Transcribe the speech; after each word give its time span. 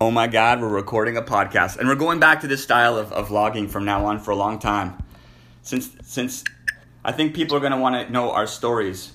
Oh 0.00 0.12
my 0.12 0.28
God, 0.28 0.60
we're 0.60 0.68
recording 0.68 1.16
a 1.16 1.22
podcast, 1.22 1.76
and 1.76 1.88
we're 1.88 1.96
going 1.96 2.20
back 2.20 2.40
to 2.42 2.46
this 2.46 2.62
style 2.62 2.96
of, 2.96 3.12
of 3.12 3.30
vlogging 3.30 3.68
from 3.68 3.84
now 3.84 4.06
on 4.06 4.20
for 4.20 4.30
a 4.30 4.36
long 4.36 4.60
time. 4.60 5.02
Since 5.62 5.90
since 6.04 6.44
I 7.04 7.10
think 7.10 7.34
people 7.34 7.56
are 7.56 7.60
gonna 7.60 7.80
want 7.80 8.06
to 8.06 8.12
know 8.12 8.30
our 8.30 8.46
stories, 8.46 9.10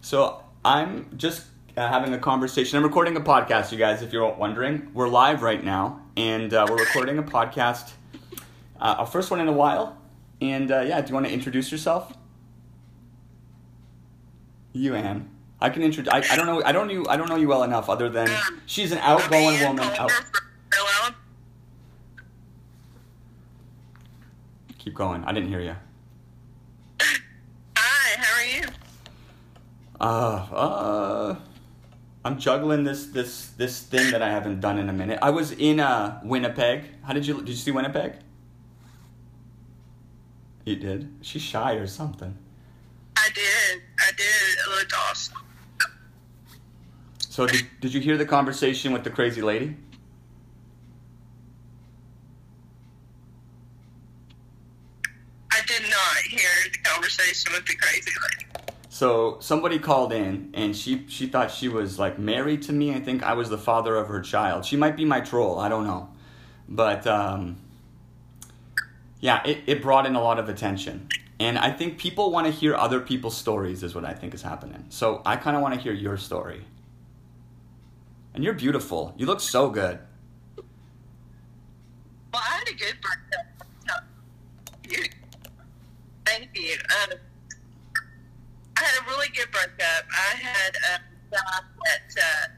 so 0.00 0.42
I'm 0.64 1.10
just 1.18 1.44
uh, 1.76 1.88
having 1.88 2.14
a 2.14 2.18
conversation. 2.18 2.78
I'm 2.78 2.84
recording 2.84 3.18
a 3.18 3.20
podcast, 3.20 3.70
you 3.70 3.76
guys. 3.76 4.00
If 4.00 4.14
you're 4.14 4.32
wondering, 4.32 4.90
we're 4.94 5.08
live 5.08 5.42
right 5.42 5.62
now, 5.62 6.00
and 6.16 6.54
uh, 6.54 6.66
we're 6.70 6.78
recording 6.78 7.18
a 7.18 7.22
podcast, 7.22 7.92
uh, 8.80 8.96
our 9.00 9.06
first 9.06 9.30
one 9.30 9.40
in 9.40 9.48
a 9.48 9.52
while. 9.52 9.98
And 10.40 10.72
uh, 10.72 10.80
yeah, 10.80 11.02
do 11.02 11.08
you 11.08 11.14
want 11.14 11.26
to 11.26 11.32
introduce 11.32 11.70
yourself? 11.70 12.16
You, 14.72 14.94
Anne. 14.94 15.33
I 15.64 15.70
can 15.70 15.82
introduce. 15.82 16.12
I, 16.12 16.18
I 16.30 16.36
don't 16.36 16.44
know. 16.44 16.62
I 16.62 16.72
don't 16.72 16.88
know. 16.88 16.92
You, 16.92 17.06
I 17.08 17.16
don't 17.16 17.26
know 17.26 17.36
you 17.36 17.48
well 17.48 17.62
enough. 17.62 17.88
Other 17.88 18.10
than 18.10 18.28
she's 18.66 18.92
an 18.92 18.98
outgoing 18.98 19.58
woman. 19.62 19.88
Out, 19.98 20.12
keep 24.76 24.92
going. 24.94 25.24
I 25.24 25.32
didn't 25.32 25.48
hear 25.48 25.60
you. 25.60 25.74
Hi, 27.78 28.20
how 28.20 28.40
are 28.40 28.44
you? 28.44 28.68
Uh, 29.98 30.54
uh, 30.54 31.36
I'm 32.26 32.38
juggling 32.38 32.84
this 32.84 33.06
this 33.06 33.48
this 33.56 33.80
thing 33.80 34.10
that 34.10 34.20
I 34.20 34.28
haven't 34.28 34.60
done 34.60 34.78
in 34.78 34.90
a 34.90 34.92
minute. 34.92 35.18
I 35.22 35.30
was 35.30 35.52
in 35.52 35.80
uh 35.80 36.20
Winnipeg. 36.22 36.84
How 37.04 37.14
did 37.14 37.26
you 37.26 37.38
did 37.38 37.48
you 37.48 37.54
see 37.54 37.70
Winnipeg? 37.70 38.16
You 40.66 40.76
did. 40.76 41.08
She's 41.22 41.40
shy 41.40 41.72
or 41.76 41.86
something. 41.86 42.36
I 43.16 43.30
did. 43.34 43.80
I 43.98 44.10
did. 44.14 44.26
It 44.26 44.76
looked 44.76 44.92
awesome. 44.92 45.43
So 47.34 47.48
did 47.48 47.66
did 47.80 47.92
you 47.92 48.00
hear 48.00 48.16
the 48.16 48.26
conversation 48.26 48.92
with 48.92 49.02
the 49.02 49.10
crazy 49.10 49.42
lady? 49.42 49.74
I 55.50 55.60
did 55.66 55.82
not 55.82 56.16
hear 56.30 56.48
the 56.72 56.78
conversation 56.78 57.52
with 57.52 57.66
the 57.66 57.74
crazy 57.74 58.12
lady. 58.22 58.68
So 58.88 59.38
somebody 59.40 59.80
called 59.80 60.12
in 60.12 60.50
and 60.54 60.76
she 60.76 61.06
she 61.08 61.26
thought 61.26 61.50
she 61.50 61.68
was 61.68 61.98
like 61.98 62.20
married 62.20 62.62
to 62.68 62.72
me. 62.72 62.94
I 62.94 63.00
think 63.00 63.24
I 63.24 63.32
was 63.32 63.50
the 63.50 63.58
father 63.58 63.96
of 63.96 64.06
her 64.06 64.20
child. 64.20 64.64
She 64.64 64.76
might 64.76 64.96
be 64.96 65.04
my 65.04 65.18
troll. 65.18 65.58
I 65.58 65.68
don't 65.68 65.88
know, 65.88 66.10
but 66.68 67.04
um, 67.04 67.56
yeah, 69.18 69.42
it, 69.44 69.58
it 69.66 69.82
brought 69.82 70.06
in 70.06 70.14
a 70.14 70.22
lot 70.22 70.38
of 70.38 70.48
attention. 70.48 71.08
And 71.40 71.58
I 71.58 71.72
think 71.72 71.98
people 71.98 72.30
want 72.30 72.46
to 72.46 72.52
hear 72.52 72.76
other 72.76 73.00
people's 73.00 73.36
stories, 73.36 73.82
is 73.82 73.92
what 73.92 74.04
I 74.04 74.14
think 74.14 74.34
is 74.34 74.42
happening. 74.42 74.84
So 74.90 75.20
I 75.26 75.34
kind 75.34 75.56
of 75.56 75.62
want 75.62 75.74
to 75.74 75.80
hear 75.80 75.92
your 75.92 76.16
story. 76.16 76.64
And 78.34 78.42
you're 78.42 78.54
beautiful. 78.54 79.14
You 79.16 79.26
look 79.26 79.40
so 79.40 79.70
good. 79.70 79.98
Well, 82.32 82.42
I 82.42 82.58
had 82.58 82.68
a 82.68 82.74
good. 82.74 82.94
You- 84.90 85.04
Thank 86.26 86.48
you. 86.54 86.76
Um, 87.02 87.18
I 88.76 88.82
had 88.84 89.02
a 89.02 89.10
really 89.10 89.28
good 89.28 89.50
breakup. 89.52 90.04
I 90.10 90.36
had 90.36 90.74
a 90.74 91.00
guy 91.30 91.40
that 91.84 92.22
uh, 92.22 92.48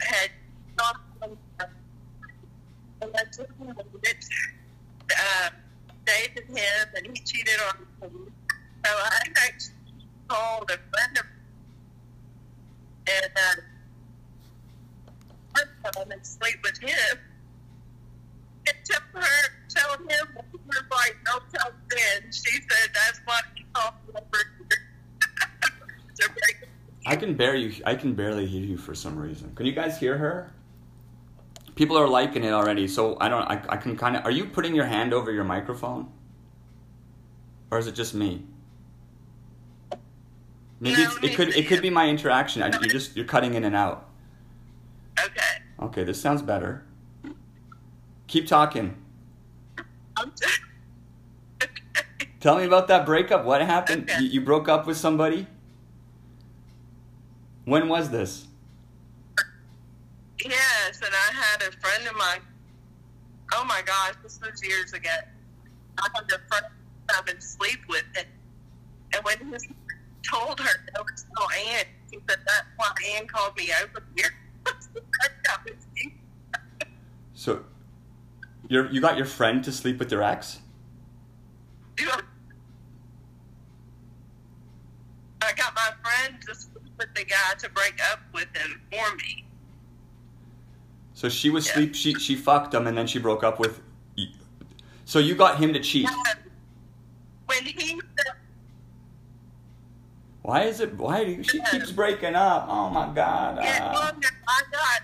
had 0.00 0.30
not 0.78 0.96
uh, 5.18 5.50
dated 6.06 6.44
him 6.48 6.88
and 6.96 7.06
he 7.06 7.12
cheated 7.24 7.60
on 7.68 8.10
me. 8.10 8.30
So 8.86 8.90
I 8.90 9.20
actually 9.44 9.74
called 10.28 10.70
a 10.70 10.78
friend 10.90 11.18
of 11.18 11.26
and 13.06 13.32
uh, 13.36 13.60
I 15.56 15.62
come 15.92 16.10
and 16.10 16.26
sleep 16.26 16.56
with 16.62 16.78
him. 16.78 17.18
And 18.66 18.76
tell 18.84 19.22
her, 19.22 19.50
tell 19.68 19.92
him, 19.98 20.28
was 20.70 20.82
like, 20.90 21.16
don't 21.24 21.42
tell 21.52 21.72
Ben. 21.88 22.30
She 22.30 22.50
said 22.50 22.90
that's 22.94 23.20
what 23.24 23.44
he 23.54 23.64
called 23.72 23.94
over 24.10 24.38
here. 24.58 24.90
I 27.06 27.16
can 27.16 27.34
barely 27.34 27.80
I 27.86 27.94
can 27.94 28.14
barely 28.14 28.46
hear 28.46 28.62
you 28.62 28.76
for 28.76 28.94
some 28.94 29.18
reason. 29.18 29.54
Can 29.54 29.66
you 29.66 29.72
guys 29.72 29.98
hear 29.98 30.18
her? 30.18 30.52
People 31.74 31.96
are 31.96 32.06
liking 32.06 32.44
it 32.44 32.52
already, 32.52 32.86
so 32.86 33.16
I 33.20 33.28
don't. 33.28 33.42
I, 33.42 33.62
I 33.70 33.76
can 33.78 33.96
kind 33.96 34.16
of. 34.16 34.24
Are 34.26 34.30
you 34.30 34.44
putting 34.44 34.74
your 34.74 34.84
hand 34.84 35.14
over 35.14 35.32
your 35.32 35.44
microphone, 35.44 36.08
or 37.70 37.78
is 37.78 37.86
it 37.86 37.94
just 37.94 38.14
me? 38.14 38.44
Maybe 40.78 41.02
No, 41.02 41.10
it 41.22 41.34
could 41.34 41.56
it 41.56 41.68
could 41.68 41.80
be 41.80 41.88
my 41.88 42.06
interaction. 42.06 42.62
I, 42.62 42.68
you're 42.68 42.82
just 42.82 43.16
you're 43.16 43.24
cutting 43.24 43.54
in 43.54 43.64
and 43.64 43.74
out. 43.74 44.09
Okay. 45.26 45.40
Okay, 45.82 46.04
this 46.04 46.20
sounds 46.20 46.42
better. 46.42 46.84
Keep 48.26 48.46
talking. 48.46 48.96
I'm 50.16 50.28
okay. 51.62 52.26
Tell 52.40 52.56
me 52.56 52.64
about 52.64 52.88
that 52.88 53.04
breakup. 53.04 53.44
What 53.44 53.60
happened? 53.62 54.10
Okay. 54.10 54.22
You, 54.22 54.28
you 54.28 54.40
broke 54.40 54.68
up 54.68 54.86
with 54.86 54.96
somebody. 54.96 55.46
When 57.64 57.88
was 57.88 58.10
this? 58.10 58.46
Yes, 60.44 61.00
and 61.04 61.14
I 61.14 61.32
had 61.34 61.62
a 61.68 61.72
friend 61.80 62.08
of 62.08 62.16
mine. 62.16 62.40
Oh 63.52 63.64
my 63.64 63.82
gosh, 63.84 64.14
this 64.22 64.40
was 64.40 64.62
years 64.66 64.92
ago. 64.92 65.10
I 65.98 66.08
had 66.14 66.24
a 66.24 66.38
friend 66.48 66.66
come 67.08 67.28
and 67.28 67.42
sleep 67.42 67.80
with 67.88 68.04
it, 68.14 68.26
and 69.12 69.24
when 69.24 69.38
he 69.38 69.68
told 70.22 70.60
her 70.60 70.70
that 70.94 71.02
was 71.02 71.26
no 71.38 71.46
Ann, 71.72 71.84
he 72.10 72.18
said 72.28 72.38
that's 72.46 72.66
why 72.76 72.92
Ann 73.14 73.26
called 73.26 73.56
me 73.56 73.70
over 73.82 74.02
here. 74.16 74.30
That 74.64 75.64
was 75.64 75.86
you. 75.96 76.10
So, 77.34 77.64
you 78.68 78.88
you 78.90 79.00
got 79.00 79.16
your 79.16 79.26
friend 79.26 79.62
to 79.64 79.72
sleep 79.72 79.98
with 79.98 80.10
your 80.12 80.22
ex? 80.22 80.60
I 85.42 85.52
got 85.56 85.74
my 85.74 85.90
friend 86.02 86.36
to 86.46 86.54
sleep 86.54 86.92
with 86.98 87.08
the 87.14 87.24
guy 87.24 87.54
to 87.58 87.68
break 87.70 87.98
up 88.12 88.20
with 88.32 88.48
him 88.54 88.80
for 88.90 89.16
me. 89.16 89.44
So 91.14 91.28
she 91.28 91.50
was 91.50 91.66
Yeah. 91.66 91.74
sleep. 91.74 91.94
She 91.94 92.14
she 92.14 92.36
fucked 92.36 92.74
him 92.74 92.86
and 92.86 92.96
then 92.96 93.06
she 93.06 93.18
broke 93.18 93.42
up 93.42 93.58
with. 93.58 93.80
So 95.04 95.18
you 95.18 95.34
got 95.34 95.58
him 95.58 95.72
to 95.72 95.80
cheat. 95.80 96.08
When 97.46 97.64
he 97.64 98.00
said, 98.16 98.34
Why 100.42 100.62
is 100.62 100.80
it? 100.80 100.96
Why 100.96 101.24
do 101.24 101.30
you, 101.32 101.42
she 101.42 101.60
keeps 101.70 101.90
breaking 101.90 102.34
up? 102.34 102.66
Oh 102.68 102.88
my 102.90 103.12
god. 103.14 103.58
yeah, 103.62 103.78
ah. 103.82 103.92
well, 103.92 104.02
I 104.48 104.62
got, 104.70 105.02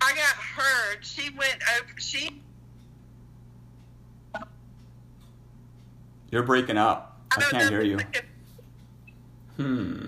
I 0.00 0.14
got 0.14 0.36
heard. 0.36 1.04
She 1.04 1.30
went 1.30 1.62
over. 1.78 1.98
She. 1.98 2.42
You're 6.30 6.42
breaking 6.42 6.76
up. 6.78 7.20
I 7.36 7.40
don't 7.40 7.50
can't 7.50 7.70
hear 7.70 7.82
you. 7.82 7.98
it's- 7.98 8.22
Hmm. 9.56 10.06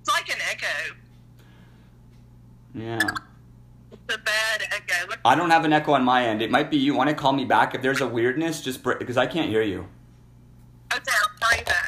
It's 0.00 0.10
like 0.10 0.28
an 0.28 0.40
echo. 0.50 0.94
Yeah. 2.74 2.98
It's 3.90 4.14
a 4.14 4.18
bad 4.18 4.62
echo. 4.70 5.08
Look, 5.08 5.18
I 5.24 5.34
don't 5.34 5.50
have 5.50 5.64
an 5.64 5.72
echo 5.72 5.92
on 5.94 6.04
my 6.04 6.24
end. 6.26 6.40
It 6.42 6.50
might 6.50 6.70
be 6.70 6.76
you. 6.76 6.94
Want 6.94 7.08
to 7.08 7.16
call 7.16 7.32
me 7.32 7.44
back 7.44 7.74
if 7.74 7.82
there's 7.82 8.00
a 8.00 8.06
weirdness? 8.06 8.60
Just 8.60 8.82
because 8.84 9.16
I 9.16 9.26
can't 9.26 9.48
hear 9.48 9.62
you. 9.62 9.88
okay, 10.92 11.02
I'll 11.56 11.83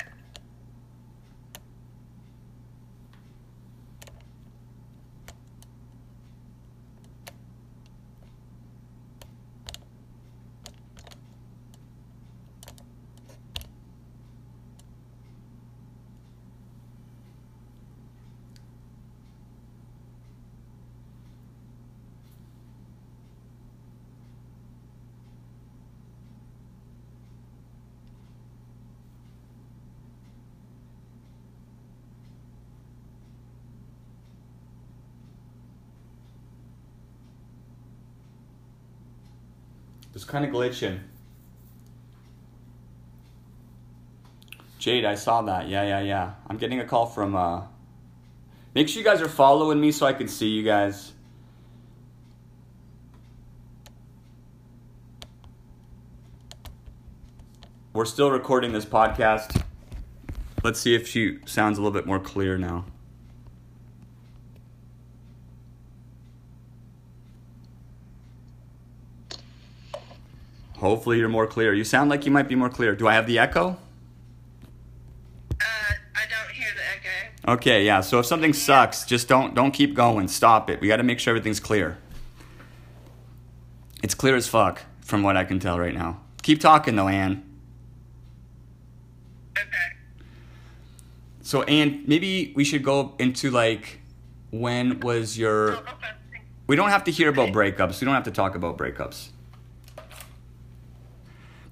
kind 40.26 40.44
of 40.44 40.50
glitching. 40.50 41.00
Jade, 44.78 45.04
I 45.04 45.14
saw 45.14 45.42
that. 45.42 45.68
Yeah, 45.68 45.82
yeah, 45.82 46.00
yeah. 46.00 46.34
I'm 46.48 46.56
getting 46.58 46.80
a 46.80 46.84
call 46.84 47.06
from. 47.06 47.34
uh 47.34 47.62
Make 48.74 48.88
sure 48.88 48.98
you 48.98 49.04
guys 49.04 49.22
are 49.22 49.28
following 49.28 49.80
me 49.80 49.90
so 49.90 50.04
I 50.04 50.12
can 50.12 50.28
see 50.28 50.48
you 50.48 50.62
guys. 50.62 51.12
We're 57.94 58.04
still 58.04 58.30
recording 58.30 58.72
this 58.72 58.84
podcast. 58.84 59.62
Let's 60.62 60.78
see 60.78 60.94
if 60.94 61.08
she 61.08 61.38
sounds 61.46 61.78
a 61.78 61.80
little 61.80 61.98
bit 61.98 62.04
more 62.04 62.20
clear 62.20 62.58
now. 62.58 62.84
Hopefully 70.86 71.18
you're 71.18 71.28
more 71.28 71.46
clear. 71.46 71.74
You 71.74 71.84
sound 71.84 72.10
like 72.10 72.24
you 72.24 72.32
might 72.32 72.48
be 72.48 72.54
more 72.54 72.70
clear. 72.70 72.94
Do 72.94 73.08
I 73.08 73.14
have 73.14 73.26
the 73.26 73.38
echo? 73.38 73.76
Uh, 75.50 75.64
I 76.14 76.24
don't 76.28 76.54
hear 76.54 76.68
the 76.74 77.08
echo. 77.48 77.54
Okay, 77.54 77.84
yeah. 77.84 78.00
So 78.00 78.18
if 78.18 78.26
something 78.26 78.52
sucks, 78.52 79.04
just 79.04 79.28
don't 79.28 79.54
don't 79.54 79.72
keep 79.72 79.94
going. 79.94 80.28
Stop 80.28 80.70
it. 80.70 80.80
We 80.80 80.88
got 80.88 80.96
to 80.96 81.02
make 81.02 81.18
sure 81.18 81.32
everything's 81.32 81.60
clear. 81.60 81.98
It's 84.02 84.14
clear 84.14 84.36
as 84.36 84.46
fuck 84.46 84.82
from 85.00 85.22
what 85.22 85.36
I 85.36 85.44
can 85.44 85.58
tell 85.58 85.78
right 85.78 85.94
now. 85.94 86.20
Keep 86.42 86.60
talking 86.60 86.96
though, 86.96 87.08
Anne. 87.08 87.42
Okay. 89.58 89.68
So 91.42 91.62
Anne, 91.64 92.04
maybe 92.06 92.52
we 92.54 92.64
should 92.64 92.82
go 92.82 93.14
into 93.18 93.50
like 93.50 94.00
when 94.50 95.00
was 95.00 95.38
your 95.38 95.76
Oh. 95.76 95.82
We 96.66 96.74
don't 96.74 96.90
have 96.90 97.04
to 97.04 97.12
hear 97.12 97.28
about 97.28 97.50
breakups. 97.50 98.00
We 98.00 98.06
don't 98.06 98.14
have 98.14 98.24
to 98.24 98.32
talk 98.32 98.56
about 98.56 98.76
breakups. 98.76 99.28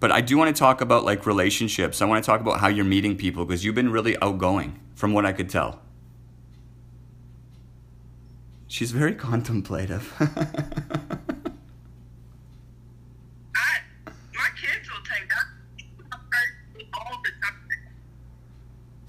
But 0.00 0.12
I 0.12 0.20
do 0.20 0.37
want 0.37 0.55
to 0.55 0.58
talk 0.58 0.81
about 0.81 1.05
like 1.05 1.26
relationships. 1.26 2.02
I 2.02 2.05
want 2.05 2.23
to 2.23 2.26
talk 2.26 2.41
about 2.41 2.61
how 2.61 2.69
you're 2.69 2.85
meeting 2.85 3.17
people 3.17 3.44
because 3.44 3.64
you've 3.64 3.75
been 3.75 3.91
really 3.91 4.17
outgoing 4.20 4.79
from 4.94 5.12
what 5.12 5.25
I 5.25 5.32
could 5.32 5.49
tell. 5.49 5.81
She's 8.69 8.91
very 8.91 9.14
contemplative. 9.26 10.12
I, 10.20 10.26
my 14.35 14.49
kids 14.61 14.91
will 14.91 15.02
take 15.05 15.29
that 15.29 15.46
all 16.93 17.20
the 17.23 17.31
time. 17.43 17.55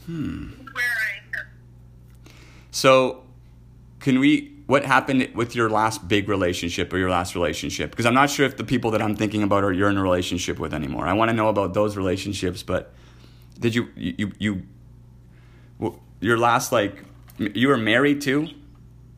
hmm. 0.06 0.50
Where 0.72 0.86
I 0.86 1.40
am. 1.40 1.48
So, 2.72 3.24
can 4.00 4.20
we? 4.20 4.55
What 4.68 4.84
happened 4.84 5.30
with 5.36 5.56
your 5.56 5.70
last 5.70 6.08
big 6.08 6.28
relationship 6.28 6.92
or 6.92 6.98
your 6.98 7.10
last 7.12 7.36
relationship? 7.36 7.92
Because 7.92 8.08
I'm 8.08 8.16
not 8.16 8.32
sure 8.32 8.48
if 8.48 8.58
the 8.58 8.64
people 8.64 8.90
that 8.92 9.02
I'm 9.02 9.16
thinking 9.16 9.44
about 9.44 9.64
are 9.64 9.72
you're 9.72 9.90
in 9.90 9.98
a 9.98 10.02
relationship 10.02 10.58
with 10.58 10.74
anymore. 10.74 11.06
I 11.06 11.14
want 11.14 11.30
to 11.30 11.34
know 11.36 11.50
about 11.50 11.76
those 11.76 11.96
relationships. 11.96 12.64
But 12.64 12.92
did 13.60 13.76
you 13.76 13.90
you 13.96 14.14
you, 14.18 14.32
you 15.80 16.00
your 16.20 16.38
last 16.38 16.72
like 16.72 17.04
you 17.38 17.68
were 17.68 17.78
married 17.78 18.22
too? 18.22 18.50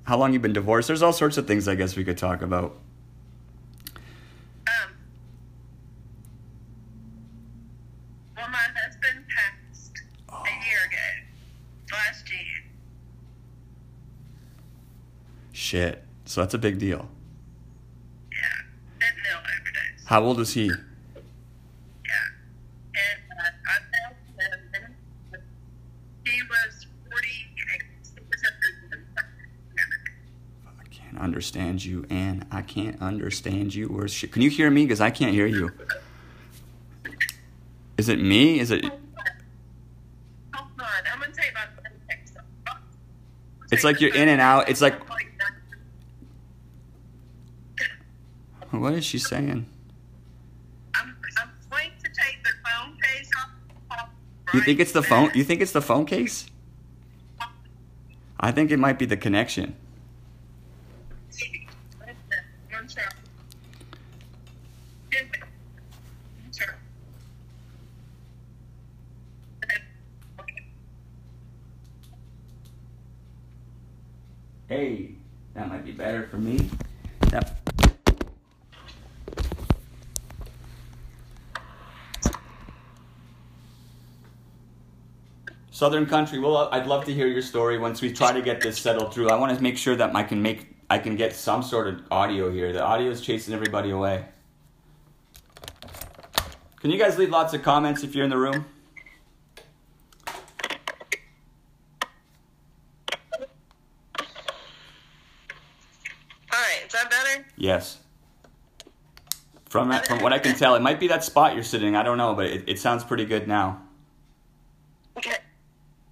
How 0.04 0.18
long 0.18 0.34
you 0.34 0.40
been 0.40 0.54
divorced? 0.54 0.88
There's 0.88 1.02
all 1.02 1.14
sorts 1.14 1.38
of 1.38 1.48
things 1.48 1.68
I 1.68 1.76
guess 1.76 1.96
we 1.96 2.04
could 2.04 2.18
talk 2.18 2.42
about. 2.42 2.78
Um, 4.68 4.92
well, 8.36 8.50
my 8.50 8.58
husband 8.58 9.26
passed 9.30 10.02
a 10.30 10.68
year 10.68 10.80
ago, 10.88 11.94
last 11.94 12.30
year. 12.32 12.64
Shit. 15.68 16.02
So 16.24 16.40
that's 16.40 16.54
a 16.54 16.58
big 16.58 16.80
deal. 16.80 17.10
Yeah, 18.32 18.38
fentanyl 19.02 19.40
overdose. 19.42 20.06
How 20.06 20.24
old 20.24 20.38
was 20.38 20.54
he? 20.54 20.68
Yeah, 20.68 20.74
I 22.96 23.12
found 23.36 23.54
uh, 23.68 24.44
him. 24.48 24.62
and 25.34 25.42
He 26.26 26.42
was 26.44 26.88
forty-eight. 27.10 27.84
He 28.16 28.22
was 28.30 28.44
under 28.48 29.04
I 30.80 30.88
can't 30.90 31.18
understand 31.20 31.84
you, 31.84 32.06
Anne. 32.10 32.48
I 32.50 32.62
can't 32.62 33.02
understand 33.02 33.76
you. 33.76 33.90
or 33.90 34.08
she? 34.08 34.30
Can 34.30 34.42
you 34.44 34.50
hear 34.50 34.72
me? 34.72 34.86
Because 34.86 35.02
I 35.02 35.10
can't 35.10 35.34
hear 35.34 35.48
you. 35.48 35.70
Is 37.98 38.08
it 38.08 38.22
me? 38.22 38.62
Is 38.62 38.72
it? 38.72 38.86
Hold 38.86 38.96
on, 40.56 40.86
I'm 41.12 41.20
gonna 41.20 41.34
take 41.34 41.54
my 41.54 41.66
phone 41.76 41.92
text. 42.10 42.38
It's 43.70 43.84
like 43.84 44.00
you're 44.00 44.16
in 44.16 44.30
and 44.30 44.40
out. 44.40 44.70
It's 44.70 44.80
like- 44.80 44.98
What 48.80 48.94
is 48.94 49.06
she 49.06 49.18
saying? 49.18 49.66
I'm, 50.94 51.16
I'm 51.40 51.50
going 51.70 51.92
to 52.00 52.04
take 52.04 52.44
the 52.44 52.52
phone 52.64 52.98
case 53.02 53.30
off. 53.92 54.10
You 54.54 54.62
think 54.62 54.80
it's 54.80 54.92
the 54.92 55.04
phone? 55.04 55.32
You 55.34 55.44
think 55.44 55.62
it's 55.62 55.72
the 55.72 55.82
phone 55.82 56.06
case? 56.06 56.46
I 58.40 58.52
think 58.52 58.70
it 58.72 58.78
might 58.78 59.00
be 59.00 59.06
the 59.06 59.18
connection. 59.18 59.76
One 62.70 62.88
second. 62.88 63.14
Sure. 66.56 66.78
Okay. 70.40 70.64
Hey, 74.68 75.16
that 75.56 75.68
might 75.68 75.84
be 75.84 75.92
better 75.92 76.28
for 76.28 76.38
me. 76.38 76.70
That. 77.32 77.58
Southern 85.78 86.08
Country. 86.08 86.40
Well, 86.40 86.70
I'd 86.72 86.88
love 86.88 87.06
to 87.06 87.14
hear 87.14 87.28
your 87.28 87.44
story 87.44 87.78
once 87.78 88.02
we 88.02 88.12
try 88.12 88.32
to 88.32 88.42
get 88.42 88.62
this 88.62 88.80
settled 88.80 89.14
through. 89.14 89.30
I 89.30 89.36
want 89.36 89.56
to 89.56 89.62
make 89.62 89.78
sure 89.78 89.96
that 89.96 90.16
I 90.16 90.24
can 90.24 90.42
make 90.42 90.76
I 90.90 90.98
can 90.98 91.16
get 91.16 91.36
some 91.36 91.62
sort 91.62 91.88
of 91.88 92.02
audio 92.10 92.50
here. 92.50 92.74
The 92.74 92.82
audio 92.82 93.12
is 93.12 93.22
chasing 93.22 93.54
everybody 93.54 93.92
away. 93.92 94.26
Can 96.80 96.90
you 96.90 96.98
guys 96.98 97.20
leave 97.20 97.30
lots 97.30 97.54
of 97.54 97.62
comments 97.62 98.04
if 98.04 98.16
you're 98.16 98.24
in 98.24 98.32
the 98.32 98.40
room? 98.40 98.66
All 106.52 106.60
right, 106.60 106.88
is 106.88 106.94
that 106.94 107.12
better? 107.12 107.46
Yes. 107.56 108.00
From 109.70 109.90
that, 109.90 110.08
from 110.08 110.24
what 110.24 110.34
I 110.34 110.40
can 110.40 110.56
tell, 110.56 110.74
it 110.74 110.82
might 110.82 111.00
be 111.00 111.10
that 111.10 111.24
spot 111.24 111.54
you're 111.54 111.64
sitting. 111.64 111.96
I 111.96 112.02
don't 112.02 112.18
know, 112.18 112.34
but 112.34 112.48
it, 112.48 112.64
it 112.66 112.80
sounds 112.80 113.04
pretty 113.04 113.26
good 113.26 113.48
now. 113.48 113.84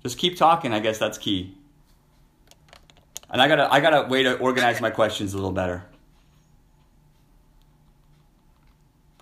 Just 0.06 0.20
keep 0.20 0.38
talking. 0.38 0.72
I 0.72 0.80
guess 0.82 1.00
that's 1.00 1.18
key. 1.18 1.58
And 3.32 3.42
I 3.42 3.48
gotta 3.48 3.74
I 3.74 3.80
gotta 3.80 4.08
way 4.08 4.22
to 4.22 4.38
organize 4.38 4.80
my 4.80 4.92
questions 4.92 5.34
a 5.34 5.36
little 5.36 5.52
better. 5.52 5.84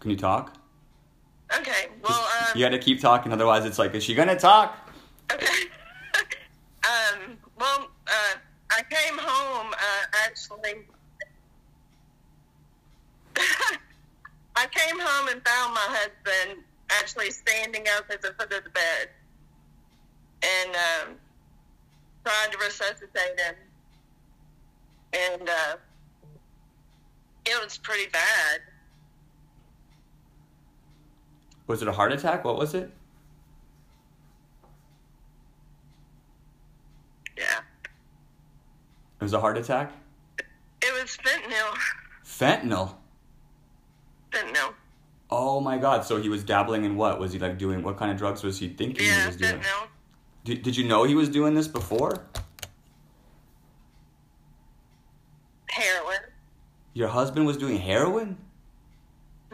Can 0.01 0.11
you 0.11 0.17
talk? 0.17 0.57
Okay. 1.57 1.87
Well, 2.03 2.19
um, 2.19 2.47
You 2.53 2.65
gotta 2.65 2.79
keep 2.79 2.99
talking, 2.99 3.31
otherwise 3.31 3.63
it's 3.63 3.79
like, 3.79 3.95
is 3.95 4.03
she 4.03 4.13
gonna 4.13 4.37
talk? 4.37 4.77
Okay. 5.31 5.45
um, 6.83 7.37
well, 7.57 7.87
uh, 8.05 8.35
I 8.69 8.81
came 8.89 9.17
home, 9.17 9.71
uh, 9.71 10.05
actually. 10.25 10.83
I 14.57 14.67
came 14.69 14.99
home 14.99 15.29
and 15.29 15.41
found 15.47 15.75
my 15.75 15.87
husband 15.87 16.65
actually 16.89 17.31
standing 17.31 17.85
up 17.97 18.03
at 18.09 18.21
the 18.21 18.33
foot 18.37 18.51
of 18.51 18.65
the 18.65 18.69
bed 18.69 19.11
and 20.43 20.75
um, 20.75 21.15
trying 22.25 22.51
to 22.51 22.57
resuscitate 22.57 23.39
him. 23.39 23.55
And 25.13 25.49
uh, 25.49 25.75
it 27.45 27.63
was 27.63 27.77
pretty 27.77 28.09
bad. 28.11 28.61
Was 31.67 31.81
it 31.81 31.87
a 31.87 31.91
heart 31.91 32.11
attack? 32.11 32.43
What 32.43 32.57
was 32.57 32.73
it? 32.73 32.91
Yeah. 37.37 37.59
It 39.19 39.23
was 39.23 39.33
a 39.33 39.39
heart 39.39 39.57
attack? 39.57 39.91
It 40.81 40.93
was 41.01 41.17
fentanyl. 41.17 41.77
Fentanyl. 42.25 42.95
Fentanyl. 44.31 44.73
Oh 45.29 45.59
my 45.61 45.77
god, 45.77 46.05
so 46.05 46.21
he 46.21 46.29
was 46.29 46.43
dabbling 46.43 46.83
in 46.83 46.95
what? 46.95 47.19
Was 47.19 47.31
he 47.33 47.39
like 47.39 47.57
doing 47.57 47.81
what 47.81 47.97
kind 47.97 48.11
of 48.11 48.17
drugs 48.17 48.43
was 48.43 48.59
he 48.59 48.67
thinking 48.69 49.05
he 49.05 49.09
Yeah, 49.09 49.27
was 49.27 49.37
doing? 49.37 49.53
fentanyl. 49.53 49.87
Did, 50.43 50.61
did 50.61 50.75
you 50.75 50.83
know 50.85 51.03
he 51.05 51.15
was 51.15 51.29
doing 51.29 51.53
this 51.53 51.67
before? 51.67 52.25
Heroin. 55.69 56.19
Your 56.93 57.07
husband 57.07 57.45
was 57.45 57.57
doing 57.57 57.77
heroin? 57.77 58.37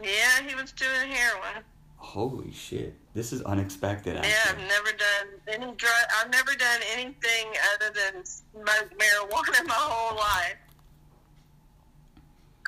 Yeah, 0.01 0.41
he 0.47 0.55
was 0.55 0.71
doing 0.71 1.09
heroin. 1.09 1.63
Holy 1.97 2.51
shit. 2.51 2.95
This 3.13 3.31
is 3.33 3.41
unexpected 3.43 4.15
Yeah. 4.15 4.33
I've 4.49 4.57
never 4.57 4.91
done 4.91 5.27
any 5.47 5.75
drug. 5.75 5.91
I've 6.19 6.31
never 6.31 6.55
done 6.55 6.79
anything 6.93 7.53
other 7.75 7.93
than 7.93 8.25
smoke 8.25 8.91
marijuana 8.97 9.67
my 9.67 9.73
whole 9.73 10.17
life. 10.17 10.55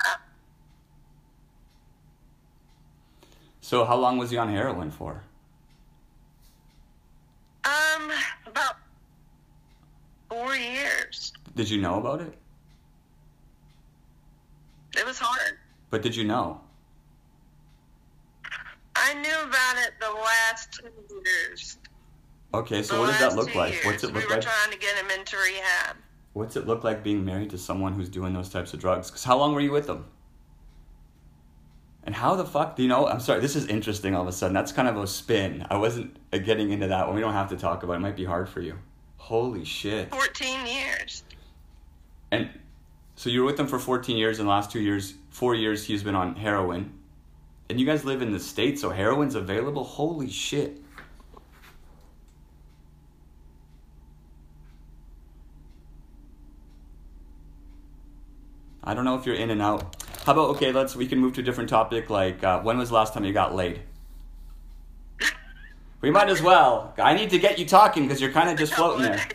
Uh, 0.06 0.16
So 3.62 3.86
how 3.86 3.96
long 3.96 4.18
was 4.18 4.32
he 4.32 4.38
on 4.38 4.50
heroin 4.50 4.92
for? 4.92 5.24
Um, 7.66 8.12
about 8.48 8.76
four 10.30 10.56
years. 10.56 11.34
Did 11.56 11.70
you 11.70 11.82
know 11.82 12.00
about 12.00 12.22
it? 12.22 12.38
It 14.98 15.06
was 15.06 15.20
hard. 15.20 15.58
But 15.90 16.02
did 16.02 16.16
you 16.16 16.24
know? 16.24 16.62
I 18.96 19.14
knew 19.16 19.50
about 19.50 19.78
it 19.78 19.94
the 20.00 20.12
last 20.12 20.74
two 20.74 20.90
years. 21.26 21.78
Okay, 22.54 22.84
so 22.84 22.96
The 22.96 23.00
what 23.02 23.08
does 23.08 23.20
that 23.20 23.36
look 23.36 23.56
like? 23.56 23.74
years. 23.74 23.86
What's 23.86 24.04
it 24.04 24.08
look 24.08 24.16
like? 24.16 24.24
we 24.24 24.30
were 24.30 24.36
like? 24.36 24.44
trying 24.44 24.72
to 24.72 24.78
get 24.78 24.96
him 24.98 25.10
into 25.18 25.38
rehab. 25.38 25.96
What's 26.34 26.56
it 26.56 26.68
look 26.68 26.84
like 26.84 27.04
being 27.04 27.24
married 27.26 27.50
to 27.52 27.58
someone 27.58 27.94
who's 27.94 28.10
doing 28.10 28.34
those 28.34 28.50
types 28.50 28.74
of 28.74 28.80
drugs? 28.80 29.10
Cuz 29.12 29.24
how 29.24 29.38
long 29.38 29.54
were 29.54 29.62
you 29.62 29.72
with 29.72 29.88
them? 29.88 30.06
And 32.04 32.16
how 32.16 32.36
the 32.36 32.46
fuck 32.46 32.76
do 32.76 32.82
you 32.82 32.90
know? 32.90 33.08
I'm 33.08 33.20
sorry, 33.20 33.42
this 33.42 33.56
is 33.56 33.68
interesting 33.68 34.16
all 34.16 34.24
of 34.24 34.28
a 34.28 34.32
sudden. 34.32 34.54
That's 34.54 34.72
kind 34.72 34.88
of 34.88 34.98
a 34.98 35.06
spin. 35.06 35.66
I 35.70 35.78
wasn't 35.78 36.18
uh, 36.34 36.40
getting 36.40 36.72
into 36.72 36.88
that 36.88 37.06
one. 37.06 37.16
We 37.16 37.22
don't 37.22 37.34
have 37.34 37.50
to 37.50 37.58
talk 37.58 37.84
about 37.84 37.94
it. 37.94 37.98
It 37.98 38.00
might 38.00 38.16
be 38.16 38.26
hard 38.26 38.50
for 38.50 38.62
you. 38.62 38.78
Holy 39.18 39.64
shit. 39.64 40.10
14 40.10 40.66
years. 40.66 41.24
And 42.32 42.50
so 43.16 43.30
you 43.30 43.42
were 43.42 43.46
with 43.46 43.60
him 43.60 43.68
for 43.68 43.78
14 43.78 44.18
years, 44.18 44.40
and 44.40 44.48
the 44.48 44.52
last 44.52 44.72
two 44.72 44.80
years, 44.80 45.14
four 45.30 45.54
years, 45.54 45.86
he's 45.86 46.02
been 46.02 46.16
on 46.16 46.36
heroin. 46.36 46.92
And 47.70 47.80
you 47.80 47.86
guys 47.86 48.04
live 48.04 48.22
in 48.22 48.32
the 48.32 48.40
States, 48.40 48.82
so 48.82 48.90
heroin's 48.90 49.36
available? 49.36 49.84
Holy 49.84 50.30
shit. 50.30 50.82
I 58.84 58.96
don't 58.96 59.06
know 59.06 59.16
if 59.16 59.26
you're 59.26 59.36
in 59.36 59.52
and 59.52 59.62
out. 59.62 60.01
How 60.26 60.34
about 60.34 60.50
okay? 60.52 60.72
Let's 60.72 60.96
we 60.96 61.08
can 61.08 61.20
move 61.20 61.34
to 61.34 61.42
a 61.42 61.44
different 61.44 61.70
topic. 61.70 62.10
Like 62.10 62.44
uh, 62.44 62.62
when 62.62 62.78
was 62.78 62.90
the 62.90 62.96
last 62.96 63.14
time 63.14 63.26
you 63.26 63.34
got 63.34 63.56
laid? 63.56 63.82
We 66.02 66.10
might 66.10 66.30
as 66.30 66.42
well. 66.42 66.94
I 66.98 67.14
need 67.14 67.30
to 67.30 67.40
get 67.40 67.60
you 67.60 67.66
talking 67.66 68.04
because 68.04 68.20
you're 68.20 68.32
kind 68.32 68.50
of 68.50 68.58
just 68.58 68.74
floating 68.78 69.04
there. 69.04 69.20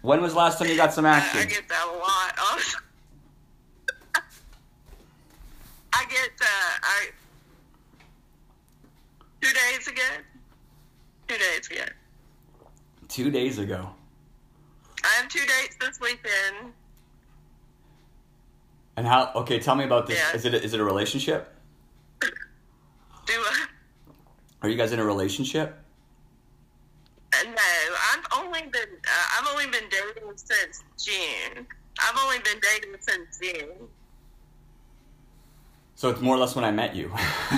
When 0.00 0.22
was 0.22 0.32
the 0.32 0.38
last 0.38 0.58
time 0.58 0.68
you 0.68 0.76
got 0.76 0.94
some 0.94 1.04
action? 1.04 1.40
I 1.40 1.44
get 1.44 1.68
that 1.68 1.84
a 1.84 1.90
lot. 1.98 2.38
I 5.92 6.04
get 6.08 6.30
uh, 6.40 6.78
I 6.82 7.08
two 9.40 9.52
days 9.52 9.88
ago. 9.88 10.02
Two 11.26 11.36
days 11.36 11.66
ago. 11.66 11.84
Two 13.08 13.30
days 13.30 13.58
ago. 13.58 13.90
I 15.04 15.08
have 15.20 15.28
two 15.28 15.40
dates 15.40 15.76
this 15.80 15.98
weekend. 16.00 16.72
And 18.98 19.06
how? 19.06 19.30
Okay, 19.36 19.60
tell 19.60 19.76
me 19.76 19.84
about 19.84 20.08
this. 20.08 20.18
Yeah. 20.18 20.34
Is 20.34 20.44
it 20.44 20.54
a, 20.54 20.60
is 20.60 20.74
it 20.74 20.80
a 20.80 20.84
relationship? 20.84 21.54
Do 22.20 22.28
a, 23.32 23.68
Are 24.60 24.68
you 24.68 24.76
guys 24.76 24.90
in 24.90 24.98
a 24.98 25.04
relationship? 25.04 25.78
uh, 27.32 27.36
no, 27.44 27.52
I've 28.12 28.26
only 28.44 28.62
been 28.62 28.88
uh, 29.06 29.38
I've 29.38 29.46
only 29.52 29.66
been 29.66 29.84
dating 29.88 30.32
since 30.34 30.82
June. 31.00 31.64
I've 32.00 32.18
only 32.24 32.38
been 32.40 32.58
dating 32.60 32.96
since 32.98 33.38
June. 33.40 33.86
So 35.94 36.08
it's 36.08 36.20
more 36.20 36.34
or 36.34 36.38
less 36.40 36.56
when 36.56 36.64
I 36.64 36.72
met 36.72 36.96
you. 36.96 37.12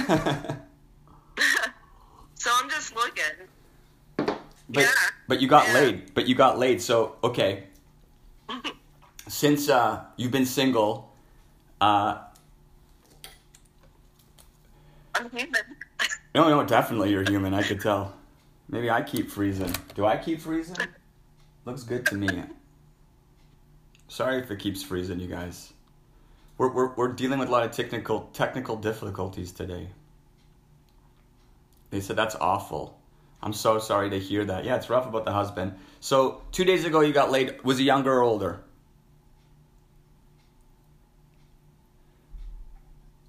so 2.35 2.51
I'm 2.55 2.69
just 2.69 2.95
looking. 2.95 3.49
but 4.19 4.37
Yeah. 4.69 4.89
but 5.27 5.41
you 5.41 5.49
got 5.49 5.69
Yeah. 5.69 5.75
laid. 5.75 6.13
But 6.13 6.29
you 6.29 6.35
got 6.35 6.59
laid. 6.59 6.83
So 6.83 7.17
okay. 7.25 7.65
Since 9.29 9.71
uh, 9.71 10.05
you've 10.17 10.33
been 10.33 10.45
single, 10.45 11.10
uh, 11.81 12.19
I'm 15.15 15.31
human. 15.31 15.61
no, 16.35 16.49
no, 16.49 16.65
definitely 16.65 17.11
you're 17.11 17.29
human. 17.29 17.55
I 17.55 17.63
could 17.63 17.81
tell. 17.81 18.15
Maybe 18.69 18.91
I 18.91 19.03
keep 19.03 19.31
freezing. 19.31 19.75
Do 19.95 20.07
I 20.07 20.17
keep 20.17 20.41
freezing? 20.41 20.77
Looks 21.65 21.83
good 21.83 22.07
to 22.07 22.15
me. 22.15 22.29
Sorry 24.09 24.39
if 24.39 24.51
it 24.51 24.59
keeps 24.59 24.83
freezing, 24.83 25.21
you 25.21 25.29
guys. 25.29 25.73
We're, 26.57 26.73
we're, 26.73 26.95
we're 26.95 27.13
dealing 27.13 27.39
with 27.39 27.49
a 27.49 27.53
lot 27.53 27.65
of 27.65 27.73
technical 27.73 28.29
technical 28.33 28.77
difficulties 28.77 29.53
today. 29.53 29.89
They 31.91 32.01
said 32.01 32.17
that's 32.17 32.37
awful. 32.37 32.99
I'm 33.43 33.53
so 33.53 33.79
sorry 33.79 34.11
to 34.11 34.19
hear 34.19 34.45
that. 34.45 34.65
Yeah, 34.65 34.77
it's 34.77 34.91
rough 34.91 35.07
about 35.07 35.25
the 35.25 35.33
husband. 35.33 35.75
So 36.01 36.43
two 36.53 36.65
days 36.65 36.85
ago 36.85 37.01
you 37.01 37.13
got 37.13 37.31
laid. 37.31 37.63
Was 37.63 37.79
he 37.79 37.85
younger 37.85 38.13
or 38.13 38.23
older? 38.23 38.61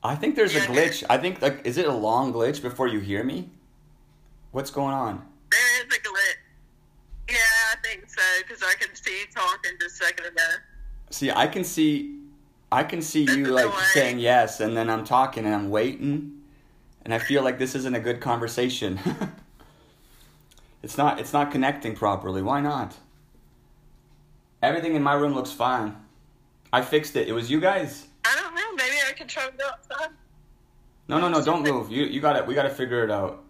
I 0.03 0.15
think 0.15 0.36
there's 0.36 0.55
a 0.55 0.62
glitch. 0.62 1.03
I 1.10 1.17
think 1.17 1.41
like 1.41 1.62
is 1.65 1.77
it 1.77 1.86
a 1.86 1.93
long 1.93 2.34
glitch 2.34 2.62
before 2.62 2.88
you 2.88 3.00
hear 3.00 3.24
me? 3.24 3.50
What's 4.51 4.72
going 4.72 4.93
on? 4.93 5.25
There 5.51 5.86
is 5.86 5.93
a 5.93 6.00
glitch. 6.00 6.41
Yeah, 7.29 7.38
I 7.72 7.75
think 7.84 8.10
so 8.10 8.22
because 8.41 8.63
I 8.63 8.74
can 8.79 8.93
see 8.96 9.20
you 9.20 9.25
talking 9.34 9.72
just 9.79 10.01
a 10.01 10.05
second 10.05 10.25
ago. 10.25 10.43
See, 11.12 11.31
I 11.31 11.48
can 11.48 11.63
see, 11.63 12.20
I 12.72 12.84
can 12.84 13.01
see 13.01 13.24
you 13.24 13.46
like 13.46 13.72
saying 13.93 14.20
yes, 14.20 14.60
and 14.60 14.75
then 14.75 14.89
I'm 14.89 15.03
talking 15.03 15.46
and 15.46 15.53
I'm 15.53 15.70
waiting, 15.70 16.41
and 17.05 17.13
I 17.13 17.20
feel 17.20 17.43
like 17.43 17.60
this 17.60 17.75
isn't 17.75 17.96
a 17.96 18.00
good 18.00 18.22
conversation. 18.22 19.00
it's 20.84 20.98
not. 20.98 21.20
It's 21.20 21.34
not 21.34 21.51
connecting 21.51 21.96
properly. 21.96 22.41
Why 22.41 22.60
not? 22.60 22.98
Everything 24.63 24.96
in 24.96 25.03
my 25.03 25.13
room 25.13 25.34
looks 25.34 25.51
fine. 25.51 25.96
I 26.74 26.81
fixed 26.81 27.15
it. 27.15 27.27
It 27.27 27.34
was 27.34 27.51
you 27.51 27.60
guys. 27.60 28.08
I 29.38 29.41
don't 29.41 29.57
know. 29.57 29.63
Maybe 29.63 29.67
I 29.67 29.77
can 29.79 29.88
try 29.89 29.91
to 29.91 29.91
go 29.91 29.95
outside. 29.97 30.09
No, 31.07 31.19
no, 31.19 31.29
no! 31.29 31.43
Don't 31.43 31.63
move. 31.63 31.91
You, 31.91 32.05
you 32.05 32.21
got 32.21 32.35
it. 32.38 32.45
We 32.45 32.53
got 32.53 32.63
to 32.63 32.69
figure 32.69 33.03
it 33.03 33.11
out. 33.11 33.43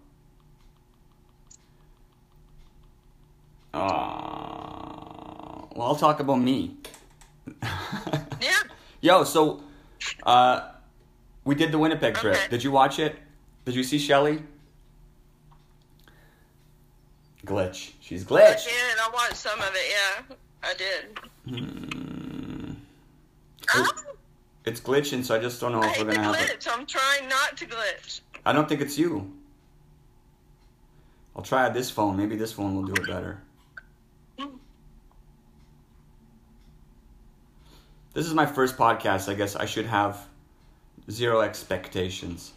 Uh, 3.74 3.80
well, 5.76 5.88
I'll 5.88 5.96
talk 5.96 6.20
about 6.20 6.38
me. 6.38 6.78
Yeah. 8.42 8.58
Yo, 9.02 9.24
so 9.24 9.62
uh, 10.24 10.72
we 11.46 11.54
did 11.54 11.72
the 11.72 11.78
Winnipeg 11.78 12.16
trip. 12.16 12.36
Okay. 12.36 12.48
Did 12.50 12.64
you 12.64 12.72
watch 12.72 12.98
it? 12.98 13.16
Did 13.66 13.76
you 13.76 13.84
see 13.84 14.00
Shelly? 14.00 14.42
Glitch. 17.46 17.92
She's 18.02 18.24
I 18.26 18.30
glitch. 18.30 18.66
did. 18.66 18.98
I 19.00 19.10
watched 19.14 19.36
some 19.36 19.60
of 19.60 19.72
it. 19.76 19.92
Yeah, 19.92 20.36
I 20.64 20.74
did. 20.74 21.20
Hmm. 21.48 22.72
It's 24.66 24.80
glitching, 24.80 25.24
so 25.24 25.36
I 25.36 25.40
just 25.40 25.60
don't 25.60 25.72
know 25.72 25.82
if 25.84 25.96
hate 25.96 26.06
we're 26.06 26.14
gonna 26.14 26.34
have 26.36 26.50
it. 26.50 26.60
glitch. 26.60 26.68
I'm 26.72 26.86
trying 26.86 27.28
not 27.28 27.58
to 27.58 27.66
glitch. 27.66 28.22
I 28.46 28.54
don't 28.54 28.70
think 28.70 28.82
it's 28.82 28.98
you. 28.98 29.32
I'll 31.36 31.42
try 31.42 31.70
this 31.70 31.90
phone. 31.90 32.18
Maybe 32.18 32.36
this 32.36 32.54
phone 32.54 32.76
will 32.76 32.84
do 32.84 32.94
it 32.94 33.08
better. 33.08 33.42
This 38.14 38.28
is 38.28 38.34
my 38.34 38.46
first 38.46 38.78
podcast. 38.78 39.30
I 39.30 39.36
guess 39.36 39.56
I 39.56 39.66
should 39.66 39.86
have 39.86 40.28
zero 41.10 41.40
expectations. 41.42 42.52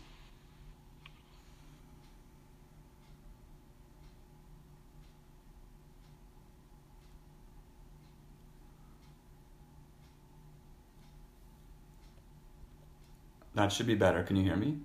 That 13.55 13.73
should 13.73 13.87
be 13.87 13.95
better. 13.95 14.23
Can 14.23 14.37
you 14.37 14.43
hear 14.43 14.57
me? 14.57 14.79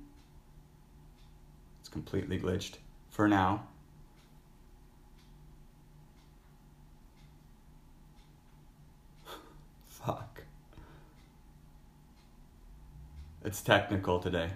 It's 1.80 1.90
completely 1.90 2.40
glitched 2.40 2.76
for 3.10 3.28
now. 3.28 3.64
Fuck. 9.88 10.44
It's 13.44 13.62
technical 13.62 14.20
today. 14.20 14.52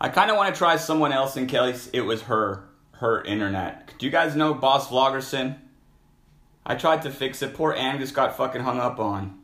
I 0.00 0.08
kind 0.08 0.30
of 0.30 0.36
want 0.36 0.54
to 0.54 0.58
try 0.58 0.76
someone 0.76 1.12
else 1.12 1.36
in 1.36 1.46
case 1.46 1.90
it 1.92 2.02
was 2.02 2.22
her 2.22 2.64
her 2.92 3.22
internet. 3.22 3.92
Do 3.98 4.06
you 4.06 4.12
guys 4.12 4.34
know 4.34 4.54
Boss 4.54 4.88
Vloggerson? 4.88 5.56
I 6.66 6.74
tried 6.74 7.02
to 7.02 7.10
fix 7.10 7.42
it. 7.42 7.54
Poor 7.54 7.72
Angus 7.72 8.10
got 8.10 8.36
fucking 8.36 8.62
hung 8.62 8.80
up 8.80 8.98
on. 8.98 9.38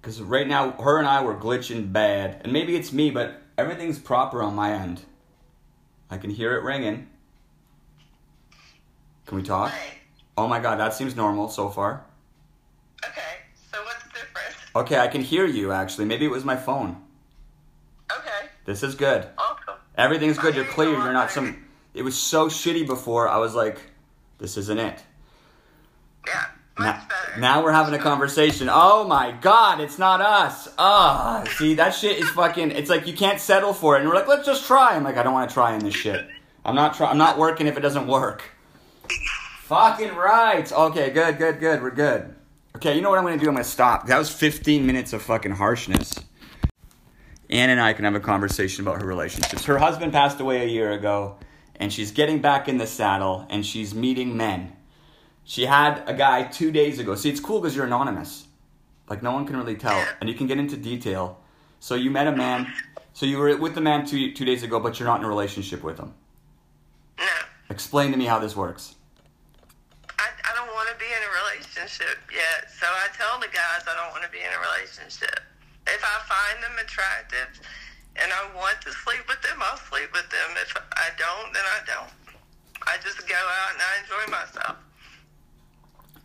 Because 0.00 0.22
right 0.22 0.46
now, 0.46 0.70
her 0.70 0.98
and 0.98 1.08
I 1.08 1.22
were 1.22 1.34
glitching 1.34 1.92
bad. 1.92 2.40
And 2.44 2.52
maybe 2.52 2.76
it's 2.76 2.92
me, 2.92 3.10
but 3.10 3.42
everything's 3.58 3.98
proper 3.98 4.40
on 4.40 4.54
my 4.54 4.72
end. 4.72 5.02
I 6.08 6.16
can 6.16 6.30
hear 6.30 6.56
it 6.56 6.62
ringing. 6.62 7.08
Can 9.26 9.36
we 9.36 9.42
talk? 9.42 9.72
Oh 10.38 10.46
my 10.46 10.60
god, 10.60 10.78
that 10.78 10.94
seems 10.94 11.16
normal 11.16 11.48
so 11.48 11.68
far. 11.68 12.04
Okay. 13.04 13.20
So 13.72 13.82
what's 13.82 14.04
different? 14.04 14.54
Okay, 14.80 14.98
I 14.98 15.08
can 15.08 15.22
hear 15.22 15.46
you 15.46 15.72
actually. 15.72 16.04
Maybe 16.04 16.24
it 16.26 16.30
was 16.30 16.44
my 16.44 16.56
phone. 16.56 17.02
Okay. 18.10 18.48
This 18.64 18.82
is 18.82 18.94
good. 18.94 19.26
Awesome. 19.38 19.74
Everything's 19.96 20.38
good. 20.38 20.54
You're 20.54 20.64
clear. 20.66 20.90
You're 20.90 21.12
not 21.12 21.30
some. 21.30 21.64
It 21.94 22.02
was 22.02 22.16
so 22.16 22.48
shitty 22.48 22.86
before. 22.86 23.28
I 23.28 23.38
was 23.38 23.54
like, 23.54 23.78
this 24.38 24.56
isn't 24.56 24.78
it. 24.78 25.02
Yeah. 26.26 26.44
Now, 26.78 26.92
Much 26.92 27.08
better. 27.08 27.40
now 27.40 27.64
we're 27.64 27.72
having 27.72 27.94
a 27.94 27.98
conversation. 27.98 28.68
Oh 28.70 29.08
my 29.08 29.32
god, 29.32 29.80
it's 29.80 29.98
not 29.98 30.20
us. 30.20 30.68
Ah, 30.76 31.42
see 31.56 31.74
that 31.76 31.94
shit 31.94 32.18
is 32.18 32.28
fucking. 32.30 32.70
It's 32.70 32.90
like 32.90 33.06
you 33.06 33.14
can't 33.14 33.40
settle 33.40 33.72
for 33.72 33.96
it. 33.96 34.00
And 34.00 34.08
we're 34.10 34.14
like, 34.14 34.28
let's 34.28 34.44
just 34.44 34.66
try. 34.66 34.94
I'm 34.94 35.02
like, 35.02 35.16
I 35.16 35.22
don't 35.22 35.32
want 35.32 35.48
to 35.48 35.54
try 35.54 35.74
in 35.74 35.78
this 35.82 35.94
shit. 35.94 36.28
I'm 36.66 36.74
not 36.74 36.94
try. 36.94 37.08
I'm 37.10 37.16
not 37.16 37.38
working 37.38 37.66
if 37.66 37.78
it 37.78 37.80
doesn't 37.80 38.06
work. 38.06 38.42
Fucking 39.62 40.14
right. 40.14 40.70
Okay, 40.70 41.10
good, 41.10 41.38
good, 41.38 41.58
good. 41.60 41.82
We're 41.82 41.90
good. 41.92 42.34
Okay, 42.76 42.94
you 42.94 43.00
know 43.00 43.08
what 43.08 43.18
I'm 43.18 43.24
gonna 43.24 43.38
do? 43.38 43.48
I'm 43.48 43.54
gonna 43.54 43.64
stop. 43.64 44.06
That 44.08 44.18
was 44.18 44.28
15 44.28 44.84
minutes 44.84 45.14
of 45.14 45.22
fucking 45.22 45.52
harshness. 45.52 46.12
Anne 47.48 47.70
and 47.70 47.80
I 47.80 47.94
can 47.94 48.04
have 48.04 48.14
a 48.14 48.20
conversation 48.20 48.86
about 48.86 49.00
her 49.00 49.08
relationships. 49.08 49.64
Her 49.64 49.78
husband 49.78 50.12
passed 50.12 50.40
away 50.40 50.62
a 50.62 50.68
year 50.68 50.92
ago, 50.92 51.38
and 51.76 51.90
she's 51.90 52.10
getting 52.10 52.42
back 52.42 52.68
in 52.68 52.76
the 52.76 52.86
saddle, 52.86 53.46
and 53.48 53.64
she's 53.64 53.94
meeting 53.94 54.36
men. 54.36 54.76
She 55.42 55.64
had 55.64 56.02
a 56.06 56.12
guy 56.12 56.42
two 56.42 56.70
days 56.70 56.98
ago. 56.98 57.14
See, 57.14 57.30
it's 57.30 57.40
cool 57.40 57.62
because 57.62 57.74
you're 57.74 57.86
anonymous. 57.86 58.46
Like, 59.08 59.22
no 59.22 59.32
one 59.32 59.46
can 59.46 59.56
really 59.56 59.76
tell, 59.76 60.04
and 60.20 60.28
you 60.28 60.34
can 60.34 60.46
get 60.46 60.58
into 60.58 60.76
detail. 60.76 61.40
So, 61.80 61.94
you 61.94 62.10
met 62.10 62.26
a 62.26 62.32
man. 62.32 62.70
So, 63.14 63.24
you 63.24 63.38
were 63.38 63.56
with 63.56 63.74
the 63.74 63.80
man 63.80 64.04
two, 64.04 64.34
two 64.34 64.44
days 64.44 64.62
ago, 64.62 64.80
but 64.80 65.00
you're 65.00 65.08
not 65.08 65.20
in 65.20 65.24
a 65.24 65.28
relationship 65.28 65.82
with 65.82 65.98
him. 65.98 66.12
No. 67.18 67.24
Explain 67.70 68.10
to 68.10 68.18
me 68.18 68.26
how 68.26 68.38
this 68.38 68.54
works. 68.54 68.96
I, 70.18 70.28
I 70.44 70.54
don't 70.54 70.68
want 70.74 70.90
to 70.90 70.96
be 70.96 71.06
in 71.06 71.22
a 71.22 71.36
relationship 71.86 72.18
yet. 72.34 72.70
So 72.70 72.86
I 72.86 73.06
tell 73.16 73.38
the 73.38 73.46
guys 73.46 73.86
I 73.86 73.94
don't 73.94 74.10
want 74.10 74.24
to 74.24 74.30
be 74.30 74.38
in 74.38 74.50
a 74.50 74.60
relationship. 74.74 75.40
If 75.86 76.02
I 76.02 76.18
find 76.26 76.62
them 76.62 76.74
attractive 76.82 77.60
and 78.16 78.32
I 78.32 78.54
want 78.56 78.80
to 78.82 78.92
sleep 78.92 79.22
with 79.28 79.40
them, 79.42 79.58
I'll 79.62 79.78
sleep 79.78 80.10
with 80.12 80.28
them. 80.30 80.50
If 80.60 80.74
I 80.92 81.10
don't, 81.16 81.52
then 81.54 81.62
I 81.62 81.80
don't. 81.86 82.10
I 82.86 82.96
just 83.02 83.26
go 83.28 83.34
out 83.34 83.70
and 83.72 83.82
I 83.82 83.92
enjoy 84.02 84.30
myself. 84.30 84.76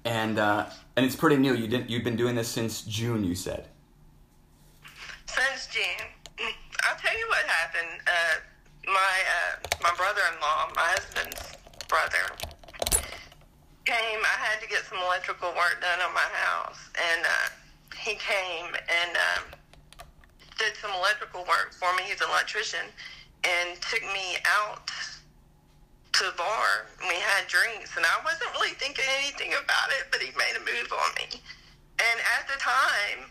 And 0.03 0.39
uh, 0.39 0.65
and 0.95 1.05
it's 1.05 1.15
pretty 1.15 1.37
new. 1.37 1.53
You 1.53 1.67
didn't. 1.67 1.89
You've 1.89 2.03
been 2.03 2.15
doing 2.15 2.35
this 2.35 2.47
since 2.47 2.81
June. 2.81 3.23
You 3.23 3.35
said. 3.35 3.67
Since 5.27 5.67
June, 5.67 6.07
I'll 6.89 6.97
tell 6.97 7.17
you 7.17 7.27
what 7.29 7.45
happened. 7.45 8.01
Uh, 8.07 8.39
my 8.87 8.91
uh, 8.91 9.57
my 9.83 9.93
brother-in-law, 9.95 10.71
my 10.75 10.89
husband's 10.97 11.55
brother, 11.87 12.33
came. 13.85 14.19
I 14.21 14.37
had 14.37 14.61
to 14.61 14.67
get 14.67 14.85
some 14.85 14.99
electrical 14.99 15.49
work 15.53 15.81
done 15.81 15.99
on 16.05 16.13
my 16.13 16.29
house, 16.31 16.79
and 16.95 17.25
uh, 17.25 17.49
he 17.97 18.15
came 18.15 18.69
and 18.75 19.11
um, 19.17 19.43
did 20.57 20.75
some 20.77 20.91
electrical 20.93 21.41
work 21.45 21.73
for 21.73 21.89
me. 21.97 22.03
He's 22.05 22.21
an 22.21 22.29
electrician, 22.29 22.85
and 23.43 23.81
took 23.81 24.03
me 24.13 24.37
out 24.45 24.89
to 26.13 26.21
the 26.25 26.35
bar. 26.37 26.91
We 27.07 27.15
had 27.15 27.47
drinks, 27.47 27.97
and 27.97 28.05
I 28.05 28.17
wasn't 28.23 28.51
really 28.53 28.75
thinking 28.77 29.05
anything 29.23 29.53
about 29.53 29.89
it, 29.97 30.11
but 30.11 30.21
he 30.21 30.29
made 30.37 30.53
a 30.55 30.61
move 30.61 30.91
on 30.93 31.11
me. 31.17 31.41
And 31.97 32.17
at 32.37 32.47
the 32.47 32.57
time, 32.59 33.29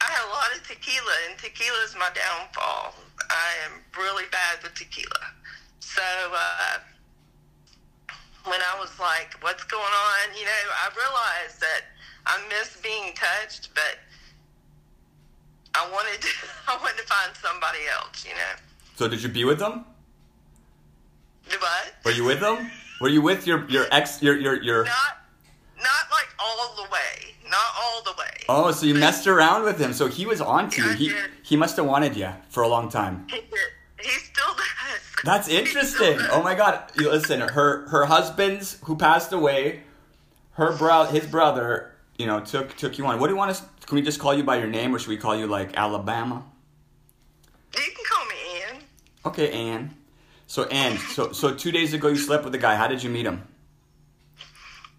I 0.00 0.06
had 0.10 0.26
a 0.26 0.32
lot 0.34 0.50
of 0.56 0.66
tequila, 0.66 1.14
and 1.28 1.38
tequila 1.38 1.78
is 1.84 1.94
my 1.94 2.10
downfall. 2.10 2.94
I 3.30 3.50
am 3.64 3.80
really 3.96 4.24
bad 4.32 4.62
with 4.62 4.74
tequila. 4.74 5.32
So 5.80 6.02
uh, 6.02 6.78
when 8.44 8.60
I 8.60 8.78
was 8.78 8.98
like, 8.98 9.34
"What's 9.40 9.64
going 9.64 9.82
on?" 9.82 10.36
You 10.38 10.44
know, 10.44 10.64
I 10.84 10.88
realized 10.96 11.60
that 11.60 11.82
I 12.26 12.40
miss 12.48 12.76
being 12.82 13.12
touched, 13.14 13.70
but 13.74 13.98
I 15.74 15.88
wanted 15.90 16.20
to, 16.22 16.28
I 16.68 16.76
wanted 16.76 16.98
to 16.98 17.04
find 17.04 17.32
somebody 17.36 17.78
else. 17.98 18.24
You 18.24 18.34
know, 18.34 18.54
So 18.96 19.08
did 19.08 19.22
you 19.22 19.28
be 19.28 19.44
with 19.44 19.58
them? 19.58 19.84
What? 21.48 21.94
Were 22.04 22.12
you 22.12 22.24
with 22.24 22.40
them? 22.40 22.70
Were 23.00 23.08
you 23.08 23.20
with 23.20 23.46
your 23.46 23.68
your 23.68 23.86
ex 23.90 24.22
your 24.22 24.36
your 24.38 24.62
your? 24.62 24.84
Not 24.84 25.18
not 25.76 26.04
like 26.10 26.28
all 26.38 26.74
the 26.76 26.84
way, 26.84 27.34
not 27.50 27.58
all 27.82 28.02
the 28.04 28.12
way. 28.12 28.44
Oh, 28.48 28.70
so 28.70 28.86
you 28.86 28.94
messed 28.94 29.26
around 29.26 29.64
with 29.64 29.78
him. 29.78 29.92
So 29.92 30.06
he 30.06 30.24
was 30.26 30.40
on 30.40 30.70
to 30.70 30.82
you. 30.82 30.90
I 30.90 30.94
He 30.94 31.08
did. 31.08 31.30
he 31.42 31.56
must 31.56 31.76
have 31.76 31.86
wanted 31.86 32.16
you 32.16 32.28
for 32.48 32.62
a 32.62 32.68
long 32.68 32.88
time. 32.88 33.26
He, 33.28 33.36
did. 33.40 33.50
He 34.02 34.10
still 34.10 34.54
does. 34.54 35.00
That's 35.24 35.48
interesting. 35.48 36.18
does. 36.18 36.28
Oh 36.32 36.42
my 36.42 36.54
god. 36.54 36.82
You 36.98 37.10
listen, 37.10 37.40
her 37.40 37.88
her 37.88 38.04
husband's 38.06 38.78
who 38.84 38.96
passed 38.96 39.32
away, 39.32 39.82
her 40.52 40.76
bro 40.76 41.04
his 41.04 41.26
brother, 41.26 41.92
you 42.18 42.26
know, 42.26 42.40
took 42.40 42.76
took 42.76 42.98
you 42.98 43.06
on. 43.06 43.20
What 43.20 43.28
do 43.28 43.32
you 43.32 43.38
want 43.38 43.50
us 43.50 43.62
can 43.86 43.96
we 43.96 44.02
just 44.02 44.20
call 44.20 44.34
you 44.34 44.44
by 44.44 44.56
your 44.56 44.68
name 44.68 44.94
or 44.94 44.98
should 44.98 45.08
we 45.10 45.16
call 45.16 45.36
you 45.36 45.46
like 45.46 45.76
Alabama? 45.76 46.44
You 47.74 47.80
can 47.80 48.04
call 48.08 48.24
me 48.26 48.34
Ann. 48.68 48.82
Okay, 49.26 49.50
Ann. 49.52 49.94
So 50.46 50.64
Ann, 50.64 50.98
so 50.98 51.32
so 51.32 51.54
2 51.54 51.72
days 51.72 51.92
ago 51.92 52.08
you 52.08 52.16
slept 52.16 52.44
with 52.44 52.54
a 52.54 52.58
guy. 52.58 52.76
How 52.76 52.86
did 52.86 53.02
you 53.02 53.10
meet 53.10 53.26
him? 53.26 53.42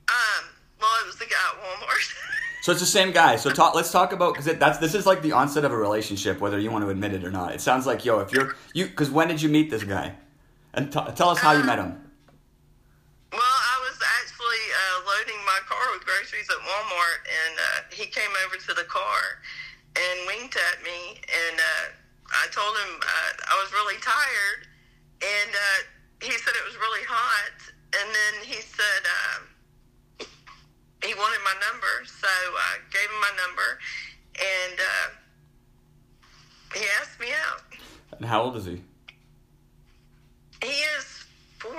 Um, 0.10 0.46
well, 0.80 0.92
it 1.02 1.08
was 1.08 1.16
the 1.18 1.26
guy 1.26 1.36
at 1.36 1.63
Walmart. 1.63 2.13
So 2.63 2.71
it's 2.71 2.80
the 2.80 2.88
same 2.88 3.12
guy. 3.12 3.36
So 3.36 3.49
talk, 3.49 3.76
let's 3.76 3.91
talk 3.91 4.13
about 4.13 4.36
because 4.36 4.58
that's 4.58 4.78
this 4.78 4.95
is 4.95 5.06
like 5.06 5.21
the 5.21 5.34
onset 5.34 5.65
of 5.65 5.73
a 5.73 5.76
relationship, 5.76 6.39
whether 6.39 6.58
you 6.58 6.71
want 6.71 6.86
to 6.86 6.89
admit 6.95 7.12
it 7.12 7.26
or 7.26 7.30
not. 7.30 7.54
It 7.54 7.60
sounds 7.60 7.86
like 7.86 8.06
yo, 8.06 8.21
if 8.21 8.32
you're 8.32 8.56
you 8.73 8.86
because 8.88 9.12
when 9.12 9.28
did 9.28 9.41
you 9.41 9.49
meet 9.49 9.69
this 9.69 9.84
guy? 9.84 10.15
And 10.73 10.88
t- 10.88 11.12
tell 11.13 11.28
us 11.28 11.39
how 11.39 11.52
you 11.52 11.63
met 11.65 11.78
him. 11.78 11.91
Well, 13.36 13.41
I 13.43 13.76
was 13.84 13.99
actually 13.99 14.63
uh, 14.80 15.12
loading 15.12 15.43
my 15.43 15.60
car 15.67 15.91
with 15.91 16.08
groceries 16.08 16.47
at 16.47 16.56
Walmart, 16.63 17.28
and 17.28 17.54
uh, 17.60 17.80
he 17.91 18.06
came 18.08 18.32
over 18.47 18.56
to 18.56 18.73
the 18.73 18.88
car 18.88 19.43
and 19.99 20.15
winked 20.26 20.56
at 20.56 20.82
me, 20.88 21.19
and 21.19 21.60
uh, 21.60 21.91
I 22.32 22.47
told 22.47 22.78
him 22.80 22.95
uh, 23.04 23.32
I 23.43 23.60
was 23.60 23.73
really 23.73 23.99
tired, 23.99 24.71
and 25.19 25.52
uh, 25.52 25.80
he 26.23 26.32
said 26.32 26.56
it 26.56 26.63
was 26.63 26.80
really 26.80 27.04
hot, 27.12 27.60
and 27.91 28.08
then 28.08 28.47
he 28.47 28.63
said 28.63 29.04
um, 29.04 29.52
he 31.04 31.13
wanted 31.16 31.39
my 31.44 31.54
number, 31.70 32.06
so 32.06 32.28
I 32.28 32.78
gave 32.92 33.10
him 33.10 33.20
my 33.22 33.32
number, 33.46 33.80
and 34.39 34.80
uh, 34.80 36.78
he 36.80 36.86
asked 37.02 37.20
me 37.20 37.28
out. 37.50 37.62
And 38.18 38.26
how 38.26 38.44
old 38.44 38.56
is 38.56 38.66
he? 38.66 38.82
He 40.63 40.70
is 40.70 41.26
40, 41.60 41.78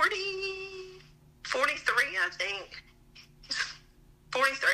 43, 1.43 2.03
I 2.23 2.29
think. 2.37 2.83
43. 4.31 4.69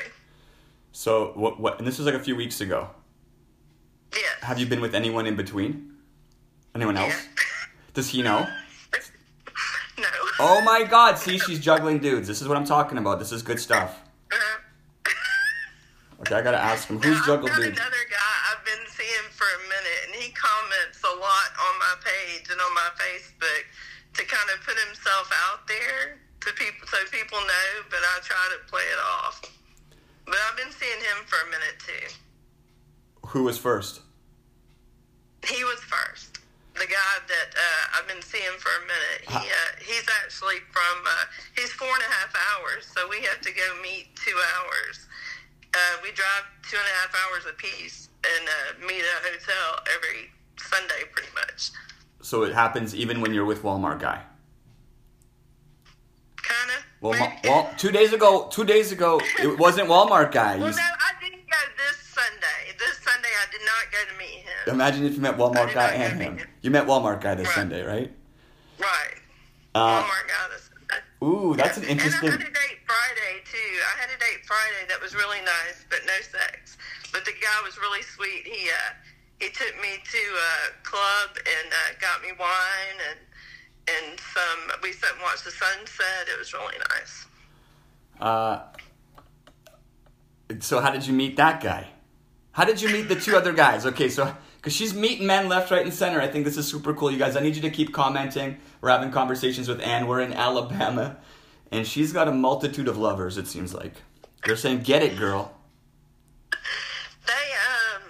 So 0.92 1.32
what 1.36 1.60
what? 1.60 1.78
And 1.78 1.88
this 1.88 1.98
was 1.98 2.06
like 2.06 2.16
a 2.16 2.20
few 2.20 2.36
weeks 2.36 2.62
ago. 2.62 2.90
Yes. 4.14 4.24
Have 4.42 4.60
you 4.60 4.66
been 4.66 4.82
with 4.82 4.94
anyone 4.94 5.26
in 5.28 5.36
between? 5.36 5.94
Anyone 6.76 6.98
else? 6.98 7.14
Yeah. 7.14 7.44
Does 7.94 8.10
he 8.10 8.22
know? 8.22 8.48
no. 9.98 10.08
Oh 10.40 10.62
my 10.66 10.84
God! 10.84 11.18
See, 11.18 11.38
she's 11.38 11.60
juggling 11.60 12.00
dudes. 12.00 12.28
This 12.28 12.42
is 12.42 12.48
what 12.48 12.58
I'm 12.58 12.66
talking 12.66 12.98
about. 12.98 13.20
This 13.20 13.32
is 13.32 13.42
good 13.44 13.60
stuff. 13.60 14.02
Okay, 16.22 16.38
I 16.38 16.42
gotta 16.46 16.62
ask 16.62 16.86
him. 16.86 17.02
Who's 17.02 17.18
I've 17.26 17.42
got 17.42 17.50
another 17.50 18.06
guy 18.06 18.34
I've 18.54 18.62
been 18.62 18.86
seeing 18.94 19.28
for 19.34 19.50
a 19.50 19.62
minute, 19.66 20.00
and 20.06 20.14
he 20.22 20.30
comments 20.38 21.02
a 21.02 21.16
lot 21.18 21.50
on 21.58 21.74
my 21.82 21.98
page 21.98 22.46
and 22.46 22.62
on 22.62 22.74
my 22.78 22.90
Facebook 23.02 23.66
to 24.14 24.22
kind 24.30 24.50
of 24.54 24.62
put 24.62 24.78
himself 24.86 25.34
out 25.50 25.66
there 25.66 26.22
to 26.46 26.54
people 26.54 26.86
so 26.86 26.98
people 27.10 27.42
know, 27.42 27.70
but 27.90 28.06
I 28.06 28.22
try 28.22 28.46
to 28.54 28.62
play 28.70 28.86
it 28.86 29.02
off. 29.02 29.42
But 30.26 30.38
I've 30.46 30.58
been 30.58 30.70
seeing 30.70 31.02
him 31.02 31.26
for 31.26 31.42
a 31.42 31.50
minute 31.50 31.82
too. 31.82 32.06
Who 33.34 33.50
was 33.50 33.58
first? 33.58 34.02
He 35.50 35.64
was 35.64 35.82
first. 35.82 36.38
The 36.78 36.86
guy 36.86 37.14
that 37.28 37.50
uh, 37.50 37.98
I've 37.98 38.08
been 38.08 38.22
seeing 38.22 38.56
for 38.62 38.70
a 38.78 38.84
minute. 38.86 39.22
He 39.26 39.50
uh, 39.50 39.72
he's 39.82 40.06
actually 40.22 40.62
from 40.70 41.02
uh, 41.02 41.26
he's 41.58 41.74
four 41.74 41.90
and 41.90 42.06
a 42.06 42.12
half 42.14 42.34
hours, 42.54 42.86
so 42.86 43.10
we 43.10 43.26
have 43.26 43.42
to 43.42 43.52
go 43.52 43.66
meet 43.82 44.14
two 44.16 44.38
hours. 44.38 45.10
Uh, 45.74 45.78
we 46.04 46.12
drive 46.12 46.44
two 46.70 46.78
and 46.78 46.86
a 46.86 46.96
half 47.00 47.16
hours 47.16 47.46
apiece 47.50 48.10
and 48.26 48.48
uh, 48.48 48.86
meet 48.88 49.00
at 49.00 49.26
a 49.26 49.32
hotel 49.32 49.80
every 49.96 50.30
Sunday, 50.58 51.04
pretty 51.12 51.30
much. 51.34 51.72
So 52.22 52.44
it 52.44 52.54
happens 52.54 52.94
even 52.94 53.22
when 53.22 53.34
you're 53.34 53.46
with 53.46 53.64
Walmart 53.64 54.00
guy. 54.00 54.22
Kind 56.38 56.72
of. 56.78 56.86
Well, 57.02 57.34
well, 57.44 57.70
two 57.78 57.92
days 57.92 58.14
ago, 58.14 58.48
two 58.52 58.66
days 58.66 58.92
ago, 58.92 59.22
it 59.40 59.58
wasn't 59.58 59.88
Walmart 59.88 60.32
guy. 60.32 60.58
Well, 60.58 60.70
no, 60.72 60.76
I 60.78 61.14
didn't 61.22 61.48
go 61.50 61.58
this 61.78 61.98
Sunday. 61.98 62.78
This 62.78 62.98
Sunday, 62.98 63.30
I 63.30 63.52
did 63.52 63.62
not 63.62 63.92
go 63.92 64.12
to 64.12 64.18
meet 64.20 64.40
him. 64.44 64.74
imagine 64.76 65.06
if 65.06 65.16
you 65.16 65.22
met 65.22 65.38
Walmart 65.38 65.74
guy 65.74 65.92
and 65.92 66.22
him. 66.22 66.38
him. 66.38 66.48
You 66.62 66.70
met 66.72 66.86
Walmart 66.86 67.22
guy 67.22 67.36
this 67.36 67.48
Right. 67.48 67.56
Sunday, 67.56 67.84
right? 67.84 68.12
Right. 68.78 69.16
Uh, 69.74 70.04
Walmart 70.04 70.28
guy 70.28 70.50
this. 70.54 70.70
Ooh, 71.24 71.56
that's 71.56 71.78
an 71.78 71.84
interesting. 71.86 72.30
And. 72.30 72.40
I 72.40 72.42
had 72.42 72.48
a 72.48 72.54
date 72.54 72.80
Friday 72.86 73.34
too. 73.46 73.72
I 73.96 74.02
had 74.02 74.10
a 74.10 74.20
date 74.20 74.46
Friday 74.46 74.84
that 74.90 75.02
was 75.02 75.16
really 75.16 75.42
nice, 75.42 75.86
but 75.90 76.00
no 76.06 76.14
sex. 76.22 76.78
But 77.12 77.26
the 77.26 77.32
guy 77.32 77.62
was 77.64 77.78
really 77.78 78.02
sweet. 78.02 78.46
He 78.46 78.70
uh, 78.70 78.94
he 79.40 79.50
took 79.50 79.74
me 79.82 79.98
to 80.04 80.18
a 80.18 80.84
club 80.84 81.30
and 81.38 81.72
uh, 81.72 82.00
got 82.00 82.22
me 82.22 82.30
wine 82.40 82.98
and 83.10 83.20
and 83.90 84.20
some. 84.20 84.80
We 84.82 84.92
sat 84.92 85.14
and 85.14 85.22
watched 85.22 85.46
the 85.46 85.52
sunset. 85.52 86.28
It 86.32 86.38
was 86.38 86.54
really 86.54 86.78
nice. 86.90 87.26
Uh, 88.20 88.60
so 90.60 90.80
how 90.80 90.92
did 90.92 91.06
you 91.06 91.14
meet 91.14 91.38
that 91.38 91.62
guy? 91.62 91.88
How 92.52 92.66
did 92.66 92.82
you 92.82 92.90
meet 92.90 93.08
the 93.08 93.16
two 93.16 93.36
other 93.36 93.54
guys? 93.54 93.86
Okay, 93.86 94.10
so 94.10 94.36
because 94.62 94.74
she's 94.74 94.94
meeting 94.94 95.26
men 95.26 95.50
left, 95.50 95.72
right, 95.72 95.82
and 95.82 95.92
center. 95.92 96.22
I 96.22 96.28
think 96.28 96.46
this 96.46 96.56
is 96.56 96.68
super 96.68 96.94
cool, 96.94 97.10
you 97.10 97.18
guys. 97.18 97.36
I 97.36 97.40
need 97.40 97.56
you 97.56 97.64
to 97.64 97.72
keep 97.72 97.92
commenting. 97.92 98.58
We're 98.80 98.92
having 98.92 99.10
conversations 99.10 99.68
with 99.68 99.82
Ann. 99.82 100.06
We're 100.06 100.22
in 100.22 100.34
Alabama, 100.34 101.18
and 101.72 101.88
she's 101.88 102.14
got 102.14 102.28
a 102.28 102.32
multitude 102.32 102.88
of 102.88 102.96
lovers. 102.96 103.40
It 103.40 103.48
seems 103.48 103.74
like 103.74 103.94
they're 104.46 104.56
saying, 104.56 104.82
"Get 104.82 105.02
it, 105.02 105.18
girl." 105.18 105.58
They 107.26 107.34
um 107.34 108.04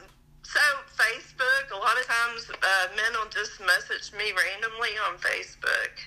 so 0.44 0.60
Facebook. 0.98 1.72
A 1.72 1.80
lot 1.80 1.98
of 1.98 2.06
times, 2.06 2.52
uh, 2.52 2.88
men 2.98 3.14
will 3.14 3.30
just 3.30 3.62
message 3.62 4.12
me 4.12 4.34
randomly 4.34 4.90
on 5.08 5.18
Facebook, 5.20 6.04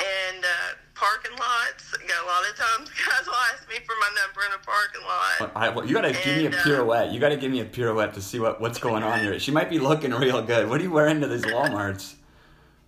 and 0.00 0.44
uh, 0.44 0.76
parking 0.94 1.32
lots. 1.38 1.92
A 1.94 2.26
lot 2.26 2.42
of 2.48 2.56
times 2.56 2.90
guys 3.06 3.26
will 3.26 3.34
ask 3.52 3.68
me 3.68 3.76
for 3.86 3.94
my 4.00 4.10
number 4.20 4.40
in 4.46 4.52
a 4.52 4.62
parking 4.64 5.02
lot. 5.02 5.52
I, 5.56 5.68
well, 5.70 5.86
you 5.86 5.94
gotta 5.94 6.12
give 6.12 6.36
me 6.36 6.44
a 6.44 6.46
And, 6.46 6.54
uh, 6.54 6.62
pirouette. 6.62 7.12
You 7.12 7.20
gotta 7.20 7.36
give 7.36 7.50
me 7.50 7.60
a 7.60 7.64
pirouette 7.64 8.14
to 8.14 8.22
see 8.22 8.38
what, 8.38 8.60
what's 8.60 8.78
going 8.78 9.02
on 9.02 9.20
here. 9.20 9.38
She 9.38 9.50
might 9.50 9.70
be 9.70 9.78
looking 9.78 10.12
real 10.12 10.42
good. 10.42 10.68
What 10.68 10.80
are 10.80 10.84
you 10.84 10.90
wearing 10.90 11.20
to 11.20 11.26
these 11.26 11.42
Walmarts? 11.42 12.16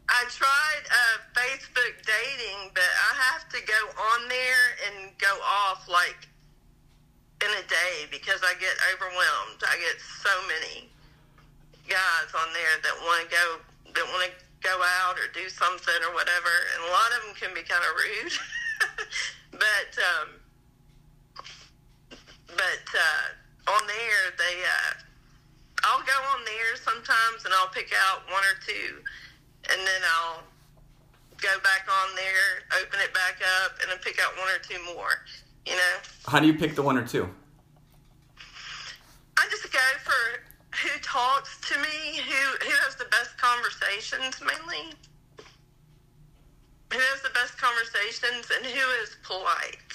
I 0.09 0.25
tried 0.29 0.85
uh, 0.91 1.19
Facebook 1.33 1.95
dating, 2.05 2.71
but 2.75 2.85
I 2.85 3.23
have 3.33 3.49
to 3.49 3.59
go 3.67 4.03
on 4.13 4.29
there 4.29 4.77
and 4.87 5.17
go 5.19 5.33
off 5.41 5.89
like 5.89 6.29
in 7.41 7.49
a 7.49 7.67
day 7.67 8.07
because 8.11 8.41
I 8.45 8.55
get 8.61 8.77
overwhelmed. 8.93 9.63
I 9.65 9.79
get 9.79 10.01
so 10.01 10.31
many 10.47 10.91
guys 11.89 12.29
on 12.39 12.53
there 12.53 12.77
that 12.83 12.95
want 13.03 13.25
to 13.25 13.29
go 13.31 13.45
that 13.95 14.05
want 14.13 14.31
to 14.31 14.42
go 14.63 14.75
out 15.03 15.19
or 15.19 15.27
do 15.35 15.49
something 15.49 16.01
or 16.09 16.15
whatever, 16.15 16.53
and 16.75 16.81
a 16.87 16.91
lot 16.91 17.11
of 17.19 17.21
them 17.27 17.35
can 17.35 17.51
be 17.55 17.63
kind 17.67 17.83
of 17.83 17.93
rude. 17.99 18.35
but 19.59 19.93
um, 19.99 20.29
but 22.47 22.87
uh, 22.95 23.73
on 23.75 23.87
there 23.87 24.23
they. 24.39 24.63
Uh, 24.63 25.03
I'll 25.85 26.07
go 26.07 26.15
on 26.31 26.45
there 26.45 26.77
sometimes 26.79 27.45
and 27.45 27.53
I'll 27.55 27.67
pick 27.75 27.91
out 27.91 28.23
one 28.31 28.45
or 28.47 28.55
two 28.65 29.03
and 29.71 29.81
then 29.81 30.03
I'll 30.15 30.43
go 31.41 31.59
back 31.63 31.87
on 31.91 32.15
there, 32.17 32.81
open 32.81 33.01
it 33.01 33.13
back 33.15 33.41
up, 33.63 33.79
and 33.81 33.91
then 33.91 33.99
pick 33.99 34.19
out 34.21 34.37
one 34.39 34.49
or 34.49 34.59
two 34.59 34.83
more. 34.95 35.23
You 35.67 35.73
know, 35.73 35.95
How 36.27 36.41
do 36.41 36.47
you 36.47 36.55
pick 36.55 36.75
the 36.75 36.83
one 36.83 36.97
or 36.97 37.07
two? 37.07 37.29
I 39.39 39.47
just 39.51 39.73
go 39.73 39.79
for 40.03 40.41
who 40.75 40.99
talks 41.01 41.61
to 41.69 41.79
me, 41.79 42.19
who 42.19 42.67
who 42.67 42.73
has 42.85 42.97
the 42.97 43.05
best 43.07 43.37
conversations 43.39 44.41
mainly, 44.41 44.95
who 46.93 46.99
has 46.99 47.23
the 47.23 47.31
best 47.35 47.59
conversations, 47.59 48.51
and 48.57 48.65
who 48.67 48.87
is 49.03 49.17
polite. 49.23 49.93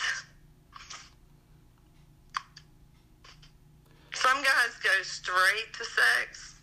Some 4.14 4.38
guys 4.38 4.74
go 4.84 4.90
straight 5.04 5.74
to 5.74 5.84
sex. 5.86 6.56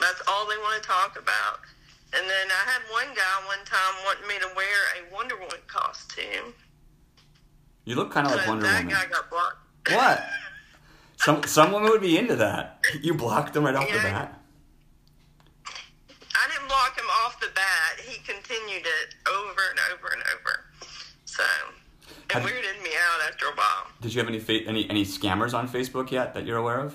That's 0.00 0.22
all 0.26 0.48
they 0.48 0.56
want 0.58 0.82
to 0.82 0.88
talk 0.88 1.18
about. 1.18 1.60
And 2.14 2.28
then 2.28 2.46
I 2.50 2.70
had 2.70 2.82
one 2.90 3.14
guy 3.16 3.46
one 3.46 3.64
time 3.64 3.94
wanting 4.04 4.26
me 4.28 4.34
to 4.40 4.48
wear 4.56 4.78
a 4.98 5.14
Wonder 5.14 5.36
Woman 5.36 5.60
costume. 5.66 6.52
You 7.84 7.94
look 7.94 8.10
kind 8.10 8.26
of 8.26 8.34
like 8.34 8.46
Wonder 8.46 8.66
that 8.66 8.84
Woman. 8.84 8.94
guy 8.94 9.06
got 9.06 9.30
blocked. 9.30 9.56
What? 9.90 10.24
Some 11.24 11.42
some 11.44 11.72
women 11.72 11.90
would 11.90 12.00
be 12.00 12.18
into 12.18 12.36
that. 12.36 12.80
You 13.00 13.14
blocked 13.14 13.54
them 13.54 13.64
right 13.64 13.74
off 13.74 13.86
the 13.86 13.98
bat. 13.98 14.40
I 15.66 16.48
didn't 16.50 16.66
block 16.66 16.98
him 16.98 17.06
off 17.24 17.38
the 17.40 17.48
bat. 17.54 18.00
He 18.04 18.18
continued 18.18 18.84
it 18.84 19.14
over 19.28 19.60
and 19.70 19.78
over 19.92 20.08
and 20.12 20.22
over. 20.34 20.64
So 21.24 21.44
it 22.08 22.32
Have- 22.32 22.42
weirded 22.42 22.82
me 22.82 22.90
out 22.90 23.30
after 23.30 23.46
a 23.46 23.54
while. 23.54 23.86
Did 24.00 24.14
you 24.14 24.20
have 24.20 24.28
any 24.28 24.40
fa- 24.40 24.66
any 24.66 24.90
any 24.90 25.04
scammers 25.04 25.54
on 25.54 25.68
Facebook 25.68 26.10
yet 26.10 26.34
that 26.34 26.44
you're 26.44 26.58
aware 26.58 26.80
of? 26.80 26.94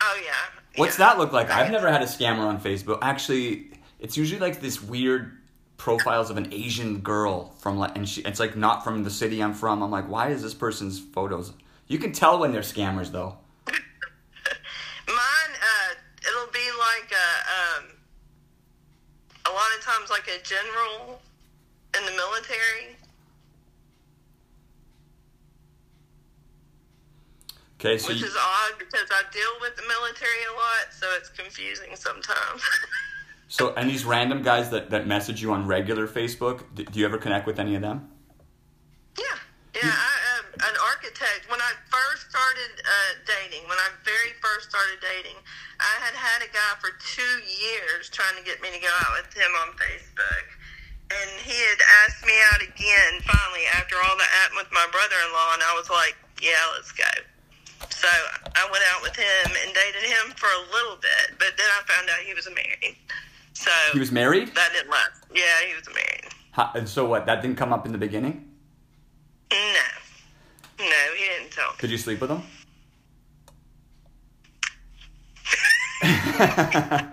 Oh 0.00 0.20
yeah. 0.24 0.32
What's 0.76 0.98
yeah. 0.98 1.06
that 1.06 1.18
look 1.18 1.32
like? 1.32 1.50
I've 1.50 1.72
never 1.72 1.90
had 1.90 2.02
a 2.02 2.06
scammer 2.06 2.46
on 2.46 2.60
Facebook. 2.60 2.98
Actually, 3.02 3.72
it's 3.98 4.16
usually 4.16 4.40
like 4.40 4.60
this 4.60 4.80
weird 4.80 5.36
profiles 5.78 6.30
of 6.30 6.36
an 6.36 6.52
Asian 6.52 7.00
girl 7.00 7.54
from 7.58 7.76
like, 7.76 7.96
and 7.96 8.08
she, 8.08 8.20
it's 8.22 8.38
like 8.38 8.56
not 8.56 8.84
from 8.84 9.02
the 9.02 9.10
city 9.10 9.42
I'm 9.42 9.54
from. 9.54 9.82
I'm 9.82 9.90
like, 9.90 10.08
why 10.08 10.28
is 10.28 10.42
this 10.42 10.54
person's 10.54 11.00
photos? 11.00 11.52
You 11.86 11.98
can 11.98 12.12
tell 12.12 12.38
when 12.38 12.52
they're 12.52 12.62
scammers 12.62 13.10
though. 13.10 13.36
Mine, 13.66 13.76
uh, 15.08 15.94
it'll 16.26 16.52
be 16.52 16.66
like 16.78 17.12
a, 17.12 17.78
um, 17.78 17.84
a 19.46 19.50
lot 19.50 19.68
of 19.76 19.84
times 19.84 20.10
like 20.10 20.28
a 20.28 20.42
general 20.42 21.20
in 21.96 22.04
the 22.06 22.12
military. 22.12 22.96
Okay, 27.84 27.98
so 27.98 28.08
Which 28.08 28.20
you, 28.20 28.26
is 28.26 28.34
odd 28.34 28.78
because 28.78 29.08
I 29.10 29.22
deal 29.30 29.50
with 29.60 29.76
the 29.76 29.82
military 29.82 30.44
a 30.50 30.54
lot, 30.56 30.94
so 30.98 31.06
it's 31.18 31.28
confusing 31.28 31.94
sometimes. 31.94 32.62
so 33.48 33.74
and 33.74 33.90
these 33.90 34.06
random 34.06 34.40
guys 34.40 34.70
that 34.70 34.88
that 34.88 35.06
message 35.06 35.42
you 35.42 35.52
on 35.52 35.66
regular 35.66 36.08
Facebook, 36.08 36.62
do, 36.74 36.86
you 36.94 37.04
ever 37.04 37.18
connect 37.18 37.46
with 37.46 37.58
any 37.58 37.74
of 37.74 37.82
them? 37.82 38.08
yeah, 39.18 39.24
yeah. 39.74 39.92
I, 39.92 40.33
um, 40.33 40.33
an 40.62 40.74
architect. 40.94 41.50
When 41.50 41.58
I 41.60 41.72
first 41.90 42.30
started 42.30 42.72
uh, 42.82 43.12
dating, 43.26 43.66
when 43.66 43.78
I 43.78 43.90
very 44.06 44.32
first 44.38 44.70
started 44.70 45.02
dating, 45.02 45.36
I 45.82 45.94
had 46.04 46.14
had 46.14 46.40
a 46.46 46.50
guy 46.54 46.72
for 46.78 46.94
two 47.02 47.34
years 47.46 48.06
trying 48.10 48.38
to 48.38 48.44
get 48.46 48.62
me 48.62 48.70
to 48.70 48.80
go 48.80 48.92
out 49.06 49.18
with 49.18 49.30
him 49.34 49.50
on 49.66 49.74
Facebook. 49.74 50.46
And 51.10 51.30
he 51.44 51.54
had 51.54 51.80
asked 52.06 52.24
me 52.24 52.32
out 52.54 52.62
again 52.64 53.12
finally 53.26 53.66
after 53.76 53.96
all 53.98 54.16
that 54.16 54.30
happened 54.42 54.64
with 54.64 54.72
my 54.72 54.86
brother 54.90 55.18
in 55.26 55.30
law, 55.34 55.50
and 55.58 55.62
I 55.62 55.72
was 55.76 55.90
like, 55.90 56.16
yeah, 56.40 56.58
let's 56.74 56.92
go. 56.92 57.10
So 57.90 58.08
I 58.56 58.64
went 58.72 58.82
out 58.94 59.02
with 59.02 59.14
him 59.14 59.46
and 59.52 59.68
dated 59.74 60.08
him 60.08 60.32
for 60.36 60.48
a 60.48 60.62
little 60.72 60.96
bit, 60.96 61.36
but 61.38 61.52
then 61.58 61.66
I 61.68 61.80
found 61.84 62.08
out 62.08 62.20
he 62.24 62.32
was 62.34 62.48
married. 62.48 62.96
So 63.52 63.70
He 63.92 64.00
was 64.00 64.10
married. 64.10 64.54
that 64.54 64.72
didn't 64.72 64.90
last. 64.90 65.22
Yeah, 65.32 65.42
he 65.68 65.74
was 65.74 65.86
married. 65.92 66.32
How, 66.52 66.70
and 66.74 66.88
so 66.88 67.04
what? 67.06 67.26
That 67.26 67.42
didn't 67.42 67.56
come 67.56 67.72
up 67.72 67.84
in 67.86 67.92
the 67.92 67.98
beginning. 67.98 68.50
No. 69.50 69.56
No, 70.78 70.84
he 71.16 71.24
didn't 71.24 71.52
tell 71.52 71.68
me. 71.70 71.76
Did 71.80 71.90
you 71.90 71.98
sleep 71.98 72.20
with 72.20 72.30
him? 72.30 72.42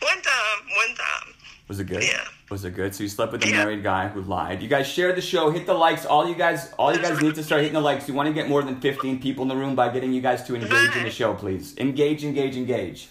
One 0.00 0.20
time, 0.20 0.58
one 0.76 0.96
time. 0.96 1.34
Was 1.68 1.80
it 1.80 1.84
good? 1.84 2.02
Yeah. 2.02 2.24
Was 2.50 2.64
it 2.64 2.74
good? 2.74 2.94
So 2.94 3.02
you 3.04 3.08
slept 3.08 3.32
with 3.32 3.42
a 3.44 3.48
Yeah. 3.48 3.64
married 3.64 3.82
guy 3.82 4.08
who 4.08 4.20
lied. 4.20 4.62
You 4.62 4.68
guys 4.68 4.86
share 4.86 5.12
the 5.14 5.22
show. 5.22 5.50
Hit 5.50 5.64
the 5.66 5.72
likes. 5.74 6.04
All 6.04 6.28
you 6.28 6.34
guys, 6.34 6.72
all 6.78 6.92
you 6.94 7.00
guys 7.00 7.20
need 7.22 7.34
to 7.36 7.42
start 7.42 7.62
hitting 7.62 7.74
the 7.74 7.80
likes. 7.80 8.06
You 8.06 8.12
want 8.14 8.26
to 8.26 8.34
get 8.34 8.48
more 8.48 8.62
than 8.62 8.80
fifteen 8.80 9.18
people 9.20 9.42
in 9.42 9.48
the 9.48 9.56
room 9.56 9.74
by 9.74 9.88
getting 9.88 10.12
you 10.12 10.20
guys 10.20 10.42
to 10.44 10.54
engage 10.54 10.96
in 10.96 11.04
the 11.04 11.10
show, 11.10 11.32
please. 11.34 11.74
Engage, 11.78 12.22
engage, 12.24 12.56
engage. 12.56 13.08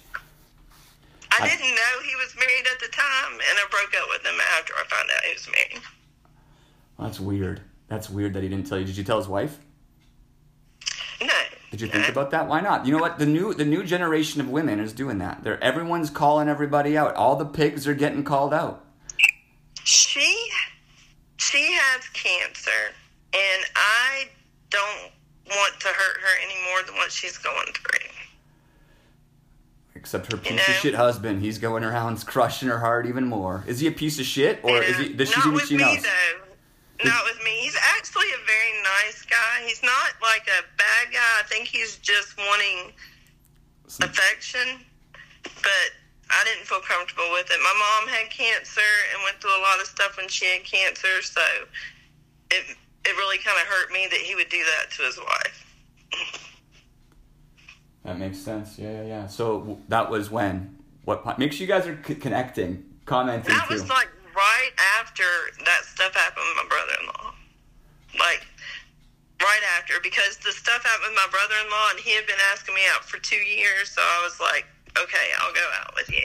I 1.31 1.45
I- 1.45 1.49
didn't 1.49 1.61
know 1.75 1.93
he 2.05 2.15
was 2.15 2.35
married 2.37 2.67
at 2.71 2.79
the 2.79 2.89
time, 2.89 3.33
and 3.33 3.57
I 3.57 3.65
broke 3.71 3.93
up 3.99 4.07
with 4.09 4.23
him 4.23 4.39
after 4.59 4.73
I 4.75 4.83
found 4.87 5.09
out 5.09 5.23
he 5.23 5.33
was 5.33 5.47
married. 5.47 5.81
That's 6.99 7.19
weird. 7.19 7.61
That's 7.87 8.09
weird 8.09 8.33
that 8.33 8.43
he 8.43 8.49
didn't 8.49 8.67
tell 8.67 8.79
you. 8.79 8.85
Did 8.85 8.97
you 8.97 9.03
tell 9.03 9.17
his 9.17 9.27
wife? 9.27 9.59
No. 11.21 11.33
Did 11.71 11.81
you 11.81 11.87
think 11.87 12.07
about 12.09 12.31
that? 12.31 12.47
Why 12.47 12.61
not? 12.61 12.85
You 12.85 12.93
know 12.93 12.99
what? 12.99 13.17
The 13.17 13.25
new 13.25 13.53
the 13.53 13.65
new 13.65 13.83
generation 13.83 14.41
of 14.41 14.49
women 14.49 14.79
is 14.79 14.93
doing 14.93 15.17
that. 15.19 15.43
They're 15.43 15.63
everyone's 15.63 16.09
calling 16.09 16.47
everybody 16.47 16.97
out. 16.97 17.15
All 17.15 17.35
the 17.35 17.45
pigs 17.45 17.87
are 17.87 17.95
getting 17.95 18.23
called 18.23 18.53
out. 18.53 18.85
She, 19.83 20.49
she 21.37 21.73
has 21.73 22.07
cancer, 22.09 22.93
and 23.33 23.65
I 23.75 24.29
don't 24.69 25.11
want 25.49 25.79
to 25.79 25.87
hurt 25.87 26.21
her 26.21 26.37
any 26.45 26.55
more 26.69 26.83
than 26.85 26.95
what 26.95 27.11
she's 27.11 27.37
going 27.37 27.73
through. 27.73 28.09
Except 29.95 30.31
her 30.31 30.37
piece 30.37 30.51
know? 30.51 30.57
of 30.57 30.79
shit 30.79 30.95
husband. 30.95 31.41
He's 31.41 31.57
going 31.57 31.83
around 31.83 32.25
crushing 32.25 32.69
her 32.69 32.79
heart 32.79 33.05
even 33.07 33.25
more. 33.25 33.63
Is 33.67 33.79
he 33.79 33.87
a 33.87 33.91
piece 33.91 34.19
of 34.19 34.25
shit, 34.25 34.59
or 34.63 34.81
is 34.81 34.97
he? 34.97 35.13
Does 35.13 35.29
she 35.29 35.35
not 35.37 35.43
think 35.43 35.55
with 35.55 35.65
she 35.65 35.77
knows? 35.77 36.03
though. 36.03 36.52
Not 37.03 37.25
with 37.25 37.41
me. 37.43 37.51
He's 37.61 37.75
actually 37.97 38.29
a 38.37 38.41
very 38.45 38.73
nice 38.83 39.23
guy. 39.25 39.65
He's 39.65 39.81
not 39.81 40.13
like 40.21 40.45
a 40.47 40.61
bad 40.77 41.11
guy. 41.11 41.31
I 41.39 41.43
think 41.47 41.67
he's 41.67 41.97
just 41.97 42.37
wanting 42.37 42.93
affection, 44.01 44.79
but 45.43 45.87
I 46.29 46.43
didn't 46.45 46.65
feel 46.67 46.79
comfortable 46.81 47.29
with 47.31 47.47
it. 47.49 47.57
My 47.61 47.73
mom 47.77 48.09
had 48.13 48.29
cancer 48.29 48.81
and 49.13 49.23
went 49.23 49.41
through 49.41 49.57
a 49.57 49.61
lot 49.61 49.79
of 49.81 49.87
stuff 49.87 50.17
when 50.17 50.27
she 50.29 50.45
had 50.45 50.63
cancer, 50.63 51.21
so 51.21 51.41
it 52.51 52.63
it 53.05 53.11
really 53.17 53.37
kind 53.39 53.57
of 53.59 53.67
hurt 53.67 53.91
me 53.91 54.07
that 54.09 54.19
he 54.19 54.35
would 54.35 54.49
do 54.49 54.63
that 54.63 54.91
to 54.95 55.03
his 55.03 55.17
wife. 55.19 55.65
That 58.05 58.19
makes 58.19 58.37
sense. 58.37 58.77
Yeah, 58.77 58.91
yeah, 58.91 59.03
yeah. 59.07 59.27
So 59.27 59.79
that 59.89 60.09
was 60.09 60.29
when. 60.31 60.77
What? 61.05 61.37
Make 61.39 61.51
sure 61.53 61.61
you 61.61 61.67
guys 61.67 61.85
are 61.87 61.99
c- 62.05 62.15
connecting, 62.15 62.83
commenting 63.05 63.53
That 63.53 63.67
too. 63.67 63.73
was 63.73 63.89
like 63.89 64.09
right 64.35 64.71
after 64.99 65.23
that 65.65 65.85
stuff 65.85 66.13
happened 66.15 66.45
with 66.49 66.63
my 66.65 66.69
brother-in-law. 66.69 67.33
Like 68.19 68.45
right 69.41 69.63
after, 69.77 69.95
because 70.01 70.37
the 70.37 70.51
stuff 70.51 70.83
happened 70.83 71.09
with 71.13 71.19
my 71.19 71.27
brother-in-law, 71.31 71.87
and 71.91 71.99
he 71.99 72.15
had 72.15 72.25
been 72.27 72.39
asking 72.51 72.75
me 72.75 72.81
out 72.95 73.03
for 73.05 73.17
two 73.19 73.35
years. 73.35 73.89
So 73.89 74.01
I 74.01 74.21
was 74.23 74.39
like, 74.39 74.65
okay, 74.97 75.27
I'll 75.41 75.53
go 75.53 75.67
out 75.81 75.93
with 75.95 76.09
you. 76.11 76.23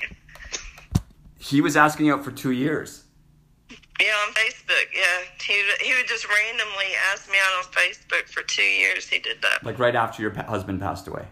he 1.39 1.61
was 1.61 1.77
asking 1.77 2.07
you 2.07 2.15
out 2.15 2.25
for 2.25 2.31
two 2.33 2.51
years. 2.51 3.05
Yeah, 4.01 4.13
on 4.27 4.33
Facebook. 4.35 4.87
Yeah, 4.95 5.27
he 5.43 5.57
would- 5.65 5.83
he 5.83 5.95
would 5.97 6.07
just 6.07 6.29
randomly 6.29 6.87
ask 7.13 7.29
me 7.31 7.37
out 7.39 7.65
on 7.65 7.73
Facebook 7.73 8.29
for 8.29 8.43
two 8.43 8.63
years. 8.63 9.09
He 9.09 9.19
did 9.19 9.41
that. 9.43 9.65
Like 9.65 9.79
right 9.79 9.95
after 9.97 10.23
your 10.23 10.33
husband 10.35 10.81
passed 10.81 11.09
away. 11.09 11.27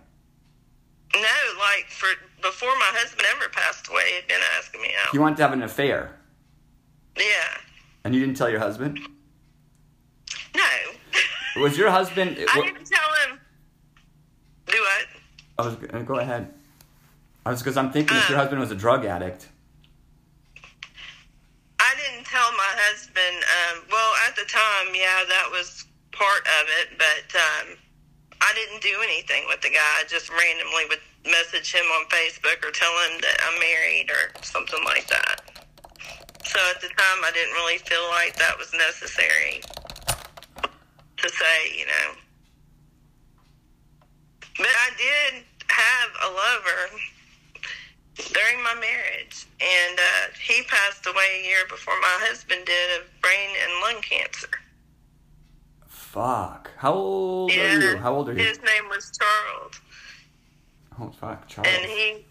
No, 1.14 1.20
like 1.58 1.86
for 1.90 2.08
before 2.42 2.70
my 2.76 2.90
husband 2.92 3.26
ever 3.36 3.48
passed 3.50 3.88
away, 3.88 4.02
he'd 4.16 4.26
been 4.28 4.40
asking 4.58 4.82
me 4.82 4.90
out. 5.04 5.10
He 5.12 5.18
wanted 5.18 5.36
to 5.36 5.42
have 5.42 5.52
an 5.52 5.62
affair, 5.62 6.16
yeah. 7.16 7.58
And 8.04 8.14
you 8.14 8.20
didn't 8.20 8.36
tell 8.36 8.50
your 8.50 8.60
husband? 8.60 8.98
No. 10.54 10.62
was 11.62 11.76
your 11.76 11.90
husband? 11.90 12.36
I 12.38 12.58
what, 12.58 12.66
didn't 12.66 12.86
tell 12.86 13.10
him. 13.28 13.40
Do 14.66 14.78
what? 14.78 15.06
I 15.58 15.66
was 15.66 15.76
uh, 15.92 16.02
go 16.02 16.16
ahead. 16.16 16.52
I 17.44 17.50
was 17.50 17.62
because 17.62 17.76
I'm 17.76 17.90
thinking 17.90 18.16
uh, 18.16 18.20
if 18.20 18.28
your 18.28 18.38
uh. 18.38 18.42
husband 18.42 18.60
was 18.60 18.70
a 18.70 18.76
drug 18.76 19.04
addict. 19.04 19.48
I 21.78 21.94
didn't 21.94 22.26
tell 22.26 22.50
my 22.52 22.72
husband. 22.90 23.44
Um, 23.46 23.84
well, 23.90 24.12
at 24.28 24.34
the 24.34 24.44
time, 24.48 24.94
yeah, 24.94 25.22
that 25.28 25.48
was 25.50 25.86
part 26.10 26.42
of 26.60 26.64
it, 26.82 26.98
but 26.98 27.28
um, 27.38 27.76
I 28.40 28.52
didn't 28.54 28.82
do 28.82 28.98
anything 29.02 29.44
with 29.46 29.60
the 29.60 29.70
guy. 29.70 29.92
I 30.00 30.04
just 30.08 30.30
randomly 30.30 30.84
would 30.88 31.00
message 31.24 31.72
him 31.72 31.84
on 31.84 32.06
Facebook 32.06 32.64
or 32.66 32.70
tell 32.72 32.92
him 33.06 33.20
that 33.20 33.36
I'm 33.46 33.58
married 33.60 34.10
or 34.10 34.42
something 34.42 34.82
like 34.84 35.06
that. 35.08 35.45
So 36.46 36.58
at 36.74 36.80
the 36.80 36.88
time, 36.88 37.24
I 37.24 37.30
didn't 37.34 37.54
really 37.54 37.78
feel 37.78 38.04
like 38.10 38.36
that 38.36 38.56
was 38.58 38.72
necessary 38.72 39.60
to 41.16 41.28
say, 41.28 41.78
you 41.78 41.86
know. 41.86 42.12
But 44.58 44.68
I 44.68 44.90
did 44.96 45.44
have 45.68 46.10
a 46.24 46.28
lover 46.32 46.96
during 48.32 48.62
my 48.62 48.74
marriage, 48.74 49.46
and 49.60 49.98
uh, 49.98 50.32
he 50.40 50.62
passed 50.62 51.04
away 51.06 51.42
a 51.42 51.46
year 51.48 51.64
before 51.68 51.94
my 52.00 52.16
husband 52.26 52.64
did 52.64 53.00
of 53.00 53.06
brain 53.20 53.50
and 53.62 53.80
lung 53.82 54.00
cancer. 54.02 54.48
Fuck. 55.88 56.70
How 56.78 56.94
old 56.94 57.52
Yeah, 57.52 57.74
are 57.76 57.80
you? 57.80 57.96
How 57.98 58.14
old 58.14 58.28
are 58.30 58.32
you? 58.32 58.38
His 58.42 58.58
name 58.62 58.88
was 58.88 59.12
Charles, 59.18 59.80
Oh 60.98 61.10
fuck, 61.20 61.46
Charles. 61.48 61.68
and 61.70 61.84
he 61.90 62.24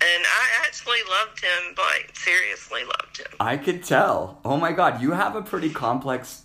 and 0.00 0.24
I 0.24 0.64
actually 0.66 0.98
loved 1.08 1.40
him, 1.42 1.74
like 1.76 2.10
seriously 2.14 2.82
loved 2.84 3.18
him. 3.18 3.26
I 3.40 3.56
could 3.56 3.82
tell. 3.82 4.40
Oh 4.44 4.56
my 4.56 4.72
god, 4.72 5.00
you 5.02 5.12
have 5.12 5.34
a 5.36 5.42
pretty 5.42 5.70
complex 5.70 6.42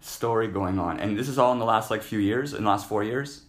story 0.00 0.48
going 0.48 0.78
on, 0.78 1.00
and 1.00 1.18
this 1.18 1.28
is 1.28 1.38
all 1.38 1.52
in 1.52 1.58
the 1.58 1.64
last 1.64 1.90
like 1.90 2.02
few 2.02 2.18
years, 2.18 2.52
in 2.54 2.64
the 2.64 2.70
last 2.70 2.88
four 2.88 3.02
years. 3.02 3.42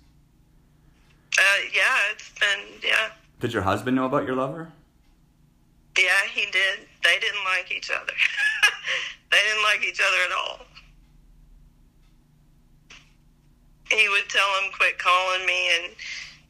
Uh, 1.38 1.42
yeah, 1.74 1.98
it's 2.14 2.30
been 2.40 2.60
yeah, 2.84 3.10
Did 3.40 3.52
your 3.54 3.64
husband 3.64 3.96
know 3.96 4.06
about 4.06 4.26
your 4.26 4.36
lover? 4.36 4.72
yeah. 5.98 6.10
He 6.34 6.46
did. 6.52 6.80
They 7.04 7.20
didn't 7.20 7.44
like 7.46 7.72
each 7.72 7.90
other. 7.90 8.12
they 9.32 9.38
didn't 9.48 9.64
like 9.64 9.84
each 9.86 10.00
other 10.02 10.18
at 10.26 10.36
all. 10.36 10.66
He 13.92 14.10
would 14.10 14.28
tell 14.30 14.48
him, 14.62 14.72
"Quit 14.78 14.98
calling 14.98 15.46
me," 15.46 15.70
and 15.84 15.94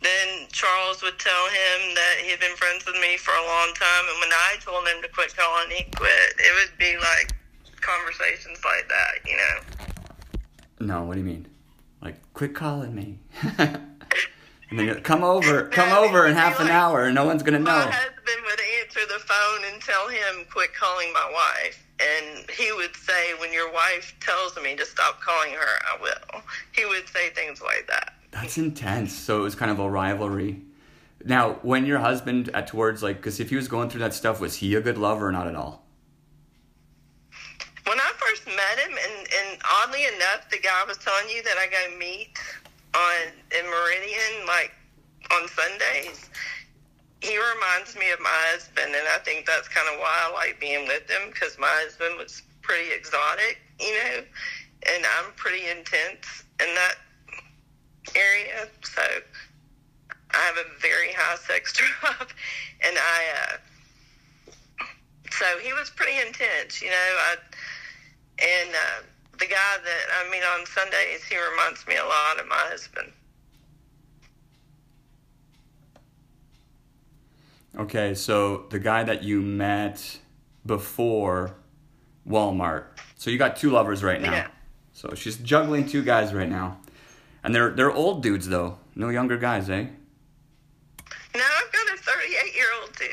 then 0.05 0.47
Charles 0.51 1.01
would 1.01 1.17
tell 1.19 1.45
him 1.47 1.95
that 1.95 2.15
he 2.21 2.29
had 2.31 2.39
been 2.39 2.55
friends 2.55 2.85
with 2.85 2.95
me 3.01 3.17
for 3.17 3.31
a 3.31 3.45
long 3.45 3.73
time. 3.73 4.05
And 4.11 4.19
when 4.21 4.31
I 4.31 4.55
told 4.61 4.87
him 4.87 5.01
to 5.01 5.09
quit 5.09 5.35
calling, 5.35 5.69
he 5.69 5.83
quit. 5.95 6.33
It 6.37 6.53
would 6.61 6.77
be 6.77 6.95
like 6.97 7.33
conversations 7.81 8.59
like 8.63 8.87
that, 8.89 9.29
you 9.29 9.37
know. 9.37 10.87
No. 10.93 11.03
What 11.05 11.13
do 11.13 11.19
you 11.19 11.25
mean? 11.25 11.47
Like, 12.01 12.15
quit 12.33 12.53
calling 12.53 12.93
me. 12.93 13.17
and 13.57 14.79
then 14.79 14.85
you're, 14.85 14.95
come 14.95 15.23
over, 15.23 15.67
come 15.69 15.91
over 15.97 16.27
in 16.27 16.35
half 16.35 16.59
an 16.59 16.67
hour, 16.67 17.05
and 17.05 17.15
no 17.15 17.25
one's 17.25 17.41
gonna 17.41 17.59
know. 17.59 17.65
My 17.65 17.91
husband 17.91 18.43
would 18.45 18.59
answer 18.81 18.99
the 19.07 19.19
phone 19.19 19.73
and 19.73 19.81
tell 19.81 20.07
him, 20.07 20.45
quit 20.51 20.73
calling 20.73 21.11
my 21.13 21.31
wife. 21.31 21.81
And 21.99 22.49
he 22.51 22.71
would 22.73 22.95
say, 22.95 23.33
when 23.39 23.53
your 23.53 23.71
wife 23.71 24.13
tells 24.19 24.55
me 24.61 24.75
to 24.75 24.85
stop 24.85 25.21
calling 25.21 25.53
her, 25.53 25.79
I 25.87 26.01
will. 26.01 26.41
He 26.73 26.85
would 26.85 27.07
say 27.07 27.29
things 27.29 27.61
like 27.61 27.87
that. 27.87 28.14
That's 28.35 28.57
intense. 28.57 29.13
So 29.13 29.39
it 29.39 29.43
was 29.43 29.55
kind 29.55 29.71
of 29.71 29.79
a 29.79 29.89
rivalry. 29.89 30.61
Now, 31.23 31.53
when 31.61 31.85
your 31.85 31.99
husband 31.99 32.49
at 32.53 32.67
towards 32.67 33.01
like, 33.01 33.15
because 33.15 33.39
if 33.39 33.49
he 33.49 33.55
was 33.55 33.69
going 33.69 33.89
through 33.89 34.01
that 34.01 34.13
stuff, 34.13 34.41
was 34.41 34.57
he 34.57 34.75
a 34.75 34.81
good 34.81 34.97
lover 34.97 35.29
or 35.29 35.31
not 35.31 35.47
at 35.47 35.55
all? 35.55 35.85
When 37.87 37.97
I 37.97 38.11
first 38.17 38.45
met 38.45 38.85
him, 38.85 38.91
and, 38.91 39.27
and 39.27 39.61
oddly 39.79 40.03
enough, 40.03 40.49
the 40.51 40.59
guy 40.59 40.83
was 40.85 40.97
telling 40.97 41.29
you 41.29 41.41
that 41.43 41.55
I 41.57 41.67
go 41.67 41.97
meet 41.97 42.37
on 42.93 43.31
in 43.57 43.65
Meridian, 43.69 44.45
like 44.45 44.73
on 45.31 45.47
Sundays, 45.47 46.29
he 47.21 47.37
reminds 47.37 47.95
me 47.95 48.11
of 48.11 48.19
my 48.19 48.37
husband, 48.51 48.93
and 48.93 49.07
I 49.15 49.19
think 49.19 49.45
that's 49.45 49.69
kind 49.69 49.87
of 49.93 49.99
why 49.99 50.11
I 50.23 50.33
like 50.33 50.59
being 50.59 50.87
with 50.87 51.09
him 51.09 51.31
because 51.31 51.57
my 51.57 51.71
husband 51.71 52.17
was 52.17 52.43
pretty 52.61 52.91
exotic, 52.91 53.61
you 53.79 53.93
know, 53.93 54.23
and 54.93 55.05
I'm 55.17 55.31
pretty 55.37 55.69
intense 55.69 56.43
and 56.59 56.69
that 56.77 56.95
area. 58.15 58.67
So 58.83 59.01
I 60.31 60.37
have 60.37 60.57
a 60.57 60.79
very 60.81 61.13
high 61.13 61.35
sex 61.37 61.73
drive, 62.01 62.33
and 62.83 62.97
I. 62.97 63.23
Uh, 63.41 63.57
so 65.31 65.45
he 65.61 65.73
was 65.73 65.89
pretty 65.89 66.17
intense, 66.25 66.81
you 66.81 66.89
know. 66.89 66.95
I 66.95 67.35
and 68.41 68.69
uh, 68.69 69.03
the 69.39 69.45
guy 69.45 69.77
that 69.83 70.05
I 70.19 70.29
meet 70.29 70.43
on 70.43 70.65
Sundays, 70.65 71.23
he 71.23 71.35
reminds 71.37 71.85
me 71.87 71.95
a 71.95 72.05
lot 72.05 72.39
of 72.39 72.47
my 72.47 72.55
husband. 72.55 73.11
Okay, 77.77 78.13
so 78.13 78.65
the 78.69 78.79
guy 78.79 79.03
that 79.03 79.23
you 79.23 79.41
met 79.41 80.19
before 80.65 81.55
Walmart. 82.27 82.85
So 83.17 83.29
you 83.29 83.37
got 83.37 83.57
two 83.57 83.69
lovers 83.69 84.03
right 84.03 84.21
now. 84.21 84.31
Yeah. 84.31 84.47
So 84.93 85.13
she's 85.13 85.37
juggling 85.37 85.85
two 85.87 86.01
guys 86.01 86.33
right 86.33 86.49
now. 86.49 86.77
And 87.45 87.53
they're 87.53 87.69
they're 87.69 87.91
old 87.91 88.23
dudes 88.23 88.47
though. 88.47 88.79
No 88.95 89.09
younger 89.09 89.37
guys, 89.37 89.69
eh? 89.69 89.83
Now 91.35 91.45
I've 91.59 91.71
got 91.71 91.93
a 91.93 91.97
38 92.01 92.55
year 92.55 92.65
old 92.81 92.91
dude. 92.97 93.09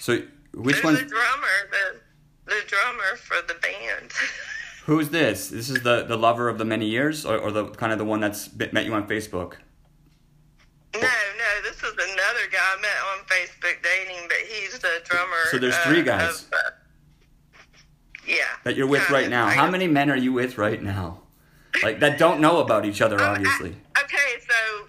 So 0.00 0.22
which 0.52 0.76
Who's 0.76 0.84
one 0.84 0.94
the 0.94 1.02
drummer? 1.02 1.46
The 1.70 2.00
the 2.46 2.60
drummer 2.66 3.16
for 3.16 3.36
the 3.46 3.54
band. 3.54 4.10
who's 4.84 5.10
this? 5.10 5.50
This 5.50 5.70
is 5.70 5.84
the 5.84 6.02
the 6.02 6.16
lover 6.16 6.48
of 6.48 6.58
the 6.58 6.64
many 6.64 6.86
years 6.86 7.24
or, 7.24 7.38
or 7.38 7.52
the 7.52 7.68
kind 7.68 7.92
of 7.92 7.98
the 7.98 8.04
one 8.04 8.18
that's 8.18 8.52
met 8.52 8.84
you 8.84 8.94
on 8.94 9.06
Facebook? 9.06 9.54
no, 10.94 11.00
no, 11.00 11.62
this 11.62 11.76
is 11.76 11.92
another 11.92 12.46
guy 12.50 12.58
I 12.58 12.80
met 12.82 12.98
on 13.12 13.24
Facebook 13.26 13.80
dating, 13.80 14.28
but 14.28 14.38
he's 14.48 14.76
the 14.80 15.00
drummer. 15.04 15.36
So 15.52 15.58
there's 15.58 15.74
uh, 15.74 15.84
three 15.84 16.02
guys. 16.02 16.42
of, 16.42 16.52
uh, 16.52 16.70
yeah. 18.26 18.42
That 18.64 18.74
you're 18.74 18.88
with 18.88 19.08
right 19.08 19.30
now. 19.30 19.46
How 19.46 19.70
many 19.70 19.86
men 19.86 20.10
are 20.10 20.16
you 20.16 20.32
with 20.32 20.58
right 20.58 20.82
now? 20.82 21.21
Like 21.82 22.00
that 22.00 22.18
don't 22.18 22.40
know 22.40 22.58
about 22.60 22.84
each 22.84 23.00
other 23.00 23.20
Oh, 23.20 23.24
I- 23.24 23.28
obviously. 23.36 23.70
okay, 24.04 24.30
so 24.40 24.86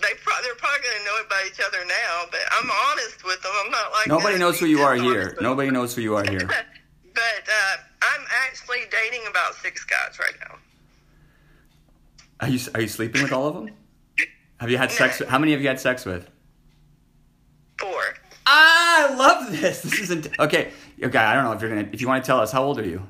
they 0.00 0.14
pro- 0.24 0.40
they're 0.42 0.54
probably 0.56 0.80
going 0.82 0.98
to 0.98 1.04
know 1.04 1.18
about 1.26 1.46
each 1.46 1.60
other 1.66 1.84
now, 1.86 2.24
but 2.30 2.40
I'm 2.52 2.70
honest 2.90 3.22
with 3.24 3.42
them. 3.42 3.52
I'm 3.64 3.70
not 3.70 3.92
like 3.92 4.06
Nobody 4.08 4.38
knows 4.38 4.58
who 4.58 4.66
you 4.66 4.80
are 4.80 4.94
here. 4.94 5.26
with 5.26 5.34
them. 5.36 5.44
Nobody 5.44 5.70
knows 5.70 5.94
who 5.94 6.00
you 6.02 6.16
are 6.16 6.24
here. 6.28 6.46
but 7.14 7.44
uh, 7.46 7.76
I'm 8.02 8.24
actually 8.46 8.80
dating 8.90 9.26
about 9.28 9.54
six 9.56 9.84
guys 9.84 10.18
right 10.18 10.34
now. 10.48 10.56
Are 12.40 12.48
you 12.48 12.58
are 12.74 12.80
you 12.80 12.88
sleeping 12.88 13.22
with 13.22 13.32
all 13.32 13.46
of 13.46 13.54
them? 13.54 13.70
Have 14.58 14.70
you 14.70 14.78
had 14.78 14.90
sex? 14.90 15.20
How 15.28 15.38
many 15.38 15.52
have 15.52 15.60
you 15.60 15.68
had 15.68 15.78
sex 15.80 16.04
with? 16.04 16.28
Four. 17.78 18.02
Ah, 18.46 19.10
I 19.10 19.14
love 19.14 19.52
this. 19.60 19.82
This 19.82 20.00
isn't 20.00 20.28
okay. 20.40 20.72
Okay, 21.02 21.18
I 21.18 21.34
don't 21.34 21.44
know 21.44 21.52
if 21.52 21.60
you're 21.60 21.70
gonna. 21.70 21.88
If 21.92 22.00
you 22.00 22.08
want 22.08 22.24
to 22.24 22.26
tell 22.26 22.40
us, 22.40 22.50
how 22.52 22.64
old 22.64 22.78
are 22.78 22.86
you? 22.86 23.06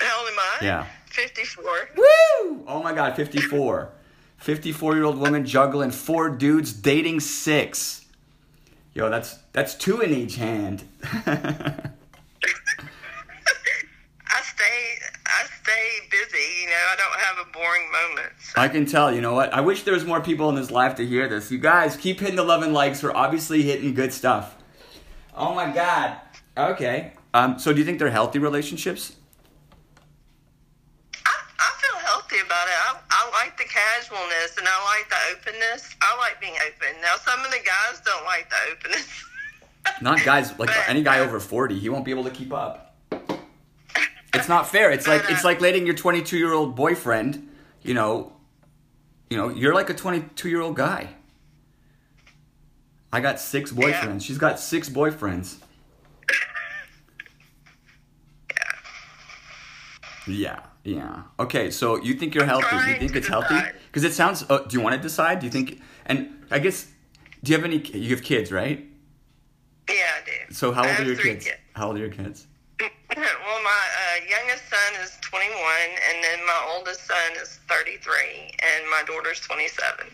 How 0.00 0.20
old 0.20 0.28
am 0.30 0.38
I? 0.38 0.56
Yeah. 0.64 0.86
54. 1.10 1.64
Woo! 1.96 2.64
Oh 2.66 2.82
my 2.82 2.92
God, 2.92 3.16
54. 3.16 3.92
54 4.38 4.94
year 4.94 5.04
old 5.04 5.18
woman 5.18 5.44
juggling 5.44 5.90
four 5.90 6.30
dudes, 6.30 6.72
dating 6.72 7.20
six. 7.20 8.06
Yo, 8.94 9.10
that's 9.10 9.34
that's 9.52 9.74
two 9.74 10.00
in 10.00 10.12
each 10.12 10.36
hand. 10.36 10.82
I 11.02 11.22
stay 14.42 14.98
I 15.26 15.44
stay 15.62 16.08
busy, 16.10 16.62
you 16.62 16.66
know, 16.66 16.72
I 16.72 16.96
don't 16.96 17.20
have 17.20 17.46
a 17.46 17.52
boring 17.52 17.92
moment. 17.92 18.32
So. 18.40 18.60
I 18.60 18.68
can 18.68 18.86
tell. 18.86 19.14
You 19.14 19.20
know 19.20 19.34
what? 19.34 19.52
I 19.52 19.60
wish 19.60 19.82
there 19.82 19.94
was 19.94 20.06
more 20.06 20.20
people 20.20 20.48
in 20.48 20.54
this 20.54 20.70
live 20.70 20.96
to 20.96 21.06
hear 21.06 21.28
this. 21.28 21.52
You 21.52 21.58
guys 21.58 21.96
keep 21.96 22.18
hitting 22.20 22.36
the 22.36 22.44
love 22.44 22.62
and 22.62 22.72
likes. 22.72 23.02
We're 23.02 23.14
obviously 23.14 23.62
hitting 23.62 23.94
good 23.94 24.12
stuff. 24.12 24.56
Oh 25.34 25.54
my 25.54 25.70
God. 25.70 26.16
Okay. 26.56 27.12
Um. 27.34 27.58
So 27.58 27.72
do 27.72 27.78
you 27.78 27.84
think 27.84 27.98
they're 27.98 28.10
healthy 28.10 28.38
relationships? 28.38 29.16
I, 31.26 31.32
I 31.58 31.70
feel 31.80 31.98
healthy 32.00 32.36
about 32.44 32.66
it. 32.66 32.74
I, 32.74 33.00
I 33.10 33.30
like 33.44 33.56
and 34.58 34.68
I 34.68 34.84
like 34.84 35.08
the 35.08 35.16
openness. 35.32 35.94
I 36.02 36.16
like 36.18 36.40
being 36.40 36.54
open. 36.66 37.00
Now, 37.00 37.16
some 37.16 37.40
of 37.44 37.50
the 37.50 37.58
guys 37.58 38.00
don't 38.04 38.24
like 38.24 38.48
the 38.50 38.56
openness. 38.72 39.24
Not 40.02 40.22
guys 40.24 40.50
like 40.58 40.68
But, 40.68 40.88
any 40.88 41.02
guy 41.02 41.20
uh, 41.20 41.24
over 41.24 41.40
40. 41.40 41.78
He 41.78 41.88
won't 41.88 42.04
be 42.04 42.10
able 42.10 42.24
to 42.24 42.30
keep 42.30 42.52
up. 42.52 42.96
It's 44.32 44.48
not 44.48 44.68
fair. 44.68 44.92
It's 44.92 45.08
like 45.08 45.24
it's 45.28 45.42
like 45.42 45.60
letting 45.60 45.86
your 45.86 45.96
22 45.96 46.38
year 46.38 46.52
old 46.52 46.76
boyfriend, 46.76 47.48
you 47.82 47.94
know, 47.94 48.32
you 49.28 49.36
know, 49.36 49.48
you're 49.48 49.74
like 49.74 49.90
a 49.90 49.94
22 49.94 50.48
year 50.48 50.60
old 50.60 50.76
guy. 50.76 51.08
I 53.12 53.18
got 53.20 53.40
six 53.40 53.72
boyfriends. 53.72 54.22
She's 54.22 54.38
got 54.38 54.60
six 54.60 54.88
boyfriends. 54.88 55.56
Yeah, 60.28 60.60
yeah. 60.60 60.60
Yeah. 60.84 61.22
Okay, 61.38 61.70
so 61.70 62.00
you 62.02 62.14
think 62.14 62.34
you're 62.34 62.46
healthy? 62.46 62.76
You 62.90 62.96
think 62.98 63.16
it's 63.16 63.28
healthy? 63.28 63.58
Because 63.90 64.04
it 64.04 64.12
sounds. 64.14 64.44
Uh, 64.48 64.58
do 64.68 64.76
you 64.76 64.80
want 64.80 64.94
to 64.94 65.00
decide? 65.02 65.40
Do 65.40 65.46
you 65.46 65.52
think? 65.52 65.80
And 66.06 66.44
I 66.50 66.60
guess, 66.60 66.86
do 67.42 67.50
you 67.50 67.58
have 67.58 67.64
any? 67.64 67.78
You 67.78 68.10
have 68.14 68.22
kids, 68.22 68.52
right? 68.52 68.86
Yeah, 69.88 69.94
I 69.94 70.24
do. 70.24 70.54
So 70.54 70.70
how 70.72 70.86
old 70.88 70.98
are 71.00 71.04
your 71.04 71.16
three 71.16 71.34
kids? 71.34 71.48
How 71.74 71.88
old 71.88 71.96
are 71.96 72.00
your 72.00 72.10
kids? 72.10 72.46
well, 72.80 72.88
my 73.16 73.18
uh, 73.18 74.24
youngest 74.28 74.68
son 74.70 75.02
is 75.02 75.18
21, 75.22 75.52
and 76.08 76.24
then 76.24 76.38
my 76.46 76.66
oldest 76.74 77.04
son 77.06 77.16
is 77.42 77.58
33, 77.68 78.12
and 78.62 78.90
my 78.90 79.02
daughter's 79.06 79.40
27. 79.40 80.06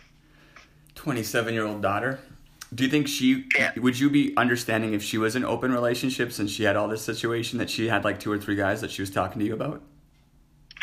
27 0.95 1.55
year 1.55 1.67
old 1.67 1.83
daughter. 1.83 2.19
Do 2.75 2.83
you 2.83 2.91
think 2.91 3.07
she 3.07 3.45
Yeah. 3.57 3.73
would 3.77 4.01
you 4.01 4.11
be 4.11 4.35
understanding 4.37 4.95
if 4.95 5.03
she 5.03 5.19
was 5.19 5.37
in 5.37 5.45
open 5.45 5.71
relationships 5.71 6.39
and 6.41 6.51
she 6.51 6.65
had 6.65 6.75
all 6.75 6.89
this 6.89 7.03
situation 7.05 7.59
that 7.59 7.71
she 7.71 7.87
had 7.89 8.03
like 8.03 8.19
two 8.19 8.33
or 8.33 8.39
three 8.39 8.57
guys 8.57 8.81
that 8.81 8.91
she 8.91 9.03
was 9.03 9.11
talking 9.11 9.39
to 9.39 9.45
you 9.47 9.55
about? 9.55 9.83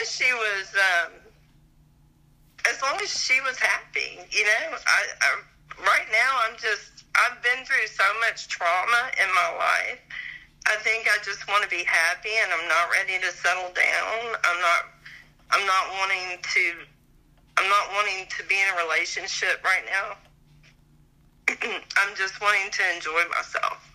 as 0.00 0.10
she 0.10 0.32
was, 0.32 0.66
um, 0.74 1.12
as 2.68 2.80
long 2.82 2.98
as 3.02 3.10
she 3.10 3.40
was 3.40 3.58
happy, 3.58 4.18
you 4.30 4.44
know. 4.44 4.76
I, 4.86 5.00
I 5.20 5.28
right 5.84 6.08
now 6.12 6.40
I'm 6.48 6.56
just 6.56 7.04
I've 7.14 7.42
been 7.42 7.64
through 7.64 7.86
so 7.88 8.04
much 8.20 8.48
trauma 8.48 9.10
in 9.20 9.28
my 9.34 9.50
life. 9.58 10.00
I 10.66 10.76
think 10.76 11.08
I 11.08 11.22
just 11.24 11.48
want 11.48 11.64
to 11.64 11.70
be 11.70 11.84
happy, 11.84 12.30
and 12.42 12.52
I'm 12.52 12.68
not 12.68 12.90
ready 12.90 13.18
to 13.18 13.32
settle 13.32 13.72
down. 13.74 14.36
I'm 14.44 14.60
not. 14.60 14.82
I'm 15.50 15.66
not 15.66 15.90
wanting 15.98 16.38
to. 16.42 16.74
I'm 17.56 17.68
not 17.68 17.92
wanting 17.94 18.26
to 18.38 18.44
be 18.44 18.54
in 18.54 18.68
a 18.72 18.86
relationship 18.86 19.62
right 19.64 19.84
now. 19.86 20.16
I'm 21.96 22.14
just 22.16 22.40
wanting 22.40 22.70
to 22.70 22.82
enjoy 22.94 23.22
myself. 23.34 23.90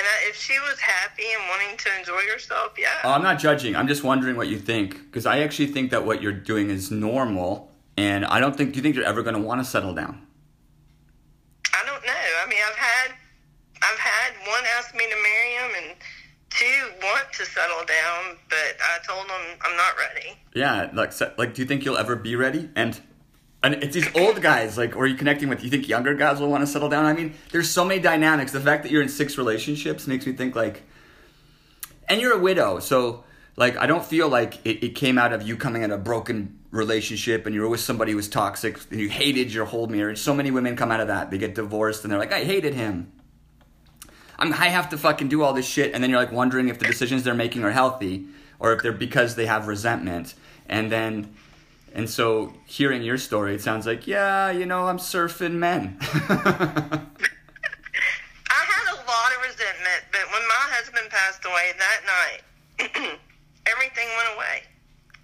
And 0.00 0.08
I, 0.08 0.30
if 0.30 0.36
she 0.36 0.58
was 0.60 0.80
happy 0.80 1.24
and 1.38 1.42
wanting 1.50 1.76
to 1.76 1.98
enjoy 1.98 2.22
herself, 2.32 2.72
yeah. 2.78 2.88
Oh, 3.04 3.10
I'm 3.10 3.22
not 3.22 3.38
judging. 3.38 3.76
I'm 3.76 3.86
just 3.86 4.02
wondering 4.02 4.34
what 4.34 4.48
you 4.48 4.58
think 4.58 4.94
because 4.94 5.26
I 5.26 5.40
actually 5.40 5.66
think 5.66 5.90
that 5.90 6.06
what 6.06 6.22
you're 6.22 6.32
doing 6.32 6.70
is 6.70 6.90
normal, 6.90 7.70
and 7.98 8.24
I 8.24 8.40
don't 8.40 8.56
think. 8.56 8.72
Do 8.72 8.78
you 8.78 8.82
think 8.82 8.96
you're 8.96 9.04
ever 9.04 9.22
going 9.22 9.34
to 9.34 9.42
want 9.42 9.60
to 9.60 9.64
settle 9.70 9.92
down? 9.92 10.26
I 11.74 11.84
don't 11.84 12.02
know. 12.06 12.12
I 12.12 12.48
mean, 12.48 12.60
I've 12.66 12.76
had, 12.76 13.10
I've 13.82 13.98
had 13.98 14.32
one 14.48 14.62
ask 14.78 14.94
me 14.94 15.04
to 15.04 15.16
marry 15.22 15.52
him, 15.52 15.70
and 15.84 15.96
two 16.48 16.90
want 17.02 17.30
to 17.34 17.44
settle 17.44 17.84
down, 17.84 18.38
but 18.48 18.76
I 18.82 19.04
told 19.06 19.28
them 19.28 19.58
I'm 19.60 19.76
not 19.76 19.92
ready. 19.98 20.38
Yeah, 20.54 20.88
like, 20.94 21.12
like, 21.36 21.52
do 21.52 21.60
you 21.60 21.68
think 21.68 21.84
you'll 21.84 21.98
ever 21.98 22.16
be 22.16 22.36
ready? 22.36 22.70
And 22.74 22.98
and 23.62 23.74
it's 23.74 23.94
these 23.94 24.08
old 24.16 24.40
guys, 24.40 24.78
like, 24.78 24.96
or 24.96 25.00
are 25.00 25.06
you 25.06 25.16
connecting 25.16 25.48
with? 25.48 25.62
You 25.62 25.68
think 25.68 25.86
younger 25.88 26.14
guys 26.14 26.40
will 26.40 26.48
want 26.48 26.62
to 26.62 26.66
settle 26.66 26.88
down? 26.88 27.04
I 27.04 27.12
mean, 27.12 27.34
there's 27.52 27.68
so 27.68 27.84
many 27.84 28.00
dynamics. 28.00 28.52
The 28.52 28.60
fact 28.60 28.84
that 28.84 28.92
you're 28.92 29.02
in 29.02 29.08
six 29.08 29.36
relationships 29.36 30.06
makes 30.06 30.26
me 30.26 30.32
think 30.32 30.56
like, 30.56 30.82
and 32.08 32.20
you're 32.20 32.32
a 32.32 32.38
widow, 32.38 32.78
so 32.78 33.24
like, 33.56 33.76
I 33.76 33.86
don't 33.86 34.04
feel 34.04 34.28
like 34.28 34.64
it, 34.64 34.82
it 34.82 34.94
came 34.94 35.18
out 35.18 35.34
of 35.34 35.42
you 35.42 35.56
coming 35.56 35.84
out 35.84 35.90
of 35.90 36.00
a 36.00 36.02
broken 36.02 36.58
relationship 36.70 37.44
and 37.44 37.54
you 37.54 37.60
were 37.60 37.68
with 37.68 37.80
somebody 37.80 38.12
who 38.12 38.16
was 38.16 38.28
toxic 38.28 38.78
and 38.90 38.98
you 38.98 39.08
hated 39.10 39.52
your 39.52 39.66
whole 39.66 39.88
marriage. 39.88 40.18
So 40.18 40.32
many 40.32 40.50
women 40.50 40.76
come 40.76 40.90
out 40.90 41.00
of 41.00 41.08
that. 41.08 41.30
They 41.30 41.36
get 41.36 41.54
divorced 41.54 42.02
and 42.02 42.10
they're 42.10 42.18
like, 42.18 42.32
I 42.32 42.44
hated 42.44 42.74
him. 42.74 43.12
I'm, 44.38 44.54
I 44.54 44.68
have 44.68 44.88
to 44.90 44.96
fucking 44.96 45.28
do 45.28 45.42
all 45.42 45.52
this 45.52 45.66
shit, 45.66 45.92
and 45.92 46.02
then 46.02 46.08
you're 46.08 46.18
like 46.18 46.32
wondering 46.32 46.70
if 46.70 46.78
the 46.78 46.86
decisions 46.86 47.24
they're 47.24 47.34
making 47.34 47.62
are 47.62 47.72
healthy 47.72 48.24
or 48.58 48.72
if 48.72 48.82
they're 48.82 48.92
because 48.92 49.34
they 49.34 49.44
have 49.44 49.66
resentment, 49.66 50.34
and 50.66 50.90
then. 50.90 51.34
And 51.92 52.08
so, 52.08 52.52
hearing 52.66 53.02
your 53.02 53.18
story, 53.18 53.54
it 53.54 53.62
sounds 53.62 53.86
like, 53.86 54.06
yeah, 54.06 54.50
you 54.50 54.64
know, 54.64 54.86
I'm 54.86 54.98
surfing 54.98 55.54
men. 55.54 55.96
I 56.00 57.00
had 58.62 58.86
a 58.94 58.98
lot 59.02 59.30
of 59.34 59.42
resentment, 59.42 60.04
but 60.12 60.22
when 60.30 60.42
my 60.46 60.64
husband 60.70 61.10
passed 61.10 61.44
away 61.44 61.72
that 61.78 62.00
night, 62.06 62.42
everything 63.66 64.06
went 64.16 64.36
away. 64.36 64.62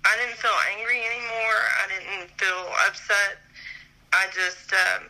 I 0.05 0.17
didn't 0.19 0.39
feel 0.39 0.59
angry 0.75 1.03
anymore. 1.07 1.61
I 1.83 1.87
didn't 1.87 2.31
feel 2.39 2.67
upset. 2.87 3.39
I 4.13 4.27
just, 4.35 4.73
um, 4.73 5.07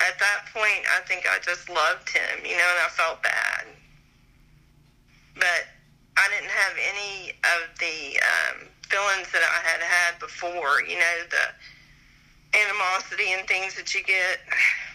at 0.00 0.18
that 0.18 0.46
point, 0.54 0.86
I 0.94 1.00
think 1.06 1.26
I 1.26 1.38
just 1.42 1.68
loved 1.68 2.10
him, 2.10 2.44
you 2.44 2.56
know, 2.56 2.68
and 2.74 2.80
I 2.86 2.88
felt 2.90 3.22
bad. 3.22 3.66
But 5.34 5.66
I 6.16 6.28
didn't 6.30 6.50
have 6.50 6.74
any 6.78 7.30
of 7.42 7.78
the 7.78 8.20
um, 8.22 8.68
feelings 8.88 9.30
that 9.32 9.42
I 9.42 9.66
had 9.68 9.80
had 9.82 10.18
before, 10.20 10.82
you 10.88 10.96
know, 10.98 11.16
the 11.30 12.58
animosity 12.58 13.32
and 13.36 13.46
things 13.48 13.74
that 13.74 13.94
you 13.94 14.02
get 14.02 14.38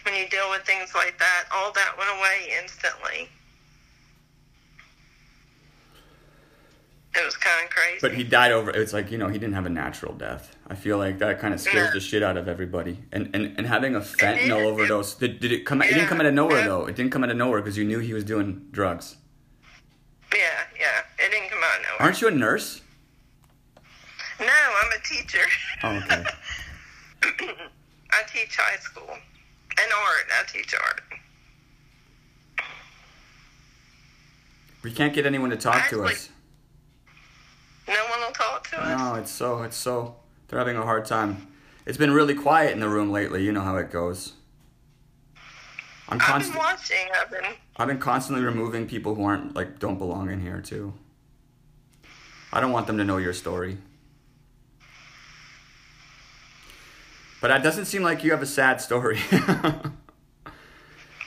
when 0.04 0.14
you 0.14 0.28
deal 0.28 0.50
with 0.50 0.62
things 0.62 0.94
like 0.94 1.18
that. 1.18 1.44
All 1.52 1.72
that 1.72 1.94
went 1.98 2.10
away 2.18 2.52
instantly. 2.62 3.28
It 7.14 7.22
was 7.26 7.36
kind 7.36 7.62
of 7.64 7.70
crazy. 7.70 7.98
but 8.00 8.14
he 8.14 8.24
died 8.24 8.52
over. 8.52 8.70
It's 8.70 8.94
like 8.94 9.10
you 9.10 9.18
know 9.18 9.28
he 9.28 9.38
didn't 9.38 9.52
have 9.52 9.66
a 9.66 9.70
natural 9.70 10.14
death. 10.14 10.56
I 10.68 10.74
feel 10.74 10.96
like 10.96 11.18
that 11.18 11.40
kind 11.40 11.52
of 11.52 11.60
scares 11.60 11.88
No. 11.88 11.92
the 11.94 12.00
shit 12.00 12.22
out 12.22 12.38
of 12.38 12.48
everybody. 12.48 13.02
And 13.12 13.28
and, 13.34 13.54
and 13.58 13.66
having 13.66 13.94
a 13.94 14.00
fentanyl 14.00 14.64
overdose. 14.64 15.14
Did, 15.16 15.38
did 15.38 15.52
it 15.52 15.66
come? 15.66 15.82
It 15.82 15.88
didn't 15.88 16.06
come 16.06 16.20
out 16.20 16.26
of 16.26 16.32
nowhere 16.32 16.60
Yeah. 16.60 16.68
though. 16.68 16.86
It 16.86 16.96
didn't 16.96 17.12
come 17.12 17.22
out 17.22 17.28
of 17.30 17.36
nowhere 17.36 17.60
because 17.60 17.76
you 17.76 17.84
knew 17.84 17.98
he 17.98 18.14
was 18.14 18.24
doing 18.24 18.66
drugs. 18.70 19.16
yeah, 20.32 20.38
yeah, 20.80 21.00
it 21.24 21.30
didn't 21.30 21.50
come 21.50 21.58
out 21.62 21.76
of 21.80 21.82
nowhere. 21.82 22.02
Aren't 22.02 22.20
you 22.22 22.28
a 22.28 22.30
nurse? 22.30 22.80
No, 24.46 24.52
I'm 24.82 24.90
a 24.98 25.02
teacher. 25.04 25.44
Oh, 25.82 25.96
okay. 25.96 26.24
I 28.10 28.22
teach 28.26 28.56
high 28.56 28.78
school 28.78 29.08
and 29.08 29.92
art. 29.92 30.26
I 30.30 30.44
teach 30.50 30.74
art. 30.74 31.00
We 34.82 34.90
can't 34.90 35.14
get 35.14 35.26
anyone 35.26 35.50
to 35.50 35.56
talk 35.56 35.88
to 35.90 36.02
us. 36.02 36.28
No 37.86 37.94
one 38.10 38.20
will 38.20 38.32
talk 38.32 38.68
to 38.70 38.82
us. 38.82 38.98
No, 38.98 39.14
it's 39.14 39.30
so 39.30 39.62
it's 39.62 39.76
so 39.76 40.16
they're 40.48 40.58
having 40.58 40.76
a 40.76 40.82
hard 40.82 41.04
time. 41.04 41.48
It's 41.86 41.98
been 41.98 42.12
really 42.12 42.34
quiet 42.34 42.72
in 42.72 42.80
the 42.80 42.88
room 42.88 43.10
lately. 43.12 43.44
You 43.44 43.52
know 43.52 43.60
how 43.60 43.76
it 43.76 43.90
goes. 43.90 44.32
I'm 46.08 46.20
I've 46.20 46.42
been 46.42 46.56
watching. 46.56 47.06
I've 47.14 47.30
been. 47.30 47.44
I've 47.76 47.88
been 47.88 47.98
constantly 47.98 48.44
removing 48.44 48.86
people 48.86 49.14
who 49.14 49.24
aren't 49.24 49.54
like 49.54 49.78
don't 49.78 49.98
belong 49.98 50.30
in 50.30 50.40
here 50.40 50.60
too. 50.60 50.94
I 52.52 52.60
don't 52.60 52.72
want 52.72 52.86
them 52.86 52.98
to 52.98 53.04
know 53.04 53.16
your 53.16 53.32
story. 53.32 53.78
But 57.42 57.50
it 57.50 57.62
doesn't 57.64 57.86
seem 57.86 58.02
like 58.02 58.22
you 58.22 58.30
have 58.30 58.40
a 58.40 58.46
sad 58.46 58.80
story. 58.80 59.18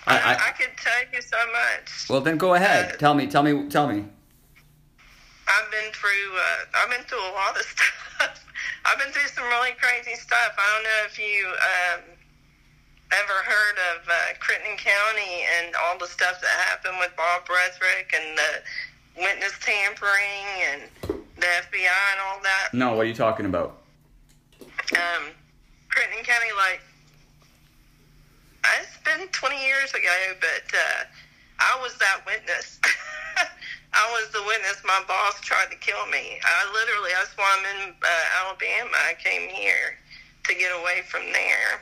I, 0.07 0.15
I, 0.15 0.37
I, 0.47 0.51
could 0.57 0.71
tell 0.77 1.03
you 1.11 1.21
so 1.21 1.35
much. 1.51 2.09
well, 2.09 2.21
then 2.21 2.37
go 2.37 2.53
ahead. 2.53 2.97
Tell 2.99 3.13
me. 3.13 3.27
Tell 3.27 3.43
me. 3.43 3.67
Tell 3.67 3.85
me. 3.85 4.05
I've 5.45 5.71
been 5.71 5.91
through. 5.91 6.31
Uh, 6.33 6.79
I've 6.79 6.89
been 6.89 7.05
through 7.05 7.19
a 7.19 7.35
lot 7.35 7.57
of 7.57 7.63
stuff. 7.67 8.47
I've 8.85 8.97
been 8.97 9.11
through 9.11 9.27
some 9.27 9.43
really 9.43 9.71
crazy 9.77 10.15
stuff. 10.15 10.55
I 10.57 10.73
don't 10.73 10.83
know 10.83 11.01
if 11.05 11.19
you 11.19 11.47
um, 11.51 12.01
ever 13.11 13.43
heard 13.43 13.77
of 13.91 14.07
uh, 14.07 14.39
Crittenden 14.39 14.77
County 14.77 15.43
and 15.59 15.75
all 15.83 15.97
the 15.97 16.07
stuff 16.07 16.39
that 16.39 16.69
happened 16.69 16.95
with 16.97 17.11
Bob 17.17 17.45
Bretherick 17.45 18.15
and 18.15 18.37
the 18.37 19.21
witness 19.21 19.59
tampering 19.59 20.47
and 20.71 20.81
the 21.35 21.45
FBI 21.45 22.05
and 22.13 22.21
all 22.25 22.39
that. 22.41 22.69
No, 22.73 22.95
what 22.95 23.05
are 23.05 23.09
you 23.09 23.13
talking 23.13 23.47
about? 23.47 23.81
um, 24.95 25.33
Crittenden 25.95 26.25
County, 26.25 26.51
like, 26.57 26.81
it's 28.81 28.97
been 29.05 29.27
20 29.29 29.65
years 29.65 29.91
ago, 29.91 30.11
but 30.41 30.75
uh, 30.75 31.05
I 31.59 31.79
was 31.81 31.97
that 31.99 32.19
witness. 32.25 32.79
I 33.93 34.11
was 34.11 34.29
the 34.33 34.43
witness. 34.45 34.81
My 34.85 35.01
boss 35.07 35.39
tried 35.39 35.71
to 35.71 35.77
kill 35.77 36.05
me. 36.07 36.37
I 36.43 36.71
literally, 36.73 37.11
that's 37.17 37.31
why 37.37 37.47
I'm 37.57 37.87
in 37.87 37.93
uh, 37.93 38.43
Alabama. 38.43 38.91
I 39.07 39.13
came 39.23 39.47
here 39.49 39.95
to 40.43 40.53
get 40.53 40.71
away 40.81 41.03
from 41.07 41.21
there. 41.31 41.81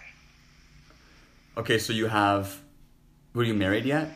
Okay, 1.58 1.80
so 1.80 1.92
you 1.92 2.06
have. 2.06 2.60
Were 3.34 3.44
you 3.44 3.56
married 3.56 3.86
yet? 3.86 4.12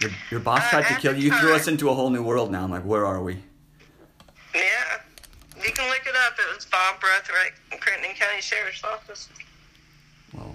Your, 0.00 0.10
your 0.32 0.40
boss 0.40 0.62
Uh, 0.66 0.70
tried 0.70 0.88
to 0.88 1.00
kill 1.00 1.14
you. 1.14 1.30
You 1.30 1.38
threw 1.38 1.54
us 1.54 1.68
into 1.68 1.88
a 1.88 1.94
whole 1.94 2.10
new 2.10 2.22
world 2.22 2.50
now. 2.50 2.64
I'm 2.64 2.70
like, 2.70 2.84
where 2.84 3.06
are 3.06 3.22
we? 3.22 3.36
Yeah. 4.52 5.00
You 5.62 5.72
can 5.72 5.88
look 5.88 6.06
it 6.06 6.14
up. 6.14 6.34
It 6.38 6.54
was 6.54 6.66
Bob 6.66 7.00
Bretherick, 7.00 7.80
Crittenden 7.80 8.12
County 8.14 8.40
Sheriff's 8.40 8.84
Office. 8.84 9.28
Well, 10.34 10.54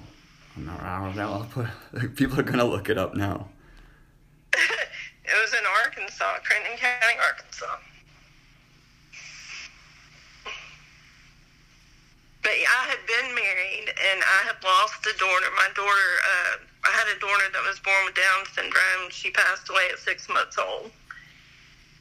I'm 0.56 0.66
not 0.66 0.82
around 0.82 1.16
now. 1.16 1.34
I'll 1.34 1.44
put, 1.94 2.16
people 2.16 2.40
are 2.40 2.44
gonna 2.44 2.66
look 2.66 2.90
it 2.90 2.98
up 2.98 3.16
now. 3.16 3.48
it 4.54 5.36
was 5.42 5.54
in 5.54 5.66
Arkansas, 5.84 6.38
Crittenden 6.44 6.78
County, 6.78 7.18
Arkansas. 7.26 7.78
But 12.44 12.58
I 12.58 12.84
had 12.90 13.02
been 13.06 13.36
married 13.36 13.94
and 13.94 14.20
I 14.22 14.50
had 14.50 14.58
lost 14.64 15.06
a 15.06 15.14
daughter. 15.18 15.46
My 15.56 15.70
daughter, 15.76 16.10
uh, 16.26 16.56
I 16.86 16.90
had 16.90 17.08
a 17.16 17.20
daughter 17.20 17.46
that 17.54 17.62
was 17.68 17.80
born 17.80 18.02
with 18.06 18.16
Down 18.16 18.46
syndrome. 18.54 19.10
She 19.10 19.30
passed 19.30 19.70
away 19.70 19.90
at 19.94 20.00
six 20.00 20.28
months 20.28 20.58
old. 20.58 20.90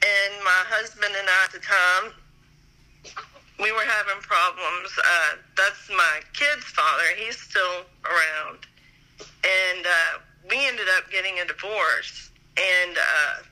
And 0.01 0.32
my 0.42 0.62
husband 0.72 1.12
and 1.12 1.28
I 1.28 1.44
at 1.44 1.53
the 1.53 1.61
time, 1.61 2.16
we 3.61 3.72
were 3.72 3.84
having 3.84 4.20
problems. 4.22 4.90
Uh, 4.98 5.36
that's 5.57 5.88
my 5.90 6.20
kid's 6.32 6.64
father. 6.64 7.05
He's 7.16 7.38
still 7.38 7.84
around. 8.05 8.66
And 9.20 9.84
uh, 9.84 10.18
we 10.48 10.57
ended 10.66 10.88
up 10.96 11.11
getting 11.11 11.38
a 11.40 11.44
divorce. 11.44 12.30
And 12.57 12.96
uh, 12.96 13.42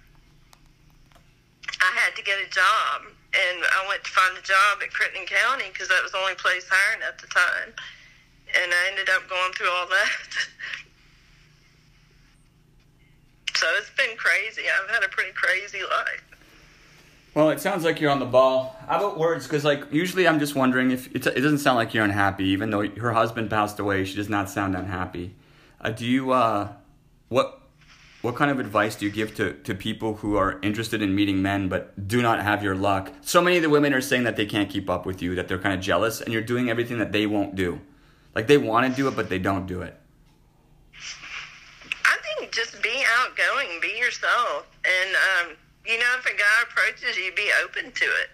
I 1.81 1.91
had 2.01 2.17
to 2.17 2.23
get 2.23 2.39
a 2.41 2.49
job. 2.51 3.03
And 3.37 3.61
I 3.61 3.87
went 3.89 4.03
to 4.05 4.11
find 4.11 4.37
a 4.37 4.43
job 4.43 4.81
at 4.83 4.91
Crittenden 4.91 5.27
County 5.27 5.69
because 5.73 5.89
that 5.89 6.03
was 6.03 6.13
the 6.13 6.19
only 6.19 6.35
place 6.35 6.65
hiring 6.69 7.03
at 7.05 7.19
the 7.19 7.27
time. 7.29 7.77
And 8.57 8.73
I 8.73 8.89
ended 8.91 9.11
up 9.11 9.29
going 9.29 9.53
through 9.53 9.69
all 9.69 9.87
that. 9.87 10.49
so 13.57 13.67
it's 13.77 13.91
been 13.93 14.17
crazy. 14.17 14.63
I've 14.65 14.89
had 14.89 15.05
a 15.05 15.09
pretty 15.09 15.33
crazy 15.33 15.83
life. 15.85 16.28
Well, 17.35 17.51
it 17.51 17.61
sounds 17.61 17.85
like 17.85 18.01
you're 18.01 18.11
on 18.11 18.19
the 18.19 18.27
ball. 18.27 18.77
How 18.89 18.99
about 18.99 19.19
words? 19.19 19.47
Because 19.47 19.65
like 19.65 19.93
usually, 19.93 20.27
I'm 20.27 20.39
just 20.39 20.55
wondering 20.55 20.91
if 20.91 21.15
it 21.15 21.23
doesn't 21.23 21.59
sound 21.59 21.77
like 21.77 21.95
you're 21.95 22.05
unhappy, 22.05 22.45
even 22.47 22.71
though 22.71 22.89
her 22.89 23.13
husband 23.13 23.51
passed 23.51 23.79
away. 23.79 24.05
She 24.05 24.17
does 24.17 24.29
not 24.29 24.51
sound 24.51 24.75
unhappy. 24.75 25.35
Uh, 25.81 25.91
do 25.91 26.05
you? 26.05 26.33
Uh, 26.33 26.73
what? 27.29 27.59
what 28.21 28.35
kind 28.35 28.51
of 28.51 28.59
advice 28.59 28.97
do 28.97 29.07
you 29.07 29.13
give 29.13 29.35
to, 29.37 29.53
to 29.53 29.75
people 29.75 30.17
who 30.17 30.37
are 30.37 30.59
interested 30.61 31.01
in 31.01 31.15
meeting 31.15 31.41
men 31.41 31.69
but 31.69 32.09
do 32.09 32.21
not 32.21 32.43
have 32.43 32.63
your 32.63 32.75
luck? 32.75 33.13
So 33.21 33.41
many 33.41 33.57
of 33.59 33.63
the 33.63 33.71
women 33.71 33.95
are 33.95 34.01
saying 34.01 34.25
that 34.25 34.37
they 34.37 34.47
can't 34.47 34.69
keep 34.69 34.91
up 34.91 35.07
with 35.07 35.23
you, 35.23 35.35
that 35.37 35.47
they're 35.47 35.59
kind 35.59 35.75
of 35.75 35.81
jealous, 35.81 36.21
and 36.21 36.33
you're 36.33 36.43
doing 36.43 36.69
everything 36.69 36.99
that 36.99 37.13
they 37.13 37.27
won't 37.27 37.55
do. 37.55 37.81
Like 38.35 38.47
they 38.47 38.59
want 38.59 38.91
to 38.91 38.97
do 38.97 39.07
it, 39.09 39.15
but 39.15 39.29
they 39.29 39.39
don't 39.39 39.67
do 39.67 39.83
it. 39.83 39.99
I 42.05 42.17
think 42.23 42.53
just 42.53 42.83
be 42.83 43.05
outgoing, 43.19 43.79
be 43.81 43.97
yourself, 43.99 44.67
and 44.85 45.51
um, 45.51 45.57
you 45.89 45.99
know 45.99 46.13
if 46.19 46.27
a 46.27 46.37
guy 46.37 46.63
approaches 46.63 47.17
you, 47.17 47.33
be 47.33 47.51
open 47.65 47.91
to 47.93 48.05
it. 48.05 48.31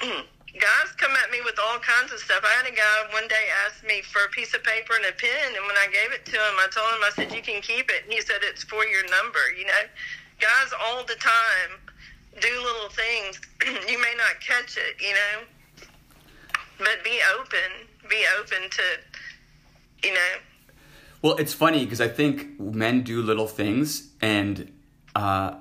guys 0.58 0.90
come 0.96 1.12
at 1.22 1.30
me 1.30 1.38
with 1.44 1.58
all 1.58 1.78
kinds 1.78 2.12
of 2.12 2.18
stuff. 2.18 2.42
I 2.42 2.52
had 2.62 2.66
a 2.66 2.74
guy 2.74 2.96
one 3.12 3.28
day 3.28 3.46
ask 3.66 3.84
me 3.84 4.02
for 4.02 4.24
a 4.24 4.30
piece 4.30 4.54
of 4.54 4.62
paper 4.64 4.94
and 4.96 5.06
a 5.06 5.14
pen, 5.14 5.54
and 5.54 5.64
when 5.66 5.76
I 5.76 5.86
gave 5.86 6.12
it 6.12 6.26
to 6.26 6.36
him, 6.36 6.54
I 6.58 6.66
told 6.72 6.88
him, 6.98 7.02
I 7.06 7.10
said, 7.14 7.32
You 7.34 7.42
can 7.42 7.62
keep 7.62 7.90
it. 7.90 8.04
And 8.04 8.12
he 8.12 8.20
said, 8.20 8.42
It's 8.42 8.64
for 8.64 8.84
your 8.86 9.04
number. 9.08 9.40
You 9.56 9.66
know, 9.66 9.84
guys 10.40 10.72
all 10.74 11.04
the 11.04 11.16
time 11.16 11.78
do 12.40 12.52
little 12.62 12.90
things. 12.90 13.40
you 13.88 13.98
may 13.98 14.14
not 14.16 14.40
catch 14.40 14.76
it, 14.76 15.00
you 15.00 15.14
know, 15.14 15.36
but 16.78 17.02
be 17.04 17.20
open. 17.38 17.86
Be 18.08 18.24
open 18.40 18.70
to, 18.70 18.82
you 20.06 20.14
know. 20.14 20.34
Well, 21.20 21.36
it's 21.36 21.52
funny 21.52 21.84
because 21.84 22.00
I 22.00 22.08
think 22.08 22.58
men 22.60 23.02
do 23.02 23.22
little 23.22 23.48
things, 23.48 24.10
and 24.22 24.72
uh, 25.18 25.56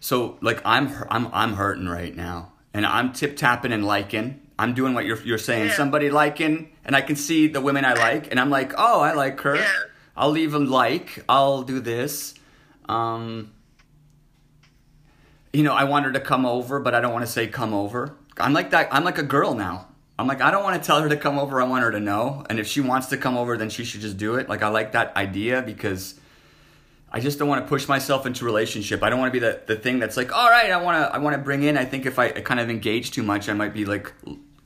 so 0.00 0.36
like 0.40 0.60
I'm 0.64 0.92
I'm 1.10 1.28
I'm 1.32 1.52
hurting 1.54 1.86
right 1.86 2.14
now 2.14 2.52
and 2.74 2.84
I'm 2.84 3.12
tip 3.12 3.36
tapping 3.36 3.72
and 3.72 3.86
liking. 3.86 4.40
I'm 4.58 4.74
doing 4.74 4.94
what 4.94 5.04
you're 5.04 5.22
you're 5.22 5.38
saying. 5.38 5.68
Yeah. 5.68 5.76
Somebody 5.76 6.10
liking, 6.10 6.72
and 6.84 6.96
I 6.96 7.02
can 7.02 7.14
see 7.14 7.46
the 7.46 7.60
women 7.60 7.84
I 7.84 7.94
like, 7.94 8.30
and 8.32 8.40
I'm 8.40 8.50
like, 8.50 8.72
oh, 8.76 9.00
I 9.00 9.12
like 9.12 9.40
her. 9.42 9.54
Yeah. 9.56 9.72
I'll 10.16 10.30
leave 10.30 10.54
a 10.54 10.58
like. 10.58 11.24
I'll 11.28 11.62
do 11.62 11.78
this. 11.78 12.34
Um, 12.88 13.52
you 15.52 15.62
know, 15.62 15.74
I 15.74 15.84
want 15.84 16.06
her 16.06 16.12
to 16.12 16.20
come 16.20 16.46
over, 16.46 16.80
but 16.80 16.94
I 16.94 17.00
don't 17.00 17.12
want 17.12 17.24
to 17.24 17.30
say 17.30 17.46
come 17.46 17.72
over. 17.74 18.16
I'm 18.38 18.52
like 18.52 18.70
that. 18.70 18.88
I'm 18.90 19.04
like 19.04 19.18
a 19.18 19.22
girl 19.22 19.54
now. 19.54 19.86
I'm 20.18 20.26
like, 20.26 20.40
I 20.40 20.50
don't 20.50 20.64
want 20.64 20.82
to 20.82 20.84
tell 20.84 21.00
her 21.00 21.08
to 21.08 21.16
come 21.16 21.38
over. 21.38 21.60
I 21.62 21.64
want 21.64 21.84
her 21.84 21.92
to 21.92 22.00
know. 22.00 22.44
And 22.50 22.58
if 22.58 22.66
she 22.66 22.80
wants 22.80 23.06
to 23.08 23.16
come 23.16 23.36
over, 23.36 23.56
then 23.56 23.70
she 23.70 23.84
should 23.84 24.00
just 24.00 24.16
do 24.16 24.34
it. 24.34 24.48
Like, 24.48 24.62
I 24.62 24.68
like 24.68 24.92
that 24.92 25.14
idea 25.14 25.62
because 25.62 26.18
I 27.16 27.18
just 27.18 27.38
don't 27.38 27.48
want 27.48 27.64
to 27.64 27.66
push 27.66 27.88
myself 27.88 28.26
into 28.26 28.44
relationship. 28.44 29.02
I 29.02 29.08
don't 29.08 29.18
want 29.18 29.32
to 29.32 29.40
be 29.40 29.46
the, 29.46 29.58
the 29.64 29.74
thing 29.74 29.98
that's 29.98 30.18
like, 30.18 30.36
all 30.36 30.50
right, 30.50 30.70
I 30.70 30.76
want 30.76 30.98
to 30.98 31.14
I 31.14 31.16
want 31.16 31.34
to 31.34 31.40
bring 31.40 31.62
in. 31.62 31.78
I 31.78 31.86
think 31.86 32.04
if 32.04 32.18
I 32.18 32.28
kind 32.28 32.60
of 32.60 32.68
engage 32.68 33.10
too 33.10 33.22
much, 33.22 33.48
I 33.48 33.54
might 33.54 33.72
be 33.72 33.86
like 33.86 34.12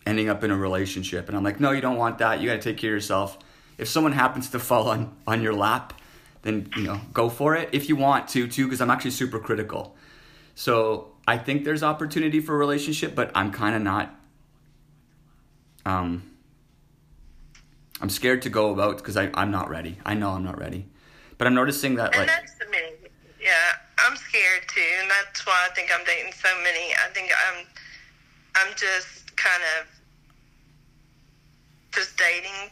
ending 0.05 0.29
up 0.29 0.43
in 0.43 0.51
a 0.51 0.57
relationship. 0.57 1.29
And 1.29 1.37
I'm 1.37 1.45
like, 1.45 1.61
no, 1.61 1.71
you 1.71 1.81
don't 1.81 1.97
want 1.97 2.19
that. 2.19 2.41
You 2.41 2.49
got 2.49 2.55
to 2.55 2.61
take 2.61 2.77
care 2.77 2.91
of 2.91 2.95
yourself. 2.95 3.39
If 3.79 3.87
someone 3.87 4.11
happens 4.11 4.51
to 4.51 4.59
fall 4.59 4.89
on 4.89 5.17
on 5.29 5.43
your 5.43 5.55
lap, 5.55 5.93
then 6.43 6.69
you 6.75 6.83
know 6.83 7.01
go 7.13 7.29
for 7.29 7.55
it 7.55 7.69
if 7.71 7.89
you 7.89 7.95
want 7.95 8.27
to 8.31 8.49
too. 8.49 8.65
Because 8.65 8.81
I'm 8.81 8.91
actually 8.91 9.13
super 9.13 9.39
critical. 9.39 9.95
So 10.57 11.13
I 11.29 11.39
think 11.39 11.65
there's 11.65 11.85
opportunity 11.85 12.41
for 12.41 12.57
a 12.57 12.59
relationship, 12.59 13.15
but 13.15 13.31
I'm 13.37 13.53
kind 13.53 13.77
of 13.77 13.83
not. 13.83 14.13
Um, 15.87 16.29
I'm 18.01 18.11
scared 18.11 18.43
to 18.43 18.51
go 18.51 18.73
about 18.73 18.97
because 18.97 19.17
I'm 19.17 19.53
not 19.53 19.71
ready. 19.71 19.99
I 20.05 20.15
know 20.15 20.31
I'm 20.31 20.43
not 20.43 20.59
ready, 20.59 20.89
but 21.41 21.47
I'm 21.47 21.55
noticing 21.55 21.95
that 21.95 22.15
And 22.15 22.27
like 22.27 22.29
that's 22.29 22.53
the 22.57 22.67
me. 22.67 23.09
Yeah, 23.41 23.51
I'm 23.97 24.15
scared 24.15 24.69
too, 24.69 24.85
and 25.01 25.11
that's 25.11 25.47
why 25.47 25.67
I 25.71 25.75
think 25.75 25.89
I'm 25.91 26.05
dating 26.05 26.35
so 26.35 26.51
many. 26.63 26.93
I 27.03 27.09
think 27.15 27.33
I'm, 27.49 27.65
I'm 28.57 28.77
just 28.77 29.35
kind 29.39 29.63
of 29.81 29.87
just 31.95 32.19
dating, 32.19 32.71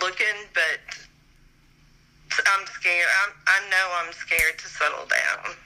looking, 0.00 0.46
but 0.54 0.96
I'm 2.46 2.66
scared. 2.66 3.08
I'm, 3.26 3.32
I 3.48 3.68
know 3.68 4.06
I'm 4.06 4.12
scared 4.12 4.56
to 4.60 4.68
settle 4.68 5.04
down. 5.06 5.56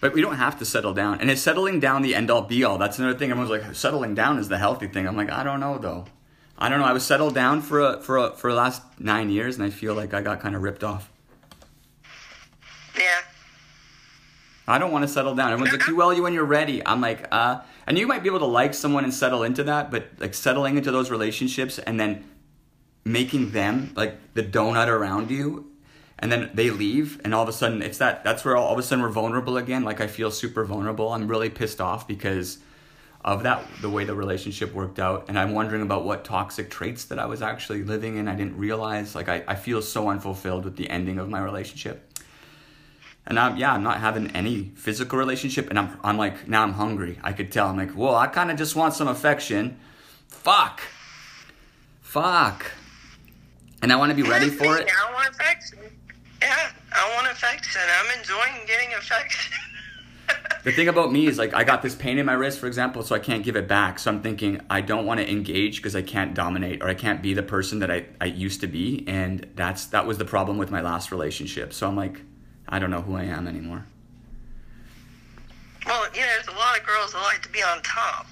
But 0.00 0.14
we 0.14 0.20
don't 0.20 0.36
have 0.36 0.60
to 0.60 0.64
settle 0.64 0.94
down. 0.94 1.20
And 1.20 1.28
is 1.28 1.42
settling 1.42 1.80
down 1.80 2.02
the 2.02 2.14
end 2.14 2.30
all 2.30 2.42
be 2.42 2.62
all? 2.62 2.78
That's 2.78 3.00
another 3.00 3.18
thing. 3.18 3.32
Everyone's 3.32 3.50
like, 3.50 3.74
settling 3.74 4.14
down 4.14 4.38
is 4.38 4.46
the 4.46 4.58
healthy 4.58 4.86
thing. 4.86 5.08
I'm 5.08 5.16
like, 5.16 5.32
I 5.32 5.42
don't 5.42 5.58
know 5.58 5.76
though. 5.76 6.04
I 6.58 6.68
don't 6.68 6.80
know. 6.80 6.86
I 6.86 6.92
was 6.92 7.04
settled 7.04 7.34
down 7.34 7.60
for 7.60 7.80
a, 7.80 8.00
for 8.00 8.16
a, 8.16 8.30
for 8.30 8.50
the 8.50 8.56
last 8.56 8.82
nine 8.98 9.28
years, 9.28 9.56
and 9.56 9.64
I 9.64 9.70
feel 9.70 9.94
like 9.94 10.14
I 10.14 10.22
got 10.22 10.40
kind 10.40 10.54
of 10.54 10.62
ripped 10.62 10.82
off. 10.82 11.10
Yeah. 12.96 13.20
I 14.68 14.78
don't 14.78 14.90
want 14.90 15.02
to 15.02 15.08
settle 15.08 15.34
down. 15.34 15.52
Everyone's 15.52 15.76
like, 15.76 15.86
you 15.86 15.96
well, 15.96 16.12
you 16.12 16.22
when 16.22 16.32
you're 16.32 16.44
ready. 16.44 16.84
I'm 16.84 17.00
like, 17.00 17.28
uh, 17.30 17.60
and 17.86 17.98
you 17.98 18.06
might 18.06 18.22
be 18.22 18.28
able 18.28 18.40
to 18.40 18.46
like 18.46 18.74
someone 18.74 19.04
and 19.04 19.14
settle 19.14 19.42
into 19.42 19.62
that, 19.64 19.90
but 19.90 20.08
like 20.18 20.34
settling 20.34 20.76
into 20.76 20.90
those 20.90 21.10
relationships 21.10 21.78
and 21.78 22.00
then 22.00 22.24
making 23.04 23.52
them 23.52 23.92
like 23.94 24.34
the 24.34 24.42
donut 24.42 24.88
around 24.88 25.30
you, 25.30 25.70
and 26.18 26.32
then 26.32 26.50
they 26.54 26.70
leave, 26.70 27.20
and 27.22 27.34
all 27.34 27.42
of 27.42 27.48
a 27.48 27.52
sudden 27.52 27.82
it's 27.82 27.98
that. 27.98 28.24
That's 28.24 28.44
where 28.44 28.56
all, 28.56 28.66
all 28.66 28.72
of 28.72 28.78
a 28.78 28.82
sudden 28.82 29.04
we're 29.04 29.10
vulnerable 29.10 29.56
again. 29.56 29.84
Like 29.84 30.00
I 30.00 30.08
feel 30.08 30.30
super 30.30 30.64
vulnerable. 30.64 31.12
I'm 31.12 31.28
really 31.28 31.50
pissed 31.50 31.80
off 31.80 32.08
because 32.08 32.58
of 33.26 33.42
that, 33.42 33.66
the 33.80 33.90
way 33.90 34.04
the 34.04 34.14
relationship 34.14 34.72
worked 34.72 35.00
out, 35.00 35.24
and 35.28 35.36
I'm 35.36 35.52
wondering 35.52 35.82
about 35.82 36.04
what 36.04 36.24
toxic 36.24 36.70
traits 36.70 37.06
that 37.06 37.18
I 37.18 37.26
was 37.26 37.42
actually 37.42 37.82
living 37.82 38.16
in. 38.16 38.28
I 38.28 38.36
didn't 38.36 38.56
realize. 38.56 39.16
Like 39.16 39.28
I, 39.28 39.42
I 39.48 39.56
feel 39.56 39.82
so 39.82 40.08
unfulfilled 40.08 40.64
with 40.64 40.76
the 40.76 40.88
ending 40.88 41.18
of 41.18 41.28
my 41.28 41.40
relationship. 41.40 42.08
And 43.26 43.40
I'm 43.40 43.56
yeah, 43.56 43.72
I'm 43.72 43.82
not 43.82 43.98
having 43.98 44.30
any 44.30 44.70
physical 44.76 45.18
relationship, 45.18 45.68
and 45.70 45.78
I'm 45.78 45.98
I'm 46.04 46.16
like 46.16 46.46
now 46.46 46.62
I'm 46.62 46.74
hungry. 46.74 47.18
I 47.24 47.32
could 47.32 47.50
tell. 47.50 47.66
I'm 47.66 47.76
like, 47.76 47.96
well 47.96 48.14
I 48.14 48.28
kind 48.28 48.52
of 48.52 48.56
just 48.56 48.76
want 48.76 48.94
some 48.94 49.08
affection. 49.08 49.80
Fuck, 50.28 50.80
fuck, 52.00 52.70
and 53.82 53.92
I 53.92 53.96
want 53.96 54.10
to 54.10 54.14
be 54.14 54.22
ready 54.22 54.50
for 54.50 54.78
it. 54.78 54.88
I 54.88 55.12
want 55.12 55.28
affection. 55.30 55.78
Yeah, 56.40 56.70
I 56.92 57.14
want 57.16 57.26
affection. 57.26 57.82
I'm 57.82 58.18
enjoying 58.20 58.66
getting 58.68 58.94
affection. 58.94 59.52
The 60.64 60.72
thing 60.72 60.88
about 60.88 61.12
me 61.12 61.28
is 61.28 61.38
like 61.38 61.54
I 61.54 61.62
got 61.62 61.82
this 61.82 61.94
pain 61.94 62.18
in 62.18 62.26
my 62.26 62.32
wrist, 62.32 62.58
for 62.58 62.66
example, 62.66 63.04
so 63.04 63.14
I 63.14 63.20
can't 63.20 63.44
give 63.44 63.54
it 63.54 63.68
back. 63.68 64.00
So 64.00 64.10
I'm 64.10 64.20
thinking 64.20 64.60
I 64.68 64.80
don't 64.80 65.06
want 65.06 65.20
to 65.20 65.30
engage 65.30 65.76
because 65.76 65.94
I 65.94 66.02
can't 66.02 66.34
dominate 66.34 66.82
or 66.82 66.88
I 66.88 66.94
can't 66.94 67.22
be 67.22 67.34
the 67.34 67.42
person 67.44 67.78
that 67.78 67.90
I, 67.90 68.06
I 68.20 68.24
used 68.24 68.60
to 68.62 68.66
be, 68.66 69.04
and 69.06 69.46
that's 69.54 69.86
that 69.86 70.06
was 70.08 70.18
the 70.18 70.24
problem 70.24 70.58
with 70.58 70.72
my 70.72 70.80
last 70.80 71.12
relationship. 71.12 71.72
So 71.72 71.86
I'm 71.86 71.94
like, 71.94 72.20
I 72.68 72.80
don't 72.80 72.90
know 72.90 73.00
who 73.00 73.14
I 73.14 73.22
am 73.22 73.46
anymore. 73.46 73.86
well, 75.86 76.04
you 76.12 76.20
know, 76.20 76.26
there's 76.26 76.48
a 76.48 76.58
lot 76.58 76.76
of 76.76 76.84
girls 76.84 77.12
that 77.12 77.22
like 77.22 77.42
to 77.42 77.48
be 77.50 77.62
on 77.62 77.80
top. 77.82 78.26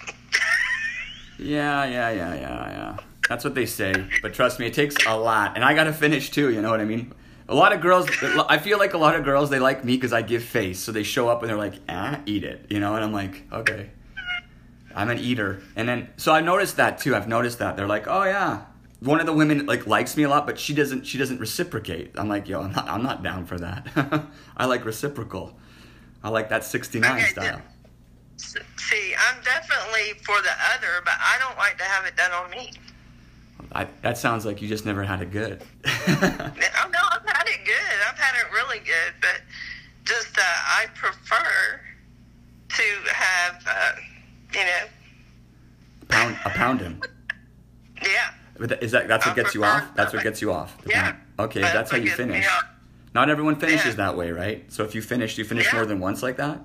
Yeah, 1.39 1.85
yeah, 1.85 2.11
yeah, 2.11 2.35
yeah, 2.35 2.71
yeah. 2.71 2.97
That's 3.29 3.45
what 3.45 3.55
they 3.55 3.67
say. 3.67 3.93
But 4.23 4.35
trust 4.35 4.59
me, 4.61 4.67
it 4.67 4.75
takes 4.75 4.97
a 5.07 5.17
lot. 5.17 5.53
And 5.55 5.65
I 5.65 5.75
got 5.75 5.85
to 5.85 5.93
finish 5.93 6.31
too, 6.31 6.51
you 6.51 6.63
know 6.63 6.71
what 6.71 6.81
I 6.81 6.85
mean? 6.85 7.13
A 7.49 7.55
lot 7.55 7.73
of 7.73 7.81
girls, 7.81 8.09
I 8.49 8.59
feel 8.59 8.79
like 8.79 8.95
a 8.95 8.99
lot 8.99 9.15
of 9.17 9.25
girls, 9.25 9.51
they 9.51 9.59
like 9.59 9.85
me 9.85 9.97
because 9.97 10.13
I 10.13 10.23
give 10.23 10.43
face. 10.43 10.79
So 10.79 10.93
they 10.93 11.03
show 11.03 11.29
up 11.29 11.43
and 11.43 11.51
they're 11.51 11.59
like, 11.59 11.75
ah, 11.89 12.21
eat 12.25 12.43
it, 12.45 12.67
you 12.71 12.81
know? 12.81 12.95
And 12.95 13.05
I'm 13.05 13.13
like, 13.13 13.43
okay. 13.53 13.91
I'm 14.95 15.11
an 15.11 15.19
eater. 15.19 15.61
And 15.77 15.89
then, 15.89 16.09
so 16.17 16.33
I've 16.33 16.45
noticed 16.45 16.77
that 16.77 16.99
too. 16.99 17.15
I've 17.17 17.29
noticed 17.29 17.59
that. 17.59 17.77
They're 17.77 17.87
like, 17.87 18.07
oh 18.07 18.25
yeah. 18.25 18.63
One 19.01 19.21
of 19.21 19.27
the 19.27 19.33
women 19.33 19.67
like 19.67 19.87
likes 19.87 20.17
me 20.17 20.23
a 20.23 20.29
lot, 20.29 20.47
but 20.47 20.59
she 20.59 20.73
doesn't. 20.73 21.05
She 21.05 21.19
doesn't 21.19 21.39
reciprocate. 21.39 22.13
I'm 22.15 22.29
like, 22.29 22.49
yo, 22.49 22.63
I'm 22.63 22.73
not. 22.73 22.89
I'm 22.89 23.03
not 23.03 23.23
down 23.23 23.45
for 23.45 23.59
that. 23.59 23.87
I 24.57 24.65
like 24.65 24.87
reciprocal. 24.87 25.59
I 26.23 26.31
like 26.31 26.49
that 26.49 26.65
69 26.65 27.11
Okay, 27.11 27.25
style. 27.27 27.61
See, 28.37 29.15
I'm 29.15 29.43
definitely 29.43 30.15
for 30.25 30.41
the 30.41 30.53
other, 30.75 31.03
but 31.05 31.15
I 31.19 31.39
don't 31.39 31.57
like 31.59 31.77
to 31.79 31.85
have 31.85 32.07
it 32.07 32.17
done 32.17 32.33
on 32.33 32.51
me. 32.51 32.73
I, 33.73 33.87
that 34.03 34.19
sounds 34.19 34.45
like 34.47 34.63
you 34.63 34.69
just 34.69 34.85
never 34.87 35.03
had 35.03 35.21
it 35.23 35.31
good. 35.33 35.63
Oh 35.85 35.91
no, 36.09 36.19
I've 36.19 37.27
had 37.27 37.47
it 37.47 37.65
good. 37.65 37.99
I've 38.09 38.19
had 38.19 38.35
it 38.41 38.53
really 38.53 38.79
good, 38.81 39.15
but 39.21 39.41
just 40.05 40.37
uh, 40.39 40.43
I 40.43 40.87
prefer 40.95 41.81
to 42.69 42.83
have, 43.13 43.65
uh, 43.67 43.93
you 44.53 44.61
know, 44.61 44.87
pound 46.09 46.37
a 46.45 46.51
pounding. 46.51 47.03
yeah, 48.03 48.09
But 48.59 48.69
that- 48.71 48.83
is 48.83 48.93
that 48.93 49.09
that's 49.09 49.25
what 49.27 49.33
I 49.33 49.43
gets 49.43 49.55
you 49.55 49.65
off? 49.65 49.85
That's 49.95 50.13
what 50.13 50.23
gets 50.23 50.41
you 50.43 50.53
off. 50.53 50.77
yeah. 50.87 51.17
Okay, 51.39 51.61
that's 51.63 51.91
how 51.91 51.97
you 51.97 52.11
finish. 52.11 52.47
Not 53.15 53.31
everyone 53.31 53.57
finishes 53.57 53.87
Yeah. 53.97 54.07
that 54.07 54.17
way, 54.17 54.31
right? 54.33 54.71
So 54.73 54.85
if 54.85 54.95
you 54.95 55.03
finish, 55.03 55.37
do 55.37 55.43
you 55.43 55.49
finish 55.49 55.67
Yeah. 55.67 55.77
more 55.79 55.87
than 55.87 56.01
once 56.01 56.23
like 56.23 56.37
that 56.37 56.61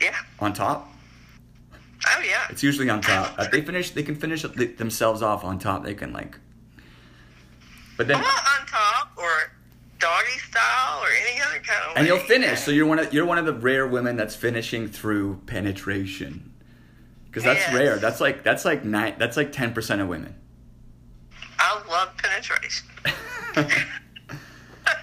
Yeah. 0.00 0.14
on 0.40 0.52
top? 0.52 0.92
Oh 2.08 2.22
yeah. 2.22 2.46
It's 2.50 2.62
usually 2.62 2.88
on 2.90 3.00
top. 3.00 3.34
If 3.38 3.50
they 3.50 3.60
finish, 3.62 3.90
they 3.90 4.02
can 4.02 4.14
finish 4.14 4.42
themselves 4.42 5.22
off 5.22 5.44
on 5.44 5.58
top. 5.58 5.84
They 5.84 5.94
can 5.94 6.12
like. 6.12 6.38
But 7.96 8.08
then, 8.08 8.16
on 8.18 8.22
top 8.66 9.12
or 9.16 9.50
doggy 9.98 10.38
style 10.50 11.00
or 11.02 11.08
any 11.28 11.40
other 11.40 11.58
kind 11.64 11.82
of 11.82 11.88
way. 11.88 11.92
and 11.96 12.06
you'll 12.06 12.18
finish. 12.18 12.60
So 12.60 12.70
you're 12.70 12.86
one 12.86 12.98
of 12.98 13.12
you're 13.12 13.24
one 13.24 13.38
of 13.38 13.46
the 13.46 13.54
rare 13.54 13.86
women 13.86 14.16
that's 14.16 14.34
finishing 14.36 14.88
through 14.88 15.40
penetration, 15.46 16.52
because 17.26 17.42
that's 17.44 17.60
Yes. 17.60 17.74
rare. 17.74 17.96
That's 17.96 18.20
like 18.20 18.42
that's 18.44 18.64
like 18.64 18.84
nine. 18.84 19.14
That's 19.18 19.36
like 19.36 19.50
ten 19.52 19.72
percent 19.72 20.00
of 20.02 20.08
women. 20.08 20.34
I 21.58 21.82
love 21.88 22.14
penetration. 22.18 22.86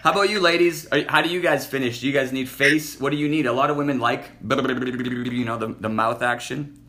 How 0.04 0.12
about 0.12 0.30
you, 0.30 0.40
ladies? 0.40 0.88
How 1.08 1.22
do 1.22 1.30
you 1.30 1.42
guys 1.42 1.66
finish? 1.66 2.02
Do 2.02 2.08
you 2.08 2.14
guys 2.14 2.32
need 2.32 2.48
face? 2.50 3.00
What 3.00 3.12
do 3.12 3.18
you 3.18 3.28
need? 3.30 3.46
A 3.46 3.54
lot 3.54 3.70
of 3.70 3.78
women 3.78 4.00
like, 4.00 4.26
you 4.42 5.46
know, 5.46 5.58
the, 5.58 5.76
the 5.80 5.90
mouth 5.90 6.22
action. 6.22 6.83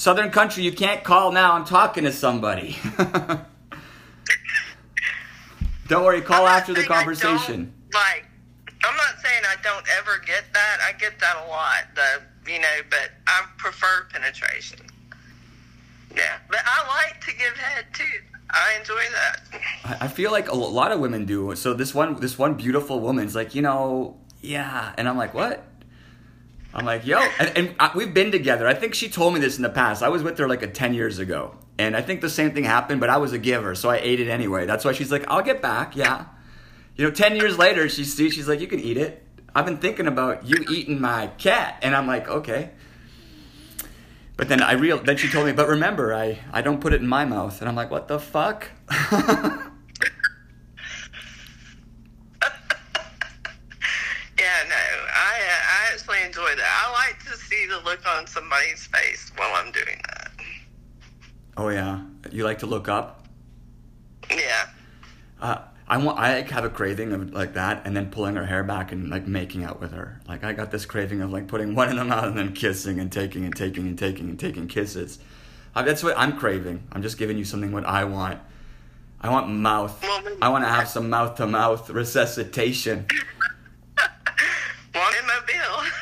Southern 0.00 0.30
country, 0.30 0.62
you 0.62 0.72
can't 0.72 1.04
call 1.04 1.30
now. 1.30 1.52
I'm 1.52 1.66
talking 1.66 2.04
to 2.04 2.12
somebody. 2.12 2.78
Don't 5.88 6.04
worry, 6.06 6.22
call 6.22 6.46
after 6.46 6.72
the 6.72 6.84
conversation. 6.84 7.74
like, 7.92 8.24
I'm 8.82 8.96
not 8.96 9.20
saying 9.22 9.42
I 9.44 9.56
don't 9.62 9.84
ever 9.98 10.16
get 10.24 10.44
that. 10.54 10.78
I 10.88 10.92
get 10.98 11.20
that 11.20 11.36
a 11.44 11.48
lot, 11.50 11.84
though, 11.94 12.50
you 12.50 12.60
know, 12.60 12.76
but 12.88 13.10
I 13.26 13.44
prefer 13.58 14.06
penetration. 14.10 14.78
Yeah, 16.16 16.38
but 16.48 16.60
I 16.64 16.88
like 16.88 17.20
to 17.26 17.36
give 17.36 17.54
head 17.58 17.84
too. 17.92 18.04
I 18.48 18.78
enjoy 18.78 19.02
that. 19.12 19.42
I 19.84 20.06
I 20.06 20.08
feel 20.08 20.30
like 20.30 20.48
a 20.50 20.54
lot 20.54 20.92
of 20.92 21.00
women 21.00 21.26
do. 21.26 21.54
So 21.56 21.74
this 21.74 21.94
one, 21.94 22.18
this 22.20 22.38
one 22.38 22.54
beautiful 22.54 23.00
woman's 23.00 23.34
like, 23.34 23.54
you 23.54 23.60
know, 23.60 24.16
yeah, 24.40 24.94
and 24.96 25.06
I'm 25.06 25.18
like, 25.18 25.34
what? 25.34 25.62
I'm 26.72 26.84
like, 26.84 27.04
yo, 27.04 27.18
and, 27.38 27.56
and 27.56 27.74
I, 27.80 27.90
we've 27.94 28.14
been 28.14 28.30
together. 28.30 28.66
I 28.68 28.74
think 28.74 28.94
she 28.94 29.08
told 29.08 29.34
me 29.34 29.40
this 29.40 29.56
in 29.56 29.62
the 29.62 29.70
past. 29.70 30.02
I 30.02 30.08
was 30.08 30.22
with 30.22 30.38
her 30.38 30.48
like 30.48 30.62
a 30.62 30.68
ten 30.68 30.94
years 30.94 31.18
ago, 31.18 31.56
and 31.78 31.96
I 31.96 32.02
think 32.02 32.20
the 32.20 32.30
same 32.30 32.52
thing 32.52 32.64
happened, 32.64 33.00
but 33.00 33.10
I 33.10 33.16
was 33.16 33.32
a 33.32 33.38
giver, 33.38 33.74
so 33.74 33.90
I 33.90 33.96
ate 33.96 34.20
it 34.20 34.28
anyway. 34.28 34.66
That's 34.66 34.84
why 34.84 34.92
she's 34.92 35.10
like, 35.10 35.24
I'll 35.28 35.42
get 35.42 35.60
back, 35.60 35.96
yeah. 35.96 36.26
You 36.94 37.04
know, 37.06 37.10
ten 37.10 37.34
years 37.34 37.58
later, 37.58 37.88
she 37.88 38.04
sees, 38.04 38.34
she's 38.34 38.46
like, 38.48 38.60
you 38.60 38.68
can 38.68 38.78
eat 38.78 38.96
it. 38.96 39.26
I've 39.52 39.66
been 39.66 39.78
thinking 39.78 40.06
about 40.06 40.46
you 40.46 40.64
eating 40.70 41.00
my 41.00 41.26
cat, 41.38 41.78
and 41.82 41.96
I'm 41.96 42.06
like, 42.06 42.28
okay. 42.28 42.70
But 44.36 44.48
then 44.48 44.62
I 44.62 44.72
real 44.72 44.98
then 44.98 45.16
she 45.16 45.28
told 45.28 45.46
me, 45.46 45.52
but 45.52 45.68
remember, 45.68 46.14
I 46.14 46.38
I 46.52 46.62
don't 46.62 46.80
put 46.80 46.92
it 46.92 47.00
in 47.00 47.08
my 47.08 47.24
mouth, 47.24 47.60
and 47.60 47.68
I'm 47.68 47.74
like, 47.74 47.90
what 47.90 48.06
the 48.06 48.20
fuck? 48.20 48.68
Yeah, 54.40 54.64
no, 54.70 54.74
I 54.74 55.36
uh, 55.36 55.60
I 55.68 55.92
actually 55.92 56.22
enjoy 56.24 56.56
that. 56.56 56.64
I 56.64 56.90
like 56.92 57.20
to 57.70 57.84
look 57.84 58.06
on 58.06 58.26
somebody's 58.26 58.86
face 58.86 59.32
while 59.36 59.52
I'm 59.54 59.72
doing 59.72 60.00
that. 60.08 60.30
oh 61.56 61.68
yeah, 61.68 62.02
you 62.30 62.44
like 62.44 62.58
to 62.60 62.66
look 62.66 62.88
up? 62.88 63.26
Yeah. 64.30 64.66
Uh, 65.40 65.62
I 65.88 65.96
want. 65.96 66.18
I 66.18 66.42
have 66.42 66.64
a 66.64 66.70
craving 66.70 67.12
of 67.12 67.32
like 67.32 67.54
that, 67.54 67.82
and 67.84 67.96
then 67.96 68.10
pulling 68.10 68.36
her 68.36 68.46
hair 68.46 68.62
back 68.62 68.92
and 68.92 69.10
like 69.10 69.26
making 69.26 69.64
out 69.64 69.80
with 69.80 69.92
her. 69.92 70.20
Like 70.28 70.44
I 70.44 70.52
got 70.52 70.70
this 70.70 70.86
craving 70.86 71.20
of 71.20 71.32
like 71.32 71.48
putting 71.48 71.74
one 71.74 71.88
in 71.88 71.96
the 71.96 72.04
mouth 72.04 72.26
and 72.26 72.38
then 72.38 72.52
kissing 72.52 73.00
and 73.00 73.10
taking 73.10 73.44
and 73.44 73.56
taking 73.56 73.88
and 73.88 73.98
taking 73.98 74.28
and 74.28 74.38
taking 74.38 74.68
kisses. 74.68 75.18
Uh, 75.74 75.82
that's 75.82 76.02
what 76.02 76.16
I'm 76.16 76.38
craving. 76.38 76.84
I'm 76.92 77.02
just 77.02 77.18
giving 77.18 77.38
you 77.38 77.44
something 77.44 77.72
what 77.72 77.84
I 77.86 78.04
want. 78.04 78.38
I 79.20 79.30
want 79.30 79.48
mouth. 79.50 80.00
Well, 80.02 80.22
I 80.40 80.48
want 80.48 80.64
to 80.64 80.68
have 80.68 80.88
some 80.88 81.10
mouth 81.10 81.34
to 81.36 81.46
mouth 81.46 81.90
resuscitation. 81.90 83.06
Want 84.94 85.14
in 85.16 85.26
mobile. 85.26 85.84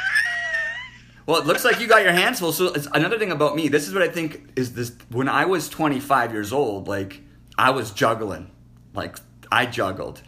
Well, 1.29 1.39
it 1.43 1.47
looks 1.47 1.63
like 1.63 1.79
you 1.79 1.87
got 1.87 2.03
your 2.03 2.13
hands 2.13 2.41
full. 2.41 2.53
So 2.53 2.73
it's 2.73 2.89
another 2.95 3.19
thing 3.19 3.31
about 3.31 3.55
me. 3.55 3.69
This 3.69 3.87
is 3.87 3.93
what 3.93 4.03
I 4.03 4.09
think 4.09 4.51
is 4.57 4.73
this. 4.73 4.93
When 5.11 5.29
I 5.29 5.45
was 5.45 5.69
25 5.69 6.33
years 6.33 6.55
old, 6.55 6.89
like 6.89 7.21
I 7.59 7.69
was 7.69 7.91
juggling, 7.91 8.51
like 8.95 9.19
I 9.53 9.67
juggled, 9.67 10.23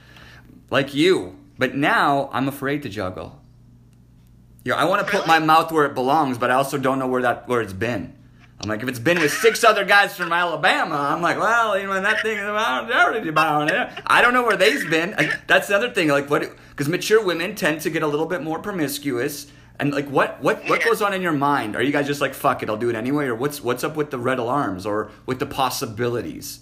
like 0.68 0.92
you. 0.92 1.38
But 1.56 1.74
now 1.74 2.28
I'm 2.34 2.48
afraid 2.48 2.82
to 2.82 2.90
juggle. 2.90 3.40
Yeah, 4.62 4.74
I 4.74 4.84
want 4.84 5.06
to 5.06 5.10
put 5.10 5.26
my 5.26 5.38
mouth 5.38 5.72
where 5.72 5.86
it 5.86 5.94
belongs, 5.94 6.36
but 6.36 6.50
I 6.50 6.54
also 6.54 6.76
don't 6.76 6.98
know 6.98 7.06
where 7.06 7.22
that 7.22 7.48
where 7.48 7.62
it's 7.62 7.72
been. 7.72 8.14
I'm 8.60 8.68
like, 8.68 8.82
if 8.82 8.88
it's 8.90 8.98
been 8.98 9.18
with 9.18 9.32
six 9.32 9.64
other 9.64 9.86
guys 9.86 10.14
from 10.14 10.34
Alabama, 10.34 10.96
I'm 10.96 11.22
like, 11.22 11.38
well, 11.38 11.78
you 11.78 11.86
know, 11.86 11.98
that 11.98 12.20
thing 12.20 12.36
is 12.36 12.44
about 12.44 12.90
about 13.26 13.72
it. 13.72 14.02
I 14.06 14.20
don't 14.20 14.34
know 14.34 14.42
where 14.42 14.58
they've 14.58 14.90
been. 14.90 15.16
That's 15.46 15.68
the 15.68 15.76
other 15.76 15.88
thing. 15.88 16.08
Like, 16.08 16.28
what? 16.28 16.42
Because 16.68 16.90
mature 16.90 17.24
women 17.24 17.54
tend 17.54 17.80
to 17.80 17.90
get 17.90 18.02
a 18.02 18.06
little 18.06 18.26
bit 18.26 18.42
more 18.42 18.58
promiscuous. 18.58 19.46
And 19.80 19.94
like, 19.94 20.08
what 20.08 20.42
what 20.42 20.68
what 20.68 20.84
goes 20.84 21.00
on 21.00 21.14
in 21.14 21.22
your 21.22 21.32
mind? 21.32 21.74
Are 21.74 21.82
you 21.82 21.90
guys 21.90 22.06
just 22.06 22.20
like, 22.20 22.34
fuck 22.34 22.62
it, 22.62 22.68
I'll 22.68 22.76
do 22.76 22.90
it 22.90 22.94
anyway, 22.94 23.26
or 23.26 23.34
what's 23.34 23.62
what's 23.62 23.82
up 23.82 23.96
with 23.96 24.10
the 24.10 24.18
red 24.18 24.38
alarms 24.38 24.84
or 24.84 25.10
with 25.24 25.38
the 25.38 25.46
possibilities? 25.46 26.60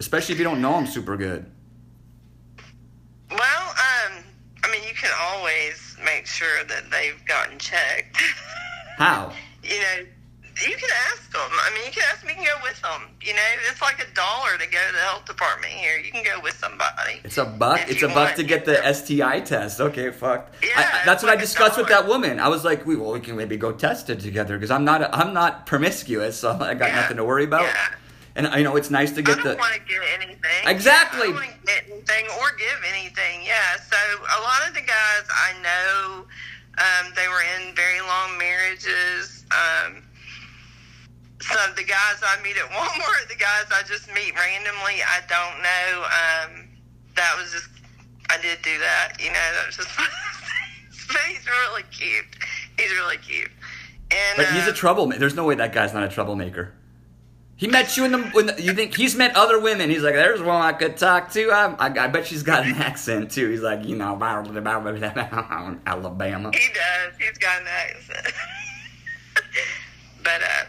Especially 0.00 0.32
if 0.32 0.38
you 0.38 0.44
don't 0.44 0.62
know 0.62 0.72
them 0.72 0.86
super 0.86 1.16
good. 1.18 1.44
well, 3.30 3.68
um, 3.70 4.24
I 4.64 4.70
mean, 4.72 4.82
you 4.88 4.94
can 4.94 5.10
always 5.20 5.96
make 6.02 6.26
sure 6.26 6.64
that 6.64 6.90
they've 6.90 7.22
gotten 7.26 7.58
checked. 7.58 8.16
How? 8.96 9.32
you 9.62 9.78
know, 9.78 10.06
you 10.62 10.76
can 10.76 10.90
ask 11.12 11.32
them. 11.32 11.40
I 11.50 11.70
mean, 11.74 11.84
you 11.86 11.92
can 11.92 12.04
ask 12.12 12.24
me. 12.24 12.30
You 12.32 12.36
can 12.36 12.44
go 12.44 12.62
with 12.62 12.80
them. 12.82 13.08
You 13.20 13.34
know, 13.34 13.40
it's 13.70 13.82
like 13.82 13.98
a 14.00 14.14
dollar 14.14 14.52
to 14.58 14.66
go 14.70 14.78
to 14.86 14.92
the 14.92 14.98
health 15.00 15.24
department 15.24 15.72
here. 15.72 15.98
You 15.98 16.12
can 16.12 16.22
go 16.24 16.40
with 16.40 16.54
somebody. 16.54 17.20
It's 17.24 17.38
a 17.38 17.44
buck. 17.44 17.80
It's 17.88 18.02
a 18.02 18.08
buck 18.08 18.16
want. 18.16 18.36
to 18.36 18.42
get 18.44 18.64
the 18.64 18.76
STI 18.92 19.40
test. 19.40 19.80
Okay, 19.80 20.10
fuck. 20.10 20.52
Yeah, 20.62 20.68
I, 20.76 20.82
it's 20.82 21.04
that's 21.06 21.22
what 21.22 21.30
like 21.30 21.38
I 21.38 21.40
discussed 21.40 21.76
with 21.78 21.88
that 21.88 22.06
woman. 22.06 22.38
I 22.40 22.48
was 22.48 22.64
like, 22.64 22.86
we 22.86 22.94
well, 22.96 23.12
we 23.12 23.20
can 23.20 23.36
maybe 23.36 23.56
go 23.56 23.72
test 23.72 24.10
it 24.10 24.20
together 24.20 24.56
because 24.56 24.70
I'm 24.70 24.84
not 24.84 25.02
a, 25.02 25.14
I'm 25.14 25.32
not 25.34 25.66
promiscuous, 25.66 26.38
so 26.38 26.50
I 26.60 26.74
got 26.74 26.88
Yeah. 26.90 27.00
nothing 27.00 27.16
to 27.18 27.24
worry 27.24 27.44
about. 27.44 27.62
Yeah. 27.62 27.88
And 28.36 28.48
I 28.48 28.62
know 28.62 28.74
it's 28.76 28.90
nice 28.90 29.12
to 29.12 29.22
get 29.22 29.38
I 29.38 29.42
don't 29.42 29.52
the. 29.54 29.58
want 29.58 29.74
to 29.74 29.80
get 29.80 30.02
anything. 30.20 30.66
Exactly. 30.66 31.20
I 31.22 31.24
don't 31.26 31.34
want 31.34 31.50
to 31.50 31.66
get 31.66 31.84
anything 31.88 32.26
or 32.40 32.50
give 32.58 32.80
anything. 32.92 33.42
Yeah. 33.46 33.76
So 33.76 33.96
a 34.20 34.40
lot 34.42 34.66
of 34.68 34.74
the 34.74 34.80
guys 34.80 35.24
I 35.30 35.52
know, 35.62 36.24
um, 36.78 37.12
they 37.14 37.28
were 37.28 37.42
in 37.56 37.74
very 37.76 38.00
long 38.00 38.36
marriages. 38.38 39.44
Um, 39.52 40.02
of 41.68 41.76
the 41.76 41.84
guys 41.84 42.20
I 42.22 42.40
meet 42.42 42.56
at 42.56 42.70
Walmart, 42.70 43.28
the 43.28 43.36
guys 43.36 43.66
I 43.72 43.82
just 43.86 44.08
meet 44.08 44.34
randomly, 44.34 45.02
I 45.02 45.20
don't 45.28 45.58
know. 45.62 46.04
Um, 46.04 46.68
that 47.16 47.36
was 47.38 47.52
just, 47.52 47.68
I 48.30 48.40
did 48.40 48.62
do 48.62 48.78
that. 48.78 49.16
You 49.18 49.28
know, 49.28 49.46
that 49.54 49.66
was 49.66 49.76
just. 49.76 49.90
he's 51.28 51.46
really 51.46 51.82
cute. 51.90 52.24
He's 52.78 52.90
really 52.92 53.18
cute. 53.18 53.50
And 54.10 54.36
But 54.36 54.46
he's 54.48 54.66
a 54.66 54.70
um, 54.70 54.74
troublemaker. 54.74 55.20
There's 55.20 55.34
no 55.34 55.44
way 55.44 55.54
that 55.56 55.72
guy's 55.72 55.94
not 55.94 56.02
a 56.04 56.08
troublemaker. 56.08 56.74
He 57.56 57.68
met 57.68 57.96
you 57.96 58.04
in 58.04 58.12
the. 58.12 58.18
When 58.18 58.46
the, 58.46 58.60
you 58.60 58.74
think 58.74 58.96
he's 58.96 59.14
met 59.14 59.36
other 59.36 59.60
women? 59.60 59.88
He's 59.88 60.02
like, 60.02 60.14
there's 60.14 60.42
one 60.42 60.60
I 60.60 60.72
could 60.72 60.96
talk 60.96 61.30
to. 61.32 61.50
I, 61.50 61.74
I, 61.74 62.04
I 62.04 62.08
bet 62.08 62.26
she's 62.26 62.42
got 62.42 62.66
an 62.66 62.74
accent 62.76 63.30
too. 63.30 63.48
He's 63.48 63.60
like, 63.60 63.84
you 63.84 63.96
know, 63.96 64.18
Alabama. 64.20 64.90
He 66.52 66.68
does. 66.74 67.14
He's 67.18 67.38
got 67.38 67.60
an 67.60 67.68
accent. 67.68 68.34
but 70.24 70.42
uh, 70.42 70.64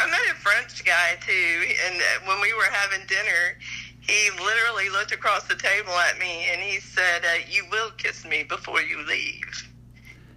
I 0.00 0.08
met 0.08 0.20
a 0.32 0.34
French 0.40 0.82
guy 0.84 1.18
too, 1.20 1.74
and 1.84 2.00
uh, 2.00 2.26
when 2.26 2.40
we 2.40 2.54
were 2.54 2.70
having 2.72 3.06
dinner, 3.06 3.58
he 4.00 4.30
literally 4.42 4.88
looked 4.88 5.12
across 5.12 5.44
the 5.44 5.56
table 5.56 5.92
at 5.92 6.18
me 6.18 6.48
and 6.50 6.60
he 6.60 6.80
said, 6.80 7.22
uh, 7.22 7.44
"You 7.50 7.66
will 7.70 7.90
kiss 7.98 8.24
me 8.24 8.42
before 8.44 8.80
you 8.80 9.04
leave." 9.06 9.68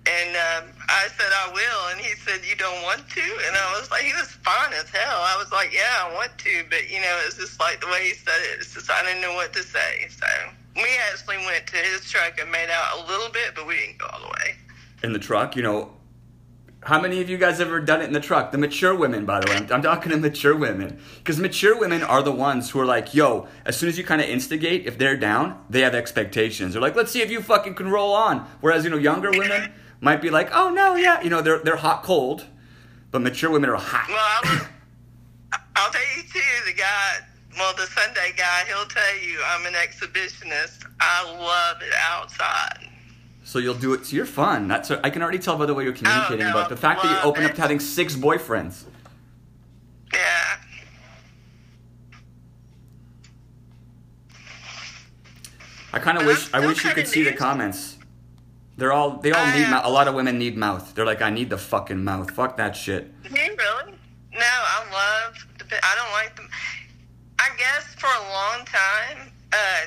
And 0.05 0.35
um, 0.35 0.69
I 0.89 1.07
said, 1.17 1.31
"I 1.31 1.47
will," 1.53 1.95
and 1.95 2.01
he 2.01 2.13
said, 2.15 2.43
"You 2.43 2.57
don't 2.57 2.81
want 2.83 3.07
to?" 3.07 3.21
And 3.21 3.55
I 3.55 3.79
was 3.79 3.89
like, 3.89 4.01
"He 4.01 4.11
was 4.11 4.27
fine 4.43 4.73
as 4.73 4.89
hell." 4.89 5.21
I 5.31 5.37
was 5.39 5.49
like, 5.53 5.71
"Yeah, 5.73 5.95
I 6.01 6.13
want 6.13 6.37
to," 6.39 6.65
but 6.69 6.89
you 6.91 6.99
know, 6.99 7.21
it's 7.25 7.37
just 7.37 7.57
like 7.61 7.79
the 7.79 7.87
way 7.87 8.09
he 8.09 8.13
said 8.15 8.35
it. 8.51 8.59
It's 8.59 8.73
just 8.73 8.91
I 8.91 9.01
didn't 9.05 9.21
know 9.21 9.33
what 9.33 9.53
to 9.53 9.63
say, 9.63 10.07
so. 10.09 10.27
We 10.75 10.89
actually 11.11 11.37
went 11.37 11.67
to 11.67 11.77
his 11.77 12.09
truck 12.09 12.39
and 12.41 12.51
made 12.51 12.69
out 12.69 12.97
a 12.97 13.07
little 13.07 13.29
bit, 13.29 13.53
but 13.55 13.67
we 13.67 13.75
didn't 13.75 13.99
go 13.99 14.07
all 14.11 14.19
the 14.19 14.27
way. 14.27 14.55
in 15.03 15.13
the 15.13 15.19
truck, 15.19 15.55
you 15.55 15.61
know, 15.61 15.91
how 16.85 16.99
many 17.01 17.21
of 17.21 17.29
you 17.29 17.37
guys 17.37 17.59
ever 17.59 17.79
done 17.79 18.01
it 18.01 18.05
in 18.05 18.13
the 18.13 18.19
truck? 18.19 18.51
The 18.51 18.57
mature 18.57 18.95
women, 18.95 19.25
by 19.25 19.39
the 19.39 19.49
way. 19.49 19.57
I'm, 19.57 19.71
I'm 19.71 19.81
talking 19.81 20.11
to 20.11 20.17
mature 20.17 20.55
women. 20.55 20.99
Because 21.17 21.39
mature 21.39 21.77
women 21.77 22.03
are 22.03 22.21
the 22.21 22.31
ones 22.31 22.69
who 22.71 22.79
are 22.79 22.85
like, 22.85 23.13
yo, 23.13 23.47
as 23.65 23.77
soon 23.77 23.89
as 23.89 23.97
you 23.97 24.03
kind 24.03 24.21
of 24.21 24.27
instigate, 24.29 24.85
if 24.85 24.97
they're 24.97 25.17
down, 25.17 25.63
they 25.69 25.81
have 25.81 25.95
expectations. 25.95 26.73
They're 26.73 26.81
like, 26.81 26.95
let's 26.95 27.11
see 27.11 27.21
if 27.21 27.31
you 27.31 27.41
fucking 27.41 27.75
can 27.75 27.89
roll 27.89 28.13
on. 28.13 28.47
Whereas, 28.61 28.83
you 28.83 28.89
know, 28.89 28.97
younger 28.97 29.31
women 29.31 29.71
might 30.01 30.21
be 30.21 30.29
like, 30.29 30.49
oh, 30.53 30.69
no, 30.69 30.95
yeah. 30.95 31.21
You 31.21 31.29
know, 31.29 31.41
they're, 31.41 31.59
they're 31.59 31.77
hot 31.77 32.03
cold. 32.03 32.45
But 33.11 33.21
mature 33.21 33.51
women 33.51 33.69
are 33.69 33.77
hot. 33.77 34.07
Well, 34.09 34.17
I 34.17 34.39
was, 34.43 34.67
I'll 35.75 35.91
tell 35.91 36.01
you 36.17 36.23
too. 36.23 36.39
The 36.65 36.73
guy, 36.73 37.17
well, 37.57 37.73
the 37.75 37.85
Sunday 37.85 38.33
guy, 38.35 38.63
he'll 38.67 38.85
tell 38.87 39.17
you 39.19 39.39
I'm 39.47 39.65
an 39.65 39.73
exhibitionist. 39.73 40.85
I 40.99 41.23
love 41.37 41.81
it 41.81 41.93
outside. 41.99 42.89
So 43.43 43.59
you'll 43.59 43.73
do 43.75 43.93
it. 43.93 44.05
So 44.05 44.15
you're 44.15 44.25
fun. 44.25 44.67
That's 44.67 44.89
I 44.89 45.09
can 45.09 45.21
already 45.21 45.39
tell 45.39 45.57
by 45.57 45.65
the 45.65 45.73
way 45.73 45.83
you're 45.83 45.93
communicating. 45.93 46.45
Oh, 46.45 46.49
no, 46.49 46.53
but 46.53 46.69
the 46.69 46.77
fact 46.77 47.03
that 47.03 47.11
you 47.11 47.29
open 47.29 47.43
up 47.43 47.53
to 47.55 47.61
having 47.61 47.79
six 47.79 48.15
boyfriends. 48.15 48.85
Yeah. 50.13 50.19
I 55.91 55.99
kind 55.99 56.17
of 56.17 56.25
wish 56.25 56.51
I 56.53 56.65
wish 56.65 56.83
you 56.83 56.91
could 56.91 57.07
see 57.07 57.23
the 57.23 57.33
comments. 57.33 57.97
They're 58.77 58.93
all 58.93 59.17
they 59.17 59.31
all 59.31 59.45
I, 59.45 59.59
need 59.59 59.69
mouth. 59.69 59.85
A 59.85 59.89
lot 59.89 60.07
of 60.07 60.15
women 60.15 60.39
need 60.39 60.57
mouth. 60.57 60.95
They're 60.95 61.05
like, 61.05 61.21
I 61.21 61.29
need 61.29 61.49
the 61.49 61.57
fucking 61.57 62.03
mouth. 62.03 62.31
Fuck 62.31 62.57
that 62.57 62.75
shit. 62.75 63.13
Really? 63.23 63.93
No, 64.33 64.39
I 64.39 64.83
love. 64.91 65.45
The, 65.59 65.75
I 65.85 65.95
don't 65.95 66.11
like 66.11 66.35
them. 66.35 66.49
I 67.37 67.49
guess 67.57 67.93
for 67.95 68.07
a 68.07 68.29
long 68.31 68.65
time, 68.65 69.31
uh, 69.51 69.85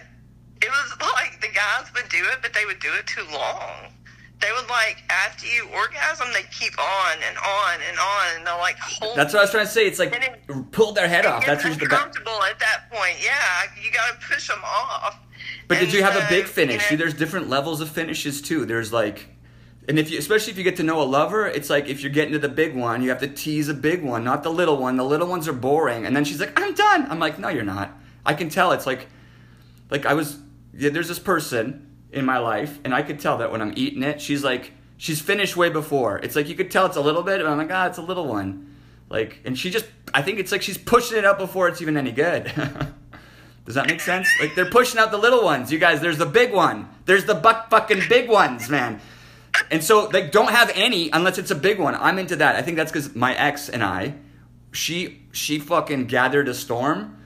it 0.62 0.70
was 0.70 0.96
like 1.14 1.40
the 1.40 1.48
guys 1.48 1.86
would 1.94 2.09
do 2.09 2.24
it, 2.32 2.38
but 2.42 2.52
they 2.54 2.64
would 2.66 2.80
do 2.80 2.92
it 2.98 3.07
too 3.07 3.24
long. 3.32 3.92
They 4.40 4.52
would 4.52 4.68
like 4.68 5.02
after 5.09 5.46
you 5.46 5.66
orgasm, 5.74 6.28
they 6.34 6.42
keep 6.52 6.78
on 6.78 7.16
and 7.26 7.38
on 7.38 7.74
and 7.88 7.98
on, 7.98 8.36
and 8.36 8.46
they'll 8.46 8.59
like 8.59 8.78
hold. 8.78 9.16
That's 9.16 9.32
what 9.32 9.40
I 9.40 9.42
was 9.44 9.50
trying 9.50 9.64
to 9.66 9.72
say. 9.72 9.86
It's 9.86 9.98
like 9.98 10.12
it- 10.14 10.72
pull 10.72 10.92
their 10.92 11.09
head 11.09 11.24
off. 11.24 11.46
That's 11.46 11.64
usually 11.64 11.86
the 11.86 11.90
best. 11.90 12.07
uncomfortable 12.07 12.42
at 12.42 12.59
that 12.59 12.90
point. 12.90 13.16
Yeah, 13.22 13.62
you 13.82 13.90
got 13.92 14.20
to 14.20 14.26
push 14.26 14.48
them 14.48 14.61
off. 14.64 15.18
But 15.68 15.76
did 15.76 15.84
And 15.84 15.92
you 15.94 16.02
have 16.02 16.16
a 16.16 16.26
big 16.28 16.44
finish? 16.46 16.74
you 16.74 16.80
See, 16.80 16.94
know- 16.94 16.98
there's 16.98 17.14
different 17.14 17.48
levels 17.48 17.80
of 17.80 17.88
finishes 17.88 18.42
too. 18.42 18.66
There's 18.66 18.92
like, 18.92 19.30
and 19.88 19.98
if 19.98 20.11
you, 20.11 20.18
especially 20.18 20.52
if 20.52 20.59
you 20.59 20.64
get 20.64 20.76
to 20.76 20.82
know 20.82 21.00
a 21.00 21.04
lover, 21.04 21.46
it's 21.46 21.70
like 21.70 21.88
if 21.88 22.02
you're 22.02 22.12
getting 22.12 22.32
to 22.34 22.38
the 22.38 22.48
big 22.48 22.76
one, 22.76 23.02
you 23.02 23.09
have 23.09 23.20
to 23.20 23.28
tease 23.28 23.68
a 23.70 23.74
big 23.74 24.02
one, 24.02 24.22
not 24.22 24.42
the 24.42 24.50
little 24.50 24.76
one. 24.76 24.96
The 24.96 25.04
little 25.04 25.28
ones 25.28 25.48
are 25.48 25.52
boring, 25.54 26.04
and 26.04 26.14
then 26.14 26.24
she's 26.24 26.40
like, 26.40 26.52
"I'm 26.61 26.74
done." 26.74 27.07
I'm 27.11 27.18
like, 27.18 27.38
"No, 27.38 27.48
you're 27.48 27.62
not." 27.64 27.90
I 28.26 28.34
can 28.34 28.48
tell. 28.50 28.72
It's 28.72 28.86
like, 28.86 29.07
like 29.90 30.04
I 30.04 30.12
was 30.12 30.38
yeah, 30.77 30.91
there's 30.91 31.09
this 31.09 31.18
person 31.18 31.97
in 32.12 32.24
my 32.24 32.39
life, 32.39 32.79
and 32.85 32.95
I 32.95 33.03
could 33.03 33.20
tell 33.20 33.39
that 33.39 33.51
when 33.51 33.61
I'm 33.61 33.72
eating 33.77 34.03
it, 34.03 34.20
she's 34.20 34.45
like 34.45 34.72
she's 34.97 35.20
finished 35.20 35.57
way 35.57 35.68
before. 35.68 36.18
It's 36.18 36.37
like 36.37 36.49
you 36.49 36.55
could 36.55 36.70
tell 36.70 36.87
it's 36.87 36.97
a 36.97 37.01
little 37.01 37.22
bit, 37.22 37.45
I'm 37.45 37.59
like, 37.59 37.70
ah, 37.70 37.87
it's 37.87 37.99
a 37.99 38.03
little 38.03 38.27
one. 38.27 38.74
Like, 39.09 39.41
and 39.45 39.59
she 39.59 39.70
just, 39.70 39.87
I 40.12 40.22
think 40.22 40.39
it's 40.39 40.51
like 40.51 40.62
she's 40.62 40.79
pushing 40.79 41.16
it 41.16 41.24
out 41.24 41.39
before 41.39 41.68
it's 41.68 41.81
even 41.81 41.97
any 41.97 42.12
good. 42.12 42.45
Does 43.64 43.74
that 43.74 43.89
make 43.89 44.01
sense? 44.01 44.29
Like 44.41 44.55
they're 44.55 44.70
pushing 44.70 44.99
out 44.99 45.11
the 45.11 45.18
little 45.18 45.43
ones. 45.43 45.72
You 45.72 45.79
guys, 45.79 46.01
there's 46.01 46.18
the 46.18 46.27
big 46.27 46.53
one. 46.53 46.89
There's 47.05 47.24
the 47.24 47.35
buck 47.35 47.68
fucking 47.68 48.03
big 48.09 48.29
ones, 48.29 48.68
man. 48.68 49.01
And 49.70 49.83
so 49.83 50.07
they 50.07 50.29
don't 50.29 50.53
have 50.53 50.70
any 50.74 51.11
unless 51.11 51.39
it's 51.39 51.51
a 51.51 51.57
big 51.57 51.81
one. 51.81 51.97
I'm 51.97 52.18
into 52.18 52.37
that. 52.37 52.55
I 52.55 52.62
think 52.62 52.77
that's 52.77 52.93
because 52.93 53.16
my 53.16 53.35
ex 53.35 53.68
and 53.68 53.83
I, 53.83 54.14
she 54.70 55.22
she 55.33 55.59
fucking 55.59 56.07
gathered 56.07 56.47
a 56.47 56.55
storm, 56.55 57.18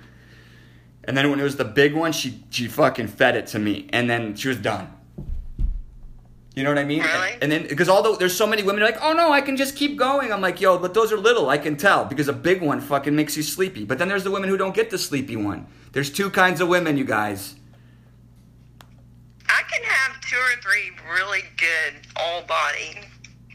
and 1.10 1.16
then 1.16 1.28
when 1.28 1.40
it 1.40 1.42
was 1.42 1.56
the 1.56 1.64
big 1.64 1.92
one, 1.92 2.12
she 2.12 2.40
she 2.50 2.68
fucking 2.68 3.08
fed 3.08 3.34
it 3.34 3.48
to 3.48 3.58
me, 3.58 3.88
and 3.92 4.08
then 4.08 4.36
she 4.36 4.46
was 4.46 4.58
done. 4.58 4.88
You 6.54 6.62
know 6.62 6.70
what 6.70 6.78
I 6.78 6.84
mean? 6.84 7.02
Really? 7.02 7.32
And 7.42 7.50
then 7.50 7.66
because 7.66 7.88
although 7.88 8.14
there's 8.14 8.36
so 8.36 8.46
many 8.46 8.62
women 8.62 8.80
are 8.80 8.86
like, 8.86 9.02
oh 9.02 9.12
no, 9.12 9.32
I 9.32 9.40
can 9.40 9.56
just 9.56 9.74
keep 9.74 9.96
going. 9.96 10.32
I'm 10.32 10.40
like, 10.40 10.60
yo, 10.60 10.78
but 10.78 10.94
those 10.94 11.10
are 11.10 11.16
little. 11.16 11.50
I 11.50 11.58
can 11.58 11.76
tell 11.76 12.04
because 12.04 12.28
a 12.28 12.32
big 12.32 12.62
one 12.62 12.80
fucking 12.80 13.16
makes 13.16 13.36
you 13.36 13.42
sleepy. 13.42 13.84
But 13.84 13.98
then 13.98 14.06
there's 14.06 14.22
the 14.22 14.30
women 14.30 14.48
who 14.48 14.56
don't 14.56 14.72
get 14.72 14.90
the 14.90 14.98
sleepy 14.98 15.34
one. 15.34 15.66
There's 15.90 16.10
two 16.10 16.30
kinds 16.30 16.60
of 16.60 16.68
women, 16.68 16.96
you 16.96 17.02
guys. 17.02 17.56
I 19.48 19.62
can 19.62 19.82
have 19.82 20.20
two 20.20 20.36
or 20.36 20.62
three 20.62 20.92
really 21.12 21.42
good 21.56 22.06
all 22.14 22.42
body 22.42 23.00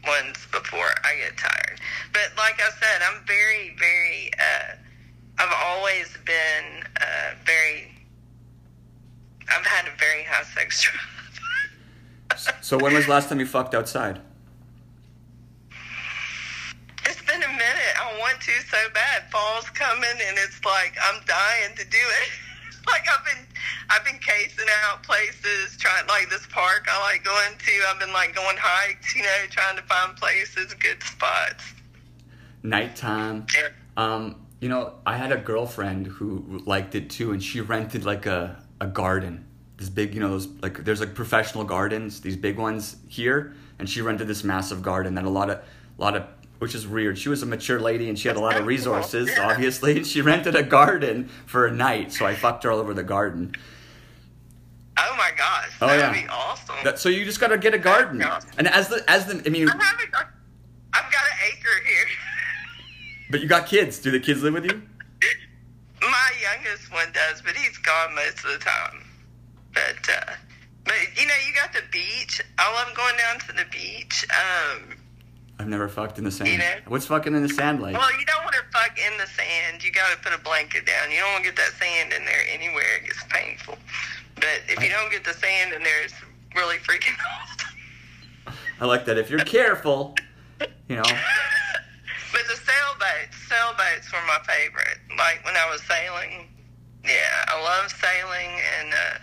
ones 0.06 0.46
before 0.52 0.90
I 1.04 1.16
get 1.16 1.38
tired. 1.38 1.80
But 2.12 2.32
like 2.36 2.60
I 2.60 2.68
said, 2.82 3.00
I'm 3.00 3.24
very, 3.26 3.74
very, 3.78 4.30
uh, 4.38 4.74
I've 5.38 5.52
always 5.66 6.16
been 6.24 6.82
uh, 7.00 7.34
very, 7.44 7.92
I've 9.48 9.66
had 9.66 9.86
a 9.86 9.96
very 9.98 10.24
high 10.24 10.44
sex 10.44 10.82
drive. 10.82 11.16
So 12.60 12.78
when 12.78 12.94
was 12.94 13.06
the 13.06 13.12
last 13.12 13.28
time 13.28 13.40
you 13.40 13.46
fucked 13.46 13.74
outside? 13.74 14.20
It's 17.04 17.22
been 17.22 17.42
a 17.42 17.48
minute. 17.48 17.94
I 18.00 18.18
want 18.18 18.40
to 18.40 18.52
so 18.68 18.78
bad. 18.92 19.30
Fall's 19.30 19.70
coming, 19.70 20.18
and 20.26 20.36
it's 20.38 20.64
like 20.64 20.94
I'm 21.02 21.22
dying 21.26 21.76
to 21.76 21.84
do 21.84 21.98
it. 21.98 22.28
like 22.86 23.06
I've 23.08 23.24
been, 23.24 23.46
I've 23.90 24.04
been 24.04 24.18
casing 24.18 24.66
out 24.84 25.02
places, 25.02 25.76
trying 25.78 26.06
like 26.08 26.28
this 26.30 26.46
park 26.50 26.86
I 26.90 27.00
like 27.02 27.24
going 27.24 27.56
to. 27.58 27.72
I've 27.88 28.00
been 28.00 28.12
like 28.12 28.34
going 28.34 28.56
hikes, 28.58 29.14
you 29.14 29.22
know, 29.22 29.46
trying 29.50 29.76
to 29.76 29.82
find 29.82 30.16
places, 30.16 30.74
good 30.74 31.02
spots. 31.02 31.64
Nighttime. 32.62 33.46
Um, 33.96 34.45
you 34.60 34.68
know, 34.68 34.94
I 35.06 35.16
had 35.16 35.32
a 35.32 35.36
girlfriend 35.36 36.06
who 36.06 36.62
liked 36.66 36.94
it 36.94 37.10
too, 37.10 37.32
and 37.32 37.42
she 37.42 37.60
rented 37.60 38.04
like 38.04 38.26
a, 38.26 38.62
a 38.80 38.86
garden. 38.86 39.44
This 39.76 39.88
big, 39.90 40.14
you 40.14 40.20
know, 40.20 40.30
those 40.30 40.46
like 40.62 40.84
there's 40.84 41.00
like 41.00 41.14
professional 41.14 41.64
gardens, 41.64 42.20
these 42.22 42.36
big 42.36 42.56
ones 42.56 42.96
here, 43.08 43.54
and 43.78 43.88
she 43.88 44.00
rented 44.00 44.26
this 44.28 44.42
massive 44.44 44.82
garden 44.82 45.14
that 45.16 45.24
a 45.24 45.28
lot 45.30 45.50
of, 45.50 45.58
a 45.58 46.00
lot 46.00 46.16
of, 46.16 46.24
which 46.58 46.74
is 46.74 46.86
weird. 46.88 47.18
She 47.18 47.28
was 47.28 47.42
a 47.42 47.46
mature 47.46 47.78
lady 47.78 48.08
and 48.08 48.18
she 48.18 48.28
had 48.28 48.38
a 48.38 48.40
lot 48.40 48.56
of 48.56 48.64
resources, 48.66 49.30
obviously. 49.38 49.98
And 49.98 50.06
she 50.06 50.22
rented 50.22 50.54
a 50.54 50.62
garden 50.62 51.28
for 51.44 51.66
a 51.66 51.72
night, 51.72 52.12
so 52.12 52.24
I 52.24 52.34
fucked 52.34 52.64
her 52.64 52.70
all 52.72 52.78
over 52.78 52.94
the 52.94 53.02
garden. 53.02 53.52
Oh 54.98 55.14
my 55.18 55.30
gosh, 55.36 55.68
Oh, 55.82 55.86
that 55.88 55.98
yeah. 55.98 56.10
would 56.10 56.22
be 56.22 56.26
awesome. 56.28 56.76
That, 56.82 56.98
so 56.98 57.10
you 57.10 57.26
just 57.26 57.38
gotta 57.38 57.58
get 57.58 57.74
a 57.74 57.78
garden, 57.78 58.24
and 58.56 58.66
as 58.68 58.88
the 58.88 59.04
as 59.06 59.26
the 59.26 59.42
I 59.44 59.50
mean, 59.50 59.68
I'm 59.68 59.78
having, 59.78 60.06
I've 60.14 61.12
got 61.12 61.20
an 61.20 61.38
acre 61.52 61.84
here. 61.86 62.06
but 63.30 63.40
you 63.40 63.48
got 63.48 63.66
kids. 63.66 63.98
Do 63.98 64.10
the 64.10 64.20
kids 64.20 64.42
live 64.42 64.54
with 64.54 64.64
you? 64.64 64.82
My 66.00 66.30
youngest 66.40 66.92
one 66.92 67.10
does, 67.12 67.42
but 67.42 67.54
he's 67.54 67.78
gone 67.78 68.14
most 68.14 68.44
of 68.44 68.52
the 68.52 68.58
time. 68.58 69.04
But 69.72 70.08
uh, 70.08 70.32
but 70.84 70.94
you 71.16 71.26
know, 71.26 71.34
you 71.46 71.54
got 71.54 71.72
the 71.72 71.82
beach. 71.90 72.40
I 72.58 72.72
love 72.72 72.94
going 72.96 73.16
down 73.16 73.40
to 73.40 73.52
the 73.52 73.64
beach. 73.70 74.26
Um, 74.30 74.96
I've 75.58 75.68
never 75.68 75.88
fucked 75.88 76.18
in 76.18 76.24
the 76.24 76.30
sand. 76.30 76.50
You 76.50 76.58
know? 76.58 76.74
What's 76.88 77.06
fucking 77.06 77.34
in 77.34 77.42
the 77.42 77.48
sand 77.48 77.80
like? 77.80 77.96
well, 77.96 78.10
you 78.18 78.26
don't 78.26 78.44
want 78.44 78.54
to 78.56 78.62
fuck 78.72 78.98
in 78.98 79.16
the 79.18 79.26
sand. 79.26 79.82
You 79.82 79.90
got 79.90 80.10
to 80.12 80.18
put 80.18 80.38
a 80.38 80.42
blanket 80.42 80.86
down. 80.86 81.10
You 81.10 81.18
don't 81.18 81.32
want 81.32 81.44
to 81.44 81.50
get 81.50 81.56
that 81.56 81.72
sand 81.80 82.12
in 82.12 82.24
there 82.24 82.42
anywhere. 82.52 82.96
It 82.98 83.06
gets 83.06 83.24
painful. 83.30 83.76
But 84.36 84.60
if 84.68 84.82
you 84.82 84.90
don't 84.90 85.10
get 85.10 85.24
the 85.24 85.32
sand 85.32 85.72
in 85.72 85.82
there, 85.82 86.02
it's 86.04 86.14
really 86.54 86.76
freaking 86.78 87.16
awesome. 87.42 88.54
I 88.80 88.84
like 88.84 89.06
that. 89.06 89.16
If 89.16 89.30
you're 89.30 89.40
careful, 89.40 90.14
you 90.88 90.96
know. 90.96 91.02
But 92.32 92.42
the 92.48 92.56
sailboats, 92.56 93.36
sailboats 93.48 94.12
were 94.12 94.24
my 94.26 94.38
favorite. 94.46 94.98
Like 95.16 95.44
when 95.44 95.56
I 95.56 95.70
was 95.70 95.82
sailing. 95.82 96.48
Yeah, 97.04 97.44
I 97.46 97.62
love 97.62 97.90
sailing 97.92 98.60
and, 98.80 98.92
uh, 98.92 99.18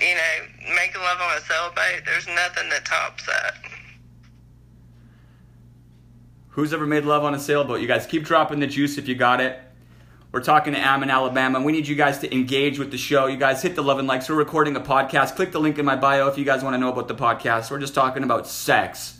you 0.00 0.14
know, 0.14 0.74
making 0.76 1.00
love 1.00 1.20
on 1.20 1.36
a 1.36 1.40
sailboat. 1.40 2.04
There's 2.04 2.28
nothing 2.28 2.68
that 2.70 2.84
tops 2.84 3.26
that. 3.26 3.54
Who's 6.50 6.72
ever 6.72 6.86
made 6.86 7.04
love 7.04 7.24
on 7.24 7.34
a 7.34 7.38
sailboat? 7.40 7.80
You 7.80 7.88
guys 7.88 8.06
keep 8.06 8.24
dropping 8.24 8.60
the 8.60 8.68
juice 8.68 8.96
if 8.96 9.08
you 9.08 9.16
got 9.16 9.40
it. 9.40 9.58
We're 10.30 10.42
talking 10.42 10.72
to 10.72 10.78
Am 10.78 11.02
in 11.02 11.10
Alabama. 11.10 11.60
We 11.60 11.72
need 11.72 11.86
you 11.88 11.96
guys 11.96 12.18
to 12.20 12.32
engage 12.32 12.78
with 12.78 12.90
the 12.90 12.98
show. 12.98 13.26
You 13.26 13.36
guys 13.36 13.62
hit 13.62 13.74
the 13.74 13.82
love 13.82 13.98
and 13.98 14.06
likes. 14.06 14.28
We're 14.28 14.36
recording 14.36 14.76
a 14.76 14.80
podcast. 14.80 15.34
Click 15.36 15.52
the 15.52 15.60
link 15.60 15.78
in 15.78 15.84
my 15.84 15.96
bio 15.96 16.28
if 16.28 16.38
you 16.38 16.44
guys 16.44 16.62
want 16.62 16.74
to 16.74 16.78
know 16.78 16.90
about 16.90 17.08
the 17.08 17.14
podcast. 17.14 17.70
We're 17.70 17.78
just 17.78 17.94
talking 17.94 18.22
about 18.22 18.46
sex. 18.46 19.13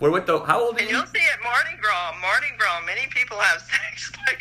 We're 0.00 0.10
with 0.10 0.26
the. 0.26 0.40
How 0.40 0.60
old 0.60 0.76
are 0.76 0.78
And 0.80 0.88
you? 0.90 0.96
you'll 0.96 1.06
see 1.06 1.20
at 1.32 1.42
Mardi 1.42 1.76
Gras, 1.80 2.12
Mardi 2.20 2.48
Gras, 2.58 2.80
many 2.84 3.06
people 3.10 3.38
have 3.38 3.60
sex 3.92 4.12
like 4.26 4.40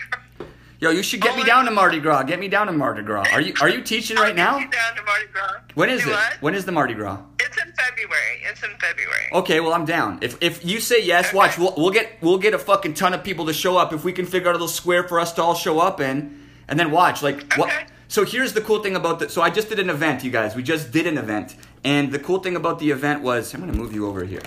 Yo, 0.79 0.89
you 0.89 1.01
should 1.01 1.21
get 1.21 1.35
me 1.37 1.43
Oh, 1.43 1.45
down 1.45 1.63
to 1.65 1.71
Mardi 1.71 1.99
Gras. 2.01 2.23
Get 2.23 2.39
me 2.39 2.49
down 2.49 2.67
to 2.67 2.73
Mardi 2.73 3.03
Gras. 3.03 3.25
Are 3.31 3.39
you 3.39 3.53
Are 3.61 3.69
you 3.69 3.81
teaching 3.93 4.17
right 4.17 4.35
now? 4.35 4.53
I'll 4.55 4.59
get 4.59 4.65
you 4.65 4.71
down 4.71 4.95
to 4.97 5.03
Mardi 5.03 5.25
Gras. 5.31 5.53
When 5.75 5.89
is 5.89 6.03
Do 6.03 6.09
it? 6.09 6.13
What? 6.13 6.33
When 6.41 6.55
is 6.55 6.65
the 6.65 6.71
Mardi 6.73 6.93
Gras? 6.93 7.19
It's 7.39 7.55
in 7.57 7.71
February. 7.73 8.41
It's 8.49 8.63
in 8.63 8.71
February. 8.79 9.29
Okay, 9.31 9.59
well 9.61 9.73
I'm 9.73 9.85
down. 9.85 10.19
If 10.21 10.37
if 10.41 10.65
you 10.65 10.79
say 10.81 11.01
yes, 11.01 11.27
Okay. 11.29 11.37
watch. 11.37 11.57
We'll, 11.57 11.73
we'll 11.77 11.91
get 11.91 12.17
we'll 12.21 12.37
get 12.39 12.53
a 12.53 12.59
fucking 12.59 12.95
ton 12.95 13.13
of 13.13 13.23
people 13.23 13.45
to 13.45 13.53
show 13.53 13.77
up 13.77 13.93
if 13.93 14.03
we 14.03 14.11
can 14.11 14.25
figure 14.25 14.49
out 14.49 14.53
a 14.53 14.59
little 14.59 14.67
square 14.67 15.07
for 15.07 15.19
us 15.21 15.31
to 15.33 15.43
all 15.43 15.55
show 15.55 15.79
up 15.79 16.01
in, 16.01 16.37
and 16.67 16.77
then 16.79 16.91
watch. 16.91 17.21
Like 17.23 17.53
what? 17.53 17.71
So 18.09 18.25
here's 18.25 18.51
the 18.53 18.61
cool 18.61 18.79
thing 18.83 18.95
about 18.97 19.19
the. 19.19 19.29
So 19.29 19.41
I 19.41 19.49
just 19.51 19.69
did 19.69 19.79
an 19.79 19.89
event, 19.89 20.23
you 20.25 20.31
guys. 20.31 20.53
We 20.53 20.63
just 20.63 20.91
did 20.91 21.07
an 21.07 21.17
event, 21.17 21.55
and 21.85 22.11
the 22.11 22.19
cool 22.19 22.39
thing 22.39 22.57
about 22.57 22.79
the 22.79 22.91
event 22.91 23.21
was 23.21 23.53
I'm 23.53 23.61
gonna 23.61 23.71
move 23.73 23.93
you 23.93 24.05
over 24.07 24.23
here, 24.25 24.41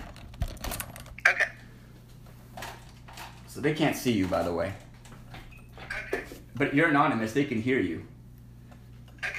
Okay. 1.26 1.46
So 3.56 3.62
they 3.62 3.72
can't 3.72 3.96
see 3.96 4.12
you, 4.12 4.26
by 4.26 4.42
the 4.42 4.52
way. 4.52 4.70
Okay. 6.12 6.24
But 6.56 6.74
you're 6.74 6.88
anonymous. 6.88 7.32
They 7.32 7.44
can 7.44 7.62
hear 7.62 7.80
you. 7.80 8.06
Okay. 9.24 9.32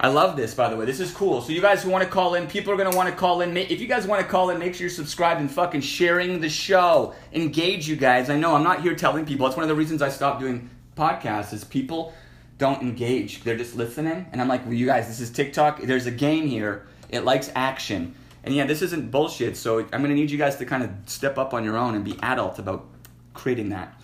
I 0.00 0.08
love 0.08 0.36
this, 0.36 0.52
by 0.52 0.68
the 0.68 0.74
way. 0.74 0.84
This 0.84 0.98
is 0.98 1.12
cool. 1.12 1.40
So 1.42 1.52
you 1.52 1.60
guys 1.60 1.84
who 1.84 1.90
want 1.90 2.02
to 2.02 2.10
call 2.10 2.34
in, 2.34 2.48
people 2.48 2.72
are 2.72 2.76
gonna 2.76 2.96
want 2.96 3.08
to 3.08 3.14
call 3.14 3.40
in. 3.42 3.56
If 3.56 3.80
you 3.80 3.86
guys 3.86 4.04
want 4.04 4.20
to 4.20 4.26
call 4.26 4.50
in, 4.50 4.58
make 4.58 4.74
sure 4.74 4.80
you're 4.80 4.90
subscribed 4.90 5.40
and 5.40 5.48
fucking 5.48 5.82
sharing 5.82 6.40
the 6.40 6.48
show. 6.48 7.14
Engage, 7.32 7.86
you 7.88 7.94
guys. 7.94 8.30
I 8.30 8.36
know 8.36 8.56
I'm 8.56 8.64
not 8.64 8.82
here 8.82 8.96
telling 8.96 9.24
people. 9.24 9.46
That's 9.46 9.56
one 9.56 9.62
of 9.62 9.68
the 9.68 9.76
reasons 9.76 10.02
I 10.02 10.08
stopped 10.08 10.40
doing 10.40 10.68
podcasts. 10.96 11.52
Is 11.52 11.62
people 11.62 12.14
don't 12.58 12.82
engage. 12.82 13.44
They're 13.44 13.56
just 13.56 13.76
listening, 13.76 14.26
and 14.32 14.40
I'm 14.40 14.48
like, 14.48 14.64
well, 14.64 14.74
you 14.74 14.86
guys, 14.86 15.06
this 15.06 15.20
is 15.20 15.30
TikTok. 15.30 15.82
There's 15.82 16.06
a 16.06 16.10
game 16.10 16.48
here. 16.48 16.88
It 17.10 17.24
likes 17.24 17.52
action, 17.54 18.16
and 18.46 18.54
yeah, 18.54 18.64
this 18.64 18.80
isn't 18.80 19.10
bullshit. 19.10 19.56
So 19.56 19.80
I'm 19.80 20.00
gonna 20.00 20.14
need 20.14 20.30
you 20.30 20.38
guys 20.38 20.56
to 20.56 20.64
kind 20.64 20.82
of 20.82 20.90
step 21.06 21.36
up 21.36 21.52
on 21.52 21.64
your 21.64 21.76
own 21.76 21.94
and 21.96 22.04
be 22.04 22.16
adult 22.22 22.58
about 22.58 22.86
creating 23.34 23.68
that. 23.70 24.00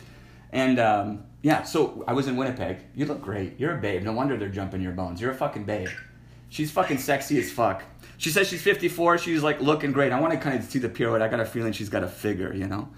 And 0.51 0.79
um, 0.79 1.25
yeah, 1.43 1.63
so 1.63 2.05
I 2.07 2.13
was 2.13 2.27
in 2.27 2.37
Winnipeg. 2.37 2.79
You 2.95 3.07
look 3.07 3.23
great. 3.23 3.59
You're 3.59 3.79
a 3.79 3.81
babe. 3.81 4.03
No 4.03 4.13
wonder 4.13 4.37
they're 4.37 4.49
jumping 4.49 4.83
your 4.83 4.93
bones. 4.93 5.21
You're 5.21 5.31
a 5.31 5.35
fucking 5.35 5.65
babe. 5.65 5.89
She's 6.49 6.71
fucking 6.71 6.99
sexy 6.99 7.39
as 7.39 7.51
fuck. 7.51 7.83
She 8.19 8.31
says 8.31 8.49
she's 8.49 8.63
54. 8.63 9.19
She's 9.19 9.43
like 9.43 9.61
looking 9.61 9.91
great. 9.91 10.13
I 10.13 10.21
want 10.21 10.35
to 10.35 10.39
kind 10.39 10.59
of 10.59 10.65
see 10.65 10.79
the 10.79 10.89
pirouette. 10.89 11.23
I 11.23 11.29
got 11.29 11.41
a 11.41 11.47
feeling 11.47 11.73
she's 11.73 11.89
got 11.89 12.05
a 12.05 12.09
figure, 12.09 12.53
you 12.53 12.67
know? 12.67 12.89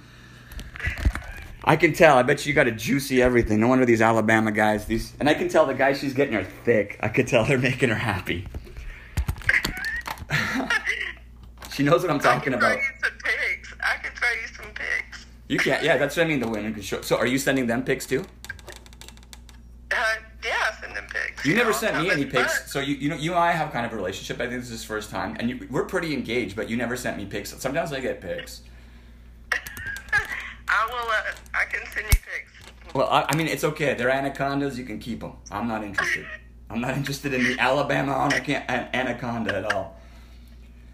I 1.63 1.77
can 1.77 1.93
tell. 1.93 2.19
I 2.19 2.23
bet 2.23 2.45
you 2.45 2.53
got 2.53 2.67
a 2.67 2.73
juicy 2.73 3.23
everything. 3.23 3.61
No 3.61 3.69
wonder 3.69 3.87
these 3.87 4.03
Alabama 4.03 4.51
guys. 4.51 4.87
These, 4.87 5.15
and 5.21 5.29
I 5.29 5.35
can 5.35 5.49
tell 5.49 5.67
the 5.67 5.75
guys 5.75 5.99
she's 6.01 6.15
getting 6.15 6.35
are 6.35 6.45
thick. 6.45 6.99
I 7.01 7.09
could 7.09 7.29
tell 7.29 7.45
they're 7.45 7.59
making 7.59 7.91
her 7.91 7.95
happy. 7.95 8.47
she 11.75 11.83
knows 11.83 12.03
what 12.03 12.11
I'm 12.11 12.20
talking 12.20 12.41
I 12.41 12.45
can 12.45 12.55
about. 12.55 12.72
throw 12.72 12.83
you 12.83 12.89
some 13.03 13.18
pics. 13.25 13.75
I 13.81 13.97
can 13.97 14.12
throw 14.14 14.29
you 14.31 14.47
some 14.55 14.75
pics. 14.75 15.27
You 15.49 15.59
can't. 15.59 15.83
Yeah, 15.83 15.97
that's 15.97 16.16
what 16.16 16.25
I 16.25 16.29
mean. 16.29 16.39
The 16.39 16.49
women 16.49 16.72
can 16.72 16.83
show. 16.83 17.01
So, 17.01 17.16
are 17.16 17.27
you 17.27 17.37
sending 17.37 17.66
them 17.66 17.83
pics 17.83 18.07
too? 18.07 18.25
Uh, 19.91 19.97
yeah, 20.45 20.70
I 20.70 20.81
send 20.81 20.97
them 20.97 21.05
pics. 21.11 21.45
You 21.45 21.57
never 21.57 21.70
know, 21.70 21.77
sent 21.77 22.01
me 22.01 22.11
any 22.11 22.27
pics. 22.27 22.70
So 22.70 22.79
you 22.79 22.95
you 22.95 23.09
know 23.09 23.16
you 23.16 23.33
and 23.33 23.41
I 23.41 23.51
have 23.53 23.72
kind 23.72 23.85
of 23.85 23.93
a 23.93 23.97
relationship. 23.97 24.41
I 24.41 24.47
think 24.47 24.61
this 24.61 24.70
is 24.70 24.85
first 24.85 25.11
time, 25.11 25.37
and 25.41 25.51
you, 25.51 25.66
we're 25.68 25.85
pretty 25.85 26.14
engaged. 26.14 26.55
But 26.55 26.70
you 26.70 26.77
never 26.77 26.97
sent 26.97 27.16
me 27.16 27.27
pics. 27.27 27.51
Sometimes 27.59 27.93
I 27.93 27.99
get 27.99 28.20
pics. 28.20 28.62
I 29.53 30.87
will. 30.87 31.11
Uh, 31.11 31.33
I 31.55 31.64
can 31.64 31.85
send 31.93 32.07
you 32.07 32.18
pics. 32.20 32.95
Well, 32.95 33.09
I, 33.09 33.27
I 33.29 33.37
mean 33.37 33.49
it's 33.49 33.64
okay. 33.64 33.95
They're 33.95 34.11
anacondas. 34.11 34.79
You 34.79 34.85
can 34.85 35.01
keep 35.01 35.20
them. 35.20 35.33
I'm 35.51 35.66
not 35.66 35.83
interested. 35.83 36.25
I'm 36.70 36.81
not 36.81 36.97
interested 36.97 37.35
in 37.35 37.43
the 37.43 37.59
Alabama 37.59 38.31
anaconda 38.95 39.57
at 39.57 39.72
all. 39.72 40.01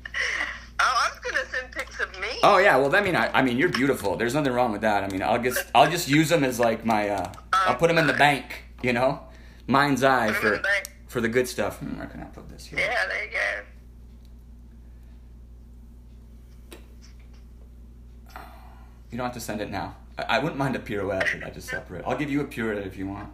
Oh, 0.83 0.97
I 0.97 1.11
was 1.11 1.19
gonna 1.21 1.45
send 1.51 1.60
pics 1.73 2.01
of 2.01 2.13
me. 2.21 2.29
Oh 2.43 2.59
yeah. 2.59 2.77
Well, 2.77 2.95
I 2.95 3.01
mean 3.01 3.17
I, 3.17 3.31
I 3.39 3.43
mean 3.43 3.57
you're 3.57 3.69
beautiful. 3.69 4.17
There's 4.17 4.35
nothing 4.35 4.53
wrong 4.53 4.73
with 4.73 4.81
that. 4.83 5.05
I 5.05 5.09
mean 5.09 5.23
I'll 5.23 5.43
just 5.43 5.65
I'll 5.75 5.91
just 5.91 6.09
use 6.09 6.29
them 6.29 6.45
as 6.45 6.59
like 6.61 6.85
my 6.85 7.09
uh, 7.09 7.33
I'll 7.53 7.77
put 7.77 7.89
them 7.89 7.99
in 7.99 8.07
the 8.07 8.13
bank. 8.15 8.65
You 8.83 8.93
know, 8.93 9.21
mind's 9.67 10.03
eye 10.03 10.33
Put 10.33 10.45
'em 10.45 10.53
in 10.55 10.59
for 10.59 10.63
the 10.63 10.69
for 11.09 11.21
the 11.21 11.29
good 11.29 11.49
stuff. 11.49 11.79
Hmm, 11.81 11.99
where 11.99 12.07
can 12.07 12.21
I 12.23 12.25
put 12.27 12.49
this 12.49 12.67
here? 12.67 12.79
Yeah, 12.79 13.07
there 13.09 13.25
you 13.25 13.31
go. 13.31 13.65
You 19.11 19.19
don't 19.19 19.27
have 19.27 19.35
to 19.35 19.41
send 19.41 19.61
it 19.61 19.71
now. 19.71 19.97
I, 20.19 20.37
I 20.37 20.39
wouldn't 20.39 20.59
mind 20.59 20.77
a 20.77 20.79
pirouette, 20.79 21.27
but 21.35 21.45
I 21.47 21.51
just 21.51 21.69
separate. 21.69 22.05
I'll 22.07 22.17
give 22.17 22.31
you 22.31 22.41
a 22.41 22.45
pirouette 22.45 22.87
if 22.87 22.97
you 22.97 23.09
want. 23.09 23.31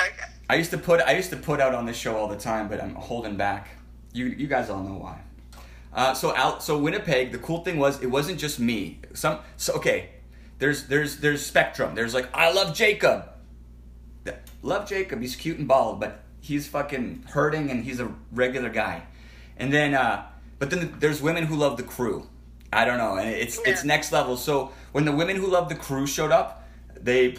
Okay. 0.00 0.10
I 0.50 0.56
used 0.56 0.70
to 0.72 0.78
put 0.78 1.00
I 1.00 1.12
used 1.12 1.30
to 1.30 1.36
put 1.36 1.60
out 1.60 1.74
on 1.74 1.86
this 1.86 1.96
show 1.96 2.16
all 2.16 2.28
the 2.28 2.36
time, 2.36 2.68
but 2.68 2.82
I'm 2.82 2.94
holding 2.94 3.36
back. 3.36 3.68
You 4.12 4.26
you 4.26 4.46
guys 4.46 4.68
all 4.68 4.82
know 4.82 4.94
why. 4.94 5.20
Uh, 5.94 6.14
so 6.14 6.34
out 6.34 6.62
so 6.62 6.78
Winnipeg, 6.78 7.32
the 7.32 7.38
cool 7.38 7.62
thing 7.62 7.78
was 7.78 8.02
it 8.02 8.06
wasn't 8.06 8.38
just 8.38 8.58
me. 8.58 9.00
Some 9.12 9.40
so 9.56 9.74
okay, 9.74 10.10
there's 10.58 10.86
there's 10.86 11.18
there's 11.18 11.44
spectrum. 11.44 11.94
There's 11.94 12.14
like 12.14 12.28
I 12.34 12.52
love 12.52 12.74
Jacob. 12.74 13.28
Love 14.62 14.88
Jacob. 14.88 15.20
He's 15.20 15.34
cute 15.34 15.58
and 15.58 15.66
bald, 15.66 15.98
but 15.98 16.22
he's 16.40 16.68
fucking 16.68 17.24
hurting 17.30 17.70
and 17.70 17.84
he's 17.84 17.98
a 18.00 18.12
regular 18.30 18.70
guy. 18.70 19.02
And 19.56 19.72
then 19.72 19.94
uh, 19.94 20.24
but 20.58 20.70
then 20.70 20.94
there's 20.98 21.20
women 21.20 21.44
who 21.44 21.56
love 21.56 21.76
the 21.76 21.82
crew. 21.82 22.28
I 22.72 22.84
don't 22.84 22.96
know, 22.96 23.16
and 23.16 23.28
it's 23.28 23.58
it's 23.66 23.84
next 23.84 24.12
level. 24.12 24.36
So 24.36 24.72
when 24.92 25.04
the 25.04 25.12
women 25.12 25.36
who 25.36 25.46
love 25.46 25.68
the 25.68 25.74
crew 25.74 26.06
showed 26.06 26.32
up, 26.32 26.66
they 26.98 27.36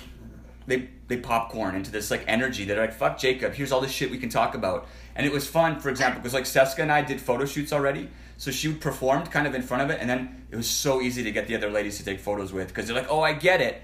they 0.68 0.89
they 1.08 1.18
popcorn 1.18 1.76
into 1.76 1.91
this 1.91 2.12
like 2.12 2.24
energy. 2.28 2.66
They're 2.66 2.80
like, 2.80 2.93
"Fuck 2.93 3.18
Jacob, 3.18 3.54
here's 3.54 3.72
all 3.72 3.82
this 3.82 3.91
shit 3.91 4.12
we 4.12 4.18
can 4.20 4.30
talk 4.30 4.54
about." 4.54 4.88
And 5.16 5.26
it 5.26 5.32
was 5.32 5.47
fun, 5.47 5.80
for 5.80 5.89
example, 5.89 6.22
because 6.22 6.34
like 6.34 6.43
Seska 6.43 6.80
and 6.80 6.91
I 6.91 7.01
did 7.01 7.22
photo 7.22 7.45
shoots 7.45 7.74
already, 7.74 8.10
so 8.38 8.51
she 8.51 8.73
performed 8.73 9.31
kind 9.31 9.47
of 9.47 9.55
in 9.55 9.61
front 9.61 9.84
of 9.84 9.89
it, 9.89 9.99
and 10.01 10.09
then 10.09 10.45
it 10.51 10.55
was 10.55 10.69
so 10.69 11.01
easy 11.01 11.23
to 11.23 11.31
get 11.31 11.47
the 11.47 11.55
other 11.55 11.69
ladies 11.69 11.97
to 11.97 12.05
take 12.05 12.19
photos 12.19 12.51
with 12.51 12.67
because 12.67 12.88
they're 12.88 12.95
like, 12.95 13.09
"Oh, 13.09 13.21
I 13.21 13.34
get 13.34 13.61
it." 13.61 13.81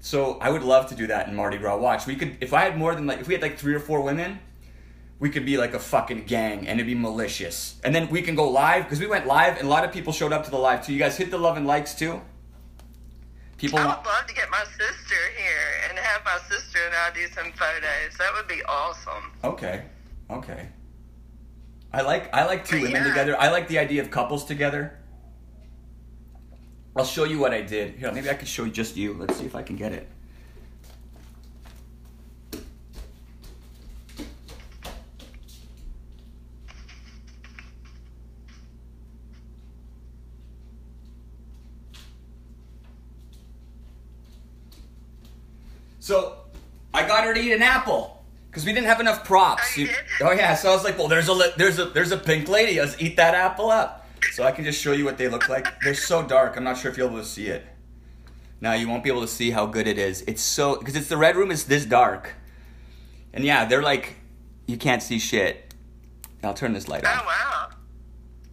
So 0.00 0.38
I 0.40 0.50
would 0.50 0.62
love 0.62 0.88
to 0.88 0.94
do 0.94 1.06
that 1.06 1.28
in 1.28 1.36
Mardi 1.36 1.58
Gras. 1.58 1.76
Watch, 1.76 2.06
we 2.06 2.16
could 2.16 2.36
if 2.40 2.52
I 2.52 2.62
had 2.62 2.76
more 2.76 2.94
than 2.94 3.06
like 3.06 3.20
if 3.20 3.28
we 3.28 3.34
had 3.34 3.42
like 3.42 3.56
three 3.56 3.74
or 3.74 3.80
four 3.80 4.00
women, 4.00 4.40
we 5.20 5.30
could 5.30 5.46
be 5.46 5.56
like 5.56 5.74
a 5.74 5.78
fucking 5.78 6.24
gang 6.24 6.66
and 6.66 6.80
it'd 6.80 6.86
be 6.86 6.96
malicious. 6.96 7.80
And 7.84 7.94
then 7.94 8.08
we 8.08 8.22
can 8.22 8.34
go 8.34 8.50
live 8.50 8.82
because 8.82 8.98
we 8.98 9.06
went 9.06 9.28
live 9.28 9.56
and 9.56 9.68
a 9.68 9.70
lot 9.70 9.84
of 9.84 9.92
people 9.92 10.12
showed 10.12 10.32
up 10.32 10.44
to 10.46 10.50
the 10.50 10.58
live 10.58 10.84
too. 10.84 10.92
You 10.92 10.98
guys 10.98 11.16
hit 11.16 11.30
the 11.30 11.38
love 11.38 11.56
and 11.56 11.64
likes 11.64 11.94
too. 11.94 12.20
People 13.56 13.78
I 13.78 13.86
would 13.86 14.04
love 14.04 14.26
to 14.26 14.34
get 14.34 14.50
my 14.50 14.64
sister 14.64 15.20
here 15.38 15.88
and 15.88 15.96
have 15.96 16.24
my 16.24 16.38
sister 16.50 16.80
and 16.84 16.92
I 16.92 17.14
do 17.14 17.28
some 17.28 17.52
photos. 17.52 18.18
That 18.18 18.32
would 18.34 18.48
be 18.48 18.60
awesome. 18.64 19.30
Okay. 19.44 19.84
Okay. 20.28 20.68
I 21.94 22.00
like 22.00 22.34
I 22.34 22.46
like 22.46 22.64
two 22.66 22.76
But 22.76 22.84
women 22.84 23.02
yeah. 23.02 23.08
together. 23.08 23.40
I 23.40 23.50
like 23.50 23.68
the 23.68 23.78
idea 23.78 24.00
of 24.00 24.10
couples 24.10 24.44
together. 24.44 24.98
I'll 26.96 27.04
show 27.04 27.24
you 27.24 27.38
what 27.38 27.52
I 27.52 27.62
did. 27.62 27.96
Here, 27.96 28.12
maybe 28.12 28.30
I 28.30 28.34
could 28.34 28.48
show 28.48 28.66
just 28.66 28.96
you. 28.96 29.14
Let's 29.14 29.36
see 29.36 29.46
if 29.46 29.54
I 29.54 29.62
can 29.62 29.76
get 29.76 29.92
it. 29.92 30.08
So, 46.00 46.36
I 46.92 47.06
got 47.06 47.24
her 47.24 47.32
to 47.32 47.40
eat 47.40 47.52
an 47.52 47.62
apple 47.62 48.21
because 48.52 48.66
we 48.66 48.72
didn't 48.74 48.86
have 48.86 49.00
enough 49.00 49.24
props. 49.24 49.62
Oh, 49.78 49.80
you 49.80 49.88
oh 50.20 50.32
yeah, 50.32 50.54
so 50.54 50.70
I 50.70 50.74
was 50.74 50.84
like, 50.84 50.98
well, 50.98 51.08
there's 51.08 51.30
a 51.30 51.52
there's 51.56 51.78
a 51.78 51.86
there's 51.86 52.12
a 52.12 52.18
pink 52.18 52.48
lady. 52.50 52.78
Let's 52.78 53.00
eat 53.00 53.16
that 53.16 53.34
apple 53.34 53.70
up. 53.70 54.06
So 54.32 54.44
I 54.44 54.52
can 54.52 54.64
just 54.64 54.80
show 54.80 54.92
you 54.92 55.06
what 55.06 55.16
they 55.16 55.28
look 55.28 55.48
like. 55.48 55.80
They're 55.80 55.94
so 55.94 56.22
dark. 56.22 56.56
I'm 56.58 56.64
not 56.64 56.76
sure 56.76 56.90
if 56.90 56.98
you'll 56.98 57.08
be 57.08 57.14
able 57.14 57.24
to 57.24 57.28
see 57.28 57.46
it. 57.46 57.64
Now 58.60 58.74
you 58.74 58.88
won't 58.88 59.02
be 59.02 59.08
able 59.08 59.22
to 59.22 59.28
see 59.28 59.50
how 59.50 59.64
good 59.64 59.86
it 59.86 59.98
is. 59.98 60.22
It's 60.26 60.42
so 60.42 60.78
because 60.78 60.96
it's 60.96 61.08
the 61.08 61.16
red 61.16 61.34
room 61.34 61.50
is 61.50 61.64
this 61.64 61.86
dark, 61.86 62.34
and 63.32 63.42
yeah, 63.42 63.64
they're 63.64 63.82
like 63.82 64.16
you 64.66 64.76
can't 64.76 65.02
see 65.02 65.18
shit. 65.18 65.74
I'll 66.44 66.52
turn 66.52 66.74
this 66.74 66.88
light 66.88 67.06
on. 67.06 67.10
Oh 67.16 67.20
on. 67.20 67.26
wow. 67.26 67.68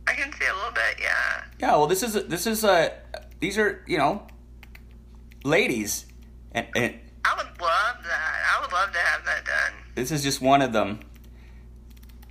I 0.07 0.13
can 0.13 0.31
see 0.31 0.45
a 0.45 0.55
little 0.55 0.71
bit, 0.71 0.99
yeah. 1.01 1.43
Yeah, 1.59 1.71
well, 1.71 1.87
this 1.87 2.03
is 2.03 2.13
this 2.27 2.47
is 2.47 2.63
uh 2.63 2.89
these 3.41 3.57
are 3.57 3.83
you 3.85 3.97
know 3.97 4.25
ladies, 5.43 6.05
and, 6.53 6.67
and 6.73 6.99
I 7.25 7.35
would 7.35 7.61
love 7.61 7.97
that. 8.03 8.57
I 8.57 8.61
would 8.61 8.71
love 8.71 8.91
to 8.93 8.99
have. 8.99 9.18
This 9.99 10.11
is 10.11 10.23
just 10.23 10.41
one 10.41 10.61
of 10.61 10.73
them. 10.73 10.99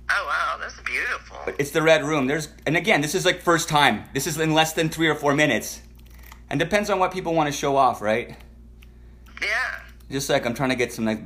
Oh 0.09 0.25
wow, 0.27 0.57
that's 0.59 0.79
beautiful. 0.81 1.37
But 1.45 1.55
it's 1.59 1.71
the 1.71 1.81
red 1.81 2.03
room. 2.03 2.27
There's 2.27 2.49
and 2.65 2.75
again, 2.75 3.01
this 3.01 3.15
is 3.15 3.25
like 3.25 3.41
first 3.41 3.69
time. 3.69 4.05
This 4.13 4.27
is 4.27 4.39
in 4.39 4.53
less 4.53 4.73
than 4.73 4.89
three 4.89 5.07
or 5.07 5.15
four 5.15 5.35
minutes, 5.35 5.81
and 6.49 6.59
depends 6.59 6.89
on 6.89 6.99
what 6.99 7.11
people 7.11 7.33
want 7.33 7.47
to 7.47 7.53
show 7.53 7.75
off, 7.75 8.01
right? 8.01 8.35
Yeah. 9.41 9.79
Just 10.11 10.29
like 10.29 10.45
I'm 10.45 10.53
trying 10.53 10.69
to 10.69 10.75
get 10.75 10.91
some 10.91 11.05
like 11.05 11.21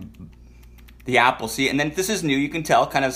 the 1.06 1.18
apple. 1.18 1.48
See, 1.48 1.70
and 1.70 1.80
then 1.80 1.91
this 1.96 2.10
is 2.10 2.24
new. 2.24 2.38
You 2.38 2.50
can 2.50 2.64
tell, 2.64 2.86
kind 2.88 3.06
of. 3.06 3.16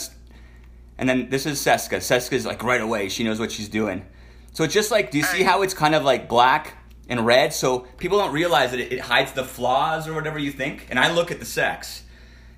And 0.98 1.08
then 1.08 1.30
this 1.30 1.46
is 1.46 1.60
Seska. 1.60 1.98
Seska's 1.98 2.46
like 2.46 2.64
right 2.64 2.82
away. 2.82 3.10
She 3.10 3.24
knows 3.24 3.40
what 3.40 3.52
she's 3.52 3.70
doing. 3.70 4.06
So 4.54 4.64
it's 4.64 4.74
just 4.74 4.90
like, 4.90 5.12
do 5.12 5.20
you 5.20 5.24
see 5.24 5.44
how 5.44 5.62
it's 5.62 5.76
kind 5.76 5.94
of 5.94 6.04
like 6.04 6.28
black 6.28 6.76
and 7.08 7.24
red? 7.24 7.54
So 7.54 7.82
people 7.98 8.18
don't 8.18 8.34
realize 8.34 8.72
that 8.72 8.80
it, 8.80 8.94
it 8.94 9.00
hides 9.02 9.34
the 9.34 9.44
flaws 9.44 10.08
or 10.08 10.14
whatever 10.14 10.40
you 10.40 10.52
think. 10.52 10.88
And 10.90 10.98
I 10.98 11.14
look 11.14 11.30
at 11.30 11.38
the 11.38 11.46
sex, 11.46 12.04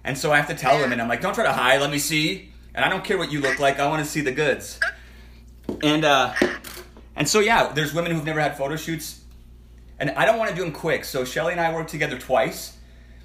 and 0.03 0.17
so 0.17 0.31
I 0.31 0.37
have 0.37 0.47
to 0.47 0.55
tell 0.55 0.79
them, 0.79 0.91
and 0.91 1.01
I'm 1.01 1.07
like, 1.07 1.21
don't 1.21 1.33
try 1.33 1.43
to 1.43 1.53
hide. 1.53 1.81
Let 1.81 1.91
me 1.91 1.99
see. 1.99 2.51
And 2.73 2.85
I 2.85 2.89
don't 2.89 3.03
care 3.03 3.17
what 3.17 3.31
you 3.31 3.41
look 3.41 3.59
like. 3.59 3.79
I 3.79 3.87
want 3.87 4.03
to 4.03 4.09
see 4.09 4.21
the 4.21 4.31
goods. 4.31 4.79
And 5.83 6.05
uh, 6.05 6.33
and 7.15 7.27
so 7.27 7.39
yeah, 7.39 7.71
there's 7.73 7.93
women 7.93 8.11
who've 8.13 8.25
never 8.25 8.39
had 8.39 8.57
photo 8.57 8.75
shoots, 8.75 9.21
and 9.99 10.11
I 10.11 10.25
don't 10.25 10.37
want 10.37 10.49
to 10.49 10.55
do 10.55 10.63
them 10.63 10.71
quick. 10.71 11.03
So 11.03 11.25
Shelly 11.25 11.51
and 11.51 11.61
I 11.61 11.73
worked 11.73 11.89
together 11.89 12.17
twice, 12.17 12.77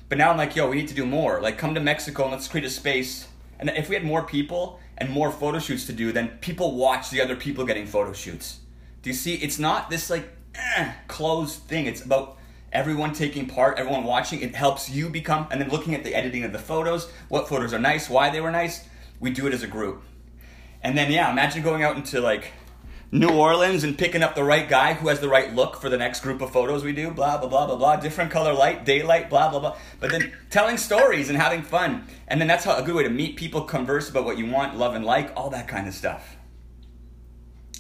but 0.09 0.18
now 0.18 0.31
I'm 0.31 0.37
like, 0.37 0.57
yo, 0.57 0.68
we 0.68 0.77
need 0.77 0.89
to 0.89 0.95
do 0.95 1.07
more. 1.07 1.41
Like, 1.41 1.59
come 1.59 1.75
to 1.75 1.81
Mexico 1.81 2.25
and 2.25 2.33
let's 2.33 2.49
create 2.49 2.66
a 2.66 2.70
space. 2.70 3.29
And 3.59 3.70
if 3.70 3.89
we 3.89 3.95
had 3.95 4.05
more 4.05 4.22
people 4.22 4.81
and 4.99 5.09
more 5.09 5.31
photo 5.31 5.59
shoots 5.59 5.87
to 5.87 5.93
do, 5.93 6.12
then 6.12 6.29
people 6.41 6.75
watch 6.77 7.11
the 7.11 7.20
other 7.20 7.37
people 7.37 7.64
getting 7.64 7.87
photo 7.87 8.12
shoots. 8.12 8.61
Do 9.03 9.11
you 9.11 9.14
see? 9.14 9.35
It's 9.35 9.59
not 9.59 9.91
this 9.91 10.11
like 10.11 10.29
eh, 10.55 10.93
closed 11.09 11.61
thing. 11.61 11.87
It's 11.87 12.05
about 12.05 12.39
everyone 12.75 13.12
taking 13.12 13.47
part, 13.47 13.79
everyone 13.79 14.05
watching. 14.05 14.41
It 14.41 14.55
helps 14.55 14.91
you 14.91 15.09
become, 15.09 15.47
and 15.51 15.61
then 15.61 15.68
looking 15.70 15.95
at 15.95 16.05
the 16.05 16.14
editing 16.14 16.45
of 16.45 16.53
the 16.53 16.59
photos, 16.59 17.11
what 17.29 17.49
photos 17.49 17.72
are 17.72 17.79
nice, 17.79 18.11
why 18.11 18.31
they 18.31 18.41
were 18.41 18.51
nice. 18.51 18.87
We 19.20 19.31
do 19.31 19.47
it 19.47 19.55
as 19.55 19.62
a 19.62 19.66
group. 19.68 20.03
And 20.83 20.99
then 20.99 21.11
yeah, 21.11 21.31
imagine 21.31 21.62
going 21.62 21.83
out 21.83 21.97
into 21.97 22.20
like 22.20 22.53
New 23.11 23.29
Orleans 23.31 23.85
and 23.85 23.97
picking 23.97 24.22
up 24.22 24.35
the 24.35 24.43
right 24.45 24.68
guy 24.68 24.95
who 24.95 25.09
has 25.09 25.20
the 25.20 25.29
right 25.29 25.55
look 25.55 25.81
for 25.81 25.89
the 25.89 25.97
next 25.97 26.20
group 26.20 26.43
of 26.43 26.51
photos 26.51 26.83
we 26.85 26.93
do, 26.93 27.11
blah 27.11 27.39
blah 27.39 27.49
blah 27.49 27.66
blah 27.66 27.77
blah, 27.77 27.97
different 27.97 28.31
color 28.31 28.53
light, 28.53 28.85
daylight, 28.85 29.31
blah 29.31 29.49
blah 29.51 29.61
blah. 29.61 29.77
But 30.01 30.11
then 30.11 30.33
telling 30.51 30.77
stories 30.77 31.29
and 31.31 31.39
having 31.39 31.62
fun. 31.62 32.07
And 32.29 32.41
then 32.41 32.49
that's 32.49 32.64
how 32.64 32.77
a 32.77 32.83
good 32.83 32.95
way 32.97 33.05
to 33.05 33.09
meet 33.11 33.37
people, 33.37 33.62
converse 33.62 34.11
about 34.11 34.25
what 34.25 34.37
you 34.37 34.51
want, 34.51 34.77
love 34.77 34.95
and 34.95 35.05
like, 35.05 35.33
all 35.37 35.49
that 35.51 35.68
kind 35.68 35.87
of 35.87 35.95
stuff. 35.95 36.37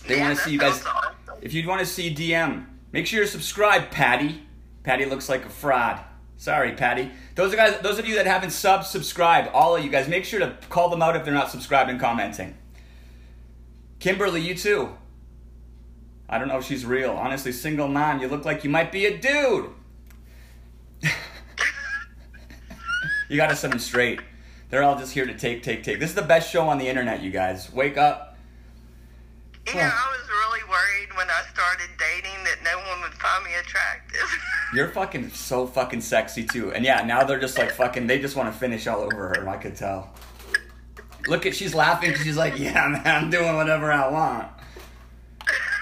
They 0.06 0.16
Yeah, 0.16 0.26
want 0.26 0.38
to 0.38 0.44
see 0.44 0.52
you 0.52 0.58
guys 0.58 0.84
awesome. 0.86 1.14
if 1.42 1.52
you 1.52 1.66
want 1.66 1.80
to 1.80 1.86
see 1.86 2.14
DM, 2.14 2.66
make 2.92 3.06
sure 3.06 3.18
you're 3.18 3.26
subscribed, 3.26 3.90
Patty. 3.90 4.42
Patty 4.84 5.06
looks 5.06 5.28
like 5.28 5.44
a 5.44 5.48
fraud. 5.48 5.98
Sorry, 6.36 6.72
Patty. 6.72 7.10
Those 7.34 7.52
are 7.52 7.56
guys. 7.56 7.78
Those 7.80 7.98
of 7.98 8.06
you 8.06 8.14
that 8.16 8.26
haven't 8.26 8.50
sub, 8.50 8.84
subscribe. 8.84 9.50
All 9.52 9.74
of 9.74 9.84
you 9.84 9.90
guys, 9.90 10.08
make 10.08 10.24
sure 10.24 10.40
to 10.40 10.56
call 10.68 10.90
them 10.90 11.02
out 11.02 11.16
if 11.16 11.24
they're 11.24 11.34
not 11.34 11.50
subscribed 11.50 11.90
and 11.90 11.98
commenting. 11.98 12.54
Kimberly, 13.98 14.40
you 14.40 14.54
too. 14.54 14.94
I 16.28 16.38
don't 16.38 16.48
know 16.48 16.58
if 16.58 16.64
she's 16.64 16.84
real. 16.84 17.12
Honestly, 17.12 17.52
single 17.52 17.88
mom, 17.88 18.20
you 18.20 18.28
look 18.28 18.44
like 18.44 18.64
you 18.64 18.70
might 18.70 18.92
be 18.92 19.06
a 19.06 19.16
dude. 19.16 19.70
you 23.28 23.36
gotta 23.36 23.56
set 23.56 23.70
them 23.70 23.78
straight. 23.78 24.20
They're 24.70 24.82
all 24.82 24.98
just 24.98 25.14
here 25.14 25.26
to 25.26 25.34
take, 25.34 25.62
take, 25.62 25.82
take. 25.82 26.00
This 26.00 26.10
is 26.10 26.16
the 26.16 26.22
best 26.22 26.50
show 26.50 26.68
on 26.68 26.78
the 26.78 26.88
internet, 26.88 27.22
you 27.22 27.30
guys. 27.30 27.72
Wake 27.72 27.96
up. 27.96 28.36
Yeah, 29.66 29.90
was 29.90 30.23
really 30.54 30.68
worried 30.68 31.16
when 31.16 31.28
I 31.28 31.42
started 31.52 31.88
dating 31.98 32.44
that 32.44 32.62
no 32.62 32.78
one 32.90 33.00
would 33.02 33.14
find 33.14 33.44
me 33.44 33.50
attractive. 33.54 34.40
You're 34.74 34.88
fucking 34.88 35.30
so 35.30 35.66
fucking 35.66 36.00
sexy 36.00 36.44
too. 36.44 36.72
And 36.72 36.84
yeah, 36.84 37.04
now 37.04 37.24
they're 37.24 37.40
just 37.40 37.58
like 37.58 37.72
fucking, 37.72 38.06
they 38.06 38.18
just 38.18 38.36
want 38.36 38.52
to 38.52 38.58
finish 38.58 38.86
all 38.86 39.00
over 39.00 39.28
her. 39.28 39.48
I 39.48 39.56
could 39.56 39.76
tell. 39.76 40.12
Look 41.26 41.46
at, 41.46 41.54
she's 41.54 41.74
laughing, 41.74 42.14
she's 42.14 42.36
like, 42.36 42.58
yeah, 42.58 42.88
man, 42.88 43.24
I'm 43.24 43.30
doing 43.30 43.56
whatever 43.56 43.90
I 43.90 44.08
want. 44.08 44.48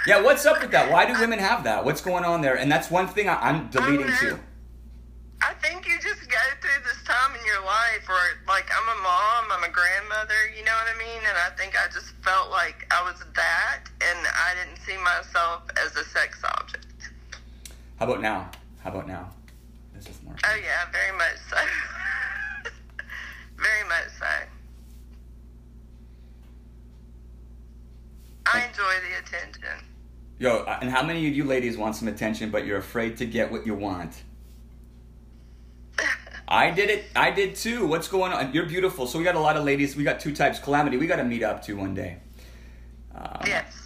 Yeah, 0.06 0.20
what's 0.22 0.46
up 0.46 0.60
with 0.60 0.70
that? 0.72 0.90
Why 0.90 1.06
do 1.06 1.18
women 1.20 1.38
have 1.38 1.64
that? 1.64 1.84
What's 1.84 2.00
going 2.00 2.24
on 2.24 2.40
there? 2.40 2.56
And 2.56 2.70
that's 2.70 2.90
one 2.90 3.08
thing 3.08 3.28
I, 3.28 3.34
I'm 3.36 3.66
oh, 3.66 3.68
deleting 3.70 4.12
too. 4.20 4.38
I 5.42 5.54
think 5.54 5.88
you 5.88 5.98
just 5.98 6.30
go 6.30 6.38
through 6.60 6.82
this 6.84 7.02
time 7.04 7.34
in 7.34 7.44
your 7.44 7.64
life 7.64 8.06
where, 8.06 8.38
like, 8.46 8.70
I'm 8.70 8.96
a 8.96 9.02
mom, 9.02 9.44
I'm 9.50 9.64
a 9.68 9.72
grandmother, 9.72 10.38
you 10.56 10.64
know 10.64 10.70
what 10.70 10.94
I 10.94 10.98
mean? 10.98 11.18
And 11.18 11.36
I 11.36 11.50
think 11.56 11.74
I 11.74 11.90
just 11.92 12.14
felt 12.22 12.50
like 12.50 12.86
I 12.92 13.02
was 13.02 13.18
that, 13.34 13.80
and 14.00 14.26
I 14.26 14.54
didn't 14.54 14.78
see 14.86 14.96
myself 15.02 15.62
as 15.84 15.96
a 15.96 16.04
sex 16.04 16.38
object. 16.44 16.86
How 17.96 18.06
about 18.06 18.22
now? 18.22 18.50
How 18.84 18.90
about 18.90 19.08
now? 19.08 19.30
This 19.94 20.06
is 20.08 20.22
more. 20.22 20.36
Oh, 20.44 20.56
yeah, 20.62 20.90
very 20.92 21.16
much 21.18 21.38
so. 21.50 21.56
very 23.56 23.88
much 23.88 24.14
so. 24.18 24.26
I 28.46 28.66
enjoy 28.66 28.94
the 29.10 29.18
attention. 29.18 29.86
Yo, 30.38 30.64
and 30.80 30.90
how 30.90 31.02
many 31.02 31.26
of 31.26 31.34
you 31.34 31.44
ladies 31.44 31.76
want 31.76 31.96
some 31.96 32.06
attention, 32.06 32.50
but 32.50 32.64
you're 32.64 32.78
afraid 32.78 33.16
to 33.16 33.26
get 33.26 33.50
what 33.50 33.66
you 33.66 33.74
want? 33.74 34.22
I 36.48 36.70
did 36.70 36.90
it. 36.90 37.04
I 37.16 37.30
did 37.30 37.54
too. 37.54 37.86
What's 37.86 38.08
going 38.08 38.32
on? 38.32 38.52
You're 38.52 38.66
beautiful. 38.66 39.06
So 39.06 39.18
we 39.18 39.24
got 39.24 39.34
a 39.36 39.40
lot 39.40 39.56
of 39.56 39.64
ladies. 39.64 39.96
We 39.96 40.04
got 40.04 40.20
two 40.20 40.34
types. 40.34 40.58
Calamity. 40.58 40.96
We 40.96 41.06
got 41.06 41.16
to 41.16 41.24
meet 41.24 41.42
up 41.42 41.62
too 41.64 41.76
one 41.76 41.94
day. 41.94 42.18
Um, 43.14 43.42
Yes. 43.46 43.78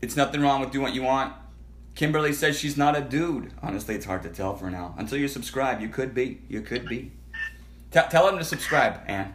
It's 0.00 0.14
nothing 0.16 0.40
wrong 0.40 0.60
with 0.60 0.70
doing 0.70 0.84
what 0.84 0.94
you 0.94 1.02
want. 1.02 1.34
Kimberly 1.96 2.32
says 2.32 2.56
she's 2.58 2.76
not 2.76 2.96
a 2.96 3.00
dude. 3.00 3.52
Honestly, 3.60 3.96
it's 3.96 4.06
hard 4.06 4.22
to 4.22 4.28
tell 4.28 4.54
for 4.54 4.70
now. 4.70 4.94
Until 4.96 5.18
you 5.18 5.26
subscribe, 5.26 5.80
you 5.80 5.88
could 5.88 6.14
be. 6.14 6.40
You 6.48 6.60
could 6.60 6.86
be. 6.88 7.10
T- 7.90 8.00
tell 8.10 8.26
them 8.26 8.38
to 8.38 8.44
subscribe, 8.44 9.00
Anne. 9.08 9.34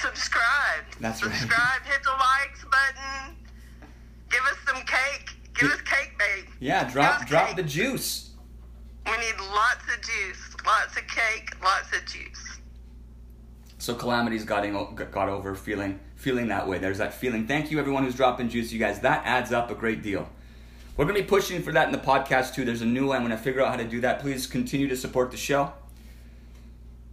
Subscribe. 0.00 0.84
That's 1.00 1.22
right. 1.22 1.34
Subscribe. 1.34 1.82
Hit 1.84 2.02
the 2.02 2.10
likes 2.10 2.64
button. 2.64 3.36
Give 4.30 4.40
us 4.40 4.56
some 4.66 4.82
cake. 4.86 5.30
Give 5.58 5.70
us 5.70 5.80
cake, 5.82 6.12
babe. 6.18 6.46
Yeah, 6.58 6.90
drop 6.90 7.26
drop 7.26 7.48
cake. 7.48 7.56
the 7.56 7.62
juice. 7.64 8.25
We 9.06 9.12
need 9.18 9.38
lots 9.38 9.84
of 9.94 10.02
juice, 10.02 10.56
lots 10.66 10.96
of 10.96 11.06
cake, 11.06 11.54
lots 11.62 11.96
of 11.96 12.04
juice. 12.06 12.58
So 13.78 13.94
calamity's 13.94 14.44
got 14.44 14.62
got 15.12 15.28
over 15.28 15.54
feeling 15.54 16.00
feeling 16.16 16.48
that 16.48 16.66
way. 16.66 16.78
There's 16.78 16.98
that 16.98 17.14
feeling. 17.14 17.46
Thank 17.46 17.70
you 17.70 17.78
everyone 17.78 18.04
who's 18.04 18.16
dropping 18.16 18.48
juice, 18.48 18.72
you 18.72 18.78
guys. 18.78 19.00
That 19.00 19.22
adds 19.24 19.52
up 19.52 19.70
a 19.70 19.74
great 19.74 20.02
deal. 20.02 20.28
We're 20.96 21.04
gonna 21.04 21.20
be 21.20 21.24
pushing 21.24 21.62
for 21.62 21.72
that 21.72 21.86
in 21.86 21.92
the 21.92 21.98
podcast 21.98 22.54
too. 22.54 22.64
There's 22.64 22.82
a 22.82 22.86
new 22.86 23.06
one. 23.08 23.18
I'm 23.18 23.22
gonna 23.22 23.36
figure 23.36 23.62
out 23.62 23.68
how 23.68 23.76
to 23.76 23.84
do 23.84 24.00
that. 24.00 24.20
Please 24.20 24.46
continue 24.46 24.88
to 24.88 24.96
support 24.96 25.30
the 25.30 25.36
show. 25.36 25.72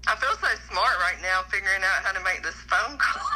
I 0.08 0.16
feel 0.16 0.32
so 0.32 0.48
smart 0.72 1.00
right 1.00 1.22
now 1.22 1.44
figuring 1.44 1.82
out 1.84 2.04
how 2.04 2.12
to 2.14 2.24
make 2.24 2.42
this 2.44 2.56
phone 2.56 2.98
call. 2.98 3.28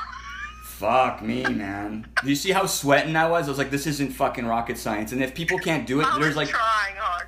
Fuck 0.63 1.21
me, 1.21 1.43
man. 1.43 2.07
Do 2.23 2.29
you 2.29 2.35
see 2.35 2.51
how 2.51 2.65
sweating 2.65 3.15
I 3.15 3.27
was? 3.27 3.47
I 3.47 3.49
was 3.49 3.57
like, 3.57 3.71
this 3.71 3.87
isn't 3.87 4.11
fucking 4.11 4.45
rocket 4.45 4.77
science. 4.77 5.11
And 5.11 5.23
if 5.23 5.33
people 5.33 5.57
can't 5.57 5.87
do 5.87 6.01
it, 6.01 6.05
I 6.05 6.19
there's 6.19 6.35
like, 6.35 6.49
trying 6.49 6.95
hard. 6.97 7.27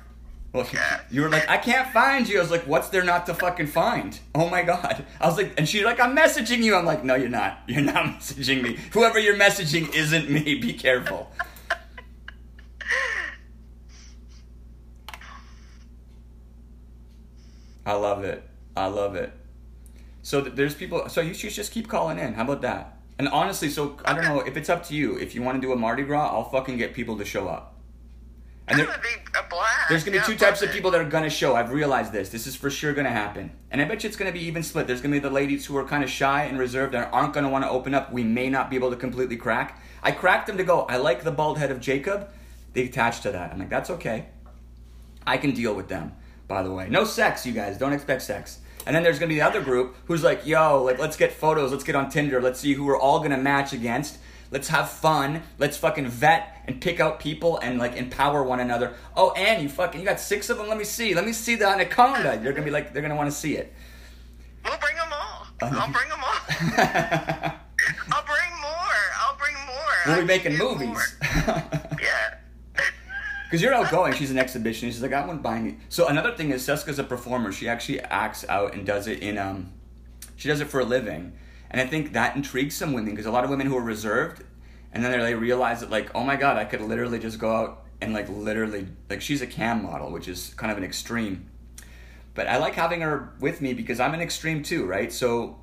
Well, 0.52 0.66
Yeah. 0.72 1.00
you 1.10 1.22
were 1.22 1.28
like, 1.28 1.48
I 1.48 1.56
can't 1.58 1.92
find 1.92 2.28
you. 2.28 2.38
I 2.38 2.42
was 2.42 2.50
like, 2.50 2.66
what's 2.66 2.88
there 2.88 3.04
not 3.04 3.26
to 3.26 3.34
fucking 3.34 3.68
find? 3.68 4.18
Oh 4.34 4.48
my 4.48 4.62
god. 4.62 5.04
I 5.20 5.26
was 5.26 5.36
like, 5.36 5.54
and 5.58 5.68
she's 5.68 5.84
like, 5.84 6.00
I'm 6.00 6.16
messaging 6.16 6.62
you. 6.62 6.74
I'm 6.74 6.84
like, 6.84 7.04
no, 7.04 7.14
you're 7.14 7.28
not. 7.28 7.60
You're 7.68 7.82
not 7.82 8.04
messaging 8.18 8.62
me. 8.62 8.76
Whoever 8.92 9.18
you're 9.18 9.36
messaging 9.38 9.94
isn't 9.94 10.28
me. 10.30 10.56
Be 10.56 10.72
careful. 10.72 11.30
I 17.86 17.94
love 17.94 18.24
it. 18.24 18.42
I 18.76 18.86
love 18.86 19.14
it. 19.16 19.32
So 20.22 20.42
th- 20.42 20.54
there's 20.54 20.74
people. 20.74 21.08
So 21.08 21.20
you 21.20 21.34
should 21.34 21.50
just 21.52 21.72
keep 21.72 21.88
calling 21.88 22.18
in. 22.18 22.34
How 22.34 22.42
about 22.44 22.62
that? 22.62 22.98
And 23.18 23.28
honestly, 23.28 23.68
so 23.68 23.98
I 24.04 24.14
don't 24.14 24.24
know 24.24 24.40
if 24.40 24.56
it's 24.56 24.68
up 24.68 24.84
to 24.86 24.94
you. 24.94 25.16
If 25.18 25.34
you 25.34 25.42
want 25.42 25.60
to 25.60 25.66
do 25.66 25.72
a 25.72 25.76
Mardi 25.76 26.02
Gras, 26.04 26.28
I'll 26.30 26.48
fucking 26.48 26.76
get 26.76 26.94
people 26.94 27.18
to 27.18 27.24
show 27.24 27.48
up. 27.48 27.79
And 28.70 28.78
there, 28.78 28.86
would 28.86 29.02
be 29.02 29.08
a 29.36 29.42
blast. 29.48 29.88
there's 29.88 30.04
gonna 30.04 30.12
be 30.12 30.18
Yeah, 30.18 30.24
two 30.24 30.36
types 30.36 30.62
of 30.62 30.70
people 30.70 30.92
that 30.92 31.00
are 31.00 31.08
gonna 31.08 31.28
show. 31.28 31.56
I've 31.56 31.72
realized 31.72 32.12
this. 32.12 32.28
This 32.28 32.46
is 32.46 32.54
for 32.54 32.70
sure 32.70 32.92
gonna 32.94 33.10
happen. 33.10 33.50
And 33.70 33.80
I 33.80 33.84
bet 33.84 34.04
you 34.04 34.08
it's 34.08 34.16
gonna 34.16 34.32
be 34.32 34.44
even 34.44 34.62
split. 34.62 34.86
There's 34.86 35.00
gonna 35.00 35.16
be 35.16 35.18
the 35.18 35.28
ladies 35.30 35.66
who 35.66 35.76
are 35.76 35.84
kind 35.84 36.04
of 36.04 36.10
shy 36.10 36.44
and 36.44 36.58
reserved 36.58 36.94
and 36.94 37.08
aren't 37.12 37.34
gonna 37.34 37.48
want 37.48 37.64
to 37.64 37.70
open 37.70 37.94
up. 37.94 38.12
We 38.12 38.22
may 38.22 38.48
not 38.48 38.70
be 38.70 38.76
able 38.76 38.90
to 38.90 38.96
completely 38.96 39.36
crack. 39.36 39.82
I 40.02 40.12
cracked 40.12 40.46
them 40.46 40.56
to 40.56 40.64
go. 40.64 40.82
I 40.82 40.98
like 40.98 41.24
the 41.24 41.32
bald 41.32 41.58
head 41.58 41.70
of 41.70 41.80
Jacob. 41.80 42.28
They 42.72 42.84
attached 42.84 43.24
to 43.24 43.32
that. 43.32 43.52
I'm 43.52 43.58
like, 43.58 43.70
that's 43.70 43.90
okay. 43.90 44.26
I 45.26 45.36
can 45.36 45.50
deal 45.52 45.74
with 45.74 45.88
them. 45.88 46.12
By 46.46 46.62
the 46.62 46.72
way, 46.72 46.88
no 46.88 47.04
sex, 47.04 47.44
you 47.44 47.52
guys. 47.52 47.76
Don't 47.76 47.92
expect 47.92 48.22
sex. 48.22 48.60
And 48.86 48.94
then 48.96 49.02
there's 49.02 49.18
gonna 49.18 49.28
be 49.28 49.34
the 49.34 49.42
other 49.42 49.60
group 49.62 49.96
who's 50.06 50.22
like, 50.22 50.46
yo, 50.46 50.82
like, 50.82 50.98
let's 50.98 51.16
get 51.16 51.32
photos. 51.32 51.72
Let's 51.72 51.84
get 51.84 51.94
on 51.94 52.08
Tinder. 52.08 52.40
Let's 52.40 52.60
see 52.60 52.74
who 52.74 52.84
we're 52.84 52.98
all 52.98 53.20
gonna 53.20 53.36
match 53.36 53.72
against. 53.72 54.18
Let's 54.50 54.68
have 54.68 54.90
fun. 54.90 55.42
Let's 55.58 55.76
fucking 55.76 56.08
vet 56.08 56.64
and 56.66 56.80
pick 56.80 56.98
out 56.98 57.20
people 57.20 57.58
and 57.58 57.78
like 57.78 57.96
empower 57.96 58.42
one 58.42 58.60
another. 58.60 58.94
Oh, 59.16 59.30
and 59.32 59.62
you 59.62 59.68
fucking, 59.68 60.00
you 60.00 60.06
got 60.06 60.18
six 60.18 60.50
of 60.50 60.58
them. 60.58 60.68
Let 60.68 60.76
me 60.78 60.84
see. 60.84 61.14
Let 61.14 61.24
me 61.24 61.32
see 61.32 61.54
the 61.54 61.68
anaconda. 61.68 62.40
You're 62.42 62.52
gonna 62.52 62.64
be 62.64 62.70
like, 62.70 62.92
they're 62.92 63.02
gonna 63.02 63.16
want 63.16 63.30
to 63.30 63.36
see 63.36 63.56
it. 63.56 63.72
We'll 64.64 64.78
bring 64.78 64.96
them 64.96 65.12
all. 65.12 65.46
I'll 65.62 65.92
bring 65.92 66.08
them 66.08 66.20
all. 66.22 66.40
I'll 68.12 68.24
bring 68.26 68.60
more. 68.60 69.00
I'll 69.20 69.36
bring 69.38 69.54
more. 69.66 70.06
we'll 70.06 70.20
be 70.20 70.24
making 70.24 70.56
movies. 70.56 71.16
Yeah. 72.00 72.34
Because 73.44 73.62
you're 73.62 73.74
outgoing. 73.74 74.14
She's 74.14 74.30
an 74.30 74.36
exhibitionist. 74.36 74.92
She's 74.92 75.02
like, 75.02 75.12
I 75.12 75.22
wouldn't 75.22 75.42
buy 75.42 75.58
me. 75.58 75.78
So 75.88 76.06
another 76.06 76.32
thing 76.36 76.50
is 76.52 76.64
Seska's 76.64 77.00
a 77.00 77.04
performer. 77.04 77.50
She 77.50 77.68
actually 77.68 77.98
acts 77.98 78.44
out 78.48 78.74
and 78.74 78.86
does 78.86 79.08
it 79.08 79.18
in 79.18 79.38
um, 79.38 79.72
she 80.36 80.48
does 80.48 80.60
it 80.60 80.68
for 80.68 80.78
a 80.78 80.84
living, 80.84 81.32
and 81.70 81.80
I 81.80 81.86
think 81.86 82.12
that 82.14 82.36
intrigues 82.36 82.74
some 82.74 82.92
women 82.92 83.10
because 83.10 83.26
a 83.26 83.30
lot 83.30 83.44
of 83.44 83.50
women 83.50 83.66
who 83.66 83.76
are 83.76 83.82
reserved, 83.82 84.42
and 84.92 85.04
then 85.04 85.18
they 85.20 85.34
realize 85.34 85.80
that 85.80 85.90
like, 85.90 86.14
oh 86.14 86.24
my 86.24 86.36
god, 86.36 86.56
I 86.56 86.64
could 86.64 86.80
literally 86.80 87.18
just 87.18 87.38
go 87.38 87.54
out 87.54 87.84
and 88.00 88.12
like 88.12 88.28
literally 88.28 88.88
like 89.08 89.20
she's 89.20 89.42
a 89.42 89.46
cam 89.46 89.82
model, 89.82 90.10
which 90.10 90.26
is 90.26 90.54
kind 90.54 90.72
of 90.72 90.78
an 90.78 90.84
extreme. 90.84 91.50
But 92.34 92.46
I 92.46 92.58
like 92.58 92.74
having 92.74 93.00
her 93.02 93.32
with 93.40 93.60
me 93.60 93.72
because 93.74 94.00
I'm 94.00 94.14
an 94.14 94.20
extreme 94.20 94.62
too, 94.62 94.86
right? 94.86 95.12
So, 95.12 95.58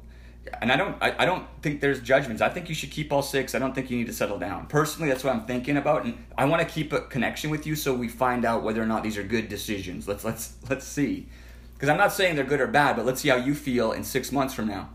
and 0.62 0.72
I 0.72 0.76
don't, 0.76 1.02
I, 1.02 1.16
I 1.20 1.26
don't 1.26 1.48
think 1.62 1.82
there's 1.82 2.02
judgments. 2.02 2.42
I 2.42 2.50
think 2.50 2.70
you 2.70 2.76
should 2.76 2.92
keep 2.92 3.12
all 3.12 3.22
six. 3.22 3.56
I 3.56 3.60
don't 3.60 3.74
think 3.74 3.90
you 3.90 3.98
need 3.98 4.08
to 4.08 4.14
settle 4.14 4.38
down. 4.38 4.68
Personally, 4.68 5.10
that's 5.10 5.24
what 5.24 5.34
I'm 5.34 5.46
thinking 5.46 5.78
about, 5.78 6.06
and 6.06 6.24
I 6.38 6.46
want 6.46 6.62
to 6.62 6.68
keep 6.68 6.94
a 6.94 7.02
connection 7.02 7.50
with 7.50 7.66
you 7.66 7.76
so 7.76 7.94
we 7.94 8.08
find 8.08 8.46
out 8.46 8.64
whether 8.64 8.82
or 8.82 8.86
not 8.86 9.02
these 9.02 9.18
are 9.18 9.24
good 9.24 9.50
decisions. 9.50 10.08
Let's 10.08 10.24
let's 10.24 10.56
let's 10.70 10.86
see, 10.86 11.30
because 11.74 11.90
I'm 11.90 11.98
not 11.98 12.14
saying 12.14 12.36
they're 12.36 12.46
good 12.46 12.62
or 12.62 12.68
bad, 12.68 12.96
but 12.96 13.06
let's 13.06 13.22
see 13.22 13.30
how 13.30 13.38
you 13.38 13.56
feel 13.56 13.92
in 13.92 14.04
six 14.04 14.32
months 14.32 14.54
from 14.54 14.68
now. 14.68 14.90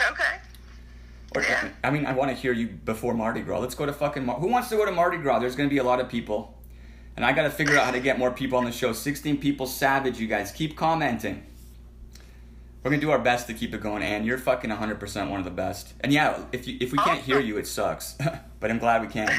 Okay. 0.00 0.38
Or, 1.34 1.42
Yeah. 1.42 1.68
I 1.82 1.90
mean, 1.90 2.06
I 2.06 2.12
want 2.12 2.30
to 2.30 2.36
hear 2.36 2.52
you 2.52 2.68
before 2.68 3.14
Mardi 3.14 3.40
Gras. 3.40 3.58
Let's 3.58 3.74
go 3.74 3.86
to 3.86 3.92
fucking. 3.92 4.24
Mar- 4.24 4.38
Who 4.38 4.48
wants 4.48 4.68
to 4.68 4.76
go 4.76 4.84
to 4.84 4.92
Mardi 4.92 5.18
Gras? 5.18 5.40
There's 5.40 5.56
going 5.56 5.68
to 5.68 5.72
be 5.72 5.78
a 5.78 5.84
lot 5.84 6.00
of 6.00 6.08
people, 6.08 6.56
and 7.16 7.24
I 7.24 7.32
got 7.32 7.42
to 7.42 7.50
figure 7.50 7.76
out 7.76 7.86
how 7.86 7.90
to 7.90 8.00
get 8.00 8.18
more 8.18 8.30
people 8.30 8.58
on 8.58 8.64
the 8.64 8.72
show. 8.72 8.92
16 8.92 9.38
people, 9.38 9.66
savage. 9.66 10.18
You 10.18 10.28
guys 10.28 10.52
keep 10.52 10.76
commenting. 10.76 11.44
We're 12.84 12.90
gonna 12.90 13.00
do 13.00 13.12
our 13.12 13.18
best 13.18 13.46
to 13.46 13.54
keep 13.54 13.72
it 13.72 13.80
going, 13.80 14.02
and 14.02 14.26
you're 14.26 14.36
fucking 14.36 14.68
100% 14.68 15.30
one 15.30 15.38
of 15.38 15.46
the 15.46 15.50
best. 15.50 15.94
And 16.02 16.12
yeah, 16.12 16.44
if 16.52 16.68
you 16.68 16.76
if 16.82 16.92
we 16.92 16.98
can't 16.98 17.20
hear 17.20 17.36
oh. 17.36 17.40
you, 17.40 17.56
it 17.56 17.66
sucks. 17.66 18.14
but 18.60 18.70
I'm 18.70 18.78
glad 18.78 19.00
we 19.00 19.08
can. 19.08 19.30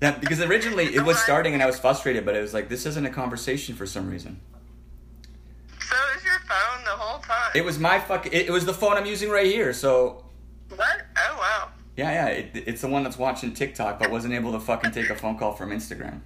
Yeah, 0.00 0.12
because 0.12 0.40
originally 0.40 0.94
it 0.94 1.02
was 1.04 1.18
starting 1.18 1.52
and 1.52 1.62
I 1.62 1.66
was 1.66 1.78
frustrated, 1.78 2.24
but 2.24 2.34
it 2.34 2.40
was 2.40 2.54
like 2.54 2.70
this 2.70 2.86
isn't 2.86 3.04
a 3.04 3.10
conversation 3.10 3.74
for 3.74 3.84
some 3.84 4.08
reason. 4.08 4.40
So 5.78 5.96
is 6.16 6.24
your 6.24 6.38
phone 6.48 6.84
the 6.84 6.90
whole 6.90 7.17
time? 7.28 7.52
It 7.54 7.64
was 7.64 7.78
my 7.78 7.98
fucking. 8.00 8.32
It, 8.32 8.46
it 8.46 8.50
was 8.50 8.64
the 8.64 8.74
phone 8.74 8.96
I'm 8.96 9.06
using 9.06 9.30
right 9.30 9.46
here. 9.46 9.72
So 9.72 10.24
What? 10.74 11.02
Oh 11.16 11.36
wow. 11.38 11.68
yeah, 11.96 12.10
yeah, 12.12 12.26
it, 12.28 12.50
it's 12.66 12.80
the 12.80 12.88
one 12.88 13.02
that's 13.04 13.18
watching 13.18 13.52
TikTok, 13.54 13.98
but 13.98 14.10
wasn't 14.10 14.34
able 14.34 14.52
to 14.52 14.60
fucking 14.60 14.90
take 14.92 15.10
a 15.10 15.14
phone 15.14 15.38
call 15.38 15.52
from 15.52 15.70
Instagram. 15.70 16.20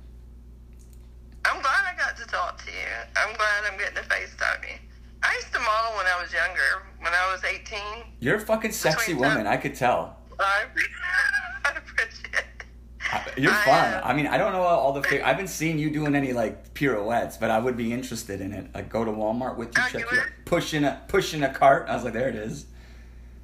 I'm 1.44 1.60
glad 1.60 1.84
I 1.92 1.94
got 1.98 2.16
to 2.16 2.24
talk 2.26 2.58
to 2.64 2.70
you. 2.70 2.86
I'm 3.16 3.34
glad 3.36 3.64
I'm 3.70 3.76
getting 3.78 3.96
to 3.96 4.02
FaceTime 4.02 4.62
you. 4.62 4.76
I 5.24 5.34
used 5.34 5.52
to 5.52 5.58
model 5.58 5.96
when 5.96 6.06
I 6.06 6.20
was 6.22 6.32
younger. 6.32 6.86
When 7.00 7.12
I 7.12 7.32
was 7.32 7.42
18. 7.44 7.78
You're 8.20 8.36
a 8.36 8.40
fucking 8.40 8.72
sexy 8.72 9.14
woman. 9.14 9.46
I 9.46 9.56
could 9.56 9.74
tell. 9.74 10.16
I, 10.38 10.64
I 11.64 11.70
appreciate 11.76 12.34
it. 12.34 12.44
I- 13.00 13.01
You're 13.36 13.52
I, 13.52 13.64
fun. 13.64 13.94
uh, 13.94 14.00
I 14.04 14.14
mean, 14.14 14.26
I 14.26 14.38
don't 14.38 14.52
know 14.52 14.62
all 14.62 14.92
the. 14.92 15.02
Fi- 15.02 15.20
I 15.22 15.28
haven't 15.28 15.48
seen 15.48 15.78
you 15.78 15.90
doing 15.90 16.14
any 16.14 16.32
like 16.32 16.74
pirouettes, 16.74 17.36
but 17.36 17.50
I 17.50 17.58
would 17.58 17.76
be 17.76 17.92
interested 17.92 18.40
in 18.40 18.52
it. 18.52 18.66
Like 18.74 18.88
go 18.88 19.04
to 19.04 19.10
Walmart 19.10 19.56
with 19.56 19.76
you, 19.76 19.82
Oh, 19.84 19.88
check 19.90 20.10
you 20.10 20.16
you 20.18 20.22
pushing 20.44 20.84
a 20.84 21.00
pushing 21.08 21.42
a 21.42 21.52
cart. 21.52 21.86
I 21.88 21.94
was 21.94 22.04
like, 22.04 22.12
there 22.14 22.28
it 22.28 22.34
is. 22.36 22.66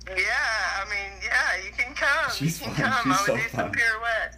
Yeah, 0.07 0.15
I 0.17 0.85
mean, 0.89 1.13
yeah, 1.23 1.65
you 1.65 1.71
can 1.77 1.95
come. 1.95 2.31
She's 2.35 2.61
you 2.61 2.67
can 2.67 2.75
fun. 2.77 2.93
come. 2.93 3.13
She's 3.13 3.13
I 3.13 3.21
would 3.21 3.27
so 3.27 3.37
do 3.37 3.43
fun. 3.43 3.61
some 3.65 3.73
pirouettes. 3.73 4.37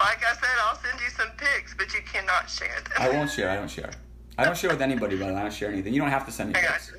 Like 0.00 0.24
I 0.24 0.32
said, 0.34 0.48
I'll 0.64 0.76
send 0.76 0.98
you 1.00 1.10
some 1.10 1.28
pics, 1.36 1.74
but 1.76 1.92
you 1.94 2.00
cannot 2.10 2.48
share 2.50 2.68
them. 2.84 2.92
I 2.98 3.10
won't 3.10 3.30
share. 3.30 3.50
I 3.50 3.56
don't 3.56 3.70
share. 3.70 3.90
I 4.38 4.44
don't 4.44 4.56
share 4.56 4.70
with 4.70 4.80
anybody, 4.82 5.16
but 5.16 5.34
I 5.34 5.42
don't 5.42 5.52
share 5.52 5.70
anything. 5.70 5.92
You 5.92 6.00
don't 6.00 6.10
have 6.10 6.26
to 6.26 6.32
send 6.32 6.50
me 6.52 6.58
I 6.58 6.62
got 6.62 6.72
pics. 6.72 6.92
you. 6.92 6.98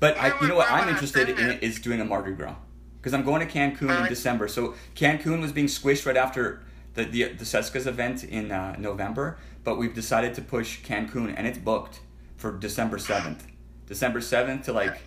But 0.00 0.18
I, 0.18 0.30
Where 0.30 0.42
you 0.42 0.48
know 0.48 0.56
what 0.56 0.70
I'm 0.70 0.88
interested 0.88 1.28
in 1.30 1.38
it? 1.38 1.62
is 1.62 1.80
doing 1.80 2.00
a 2.00 2.04
Mardi 2.04 2.32
Gras 2.32 2.56
because 3.00 3.14
I'm 3.14 3.24
going 3.24 3.46
to 3.46 3.50
Cancun 3.50 4.02
in 4.02 4.08
December. 4.08 4.48
So 4.48 4.74
Cancun 4.94 5.40
was 5.40 5.52
being 5.52 5.68
squished 5.68 6.04
right 6.04 6.16
after 6.16 6.60
the 6.96 7.04
the, 7.04 7.22
the 7.34 7.44
Seska's 7.44 7.86
event 7.86 8.24
in 8.24 8.50
uh, 8.50 8.74
November, 8.78 9.38
but 9.62 9.78
we've 9.78 9.94
decided 9.94 10.34
to 10.34 10.42
push 10.42 10.82
Cancun 10.82 11.32
and 11.36 11.46
it's 11.46 11.58
booked 11.58 12.00
for 12.36 12.52
December 12.58 12.98
seventh. 12.98 13.46
December 13.86 14.20
seventh 14.20 14.64
to 14.64 14.72
like, 14.72 14.98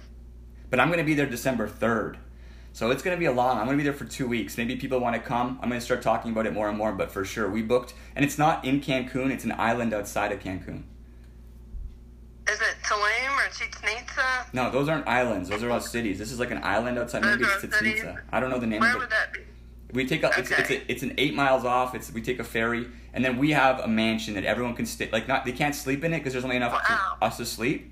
but 0.69 0.79
I'm 0.79 0.87
going 0.87 0.99
to 0.99 1.03
be 1.05 1.13
there 1.15 1.25
December 1.25 1.67
third. 1.67 2.17
So 2.71 2.91
it's 2.91 3.01
going 3.01 3.17
to 3.17 3.19
be 3.19 3.25
a 3.25 3.31
long. 3.31 3.57
I'm 3.57 3.65
going 3.65 3.77
to 3.77 3.83
be 3.83 3.83
there 3.83 3.97
for 3.97 4.05
two 4.05 4.27
weeks. 4.27 4.57
Maybe 4.57 4.75
people 4.75 4.99
want 4.99 5.15
to 5.15 5.21
come. 5.21 5.59
I'm 5.61 5.69
going 5.69 5.79
to 5.79 5.85
start 5.85 6.01
talking 6.01 6.31
about 6.31 6.45
it 6.45 6.53
more 6.53 6.69
and 6.69 6.77
more. 6.77 6.91
But 6.93 7.11
for 7.11 7.25
sure, 7.25 7.49
we 7.49 7.61
booked, 7.63 7.93
and 8.15 8.23
it's 8.23 8.37
not 8.37 8.63
in 8.63 8.79
Cancun. 8.79 9.31
It's 9.31 9.43
an 9.43 9.53
island 9.53 9.93
outside 9.93 10.31
of 10.31 10.39
Cancun. 10.39 10.83
Is 12.47 12.59
it 12.61 12.75
Tulum 12.83 13.37
or 13.37 13.49
Chichen 13.51 13.89
Itza? 13.89 14.45
No, 14.53 14.71
those 14.71 14.87
aren't 14.87 15.07
islands. 15.07 15.49
Those 15.49 15.63
are 15.63 15.71
all 15.71 15.81
cities. 15.81 16.19
This 16.19 16.31
is 16.31 16.39
like 16.39 16.51
an 16.51 16.61
island 16.63 16.97
outside. 16.97 17.23
Maybe 17.23 17.43
it's 17.43 17.61
Chichen? 17.61 17.87
Itza. 17.87 18.21
I 18.31 18.39
don't 18.39 18.49
know 18.49 18.59
the 18.59 18.67
name 18.67 18.81
Where 18.81 18.91
of 18.91 18.97
would 18.97 19.03
it. 19.05 19.09
that 19.09 19.33
be? 19.33 19.41
We 19.91 20.05
take 20.05 20.23
a, 20.23 20.31
it's, 20.37 20.51
it's, 20.51 20.69
a, 20.69 20.91
it's 20.91 21.03
an 21.03 21.15
eight 21.17 21.33
miles 21.33 21.65
off. 21.65 21.95
It's 21.95 22.11
we 22.11 22.21
take 22.21 22.39
a 22.39 22.43
ferry, 22.43 22.87
and 23.13 23.25
then 23.25 23.37
we 23.37 23.51
have 23.51 23.79
a 23.79 23.87
mansion 23.87 24.35
that 24.35 24.43
everyone 24.45 24.75
can 24.75 24.85
stay. 24.85 25.09
Like 25.11 25.27
not 25.27 25.45
they 25.45 25.51
can't 25.51 25.73
sleep 25.73 26.03
in 26.03 26.13
it 26.13 26.19
because 26.19 26.33
there's 26.33 26.43
only 26.45 26.57
enough 26.57 26.73
Wow. 26.73 27.15
for 27.17 27.25
us 27.25 27.37
to 27.37 27.45
sleep. 27.45 27.91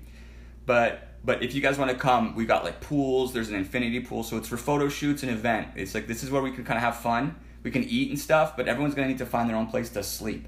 But 0.64 1.02
but 1.24 1.42
if 1.42 1.54
you 1.54 1.60
guys 1.60 1.76
want 1.76 1.90
to 1.90 1.96
come, 1.96 2.36
we 2.36 2.46
got 2.46 2.62
like 2.62 2.80
pools. 2.80 3.32
There's 3.32 3.48
an 3.48 3.56
infinity 3.56 3.98
pool, 4.00 4.22
so 4.22 4.36
it's 4.36 4.46
for 4.46 4.56
photo 4.56 4.88
shoots 4.88 5.22
and 5.24 5.32
event. 5.32 5.68
It's 5.74 5.92
like 5.94 6.06
this 6.06 6.22
is 6.22 6.30
where 6.30 6.40
we 6.42 6.52
can 6.52 6.64
kind 6.64 6.76
of 6.76 6.82
have 6.84 6.96
fun. 6.98 7.34
We 7.64 7.72
can 7.72 7.82
eat 7.82 8.10
and 8.10 8.18
stuff, 8.18 8.56
but 8.56 8.68
everyone's 8.68 8.94
gonna 8.94 9.08
need 9.08 9.18
to 9.18 9.26
find 9.26 9.48
their 9.50 9.56
own 9.56 9.66
place 9.66 9.90
to 9.90 10.02
sleep. 10.04 10.46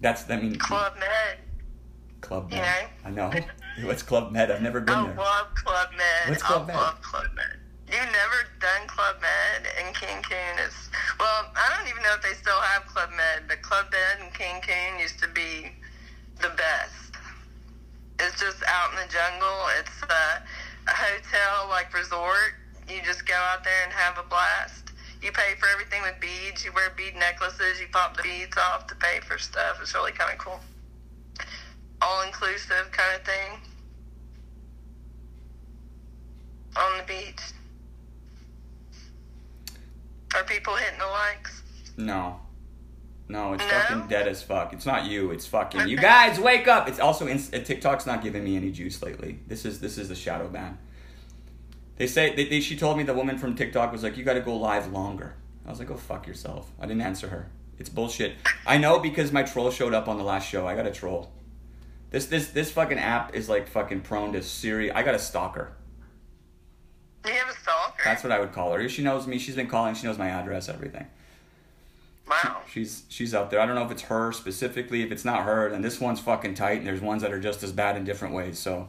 That's 0.00 0.28
I 0.30 0.36
mean 0.36 0.56
Club 0.56 0.94
Med. 0.98 1.38
Club 2.20 2.50
You 2.50 2.58
Med. 2.58 2.88
I 3.04 3.10
know. 3.10 3.32
What's 3.84 4.02
Club 4.02 4.32
Med? 4.32 4.50
I've 4.50 4.62
never 4.62 4.80
been 4.80 4.94
I 4.94 5.06
there. 5.06 5.16
love 5.16 5.54
Club 5.54 5.88
Med. 5.96 6.28
What's 6.28 6.42
Club 6.42 6.62
I 6.64 6.66
Med? 6.66 6.76
love 6.76 7.00
Club 7.02 7.26
Med. 7.34 7.56
You 7.86 7.98
never 7.98 8.38
done 8.60 8.88
Club 8.88 9.16
Med 9.22 9.70
in 9.78 9.94
Cancun? 9.94 10.58
It's 10.66 10.90
well, 11.20 11.46
I 11.54 11.76
don't 11.78 11.88
even 11.88 12.02
know 12.02 12.14
if 12.14 12.22
they 12.22 12.34
still 12.34 12.58
have 12.58 12.86
Club 12.86 13.10
Med, 13.16 13.46
but 13.46 13.62
Club 13.62 13.86
Med 13.92 14.26
in 14.26 14.32
Cancun 14.34 15.00
used 15.00 15.20
to 15.22 15.28
be 15.28 15.70
the 16.42 16.50
best. 16.56 17.14
It's 18.18 18.40
just 18.40 18.62
out 18.66 18.90
in 18.90 18.96
the 18.96 19.12
jungle. 19.12 19.70
It's 19.78 20.02
uh, 20.02 20.40
a 20.88 20.90
hotel 20.90 21.68
like 21.68 21.94
resort. 21.94 22.58
You 22.88 23.00
just 23.04 23.26
go 23.26 23.34
out 23.34 23.62
there 23.62 23.84
and 23.84 23.92
have 23.92 24.18
a 24.18 24.26
blast. 24.28 24.90
You 25.22 25.30
pay 25.32 25.54
for 25.58 25.68
everything 25.68 26.02
with 26.02 26.18
beads. 26.20 26.64
You 26.64 26.72
wear 26.72 26.90
bead 26.96 27.14
necklaces. 27.14 27.80
You 27.80 27.86
pop 27.92 28.16
the 28.16 28.22
beads 28.22 28.56
off 28.56 28.86
to 28.88 28.94
pay 28.96 29.20
for 29.20 29.38
stuff. 29.38 29.78
It's 29.80 29.94
really 29.94 30.12
kind 30.12 30.32
of 30.32 30.38
cool. 30.38 30.60
All 32.02 32.22
inclusive 32.22 32.90
kind 32.90 33.14
of 33.14 33.24
thing. 33.24 33.50
On 36.76 36.98
the 36.98 37.04
beach. 37.04 37.40
Are 40.34 40.44
people 40.44 40.74
hitting 40.76 40.98
the 40.98 41.06
likes? 41.06 41.62
No. 41.96 42.40
No, 43.28 43.54
it's 43.54 43.64
No? 43.64 43.70
fucking 43.70 44.08
dead 44.08 44.28
as 44.28 44.42
fuck. 44.42 44.72
It's 44.72 44.86
not 44.86 45.06
you. 45.06 45.30
It's 45.32 45.46
fucking 45.46 45.88
you 45.88 45.96
guys. 45.96 46.38
Wake 46.38 46.68
up! 46.68 46.88
It's 46.88 47.00
also 47.00 47.26
in, 47.26 47.38
uh, 47.38 47.58
TikTok's 47.58 48.06
not 48.06 48.22
giving 48.22 48.44
me 48.44 48.56
any 48.56 48.70
juice 48.70 49.02
lately. 49.02 49.40
This 49.48 49.64
is 49.64 49.80
this 49.80 49.98
is 49.98 50.08
the 50.08 50.14
shadow 50.14 50.46
ban. 50.48 50.78
They 51.96 52.06
say 52.06 52.34
they, 52.36 52.44
they, 52.44 52.60
she 52.60 52.76
told 52.76 52.98
me 52.98 53.02
the 53.02 53.14
woman 53.14 53.38
from 53.38 53.54
TikTok 53.54 53.90
was 53.90 54.02
like, 54.02 54.16
you 54.16 54.22
got 54.24 54.34
to 54.34 54.40
go 54.42 54.54
live 54.56 54.92
longer. 54.92 55.34
I 55.66 55.70
was 55.70 55.78
like, 55.80 55.88
go 55.88 55.96
fuck 55.96 56.26
yourself. 56.26 56.70
I 56.78 56.86
didn't 56.86 57.02
answer 57.02 57.28
her. 57.28 57.50
It's 57.78 57.88
bullshit. 57.88 58.34
I 58.66 58.78
know 58.78 58.98
because 59.00 59.32
my 59.32 59.42
troll 59.42 59.70
showed 59.70 59.92
up 59.94 60.06
on 60.06 60.18
the 60.18 60.24
last 60.24 60.48
show. 60.48 60.66
I 60.66 60.76
got 60.76 60.86
a 60.86 60.92
troll. 60.92 61.32
This 62.10 62.26
this 62.26 62.48
this 62.50 62.70
fucking 62.70 62.98
app 62.98 63.34
is 63.34 63.48
like 63.48 63.66
fucking 63.68 64.02
prone 64.02 64.32
to 64.34 64.42
Siri. 64.42 64.92
I 64.92 65.02
got 65.02 65.14
a 65.14 65.18
stalker. 65.18 65.72
Do 67.24 67.32
you 67.32 67.38
have 67.38 67.48
a 67.48 67.58
stalker? 67.58 67.85
That's 68.06 68.22
what 68.22 68.32
I 68.32 68.38
would 68.40 68.52
call 68.52 68.72
her. 68.72 68.88
She 68.88 69.02
knows 69.02 69.26
me. 69.26 69.38
She's 69.38 69.56
been 69.56 69.68
calling. 69.68 69.94
She 69.94 70.06
knows 70.06 70.18
my 70.18 70.28
address, 70.28 70.68
everything. 70.68 71.06
wow. 72.28 72.62
She's 72.70 73.04
she's 73.08 73.34
out 73.34 73.50
there. 73.50 73.60
I 73.60 73.66
don't 73.66 73.74
know 73.74 73.84
if 73.84 73.90
it's 73.90 74.02
her 74.02 74.32
specifically. 74.32 75.02
If 75.02 75.12
it's 75.12 75.24
not 75.24 75.42
her, 75.44 75.70
then 75.70 75.82
this 75.82 76.00
one's 76.00 76.20
fucking 76.20 76.54
tight, 76.54 76.78
and 76.78 76.86
there's 76.86 77.00
ones 77.00 77.22
that 77.22 77.32
are 77.32 77.40
just 77.40 77.62
as 77.62 77.72
bad 77.72 77.96
in 77.96 78.04
different 78.04 78.34
ways. 78.34 78.58
So 78.58 78.88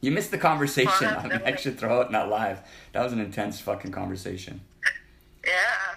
you 0.00 0.10
missed 0.10 0.30
the 0.30 0.38
conversation. 0.38 0.90
Well, 1.06 1.18
I, 1.18 1.22
mean, 1.22 1.32
I 1.32 1.38
definitely. 1.38 1.62
should 1.62 1.78
throw 1.78 2.00
it 2.02 2.10
not 2.10 2.28
live. 2.28 2.60
That 2.92 3.02
was 3.02 3.12
an 3.12 3.20
intense 3.20 3.60
fucking 3.60 3.92
conversation. 3.92 4.60
Yeah. 5.46 5.96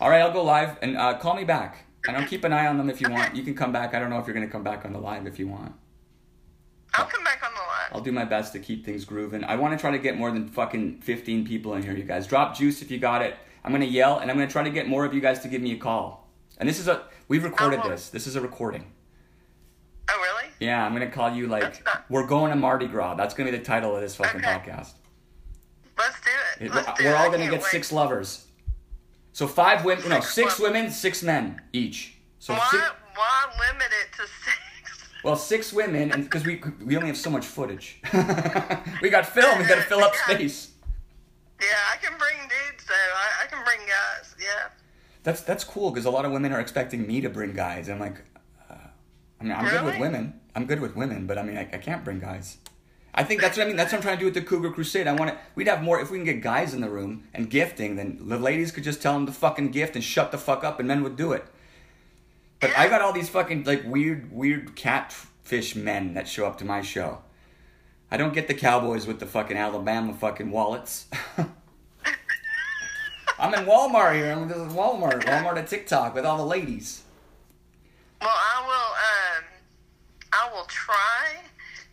All 0.00 0.10
right, 0.10 0.20
I'll 0.20 0.32
go 0.32 0.42
live 0.42 0.76
and 0.82 0.96
uh, 0.96 1.16
call 1.18 1.36
me 1.36 1.44
back. 1.44 1.84
And 2.08 2.16
I'll 2.16 2.26
keep 2.32 2.42
an 2.42 2.52
eye 2.52 2.66
on 2.66 2.78
them 2.78 2.90
if 2.90 3.00
you 3.00 3.08
want. 3.08 3.36
You 3.36 3.44
can 3.44 3.54
come 3.54 3.70
back. 3.70 3.94
I 3.94 4.00
don't 4.00 4.10
know 4.10 4.18
if 4.18 4.26
you're 4.26 4.34
gonna 4.34 4.48
come 4.48 4.64
back 4.64 4.84
on 4.84 4.92
the 4.92 4.98
live 4.98 5.24
if 5.28 5.38
you 5.38 5.46
want. 5.46 5.72
I'll 6.94 7.06
come 7.06 7.22
back 7.22 7.40
on 7.46 7.51
the 7.51 7.51
I'll 7.92 8.00
do 8.00 8.10
my 8.12 8.24
best 8.24 8.52
to 8.54 8.58
keep 8.58 8.84
things 8.84 9.04
grooving. 9.04 9.44
I 9.44 9.56
want 9.56 9.76
to 9.76 9.80
try 9.80 9.90
to 9.90 9.98
get 9.98 10.16
more 10.16 10.30
than 10.30 10.48
fucking 10.48 11.00
15 11.02 11.46
people 11.46 11.74
in 11.74 11.82
here, 11.82 11.94
you 11.94 12.04
guys. 12.04 12.26
Drop 12.26 12.56
juice 12.56 12.80
if 12.82 12.90
you 12.90 12.98
got 12.98 13.22
it. 13.22 13.36
I'm 13.64 13.70
going 13.70 13.82
to 13.82 13.86
yell 13.88 14.18
and 14.18 14.30
I'm 14.30 14.36
going 14.36 14.48
to 14.48 14.52
try 14.52 14.62
to 14.64 14.70
get 14.70 14.88
more 14.88 15.04
of 15.04 15.12
you 15.14 15.20
guys 15.20 15.40
to 15.40 15.48
give 15.48 15.60
me 15.62 15.72
a 15.72 15.76
call. 15.76 16.28
And 16.58 16.68
this 16.68 16.78
is 16.78 16.88
a, 16.88 17.02
we've 17.28 17.44
recorded 17.44 17.80
Oh. 17.84 17.88
this. 17.88 18.08
This 18.08 18.26
is 18.26 18.34
a 18.34 18.40
recording. 18.40 18.90
Oh, 20.10 20.18
really? 20.20 20.50
Yeah, 20.58 20.84
I'm 20.84 20.94
going 20.94 21.06
to 21.08 21.14
call 21.14 21.30
you 21.32 21.46
like, 21.48 21.84
not- 21.84 22.04
we're 22.08 22.26
going 22.26 22.50
to 22.50 22.56
Mardi 22.56 22.86
Gras. 22.86 23.14
That's 23.14 23.34
going 23.34 23.46
to 23.46 23.52
be 23.52 23.58
the 23.58 23.64
title 23.64 23.94
of 23.94 24.00
this 24.00 24.16
fucking 24.16 24.40
Okay. 24.44 24.48
podcast. 24.48 24.92
Let's 25.98 26.16
do 26.22 26.64
it. 26.64 26.74
Let's 26.74 26.98
do 26.98 27.04
we're 27.04 27.10
it. 27.10 27.16
all 27.16 27.28
going 27.28 27.40
to 27.40 27.50
get 27.50 27.60
wait. 27.60 27.70
six 27.70 27.92
lovers. 27.92 28.46
So 29.34 29.46
five 29.46 29.84
women, 29.84 30.08
no, 30.08 30.16
Six 30.20 30.34
six 30.34 30.58
women, 30.58 30.90
six 30.90 31.22
men 31.22 31.60
each. 31.72 32.16
So 32.38 32.54
Why, 32.54 32.68
six, 32.70 32.82
why 33.14 33.46
limit 33.70 33.86
it 34.02 34.12
to 34.16 34.22
six? 34.22 34.56
Well, 35.22 35.36
six 35.36 35.72
women, 35.72 36.12
and 36.12 36.24
because 36.24 36.44
we 36.44 36.62
we 36.84 36.96
only 36.96 37.08
have 37.08 37.16
so 37.16 37.30
much 37.30 37.46
footage. 37.46 38.00
we 39.02 39.10
got 39.10 39.26
film. 39.26 39.58
We 39.58 39.64
got 39.64 39.76
to 39.76 39.82
fill 39.82 40.00
up 40.00 40.14
space. 40.14 40.72
Yeah, 41.60 41.68
I 41.92 41.96
can 42.04 42.18
bring 42.18 42.36
dudes 42.42 42.84
though. 42.86 42.94
I, 42.94 43.44
I 43.44 43.46
can 43.46 43.64
bring 43.64 43.78
guys. 43.86 44.34
Yeah. 44.40 44.68
That's 45.22 45.42
that's 45.42 45.62
cool 45.62 45.90
because 45.90 46.06
a 46.06 46.10
lot 46.10 46.24
of 46.24 46.32
women 46.32 46.52
are 46.52 46.60
expecting 46.60 47.06
me 47.06 47.20
to 47.20 47.30
bring 47.30 47.52
guys. 47.52 47.88
I'm 47.88 48.00
like, 48.00 48.22
uh, 48.68 48.74
I 49.40 49.44
mean, 49.44 49.52
I'm 49.52 49.68
good 49.68 49.84
with 49.84 50.00
women. 50.00 50.40
I'm 50.54 50.66
good 50.66 50.80
with 50.80 50.96
women, 50.96 51.26
but 51.26 51.38
I 51.38 51.42
mean, 51.42 51.56
I, 51.56 51.62
I 51.62 51.78
can't 51.78 52.04
bring 52.04 52.18
guys. 52.18 52.58
I 53.14 53.24
think 53.24 53.40
that's 53.40 53.56
what 53.56 53.64
I 53.64 53.66
mean. 53.66 53.76
That's 53.76 53.92
what 53.92 53.98
I'm 53.98 54.02
trying 54.02 54.16
to 54.16 54.20
do 54.20 54.24
with 54.24 54.34
the 54.34 54.42
Cougar 54.42 54.72
Crusade. 54.72 55.06
I 55.06 55.12
want 55.12 55.30
to. 55.30 55.38
We'd 55.54 55.68
have 55.68 55.82
more 55.82 56.00
if 56.00 56.10
we 56.10 56.18
can 56.18 56.24
get 56.24 56.40
guys 56.40 56.74
in 56.74 56.80
the 56.80 56.90
room 56.90 57.24
and 57.32 57.48
gifting. 57.48 57.96
Then 57.96 58.18
the 58.22 58.38
ladies 58.38 58.72
could 58.72 58.84
just 58.84 59.02
tell 59.02 59.12
them 59.12 59.26
to 59.26 59.32
fucking 59.32 59.70
gift 59.70 59.94
and 59.94 60.02
shut 60.02 60.32
the 60.32 60.38
fuck 60.38 60.64
up, 60.64 60.78
and 60.78 60.88
men 60.88 61.02
would 61.02 61.16
do 61.16 61.32
it. 61.32 61.44
But 62.62 62.78
I 62.78 62.88
got 62.88 63.02
all 63.02 63.12
these 63.12 63.28
fucking 63.28 63.64
like 63.64 63.82
weird, 63.84 64.32
weird 64.32 64.76
catfish 64.76 65.74
men 65.74 66.14
that 66.14 66.28
show 66.28 66.46
up 66.46 66.58
to 66.58 66.64
my 66.64 66.80
show. 66.80 67.18
I 68.08 68.16
don't 68.16 68.32
get 68.32 68.46
the 68.46 68.54
cowboys 68.54 69.04
with 69.04 69.18
the 69.18 69.26
fucking 69.26 69.56
Alabama 69.56 70.14
fucking 70.14 70.48
wallets. 70.52 71.06
I'm 73.38 73.52
in 73.54 73.64
Walmart 73.66 74.14
here. 74.14 74.30
I'm 74.30 74.46
this 74.46 74.58
is 74.58 74.72
Walmart, 74.72 75.24
Walmart 75.24 75.56
at 75.56 75.66
TikTok 75.66 76.14
with 76.14 76.24
all 76.24 76.36
the 76.36 76.46
ladies. 76.46 77.02
Well, 78.20 78.30
I 78.30 78.64
will. 78.64 78.92
Um, 79.02 79.44
I 80.32 80.48
will 80.54 80.66
try 80.66 81.40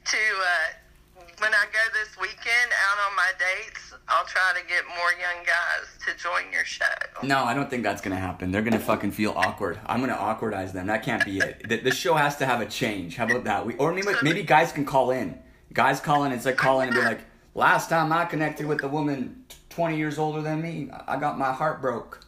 to. 0.06 0.18
Uh, 0.18 1.24
when 1.40 1.52
I 1.52 1.66
go 1.74 1.80
this 1.94 2.16
weekend 2.22 2.72
out 2.88 3.10
on 3.10 3.16
my 3.16 3.32
dates, 3.40 3.94
I'll 4.08 4.19
try 4.30 4.60
to 4.60 4.68
get 4.68 4.84
more 4.88 5.12
young 5.20 5.44
guys 5.46 5.88
to 6.06 6.16
join 6.22 6.52
your 6.54 6.64
show. 6.64 6.86
No, 7.24 7.44
I 7.44 7.54
don't 7.54 7.70
think 7.70 7.84
that's 7.84 8.02
gonna 8.02 8.16
happen. 8.16 8.52
They're 8.52 8.62
gonna 8.62 8.80
fucking 8.80 9.12
feel 9.12 9.34
awkward. 9.36 9.80
I'm 9.86 10.00
gonna 10.00 10.16
awkwardize 10.16 10.72
them. 10.72 10.88
That 10.88 11.04
can't 11.04 11.26
be 11.26 11.40
it. 11.40 11.68
The, 11.68 11.78
the 11.78 11.92
show 11.92 12.14
has 12.14 12.38
to 12.38 12.46
have 12.46 12.62
a 12.62 12.66
change. 12.66 13.18
How 13.18 13.26
about 13.26 13.44
that? 13.46 13.66
We 13.66 13.76
or 13.76 13.92
maybe 13.94 14.08
maybe 14.22 14.44
guys 14.44 14.72
can 14.72 14.86
call 14.86 15.12
in. 15.12 15.40
Guys 15.74 16.00
call 16.00 16.24
in. 16.24 16.32
It's 16.32 16.46
like 16.46 16.58
call 16.58 16.82
in 16.82 16.90
and 16.90 16.96
be 16.96 17.02
like, 17.02 17.22
last 17.56 17.90
time 17.90 18.14
I 18.14 18.26
connected 18.26 18.66
with 18.66 18.84
a 18.84 18.88
woman 18.88 19.46
20 19.70 19.98
years 19.98 20.18
older 20.18 20.42
than 20.42 20.62
me, 20.62 20.90
I 21.08 21.18
got 21.20 21.38
my 21.38 21.54
heart 21.54 21.82
broke. 21.82 22.26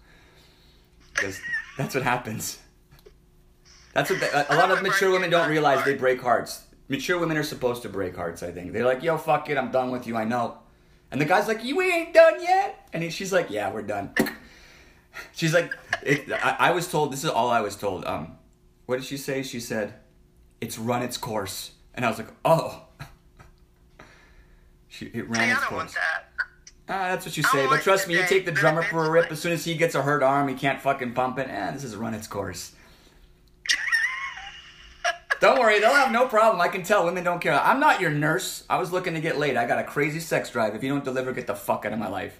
Because 1.13 1.39
that's 1.77 1.93
what 1.95 2.03
happens. 2.03 2.59
That's 3.93 4.09
what 4.09 4.19
the, 4.19 4.53
a 4.53 4.55
lot 4.55 4.71
of 4.71 4.81
mature 4.81 5.11
women 5.11 5.29
don't 5.29 5.49
realize. 5.49 5.83
They 5.83 5.95
break 5.95 6.21
hearts. 6.21 6.63
Mature 6.87 7.19
women 7.19 7.37
are 7.37 7.43
supposed 7.43 7.81
to 7.81 7.89
break 7.89 8.15
hearts. 8.15 8.41
I 8.43 8.51
think 8.51 8.71
they're 8.71 8.85
like, 8.85 9.03
"Yo, 9.03 9.17
fuck 9.17 9.49
it, 9.49 9.57
I'm 9.57 9.71
done 9.71 9.91
with 9.91 10.07
you. 10.07 10.15
I 10.15 10.23
know." 10.23 10.60
And 11.11 11.19
the 11.19 11.25
guy's 11.25 11.47
like, 11.47 11.63
"You 11.63 11.81
ain't 11.81 12.13
done 12.13 12.41
yet," 12.41 12.87
and 12.93 13.03
he, 13.03 13.09
she's 13.09 13.33
like, 13.33 13.49
"Yeah, 13.49 13.71
we're 13.71 13.81
done." 13.81 14.13
She's 15.33 15.53
like, 15.53 15.73
it, 16.03 16.31
I, 16.31 16.55
I 16.57 16.71
was 16.71 16.89
told. 16.89 17.11
This 17.11 17.25
is 17.25 17.29
all 17.29 17.49
I 17.49 17.59
was 17.59 17.75
told. 17.75 18.05
Um, 18.05 18.37
what 18.85 18.95
did 18.95 19.05
she 19.05 19.17
say? 19.17 19.43
She 19.43 19.59
said, 19.59 19.93
"It's 20.61 20.77
run 20.77 21.01
its 21.01 21.17
course," 21.17 21.71
and 21.93 22.05
I 22.05 22.09
was 22.09 22.17
like, 22.17 22.29
"Oh." 22.45 22.83
She, 24.87 25.05
it 25.05 25.29
ran 25.29 25.41
I 25.41 25.51
its 25.51 25.59
don't 25.61 25.69
course. 25.69 25.79
want 25.79 25.93
that. 25.93 26.23
Ah, 26.89 27.09
that's 27.11 27.25
what 27.25 27.37
you 27.37 27.43
say. 27.43 27.65
But 27.67 27.81
trust 27.81 28.09
me, 28.09 28.15
you 28.15 28.23
take 28.27 28.45
the 28.45 28.51
drummer 28.51 28.81
for 28.83 29.05
a 29.05 29.09
rip. 29.09 29.31
As 29.31 29.39
soon 29.41 29.53
as 29.53 29.63
he 29.63 29.75
gets 29.75 29.95
a 29.95 30.01
hurt 30.01 30.21
arm, 30.21 30.49
he 30.49 30.53
can't 30.55 30.81
fucking 30.81 31.13
pump 31.13 31.39
it. 31.39 31.47
Eh, 31.49 31.71
this 31.71 31.83
has 31.83 31.95
run 31.95 32.13
its 32.13 32.27
course. 32.27 32.73
Don't 35.41 35.59
worry, 35.59 35.79
they'll 35.79 35.95
have 35.95 36.11
no 36.11 36.27
problem. 36.27 36.61
I 36.61 36.67
can 36.67 36.83
tell 36.83 37.03
women 37.03 37.23
don't 37.23 37.41
care. 37.41 37.59
I'm 37.59 37.79
not 37.79 37.99
your 37.99 38.11
nurse. 38.11 38.63
I 38.69 38.77
was 38.77 38.91
looking 38.91 39.15
to 39.15 39.19
get 39.19 39.39
laid. 39.39 39.57
I 39.57 39.65
got 39.67 39.79
a 39.79 39.83
crazy 39.83 40.19
sex 40.19 40.51
drive. 40.51 40.75
If 40.75 40.83
you 40.83 40.89
don't 40.89 41.03
deliver, 41.03 41.33
get 41.33 41.47
the 41.47 41.55
fuck 41.55 41.83
out 41.83 41.93
of 41.93 41.97
my 41.97 42.07
life. 42.07 42.39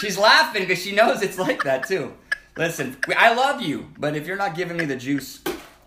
She's 0.00 0.16
laughing 0.16 0.62
because 0.62 0.80
she 0.80 0.92
knows 0.92 1.20
it's 1.20 1.36
like 1.36 1.64
that 1.64 1.88
too. 1.88 2.14
Listen, 2.56 2.96
I 3.16 3.34
love 3.34 3.60
you, 3.60 3.90
but 3.98 4.14
if 4.14 4.24
you're 4.24 4.36
not 4.36 4.54
giving 4.54 4.76
me 4.76 4.84
the 4.84 4.94
juice, 4.94 5.40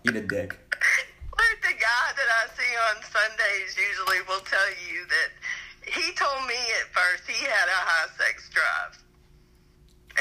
eat 0.04 0.14
a 0.14 0.20
dick. 0.20 0.52
Like 0.52 1.62
the 1.62 1.74
guy 1.80 2.06
that 2.16 2.28
I 2.28 2.48
see 2.52 2.72
on 2.90 3.02
Sundays 3.10 3.74
usually 3.74 4.20
will 4.28 4.44
tell 4.44 4.68
you 4.92 5.06
that 5.08 5.90
he 5.90 6.12
told 6.12 6.46
me 6.46 6.54
at 6.82 6.92
first 6.92 7.22
he 7.26 7.44
had 7.46 7.68
a 7.68 7.80
high 7.80 8.08
sex 8.18 8.50
drive. 8.50 9.02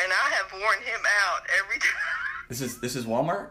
And 0.01 0.13
I 0.13 0.29
have 0.29 0.51
worn 0.53 0.77
him 0.79 1.01
out 1.25 1.41
every 1.59 1.79
time. 1.79 2.47
This 2.47 2.61
is 2.61 2.79
this 2.79 2.95
is 2.95 3.05
Walmart. 3.05 3.49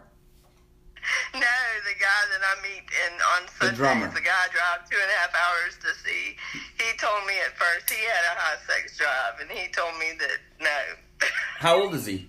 No, 1.34 1.40
the 1.40 1.96
guy 1.98 2.20
that 2.32 2.42
I 2.44 2.54
meet 2.62 2.84
in 2.84 3.12
on 3.36 3.46
The 3.46 3.52
Sundays, 3.66 3.76
drummer. 3.78 4.06
the 4.12 4.20
guy 4.20 4.30
I 4.34 4.48
drive 4.52 4.88
two 4.88 4.96
and 5.00 5.10
a 5.10 5.16
half 5.20 5.32
hours 5.34 5.76
to 5.82 5.90
see, 6.04 6.36
he 6.78 6.96
told 6.98 7.26
me 7.26 7.34
at 7.44 7.56
first 7.56 7.90
he 7.90 8.00
had 8.04 8.24
a 8.36 8.40
high 8.40 8.58
sex 8.66 8.96
drive, 8.98 9.40
and 9.40 9.50
he 9.50 9.70
told 9.72 9.98
me 9.98 10.12
that 10.18 10.38
no. 10.60 11.26
How 11.58 11.80
old 11.80 11.94
is 11.94 12.06
he? 12.06 12.28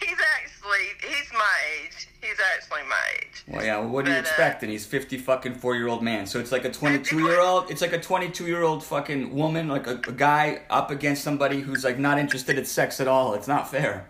he's 0.00 0.18
actually 0.36 1.08
he's 1.08 1.32
my 1.32 1.56
age. 1.84 2.08
He's 2.20 2.36
actually 2.54 2.82
my 2.88 3.02
age. 3.20 3.44
Well, 3.48 3.64
yeah. 3.64 3.78
Well, 3.78 3.88
what 3.88 4.04
do 4.04 4.10
you 4.10 4.16
But, 4.16 4.26
uh, 4.26 4.28
expect? 4.28 4.62
And 4.62 4.70
he's 4.72 4.84
fifty 4.84 5.16
fucking 5.18 5.54
four 5.54 5.74
year 5.76 5.88
old 5.88 6.02
man. 6.02 6.26
So 6.26 6.38
it's 6.40 6.52
like 6.52 6.64
a 6.64 6.70
twenty 6.72 6.98
two 6.98 7.20
year 7.20 7.40
old. 7.40 7.70
It's 7.70 7.80
like 7.80 7.92
a 7.92 8.00
twenty 8.00 8.28
two 8.30 8.46
year 8.46 8.62
old 8.62 8.82
fucking 8.84 9.34
woman, 9.34 9.68
like 9.68 9.86
a, 9.86 9.94
a 10.06 10.12
guy 10.12 10.62
up 10.70 10.90
against 10.90 11.22
somebody 11.24 11.60
who's 11.60 11.84
like 11.84 11.98
not 11.98 12.18
interested 12.18 12.58
in 12.58 12.64
sex 12.64 13.00
at 13.00 13.08
all. 13.08 13.34
It's 13.34 13.48
not 13.48 13.70
fair. 13.70 14.08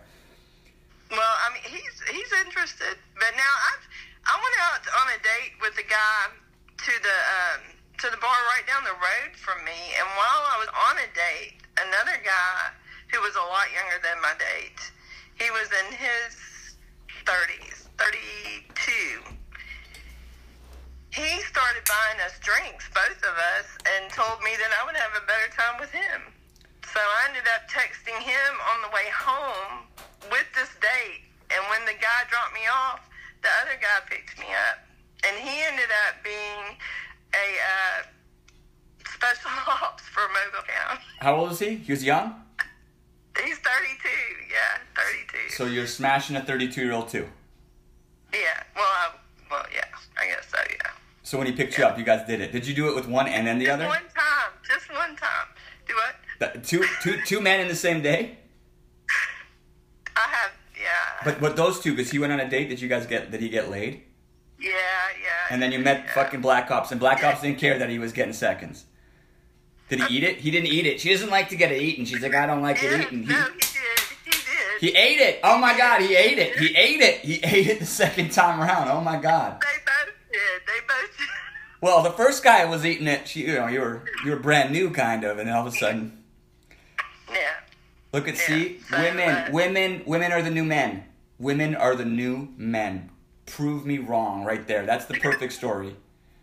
Well, 1.11 1.19
I 1.21 1.53
mean, 1.53 1.61
he's 1.79 1.92
he's 2.09 2.31
interested, 2.45 2.97
but 3.15 3.31
now 3.35 3.53
I 3.53 3.71
I 4.23 4.35
went 4.39 4.57
out 4.63 4.83
on 5.03 5.07
a 5.11 5.19
date 5.19 5.53
with 5.59 5.75
a 5.77 5.87
guy 5.87 6.31
to 6.31 6.93
the 7.03 7.17
um, 7.39 7.61
to 7.99 8.07
the 8.11 8.19
bar 8.19 8.35
right 8.55 8.65
down 8.67 8.83
the 8.83 8.95
road 8.95 9.35
from 9.35 9.63
me, 9.63 9.95
and 9.99 10.07
while 10.15 10.43
I 10.51 10.57
was 10.59 10.71
on 10.71 10.95
a 10.99 11.09
date, 11.11 11.59
another 11.79 12.17
guy 12.23 12.71
who 13.11 13.21
was 13.21 13.35
a 13.35 13.45
lot 13.45 13.67
younger 13.71 13.99
than 14.01 14.17
my 14.23 14.33
date, 14.39 14.81
he 15.37 15.51
was 15.51 15.69
in 15.69 15.87
his 15.93 16.75
30s, 17.25 17.87
32. 17.99 19.33
He 21.13 21.29
started 21.45 21.85
buying 21.85 22.19
us 22.25 22.33
drinks, 22.41 22.89
both 22.89 23.21
of 23.21 23.35
us, 23.55 23.67
and 23.85 24.09
told 24.09 24.41
me 24.41 24.57
that 24.57 24.71
I 24.73 24.81
would 24.83 24.97
have 24.97 25.13
a 25.13 25.23
better 25.29 25.47
time 25.53 25.79
with 25.79 25.91
him. 25.93 26.33
So 26.89 26.99
I 26.99 27.29
ended 27.29 27.45
up 27.53 27.69
texting 27.69 28.17
him 28.17 28.51
on 28.73 28.81
the 28.81 28.89
way 28.89 29.07
home 29.13 29.85
with 30.31 30.45
this 30.57 30.69
date. 30.81 31.32
And 31.55 31.63
when 31.69 31.85
the 31.85 31.93
guy 31.99 32.19
dropped 32.29 32.53
me 32.53 32.61
off, 32.71 33.01
the 33.41 33.49
other 33.61 33.77
guy 33.81 33.99
picked 34.09 34.39
me 34.39 34.47
up. 34.69 34.79
And 35.27 35.37
he 35.37 35.61
ended 35.63 35.89
up 36.07 36.23
being 36.23 36.77
a 37.33 37.47
uh, 37.61 38.03
special 39.07 39.51
ops 39.67 40.03
for 40.03 40.21
Mobile 40.29 40.65
County. 40.67 41.01
How 41.19 41.35
old 41.35 41.51
is 41.51 41.59
he? 41.59 41.75
He 41.75 41.91
was 41.91 42.03
young? 42.03 42.35
He's 43.43 43.57
32, 43.57 44.09
yeah, 44.51 44.79
32. 44.95 45.55
So 45.55 45.65
you're 45.65 45.87
smashing 45.87 46.35
a 46.35 46.41
32 46.43 46.81
year 46.83 46.91
old 46.93 47.09
too. 47.09 47.27
yeah, 48.31 48.39
well, 48.75 48.85
I, 48.85 49.09
well, 49.49 49.65
yeah, 49.73 49.85
I 50.19 50.27
guess 50.27 50.47
so, 50.51 50.57
yeah. 50.69 50.91
So 51.23 51.37
when 51.39 51.47
he 51.47 51.53
picked 51.53 51.77
you 51.77 51.83
up, 51.85 51.97
you 51.97 52.03
guys 52.03 52.27
did 52.27 52.41
it. 52.41 52.51
Did 52.51 52.67
you 52.67 52.75
do 52.75 52.89
it 52.89 52.95
with 52.95 53.07
one 53.07 53.27
and 53.27 53.47
then 53.47 53.57
the 53.57 53.65
Just 53.65 53.75
other? 53.75 53.87
one 53.87 54.01
time, 54.15 54.51
just 54.67 54.91
one 54.91 55.15
time. 55.15 55.47
Do 55.87 55.95
what? 55.95 56.15
That- 56.39 56.63
two, 56.63 56.83
two, 57.01 57.19
two 57.25 57.41
men 57.41 57.59
in 57.59 57.67
the 57.67 57.75
same 57.75 58.01
day? 58.03 58.37
I 60.15 60.27
have, 60.29 60.51
yeah. 60.83 60.89
But 61.23 61.39
but 61.39 61.55
those 61.55 61.79
two, 61.79 61.95
because 61.95 62.11
he 62.11 62.19
went 62.19 62.33
on 62.33 62.39
a 62.39 62.49
date. 62.49 62.69
Did 62.69 62.81
you 62.81 62.89
guys 62.89 63.05
get? 63.07 63.31
Did 63.31 63.41
he 63.41 63.49
get 63.49 63.69
laid? 63.69 64.03
yeah, 64.59 64.69
yeah. 65.21 65.29
And 65.49 65.61
then 65.61 65.71
you 65.71 65.79
met 65.79 66.03
yeah. 66.05 66.13
fucking 66.13 66.41
Black 66.41 66.71
Ops, 66.71 66.91
and 66.91 66.99
Black 66.99 67.23
Ops 67.23 67.41
didn't 67.41 67.59
care 67.59 67.77
that 67.79 67.89
he 67.89 67.99
was 67.99 68.11
getting 68.13 68.33
seconds. 68.33 68.85
Did 69.89 69.99
he 69.99 70.05
uh, 70.05 70.07
eat 70.09 70.23
it? 70.23 70.37
He 70.37 70.51
didn't 70.51 70.67
eat 70.67 70.85
it. 70.85 70.99
She 71.01 71.11
doesn't 71.11 71.29
like 71.29 71.49
to 71.49 71.55
get 71.55 71.71
it 71.71 71.81
eaten. 71.81 72.05
She's 72.05 72.21
like, 72.21 72.33
I 72.33 72.45
don't 72.45 72.61
like 72.61 72.81
Yeah, 72.81 72.95
it 72.95 73.01
eaten. 73.01 73.23
He, 73.23 73.29
no, 73.29 73.43
he 73.43 73.59
did. 73.59 73.99
He 74.25 74.31
did. 74.31 74.79
he 74.79 74.89
ate 74.97 75.19
it. 75.19 75.39
Oh 75.43 75.57
my 75.57 75.77
god, 75.77 76.01
he 76.01 76.15
ate 76.15 76.37
it. 76.39 76.57
He 76.57 76.75
ate 76.75 77.01
it. 77.01 77.19
He 77.19 77.35
ate 77.43 77.67
it 77.67 77.79
the 77.79 77.85
second 77.85 78.31
time 78.31 78.59
around. 78.61 78.89
Oh 78.89 79.01
my 79.01 79.17
god. 79.19 79.61
They 79.61 79.79
both 79.85 80.15
did. 80.31 80.61
They 80.67 80.79
both 80.87 81.17
did. 81.17 81.27
Well, 81.81 82.01
the 82.01 82.11
first 82.11 82.45
guy 82.45 82.63
was 82.63 82.85
eating 82.85 83.07
it. 83.07 83.27
She, 83.27 83.41
you 83.41 83.55
know, 83.55 83.67
you 83.67 83.81
were 83.81 84.03
you 84.23 84.31
were 84.31 84.37
brand 84.39 84.71
new, 84.71 84.89
kind 84.89 85.25
of, 85.25 85.37
and 85.37 85.49
all 85.49 85.67
of 85.67 85.73
a 85.73 85.75
sudden, 85.75 86.23
Yeah. 87.29 87.35
Look 88.13 88.27
at 88.27 88.35
Yeah, 88.35 88.45
see, 88.45 88.79
so, 88.89 89.01
women, 89.01 89.29
uh, 89.29 89.49
women, 89.51 90.03
women 90.05 90.31
are 90.31 90.41
the 90.41 90.51
new 90.51 90.63
men. 90.63 91.03
Women 91.39 91.75
are 91.75 91.95
the 91.95 92.05
new 92.05 92.49
men. 92.57 93.09
Prove 93.45 93.85
me 93.85 93.97
wrong, 93.97 94.43
right 94.45 94.65
there. 94.67 94.85
That's 94.85 95.05
the 95.05 95.15
perfect 95.15 95.53
story. 95.53 95.95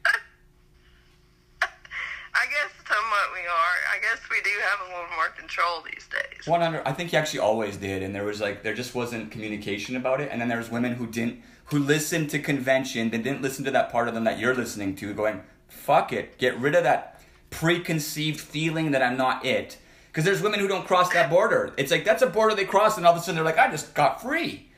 I 1.62 2.47
guess 2.51 2.73
somewhat 2.87 3.33
we 3.33 3.47
are. 3.47 3.77
I 3.95 4.01
guess 4.03 4.21
we 4.31 4.43
do 4.43 4.51
have 4.68 4.81
a 4.89 4.91
little 4.93 5.16
more 5.16 5.29
control 5.39 5.83
these 5.85 6.07
days. 6.09 6.31
100 6.47 6.83
i 6.87 6.93
think 6.93 7.11
he 7.11 7.16
actually 7.16 7.41
always 7.41 7.77
did 7.77 8.03
and 8.03 8.14
there 8.14 8.25
was 8.25 8.41
like 8.41 8.62
there 8.62 8.75
just 8.75 8.95
wasn't 8.95 9.31
communication 9.31 9.97
about 9.97 10.21
it 10.21 10.29
and 10.33 10.41
then 10.41 10.49
there 10.49 10.59
was 10.59 10.71
women 10.71 10.95
who 10.95 11.07
didn't 11.07 11.41
who 11.66 11.79
listened 11.79 12.31
to 12.31 12.39
convention 12.39 13.11
that 13.11 13.23
didn't 13.23 13.43
listen 13.43 13.64
to 13.64 13.71
that 13.71 13.93
part 13.93 14.09
of 14.09 14.14
them 14.14 14.25
that 14.25 14.39
you're 14.39 14.55
listening 14.55 14.95
to 14.97 15.12
going 15.12 15.43
fuck 15.68 16.12
it 16.12 16.39
get 16.39 16.59
rid 16.59 16.75
of 16.75 16.83
that 16.83 17.21
preconceived 17.51 18.41
feeling 18.41 18.91
that 18.91 19.03
i'm 19.03 19.16
not 19.16 19.45
it 19.45 19.77
because 20.11 20.25
there's 20.25 20.43
women 20.43 20.59
who 20.61 20.69
don't 20.69 20.87
cross 20.87 21.13
that 21.13 21.31
border 21.31 21.73
it's 21.77 21.91
like 21.91 22.05
that's 22.05 22.23
a 22.23 22.27
border 22.27 22.55
they 22.55 22.65
cross 22.65 22.97
and 22.97 23.07
all 23.07 23.13
of 23.13 23.19
a 23.19 23.21
sudden 23.21 23.37
they're 23.37 23.45
like 23.45 23.59
i 23.59 23.71
just 23.71 23.95
got 23.95 24.21
free 24.21 24.69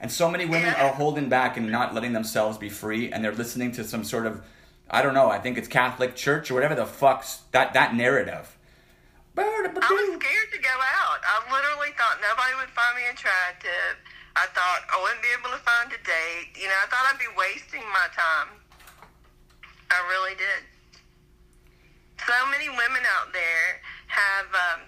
and 0.00 0.10
so 0.10 0.30
many 0.30 0.44
women 0.44 0.74
are 0.74 0.90
holding 0.90 1.28
back 1.28 1.56
and 1.56 1.70
not 1.70 1.94
letting 1.94 2.12
themselves 2.12 2.58
be 2.58 2.68
free 2.68 3.10
and 3.12 3.24
they're 3.24 3.32
listening 3.32 3.72
to 3.72 3.84
some 3.84 4.04
sort 4.04 4.26
of 4.26 4.42
i 4.90 5.02
don't 5.02 5.14
know 5.14 5.30
i 5.30 5.38
think 5.38 5.56
it's 5.56 5.68
catholic 5.68 6.14
church 6.14 6.50
or 6.50 6.54
whatever 6.54 6.74
the 6.74 6.86
fuck's 6.86 7.42
that 7.52 7.72
that 7.74 7.94
narrative 7.94 8.56
I 9.36 9.90
was 9.90 10.14
scared 10.22 10.50
to 10.54 10.60
go 10.62 10.70
out. 10.70 11.18
I 11.26 11.42
literally 11.50 11.90
thought 11.98 12.22
nobody 12.22 12.54
would 12.54 12.70
find 12.70 12.94
me 12.94 13.10
attractive. 13.10 13.98
I 14.36 14.46
thought 14.54 14.86
I 14.90 14.98
wouldn't 15.02 15.22
be 15.22 15.30
able 15.34 15.50
to 15.54 15.62
find 15.62 15.90
a 15.90 15.98
date. 16.02 16.54
You 16.54 16.70
know, 16.70 16.78
I 16.78 16.86
thought 16.86 17.06
I'd 17.10 17.18
be 17.18 17.30
wasting 17.34 17.82
my 17.90 18.06
time. 18.14 18.54
I 19.90 19.98
really 20.10 20.34
did. 20.38 20.62
So 22.22 22.34
many 22.50 22.70
women 22.70 23.02
out 23.18 23.34
there 23.34 23.82
have 24.14 24.46
um, 24.54 24.80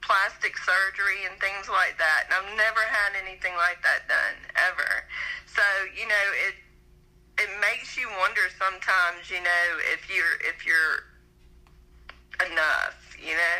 plastic 0.00 0.56
surgery 0.56 1.28
and 1.28 1.36
things 1.36 1.68
like 1.68 2.00
that, 2.00 2.26
and 2.26 2.32
I've 2.32 2.56
never 2.56 2.80
had 2.80 3.12
anything 3.20 3.52
like 3.60 3.84
that 3.84 4.08
done 4.08 4.40
ever. 4.56 5.04
So 5.44 5.62
you 5.92 6.08
know, 6.08 6.26
it 6.48 6.56
it 7.44 7.50
makes 7.60 7.96
you 8.00 8.08
wonder 8.18 8.48
sometimes. 8.56 9.28
You 9.28 9.44
know, 9.44 9.64
if 9.92 10.08
you're 10.08 10.40
if 10.48 10.64
you're 10.64 11.10
enough. 12.46 13.16
You 13.20 13.34
know. 13.34 13.58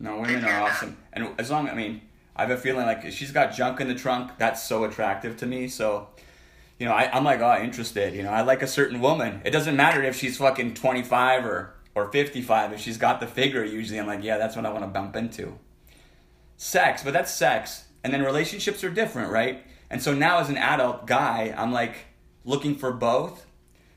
No, 0.00 0.20
women 0.20 0.44
are 0.44 0.62
awesome. 0.62 0.96
And 1.12 1.28
as 1.38 1.50
long, 1.50 1.68
I 1.68 1.74
mean, 1.74 2.02
I 2.34 2.42
have 2.42 2.50
a 2.50 2.56
feeling 2.56 2.86
like 2.86 3.04
if 3.04 3.14
she's 3.14 3.30
got 3.30 3.54
junk 3.54 3.80
in 3.80 3.88
the 3.88 3.94
trunk, 3.94 4.32
that's 4.38 4.62
so 4.62 4.84
attractive 4.84 5.36
to 5.38 5.46
me. 5.46 5.68
So, 5.68 6.08
you 6.78 6.86
know, 6.86 6.92
I, 6.92 7.08
I'm 7.16 7.24
like, 7.24 7.40
oh, 7.40 7.62
interested. 7.62 8.14
You 8.14 8.24
know, 8.24 8.30
I 8.30 8.42
like 8.42 8.62
a 8.62 8.66
certain 8.66 9.00
woman. 9.00 9.42
It 9.44 9.50
doesn't 9.50 9.76
matter 9.76 10.02
if 10.02 10.16
she's 10.16 10.38
fucking 10.38 10.74
25 10.74 11.46
or, 11.46 11.74
or 11.94 12.10
55. 12.10 12.72
If 12.72 12.80
she's 12.80 12.98
got 12.98 13.20
the 13.20 13.26
figure, 13.26 13.64
usually 13.64 13.98
I'm 13.98 14.06
like, 14.06 14.22
yeah, 14.22 14.38
that's 14.38 14.56
what 14.56 14.66
I 14.66 14.70
want 14.70 14.84
to 14.84 14.88
bump 14.88 15.16
into. 15.16 15.58
Sex, 16.56 17.02
but 17.02 17.12
that's 17.12 17.32
sex. 17.32 17.84
And 18.04 18.12
then 18.12 18.22
relationships 18.22 18.82
are 18.84 18.90
different, 18.90 19.30
right? 19.30 19.64
And 19.90 20.02
so 20.02 20.14
now 20.14 20.38
as 20.38 20.48
an 20.48 20.56
adult 20.56 21.06
guy, 21.06 21.54
I'm 21.56 21.72
like 21.72 22.06
looking 22.44 22.74
for 22.74 22.92
both. 22.92 23.46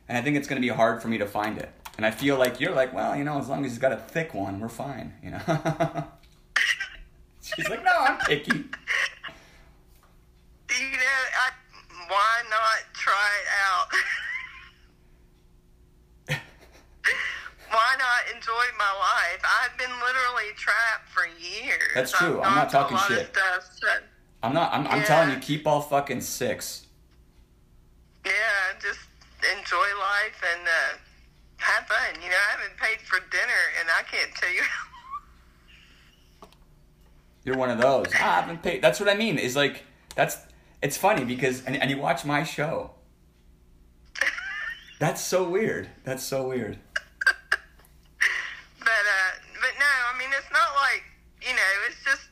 And 0.08 0.18
I 0.18 0.22
think 0.22 0.38
it's 0.38 0.48
going 0.48 0.62
to 0.62 0.68
be 0.68 0.74
hard 0.74 1.02
for 1.02 1.08
me 1.08 1.18
to 1.18 1.26
find 1.26 1.58
it. 1.58 1.72
And 1.98 2.06
I 2.06 2.12
feel 2.12 2.38
like 2.38 2.60
you're 2.60 2.76
like, 2.76 2.94
well, 2.94 3.16
you 3.16 3.24
know, 3.24 3.40
as 3.40 3.48
long 3.48 3.64
as 3.66 3.72
he's 3.72 3.80
got 3.80 3.94
a 3.94 3.98
thick 3.98 4.34
one, 4.34 4.60
we're 4.60 4.68
fine, 4.68 5.14
you 5.24 5.32
know. 5.32 5.40
She's 7.42 7.70
like, 7.70 7.84
no, 7.84 7.92
I'm 7.92 8.18
picky. 8.20 8.58
You 8.58 8.64
know, 10.92 10.98
I, 11.40 11.52
why 12.10 12.42
not 12.50 12.94
try 12.94 13.30
it 13.42 13.48
out? 13.66 13.88
why 17.76 17.96
not 18.00 18.36
enjoy 18.36 18.66
my 18.80 18.94
life? 18.96 19.44
I've 19.44 19.78
been 19.78 19.92
literally 20.00 20.56
trapped 20.56 21.10
for 21.10 21.28
years. 21.28 21.92
That's 21.94 22.12
true. 22.14 22.42
I'm 22.42 22.56
not 22.56 22.70
talking 22.70 22.98
shit. 23.08 23.36
Stuff, 23.36 24.02
I'm 24.42 24.54
not. 24.54 24.74
I'm, 24.74 24.88
I'm 24.88 25.04
telling 25.04 25.32
you, 25.32 25.38
keep 25.40 25.68
all 25.68 25.82
fucking 25.82 26.22
six. 26.22 26.88
yeah, 28.26 28.32
just 28.82 29.00
enjoy 29.58 29.88
life 30.00 30.42
and 30.54 30.68
uh, 30.68 30.98
have 31.58 31.86
fun. 31.88 32.16
You 32.24 32.30
know, 32.30 32.36
I 32.36 32.58
haven't 32.58 32.78
paid 32.78 33.00
for 33.02 33.20
dinner, 33.30 33.62
and 33.80 33.90
I 33.90 34.04
can't 34.04 34.34
tell 34.36 34.54
you. 34.54 34.64
You're 37.44 37.58
one 37.58 37.70
of 37.70 37.80
those. 37.80 38.08
I 38.14 38.18
haven't 38.18 38.64
paid. 38.64 38.82
That's 38.82 39.00
what 39.00 39.10
I 39.10 39.16
mean. 39.16 39.38
Is 39.38 39.56
like 39.56 39.84
that's. 40.16 40.38
It's 40.82 40.98
funny 40.98 41.26
because 41.26 41.64
and, 41.66 41.76
and 41.76 41.90
you 41.90 41.98
watch 41.98 42.26
my 42.26 42.44
show. 42.44 42.92
That's 45.00 45.22
so 45.22 45.50
weird. 45.50 45.90
That's 46.04 46.22
so 46.22 46.48
weird. 46.48 46.78
But 48.86 49.06
uh, 49.18 49.32
but 49.58 49.74
no, 49.82 49.94
I 50.14 50.18
mean 50.18 50.30
it's 50.30 50.52
not 50.54 50.78
like 50.78 51.02
you 51.42 51.54
know. 51.58 51.74
It's 51.90 52.02
just 52.06 52.30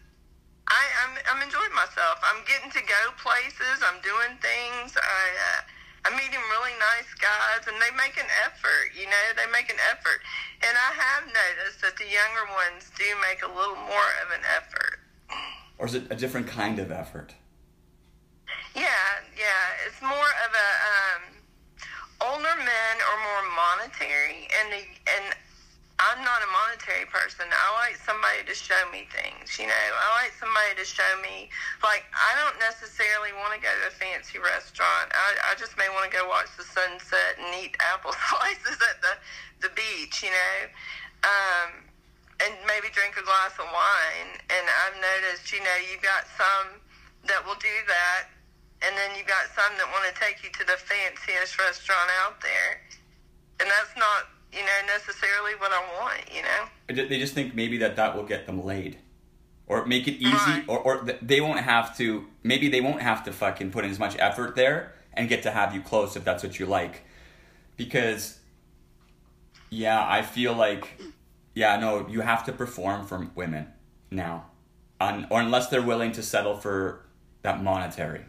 I 0.70 0.82
I'm 1.02 1.14
I'm 1.34 1.42
enjoying 1.42 1.74
myself. 1.74 2.22
I'm 2.22 2.46
getting 2.46 2.70
to 2.70 2.82
go 2.86 3.02
places. 3.18 3.82
I'm 3.82 3.98
doing 4.06 4.38
things. 4.38 4.94
I 4.98 5.24
uh, 5.34 5.62
I'm 6.06 6.14
meeting 6.18 6.42
really 6.54 6.76
nice 6.78 7.10
guys, 7.18 7.66
and 7.66 7.78
they 7.82 7.90
make 7.98 8.22
an 8.22 8.30
effort. 8.46 8.94
You 8.94 9.10
know, 9.10 9.26
they 9.34 9.50
make 9.64 9.72
an 9.72 9.80
effort, 9.92 10.20
and 10.62 10.76
I 10.76 10.92
have 10.94 11.24
noticed 11.28 11.82
that 11.82 11.96
the 11.96 12.04
younger 12.04 12.52
ones 12.52 12.92
do 12.98 13.06
make 13.30 13.44
a 13.44 13.48
little 13.48 13.76
more 13.76 14.10
of 14.24 14.32
an 14.36 14.44
effort. 14.58 15.00
Or 15.78 15.86
is 15.88 15.96
it 15.96 16.04
a 16.10 16.16
different 16.16 16.48
kind 16.48 16.80
of 16.80 16.92
effort? 16.92 17.34
Yeah, 18.76 19.24
yeah. 19.38 19.88
It's 19.88 20.02
more 20.02 20.32
of 20.44 20.52
a 20.52 20.70
um, 20.92 21.22
older 22.22 22.56
men 22.58 22.96
are 23.00 23.20
more 23.24 23.46
monetary, 23.56 24.48
and 24.60 24.74
the 24.74 24.84
and 25.08 25.26
I'm 26.10 26.20
not 26.26 26.44
a 26.44 26.50
monetary 26.52 27.08
person. 27.08 27.48
I 27.48 27.68
like 27.80 27.96
somebody 28.02 28.44
to 28.44 28.56
show 28.56 28.80
me 28.92 29.08
things. 29.08 29.56
You 29.56 29.72
know, 29.72 29.86
I 29.96 30.08
like 30.26 30.36
somebody 30.36 30.76
to 30.76 30.86
show 30.86 31.08
me. 31.24 31.48
Like 31.80 32.04
I 32.12 32.36
don't 32.44 32.60
necessarily 32.60 33.32
want 33.40 33.56
to 33.56 33.62
go 33.64 33.72
to 33.72 33.88
a 33.88 33.96
fancy 33.96 34.40
restaurant. 34.40 35.16
I 35.16 35.52
I 35.52 35.56
just 35.56 35.80
may 35.80 35.88
want 35.96 36.10
to 36.10 36.14
go 36.14 36.28
watch 36.28 36.52
the 36.60 36.68
sunset 36.68 37.40
and 37.40 37.48
eat 37.64 37.80
apple 37.94 38.12
slices 38.12 38.80
at 38.84 39.00
the 39.00 39.14
the 39.64 39.72
beach. 39.72 40.24
You 40.24 40.32
know. 40.36 40.58
Um, 41.24 41.88
and 42.44 42.52
maybe 42.68 42.92
drink 42.92 43.16
a 43.16 43.24
glass 43.24 43.56
of 43.56 43.68
wine. 43.72 44.32
And 44.52 44.66
I've 44.84 44.98
noticed, 45.00 45.48
you 45.54 45.64
know, 45.64 45.78
you've 45.88 46.04
got 46.04 46.28
some 46.36 46.82
that 47.30 47.40
will 47.48 47.60
do 47.64 47.78
that, 47.88 48.28
and 48.84 48.92
then 49.00 49.16
you've 49.16 49.30
got 49.32 49.48
some 49.56 49.72
that 49.80 49.88
want 49.96 50.04
to 50.12 50.16
take 50.20 50.44
you 50.44 50.52
to 50.60 50.64
the 50.68 50.76
fanciest 50.76 51.56
restaurant 51.56 52.10
out 52.26 52.42
there. 52.44 52.84
And 53.64 53.72
that's 53.72 53.96
not, 53.96 54.28
you 54.54 54.62
know, 54.62 54.88
necessarily 54.88 55.54
what 55.58 55.72
I 55.72 55.82
want, 56.00 56.22
you 56.34 56.42
know? 56.42 57.06
They 57.08 57.20
just 57.20 57.34
think 57.34 57.56
maybe 57.56 57.78
that 57.80 57.96
that 57.96 58.16
will 58.16 58.24
get 58.26 58.46
them 58.46 58.64
laid, 58.64 58.98
or 59.68 59.86
make 59.86 60.08
it 60.08 60.14
easy, 60.16 60.30
Right. 60.34 60.64
or 60.68 60.80
or 60.80 61.06
they 61.22 61.42
won't 61.42 61.60
have 61.62 61.98
to. 61.98 62.28
Maybe 62.44 62.70
they 62.70 62.82
won't 62.82 63.02
have 63.02 63.24
to 63.26 63.32
fucking 63.34 63.72
put 63.72 63.86
in 63.86 63.92
as 63.92 64.00
much 64.00 64.16
effort 64.20 64.56
there 64.56 64.94
and 65.14 65.30
get 65.30 65.44
to 65.44 65.52
have 65.52 65.74
you 65.74 65.82
close 65.82 66.16
if 66.16 66.24
that's 66.24 66.44
what 66.44 66.60
you 66.60 66.66
like, 66.66 67.04
because. 67.78 68.40
Yeah, 69.70 70.06
I 70.08 70.22
feel 70.22 70.54
like, 70.54 71.02
yeah, 71.56 71.78
no, 71.80 72.08
you 72.08 72.22
have 72.22 72.46
to 72.46 72.52
perform 72.54 73.08
for 73.08 73.28
women 73.34 73.74
now, 74.12 74.46
Un 75.02 75.26
or 75.32 75.42
unless 75.42 75.68
they're 75.70 75.82
willing 75.82 76.12
to 76.12 76.22
settle 76.22 76.56
for 76.58 77.06
that 77.42 77.64
monetary. 77.64 78.24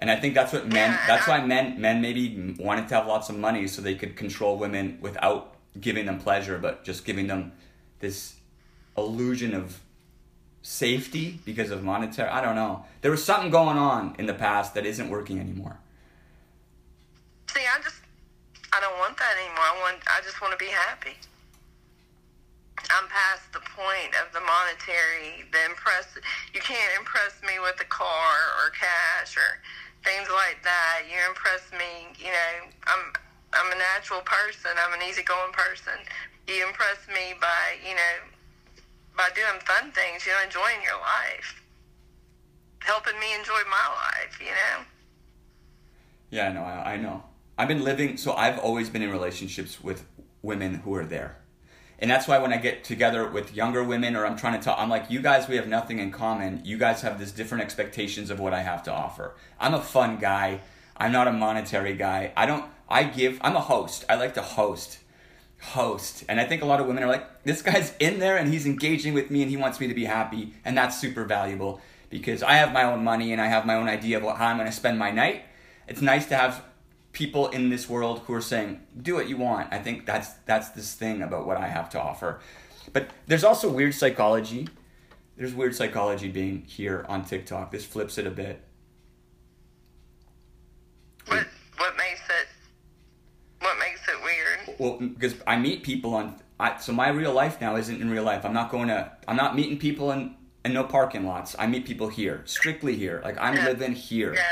And 0.00 0.10
I 0.10 0.16
think 0.16 0.34
that's 0.34 0.52
what 0.52 0.68
men. 0.68 0.96
That's 1.06 1.26
why 1.26 1.44
men 1.44 1.80
men 1.80 2.00
maybe 2.00 2.54
wanted 2.58 2.88
to 2.88 2.94
have 2.94 3.06
lots 3.06 3.28
of 3.28 3.36
money 3.36 3.66
so 3.66 3.82
they 3.82 3.94
could 3.94 4.16
control 4.16 4.56
women 4.56 4.98
without 5.00 5.54
giving 5.80 6.06
them 6.06 6.18
pleasure, 6.18 6.58
but 6.58 6.84
just 6.84 7.04
giving 7.04 7.26
them 7.26 7.52
this 8.00 8.36
illusion 8.96 9.54
of 9.54 9.80
safety 10.62 11.40
because 11.44 11.70
of 11.70 11.82
monetary. 11.82 12.28
I 12.28 12.40
don't 12.40 12.54
know. 12.54 12.84
There 13.00 13.10
was 13.10 13.24
something 13.24 13.50
going 13.50 13.78
on 13.78 14.14
in 14.18 14.26
the 14.26 14.34
past 14.34 14.74
that 14.74 14.86
isn't 14.86 15.08
working 15.08 15.38
anymore. 15.38 15.78
See, 17.52 17.60
I 17.60 17.82
just, 17.82 17.96
I 18.72 18.80
don't 18.80 18.98
want 18.98 19.16
that 19.16 19.34
anymore. 19.40 19.64
I 19.64 19.80
want, 19.80 20.02
I 20.06 20.20
just 20.22 20.40
want 20.42 20.52
to 20.52 20.58
be 20.58 20.70
happy. 20.70 21.16
I'm 22.90 23.08
past 23.08 23.52
the 23.52 23.60
point 23.60 24.14
of 24.22 24.32
the 24.32 24.40
monetary, 24.40 25.44
the 25.50 25.64
impress. 25.66 26.06
You 26.54 26.60
can't 26.60 26.92
impress 26.98 27.40
me 27.42 27.58
with 27.58 27.80
a 27.80 27.84
car 27.84 28.36
or 28.62 28.70
cash 28.70 29.36
or 29.36 29.58
things 30.04 30.28
like 30.28 30.62
that. 30.64 31.02
You 31.08 31.16
impress 31.28 31.70
me, 31.72 32.12
you 32.18 32.30
know. 32.32 32.70
I'm, 32.86 33.12
I'm 33.52 33.72
a 33.72 33.78
natural 33.78 34.20
person. 34.22 34.70
I'm 34.76 34.92
an 34.94 35.06
easygoing 35.08 35.52
person. 35.52 35.94
You 36.46 36.66
impress 36.66 36.98
me 37.08 37.34
by, 37.40 37.78
you 37.86 37.94
know, 37.94 38.14
by 39.16 39.28
doing 39.34 39.60
fun 39.64 39.92
things. 39.92 40.26
You 40.26 40.32
know, 40.32 40.42
enjoying 40.44 40.82
your 40.84 40.98
life, 41.00 41.62
helping 42.80 43.18
me 43.20 43.34
enjoy 43.34 43.62
my 43.70 43.86
life. 43.94 44.38
You 44.40 44.52
know. 44.52 44.84
Yeah, 46.30 46.52
no, 46.52 46.62
I, 46.62 46.94
I 46.94 46.96
know. 46.96 47.24
I've 47.56 47.68
been 47.68 47.82
living, 47.82 48.16
so 48.16 48.34
I've 48.34 48.58
always 48.58 48.88
been 48.88 49.02
in 49.02 49.10
relationships 49.10 49.82
with 49.82 50.04
women 50.42 50.74
who 50.74 50.94
are 50.94 51.04
there. 51.04 51.38
And 52.00 52.10
that's 52.10 52.28
why 52.28 52.38
when 52.38 52.52
I 52.52 52.58
get 52.58 52.84
together 52.84 53.26
with 53.26 53.54
younger 53.54 53.82
women 53.82 54.14
or 54.14 54.24
I'm 54.24 54.36
trying 54.36 54.58
to 54.58 54.64
talk, 54.64 54.78
I'm 54.78 54.88
like, 54.88 55.10
you 55.10 55.20
guys, 55.20 55.48
we 55.48 55.56
have 55.56 55.66
nothing 55.66 55.98
in 55.98 56.12
common. 56.12 56.62
You 56.64 56.78
guys 56.78 57.02
have 57.02 57.18
this 57.18 57.32
different 57.32 57.64
expectations 57.64 58.30
of 58.30 58.38
what 58.38 58.54
I 58.54 58.62
have 58.62 58.84
to 58.84 58.92
offer. 58.92 59.34
I'm 59.58 59.74
a 59.74 59.82
fun 59.82 60.18
guy. 60.18 60.60
I'm 60.96 61.10
not 61.10 61.26
a 61.26 61.32
monetary 61.32 61.94
guy. 61.94 62.32
I 62.36 62.46
don't, 62.46 62.64
I 62.88 63.04
give, 63.04 63.38
I'm 63.42 63.56
a 63.56 63.60
host. 63.60 64.04
I 64.08 64.14
like 64.14 64.34
to 64.34 64.42
host. 64.42 64.98
Host. 65.60 66.24
And 66.28 66.40
I 66.40 66.44
think 66.44 66.62
a 66.62 66.66
lot 66.66 66.80
of 66.80 66.86
women 66.86 67.02
are 67.02 67.08
like, 67.08 67.42
this 67.42 67.62
guy's 67.62 67.92
in 67.98 68.20
there 68.20 68.36
and 68.36 68.52
he's 68.52 68.64
engaging 68.64 69.12
with 69.12 69.28
me 69.28 69.42
and 69.42 69.50
he 69.50 69.56
wants 69.56 69.80
me 69.80 69.88
to 69.88 69.94
be 69.94 70.04
happy. 70.04 70.54
And 70.64 70.78
that's 70.78 71.00
super 71.00 71.24
valuable 71.24 71.80
because 72.10 72.44
I 72.44 72.52
have 72.54 72.72
my 72.72 72.84
own 72.84 73.02
money 73.02 73.32
and 73.32 73.40
I 73.40 73.46
have 73.46 73.66
my 73.66 73.74
own 73.74 73.88
idea 73.88 74.18
of 74.18 74.38
how 74.38 74.46
I'm 74.46 74.56
going 74.56 74.68
to 74.68 74.76
spend 74.76 75.00
my 75.00 75.10
night. 75.10 75.42
It's 75.88 76.00
nice 76.00 76.26
to 76.26 76.36
have 76.36 76.62
people 77.18 77.48
in 77.48 77.68
this 77.68 77.88
world 77.88 78.20
who 78.26 78.32
are 78.34 78.40
saying, 78.40 78.80
"Do 79.02 79.14
what 79.14 79.28
you 79.28 79.36
want." 79.36 79.72
I 79.72 79.78
think 79.78 80.06
that's 80.06 80.28
that's 80.46 80.68
this 80.70 80.94
thing 80.94 81.20
about 81.22 81.46
what 81.48 81.56
I 81.56 81.66
have 81.66 81.90
to 81.90 82.00
offer. 82.00 82.40
But 82.92 83.10
there's 83.26 83.44
also 83.44 83.68
weird 83.68 83.94
psychology. 83.94 84.68
There's 85.36 85.52
weird 85.52 85.74
psychology 85.74 86.28
being 86.28 86.62
here 86.62 87.04
on 87.08 87.24
TikTok. 87.24 87.70
This 87.72 87.84
flips 87.84 88.18
it 88.18 88.26
a 88.26 88.30
bit. 88.30 88.56
What, 91.26 91.46
what 91.76 91.96
makes 91.96 92.20
it, 92.40 92.46
what 93.60 93.78
makes 93.78 94.00
it 94.08 94.18
weird? 94.24 94.78
Well, 94.78 94.98
because 95.08 95.34
I 95.46 95.56
meet 95.56 95.82
people 95.82 96.14
on. 96.14 96.40
I, 96.60 96.78
so 96.78 96.92
my 96.92 97.08
real 97.08 97.32
life 97.32 97.60
now 97.60 97.76
isn't 97.76 98.00
in 98.00 98.10
real 98.10 98.24
life. 98.24 98.44
I'm 98.44 98.54
not 98.54 98.70
going 98.70 98.88
to. 98.88 99.12
I'm 99.28 99.36
not 99.36 99.54
meeting 99.56 99.78
people 99.78 100.10
in 100.12 100.34
in 100.64 100.72
no 100.72 100.84
parking 100.84 101.24
lots. 101.26 101.54
I 101.58 101.66
meet 101.66 101.84
people 101.84 102.08
here, 102.08 102.42
strictly 102.44 102.94
here. 102.96 103.20
Like 103.24 103.36
I'm 103.38 103.56
Yeah. 103.56 103.64
living 103.66 103.92
here. 103.92 104.34
Yeah. 104.34 104.42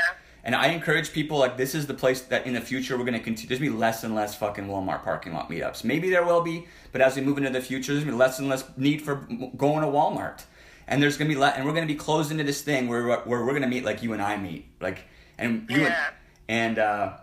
And 0.47 0.55
I 0.55 0.67
encourage 0.69 1.11
people 1.11 1.37
like 1.37 1.57
this 1.57 1.75
is 1.75 1.87
the 1.87 1.93
place 1.93 2.21
that 2.21 2.47
in 2.47 2.53
the 2.53 2.61
future 2.61 2.97
we're 2.97 3.03
going 3.03 3.15
to 3.17 3.19
continue. 3.19 3.49
There's 3.49 3.59
going 3.59 3.69
to 3.69 3.75
be 3.75 3.79
less 3.81 4.05
and 4.05 4.15
less 4.15 4.33
fucking 4.33 4.65
Walmart 4.65 5.03
parking 5.03 5.33
lot 5.33 5.49
meetups. 5.49 5.83
Maybe 5.83 6.09
there 6.09 6.23
will 6.23 6.41
be, 6.41 6.67
but 6.93 7.01
as 7.01 7.17
we 7.17 7.21
move 7.21 7.37
into 7.37 7.49
the 7.49 7.59
future, 7.59 7.91
there's 7.91 8.05
to 8.05 8.11
be 8.11 8.15
less 8.17 8.39
and 8.39 8.47
less 8.47 8.63
need 8.77 9.01
for 9.01 9.15
going 9.57 9.81
to 9.81 9.87
Walmart. 9.87 10.45
And 10.87 11.03
there's 11.03 11.17
going 11.17 11.27
to 11.29 11.35
be 11.35 11.37
le- 11.39 11.49
and 11.49 11.65
we're 11.65 11.73
going 11.73 11.85
to 11.85 11.93
be 11.93 11.99
closed 11.99 12.31
into 12.31 12.45
this 12.45 12.61
thing 12.61 12.87
where 12.87 13.05
where 13.05 13.41
we're 13.43 13.49
going 13.51 13.61
to 13.63 13.67
meet 13.67 13.83
like 13.83 14.01
you 14.01 14.13
and 14.13 14.21
I 14.21 14.37
meet, 14.37 14.69
like 14.79 14.99
and 15.37 15.69
you 15.69 15.81
Yeah. 15.81 16.11
and 16.47 16.77
and 16.77 16.79
uh, 16.79 17.13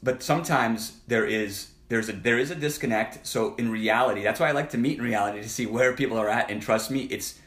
but 0.00 0.22
sometimes 0.22 1.00
there 1.08 1.26
is 1.26 1.72
there's 1.88 2.08
a 2.08 2.12
there 2.12 2.38
is 2.38 2.52
a 2.52 2.54
disconnect. 2.54 3.26
So 3.26 3.56
in 3.56 3.68
reality, 3.68 4.22
that's 4.22 4.38
why 4.38 4.48
I 4.48 4.52
like 4.52 4.70
to 4.70 4.78
meet 4.78 4.96
in 4.98 5.02
reality 5.04 5.42
to 5.42 5.48
see 5.48 5.66
where 5.66 5.92
people 5.92 6.18
are 6.18 6.28
at. 6.28 6.52
And 6.52 6.62
trust 6.62 6.88
me, 6.88 7.00
it's 7.10 7.40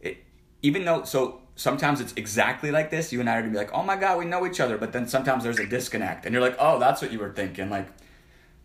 it, 0.00 0.24
even 0.62 0.86
though 0.86 1.04
so 1.04 1.41
sometimes 1.62 2.00
it's 2.00 2.12
exactly 2.14 2.70
like 2.70 2.90
this. 2.90 3.12
You 3.12 3.20
and 3.20 3.30
I 3.30 3.36
are 3.36 3.40
gonna 3.40 3.52
be 3.52 3.58
like, 3.58 3.72
oh 3.72 3.84
my 3.84 3.96
god, 3.96 4.18
we 4.18 4.24
know 4.24 4.44
each 4.46 4.60
other. 4.60 4.76
But 4.76 4.92
then 4.92 5.06
sometimes 5.06 5.44
there's 5.44 5.60
a 5.60 5.66
disconnect, 5.66 6.26
and 6.26 6.32
you're 6.32 6.42
like, 6.42 6.56
oh, 6.58 6.78
that's 6.78 7.00
what 7.00 7.12
you 7.12 7.20
were 7.20 7.32
thinking. 7.32 7.70
Like 7.70 7.88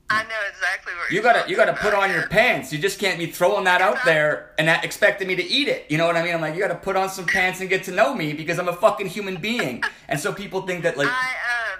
I 0.09 0.23
know 0.23 0.29
exactly 0.49 0.93
what 0.93 1.11
you 1.11 1.21
gotta 1.21 1.49
you 1.49 1.55
gotta 1.55 1.73
put 1.73 1.93
on 1.93 2.11
your 2.11 2.27
pants. 2.27 2.73
You 2.73 2.79
just 2.79 2.99
can't 2.99 3.19
be 3.19 3.27
throwing 3.27 3.65
that 3.65 3.81
out 3.81 3.97
there 4.05 4.51
and 4.57 4.67
that 4.67 4.83
expecting 4.83 5.27
me 5.27 5.35
to 5.35 5.43
eat 5.43 5.67
it. 5.67 5.85
You 5.89 5.97
know 5.97 6.07
what 6.07 6.15
I 6.15 6.23
mean? 6.23 6.33
I'm 6.33 6.41
like, 6.41 6.55
you 6.55 6.61
gotta 6.61 6.75
put 6.75 6.95
on 6.95 7.09
some 7.09 7.25
pants 7.25 7.59
and 7.59 7.69
get 7.69 7.83
to 7.85 7.91
know 7.91 8.15
me 8.15 8.33
because 8.33 8.57
I'm 8.57 8.69
a 8.69 8.73
fucking 8.73 9.07
human 9.07 9.35
being. 9.37 9.83
And 10.07 10.19
so 10.19 10.33
people 10.33 10.61
think 10.61 10.83
that 10.83 10.97
like. 10.97 11.07
I 11.07 11.31
um, 11.73 11.79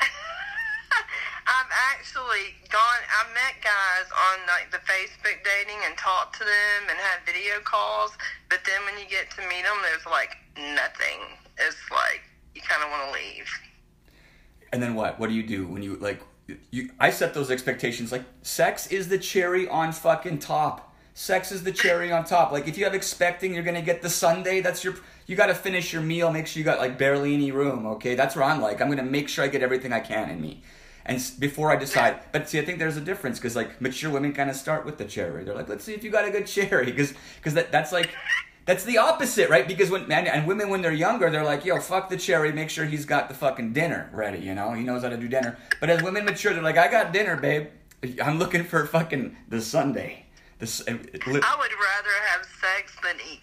I've 1.46 1.70
actually 1.92 2.59
gone. 2.70 3.02
I 3.10 3.26
met 3.34 3.58
guys 3.62 4.06
on 4.10 4.46
like 4.46 4.70
the 4.70 4.78
Facebook 4.86 5.42
dating 5.42 5.82
and 5.86 5.96
talked 5.98 6.38
to 6.38 6.44
them 6.44 6.80
and 6.88 6.98
had 6.98 7.26
video 7.26 7.60
calls. 7.64 8.16
But 8.48 8.60
then 8.64 8.80
when 8.86 8.98
you 8.98 9.08
get 9.10 9.30
to 9.36 9.42
meet 9.42 9.62
them, 9.62 9.76
there's 9.82 10.06
like 10.06 10.38
nothing. 10.56 11.36
It's 11.58 11.90
like 11.90 12.22
you 12.54 12.62
kind 12.62 12.82
of 12.82 12.90
want 12.90 13.08
to 13.08 13.12
leave. 13.12 13.50
And 14.72 14.82
then 14.82 14.94
what? 14.94 15.18
What 15.18 15.28
do 15.28 15.34
you 15.34 15.42
do 15.42 15.66
when 15.66 15.82
you 15.82 15.96
like? 15.96 16.22
You 16.70 16.90
I 16.98 17.10
set 17.10 17.34
those 17.34 17.50
expectations. 17.50 18.12
Like 18.12 18.24
sex 18.42 18.86
is 18.86 19.08
the 19.08 19.18
cherry 19.18 19.68
on 19.68 19.92
fucking 19.92 20.38
top. 20.38 20.94
Sex 21.14 21.52
is 21.52 21.64
the 21.64 21.72
cherry 21.72 22.12
on 22.12 22.24
top. 22.24 22.52
Like 22.52 22.68
if 22.68 22.78
you 22.78 22.84
have 22.84 22.94
expecting 22.94 23.52
you're 23.52 23.64
gonna 23.64 23.82
get 23.82 24.00
the 24.00 24.08
sundae, 24.10 24.60
that's 24.60 24.82
your. 24.84 24.94
You 25.26 25.36
got 25.36 25.46
to 25.46 25.54
finish 25.54 25.92
your 25.92 26.02
meal. 26.02 26.32
Make 26.32 26.48
sure 26.48 26.58
you 26.58 26.64
got 26.64 26.78
like 26.78 26.98
barely 26.98 27.34
any 27.34 27.52
room. 27.52 27.86
Okay, 27.86 28.16
that's 28.16 28.34
where 28.34 28.44
I'm 28.44 28.60
like. 28.60 28.80
I'm 28.80 28.88
gonna 28.88 29.02
make 29.02 29.28
sure 29.28 29.44
I 29.44 29.48
get 29.48 29.62
everything 29.62 29.92
I 29.92 30.00
can 30.00 30.28
in 30.30 30.40
me. 30.40 30.62
And 31.06 31.20
before 31.38 31.70
I 31.72 31.76
decide, 31.76 32.20
but 32.32 32.48
see, 32.48 32.58
I 32.58 32.64
think 32.64 32.78
there's 32.78 32.96
a 32.96 33.00
difference 33.00 33.38
because 33.38 33.56
like 33.56 33.80
mature 33.80 34.10
women 34.10 34.32
kind 34.32 34.50
of 34.50 34.56
start 34.56 34.84
with 34.84 34.98
the 34.98 35.04
cherry. 35.04 35.44
They're 35.44 35.54
like, 35.54 35.68
let's 35.68 35.82
see 35.84 35.94
if 35.94 36.04
you 36.04 36.10
got 36.10 36.26
a 36.26 36.30
good 36.30 36.46
cherry, 36.46 36.86
because 36.86 37.14
because 37.36 37.54
that 37.54 37.72
that's 37.72 37.90
like 37.92 38.10
that's 38.66 38.84
the 38.84 38.98
opposite, 38.98 39.48
right? 39.50 39.66
Because 39.66 39.90
when 39.90 40.06
man 40.06 40.26
and 40.26 40.46
women 40.46 40.68
when 40.68 40.82
they're 40.82 40.92
younger, 40.92 41.30
they're 41.30 41.42
like, 41.44 41.64
yo, 41.64 41.80
fuck 41.80 42.10
the 42.10 42.16
cherry, 42.16 42.52
make 42.52 42.70
sure 42.70 42.84
he's 42.84 43.06
got 43.06 43.28
the 43.28 43.34
fucking 43.34 43.72
dinner 43.72 44.10
ready, 44.12 44.38
you 44.38 44.54
know, 44.54 44.72
he 44.74 44.82
knows 44.84 45.02
how 45.02 45.08
to 45.08 45.16
do 45.16 45.26
dinner. 45.26 45.56
But 45.80 45.90
as 45.90 46.02
women 46.02 46.24
mature, 46.26 46.52
they're 46.52 46.62
like, 46.62 46.76
I 46.78 46.88
got 46.90 47.12
dinner, 47.12 47.36
babe. 47.36 47.68
I'm 48.22 48.38
looking 48.38 48.64
for 48.64 48.86
fucking 48.86 49.36
the 49.48 49.60
sundae. 49.60 50.24
The 50.58 50.64
s- 50.66 50.82
eh, 50.86 50.92
it- 51.12 51.26
li- 51.26 51.40
I 51.42 51.56
would 51.56 51.70
rather 51.72 52.16
have 52.28 52.46
sex 52.60 52.94
than 53.02 53.16
eat. 53.32 53.40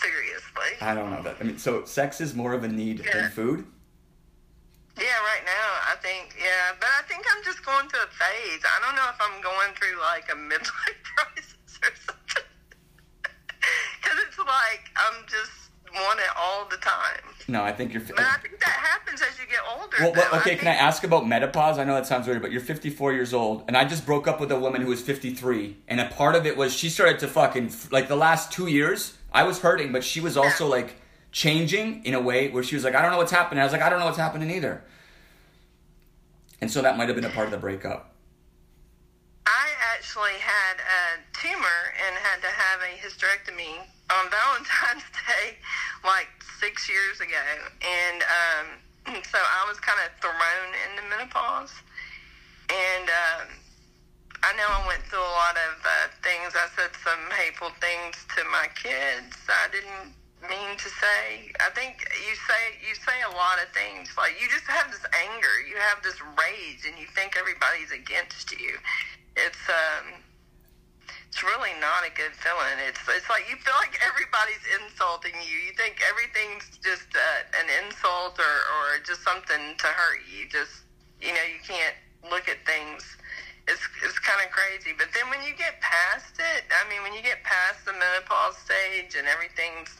Seriously. 0.00 0.76
I 0.80 0.94
don't 0.94 1.10
know 1.10 1.22
that. 1.22 1.36
I 1.40 1.44
mean, 1.44 1.58
so 1.58 1.84
sex 1.84 2.20
is 2.20 2.34
more 2.34 2.52
of 2.52 2.62
a 2.64 2.68
need 2.68 3.00
Yeah. 3.04 3.12
than 3.22 3.30
food. 3.30 3.66
Yeah, 5.00 5.16
right 5.24 5.44
now 5.48 5.68
I 5.88 5.96
think 6.04 6.36
yeah, 6.38 6.76
but 6.78 6.88
I 6.92 7.02
think 7.08 7.24
I'm 7.24 7.42
just 7.42 7.64
going 7.64 7.88
through 7.88 8.04
a 8.04 8.12
phase. 8.12 8.60
I 8.62 8.76
don't 8.84 8.94
know 8.94 9.08
if 9.08 9.18
I'm 9.18 9.40
going 9.40 9.72
through 9.74 9.98
like 10.00 10.28
a 10.28 10.36
midlife 10.36 11.00
crisis 11.16 11.56
or 11.82 11.92
something. 12.06 12.44
Because 14.00 14.18
it's 14.26 14.38
like 14.38 14.90
I'm 14.96 15.24
just 15.28 15.70
want 15.94 16.18
it 16.20 16.30
all 16.36 16.66
the 16.68 16.76
time. 16.78 17.20
No, 17.48 17.62
I 17.62 17.72
think 17.72 17.92
you're. 17.92 18.02
But 18.02 18.20
I 18.20 18.36
think 18.38 18.60
that 18.60 18.68
happens 18.68 19.20
as 19.22 19.38
you 19.38 19.46
get 19.46 19.60
older. 19.78 19.96
Well, 20.16 20.40
okay, 20.40 20.56
can 20.56 20.68
I 20.68 20.74
ask 20.74 21.04
about 21.04 21.26
menopause? 21.26 21.78
I 21.78 21.84
know 21.84 21.94
that 21.94 22.06
sounds 22.06 22.26
weird, 22.26 22.42
but 22.42 22.52
you're 22.52 22.60
54 22.60 23.12
years 23.12 23.34
old, 23.34 23.64
and 23.66 23.76
I 23.76 23.84
just 23.84 24.06
broke 24.06 24.28
up 24.28 24.40
with 24.40 24.52
a 24.52 24.58
woman 24.58 24.82
who 24.82 24.88
was 24.88 25.02
53, 25.02 25.76
and 25.88 26.00
a 26.00 26.06
part 26.06 26.34
of 26.36 26.46
it 26.46 26.56
was 26.56 26.72
she 26.72 26.88
started 26.88 27.18
to 27.20 27.28
fucking 27.28 27.72
like 27.90 28.08
the 28.08 28.16
last 28.16 28.52
two 28.52 28.66
years. 28.66 29.16
I 29.32 29.44
was 29.44 29.60
hurting, 29.60 29.92
but 29.92 30.04
she 30.04 30.20
was 30.20 30.36
also 30.36 30.66
like 30.66 30.94
changing 31.32 32.04
in 32.04 32.14
a 32.14 32.20
way 32.20 32.48
where 32.50 32.62
she 32.62 32.74
was 32.74 32.84
like, 32.84 32.94
I 32.94 33.02
don't 33.02 33.10
know 33.10 33.18
what's 33.18 33.32
happening. 33.32 33.60
I 33.60 33.64
was 33.64 33.72
like, 33.72 33.82
I 33.82 33.88
don't 33.88 33.98
know 33.98 34.06
what's 34.06 34.18
happening 34.18 34.50
either. 34.50 34.82
And 36.60 36.70
so 36.70 36.82
that 36.82 36.98
might 36.98 37.08
have 37.08 37.16
been 37.16 37.24
a 37.24 37.30
part 37.30 37.46
of 37.46 37.52
the 37.52 37.58
breakup. 37.58 38.14
I 39.46 39.68
actually 39.96 40.36
had 40.38 40.76
a 40.78 41.02
tumor 41.32 41.80
and 42.06 42.16
had 42.16 42.40
to 42.42 42.52
have 42.52 42.80
a 42.84 42.92
hysterectomy 43.00 43.80
on 44.10 44.30
Valentine's 44.30 45.06
Day, 45.26 45.56
like 46.04 46.28
six 46.58 46.88
years 46.88 47.20
ago, 47.20 47.46
and 47.80 48.22
um, 48.22 48.66
so 49.32 49.38
I 49.38 49.64
was 49.68 49.80
kind 49.80 49.98
of 50.04 50.12
thrown 50.20 50.68
into 50.86 51.08
menopause, 51.08 51.72
and 52.68 53.08
um, 53.08 53.46
I 54.42 54.52
know 54.56 54.68
I 54.68 54.86
went 54.86 55.02
through 55.04 55.24
a 55.24 55.36
lot 55.40 55.56
of 55.56 55.74
uh, 55.84 56.08
things. 56.22 56.52
I 56.54 56.68
said 56.76 56.90
some 57.02 57.30
hateful 57.32 57.70
things 57.80 58.26
to 58.36 58.44
my 58.52 58.68
kids. 58.76 59.36
I 59.48 59.68
didn't 59.72 60.12
mean 60.48 60.76
to 60.78 60.88
say. 60.88 61.52
I 61.60 61.70
think 61.74 62.00
you 62.24 62.34
say 62.48 62.62
you 62.80 62.94
say 62.94 63.18
a 63.28 63.32
lot 63.36 63.60
of 63.60 63.68
things. 63.76 64.12
Like 64.16 64.40
you 64.40 64.48
just 64.48 64.64
have 64.66 64.90
this 64.90 65.04
anger, 65.28 65.54
you 65.68 65.76
have 65.76 66.02
this 66.02 66.16
rage, 66.38 66.86
and 66.88 66.96
you 66.98 67.06
think 67.12 67.36
everybody's 67.36 67.92
against 67.92 68.52
you. 68.56 68.78
It's 69.36 69.64
um, 69.68 70.20
it's 71.28 71.42
really 71.44 71.76
not 71.80 72.02
a 72.08 72.12
good 72.16 72.32
feeling. 72.34 72.78
It's 72.88 73.00
it's 73.06 73.28
like 73.28 73.44
you 73.50 73.56
feel 73.60 73.76
like 73.78 73.94
everybody's 74.00 74.64
insulting 74.80 75.36
you. 75.44 75.56
You 75.70 75.72
think 75.76 76.00
everything's 76.02 76.66
just 76.80 77.10
uh, 77.12 77.60
an 77.60 77.68
insult 77.84 78.38
or 78.40 78.56
or 78.76 78.98
just 79.04 79.22
something 79.22 79.76
to 79.76 79.86
hurt 79.86 80.24
you. 80.26 80.48
Just 80.48 80.88
you 81.20 81.30
know 81.30 81.46
you 81.46 81.60
can't 81.62 81.96
look 82.28 82.48
at 82.48 82.64
things. 82.66 83.04
It's 83.70 83.82
it's 84.04 84.18
kind 84.18 84.42
of 84.44 84.50
crazy. 84.50 84.90
But 84.98 85.08
then 85.14 85.30
when 85.30 85.42
you 85.46 85.54
get 85.54 85.80
past 85.80 86.34
it, 86.38 86.66
I 86.74 86.82
mean, 86.90 87.02
when 87.06 87.14
you 87.14 87.22
get 87.22 87.42
past 87.46 87.86
the 87.86 87.92
menopause 87.94 88.58
stage 88.58 89.14
and 89.14 89.26
everything's 89.30 89.94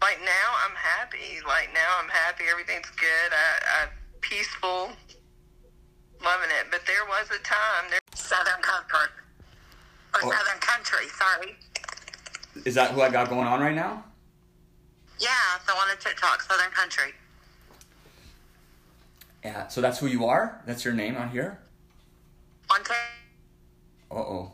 like 0.00 0.10
like 0.16 0.24
now 0.24 0.48
I'm 0.66 0.74
happy. 0.74 1.38
Like 1.46 1.68
now 1.74 2.00
I'm 2.02 2.08
happy. 2.08 2.44
Everything's 2.50 2.90
good. 2.90 3.30
I, 3.30 3.84
I 3.84 3.88
peaceful. 4.20 4.90
Loving 6.24 6.50
it. 6.60 6.66
But 6.70 6.80
there 6.86 7.04
was 7.06 7.28
a 7.30 7.38
time 7.42 7.90
there. 7.90 8.00
Southern 8.14 8.60
Comfort. 8.62 9.10
Or 10.14 10.20
Oh. 10.24 10.30
Southern 10.32 10.60
Country, 10.60 11.06
sorry. 11.16 11.56
Is 12.64 12.74
that 12.74 12.90
who 12.90 13.00
I 13.00 13.10
got 13.10 13.28
going 13.28 13.46
on 13.46 13.60
right 13.60 13.74
now? 13.74 14.04
Yeah, 15.18 15.28
the 15.66 15.72
one 15.74 15.88
on 15.88 15.96
TikTok, 15.98 16.42
Southern 16.42 16.70
Country. 16.72 17.12
Yeah. 19.44 19.68
So 19.68 19.80
that's 19.80 19.98
who 19.98 20.06
you 20.06 20.26
are? 20.26 20.60
That's 20.66 20.84
your 20.84 20.94
name 20.94 21.16
on 21.16 21.30
here? 21.30 21.60
On. 22.70 22.80
Uh 24.10 24.14
oh. 24.14 24.52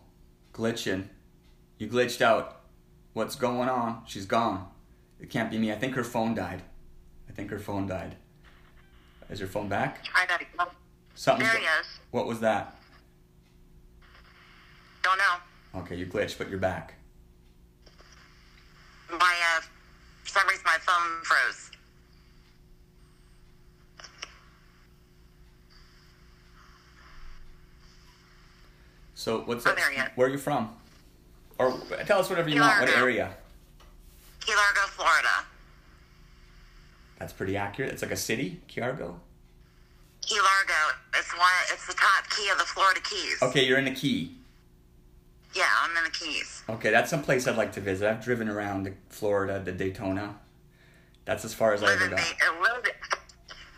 Glitching. 0.52 1.08
You 1.78 1.88
glitched 1.88 2.22
out. 2.22 2.62
What's 3.12 3.36
going 3.36 3.68
on? 3.68 4.02
She's 4.06 4.26
gone. 4.26 4.68
It 5.20 5.30
can't 5.30 5.50
be 5.50 5.58
me. 5.58 5.72
I 5.72 5.76
think 5.76 5.94
her 5.94 6.04
phone 6.04 6.34
died. 6.34 6.62
I 7.28 7.32
think 7.32 7.50
her 7.50 7.58
phone 7.58 7.86
died. 7.86 8.16
Is 9.28 9.40
her 9.40 9.46
phone 9.46 9.68
back? 9.68 10.04
I 10.14 10.24
gotta 10.26 10.44
go. 10.56 10.64
Something's 11.14 11.50
There 11.50 11.60
he 11.60 11.66
is. 11.66 11.86
What 12.10 12.26
was 12.26 12.40
that? 12.40 12.76
Don't 15.02 15.18
know. 15.18 15.80
Okay, 15.80 15.96
you 15.96 16.06
glitched, 16.06 16.38
but 16.38 16.48
you're 16.48 16.58
back. 16.58 16.94
My, 19.10 19.34
uh, 19.56 19.60
for 20.22 20.28
some 20.28 20.48
reason 20.48 20.62
my 20.64 20.78
phone 20.80 21.22
froze. 21.22 21.70
So 29.26 29.40
what's 29.44 29.64
that? 29.64 29.70
up? 29.70 29.76
there 29.76 29.90
he. 29.90 30.00
Where 30.14 30.28
are 30.28 30.30
you 30.30 30.38
from? 30.38 30.70
Or 31.58 31.76
tell 32.06 32.20
us 32.20 32.30
whatever 32.30 32.48
you 32.48 32.54
Key 32.54 32.60
want. 32.60 32.80
What 32.82 32.96
area? 32.96 33.34
Key 34.38 34.52
Largo, 34.54 34.86
Florida. 34.90 35.28
That's 37.18 37.32
pretty 37.32 37.56
accurate. 37.56 37.90
It's 37.90 38.02
like 38.02 38.12
a 38.12 38.16
city, 38.16 38.60
Kiargo. 38.68 39.16
Key 40.22 40.38
Largo. 40.38 40.96
It's 41.16 41.36
one. 41.36 41.48
It's 41.72 41.88
the 41.88 41.94
top 41.94 42.30
key 42.30 42.48
of 42.50 42.58
the 42.58 42.64
Florida 42.66 43.00
Keys. 43.00 43.42
Okay, 43.42 43.66
you're 43.66 43.78
in 43.78 43.86
the 43.86 43.94
Key. 43.96 44.30
Yeah, 45.56 45.64
I'm 45.82 45.96
in 45.96 46.04
the 46.04 46.10
Keys. 46.10 46.62
Okay, 46.68 46.92
that's 46.92 47.10
some 47.10 47.22
place 47.24 47.48
I'd 47.48 47.56
like 47.56 47.72
to 47.72 47.80
visit. 47.80 48.08
I've 48.08 48.22
driven 48.22 48.48
around 48.48 48.84
the 48.84 48.92
Florida, 49.08 49.58
the 49.58 49.72
Daytona. 49.72 50.36
That's 51.24 51.44
as 51.44 51.52
far 51.52 51.74
as 51.74 51.82
I 51.82 51.94
ever 51.94 52.04
in 52.04 52.10
got. 52.10 52.18
Day- 52.20 52.36
uh, 52.46 52.62
live- 52.62 52.92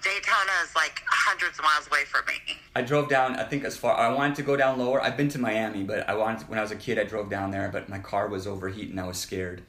Daytona 0.03 0.53
is 0.65 0.75
like 0.75 1.03
hundreds 1.07 1.59
of 1.59 1.65
miles 1.65 1.87
away 1.89 2.05
from 2.05 2.25
me. 2.27 2.57
I 2.77 2.83
drove 2.83 3.09
down. 3.09 3.37
I 3.37 3.45
think 3.45 3.65
as 3.65 3.77
far. 3.77 3.97
I 3.97 4.12
wanted 4.12 4.37
to 4.37 4.43
go 4.43 4.57
down 4.57 4.79
lower. 4.79 5.03
I've 5.03 5.16
been 5.16 5.29
to 5.31 5.39
Miami, 5.39 5.83
but 5.83 6.09
I 6.09 6.15
wanted 6.15 6.49
when 6.49 6.59
I 6.59 6.62
was 6.62 6.70
a 6.70 6.77
kid. 6.77 6.99
I 6.99 7.05
drove 7.05 7.29
down 7.29 7.51
there, 7.51 7.69
but 7.73 7.89
my 7.89 7.99
car 7.99 8.29
was 8.29 8.47
overheating. 8.47 8.99
I 8.99 9.07
was 9.07 9.19
scared, 9.19 9.62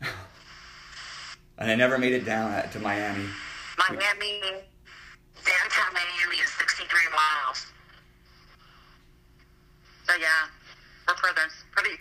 and 0.00 1.70
I 1.70 1.74
never 1.74 1.98
made 1.98 2.12
it 2.12 2.24
down 2.24 2.68
to 2.70 2.78
Miami. 2.78 3.26
Miami, 3.78 4.40
downtown 5.44 5.92
Miami 5.92 6.36
is 6.36 6.50
63 6.50 6.86
miles. 7.10 7.66
So 10.06 10.14
yeah, 10.20 10.28
we're 11.08 11.14
further, 11.16 11.48
pretty, 11.72 11.96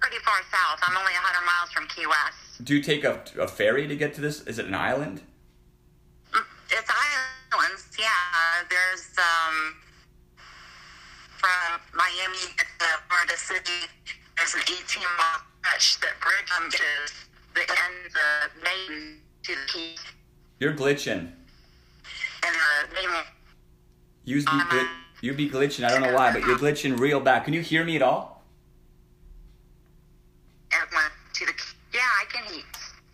pretty 0.00 0.16
far 0.24 0.40
south. 0.50 0.80
I'm 0.82 0.96
only 0.96 1.12
100 1.12 1.44
miles 1.44 1.70
from 1.72 1.86
Key 1.88 2.06
West. 2.06 2.64
Do 2.64 2.74
you 2.74 2.82
take 2.82 3.04
a, 3.04 3.22
a 3.38 3.46
ferry 3.46 3.86
to 3.86 3.96
get 3.96 4.14
to 4.14 4.20
this? 4.20 4.40
Is 4.42 4.58
it 4.58 4.66
an 4.66 4.74
island? 4.74 5.22
It's 6.72 6.90
islands, 6.90 7.84
yeah. 7.98 8.64
There's 8.68 9.08
um 9.18 9.74
from 11.38 11.80
Miami 11.94 12.54
to 12.56 12.86
Florida 13.08 13.36
City. 13.36 13.88
There's 14.36 14.54
an 14.54 14.60
18 14.62 15.02
mile 15.18 15.40
stretch 15.62 16.00
that 16.00 16.12
bridges 16.20 17.12
the 17.54 17.60
end 17.60 18.12
of 18.14 18.62
Maine 18.62 19.18
to 19.42 19.54
the 19.54 19.72
Keys, 19.72 19.98
You're 20.60 20.74
glitching. 20.74 21.32
and 22.42 22.56
uh, 22.56 22.94
Maine 22.94 23.24
You 24.24 24.36
be 24.44 24.60
gli- 24.70 24.88
you 25.22 25.32
be 25.34 25.50
glitching. 25.50 25.84
I 25.84 25.90
don't 25.90 26.02
know 26.02 26.14
why, 26.14 26.32
but 26.32 26.44
you're 26.44 26.58
glitching 26.58 26.98
real 26.98 27.20
bad. 27.20 27.44
Can 27.44 27.52
you 27.54 27.60
hear 27.62 27.84
me 27.84 27.96
at 27.96 28.02
all? 28.02 28.42
and 30.72 30.88
to 31.34 31.46
the. 31.46 31.52
Yeah, 31.92 32.00
I 32.00 32.24
can 32.32 32.44
eat. 32.54 32.64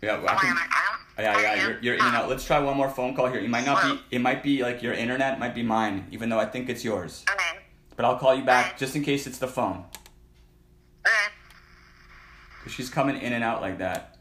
Yeah, 0.01 0.21
Why 0.21 0.33
I 0.33 0.35
can. 0.35 0.55
I? 0.57 1.21
Yeah, 1.21 1.41
yeah, 1.41 1.67
you're, 1.67 1.79
you're 1.81 1.95
in 1.95 2.01
and 2.01 2.15
out. 2.15 2.29
Let's 2.29 2.45
try 2.45 2.59
one 2.59 2.77
more 2.77 2.89
phone 2.89 3.15
call 3.15 3.27
here. 3.27 3.39
It 3.39 3.49
might 3.49 3.65
not 3.65 3.81
be. 3.81 4.15
It 4.15 4.19
might 4.19 4.43
be 4.43 4.61
like 4.61 4.83
your 4.83 4.93
internet. 4.93 5.39
Might 5.39 5.55
be 5.55 5.63
mine, 5.63 6.05
even 6.11 6.29
though 6.29 6.39
I 6.39 6.45
think 6.45 6.69
it's 6.69 6.83
yours. 6.83 7.25
Okay. 7.31 7.59
But 7.95 8.05
I'll 8.05 8.19
call 8.19 8.35
you 8.35 8.43
back 8.43 8.67
Okay. 8.67 8.75
just 8.77 8.95
in 8.95 9.03
case 9.03 9.25
it's 9.25 9.39
the 9.39 9.47
phone. 9.47 9.83
Okay. 11.05 11.13
she's 12.69 12.89
coming 12.91 13.19
in 13.19 13.33
and 13.33 13.43
out 13.43 13.61
like 13.61 13.79
that. 13.79 14.17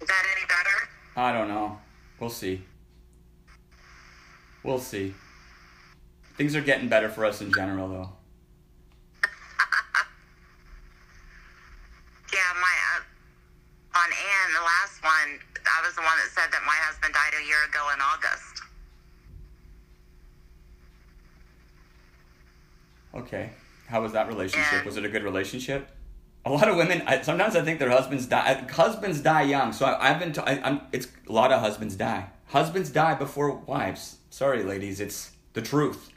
Is 0.00 0.08
that 0.08 0.24
any 0.36 0.46
better? 0.46 0.88
I 1.16 1.32
don't 1.32 1.48
know. 1.48 1.78
We'll 2.22 2.30
see. 2.30 2.62
We'll 4.62 4.78
see. 4.78 5.12
Things 6.36 6.54
are 6.54 6.60
getting 6.60 6.88
better 6.88 7.08
for 7.08 7.24
us 7.24 7.40
in 7.40 7.52
general, 7.52 7.88
though. 7.88 8.10
Yeah, 12.32 12.52
my 12.60 12.74
uh, 12.94 13.98
on 13.98 14.06
Anne, 14.06 14.54
the 14.54 14.60
last 14.62 15.02
one, 15.02 15.40
I 15.66 15.84
was 15.84 15.96
the 15.96 16.02
one 16.02 16.16
that 16.16 16.30
said 16.32 16.52
that 16.52 16.62
my 16.64 16.76
husband 16.76 17.12
died 17.12 17.32
a 17.42 17.44
year 17.44 17.64
ago 17.68 17.88
in 17.92 18.00
August. 18.00 18.62
Okay. 23.16 23.50
How 23.88 24.00
was 24.00 24.12
that 24.12 24.28
relationship? 24.28 24.72
Yeah. 24.72 24.84
Was 24.84 24.96
it 24.96 25.04
a 25.04 25.08
good 25.08 25.24
relationship? 25.24 25.88
A 26.44 26.50
lot 26.50 26.68
of 26.68 26.76
women. 26.76 27.02
I, 27.06 27.22
sometimes 27.22 27.54
I 27.54 27.62
think 27.62 27.78
their 27.78 27.90
husbands 27.90 28.26
die. 28.26 28.64
Husbands 28.70 29.20
die 29.20 29.42
young. 29.42 29.72
So 29.72 29.86
I, 29.86 30.10
I've 30.10 30.18
been. 30.18 30.32
T- 30.32 30.40
I, 30.40 30.60
I'm. 30.62 30.80
It's 30.92 31.06
a 31.28 31.32
lot 31.32 31.52
of 31.52 31.60
husbands 31.60 31.94
die. 31.96 32.26
Husbands 32.48 32.90
die 32.90 33.14
before 33.14 33.52
wives. 33.54 34.16
Sorry, 34.30 34.62
ladies. 34.64 34.98
It's 35.00 35.30
the 35.52 35.62
truth. 35.62 36.10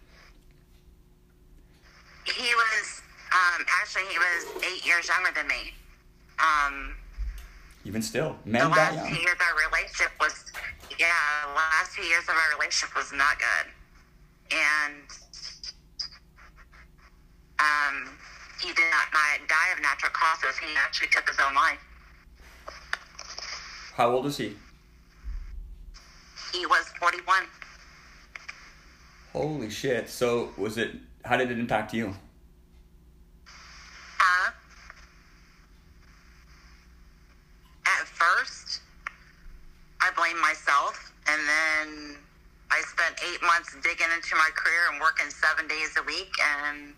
He 2.26 2.50
was 2.56 3.02
um, 3.32 3.66
actually 3.82 4.04
he 4.12 4.18
was 4.18 4.64
eight 4.64 4.86
years 4.86 5.08
younger 5.08 5.30
than 5.36 5.48
me. 5.48 5.74
Um, 6.40 6.96
Even 7.86 8.02
still, 8.02 8.36
the 8.46 8.52
men 8.52 8.62
die 8.64 8.76
last 8.76 8.96
young. 8.96 9.08
few 9.14 9.22
years 9.22 9.36
of 9.36 9.42
our 9.42 9.70
relationship 9.70 10.12
was 10.20 10.46
yeah, 11.00 11.08
the 11.48 11.54
last 11.54 11.92
few 11.92 12.04
years 12.06 12.24
of 12.24 12.30
our 12.36 12.58
relationship 12.58 12.96
was 12.96 13.14
not 13.14 13.38
good, 13.38 14.58
and 14.58 15.04
um, 17.60 18.10
he 18.62 18.68
did 18.68 18.90
not 18.92 19.12
die- 19.12 19.72
of 19.76 19.82
natural 19.82 20.12
causes. 20.12 20.58
He 20.58 20.76
actually 20.78 21.08
took 21.10 21.28
his 21.28 21.38
own 21.40 21.54
life. 21.56 21.80
How 23.96 24.12
old 24.12 24.26
is 24.26 24.38
he? 24.38 24.56
He 26.54 26.66
was 26.66 26.86
forty 27.00 27.22
one. 27.26 27.44
Holy 29.34 29.70
shit! 29.70 30.10
So 30.10 30.52
was 30.58 30.78
it? 30.78 30.92
How 31.24 31.38
did 31.38 31.52
it 31.52 31.60
impact 31.60 31.94
you? 31.94 32.16
Uh, 34.20 34.52
at 37.86 38.08
first, 38.08 38.82
I 40.02 40.12
blamed 40.16 40.40
myself, 40.40 41.12
and 41.28 41.42
then 41.48 42.16
I 42.72 42.82
spent 42.82 43.20
eight 43.32 43.42
months 43.42 43.76
digging 43.84 44.08
into 44.16 44.36
my 44.36 44.50
career 44.56 44.90
and 44.92 45.02
working 45.02 45.30
seven 45.30 45.68
days 45.68 45.96
a 45.98 46.04
week, 46.04 46.32
and 46.60 46.94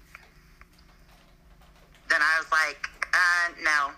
then 2.10 2.22
I 2.22 2.40
was 2.40 2.52
like, 2.52 2.90
uh, 3.14 3.50
no, 3.64 3.92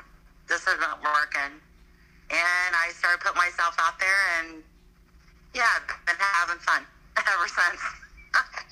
this 0.47 0.61
isn't 0.67 0.81
working. 1.03 1.53
And 2.31 2.71
I 2.75 2.89
started 2.93 3.21
putting 3.21 3.37
myself 3.37 3.75
out 3.79 3.99
there, 3.99 4.21
and 4.39 4.63
yeah, 5.55 5.65
I've 5.75 6.05
been 6.05 6.15
having 6.19 6.59
fun 6.59 6.83
ever 7.17 7.47
since. 7.47 7.81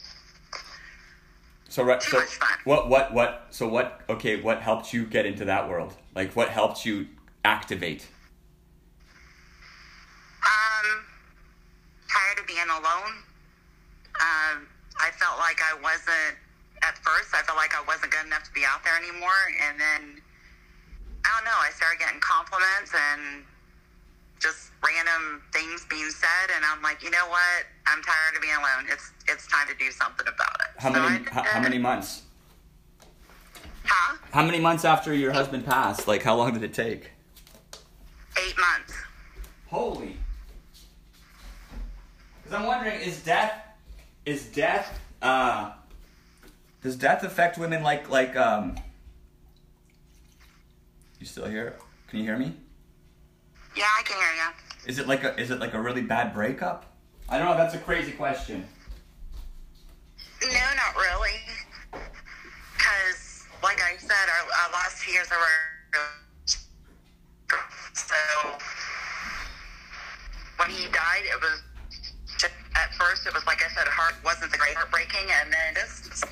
So 1.69 1.83
right. 1.83 1.99
Too 1.99 2.09
So 2.11 2.17
much 2.19 2.29
fun. 2.29 2.57
what? 2.63 2.89
What? 2.89 3.13
What? 3.13 3.47
So 3.51 3.67
what? 3.67 4.01
Okay. 4.09 4.41
What 4.41 4.61
helped 4.61 4.93
you 4.93 5.05
get 5.05 5.25
into 5.27 5.45
that 5.45 5.67
world? 5.69 5.93
Like 6.15 6.33
what 6.35 6.47
helped 6.49 6.85
you 6.85 7.07
activate? 7.45 8.07
Um, 10.41 11.03
tired 12.09 12.39
of 12.39 12.47
being 12.47 12.59
alone. 12.69 13.13
Um, 14.19 14.65
I 14.99 15.11
felt 15.19 15.37
like 15.39 15.59
I 15.61 15.75
wasn't 15.83 16.37
at 16.83 16.97
first. 16.99 17.33
I 17.33 17.41
felt 17.43 17.57
like 17.57 17.75
I 17.75 17.83
wasn't 17.87 18.11
good 18.11 18.25
enough 18.25 18.43
to 18.43 18.53
be 18.53 18.63
out 18.65 18.83
there 18.83 18.95
anymore, 18.97 19.41
and 19.67 19.79
then 19.79 20.21
I 21.25 21.29
don't 21.35 21.45
know. 21.45 21.59
I 21.59 21.71
started 21.75 21.99
getting 21.99 22.19
compliments 22.19 22.93
and 22.93 23.43
just 24.39 24.71
random 24.83 25.41
things 25.51 25.85
being 25.89 26.09
said, 26.09 26.53
and 26.55 26.63
I'm 26.63 26.81
like, 26.81 27.03
you 27.03 27.09
know 27.09 27.27
what? 27.27 27.65
I'm 27.87 28.01
tired 28.03 28.35
of 28.35 28.41
being 28.41 28.55
alone. 28.55 28.85
It's 28.91 29.11
it's 29.27 29.47
time 29.47 29.67
to 29.67 29.75
do 29.75 29.91
something 29.91 30.27
about 30.27 30.55
it. 30.61 30.81
How 30.81 30.93
So 30.93 31.01
many? 31.01 31.25
How, 31.25 31.43
how 31.43 31.61
many 31.61 31.77
months? 31.77 32.23
Huh? 33.85 34.17
How 34.31 34.43
many 34.43 34.59
months 34.59 34.85
after 34.85 35.13
your 35.13 35.31
husband 35.31 35.65
passed? 35.65 36.07
Like 36.07 36.23
how 36.23 36.35
long 36.35 36.53
did 36.53 36.63
it 36.63 36.73
take? 36.73 37.11
Eight 38.37 38.55
months. 38.57 38.93
Holy. 39.67 40.17
Because 42.43 42.61
I'm 42.61 42.65
wondering, 42.65 43.01
is 43.01 43.21
death, 43.23 43.61
is 44.25 44.45
death, 44.45 44.99
uh, 45.21 45.73
does 46.81 46.95
death 46.95 47.23
affect 47.23 47.57
women 47.57 47.83
like 47.83 48.09
like 48.09 48.35
um? 48.35 48.77
You 51.19 51.25
still 51.25 51.45
here? 51.45 51.75
Can 52.07 52.19
you 52.19 52.25
hear 52.25 52.37
me? 52.37 52.53
Yeah, 53.75 53.85
I 53.99 54.03
can 54.03 54.17
hear 54.17 54.33
you. 54.35 54.89
Is 54.89 54.99
it 54.99 55.07
like 55.07 55.23
a 55.23 55.39
is 55.39 55.51
it 55.51 55.59
like 55.59 55.73
a 55.73 55.81
really 55.81 56.01
bad 56.01 56.33
breakup? 56.33 56.85
I 57.29 57.37
don't 57.37 57.47
know. 57.47 57.57
That's 57.57 57.75
a 57.75 57.79
crazy 57.79 58.11
question. 58.11 58.65
No, 60.41 60.49
not 60.49 60.95
really. 60.95 61.39
Because, 61.91 63.45
like 63.63 63.81
I 63.81 63.97
said, 63.97 64.11
our, 64.13 64.45
our 64.45 64.71
last 64.71 65.03
two 65.03 65.11
years 65.11 65.27
were 65.29 65.97
so. 67.93 68.15
When 70.57 70.69
he 70.69 70.85
died, 70.87 71.23
it 71.23 71.39
was 71.41 71.61
just, 72.37 72.53
at 72.75 72.93
first 72.95 73.27
it 73.27 73.33
was 73.33 73.45
like 73.45 73.63
I 73.63 73.69
said, 73.75 73.87
heart 73.87 74.15
wasn't 74.23 74.51
the 74.51 74.57
great 74.57 74.75
heartbreaking, 74.75 75.29
and 75.41 75.51
then 75.51 75.75
just 75.75 76.25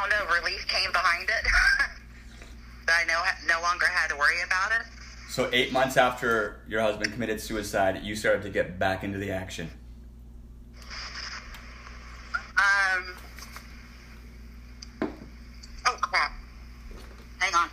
don't 0.00 0.10
know, 0.10 0.34
relief 0.34 0.66
came 0.68 0.92
behind 0.92 1.28
it. 1.28 1.46
I 2.88 3.04
know 3.04 3.22
no 3.46 3.60
longer 3.62 3.86
had 3.86 4.08
to 4.08 4.16
worry 4.16 4.40
about 4.46 4.72
it. 4.72 4.86
So 5.28 5.50
eight 5.52 5.72
months 5.72 5.96
after 5.96 6.62
your 6.68 6.80
husband 6.80 7.12
committed 7.12 7.40
suicide, 7.40 8.00
you 8.02 8.16
started 8.16 8.42
to 8.42 8.50
get 8.50 8.78
back 8.78 9.04
into 9.04 9.18
the 9.18 9.30
action. 9.30 9.70
Um. 12.56 13.14
Oh 15.86 15.96
crap! 16.00 16.32
Hang 17.38 17.54
on, 17.54 17.68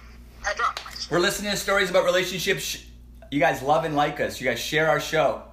I 0.45 0.53
dropped. 0.53 0.81
We're 1.10 1.19
listening 1.19 1.52
to 1.52 1.57
stories 1.57 1.89
about 1.89 2.06
relationships. 2.06 2.84
You 3.31 3.39
guys 3.39 3.61
love 3.61 3.84
and 3.85 3.95
like 3.95 4.19
us. 4.19 4.39
You 4.39 4.47
guys 4.47 4.60
share 4.60 4.89
our 4.89 4.99
show. 4.99 5.43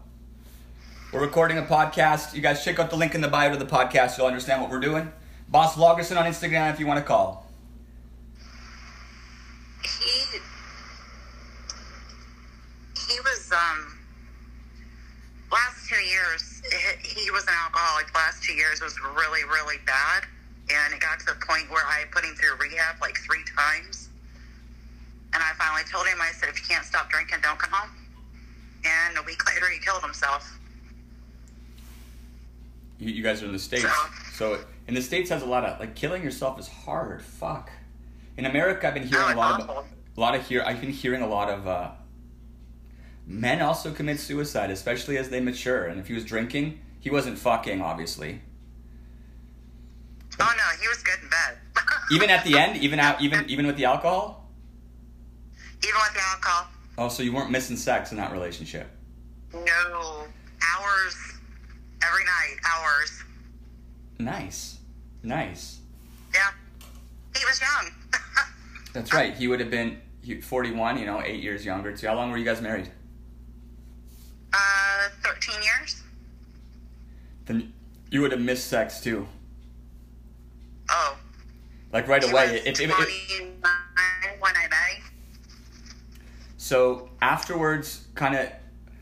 We're 1.12 1.20
recording 1.20 1.57
a 1.59 1.62
podcast. 1.62 2.35
You 2.35 2.43
guys 2.43 2.65
check 2.65 2.78
out 2.78 2.90
the 2.90 2.97
link 2.97 3.15
in 3.15 3.20
the 3.20 3.28
bio 3.28 3.53
to 3.53 3.57
the 3.57 3.65
podcast. 3.65 4.19
You'll 4.19 4.27
understand 4.27 4.61
what 4.61 4.70
we're 4.70 4.81
doing. 4.81 5.12
Boss 5.53 5.77
Vlogerson 5.77 6.19
on 6.19 6.24
Instagram 6.24 6.73
if 6.73 6.81
you 6.81 6.87
want 6.87 6.99
to 6.99 7.05
call. 7.05 7.47
He 9.85 10.39
he 13.07 13.20
was 13.20 13.53
um 13.53 13.99
last 15.53 15.89
two 15.89 16.01
years 16.01 16.62
he, 17.03 17.31
was 17.31 17.43
an 17.43 17.55
alcoholic. 17.65 18.15
Last 18.15 18.43
two 18.43 18.55
years 18.55 18.81
was 18.81 18.99
really 19.15 19.45
really 19.45 19.77
bad, 19.85 20.24
and 20.70 20.95
it 20.95 21.01
got 21.01 21.20
to 21.20 21.27
the 21.27 21.47
point 21.47 21.70
where 21.70 21.85
I 21.85 22.05
put 22.11 22.24
him 22.24 22.35
through 22.35 22.57
rehab 22.59 22.97
like 23.03 23.19
three 23.19 23.45
times. 23.55 24.09
And 25.35 25.43
I 25.43 25.53
finally 25.59 25.83
told 25.91 26.07
him, 26.07 26.19
I 26.20 26.31
said, 26.33 26.51
if 26.51 26.61
you 26.61 26.66
can't 26.69 26.85
stop 26.85 27.09
drinking, 27.09 27.39
don't 27.43 27.59
come 27.59 27.70
home. 27.73 27.91
And 28.85 29.16
a 29.16 29.23
week 29.23 29.47
later, 29.55 29.66
he 29.70 29.79
killed 29.79 30.03
himself. 30.03 30.59
You, 32.99 33.11
you 33.11 33.23
guys 33.23 33.43
are 33.43 33.47
in 33.47 33.53
the 33.53 33.59
states, 33.59 33.87
so 34.35 34.59
in 34.88 34.94
the 34.94 35.02
states 35.02 35.30
has 35.30 35.42
a 35.42 35.46
lot 35.46 35.64
of 35.64 35.80
like 35.80 35.94
killing 35.94 36.22
yourself 36.22 36.59
is 36.59 36.68
hard. 36.68 37.22
Fuck. 37.22 37.70
In 38.36 38.46
America, 38.46 38.88
I've 38.88 38.94
been 38.94 39.06
hearing 39.06 39.32
a 39.32 39.36
lot 39.36 39.60
awful. 39.60 39.78
of 39.78 39.86
a 40.16 40.20
lot 40.20 40.34
of 40.34 40.46
here. 40.46 40.62
I've 40.66 40.80
been 40.80 40.90
hearing 40.90 41.22
a 41.22 41.26
lot 41.26 41.48
of 41.48 41.66
uh, 41.66 41.90
men 43.26 43.60
also 43.62 43.92
commit 43.92 44.20
suicide, 44.20 44.70
especially 44.70 45.16
as 45.18 45.28
they 45.30 45.40
mature. 45.40 45.86
And 45.86 46.00
if 46.00 46.09
he 46.09 46.14
was 46.14 46.24
drinking, 46.24 46.80
he 47.00 47.10
wasn't 47.10 47.38
fucking, 47.38 47.80
obviously. 47.80 48.40
Oh 50.40 50.54
no, 50.56 50.64
he 50.80 50.88
was 50.88 51.02
good 51.02 51.18
in 51.22 51.28
bed. 51.28 51.59
Even 52.12 52.30
at 52.30 52.44
the 52.44 52.59
end, 52.59 52.76
even 52.78 52.98
out, 52.98 53.20
even 53.20 53.48
even 53.48 53.66
with 53.66 53.76
the 53.76 53.84
alcohol. 53.84 54.48
even 55.82 55.94
with 55.94 56.14
the 56.14 56.20
alcohol. 56.20 56.68
Oh, 56.98 57.09
so 57.09 57.22
you 57.22 57.32
weren't 57.32 57.50
missing 57.50 57.76
sex 57.76 58.10
in 58.10 58.18
that 58.18 58.32
relationship? 58.32 58.86
No 59.52 60.26
hours 60.62 61.16
every 62.04 62.24
night, 62.24 62.56
hours. 62.66 63.22
Nice, 64.23 64.78
nice. 65.24 65.81
Yeah, 66.32 66.40
he 67.36 67.44
was 67.44 67.61
young. 67.61 67.93
That's 68.93 69.12
right. 69.12 69.35
He 69.35 69.49
would 69.49 69.59
have 69.59 69.70
been 69.70 70.01
41, 70.43 70.99
you 70.99 71.07
know, 71.07 71.20
eight 71.24 71.43
years 71.43 71.65
younger 71.65 71.97
too. 71.97 72.07
How 72.07 72.15
long 72.15 72.31
were 72.31 72.39
you 72.39 72.44
guys 72.44 72.61
married? 72.61 72.89
uh, 74.55 75.09
thirteen 75.23 75.61
years. 75.62 76.03
Then 77.47 77.73
you 78.11 78.20
would 78.20 78.32
have 78.32 78.40
missed 78.40 78.69
sex 78.69 79.01
too. 79.01 79.27
Oh, 80.90 81.16
Like 81.93 82.07
right 82.07 82.23
he 82.23 82.31
away. 82.31 82.53
was 82.53 82.61
If, 82.66 82.81
if, 82.81 82.90
if, 82.90 82.90
29 82.97 83.62
when 84.40 84.57
I 84.57 84.69
met 84.69 85.01
so 86.59 87.09
afterwards, 87.20 88.07
kind 88.15 88.36
of. 88.36 88.49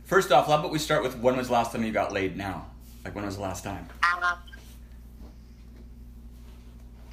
First 0.04 0.32
off, 0.32 0.46
how 0.46 0.58
about 0.58 0.70
we 0.72 0.78
start 0.78 1.02
with 1.02 1.18
when 1.18 1.36
was 1.36 1.48
the 1.48 1.52
last 1.52 1.72
time 1.72 1.84
you 1.84 1.92
got 1.92 2.12
laid? 2.12 2.36
Now, 2.36 2.66
like 3.04 3.14
when 3.14 3.24
was 3.26 3.36
the 3.36 3.42
last 3.42 3.62
time? 3.64 3.86
Uh, 4.02 4.36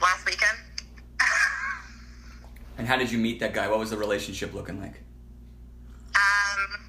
last 0.07 0.25
weekend. 0.25 0.57
And 2.77 2.87
how 2.87 2.95
did 2.95 3.11
you 3.11 3.17
meet 3.17 3.41
that 3.41 3.53
guy? 3.53 3.67
What 3.67 3.79
was 3.79 3.89
the 3.89 3.97
relationship 3.97 4.53
looking 4.53 4.79
like? 4.79 4.93
Um, 6.15 6.79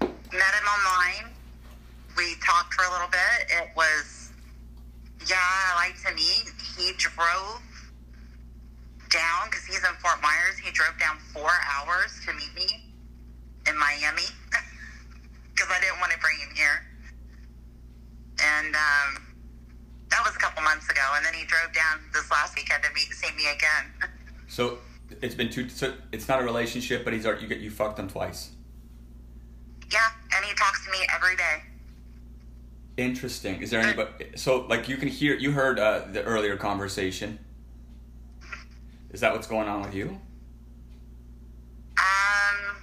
met 0.00 0.54
him 0.54 0.66
online. 0.66 1.34
We 2.16 2.36
talked 2.42 2.72
for 2.72 2.84
a 2.84 2.92
little 2.92 3.08
bit. 3.08 3.50
It 3.50 3.68
was, 3.76 4.30
yeah, 5.28 5.36
I 5.36 5.74
like 5.76 6.00
to 6.06 6.14
meet. 6.14 6.50
He 6.78 6.92
drove 6.96 7.60
down 9.10 9.50
because 9.50 9.66
he's 9.66 9.84
in 9.84 9.94
Fort 10.00 10.22
Myers. 10.22 10.56
He 10.56 10.70
drove 10.70 10.98
down 10.98 11.18
four 11.34 11.50
hours 11.68 12.18
to 12.24 12.32
meet 12.32 12.54
me 12.56 12.94
in 13.68 13.78
Miami 13.78 14.28
because 15.52 15.68
I 15.70 15.80
didn't 15.80 16.00
want 16.00 16.12
to 16.12 16.18
bring 16.18 16.38
him 16.38 16.54
here. 16.54 16.86
And 18.40 18.74
um, 18.74 19.31
that 20.12 20.22
was 20.24 20.36
a 20.36 20.38
couple 20.38 20.62
months 20.62 20.88
ago. 20.90 21.00
And 21.16 21.24
then 21.24 21.32
he 21.34 21.44
drove 21.46 21.72
down 21.72 22.00
this 22.12 22.30
last 22.30 22.54
weekend 22.56 22.82
to 22.84 22.92
meet 22.94 23.12
see 23.12 23.34
me 23.34 23.44
again. 23.48 24.10
So 24.48 24.80
it's 25.22 25.34
been 25.34 25.48
two. 25.48 25.70
So 25.70 25.94
it's 26.12 26.28
not 26.28 26.42
a 26.42 26.44
relationship, 26.44 27.04
but 27.04 27.14
he's 27.14 27.24
you 27.24 27.48
get 27.48 27.60
you 27.60 27.70
fucked 27.70 27.98
him 27.98 28.06
twice. 28.06 28.50
yeah, 29.90 29.98
and 30.36 30.44
he 30.44 30.52
talks 30.52 30.84
to 30.84 30.90
me 30.90 30.98
every 31.14 31.36
day. 31.36 31.62
Interesting. 32.98 33.62
Is 33.62 33.70
there 33.70 33.80
anybody? 33.80 34.26
So 34.36 34.66
like 34.68 34.90
you 34.90 34.98
can 34.98 35.08
hear. 35.08 35.34
You 35.36 35.52
heard 35.52 35.78
uh, 35.78 36.02
the 36.12 36.22
earlier 36.22 36.58
conversation. 36.58 37.38
Is 39.10 39.20
that 39.20 39.32
what's 39.32 39.46
going 39.46 39.68
on 39.68 39.80
with 39.80 39.94
you? 39.94 40.20
Um, 41.96 42.76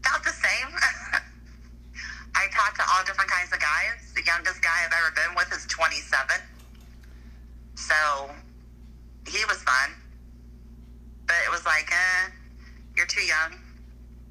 about 0.00 0.24
the 0.24 0.30
same. 0.30 0.68
I 2.34 2.46
talk 2.50 2.76
to 2.76 2.82
all 2.94 3.04
different 3.04 3.30
kinds 3.30 3.52
of 3.52 3.60
guys. 3.60 4.03
The 4.14 4.22
youngest 4.24 4.62
guy 4.62 4.70
I've 4.84 4.92
ever 4.92 5.14
been 5.14 5.34
with 5.36 5.52
is 5.52 5.66
27. 5.66 6.40
So 7.74 8.30
he 9.26 9.44
was 9.46 9.62
fun. 9.62 9.90
But 11.26 11.36
it 11.46 11.50
was 11.50 11.64
like, 11.64 11.90
eh, 11.90 12.30
you're 12.96 13.06
too 13.06 13.22
young. 13.22 13.58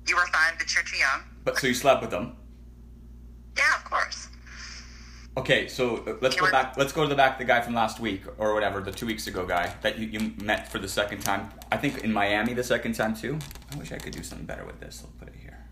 You 0.08 0.16
were 0.16 0.28
fun, 0.28 0.54
but 0.58 0.74
you're 0.74 0.84
too 0.84 0.98
young. 0.98 1.22
But 1.44 1.58
so 1.58 1.68
you 1.68 1.74
slept 1.74 2.02
with 2.02 2.12
them. 2.12 2.36
Yeah, 3.58 3.76
of 3.76 3.84
course. 3.86 4.30
Okay, 5.36 5.68
so 5.68 5.98
uh, 6.06 6.14
let's 6.22 6.36
go 6.36 6.50
back. 6.52 6.78
Let's 6.78 6.94
go 6.94 7.02
to 7.04 7.08
the 7.10 7.16
back. 7.16 7.40
The 7.40 7.46
guy 7.46 7.62
from 7.62 7.74
last 7.74 8.00
week 8.00 8.22
or 8.38 8.54
whatever, 8.54 8.82
the 8.82 8.92
two 8.92 9.08
weeks 9.08 9.26
ago 9.26 9.46
guy 9.46 9.74
that 9.82 9.98
you, 9.98 10.08
you 10.08 10.34
met 10.44 10.72
for 10.72 10.78
the 10.78 10.88
second 10.88 11.22
time. 11.22 11.50
I 11.72 11.78
think 11.78 12.04
in 12.04 12.14
Miami 12.14 12.54
the 12.54 12.64
second 12.64 12.94
time 12.94 13.16
too. 13.16 13.40
I 13.72 13.76
wish 13.78 13.92
I 13.92 13.98
could 13.98 14.14
do 14.14 14.22
something 14.22 14.46
better 14.46 14.64
with 14.64 14.80
this. 14.80 15.02
I'll 15.04 15.12
put 15.20 15.30
it 15.30 15.36
here. 15.42 15.66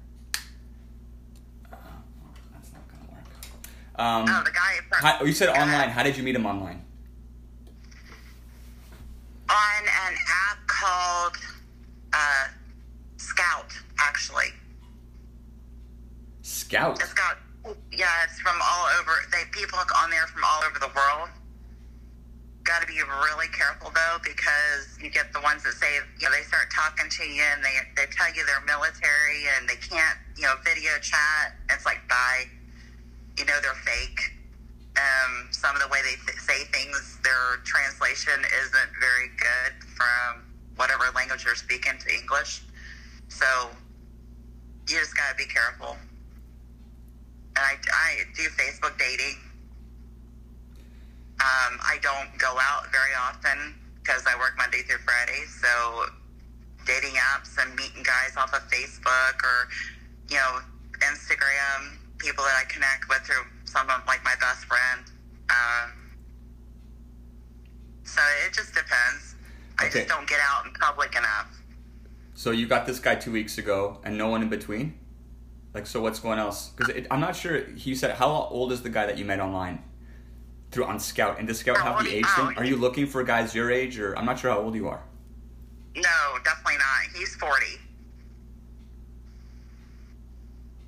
Uh, 1.71 1.77
that's 2.53 2.73
not 2.73 2.87
gonna 2.87 3.11
work. 3.11 3.25
Um, 3.95 4.25
Oh, 4.27 4.41
the 4.43 4.51
guy. 4.51 4.79
from- 4.89 5.01
how, 5.01 5.23
you 5.23 5.33
said 5.33 5.49
online. 5.49 5.89
How 5.89 6.03
did 6.03 6.17
you 6.17 6.23
meet 6.23 6.35
him 6.35 6.45
online? 6.45 6.83
On 9.49 9.83
an 9.83 10.15
app 10.49 10.65
called 10.67 11.37
uh, 12.13 12.47
Skout, 13.17 13.73
actually. 13.99 14.53
Skout. 16.43 16.99
It's 17.01 17.13
got 17.13 17.37
yeah, 17.91 18.23
it's 18.23 18.39
from 18.39 18.57
all 18.63 18.87
over. 18.99 19.11
They 19.31 19.43
people 19.51 19.77
on 19.77 20.09
there 20.09 20.25
from 20.27 20.43
all 20.43 20.63
over 20.63 20.79
the 20.79 20.89
world. 20.95 21.29
Got 22.63 22.81
to 22.81 22.87
be 22.87 23.01
really 23.01 23.47
careful 23.53 23.91
though, 23.93 24.17
because 24.23 24.97
you 25.01 25.09
get 25.09 25.33
the 25.33 25.41
ones 25.41 25.63
that 25.63 25.73
say 25.73 25.99
you 26.19 26.25
know 26.25 26.31
they 26.31 26.43
start 26.43 26.71
talking 26.73 27.09
to 27.09 27.23
you 27.23 27.43
and 27.43 27.63
they 27.63 27.75
they 27.95 28.09
tell 28.11 28.33
you 28.33 28.45
they're 28.45 28.65
military 28.65 29.45
and 29.57 29.67
they 29.69 29.75
can't 29.75 30.17
you 30.37 30.43
know 30.43 30.55
video 30.63 30.91
chat. 31.01 31.53
It's 31.69 31.85
like 31.85 32.07
bye, 32.07 32.45
you 33.37 33.45
know 33.45 33.57
they're 33.61 33.73
fake. 33.85 34.19
Um, 34.97 35.47
some 35.51 35.75
of 35.75 35.81
the 35.81 35.87
way 35.87 35.99
they 36.03 36.15
th- 36.25 36.39
say 36.39 36.65
things, 36.65 37.19
their 37.23 37.57
translation 37.63 38.33
isn't 38.63 38.91
very 38.99 39.29
good 39.37 39.87
from 39.95 40.43
whatever 40.75 41.05
language 41.15 41.45
they're 41.45 41.55
speaking 41.55 41.93
to 41.99 42.13
English. 42.13 42.61
So 43.29 43.45
you 44.89 44.99
just 44.99 45.15
got 45.15 45.29
to 45.31 45.35
be 45.37 45.45
careful 45.45 45.95
and 47.55 47.65
I, 47.65 47.75
I 47.93 48.23
do 48.35 48.43
Facebook 48.55 48.97
dating. 48.97 49.35
Um, 51.41 51.79
I 51.81 51.97
don't 52.01 52.29
go 52.37 52.55
out 52.61 52.91
very 52.91 53.13
often 53.19 53.75
because 54.01 54.23
I 54.27 54.37
work 54.37 54.53
Monday 54.57 54.83
through 54.83 54.99
Friday. 54.99 55.43
So 55.59 56.05
dating 56.85 57.17
apps 57.19 57.57
and 57.61 57.75
meeting 57.75 58.03
guys 58.03 58.37
off 58.37 58.53
of 58.53 58.61
Facebook 58.69 59.35
or, 59.43 59.67
you 60.29 60.37
know, 60.37 60.59
Instagram, 60.99 61.97
people 62.21 62.43
that 62.43 62.55
I 62.55 62.65
connect 62.71 63.09
with 63.09 63.19
through 63.19 63.43
some 63.65 63.89
of 63.89 64.01
like 64.07 64.23
my 64.23 64.35
best 64.39 64.65
friend. 64.65 65.01
Um, 65.49 65.91
so 68.03 68.21
it 68.45 68.53
just 68.53 68.73
depends. 68.73 69.35
I 69.79 69.85
Okay. 69.85 69.99
just 69.99 70.09
don't 70.09 70.27
get 70.27 70.39
out 70.41 70.65
in 70.65 70.73
public 70.73 71.15
enough. 71.15 71.47
So 72.33 72.51
you 72.51 72.67
got 72.67 72.85
this 72.85 72.99
guy 72.99 73.15
two 73.15 73.31
weeks 73.31 73.57
ago, 73.57 73.99
and 74.03 74.17
no 74.17 74.27
one 74.27 74.41
in 74.41 74.49
between. 74.49 74.97
Like, 75.73 75.87
so 75.87 76.01
what's 76.01 76.19
going 76.19 76.39
else? 76.39 76.69
Because 76.69 77.05
I'm 77.09 77.19
not 77.19 77.35
sure. 77.35 77.63
He 77.75 77.95
said, 77.95 78.15
how 78.17 78.29
old 78.29 78.71
is 78.71 78.81
the 78.81 78.89
guy 78.89 79.05
that 79.05 79.17
you 79.17 79.25
met 79.25 79.39
online 79.39 79.83
through 80.71 80.85
on 80.85 80.97
Skout? 80.97 81.39
And 81.39 81.47
does 81.47 81.61
Skout 81.63 81.77
How 81.77 81.93
have 81.93 82.05
the 82.05 82.13
age 82.13 82.25
thing? 82.35 82.57
Are 82.57 82.65
you 82.65 82.75
looking 82.77 83.05
for 83.07 83.23
guys 83.23 83.55
your 83.55 83.71
age, 83.71 83.99
or 83.99 84.17
I'm 84.17 84.25
not 84.25 84.39
sure 84.39 84.51
how 84.51 84.59
old 84.59 84.75
you 84.75 84.87
are. 84.87 85.03
No, 85.95 86.37
definitely 86.43 86.77
not. 86.77 87.15
He's 87.17 87.35
40. 87.35 87.65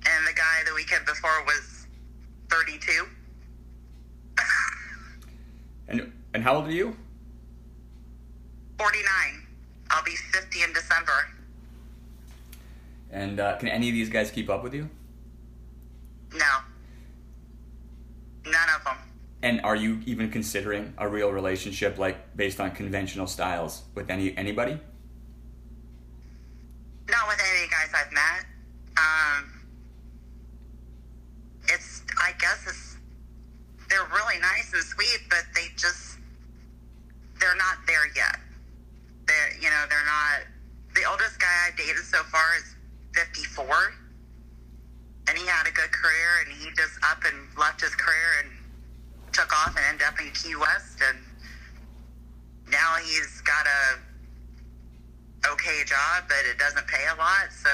And 0.06 0.26
the 0.26 0.32
guy 0.32 0.62
the 0.66 0.74
weekend 0.74 1.06
before 1.06 1.44
was 1.44 1.86
32. 2.50 3.06
And 5.88 6.12
and 6.32 6.42
how 6.42 6.56
old 6.56 6.66
are 6.66 6.72
you? 6.72 6.96
49. 8.78 9.06
I'll 9.90 10.04
be 10.04 10.16
50 10.16 10.62
in 10.62 10.72
December. 10.72 11.28
And 13.10 13.38
uh, 13.38 13.56
can 13.56 13.68
any 13.68 13.88
of 13.88 13.94
these 13.94 14.08
guys 14.08 14.30
keep 14.30 14.50
up 14.50 14.64
with 14.64 14.74
you? 14.74 14.88
No. 16.32 16.58
None 18.44 18.68
of 18.76 18.84
them. 18.84 18.96
And 19.42 19.60
are 19.60 19.76
you 19.76 20.00
even 20.06 20.30
considering 20.30 20.94
a 20.98 21.06
real 21.06 21.30
relationship, 21.30 21.98
like 21.98 22.36
based 22.36 22.60
on 22.60 22.72
conventional 22.72 23.26
styles, 23.26 23.82
with 23.94 24.10
any 24.10 24.36
anybody? 24.36 24.80
Not 27.08 27.28
with 27.28 27.38
any 27.40 27.62
of 27.64 27.70
the 27.70 27.74
guys 27.74 27.90
I've 27.94 28.12
met. 28.12 28.46
Um, 28.96 29.52
it's, 31.68 32.02
I 32.18 32.32
guess 32.38 32.64
it's, 32.66 32.96
they're 33.90 34.08
really 34.12 34.40
nice 34.40 34.72
and 34.72 34.82
sweet, 34.82 35.20
but 35.28 35.44
they 35.54 35.68
just, 35.76 36.18
they're 37.38 37.56
not 37.56 37.78
there 37.86 38.06
yet. 38.16 38.38
They're, 39.26 39.54
you 39.60 39.68
know, 39.68 39.84
they're 39.88 40.06
not, 40.06 40.46
the 40.94 41.04
oldest 41.08 41.38
guy 41.38 41.68
I've 41.68 41.76
dated 41.76 42.04
so 42.04 42.22
far 42.24 42.56
is 42.56 42.74
54. 43.14 43.94
And 45.28 45.38
he 45.38 45.46
had 45.46 45.66
a 45.66 45.70
good 45.70 45.90
career, 45.90 46.44
and 46.44 46.52
he 46.52 46.70
just 46.76 46.98
up 47.02 47.24
and 47.24 47.36
left 47.58 47.80
his 47.80 47.94
career 47.94 48.44
and 48.44 48.50
took 49.32 49.52
off 49.52 49.74
and 49.76 49.84
ended 49.88 50.06
up 50.06 50.20
in 50.20 50.30
Key 50.32 50.54
West. 50.56 51.00
And 51.00 51.18
now 52.70 52.96
he's 53.02 53.40
got 53.40 53.66
a 53.66 53.98
okay 55.52 55.84
job, 55.84 56.24
but 56.28 56.44
it 56.50 56.58
doesn't 56.58 56.86
pay 56.86 57.04
a 57.12 57.16
lot. 57.16 57.48
So 57.50 57.70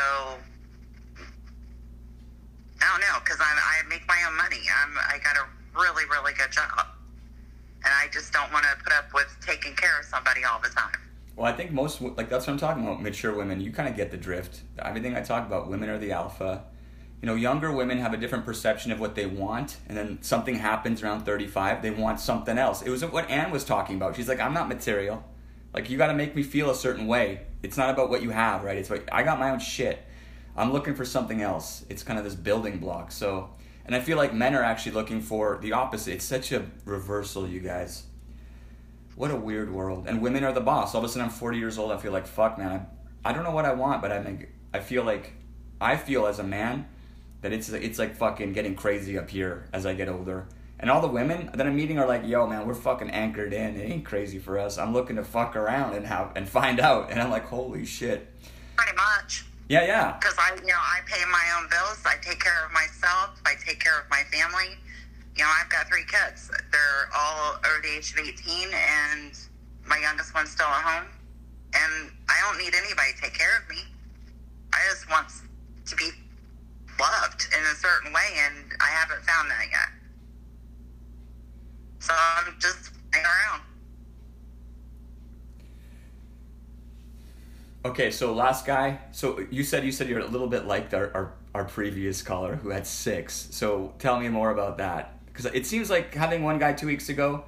I 2.80 2.88
don't 2.90 3.00
know 3.00 3.18
because 3.22 3.38
I'm 3.40 3.58
I 3.58 3.86
make 3.88 4.06
my 4.06 4.22
own 4.28 4.36
money. 4.36 4.62
I'm 4.70 4.96
I 4.96 5.18
got 5.18 5.36
a 5.36 5.44
really 5.78 6.04
really 6.06 6.32
good 6.34 6.50
job, 6.50 6.86
and 7.84 7.92
I 7.92 8.08
just 8.12 8.32
don't 8.32 8.52
want 8.52 8.64
to 8.64 8.82
put 8.82 8.92
up 8.92 9.12
with 9.12 9.36
taking 9.44 9.74
care 9.74 9.98
of 9.98 10.06
somebody 10.06 10.44
all 10.44 10.60
the 10.60 10.70
time. 10.70 10.98
Like 12.00 12.28
that's 12.28 12.46
what 12.46 12.54
I'm 12.54 12.58
talking 12.58 12.82
about. 12.84 13.02
Mature 13.02 13.34
women, 13.34 13.60
you 13.60 13.72
kind 13.72 13.88
of 13.88 13.96
get 13.96 14.10
the 14.10 14.16
drift. 14.16 14.62
Everything 14.78 15.14
I 15.16 15.22
talk 15.22 15.46
about, 15.46 15.68
women 15.68 15.88
are 15.88 15.98
the 15.98 16.12
alpha. 16.12 16.64
You 17.22 17.26
know, 17.26 17.34
younger 17.34 17.70
women 17.70 17.98
have 17.98 18.14
a 18.14 18.16
different 18.16 18.46
perception 18.46 18.92
of 18.92 18.98
what 18.98 19.14
they 19.14 19.26
want, 19.26 19.76
and 19.86 19.96
then 19.96 20.22
something 20.22 20.54
happens 20.54 21.02
around 21.02 21.26
35, 21.26 21.82
they 21.82 21.90
want 21.90 22.18
something 22.18 22.56
else. 22.56 22.80
It 22.80 22.88
was 22.88 23.04
what 23.04 23.28
Anne 23.28 23.50
was 23.50 23.62
talking 23.62 23.96
about. 23.96 24.16
She's 24.16 24.28
like, 24.28 24.40
I'm 24.40 24.54
not 24.54 24.68
material. 24.68 25.22
Like, 25.74 25.90
you 25.90 25.98
got 25.98 26.06
to 26.06 26.14
make 26.14 26.34
me 26.34 26.42
feel 26.42 26.70
a 26.70 26.74
certain 26.74 27.06
way. 27.06 27.42
It's 27.62 27.76
not 27.76 27.90
about 27.90 28.08
what 28.08 28.22
you 28.22 28.30
have, 28.30 28.64
right? 28.64 28.78
It's 28.78 28.88
like 28.88 29.06
I 29.12 29.22
got 29.22 29.38
my 29.38 29.50
own 29.50 29.58
shit. 29.58 29.98
I'm 30.56 30.72
looking 30.72 30.94
for 30.94 31.04
something 31.04 31.42
else. 31.42 31.84
It's 31.90 32.02
kind 32.02 32.18
of 32.18 32.24
this 32.24 32.34
building 32.34 32.78
block. 32.78 33.12
So, 33.12 33.50
and 33.84 33.94
I 33.94 34.00
feel 34.00 34.16
like 34.16 34.32
men 34.32 34.54
are 34.54 34.62
actually 34.62 34.92
looking 34.92 35.20
for 35.20 35.58
the 35.60 35.72
opposite. 35.74 36.14
It's 36.14 36.24
such 36.24 36.52
a 36.52 36.64
reversal, 36.86 37.46
you 37.46 37.60
guys. 37.60 38.04
What 39.16 39.30
a 39.30 39.36
weird 39.36 39.72
world. 39.72 40.06
And 40.06 40.22
women 40.22 40.44
are 40.44 40.52
the 40.52 40.60
boss. 40.60 40.94
All 40.94 41.04
of 41.04 41.04
a 41.04 41.08
sudden, 41.08 41.24
I'm 41.24 41.30
40 41.30 41.58
years 41.58 41.78
old. 41.78 41.92
I 41.92 41.98
feel 41.98 42.12
like 42.12 42.26
fuck, 42.26 42.58
man. 42.58 42.86
I, 43.24 43.30
I 43.30 43.32
don't 43.32 43.44
know 43.44 43.50
what 43.50 43.64
I 43.64 43.72
want, 43.72 44.00
but 44.02 44.10
I 44.12 44.22
think 44.22 44.48
I 44.72 44.80
feel 44.80 45.04
like 45.04 45.32
I 45.80 45.96
feel 45.96 46.26
as 46.26 46.38
a 46.38 46.44
man 46.44 46.86
that 47.42 47.52
it's 47.52 47.68
it's 47.70 47.98
like 47.98 48.16
fucking 48.16 48.52
getting 48.52 48.74
crazy 48.74 49.18
up 49.18 49.30
here 49.30 49.68
as 49.72 49.86
I 49.86 49.94
get 49.94 50.08
older. 50.08 50.46
And 50.78 50.90
all 50.90 51.02
the 51.02 51.08
women 51.08 51.50
that 51.54 51.66
I'm 51.66 51.76
meeting 51.76 51.98
are 51.98 52.06
like, 52.06 52.26
"Yo, 52.26 52.46
man, 52.46 52.66
we're 52.66 52.74
fucking 52.74 53.10
anchored 53.10 53.52
in. 53.52 53.76
It 53.76 53.90
ain't 53.90 54.04
crazy 54.04 54.38
for 54.38 54.58
us. 54.58 54.78
I'm 54.78 54.94
looking 54.94 55.16
to 55.16 55.24
fuck 55.24 55.54
around 55.54 55.94
and 55.94 56.06
have 56.06 56.32
and 56.36 56.48
find 56.48 56.80
out." 56.80 57.10
And 57.10 57.20
I'm 57.20 57.30
like, 57.30 57.46
"Holy 57.46 57.84
shit." 57.84 58.32
Pretty 58.76 58.96
much 58.96 59.44
Yeah, 59.68 59.84
yeah. 59.84 60.16
because 60.18 60.36
I 60.38 60.54
you 60.54 60.66
know 60.66 60.74
I 60.78 61.00
pay 61.06 61.22
my 61.30 61.44
own 61.58 61.68
bills. 61.68 62.02
I 62.06 62.16
take 62.22 62.40
care 62.40 62.64
of 62.64 62.72
myself. 62.72 63.38
I 63.44 63.54
take 63.66 63.80
care 63.80 64.00
of 64.00 64.08
my 64.08 64.22
family. 64.32 64.78
You 65.40 65.46
know 65.46 65.52
I've 65.58 65.70
got 65.70 65.88
three 65.88 66.04
kids. 66.04 66.50
They're 66.70 67.08
all 67.16 67.54
over 67.66 67.80
the 67.82 67.96
age 67.96 68.12
of 68.12 68.18
18, 68.18 68.68
and 68.74 69.32
my 69.86 69.96
youngest 69.96 70.34
one's 70.34 70.50
still 70.50 70.66
at 70.66 70.82
home. 70.82 71.08
And 71.72 72.10
I 72.28 72.38
don't 72.44 72.58
need 72.58 72.74
anybody 72.74 73.14
to 73.14 73.22
take 73.22 73.32
care 73.32 73.56
of 73.56 73.66
me. 73.70 73.78
I 74.74 74.80
just 74.90 75.08
want 75.08 75.28
to 75.86 75.96
be 75.96 76.10
loved 77.00 77.46
in 77.56 77.64
a 77.64 77.74
certain 77.74 78.12
way, 78.12 78.36
and 78.36 78.70
I 78.82 78.88
haven't 78.88 79.22
found 79.22 79.50
that 79.50 79.64
yet. 79.70 79.88
So 82.00 82.12
I'm 82.14 82.54
just 82.58 82.90
hanging 83.10 83.26
around. 83.26 83.62
Okay, 87.86 88.10
so 88.10 88.34
last 88.34 88.66
guy. 88.66 88.98
So 89.12 89.42
you 89.50 89.64
said 89.64 89.86
you 89.86 89.92
said 89.92 90.06
you're 90.10 90.20
a 90.20 90.26
little 90.26 90.48
bit 90.48 90.66
like 90.66 90.92
our 90.92 91.10
our, 91.14 91.32
our 91.54 91.64
previous 91.64 92.20
caller 92.20 92.56
who 92.56 92.68
had 92.68 92.86
six. 92.86 93.48
So 93.52 93.94
tell 93.98 94.20
me 94.20 94.28
more 94.28 94.50
about 94.50 94.76
that 94.76 95.14
because 95.32 95.46
it 95.46 95.66
seems 95.66 95.90
like 95.90 96.14
having 96.14 96.42
one 96.42 96.58
guy 96.58 96.72
two 96.72 96.86
weeks 96.86 97.08
ago, 97.08 97.44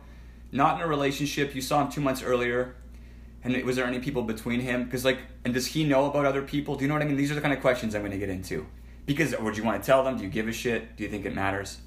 not 0.51 0.77
in 0.77 0.83
a 0.83 0.87
relationship. 0.87 1.55
You 1.55 1.61
saw 1.61 1.85
him 1.85 1.91
two 1.91 2.01
months 2.01 2.23
earlier, 2.23 2.77
and 3.45 3.61
was 3.65 3.77
there 3.77 3.87
any 3.87 3.99
people 3.99 4.23
between 4.23 4.61
him? 4.61 4.85
Because 4.85 5.05
like, 5.05 5.19
and 5.45 5.53
does 5.53 5.67
he 5.67 5.85
know 5.85 6.07
about 6.07 6.27
other 6.27 6.43
people? 6.43 6.77
Do 6.77 6.83
you 6.83 6.89
know 6.89 6.95
what 6.95 7.03
I 7.03 7.07
mean? 7.07 7.17
These 7.17 7.31
are 7.31 7.35
the 7.35 7.41
kind 7.41 7.55
of 7.55 7.61
questions 7.61 7.95
I'm 7.95 8.03
going 8.03 8.13
to 8.13 8.19
get 8.19 8.29
into. 8.31 8.67
Because 9.05 9.37
would 9.37 9.57
you 9.57 9.65
want 9.65 9.83
to 9.83 9.87
tell 9.87 10.05
them? 10.05 10.17
Do 10.17 10.23
you 10.23 10.31
give 10.31 10.47
a 10.47 10.53
shit? 10.53 10.97
Do 10.97 11.03
you 11.03 11.11
think 11.11 11.25
it 11.25 11.35
matters? 11.35 11.79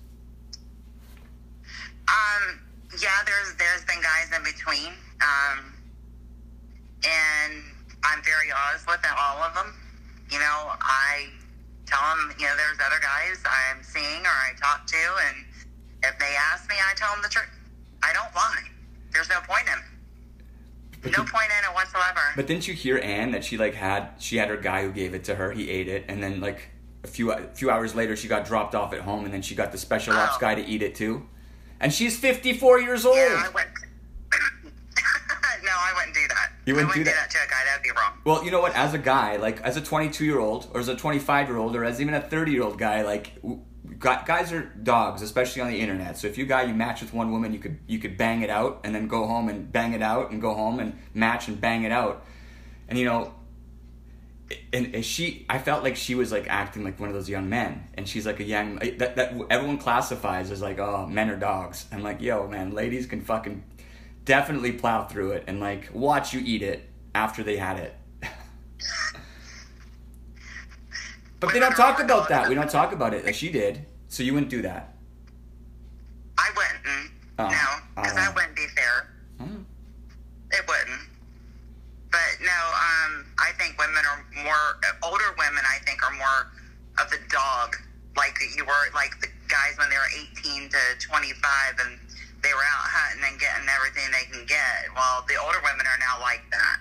Um, 2.07 2.59
yeah, 3.01 3.23
there's 3.25 3.55
there's 3.55 3.85
been 3.85 4.01
guys 4.01 4.29
in 4.35 4.43
between, 4.43 4.93
um, 5.21 5.73
and 7.03 7.63
I'm 8.03 8.21
very 8.23 8.51
honest 8.51 8.85
with 8.87 8.99
all 9.17 9.43
of 9.43 9.53
them. 9.55 9.73
You 10.29 10.39
know, 10.39 10.73
I 10.81 11.29
tell 11.85 12.01
them, 12.15 12.33
you 12.37 12.45
know, 12.45 12.55
there's 12.57 12.77
other 12.85 12.99
guys 13.01 13.37
I'm 13.45 13.81
seeing 13.83 14.21
or 14.25 14.29
I 14.29 14.53
talk 14.59 14.85
to, 14.87 14.97
and 15.29 15.45
if 16.07 16.19
they 16.19 16.33
ask 16.53 16.69
me, 16.69 16.75
I 16.79 16.93
tell 16.95 17.11
them 17.13 17.21
the 17.21 17.29
truth. 17.29 17.49
I 18.03 18.13
don't 18.13 18.33
lie. 18.35 18.63
There's 19.11 19.29
no 19.29 19.39
point 19.47 19.67
in 19.67 19.81
no 21.11 21.11
did- 21.23 21.27
point 21.31 21.45
in 21.59 21.69
it 21.69 21.73
whatsoever. 21.75 22.19
But 22.35 22.47
didn't 22.47 22.67
you 22.67 22.73
hear 22.73 22.97
Anne 22.97 23.31
that 23.31 23.43
she 23.45 23.57
like 23.57 23.75
had 23.75 24.09
she 24.17 24.37
had 24.37 24.49
her 24.49 24.57
guy 24.57 24.81
who 24.83 24.91
gave 24.91 25.13
it 25.13 25.23
to 25.25 25.35
her. 25.35 25.51
He 25.51 25.69
ate 25.69 25.87
it, 25.87 26.05
and 26.07 26.21
then 26.21 26.41
like 26.41 26.69
a 27.03 27.07
few 27.07 27.31
a 27.31 27.43
few 27.53 27.69
hours 27.69 27.93
later, 27.95 28.15
she 28.15 28.27
got 28.27 28.45
dropped 28.45 28.73
off 28.75 28.91
at 28.93 29.01
home, 29.01 29.25
and 29.25 29.33
then 29.33 29.41
she 29.43 29.53
got 29.55 29.71
the 29.71 29.77
special 29.77 30.13
ops 30.15 30.35
Oh. 30.37 30.39
guy 30.41 30.55
to 30.55 30.65
eat 30.65 30.81
it 30.81 30.95
too. 30.95 31.27
And 31.79 31.93
she's 31.93 32.17
fifty 32.17 32.53
four 32.53 32.79
years 32.79 33.05
old. 33.05 33.17
yeah, 33.17 33.43
I 33.45 33.49
wouldn't. 33.49 33.71
no, 35.63 35.71
I 35.71 35.93
wouldn't 35.95 36.15
do 36.15 36.27
that. 36.29 36.51
You 36.65 36.73
wouldn't 36.73 36.91
I 36.91 36.93
do 36.95 36.99
wouldn't 37.01 37.15
that? 37.15 37.29
to 37.31 37.37
a 37.37 37.47
guy. 37.49 37.63
That'd 37.65 37.83
be 37.83 37.91
wrong. 37.91 38.13
Well, 38.23 38.43
you 38.43 38.49
know 38.51 38.61
what? 38.61 38.75
As 38.75 38.93
a 38.95 38.97
guy, 38.97 39.35
like 39.37 39.61
as 39.61 39.77
a 39.77 39.81
22 39.81 40.25
year 40.25 40.39
old, 40.39 40.69
or 40.73 40.79
as 40.79 40.87
a 40.87 40.95
25 40.95 41.47
year 41.49 41.57
old, 41.57 41.75
or 41.75 41.83
as 41.85 42.01
even 42.01 42.13
a 42.15 42.21
30 42.21 42.51
year 42.51 42.63
old 42.63 42.79
guy, 42.79 43.03
like 43.03 43.33
guys 44.05 44.53
are 44.53 44.61
dogs, 44.61 45.21
especially 45.21 45.61
on 45.61 45.69
the 45.69 45.79
internet. 45.79 46.17
So 46.17 46.27
if 46.27 46.37
you 46.37 46.45
guy 46.45 46.63
you 46.63 46.73
match 46.73 47.01
with 47.01 47.13
one 47.13 47.31
woman, 47.31 47.53
you 47.53 47.59
could 47.59 47.79
you 47.87 47.99
could 47.99 48.17
bang 48.17 48.41
it 48.41 48.49
out 48.49 48.81
and 48.83 48.93
then 48.93 49.07
go 49.07 49.25
home 49.25 49.49
and 49.49 49.71
bang 49.71 49.93
it 49.93 50.01
out 50.01 50.31
and 50.31 50.41
go 50.41 50.53
home 50.53 50.79
and 50.79 50.97
match 51.13 51.47
and 51.47 51.59
bang 51.59 51.83
it 51.83 51.91
out, 51.91 52.23
and 52.87 52.97
you 52.97 53.05
know. 53.05 53.33
And 54.71 55.03
she, 55.03 55.43
I 55.49 55.57
felt 55.57 55.81
like 55.81 55.95
she 55.95 56.13
was 56.13 56.31
like 56.31 56.47
acting 56.47 56.83
like 56.83 56.99
one 56.99 57.09
of 57.09 57.15
those 57.15 57.27
young 57.27 57.49
men, 57.49 57.87
and 57.95 58.07
she's 58.07 58.27
like 58.27 58.39
a 58.39 58.43
young 58.43 58.77
uh, 58.77 58.91
that 58.99 59.15
that 59.15 59.33
everyone 59.49 59.79
classifies 59.79 60.51
as 60.51 60.61
like 60.61 60.77
oh 60.77 61.07
men 61.07 61.31
are 61.31 61.35
dogs. 61.35 61.87
I'm 61.91 62.03
like 62.03 62.21
yo 62.21 62.47
man, 62.47 62.71
ladies 62.71 63.07
can 63.07 63.21
fucking 63.21 63.63
definitely 64.23 64.73
plow 64.73 65.05
through 65.05 65.31
it 65.31 65.45
and 65.47 65.59
like 65.59 65.89
watch 65.93 66.31
you 66.31 66.41
eat 66.45 66.61
it 66.61 66.87
after 67.15 67.41
they 67.41 67.57
had 67.57 67.79
it. 67.79 67.95
but 71.39 71.51
they 71.51 71.59
don't 71.59 71.75
talk 71.75 71.99
about 71.99 72.29
that. 72.29 72.47
We 72.47 72.53
don't 72.53 72.69
talk 72.69 72.91
about 72.91 73.15
it 73.15 73.25
like 73.25 73.33
she 73.33 73.51
did. 73.51 73.83
So 74.15 74.23
you 74.23 74.31
wouldn't 74.31 74.49
do 74.49 74.61
that. 74.61 74.95
I 76.39 76.47
wouldn't. 76.55 77.11
Oh, 77.37 77.51
no, 77.51 77.67
because 77.99 78.13
oh. 78.13 78.15
that 78.15 78.31
wouldn't 78.31 78.55
be 78.55 78.63
fair. 78.71 79.11
Hmm. 79.43 79.67
It 80.55 80.63
wouldn't. 80.63 81.03
But 82.15 82.39
no, 82.39 82.59
um, 82.79 83.27
I 83.43 83.51
think 83.59 83.75
women 83.75 83.99
are 84.07 84.23
more 84.39 84.79
older 85.03 85.35
women. 85.35 85.59
I 85.67 85.83
think 85.83 85.99
are 85.99 86.15
more 86.15 86.47
of 87.03 87.11
the 87.11 87.19
dog, 87.27 87.75
like 88.15 88.39
you 88.55 88.63
were, 88.63 88.87
like 88.95 89.19
the 89.19 89.27
guys 89.51 89.75
when 89.75 89.91
they 89.91 89.99
were 89.99 90.07
eighteen 90.15 90.71
to 90.71 90.79
twenty-five, 91.03 91.75
and 91.83 91.99
they 92.39 92.55
were 92.55 92.63
out 92.71 92.87
hunting 92.87 93.19
and 93.19 93.35
getting 93.35 93.67
everything 93.67 94.07
they 94.15 94.31
can 94.31 94.47
get. 94.47 94.95
Well, 94.95 95.27
the 95.27 95.35
older 95.43 95.59
women 95.59 95.83
are 95.83 95.99
now 95.99 96.23
like 96.23 96.47
that, 96.55 96.77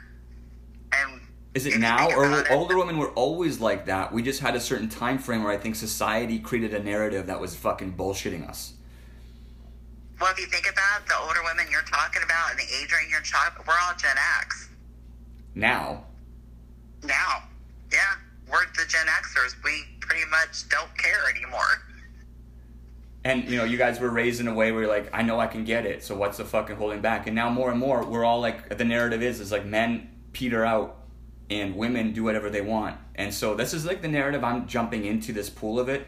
and 1.02 1.18
Is 1.54 1.66
it 1.66 1.78
now 1.78 2.08
or 2.10 2.50
older 2.50 2.76
women 2.76 2.98
were 2.98 3.10
always 3.10 3.60
like 3.60 3.86
that? 3.86 4.12
We 4.12 4.22
just 4.22 4.40
had 4.40 4.56
a 4.56 4.60
certain 4.60 4.88
time 4.88 5.18
frame 5.18 5.44
where 5.44 5.52
I 5.52 5.56
think 5.56 5.76
society 5.76 6.38
created 6.40 6.74
a 6.74 6.82
narrative 6.82 7.26
that 7.28 7.40
was 7.40 7.54
fucking 7.54 7.96
bullshitting 7.96 8.48
us. 8.48 8.72
Well, 10.20 10.32
if 10.32 10.38
you 10.40 10.46
think 10.46 10.66
about 10.70 11.06
the 11.06 11.16
older 11.16 11.40
women 11.44 11.66
you're 11.70 11.82
talking 11.82 12.22
about 12.24 12.50
and 12.50 12.58
the 12.58 12.64
age 12.64 12.92
range 12.92 13.10
you're 13.10 13.20
talking, 13.20 13.64
we're 13.66 13.74
all 13.84 13.94
Gen 13.96 14.16
X 14.40 14.68
Now, 15.54 16.04
now. 17.04 17.42
Yeah, 17.92 17.98
we're 18.50 18.64
the 18.76 18.84
Gen 18.88 19.06
Xers. 19.06 19.54
We 19.62 19.84
pretty 20.00 20.24
much 20.30 20.68
don't 20.68 20.96
care 20.98 21.28
anymore. 21.30 21.82
and 23.24 23.44
you 23.48 23.56
know, 23.58 23.64
you 23.64 23.76
guys 23.78 24.00
were 24.00 24.10
raised 24.10 24.40
in 24.40 24.48
a 24.48 24.54
way 24.54 24.72
where 24.72 24.82
you're 24.82 24.90
like, 24.90 25.08
I 25.12 25.22
know 25.22 25.38
I 25.38 25.46
can 25.46 25.64
get 25.64 25.86
it, 25.86 26.02
so 26.02 26.16
what's 26.16 26.38
the 26.38 26.44
fucking 26.44 26.76
holding 26.76 27.00
back? 27.00 27.26
And 27.26 27.34
now 27.36 27.48
more 27.50 27.70
and 27.70 27.78
more, 27.78 28.04
we're 28.04 28.24
all 28.24 28.40
like, 28.40 28.76
the 28.76 28.84
narrative 28.84 29.22
is 29.22 29.38
is 29.40 29.52
like 29.52 29.64
men 29.64 30.08
peter 30.32 30.64
out 30.64 30.96
and 31.50 31.76
women 31.76 32.12
do 32.12 32.24
whatever 32.24 32.50
they 32.50 32.60
want. 32.60 32.96
And 33.14 33.32
so 33.32 33.54
this 33.54 33.74
is 33.74 33.84
like 33.84 34.02
the 34.02 34.08
narrative 34.08 34.42
I'm 34.42 34.66
jumping 34.66 35.04
into 35.04 35.32
this 35.32 35.50
pool 35.50 35.78
of 35.78 35.88
it. 35.88 36.06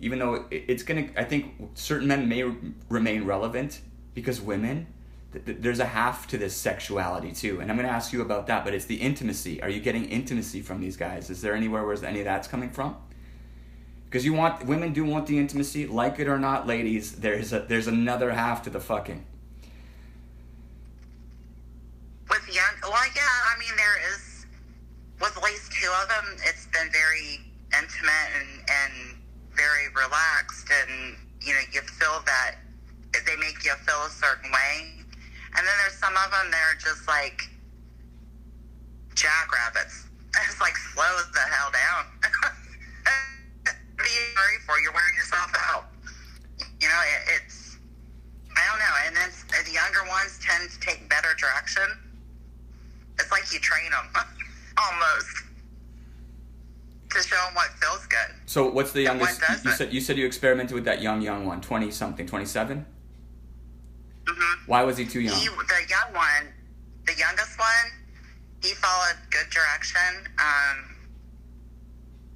Even 0.00 0.18
though 0.18 0.46
it's 0.50 0.82
gonna, 0.82 1.08
I 1.16 1.24
think 1.24 1.70
certain 1.74 2.08
men 2.08 2.28
may 2.28 2.44
remain 2.88 3.24
relevant 3.24 3.80
because 4.12 4.40
women, 4.40 4.86
th- 5.32 5.44
th- 5.44 5.58
there's 5.60 5.80
a 5.80 5.86
half 5.86 6.26
to 6.28 6.38
this 6.38 6.54
sexuality 6.54 7.32
too. 7.32 7.60
And 7.60 7.70
I'm 7.70 7.76
gonna 7.76 7.88
ask 7.88 8.12
you 8.12 8.20
about 8.20 8.46
that, 8.48 8.64
but 8.64 8.74
it's 8.74 8.84
the 8.86 8.96
intimacy. 8.96 9.62
Are 9.62 9.68
you 9.68 9.80
getting 9.80 10.04
intimacy 10.06 10.60
from 10.60 10.80
these 10.80 10.96
guys? 10.96 11.30
Is 11.30 11.40
there 11.40 11.54
anywhere 11.54 11.84
where 11.86 12.04
any 12.04 12.20
of 12.20 12.24
that's 12.24 12.48
coming 12.48 12.70
from? 12.70 12.96
Because 14.14 14.24
you 14.24 14.32
want 14.32 14.66
women 14.66 14.92
do 14.92 15.04
want 15.04 15.26
the 15.26 15.38
intimacy, 15.38 15.86
like 15.86 16.20
it 16.20 16.28
or 16.28 16.38
not, 16.38 16.68
ladies. 16.68 17.12
There's 17.12 17.52
a 17.52 17.60
there's 17.60 17.88
another 17.88 18.30
half 18.30 18.62
to 18.62 18.70
the 18.70 18.78
fucking. 18.78 19.24
With 22.30 22.46
young, 22.46 22.92
yeah, 23.16 23.22
I 23.22 23.58
mean, 23.58 23.76
there 23.76 24.14
is, 24.14 24.46
with 25.20 25.36
at 25.36 25.42
least 25.42 25.72
two 25.72 25.90
of 26.02 26.08
them, 26.08 26.36
it's 26.44 26.66
been 26.72 26.90
very 26.90 27.40
intimate 27.72 28.30
and, 28.38 28.50
and 28.66 28.92
very 29.54 29.88
relaxed, 29.94 30.68
and, 30.70 31.16
you 31.40 31.52
know, 31.52 31.64
you 31.72 31.80
feel 31.82 32.22
that 32.26 32.56
they 33.22 33.36
make 33.36 33.62
you 33.64 33.72
feel 33.86 34.02
a 34.06 34.10
certain 34.10 34.50
way. 34.50 35.04
And 35.56 35.62
then 35.62 35.74
there's 35.82 35.98
some 35.98 36.14
of 36.18 36.30
them 36.30 36.50
that 36.50 36.62
are 36.66 36.78
just 36.82 37.06
like 37.06 37.42
jackrabbits. 39.14 40.06
It's 40.50 40.60
like, 40.60 40.74
slow 40.76 41.06
the 41.32 41.46
hell 41.46 41.70
down. 41.70 42.10
you 44.02 44.22
worried 44.34 44.62
for? 44.66 44.74
You're 44.82 44.90
wearing 44.90 45.14
yourself 45.14 45.46
out. 45.70 45.86
You 46.82 46.88
know, 46.88 47.00
it, 47.06 47.38
it's, 47.38 47.78
I 48.56 48.66
don't 48.66 48.82
know. 48.82 48.94
And 49.06 49.14
then 49.14 49.30
the 49.64 49.70
younger 49.70 50.02
ones 50.10 50.40
tend 50.42 50.68
to 50.70 50.80
take 50.80 51.08
better 51.08 51.38
direction. 51.38 51.86
It's 53.20 53.30
like 53.30 53.46
you 53.52 53.60
train 53.60 53.90
them 53.90 54.10
almost 54.78 55.44
to 57.10 57.22
show 57.22 57.36
them 57.46 57.54
what 57.54 57.68
feels 57.80 58.06
good. 58.06 58.34
So 58.46 58.70
what's 58.70 58.92
the 58.92 59.02
youngest? 59.02 59.40
You 59.64 59.70
said 59.72 59.92
you 59.92 60.00
said 60.00 60.18
you 60.18 60.26
experimented 60.26 60.74
with 60.74 60.84
that 60.84 61.00
young 61.00 61.22
young 61.22 61.46
one, 61.46 61.60
twenty 61.60 61.90
something, 61.90 62.26
twenty 62.26 62.44
seven. 62.46 62.84
hmm 64.26 64.54
Why 64.66 64.82
was 64.82 64.96
he 64.96 65.06
too 65.06 65.20
young? 65.20 65.36
He, 65.38 65.46
the 65.46 65.82
young 65.88 66.12
one, 66.14 66.52
the 67.06 67.14
youngest 67.16 67.58
one, 67.58 67.86
he 68.62 68.74
followed 68.74 69.16
good 69.30 69.48
direction. 69.50 70.26
Um, 70.38 70.96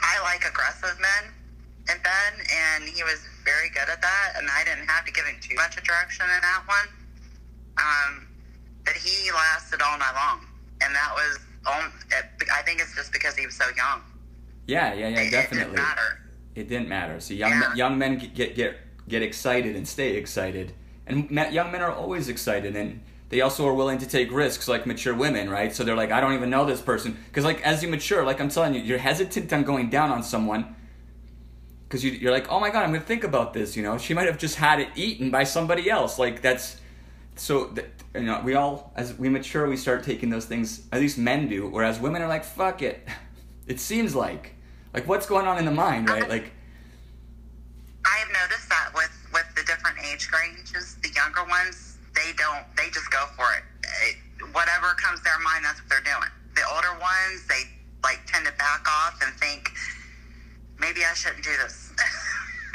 I 0.01 0.20
like 0.23 0.44
aggressive 0.44 0.97
men 1.01 1.32
in 1.90 2.01
bed, 2.02 2.32
and 2.55 2.85
he 2.85 3.02
was 3.02 3.19
very 3.44 3.70
good 3.70 3.89
at 3.90 4.01
that. 4.01 4.32
And 4.36 4.48
I 4.48 4.62
didn't 4.65 4.86
have 4.86 5.05
to 5.06 5.12
give 5.12 5.24
him 5.24 5.36
too 5.40 5.56
much 5.56 5.77
of 5.77 5.82
direction 5.82 6.27
in 6.27 6.40
that 6.40 6.62
one. 6.66 6.89
Um, 7.78 8.28
but 8.85 8.94
he 8.94 9.31
lasted 9.32 9.82
all 9.82 9.98
night 9.98 10.15
long, 10.15 10.47
and 10.82 10.94
that 10.94 11.12
was. 11.15 11.39
I 11.70 12.62
think 12.62 12.81
it's 12.81 12.95
just 12.95 13.12
because 13.12 13.36
he 13.36 13.47
was 13.47 13.55
so 13.55 13.65
young. 13.77 14.01
Yeah, 14.66 14.93
yeah, 14.95 15.09
yeah, 15.09 15.20
It- 15.20 15.27
It 15.28 15.31
definitely. 15.31 15.65
didn't 15.77 15.77
matter. 15.77 16.20
It 16.55 16.69
didn't 16.69 16.89
matter. 16.89 17.20
So 17.20 17.35
young 17.35 17.53
Yeah. 17.53 17.74
young 17.74 17.99
men 17.99 18.19
get 18.19 18.55
get 18.55 18.77
get 19.09 19.23
excited 19.23 19.74
and 19.77 19.86
stay 19.89 20.16
excited, 20.16 20.73
and 21.07 21.31
young 21.31 21.73
men 21.73 21.81
are 21.81 21.93
always 21.93 22.28
excited, 22.28 22.77
and 22.77 23.01
they 23.31 23.40
also 23.40 23.66
are 23.66 23.74
willing 23.74 23.99
to 23.99 24.07
take 24.07 24.31
risks 24.32 24.69
like 24.69 24.86
mature 24.86 25.15
women, 25.15 25.49
right? 25.51 25.74
So 25.74 25.85
they're 25.85 25.97
like, 25.97 26.11
I 26.11 26.20
don't 26.20 26.35
even 26.35 26.51
know 26.51 26.65
this 26.65 26.81
person, 26.81 27.16
because 27.28 27.45
like 27.45 27.61
as 27.62 27.82
you 27.82 27.89
mature, 27.89 28.24
like 28.24 28.40
I'm 28.40 28.49
telling 28.51 28.74
you, 28.74 28.81
you're 28.81 28.99
hesitant 28.99 29.53
on 29.53 29.65
going 29.65 29.89
down 29.90 30.11
on 30.11 30.23
someone. 30.23 30.74
Because 31.85 32.05
you, 32.05 32.11
you're 32.11 32.32
like, 32.32 32.51
oh 32.53 32.61
my 32.61 32.69
god, 32.69 32.82
I'm 32.85 32.93
gonna 32.93 33.03
think 33.05 33.24
about 33.24 33.55
this. 33.55 33.74
You 33.77 33.82
know, 33.82 33.97
she 33.97 34.12
might 34.12 34.27
have 34.27 34.36
just 34.36 34.57
had 34.57 34.78
it 34.81 34.89
eaten 34.95 35.31
by 35.31 35.45
somebody 35.45 35.89
else. 35.90 36.19
Like 36.19 36.43
that's 36.43 36.77
so 37.40 37.66
that, 37.66 37.86
you 38.15 38.23
know 38.23 38.40
we 38.44 38.55
all 38.55 38.93
as 38.97 39.15
we 39.15 39.28
mature 39.28 39.69
we 39.69 39.77
start 39.77 40.02
taking 40.02 40.31
those 40.31 40.44
things 40.44 40.86
at 40.93 41.01
least 41.01 41.19
men 41.19 41.48
do 41.48 41.69
whereas 41.69 42.01
women 42.01 42.23
are 42.23 42.28
like 42.28 42.44
fuck 42.44 42.82
it 42.82 43.06
it 43.66 43.78
seems 43.78 44.15
like 44.15 44.55
like 44.94 45.06
what's 45.06 45.27
going 45.27 45.47
on 45.47 45.59
in 45.59 45.65
the 45.65 45.70
mind 45.70 46.09
right 46.09 46.28
like 46.28 46.52
I 48.09 48.24
have 48.24 48.32
noticed 48.32 48.69
that 48.70 48.90
with 48.94 49.12
with 49.32 49.44
the 49.55 49.62
different 49.65 49.98
age 50.01 50.31
ranges, 50.32 50.97
the 51.02 51.10
younger 51.12 51.44
ones, 51.44 51.98
they 52.15 52.32
don't, 52.36 52.65
they 52.77 52.89
just 52.90 53.10
go 53.10 53.27
for 53.36 53.44
it. 53.52 53.65
it. 54.09 54.16
Whatever 54.52 54.94
comes 54.97 55.20
to 55.20 55.24
their 55.24 55.39
mind, 55.40 55.65
that's 55.65 55.81
what 55.81 55.90
they're 55.90 56.09
doing. 56.09 56.32
The 56.56 56.65
older 56.73 56.97
ones, 56.97 57.44
they 57.48 57.69
like 58.02 58.20
tend 58.27 58.47
to 58.47 58.52
back 58.52 58.86
off 58.89 59.20
and 59.20 59.35
think, 59.36 59.70
maybe 60.81 61.05
I 61.05 61.12
shouldn't 61.12 61.44
do 61.44 61.52
this, 61.62 61.93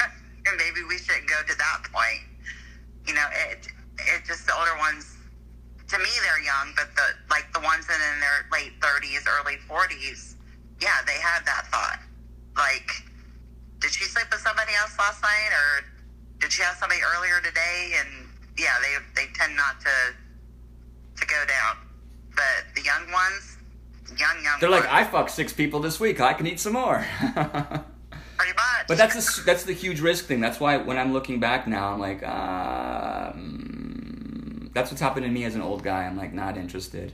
and 0.46 0.54
maybe 0.56 0.86
we 0.86 0.98
shouldn't 0.98 1.26
go 1.26 1.40
to 1.42 1.58
that 1.58 1.82
point. 1.90 2.22
You 3.06 3.14
know, 3.14 3.26
it 3.50 3.66
it 3.98 4.24
just 4.26 4.46
the 4.46 4.54
older 4.54 4.76
ones. 4.78 5.10
To 5.88 5.98
me, 5.98 6.10
they're 6.22 6.42
young, 6.42 6.72
but 6.76 6.88
the 6.96 7.06
like 7.30 7.52
the 7.52 7.60
ones 7.60 7.86
that 7.86 8.00
in 8.00 8.20
their 8.20 8.46
late 8.50 8.72
thirties, 8.80 9.24
early 9.28 9.56
forties, 9.68 10.36
yeah, 10.80 11.04
they 11.06 11.20
have 11.20 11.44
that 11.44 11.66
thought. 11.68 12.00
Like, 12.56 12.88
did 13.80 13.90
she 13.90 14.04
sleep 14.04 14.26
with 14.30 14.40
somebody 14.40 14.72
else 14.80 14.96
last 14.98 15.22
night, 15.22 15.52
or 15.52 15.84
did 16.40 16.52
she 16.52 16.62
have 16.62 16.76
somebody 16.76 17.00
earlier 17.16 17.40
today? 17.40 17.94
And 18.00 18.28
yeah, 18.56 18.74
they 18.80 19.22
they 19.22 19.32
tend 19.34 19.56
not 19.56 19.80
to 19.80 19.96
to 21.20 21.26
go 21.26 21.44
down. 21.46 21.76
But 22.34 22.74
the 22.74 22.82
young 22.82 23.12
ones, 23.12 23.58
young 24.18 24.42
young, 24.42 24.60
they're 24.60 24.70
like 24.70 24.86
i 24.86 25.04
fucked 25.04 25.30
six 25.30 25.52
people 25.52 25.80
this 25.80 25.98
week 25.98 26.20
i 26.20 26.32
can 26.34 26.46
eat 26.46 26.60
some 26.60 26.74
more 26.74 27.04
pretty 27.20 28.52
much. 28.52 28.86
but 28.86 28.98
that's 28.98 29.14
the 29.14 29.42
that's 29.44 29.64
the 29.64 29.72
huge 29.72 30.00
risk 30.00 30.26
thing 30.26 30.40
that's 30.40 30.60
why 30.60 30.76
when 30.76 30.98
i'm 30.98 31.12
looking 31.12 31.40
back 31.40 31.66
now 31.66 31.92
i'm 31.92 32.00
like 32.00 32.22
um, 32.26 33.73
that's 34.74 34.90
what's 34.90 35.00
happened 35.00 35.24
to 35.24 35.32
me 35.32 35.44
as 35.44 35.54
an 35.54 35.62
old 35.62 35.82
guy. 35.82 36.04
I'm 36.04 36.16
like 36.16 36.32
not 36.32 36.56
interested. 36.56 37.12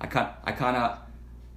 I 0.00 0.06
kind 0.06 0.28
i 0.44 0.52
kind 0.52 0.76
of 0.76 0.98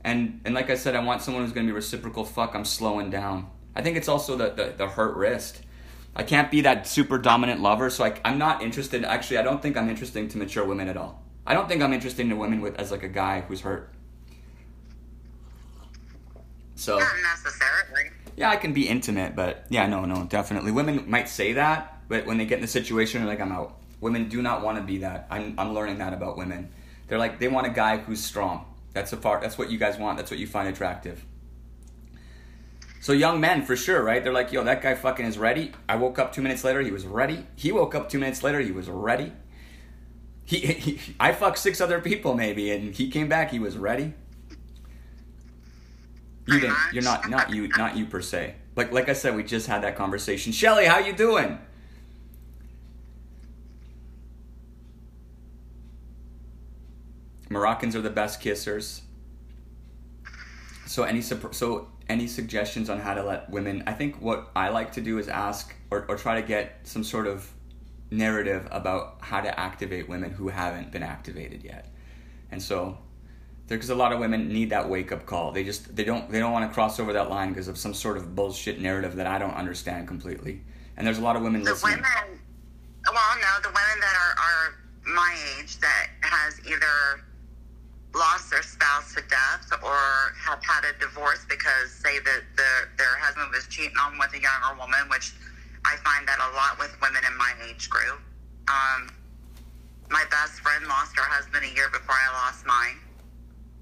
and 0.04 0.42
and 0.46 0.54
like 0.54 0.70
i 0.70 0.76
said 0.76 0.96
i 0.96 1.04
want 1.04 1.24
someone 1.24 1.44
who's 1.44 1.54
going 1.54 1.66
to 1.66 1.72
be 1.72 1.76
reciprocal. 1.76 2.24
Fuck 2.24 2.54
i'm 2.54 2.66
slowing 2.66 3.10
down. 3.10 3.50
I 3.76 3.82
think 3.82 3.98
it's 3.98 4.08
also 4.08 4.36
the, 4.36 4.52
the 4.52 4.74
the 4.78 4.88
hurt 4.88 5.16
wrist. 5.16 5.62
I 6.16 6.24
can't 6.24 6.50
be 6.50 6.62
that 6.62 6.88
super 6.88 7.18
dominant 7.18 7.62
lover 7.62 7.90
so 7.90 8.04
I, 8.06 8.20
i'm 8.24 8.38
not 8.38 8.62
interested. 8.62 9.04
Actually 9.04 9.40
i 9.40 9.42
don't 9.42 9.62
think 9.62 9.78
i'm 9.78 9.90
interesting 9.90 10.28
to 10.30 10.38
mature 10.38 10.66
women 10.66 10.88
at 10.88 10.98
all. 10.98 11.24
I 11.48 11.54
don't 11.54 11.68
think 11.68 11.82
i'm 11.82 11.94
interesting 11.94 12.30
in 12.30 12.38
women 12.38 12.62
with 12.62 12.76
as 12.76 12.92
like 12.92 13.04
a 13.04 13.10
guy 13.10 13.42
who's 13.42 13.62
hurt. 13.62 13.92
So 16.76 17.00
not 17.00 17.08
necessarily. 17.24 18.12
yeah, 18.36 18.50
I 18.50 18.58
can 18.58 18.74
be 18.74 18.88
intimate, 18.88 19.36
but 19.36 19.66
yeah, 19.70 19.88
no, 19.88 20.06
no, 20.06 20.26
definitely. 20.26 20.72
Women 20.72 21.10
might 21.10 21.30
say 21.30 21.54
that, 21.54 22.02
but 22.10 22.26
when 22.26 22.38
they 22.38 22.46
get 22.46 22.58
in 22.58 22.62
the 22.62 22.68
situation, 22.68 23.22
they're 23.22 23.30
like, 23.30 23.40
I'm 23.40 23.52
out. 23.52 23.80
Women 24.06 24.30
do 24.30 24.40
not 24.44 24.62
want 24.62 24.78
to 24.78 24.84
be 24.84 25.00
that. 25.00 25.26
I'm, 25.32 25.56
I'm 25.58 25.74
learning 25.74 25.98
that 25.98 26.14
about 26.14 26.38
women. 26.38 26.70
They're 27.08 27.18
like, 27.18 27.40
they 27.40 27.48
want 27.48 27.66
a 27.66 27.72
guy 27.72 27.98
who's 27.98 28.24
strong. 28.24 28.72
That's 28.94 29.12
a 29.14 29.18
far. 29.18 29.42
That's 29.42 29.58
what 29.58 29.72
you 29.72 29.80
guys 29.80 29.98
want. 29.98 30.20
That's 30.20 30.30
what 30.30 30.40
you 30.40 30.46
find 30.46 30.70
attractive. 30.70 31.26
So 33.02 33.14
young 33.14 33.42
men, 33.42 33.66
for 33.66 33.76
sure, 33.76 34.04
right? 34.04 34.24
They're 34.24 34.32
like, 34.32 34.52
yo, 34.52 34.64
that 34.64 34.84
guy 34.84 34.94
fucking 34.94 35.26
is 35.26 35.40
ready. 35.40 35.72
I 35.90 35.96
woke 35.96 36.20
up 36.20 36.34
two 36.34 36.44
minutes 36.44 36.64
later, 36.64 36.82
he 36.82 36.92
was 36.92 37.04
ready. 37.04 37.48
He 37.56 37.72
woke 37.72 37.96
up 37.96 38.08
two 38.08 38.20
minutes 38.20 38.44
later, 38.44 38.60
he 38.60 38.72
was 38.72 38.88
ready. 38.88 39.32
He, 40.44 40.60
he 40.60 41.16
I 41.20 41.32
fucked 41.32 41.58
six 41.58 41.82
other 41.82 42.00
people 42.00 42.36
maybe, 42.36 42.70
and 42.70 42.94
he 42.94 43.10
came 43.10 43.28
back, 43.28 43.50
he 43.50 43.58
was 43.58 43.76
ready. 43.76 44.14
You 46.46 46.60
didn't. 46.60 46.78
You're 46.94 47.02
not. 47.02 47.28
Not 47.28 47.50
you. 47.50 47.70
Not 47.70 47.98
you 47.98 48.06
per 48.06 48.22
se. 48.22 48.54
Like 48.76 48.92
like 48.92 49.10
I 49.10 49.14
said, 49.14 49.36
we 49.36 49.42
just 49.42 49.66
had 49.66 49.82
that 49.82 49.96
conversation. 49.96 50.52
Shelly, 50.52 50.86
how 50.86 51.00
you 51.00 51.14
doing? 51.14 51.58
Moroccans 57.56 57.96
are 57.96 58.02
the 58.02 58.10
best 58.10 58.42
kissers. 58.42 59.00
So 60.86 61.04
any 61.04 61.22
so 61.22 61.88
any 62.10 62.28
suggestions 62.28 62.90
on 62.90 63.00
how 63.00 63.14
to 63.14 63.24
let 63.24 63.50
women? 63.50 63.82
I 63.88 63.94
think 63.94 64.22
what 64.22 64.52
I 64.58 64.68
like 64.68 64.92
to 64.94 65.02
do 65.02 65.18
is 65.20 65.30
ask 65.30 65.74
or, 65.90 66.06
or 66.10 66.18
try 66.18 66.42
to 66.42 66.46
get 66.46 66.82
some 66.84 67.02
sort 67.02 67.28
of 67.28 67.50
narrative 68.12 68.68
about 68.72 69.20
how 69.22 69.40
to 69.40 69.58
activate 69.58 70.10
women 70.10 70.32
who 70.32 70.50
haven't 70.50 70.92
been 70.92 71.02
activated 71.02 71.64
yet. 71.64 71.88
And 72.52 72.62
so 72.62 72.98
because 73.70 73.90
a 73.90 73.96
lot 73.96 74.12
of 74.12 74.20
women 74.20 74.50
need 74.50 74.72
that 74.72 74.90
wake 74.90 75.14
up 75.14 75.26
call. 75.26 75.54
They 75.54 75.64
just 75.64 75.96
they 75.96 76.04
don't 76.04 76.30
they 76.30 76.40
don't 76.40 76.52
want 76.52 76.70
to 76.70 76.74
cross 76.74 77.00
over 77.00 77.14
that 77.14 77.30
line 77.30 77.50
because 77.50 77.70
of 77.70 77.78
some 77.78 77.94
sort 77.94 78.18
of 78.18 78.36
bullshit 78.36 78.82
narrative 78.82 79.16
that 79.16 79.28
I 79.28 79.40
don't 79.40 79.56
understand 79.56 80.10
completely. 80.10 80.62
And 80.98 81.08
there's 81.08 81.20
a 81.20 81.24
lot 81.24 81.38
of 81.38 81.42
women 81.42 81.64
The 81.64 81.72
listening. 81.72 81.96
women, 81.96 82.40
well, 83.08 83.36
no, 83.42 83.62
the 83.64 83.70
women 83.70 83.98
that 84.02 84.16
are, 84.24 84.36
are 84.44 85.14
my 85.16 85.36
age 85.58 85.78
that 85.80 86.08
has 86.22 86.60
either 86.68 87.24
lost 88.16 88.50
their 88.50 88.64
spouse 88.64 89.14
to 89.14 89.22
death 89.28 89.68
or 89.84 90.32
have 90.40 90.64
had 90.64 90.88
a 90.88 90.98
divorce 91.00 91.46
because 91.50 91.92
say 91.92 92.20
that 92.20 92.42
their 92.56 92.90
their 92.98 93.16
husband 93.20 93.52
was 93.54 93.68
cheating 93.68 93.98
on 94.00 94.18
with 94.18 94.32
a 94.34 94.40
younger 94.40 94.74
woman, 94.80 95.04
which 95.12 95.36
I 95.84 95.98
find 96.00 96.28
that 96.28 96.40
a 96.40 96.50
lot 96.56 96.80
with 96.80 96.96
women 97.02 97.22
in 97.28 97.38
my 97.38 97.52
age 97.68 97.90
group. 97.90 98.20
Um, 98.68 99.12
my 100.10 100.24
best 100.32 100.64
friend 100.64 100.88
lost 100.88 101.16
her 101.18 101.28
husband 101.28 101.66
a 101.66 101.76
year 101.76 101.90
before 101.92 102.16
I 102.16 102.32
lost 102.46 102.66
mine. 102.66 102.98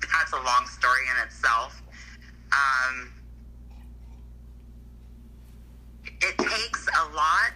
That's 0.01 0.33
a 0.33 0.41
long 0.41 0.67
story 0.67 1.05
in 1.15 1.25
itself. 1.25 1.81
Um, 2.51 3.13
it 6.21 6.37
takes 6.37 6.87
a 6.87 7.15
lot 7.15 7.55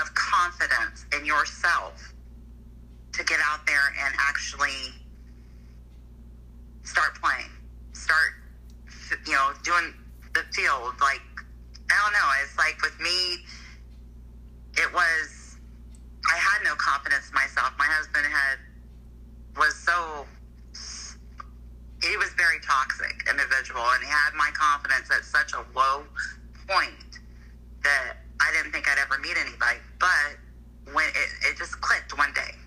of 0.00 0.14
confidence 0.14 1.06
in 1.16 1.24
yourself 1.24 2.12
to 3.12 3.24
get 3.24 3.38
out 3.44 3.66
there 3.66 3.92
and 4.04 4.14
actually 4.18 5.01
start 6.84 7.14
playing, 7.20 7.50
start, 7.92 8.34
you 9.26 9.32
know, 9.32 9.52
doing 9.64 9.94
the 10.34 10.42
field. 10.52 10.94
Like, 11.00 11.22
I 11.90 11.94
don't 12.02 12.12
know. 12.12 12.28
It's 12.42 12.56
like 12.58 12.80
with 12.82 12.98
me, 13.00 13.44
it 14.74 14.92
was, 14.92 15.56
I 16.30 16.36
had 16.36 16.64
no 16.64 16.74
confidence 16.76 17.28
in 17.28 17.34
myself. 17.34 17.72
My 17.78 17.86
husband 17.86 18.26
had, 18.26 18.58
was 19.56 19.74
so, 19.76 20.26
he 22.02 22.16
was 22.16 22.30
very 22.34 22.58
toxic 22.66 23.14
individual 23.30 23.82
and 23.94 24.02
he 24.02 24.10
had 24.10 24.34
my 24.34 24.50
confidence 24.54 25.10
at 25.10 25.24
such 25.24 25.52
a 25.52 25.62
low 25.76 26.04
point 26.66 27.20
that 27.84 28.16
I 28.40 28.50
didn't 28.56 28.72
think 28.72 28.88
I'd 28.88 28.98
ever 28.98 29.18
meet 29.22 29.36
anybody. 29.38 29.78
But 30.00 30.38
when 30.94 31.06
it, 31.06 31.30
it 31.46 31.58
just 31.58 31.80
clicked 31.80 32.16
one 32.18 32.32
day. 32.34 32.58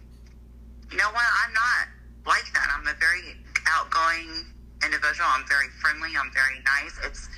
You 0.92 0.98
know 0.98 1.12
what? 1.12 1.26
I'm 1.44 1.54
not 1.54 1.88
like 2.26 2.48
that. 2.54 2.68
I'm 2.72 2.88
a 2.88 2.94
very 3.00 3.36
outgoing 3.68 4.46
individual. 4.84 5.28
I'm 5.30 5.48
very 5.48 5.70
friendly. 5.82 6.14
I'm 6.18 6.32
very 6.34 6.62
nice. 6.66 6.94
It's 7.04 7.30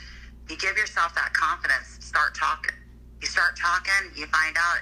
you 0.49 0.58
give 0.58 0.78
yourself 0.78 1.14
that 1.16 1.34
confidence. 1.34 1.98
Start 1.99 2.36
talking. 2.36 2.76
You 3.22 3.28
start 3.28 3.58
talking. 3.58 4.12
You 4.16 4.28
find 4.28 4.56
out 4.58 4.80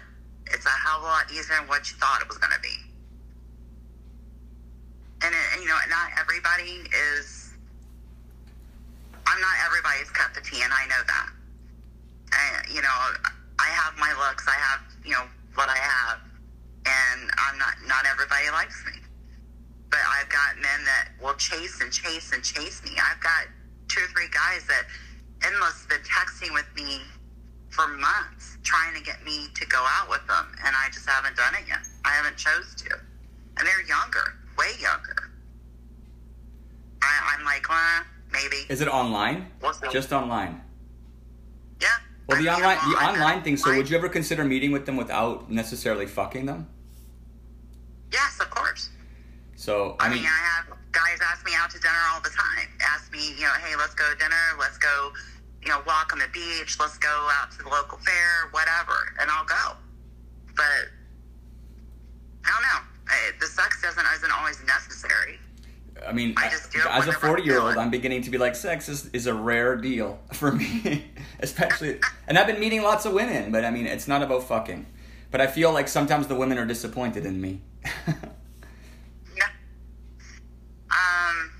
it's 0.48 0.66
a 0.66 0.70
hell 0.70 0.98
of 0.98 1.04
a 1.04 1.06
lot 1.06 1.26
easier 1.32 1.58
than 1.58 1.68
what 1.68 1.90
you 1.90 1.98
thought 1.98 2.22
it 2.22 2.28
was 2.28 2.38
going 2.38 2.54
to 2.54 2.62
be. 2.62 2.76
And 5.26 5.34
it, 5.34 5.62
you 5.62 5.68
know, 5.68 5.78
not 5.90 6.12
everybody 6.20 6.86
is. 6.94 7.54
I'm 9.26 9.42
not 9.42 9.58
everybody's 9.66 10.12
cup 10.12 10.38
of 10.38 10.44
tea, 10.44 10.62
and 10.62 10.72
I 10.72 10.86
know 10.86 11.02
that. 11.08 11.30
And, 12.30 12.76
you 12.76 12.82
know, 12.82 12.98
I 13.58 13.70
have 13.74 13.98
my 13.98 14.14
looks. 14.22 14.46
I 14.48 14.54
have, 14.54 14.82
you 15.04 15.14
know, 15.14 15.26
what 15.56 15.70
I 15.70 15.78
have, 15.78 16.20
and 16.86 17.32
I'm 17.40 17.58
not. 17.58 17.74
Not 17.88 18.06
everybody 18.06 18.52
likes 18.52 18.84
me 18.86 19.05
but 19.96 20.04
I've 20.12 20.28
got 20.28 20.56
men 20.60 20.84
that 20.84 21.12
will 21.24 21.36
chase 21.36 21.80
and 21.80 21.90
chase 21.90 22.34
and 22.34 22.44
chase 22.44 22.84
me. 22.84 22.92
I've 23.00 23.22
got 23.22 23.48
two 23.88 24.02
or 24.04 24.08
three 24.08 24.28
guys 24.30 24.68
that 24.68 24.84
endless 25.46 25.86
been 25.88 26.04
texting 26.04 26.54
with 26.54 26.68
me 26.76 27.00
for 27.70 27.88
months 27.88 28.58
trying 28.64 28.94
to 28.94 29.02
get 29.02 29.24
me 29.24 29.48
to 29.56 29.66
go 29.68 29.80
out 29.80 30.10
with 30.10 30.26
them, 30.28 30.52
and 30.66 30.76
I 30.76 30.90
just 30.92 31.08
haven't 31.08 31.38
done 31.38 31.54
it 31.56 31.66
yet. 31.68 31.80
I 32.04 32.10
haven't 32.10 32.36
chose 32.36 32.76
to, 32.76 32.90
and 33.58 33.66
they're 33.66 33.88
younger, 33.88 34.36
way 34.58 34.72
younger. 34.82 35.32
I, 37.02 37.38
I'm 37.38 37.46
like, 37.46 37.70
well, 37.70 38.02
maybe. 38.34 38.66
Is 38.68 38.82
it 38.82 38.90
online? 38.90 39.48
Just 39.92 40.12
online. 40.12 40.62
Yeah. 41.80 41.88
Well, 42.28 42.42
the 42.42 42.50
I 42.50 42.56
mean, 42.56 42.66
online 42.66 42.92
the 42.92 42.98
online 42.98 43.44
thing. 43.44 43.56
So, 43.56 43.74
would 43.74 43.90
you 43.90 43.98
ever 43.98 44.10
consider 44.10 44.44
meeting 44.44 44.74
with 44.74 44.86
them 44.86 44.98
without 44.98 45.50
necessarily 45.50 46.06
fucking 46.06 46.48
them? 46.48 46.68
Yes, 48.12 48.42
of 48.42 48.50
course. 48.50 48.90
So, 49.56 49.96
I 50.00 50.08
I 50.08 50.10
mean, 50.10 50.20
mean, 50.20 50.28
I 50.28 50.42
have 50.56 50.78
guys 50.92 51.20
ask 51.32 51.46
me 51.46 51.52
out 51.56 51.70
to 51.72 51.80
dinner 51.80 51.94
all 52.14 52.22
the 52.22 52.30
time. 52.30 52.68
Ask 52.82 53.12
me, 53.12 53.34
you 53.36 53.42
know, 53.44 53.54
hey, 53.64 53.76
let's 53.78 53.94
go 53.96 54.10
to 54.12 54.18
dinner. 54.18 54.36
Let's 54.60 54.78
go, 54.78 55.12
you 55.64 55.70
know, 55.70 55.82
walk 55.88 56.12
on 56.14 56.20
the 56.20 56.28
beach. 56.34 56.78
Let's 56.80 56.98
go 56.98 57.30
out 57.40 57.52
to 57.52 57.64
the 57.64 57.70
local 57.70 57.98
fair, 58.00 58.50
whatever, 58.52 59.14
and 59.20 59.30
I'll 59.32 59.46
go. 59.46 59.78
But 60.56 60.90
I 62.46 62.50
don't 62.52 62.62
know. 62.62 62.80
I, 63.08 63.32
the 63.40 63.46
sex 63.48 63.82
doesn't 63.82 64.06
isn't 64.16 64.32
always 64.32 64.62
necessary. 64.66 65.40
I 66.06 66.12
mean, 66.12 66.34
I 66.38 66.50
just 66.50 66.72
do 66.72 66.80
as 66.90 67.08
a 67.08 67.14
forty-year-old. 67.14 67.78
I'm 67.78 67.90
beginning 67.90 68.22
to 68.24 68.30
be 68.30 68.38
like, 68.38 68.56
sex 68.56 68.90
is, 68.90 69.08
is 69.14 69.28
a 69.28 69.34
rare 69.34 69.76
deal 69.78 70.20
for 70.34 70.52
me, 70.52 71.06
especially. 71.40 72.00
And 72.28 72.40
I've 72.40 72.48
been 72.48 72.60
meeting 72.60 72.82
lots 72.82 73.06
of 73.06 73.14
women, 73.14 73.52
but 73.52 73.64
I 73.64 73.70
mean, 73.70 73.86
it's 73.86 74.08
not 74.08 74.24
about 74.24 74.42
fucking. 74.44 74.88
But 75.30 75.42
I 75.42 75.48
feel 75.48 75.72
like 75.72 75.88
sometimes 75.88 76.26
the 76.26 76.34
women 76.34 76.58
are 76.58 76.66
disappointed 76.66 77.24
in 77.24 77.40
me. 77.40 77.62
Yeah. 79.38 79.44
Um. 80.90 81.52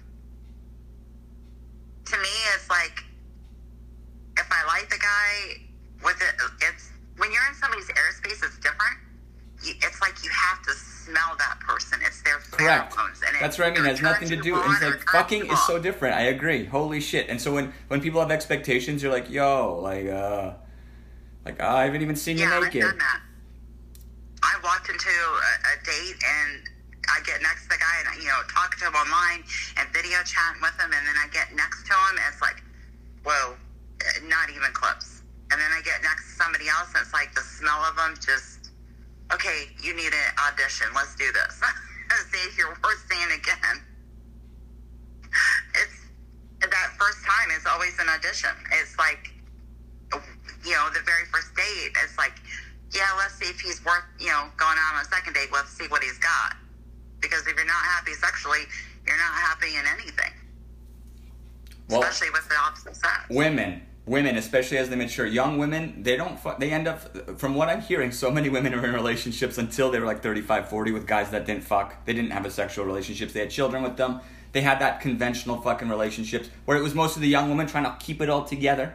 To 2.06 2.18
me, 2.18 2.30
it's 2.56 2.68
like 2.68 3.04
if 4.40 4.48
I 4.52 4.66
like 4.66 4.90
the 4.90 4.98
guy 4.98 5.62
with 6.04 6.20
it, 6.22 6.36
it's 6.68 6.90
when 7.18 7.32
you're 7.32 7.46
in 7.48 7.54
somebody's 7.56 7.88
airspace, 7.90 8.44
it's 8.44 8.58
different. 8.58 8.98
You, 9.64 9.74
it's 9.84 10.02
like 10.02 10.24
you 10.24 10.32
have 10.32 10.64
to 10.64 10.72
smell 10.74 11.36
that 11.38 11.60
person. 11.60 12.00
It's 12.04 12.22
their 12.24 12.38
Correct. 12.38 12.94
pheromones, 12.94 13.22
and 13.28 13.36
it 13.38 13.45
That's 13.58 13.60
what 13.60 13.78
I 13.78 13.82
mean. 13.82 13.86
It 13.86 13.90
has 13.90 14.02
nothing 14.02 14.30
to 14.30 14.36
do. 14.36 14.56
on 14.56 14.72
It's 14.72 14.82
like 14.82 15.10
fucking 15.10 15.52
is 15.52 15.66
so 15.66 15.80
different. 15.80 16.16
I 16.16 16.24
agree. 16.24 16.66
Holy 16.66 17.00
shit. 17.00 17.30
And 17.30 17.40
so 17.40 17.54
when 17.54 17.74
when 17.88 18.02
people 18.02 18.20
have 18.20 18.32
expectations, 18.32 19.02
you're 19.02 19.12
like, 19.12 19.30
yo, 19.30 19.80
like, 19.82 20.08
uh, 20.08 20.54
like 21.46 21.60
I 21.62 21.86
haven't 21.86 22.02
even 22.02 22.16
seen 22.16 22.38
you 22.38 22.44
Yeah, 22.44 22.58
I've 22.58 22.64
naked. 22.64 22.82
done 22.82 22.98
that. 22.98 23.22
I 24.44 24.56
walked 24.64 24.90
into 24.90 25.10
a, 25.10 25.52
a 25.72 25.86
date 25.86 26.18
and 26.24 26.70
I 27.10 27.22
get 27.26 27.42
next 27.42 27.64
to 27.64 27.70
the 27.70 27.78
guy 27.78 27.96
and 28.12 28.22
you 28.22 28.28
know 28.28 28.42
talking 28.52 28.80
to 28.80 28.86
him 28.88 28.96
online 28.96 29.44
and 29.78 29.88
video 29.94 30.18
chatting 30.26 30.62
with 30.62 30.76
him, 30.80 30.92
and 30.92 31.08
then 31.08 31.16
I 31.18 31.28
get 31.32 31.54
next 31.56 31.86
to 31.88 31.94
him 31.94 32.18
and 32.18 32.26
it's 32.32 32.42
like, 32.42 32.62
whoa, 33.24 33.56
not 34.28 34.50
even 34.50 34.72
close. 34.74 35.22
And 35.52 35.62
then 35.62 35.72
I 35.72 35.82
get 35.82 36.02
next 36.02 36.36
to 36.36 36.44
somebody 36.44 36.68
else 36.68 36.90
and 36.94 37.02
it's 37.06 37.14
like 37.14 37.34
the 37.36 37.42
smell 37.42 37.82
of 37.86 37.96
them 37.96 38.16
just, 38.20 38.72
okay, 39.32 39.70
you 39.82 39.96
need 39.96 40.12
an 40.14 40.32
audition. 40.50 40.88
Let's 40.94 41.16
do 41.16 41.32
this. 41.32 41.62
See 42.32 42.48
if 42.48 42.58
you're 42.58 42.70
worth 42.70 43.06
seeing 43.10 43.32
again. 43.40 43.84
It's 45.76 46.02
that 46.62 46.96
first 46.98 47.20
time 47.26 47.52
is 47.52 47.66
always 47.66 47.98
an 48.00 48.08
audition. 48.10 48.52
It's 48.72 48.98
like 48.98 49.32
you 50.66 50.72
know, 50.72 50.90
the 50.94 51.02
very 51.06 51.26
first 51.32 51.54
date, 51.56 51.94
it's 52.04 52.18
like, 52.18 52.34
yeah, 52.92 53.08
let's 53.18 53.36
see 53.36 53.46
if 53.46 53.60
he's 53.60 53.84
worth, 53.86 54.04
you 54.20 54.28
know, 54.28 54.50
going 54.58 54.76
out 54.80 54.96
on 54.96 55.02
a 55.02 55.06
second 55.06 55.34
date. 55.34 55.50
Let's 55.54 55.70
see 55.70 55.86
what 55.88 56.04
he's 56.04 56.18
got. 56.18 56.56
Because 57.22 57.46
if 57.48 57.56
you're 57.56 57.66
not 57.66 57.84
happy 57.86 58.14
sexually, 58.14 58.66
you're 59.06 59.18
not 59.18 59.34
happy 59.34 59.76
in 59.76 59.86
anything, 59.86 60.34
Well, 61.90 62.02
especially 62.02 62.32
with 62.32 62.48
the 62.50 62.56
opposite 62.56 62.96
sex. 62.96 63.26
women 63.30 63.82
women 64.06 64.38
especially 64.38 64.78
as 64.78 64.90
they 64.90 64.96
mature 64.96 65.26
young 65.26 65.58
women 65.58 66.04
they 66.04 66.16
don't 66.16 66.38
they 66.60 66.72
end 66.72 66.88
up 66.88 67.40
from 67.40 67.56
what 67.56 67.70
i'm 67.70 67.82
hearing 67.82 68.12
so 68.12 68.30
many 68.30 68.50
women 68.56 68.74
are 68.74 68.86
in 68.86 68.94
relationships 68.94 69.58
until 69.58 69.90
they 69.90 70.00
were 70.00 70.06
like 70.06 70.22
35 70.22 70.70
40 70.70 70.92
with 70.92 71.08
guys 71.08 71.30
that 71.32 71.46
didn't 71.46 71.64
fuck. 71.64 72.06
They 72.06 72.14
didn't 72.14 72.32
have 72.32 72.46
a 72.46 72.52
sexual 72.52 72.86
relationships 72.86 73.34
they 73.34 73.40
had 73.40 73.50
children 73.50 73.84
with 73.84 73.98
them. 73.98 74.22
They 74.52 74.62
had 74.62 74.80
that 74.80 75.02
conventional 75.02 75.62
fucking 75.62 75.90
relationships 75.90 76.50
where 76.66 76.78
it 76.78 76.82
was 76.82 76.96
most 76.96 77.16
of 77.16 77.22
the 77.22 77.28
young 77.28 77.50
women 77.50 77.68
trying 77.68 77.86
to 77.86 77.96
keep 78.00 78.22
it 78.22 78.30
all 78.30 78.46
together. 78.46 78.94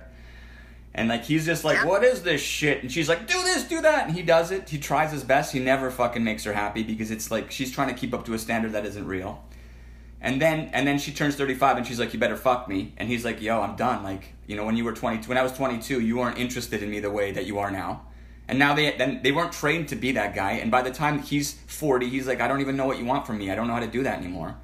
And 0.92 1.08
like 1.08 1.24
he's 1.24 1.46
just 1.46 1.64
like 1.64 1.86
what 1.86 2.02
is 2.02 2.22
this 2.22 2.40
shit? 2.40 2.82
And 2.82 2.90
she's 2.90 3.08
like 3.08 3.26
do 3.26 3.42
this 3.42 3.64
do 3.64 3.80
that. 3.82 4.08
And 4.08 4.16
he 4.16 4.22
does 4.22 4.50
it. 4.50 4.68
He 4.68 4.78
tries 4.78 5.12
his 5.12 5.22
best. 5.22 5.52
He 5.52 5.60
never 5.60 5.90
fucking 5.90 6.24
makes 6.24 6.44
her 6.44 6.52
happy 6.52 6.82
because 6.82 7.10
it's 7.10 7.30
like 7.30 7.50
she's 7.50 7.70
trying 7.70 7.88
to 7.88 7.94
keep 7.94 8.12
up 8.12 8.24
to 8.26 8.34
a 8.34 8.38
standard 8.38 8.72
that 8.72 8.86
isn't 8.86 9.06
real 9.06 9.44
and 10.20 10.40
then 10.40 10.70
and 10.72 10.86
then 10.86 10.98
she 10.98 11.12
turns 11.12 11.36
35 11.36 11.78
and 11.78 11.86
she's 11.86 11.98
like, 11.98 12.12
"You 12.12 12.20
better 12.20 12.36
fuck 12.36 12.68
me." 12.68 12.92
And 12.96 13.08
he's 13.08 13.24
like, 13.24 13.40
"Yo, 13.40 13.60
I'm 13.60 13.76
done. 13.76 14.02
Like, 14.02 14.34
you 14.46 14.56
know, 14.56 14.64
when 14.64 14.76
you 14.76 14.84
were 14.84 14.92
22, 14.92 15.28
when 15.28 15.38
I 15.38 15.42
was 15.42 15.52
22, 15.52 16.00
you 16.00 16.18
weren't 16.18 16.38
interested 16.38 16.82
in 16.82 16.90
me 16.90 17.00
the 17.00 17.10
way 17.10 17.32
that 17.32 17.46
you 17.46 17.58
are 17.58 17.70
now." 17.70 18.02
And 18.48 18.58
now 18.58 18.74
they 18.74 18.96
then 18.96 19.20
they 19.22 19.32
weren't 19.32 19.52
trained 19.52 19.88
to 19.88 19.96
be 19.96 20.12
that 20.12 20.34
guy. 20.34 20.52
And 20.52 20.70
by 20.70 20.82
the 20.82 20.90
time 20.90 21.20
he's 21.20 21.52
40, 21.52 22.08
he's 22.08 22.26
like, 22.26 22.40
"I 22.40 22.48
don't 22.48 22.60
even 22.60 22.76
know 22.76 22.86
what 22.86 22.98
you 22.98 23.04
want 23.04 23.26
from 23.26 23.38
me. 23.38 23.50
I 23.50 23.54
don't 23.54 23.66
know 23.66 23.74
how 23.74 23.80
to 23.80 23.86
do 23.86 24.02
that 24.02 24.18
anymore." 24.18 24.56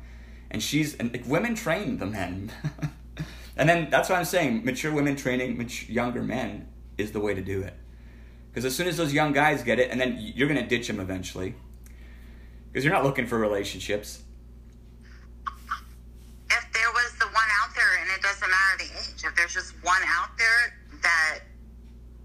And 0.51 0.63
she's 0.63 0.95
and 0.95 1.13
like, 1.13 1.27
women 1.27 1.55
train 1.55 1.99
the 1.99 2.07
men. 2.07 2.53
and 3.57 3.69
then 3.69 3.91
that's 3.91 4.09
what 4.09 4.19
I'm 4.19 4.25
saying. 4.25 4.65
Mature 4.65 4.93
women 4.93 5.17
training 5.17 5.57
mature, 5.57 5.93
younger 5.93 6.23
men 6.23 6.69
is 6.99 7.13
the 7.13 7.21
way 7.21 7.35
to 7.35 7.43
do 7.43 7.63
it. 7.63 7.75
Because 8.51 8.65
as 8.65 8.75
soon 8.75 8.87
as 8.89 8.97
those 8.97 9.13
young 9.13 9.33
guys 9.33 9.63
get 9.63 9.79
it, 9.79 9.91
and 9.91 10.01
then 10.01 10.17
you're 10.19 10.49
gonna 10.49 10.67
ditch 10.67 10.87
them 10.87 11.01
eventually. 11.01 11.55
Because 12.73 12.85
you're 12.85 12.95
not 12.95 13.05
looking 13.05 13.27
for 13.27 13.39
relationships. 13.39 14.23
If 16.51 16.73
there 16.73 16.91
was 16.93 17.13
the 17.19 17.27
one 17.27 17.49
out 17.63 17.75
there, 17.75 18.01
and 18.01 18.11
it 18.11 18.23
doesn't 18.23 18.49
matter 18.49 18.79
the 18.79 18.85
age, 18.85 19.17
if 19.17 19.25
there's 19.37 19.53
just 19.55 19.73
one 19.85 20.03
out 20.07 20.37
there 20.39 21.01
that 21.03 21.41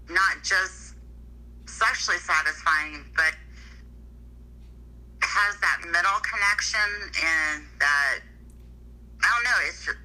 not 0.08 0.42
just 0.42 0.94
sexually 1.66 2.18
satisfying, 2.18 3.04
but 3.14 3.34
has 5.20 5.56
that 5.60 5.80
middle 5.86 6.20
connection 6.20 6.80
and 7.22 7.64
that 7.78 8.18
I 9.22 9.28
don't 9.34 9.44
know. 9.44 9.68
It's 9.68 9.84
just 9.84 9.98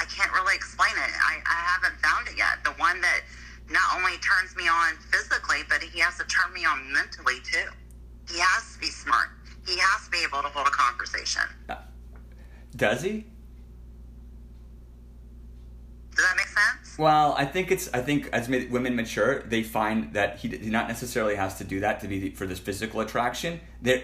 I 0.00 0.04
can't 0.04 0.32
really 0.32 0.54
explain 0.54 0.92
it. 0.92 1.12
I, 1.14 1.40
I 1.46 1.60
haven't 1.74 1.98
found 2.00 2.28
it 2.28 2.36
yet. 2.36 2.62
The 2.64 2.72
one 2.72 3.00
that 3.00 3.22
not 3.70 3.96
only 3.96 4.18
turns 4.18 4.54
me 4.56 4.68
on 4.68 4.96
physically, 5.10 5.60
but 5.68 5.82
he 5.82 6.00
has 6.00 6.18
to 6.18 6.24
turn 6.24 6.52
me 6.52 6.64
on 6.64 6.92
mentally 6.92 7.40
too. 7.44 7.70
He 8.30 8.38
has 8.38 8.74
to 8.74 8.78
be 8.78 8.86
smart. 8.86 9.28
He 9.66 9.78
has 9.78 10.04
to 10.04 10.10
be 10.10 10.18
able 10.22 10.42
to 10.42 10.48
hold 10.48 10.66
a 10.66 10.70
conversation. 10.70 11.42
Does 12.76 13.02
he? 13.02 13.24
Does 16.16 16.24
that 16.24 16.36
make 16.36 16.46
sense? 16.46 16.98
Well, 16.98 17.34
I 17.36 17.44
think 17.44 17.70
it's. 17.70 17.92
I 17.92 18.00
think 18.00 18.28
as 18.32 18.48
women 18.48 18.96
mature, 18.96 19.42
they 19.42 19.62
find 19.62 20.14
that 20.14 20.38
he, 20.38 20.48
he 20.48 20.70
not 20.70 20.88
necessarily 20.88 21.34
has 21.36 21.58
to 21.58 21.64
do 21.64 21.80
that 21.80 22.00
to 22.00 22.08
be 22.08 22.30
for 22.30 22.46
this 22.46 22.58
physical 22.58 23.00
attraction. 23.00 23.60
There, 23.82 24.02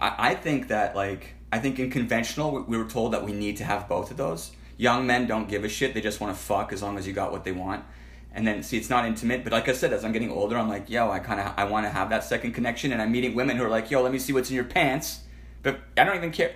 I, 0.00 0.14
I 0.30 0.34
think 0.34 0.68
that 0.68 0.94
like 0.94 1.34
I 1.52 1.58
think 1.58 1.80
in 1.80 1.90
conventional, 1.90 2.52
we, 2.52 2.60
we 2.62 2.78
were 2.78 2.88
told 2.88 3.12
that 3.12 3.24
we 3.24 3.32
need 3.32 3.56
to 3.56 3.64
have 3.64 3.88
both 3.88 4.12
of 4.12 4.16
those. 4.16 4.52
Young 4.76 5.04
men 5.04 5.26
don't 5.26 5.48
give 5.48 5.64
a 5.64 5.68
shit; 5.68 5.94
they 5.94 6.00
just 6.00 6.20
want 6.20 6.34
to 6.34 6.40
fuck 6.40 6.72
as 6.72 6.80
long 6.80 6.96
as 6.96 7.06
you 7.08 7.12
got 7.12 7.32
what 7.32 7.42
they 7.42 7.52
want. 7.52 7.84
And 8.32 8.46
then 8.46 8.62
see, 8.62 8.76
it's 8.76 8.90
not 8.90 9.04
intimate. 9.04 9.42
But 9.42 9.52
like 9.52 9.68
I 9.68 9.72
said, 9.72 9.92
as 9.92 10.04
I'm 10.04 10.12
getting 10.12 10.30
older, 10.30 10.56
I'm 10.56 10.68
like, 10.68 10.88
yo, 10.88 11.10
I 11.10 11.18
kind 11.18 11.40
of 11.40 11.52
I 11.56 11.64
want 11.64 11.86
to 11.86 11.90
have 11.90 12.10
that 12.10 12.22
second 12.22 12.52
connection. 12.52 12.92
And 12.92 13.02
I'm 13.02 13.10
meeting 13.10 13.34
women 13.34 13.56
who 13.56 13.64
are 13.64 13.68
like, 13.68 13.90
yo, 13.90 14.00
let 14.00 14.12
me 14.12 14.18
see 14.20 14.32
what's 14.32 14.48
in 14.48 14.54
your 14.54 14.64
pants. 14.64 15.22
But 15.64 15.80
I 15.96 16.04
don't 16.04 16.14
even 16.14 16.30
care. 16.30 16.52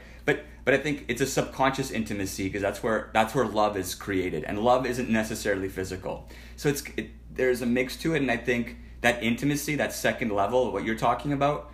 But 0.65 0.75
I 0.75 0.77
think 0.79 1.07
it's 1.09 1.21
a 1.21 1.27
subconscious 1.27 1.91
intimacy 1.91 2.45
because 2.45 2.63
that's 2.63 2.83
where 2.83 3.11
that's 3.13 3.35
where 3.35 3.47
love 3.47 3.77
is 3.77 3.95
created, 3.95 4.45
and 4.45 4.59
love 4.59 4.87
isn't 4.87 5.11
necessarily 5.11 5.69
physical. 5.69 6.29
So 6.57 6.69
it's 6.69 6.83
it, 6.97 7.11
there's 7.33 7.63
a 7.63 7.67
mix 7.67 7.97
to 7.99 8.15
it, 8.15 8.23
and 8.23 8.31
I 8.31 8.37
think 8.37 8.77
that 9.01 9.23
intimacy, 9.23 9.75
that 9.77 9.93
second 9.93 10.31
level, 10.31 10.73
what 10.73 10.85
you're 10.85 10.95
talking 10.95 11.33
about, 11.33 11.73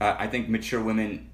uh, 0.00 0.14
I 0.18 0.28
think 0.28 0.48
mature 0.48 0.82
women 0.82 1.30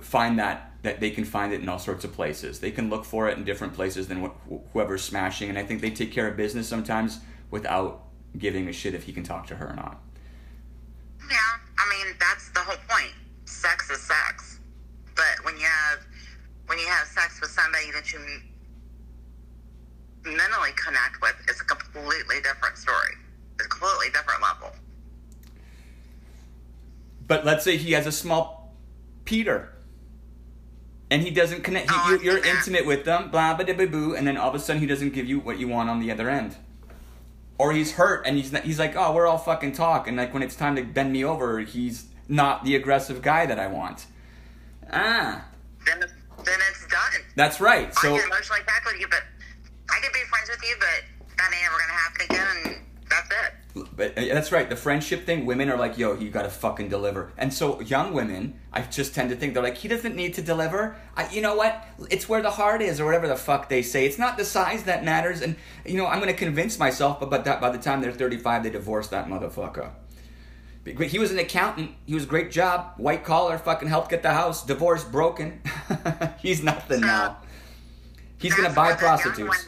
find 0.00 0.38
that 0.38 0.70
that 0.82 1.00
they 1.00 1.10
can 1.10 1.24
find 1.24 1.52
it 1.52 1.60
in 1.60 1.68
all 1.68 1.78
sorts 1.78 2.04
of 2.04 2.12
places. 2.12 2.60
They 2.60 2.70
can 2.70 2.90
look 2.90 3.04
for 3.04 3.28
it 3.28 3.38
in 3.38 3.44
different 3.44 3.72
places 3.72 4.06
than 4.06 4.22
wh- 4.24 4.58
whoever's 4.72 5.02
smashing, 5.02 5.48
and 5.48 5.58
I 5.58 5.64
think 5.64 5.80
they 5.80 5.90
take 5.90 6.12
care 6.12 6.28
of 6.28 6.36
business 6.36 6.68
sometimes 6.68 7.20
without 7.50 8.04
giving 8.36 8.68
a 8.68 8.72
shit 8.72 8.94
if 8.94 9.04
he 9.04 9.12
can 9.12 9.22
talk 9.22 9.46
to 9.46 9.56
her 9.56 9.70
or 9.70 9.76
not. 9.76 10.02
Yeah, 11.30 11.36
mean 12.04 12.14
that's 12.18 12.50
the 12.50 12.60
whole 12.60 12.76
point. 12.88 13.12
Sex 13.44 13.90
is 13.90 14.00
sex, 14.00 14.58
but 15.14 15.44
when 15.44 15.56
you 15.56 15.66
have 15.66 16.00
when 16.66 16.78
you 16.78 16.86
have 16.86 17.06
sex 17.06 17.40
with 17.40 17.50
somebody 17.50 17.90
that 17.92 18.12
you 18.12 18.18
mentally 20.24 20.70
connect 20.82 21.20
with, 21.20 21.34
it's 21.48 21.60
a 21.60 21.64
completely 21.64 22.36
different 22.42 22.78
story. 22.78 23.14
It's 23.56 23.66
a 23.66 23.68
completely 23.68 24.10
different 24.12 24.42
level. 24.42 24.72
But 27.26 27.44
let's 27.44 27.64
say 27.64 27.76
he 27.76 27.92
has 27.92 28.06
a 28.06 28.12
small 28.12 28.74
Peter. 29.24 29.70
And 31.10 31.22
he 31.22 31.30
doesn't 31.30 31.62
connect. 31.62 31.90
Oh, 31.92 32.10
you, 32.10 32.18
I 32.18 32.22
you're 32.22 32.44
intimate 32.44 32.86
with 32.86 33.04
them, 33.04 33.30
blah 33.30 33.54
blah 33.54 33.72
blah 33.72 33.86
boo, 33.86 34.14
and 34.16 34.26
then 34.26 34.36
all 34.36 34.48
of 34.48 34.54
a 34.54 34.58
sudden 34.58 34.80
he 34.80 34.86
doesn't 34.86 35.12
give 35.12 35.26
you 35.26 35.38
what 35.38 35.58
you 35.58 35.68
want 35.68 35.90
on 35.90 36.00
the 36.00 36.10
other 36.10 36.30
end, 36.30 36.56
or 37.58 37.72
he's 37.72 37.92
hurt 37.92 38.26
and 38.26 38.36
he's 38.36 38.52
not, 38.52 38.62
he's 38.64 38.78
like, 38.78 38.94
oh, 38.96 39.12
we're 39.14 39.26
all 39.26 39.38
fucking 39.38 39.72
talk, 39.72 40.08
and 40.08 40.16
like 40.16 40.32
when 40.34 40.42
it's 40.42 40.56
time 40.56 40.76
to 40.76 40.82
bend 40.82 41.12
me 41.12 41.24
over, 41.24 41.60
he's 41.60 42.06
not 42.28 42.64
the 42.64 42.74
aggressive 42.76 43.22
guy 43.22 43.46
that 43.46 43.58
I 43.58 43.66
want. 43.68 44.06
Ah, 44.92 45.44
Then 45.86 46.02
it's, 46.02 46.12
then 46.44 46.58
it's 46.70 46.86
done. 46.88 47.22
that's 47.36 47.60
right. 47.60 47.94
So 47.94 48.14
I 48.14 48.18
can 48.18 48.26
emotionally 48.30 48.60
tackle 48.66 48.98
you, 48.98 49.06
but 49.08 49.22
I 49.90 49.98
can 50.00 50.10
be 50.12 50.20
friends 50.30 50.50
with 50.50 50.62
you, 50.62 50.76
but 50.78 51.36
that 51.38 51.50
ain't 51.52 51.66
ever 51.66 51.76
gonna 51.78 51.92
happen 51.92 52.20
again, 52.24 52.74
and 52.74 53.08
that's 53.10 53.28
it. 53.30 53.54
But 53.74 54.16
uh, 54.16 54.22
that's 54.26 54.52
right. 54.52 54.70
The 54.70 54.76
friendship 54.76 55.26
thing, 55.26 55.46
women 55.46 55.68
are 55.68 55.76
like, 55.76 55.98
yo, 55.98 56.14
you 56.14 56.30
gotta 56.30 56.48
fucking 56.48 56.88
deliver. 56.88 57.32
And 57.36 57.52
so 57.52 57.80
young 57.80 58.14
women, 58.14 58.60
I 58.72 58.82
just 58.82 59.14
tend 59.14 59.30
to 59.30 59.36
think 59.36 59.54
they're 59.54 59.62
like, 59.62 59.78
he 59.78 59.88
doesn't 59.88 60.14
need 60.14 60.34
to 60.34 60.42
deliver. 60.42 60.96
I, 61.16 61.28
you 61.30 61.40
know 61.40 61.56
what? 61.56 61.84
It's 62.08 62.28
where 62.28 62.40
the 62.40 62.52
heart 62.52 62.82
is, 62.82 63.00
or 63.00 63.04
whatever 63.04 63.26
the 63.26 63.36
fuck 63.36 63.68
they 63.68 63.82
say. 63.82 64.06
It's 64.06 64.18
not 64.18 64.36
the 64.36 64.44
size 64.44 64.84
that 64.84 65.04
matters. 65.04 65.40
And 65.42 65.56
you 65.84 65.96
know, 65.96 66.06
I'm 66.06 66.20
gonna 66.20 66.34
convince 66.34 66.78
myself, 66.78 67.18
but 67.18 67.30
but 67.30 67.44
that 67.46 67.60
by 67.60 67.70
the 67.70 67.78
time 67.78 68.00
they're 68.00 68.12
35, 68.12 68.62
they 68.62 68.70
divorce 68.70 69.08
that 69.08 69.26
motherfucker. 69.26 69.90
But 70.84 71.06
He 71.06 71.18
was 71.18 71.32
an 71.32 71.38
accountant. 71.38 71.92
He 72.06 72.14
was 72.14 72.24
a 72.24 72.28
great 72.28 72.52
job, 72.52 72.92
white 72.98 73.24
collar, 73.24 73.58
fucking 73.58 73.88
helped 73.88 74.10
get 74.10 74.22
the 74.22 74.32
house, 74.32 74.64
divorce, 74.64 75.02
broken. 75.02 75.62
He's 76.38 76.62
nothing 76.62 77.00
now. 77.00 77.38
He's 78.38 78.54
gonna 78.54 78.72
buy 78.72 78.88
where 78.88 78.94
the 78.94 79.00
young 79.00 79.22
prostitutes. 79.22 79.66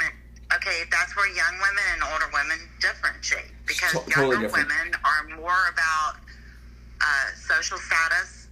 Okay, 0.56 0.84
that's 0.90 1.14
where 1.16 1.28
young 1.28 1.54
women 1.60 1.84
and 1.94 2.00
older 2.12 2.28
women 2.32 2.58
differentiate 2.80 3.52
because 3.66 3.92
To- 3.92 4.04
totally 4.10 4.36
younger 4.40 4.48
different. 4.48 4.68
women 4.68 4.94
are 5.04 5.22
more 5.40 5.68
about 5.72 6.16
uh, 7.00 7.28
social 7.36 7.78
status, 7.78 8.48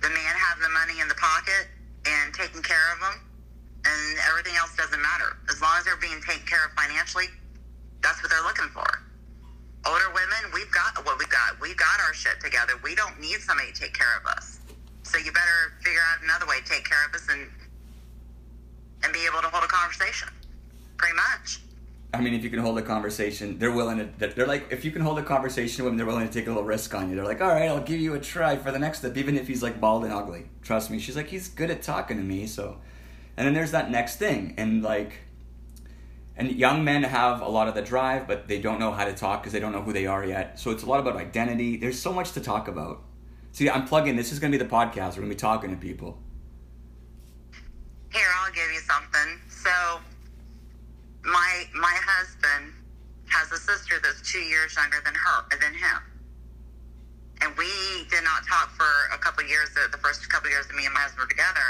the 0.00 0.08
man 0.10 0.34
having 0.36 0.62
the 0.62 0.74
money 0.76 1.00
in 1.00 1.08
the 1.08 1.16
pocket 1.16 1.68
and 2.06 2.32
taking 2.34 2.62
care 2.62 2.92
of 2.94 3.00
them, 3.00 3.16
and 3.84 4.18
everything 4.28 4.54
else 4.56 4.74
doesn't 4.76 5.00
matter 5.00 5.36
as 5.50 5.60
long 5.60 5.74
as 5.78 5.84
they're 5.84 5.96
being 6.00 6.20
taken 6.22 6.46
care 6.46 6.64
of 6.66 6.72
financially. 6.76 7.26
That's 8.02 8.22
what 8.22 8.30
they're 8.30 8.44
looking 8.44 8.68
for. 8.70 8.86
Older 9.86 10.10
women, 10.12 10.52
we've 10.54 10.70
got 10.70 10.94
what 11.06 11.18
we've 11.18 11.30
got. 11.30 11.58
We've 11.60 11.76
got 11.76 11.98
our 12.06 12.12
shit 12.12 12.40
together. 12.40 12.74
We 12.82 12.94
don't 12.94 13.18
need 13.20 13.40
somebody 13.40 13.72
to 13.72 13.80
take 13.80 13.94
care 13.94 14.16
of 14.20 14.26
us. 14.26 14.58
So 15.02 15.18
you 15.18 15.32
better 15.32 15.72
figure 15.82 16.00
out 16.12 16.22
another 16.22 16.46
way 16.46 16.60
to 16.60 16.64
take 16.68 16.84
care 16.84 17.00
of 17.08 17.14
us 17.14 17.26
and 17.30 17.48
and 19.02 19.12
be 19.12 19.24
able 19.26 19.40
to 19.40 19.48
hold 19.48 19.64
a 19.64 19.68
conversation. 19.68 20.28
Pretty 20.98 21.14
much. 21.14 21.60
I 22.12 22.20
mean, 22.20 22.32
if 22.32 22.42
you 22.42 22.50
can 22.50 22.60
hold 22.60 22.78
a 22.78 22.82
conversation, 22.82 23.58
they're 23.58 23.72
willing 23.72 23.98
to. 23.98 24.26
They're 24.28 24.46
like, 24.46 24.68
if 24.70 24.84
you 24.84 24.90
can 24.90 25.02
hold 25.02 25.18
a 25.18 25.22
conversation 25.22 25.84
with 25.84 25.92
them, 25.92 25.98
they're 25.98 26.06
willing 26.06 26.26
to 26.26 26.32
take 26.32 26.46
a 26.46 26.50
little 26.50 26.64
risk 26.64 26.94
on 26.94 27.10
you. 27.10 27.16
They're 27.16 27.24
like, 27.24 27.40
all 27.40 27.48
right, 27.48 27.68
I'll 27.68 27.80
give 27.80 28.00
you 28.00 28.14
a 28.14 28.20
try 28.20 28.56
for 28.56 28.72
the 28.72 28.78
next 28.78 29.00
step, 29.00 29.16
even 29.16 29.36
if 29.36 29.46
he's 29.46 29.62
like 29.62 29.80
bald 29.80 30.04
and 30.04 30.12
ugly. 30.12 30.46
Trust 30.62 30.90
me. 30.90 30.98
She's 30.98 31.16
like, 31.16 31.28
he's 31.28 31.48
good 31.48 31.70
at 31.70 31.82
talking 31.82 32.16
to 32.16 32.22
me, 32.22 32.46
so. 32.46 32.78
And 33.36 33.46
then 33.46 33.54
there's 33.54 33.70
that 33.70 33.90
next 33.90 34.16
thing, 34.16 34.54
and 34.56 34.82
like, 34.82 35.20
and 36.36 36.50
young 36.50 36.82
men 36.82 37.04
have 37.04 37.40
a 37.40 37.48
lot 37.48 37.68
of 37.68 37.74
the 37.74 37.82
drive, 37.82 38.26
but 38.26 38.48
they 38.48 38.60
don't 38.60 38.80
know 38.80 38.90
how 38.90 39.04
to 39.04 39.12
talk 39.12 39.42
because 39.42 39.52
they 39.52 39.60
don't 39.60 39.72
know 39.72 39.82
who 39.82 39.92
they 39.92 40.06
are 40.06 40.24
yet. 40.24 40.58
So 40.58 40.70
it's 40.70 40.82
a 40.82 40.86
lot 40.86 40.98
about 41.00 41.16
identity. 41.16 41.76
There's 41.76 42.00
so 42.00 42.12
much 42.12 42.32
to 42.32 42.40
talk 42.40 42.68
about. 42.68 43.02
See, 43.52 43.68
I'm 43.68 43.86
plugging. 43.86 44.16
This 44.16 44.32
is 44.32 44.38
gonna 44.38 44.52
be 44.52 44.58
the 44.58 44.64
podcast. 44.64 45.10
We're 45.10 45.22
gonna 45.22 45.28
be 45.28 45.34
talking 45.34 45.70
to 45.70 45.76
people. 45.76 46.18
Here, 48.12 48.28
I'll 48.40 48.52
give 48.52 48.72
you 48.72 48.80
something. 48.80 49.38
So, 49.48 49.70
my 51.28 51.64
my 51.74 51.96
husband 52.06 52.72
has 53.28 53.52
a 53.52 53.58
sister 53.58 54.00
that's 54.02 54.20
two 54.22 54.40
years 54.40 54.76
younger 54.76 54.98
than 55.04 55.14
her 55.14 55.44
than 55.60 55.74
him, 55.74 56.00
and 57.42 57.56
we 57.56 57.68
did 58.10 58.24
not 58.24 58.46
talk 58.48 58.70
for 58.72 58.88
a 59.14 59.18
couple 59.18 59.44
years. 59.44 59.68
The, 59.74 59.98
first 59.98 60.28
couple 60.30 60.50
years 60.50 60.66
that 60.66 60.76
me 60.76 60.86
and 60.86 60.94
my 60.94 61.00
husband 61.00 61.28
were 61.28 61.30
together, 61.30 61.68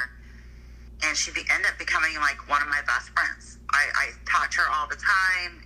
and 1.04 1.16
she 1.16 1.32
be, 1.32 1.42
ended 1.50 1.70
up 1.70 1.78
becoming 1.78 2.14
like 2.16 2.38
one 2.48 2.62
of 2.62 2.68
my 2.68 2.82
best 2.86 3.10
friends. 3.10 3.58
I, 3.70 3.86
I 3.94 4.06
talked 4.30 4.52
to 4.54 4.60
her 4.62 4.70
all 4.70 4.86
the 4.88 4.96
time. 4.96 5.64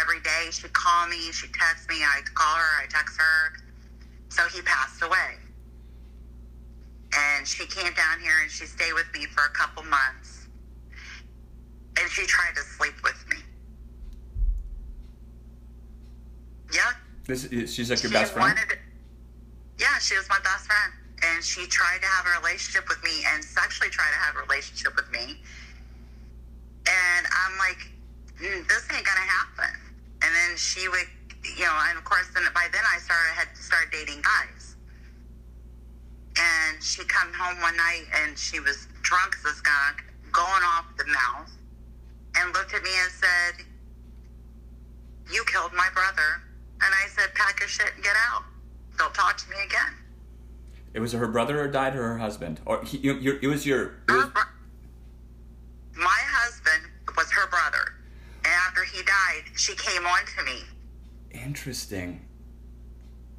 Every 0.00 0.20
day 0.20 0.48
she'd 0.50 0.72
call 0.72 1.08
me, 1.08 1.30
she'd 1.32 1.54
text 1.54 1.88
me. 1.88 2.02
I'd 2.02 2.32
call 2.34 2.54
her, 2.56 2.82
I 2.82 2.86
text 2.88 3.18
her. 3.18 3.58
So 4.28 4.42
he 4.48 4.62
passed 4.62 5.02
away. 5.02 5.38
And 7.14 7.46
she 7.46 7.66
came 7.66 7.92
down 7.94 8.20
here 8.20 8.34
and 8.42 8.50
she 8.50 8.66
stayed 8.66 8.94
with 8.94 9.06
me 9.14 9.26
for 9.26 9.44
a 9.44 9.50
couple 9.50 9.84
months. 9.84 10.33
And 12.00 12.10
she 12.10 12.26
tried 12.26 12.54
to 12.56 12.62
sleep 12.62 12.94
with 13.02 13.24
me. 13.28 13.36
Yeah. 16.72 16.92
This 17.26 17.44
is, 17.44 17.72
she's 17.72 17.90
like 17.90 18.02
your 18.02 18.10
she 18.10 18.14
best 18.18 18.32
friend. 18.32 18.56
wanted- 18.58 18.78
yeah, 19.78 19.98
she 19.98 20.16
was 20.16 20.28
my 20.28 20.38
best 20.40 20.66
friend. 20.66 20.92
And 21.22 21.42
she 21.42 21.66
tried 21.66 22.00
to 22.02 22.06
have 22.06 22.26
a 22.26 22.38
relationship 22.40 22.88
with 22.88 23.02
me 23.02 23.24
and 23.32 23.42
sexually 23.42 23.90
tried 23.90 24.10
to 24.10 24.18
have 24.18 24.36
a 24.36 24.40
relationship 24.40 24.94
with 24.96 25.10
me. 25.10 25.40
And 26.86 27.26
I'm 27.32 27.56
like, 27.58 27.78
"Mm, 28.40 28.68
this 28.68 28.84
ain't 28.92 29.06
gonna 29.06 29.20
happen. 29.20 29.80
And 30.22 30.34
then 30.34 30.56
she 30.56 30.88
would, 30.88 31.08
you 31.56 31.64
know, 31.64 31.72
and 31.88 31.96
of 31.96 32.04
course, 32.04 32.26
then 32.34 32.44
by 32.54 32.68
then 32.72 32.82
I 32.86 32.98
started 32.98 33.32
had 33.34 33.54
to 33.54 33.62
start 33.62 33.90
dating 33.90 34.20
guys. 34.22 34.76
And 36.36 36.82
she 36.82 37.04
come 37.04 37.32
home 37.32 37.60
one 37.60 37.76
night 37.76 38.04
and 38.12 38.36
she 38.38 38.60
was 38.60 38.86
drunk 39.02 39.36
as 39.38 39.52
a 39.52 39.54
skunk, 39.54 40.04
going 40.32 40.62
off 40.64 40.84
the 40.98 41.06
mouth, 41.06 41.50
and 42.36 42.52
looked 42.54 42.74
at 42.74 42.82
me 42.82 42.90
and 43.02 43.12
said, 43.12 43.66
"You 45.32 45.44
killed 45.46 45.72
my 45.72 45.88
brother." 45.94 46.42
And 46.82 46.92
I 46.94 47.08
said, 47.08 47.34
"Pack 47.34 47.60
your 47.60 47.68
shit 47.68 47.92
and 47.94 48.02
get 48.04 48.16
out. 48.30 48.44
Don't 48.98 49.14
talk 49.14 49.36
to 49.38 49.50
me 49.50 49.56
again." 49.64 49.94
It 50.92 51.00
was 51.00 51.12
her 51.12 51.26
brother 51.26 51.60
or 51.60 51.68
died 51.68 51.96
or 51.96 52.02
her 52.08 52.18
husband 52.18 52.60
or 52.66 52.84
he, 52.84 52.98
you, 52.98 53.14
you, 53.14 53.38
it 53.42 53.48
was 53.48 53.66
your. 53.66 53.94
It 54.08 54.12
was, 54.12 54.30
my 55.96 56.06
husband 56.08 56.84
was 57.16 57.30
her 57.32 57.48
brother, 57.48 57.94
and 58.44 58.52
after 58.68 58.84
he 58.84 59.02
died, 59.02 59.42
she 59.56 59.74
came 59.74 60.06
on 60.06 60.20
to 60.36 60.44
me. 60.44 60.62
interesting. 61.32 62.20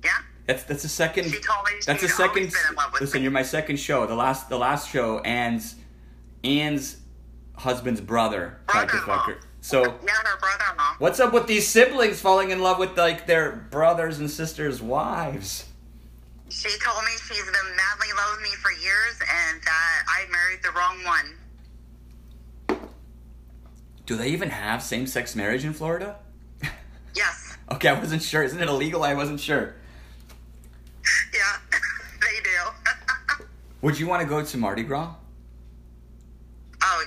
Yeah, 0.03 0.11
That's 0.45 0.63
that's 0.63 0.83
the 0.83 0.89
second. 0.89 1.25
She 1.31 1.39
told 1.39 1.65
me 1.65 1.71
That's 1.85 2.01
the 2.01 2.07
second. 2.09 2.29
always 2.29 2.53
been 2.53 2.61
in 2.69 2.75
love 2.75 2.91
with 2.93 3.01
Listen, 3.01 3.19
me. 3.19 3.23
you're 3.23 3.31
my 3.31 3.41
second 3.41 3.77
show. 3.77 4.05
The 4.05 4.15
last 4.15 4.49
the 4.49 4.57
last 4.57 4.89
show, 4.91 5.19
Anne's 5.19 5.75
Anne's 6.43 6.97
husband's 7.57 8.01
brother 8.01 8.57
tried 8.69 8.85
to 8.89 8.97
fuck 8.97 9.05
Brother-in-law. 9.05 9.25
her. 9.35 9.37
So 9.61 9.81
yeah, 9.83 9.89
her 10.13 10.39
brother-in-law. 10.39 10.95
what's 10.99 11.19
up 11.19 11.33
with 11.33 11.47
these 11.47 11.67
siblings 11.67 12.19
falling 12.21 12.51
in 12.51 12.61
love 12.61 12.77
with 12.77 12.97
like 12.97 13.25
their 13.27 13.51
brothers 13.71 14.19
and 14.19 14.29
sisters' 14.29 14.81
wives? 14.81 15.65
She 16.49 16.69
told 16.83 17.03
me 17.03 17.11
she's 17.27 17.43
been 17.43 17.75
madly 17.75 18.07
loving 18.15 18.43
me 18.43 18.49
for 18.61 18.71
years, 18.71 19.19
and 19.19 19.61
that 19.63 20.03
I 20.07 20.25
married 20.31 20.59
the 20.63 20.71
wrong 20.71 21.03
one. 21.03 22.79
Do 24.05 24.15
they 24.15 24.27
even 24.29 24.51
have 24.51 24.83
same 24.83 25.07
sex 25.07 25.35
marriage 25.35 25.65
in 25.65 25.73
Florida? 25.73 26.17
Yes, 27.15 27.57
Okay, 27.71 27.87
I 27.89 27.93
wasn't 27.99 28.21
sure. 28.21 28.43
Isn't 28.43 28.61
it 28.61 28.67
illegal? 28.69 29.03
I 29.03 29.15
wasn't 29.15 29.39
sure. 29.39 29.73
yeah, 31.33 31.57
they 32.21 32.43
do. 32.43 33.45
Would 33.81 33.99
you 33.99 34.05
want 34.07 34.21
to 34.21 34.27
go 34.27 34.43
to 34.45 34.57
Mardi 34.57 34.83
Gras? 34.83 35.15
Oh. 36.83 37.05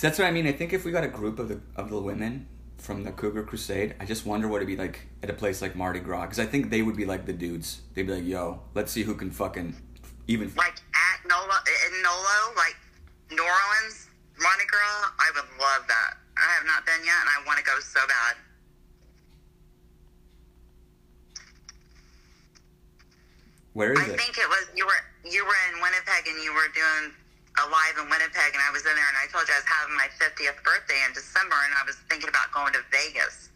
So 0.00 0.06
that's 0.06 0.18
what 0.18 0.28
I 0.28 0.30
mean. 0.30 0.46
I 0.46 0.52
think 0.52 0.72
if 0.72 0.86
we 0.86 0.92
got 0.92 1.04
a 1.04 1.08
group 1.08 1.38
of 1.38 1.50
the 1.50 1.60
of 1.76 1.90
the 1.90 2.00
women 2.00 2.48
from 2.78 3.04
the 3.04 3.12
Cougar 3.12 3.42
Crusade, 3.42 3.96
I 4.00 4.06
just 4.06 4.24
wonder 4.24 4.48
what 4.48 4.56
it'd 4.56 4.66
be 4.66 4.74
like 4.74 5.06
at 5.22 5.28
a 5.28 5.34
place 5.34 5.60
like 5.60 5.76
Mardi 5.76 6.00
Gras. 6.00 6.22
Because 6.22 6.38
I 6.38 6.46
think 6.46 6.70
they 6.70 6.80
would 6.80 6.96
be 6.96 7.04
like 7.04 7.26
the 7.26 7.34
dudes. 7.34 7.82
They'd 7.92 8.06
be 8.06 8.14
like, 8.14 8.24
"Yo, 8.24 8.62
let's 8.72 8.90
see 8.92 9.02
who 9.02 9.14
can 9.14 9.30
fucking 9.30 9.76
even." 10.26 10.50
Like 10.56 10.80
at 10.96 11.28
NOLA, 11.28 11.58
in 11.84 12.02
NOLA, 12.02 12.54
like 12.56 12.76
New 13.30 13.44
Orleans, 13.44 14.08
Mardi 14.40 14.64
Gras, 14.72 15.12
I 15.20 15.32
would 15.34 15.44
love 15.60 15.84
that. 15.88 16.16
I 16.34 16.48
have 16.56 16.64
not 16.64 16.86
been 16.86 17.04
yet, 17.04 17.20
and 17.20 17.28
I 17.36 17.44
want 17.46 17.58
to 17.58 17.64
go 17.66 17.78
so 17.80 18.00
bad. 18.08 18.36
Where 23.74 23.92
is 23.92 23.98
I 23.98 24.04
it? 24.04 24.14
I 24.14 24.16
think 24.16 24.38
it 24.38 24.48
was 24.48 24.64
you 24.74 24.86
were 24.86 25.30
you 25.30 25.44
were 25.44 25.60
in 25.68 25.82
Winnipeg 25.82 26.26
and 26.26 26.42
you 26.42 26.54
were 26.54 26.72
doing 26.72 27.19
a 27.58 27.64
live 27.66 27.96
in 27.98 28.06
Winnipeg, 28.06 28.54
and 28.54 28.62
I 28.62 28.70
was 28.70 28.86
in 28.86 28.94
there, 28.94 29.10
and 29.10 29.18
I 29.18 29.26
told 29.32 29.48
you 29.50 29.54
I 29.54 29.60
was 29.60 29.66
having 29.66 29.96
my 29.98 30.08
50th 30.20 30.62
birthday 30.62 31.00
in 31.02 31.12
December, 31.12 31.58
and 31.66 31.74
I 31.74 31.82
was 31.82 31.98
thinking 32.06 32.30
about 32.30 32.54
going 32.54 32.72
to 32.78 32.82
Vegas, 32.94 33.50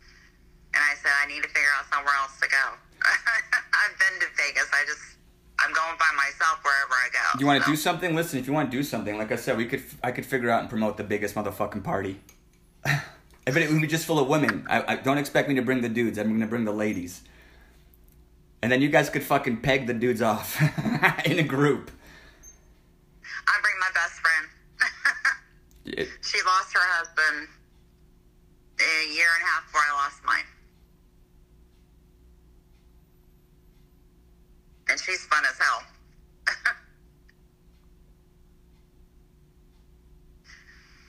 and 0.75 0.83
I 0.83 0.99
said 0.99 1.15
I 1.23 1.31
need 1.31 1.47
to 1.47 1.51
figure 1.53 1.71
out 1.79 1.87
somewhere 1.87 2.15
else 2.19 2.35
to 2.43 2.49
go. 2.51 2.65
I've 3.79 3.95
been 4.01 4.17
to 4.25 4.29
Vegas. 4.35 4.67
I 4.75 4.83
just 4.87 5.15
I'm 5.59 5.73
going 5.73 5.97
by 5.99 6.11
myself 6.17 6.61
wherever 6.63 6.95
I 6.95 7.09
go. 7.13 7.39
You 7.39 7.47
want 7.47 7.63
to 7.63 7.65
so. 7.65 7.73
do 7.73 7.77
something? 7.77 8.15
Listen, 8.15 8.39
if 8.39 8.47
you 8.47 8.53
want 8.53 8.71
to 8.71 8.77
do 8.77 8.83
something, 8.83 9.17
like 9.17 9.31
I 9.31 9.37
said, 9.37 9.57
we 9.57 9.67
could. 9.67 9.83
I 10.03 10.11
could 10.11 10.27
figure 10.27 10.51
out 10.51 10.61
and 10.61 10.69
promote 10.69 10.97
the 10.97 11.05
biggest 11.05 11.35
motherfucking 11.35 11.85
party. 11.85 12.21
if 12.85 13.57
it 13.57 13.71
would 13.71 13.81
be 13.81 13.87
just 13.87 14.07
full 14.07 14.19
of 14.19 14.29
women, 14.29 14.67
I, 14.69 14.95
I 14.95 14.97
don't 14.97 15.19
expect 15.19 15.49
me 15.49 15.55
to 15.55 15.63
bring 15.63 15.81
the 15.81 15.89
dudes. 15.89 16.19
I'm 16.19 16.33
gonna 16.33 16.47
bring 16.47 16.65
the 16.65 16.73
ladies. 16.73 17.23
And 18.63 18.73
then 18.73 18.81
you 18.81 18.89
guys 18.89 19.11
could 19.11 19.23
fucking 19.23 19.59
peg 19.61 19.87
the 19.87 19.93
dudes 19.93 20.23
off 20.23 20.59
in 21.27 21.39
a 21.39 21.43
group. 21.43 21.91
I 23.49 23.61
bring 23.63 23.75
my 23.81 23.91
best 23.95 24.21
friend. 24.21 24.49
It- 25.87 26.09
she 26.23 26.43
lost 26.43 26.73
her 26.73 26.81
husband 26.83 27.49
a 28.81 29.13
year 29.15 29.29
and 29.35 29.43
a 29.43 29.47
half 29.47 29.65
before 29.67 29.83
I 29.89 29.93
lost 29.93 30.25
mine. 30.25 30.45
And 34.89 35.01
she's 35.01 35.25
fun 35.27 35.45
as 35.45 35.59
hell. 35.59 35.83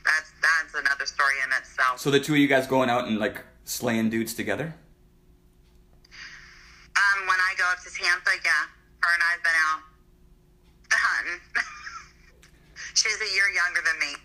that's 0.05 0.31
that's 0.41 0.73
another 0.75 1.05
story 1.05 1.33
in 1.43 1.51
itself. 1.57 1.99
So 1.99 2.09
the 2.11 2.19
two 2.19 2.33
of 2.33 2.39
you 2.39 2.47
guys 2.47 2.67
going 2.67 2.89
out 2.89 3.07
and 3.07 3.17
like 3.19 3.43
slaying 3.65 4.09
dudes 4.09 4.33
together? 4.33 4.73
Um, 6.95 7.27
when 7.27 7.37
I 7.39 7.53
go 7.57 7.65
up 7.71 7.79
to 7.83 7.89
Tampa, 7.91 8.31
yeah, 8.43 8.51
her 9.01 9.13
and 9.13 9.23
I've 9.33 9.43
been 9.43 9.51
out 9.67 9.81
hunting. 10.91 11.41
she's 12.95 13.15
a 13.21 13.33
year 13.33 13.43
younger 13.53 13.81
than 13.85 13.99
me. 13.99 14.15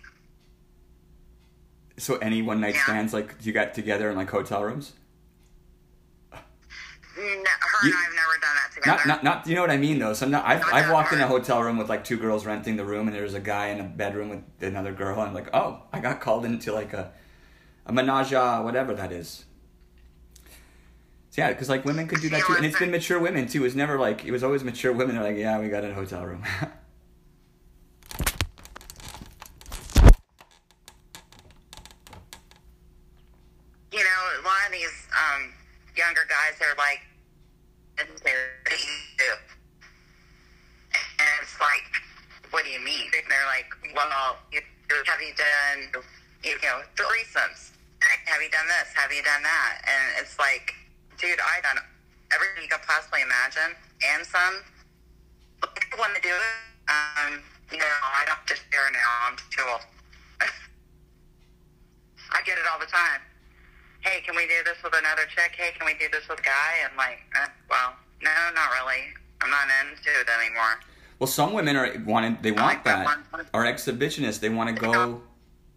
So 1.97 2.17
any 2.17 2.41
one 2.41 2.59
night 2.59 2.75
Yeah. 2.75 2.83
stands 2.83 3.13
like 3.13 3.35
you 3.41 3.53
got 3.53 3.73
together 3.73 4.09
in 4.09 4.15
like 4.17 4.29
hotel 4.29 4.63
rooms? 4.63 4.93
No, 6.33 7.23
her 7.23 7.87
You- 7.87 7.93
and 7.93 7.97
I've 8.07 8.15
never 8.15 8.37
done 8.41 8.55
that 8.55 8.71
together. 8.73 8.97
Not, 9.05 9.05
not, 9.07 9.23
not. 9.23 9.47
You 9.47 9.55
know 9.55 9.61
what 9.61 9.69
I 9.69 9.77
mean, 9.77 9.99
though. 9.99 10.13
So 10.13 10.25
not, 10.27 10.45
I've, 10.45 10.61
Not 10.61 10.73
I've 10.73 10.89
walked 10.91 11.11
in 11.13 11.19
a 11.19 11.27
hotel 11.27 11.61
room 11.61 11.77
with 11.77 11.89
like 11.89 12.03
two 12.03 12.17
girls 12.17 12.45
renting 12.45 12.77
the 12.77 12.85
room, 12.85 13.07
and 13.07 13.15
there's 13.15 13.33
a 13.33 13.39
guy 13.39 13.67
in 13.67 13.79
a 13.79 13.83
bedroom 13.83 14.29
with 14.29 14.43
another 14.61 14.93
girl. 14.93 15.19
And 15.19 15.27
I'm 15.27 15.33
like, 15.33 15.49
oh, 15.53 15.83
I 15.91 15.99
got 15.99 16.21
called 16.21 16.45
into 16.45 16.71
like 16.71 16.93
a, 16.93 17.11
a 17.85 17.91
menage, 17.91 18.31
a 18.31 18.61
whatever 18.61 18.93
that 18.95 19.11
is. 19.11 19.43
So, 21.31 21.41
yeah, 21.41 21.49
because 21.49 21.69
like 21.69 21.85
women 21.85 22.07
could 22.07 22.21
do 22.21 22.29
that 22.29 22.45
too, 22.47 22.53
and 22.53 22.65
it's 22.65 22.79
been 22.79 22.91
mature 22.91 23.19
women 23.19 23.45
too. 23.47 23.65
It's 23.65 23.75
never 23.75 23.99
like 23.99 24.23
it 24.25 24.31
was 24.31 24.43
always 24.43 24.63
mature 24.63 24.93
women. 24.93 25.15
They're 25.15 25.23
like, 25.25 25.37
yeah, 25.37 25.59
we 25.59 25.67
got 25.69 25.83
in 25.83 25.91
a 25.91 25.93
hotel 25.93 26.25
room. 26.25 26.43
you 33.91 33.99
know, 33.99 34.41
a 34.41 34.43
lot 34.43 34.65
of 34.67 34.71
these 34.71 35.07
um, 35.11 35.51
younger 36.01 36.25
guys 36.25 36.57
are 36.65 36.73
like, 36.81 37.05
and? 38.01 38.09
And 41.21 41.29
it's 41.45 41.57
like, 41.61 41.85
what 42.49 42.65
do 42.65 42.71
you 42.73 42.81
mean? 42.81 43.05
They're 43.13 43.45
like, 43.45 43.69
well, 43.93 44.09
have 44.09 45.21
you 45.21 45.33
done, 45.37 46.01
you 46.41 46.57
know, 46.65 46.81
threesomes? 46.97 47.77
Have 48.01 48.41
you 48.41 48.49
done 48.49 48.65
this? 48.65 48.89
Have 48.97 49.13
you 49.13 49.21
done 49.21 49.43
that? 49.45 49.85
And 49.85 50.25
it's 50.25 50.39
like, 50.39 50.73
dude, 51.21 51.37
I've 51.37 51.61
done 51.61 51.77
everything 52.33 52.63
you 52.65 52.69
could 52.69 52.81
possibly 52.81 53.21
imagine 53.21 53.77
and 54.01 54.25
some. 54.25 54.65
I 55.61 55.95
want 55.99 56.15
to 56.15 56.21
do 56.25 56.33
it, 56.33 56.57
um, 56.89 57.43
you 57.71 57.77
know, 57.77 57.93
I 58.01 58.25
don't 58.25 58.41
just 58.47 58.65
share 58.73 58.89
now. 58.89 59.29
I'm 59.29 59.37
too 59.53 59.61
old. 59.69 59.85
I 62.33 62.41
get 62.41 62.57
it 62.57 62.65
all 62.65 62.79
the 62.79 62.89
time 62.89 63.21
hey, 64.01 64.21
can 64.21 64.35
we 64.35 64.43
do 64.43 64.63
this 64.65 64.77
with 64.83 64.93
another 64.97 65.23
chick? 65.35 65.53
Hey, 65.57 65.71
can 65.77 65.85
we 65.85 65.93
do 65.93 66.07
this 66.11 66.27
with 66.29 66.39
a 66.39 66.43
guy? 66.43 66.73
And 66.87 66.95
like, 66.97 67.19
eh, 67.41 67.47
well, 67.69 67.93
no, 68.21 68.31
not 68.53 68.69
really. 68.79 69.01
I'm 69.41 69.49
not 69.49 69.67
into 69.89 70.09
it 70.19 70.27
anymore. 70.39 70.79
well, 71.19 71.27
some 71.27 71.53
women 71.53 71.75
are 71.75 71.91
wanted. 72.05 72.43
They 72.43 72.51
want 72.51 72.65
like 72.65 72.83
that 72.85 73.05
that. 73.33 73.45
Are 73.53 73.63
exhibitionists. 73.65 74.39
They 74.39 74.49
want 74.49 74.75
to 74.75 74.81
go. 74.81 75.21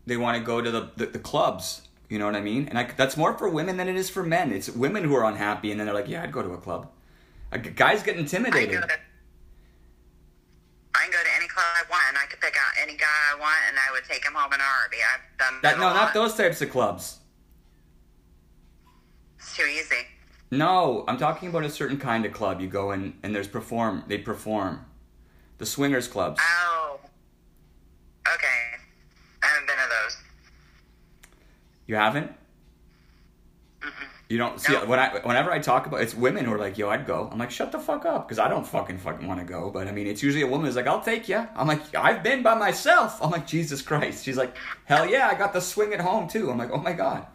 They 0.07 0.17
want 0.19 0.37
to 0.39 0.45
go 0.45 0.61
to 0.61 0.71
the, 0.71 0.91
the 0.97 1.07
the 1.07 1.19
clubs. 1.19 1.83
You 2.11 2.19
know 2.19 2.27
what 2.27 2.37
I 2.37 2.43
mean? 2.43 2.69
And 2.69 2.79
I, 2.79 2.85
that's 2.97 3.17
more 3.17 3.37
for 3.37 3.49
women 3.49 3.79
than 3.79 3.89
it 3.89 3.97
is 3.97 4.11
for 4.11 4.23
men. 4.23 4.53
It's 4.53 4.69
women 4.69 5.05
who 5.05 5.15
are 5.15 5.25
unhappy, 5.25 5.71
and 5.71 5.81
then 5.81 5.87
they're 5.87 5.95
like, 5.95 6.09
"Yeah, 6.09 6.23
I'd 6.23 6.33
go 6.33 6.43
to 6.43 6.51
a 6.53 6.59
club." 6.59 6.91
Guys 7.77 8.03
get 8.03 8.17
intimidated. 8.17 8.85
I 10.95 11.03
can 11.03 11.11
go 11.11 11.19
to 11.23 11.35
any 11.37 11.49
club 11.49 11.65
I 11.75 11.83
want, 11.91 12.03
and 12.09 12.19
I 12.19 12.27
could 12.27 12.41
pick 12.41 12.55
out 12.57 12.73
any 12.83 12.97
guy 12.97 13.07
I 13.35 13.39
want, 13.41 13.57
and 13.69 13.77
I 13.79 13.93
would 13.93 14.05
take 14.05 14.25
him 14.25 14.35
home 14.35 14.53
in 14.53 14.61
a 14.61 14.63
heartbeat. 14.63 15.01
I've 15.15 15.39
done 15.39 15.61
That 15.63 15.79
no, 15.79 15.85
lot. 15.87 15.95
not 15.95 16.15
those 16.15 16.35
types 16.37 16.61
of 16.63 16.71
clubs. 16.71 17.19
It's 19.45 19.55
too 19.59 19.65
easy. 19.67 20.07
No, 20.51 21.05
I'm 21.07 21.19
talking 21.19 21.51
about 21.51 21.65
a 21.65 21.71
certain 21.71 21.99
kind 21.99 22.25
of 22.25 22.33
club. 22.33 22.63
You 22.63 22.67
go 22.67 22.93
in 22.93 23.13
and 23.23 23.35
there's 23.35 23.47
perform. 23.47 24.05
They 24.09 24.17
perform. 24.17 24.87
The 25.59 25.67
swingers 25.67 26.09
clubs. 26.09 26.41
Oh, 26.43 26.99
okay. 28.27 28.81
I 29.43 29.47
haven't 29.47 29.67
been 29.67 29.77
to 29.77 29.83
those. 30.03 30.17
You 31.87 31.97
haven't. 31.97 32.33
You 34.31 34.39
don't 34.39 34.59
see 34.59 34.73
No. 34.73 34.87
when 34.87 34.99
I 34.99 35.19
whenever 35.19 35.53
I 35.53 35.59
talk 35.59 35.87
about 35.87 36.01
it's 36.01 36.15
women 36.15 36.47
who 36.47 36.55
are 36.55 36.59
like, 36.59 36.79
"Yo, 36.79 36.89
I'd 36.89 37.07
go." 37.07 37.29
I'm 37.31 37.39
like, 37.39 37.51
"Shut 37.51 37.71
the 37.71 37.79
fuck 37.79 38.07
up," 38.07 38.27
because 38.27 38.39
I 38.39 38.49
don't 38.49 38.67
fucking 38.67 38.97
fucking 38.97 39.29
want 39.29 39.41
to 39.41 39.45
go. 39.47 39.69
But 39.71 39.87
I 39.87 39.93
mean, 39.93 40.07
it's 40.07 40.23
usually 40.23 40.43
a 40.43 40.47
woman 40.47 40.65
who's 40.65 40.77
like, 40.77 40.87
"I'll 40.87 41.03
take 41.03 41.29
you." 41.29 41.47
I'm 41.55 41.69
like, 41.69 41.95
"I've 41.95 42.23
been 42.23 42.43
by 42.43 42.55
myself." 42.55 43.23
I'm 43.23 43.31
like, 43.31 43.47
"Jesus 43.47 43.83
Christ!" 43.83 44.25
She's 44.25 44.39
like, 44.39 44.57
"Hell 44.87 45.07
yeah, 45.07 45.29
I 45.29 45.35
got 45.35 45.53
the 45.53 45.61
swing 45.61 45.93
at 45.93 46.01
home 46.01 46.27
too." 46.29 46.51
I'm 46.51 46.57
like, 46.57 46.71
"Oh 46.73 46.79
my 46.79 46.95
god." 46.95 47.27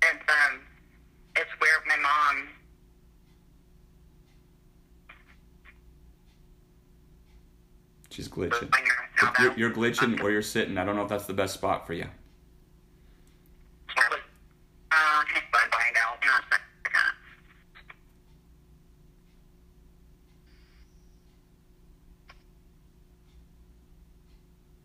It's 0.00 0.12
um, 0.28 0.60
it's 1.36 1.50
where 1.60 1.82
my 1.86 1.96
mom. 2.02 2.48
She's 8.18 8.28
glitching. 8.28 8.68
You're, 9.22 9.32
You're, 9.38 9.58
you're 9.58 9.70
glitching 9.70 10.20
where 10.20 10.32
you're 10.32 10.42
sitting. 10.42 10.76
I 10.76 10.84
don't 10.84 10.96
know 10.96 11.02
if 11.02 11.08
that's 11.08 11.26
the 11.26 11.32
best 11.32 11.54
spot 11.54 11.86
for 11.86 11.92
you. 11.92 12.04
Hang 13.86 14.02
on, 14.10 15.24
find 15.52 15.96
out. 15.96 16.18
Hang 16.20 16.32
on 16.32 16.40
a 16.40 16.44
second. 16.50 16.64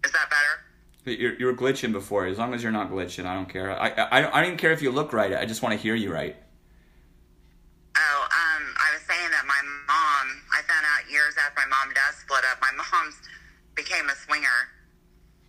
Is 0.05 0.11
that 0.11 0.29
better? 0.29 1.17
You're, 1.17 1.33
you 1.39 1.45
were 1.47 1.53
glitching 1.53 1.91
before. 1.91 2.25
As 2.27 2.37
long 2.37 2.53
as 2.53 2.61
you're 2.63 2.71
not 2.71 2.91
glitching, 2.91 3.25
I 3.25 3.33
don't 3.33 3.49
care. 3.49 3.71
I, 3.71 3.89
I, 3.89 4.17
I 4.17 4.21
don't- 4.21 4.33
I 4.33 4.37
don't 4.41 4.47
even 4.47 4.57
care 4.59 4.71
if 4.71 4.81
you 4.83 4.91
look 4.91 5.11
right. 5.11 5.33
I 5.33 5.45
just 5.45 5.61
want 5.61 5.73
to 5.73 5.79
hear 5.81 5.95
you 5.95 6.13
right. 6.13 6.35
Oh, 7.95 8.21
um, 8.23 8.63
I 8.77 8.93
was 8.93 9.01
saying 9.07 9.29
that 9.31 9.45
my 9.47 9.61
mom, 9.87 10.41
I 10.53 10.61
found 10.67 10.85
out 10.85 11.09
years 11.11 11.35
after 11.43 11.61
my 11.61 11.67
mom 11.67 11.87
and 11.89 11.95
dad 11.95 12.13
split 12.19 12.43
up, 12.51 12.59
my 12.61 12.71
mom's 12.77 13.15
became 13.75 14.07
a 14.09 14.15
swinger. 14.15 14.69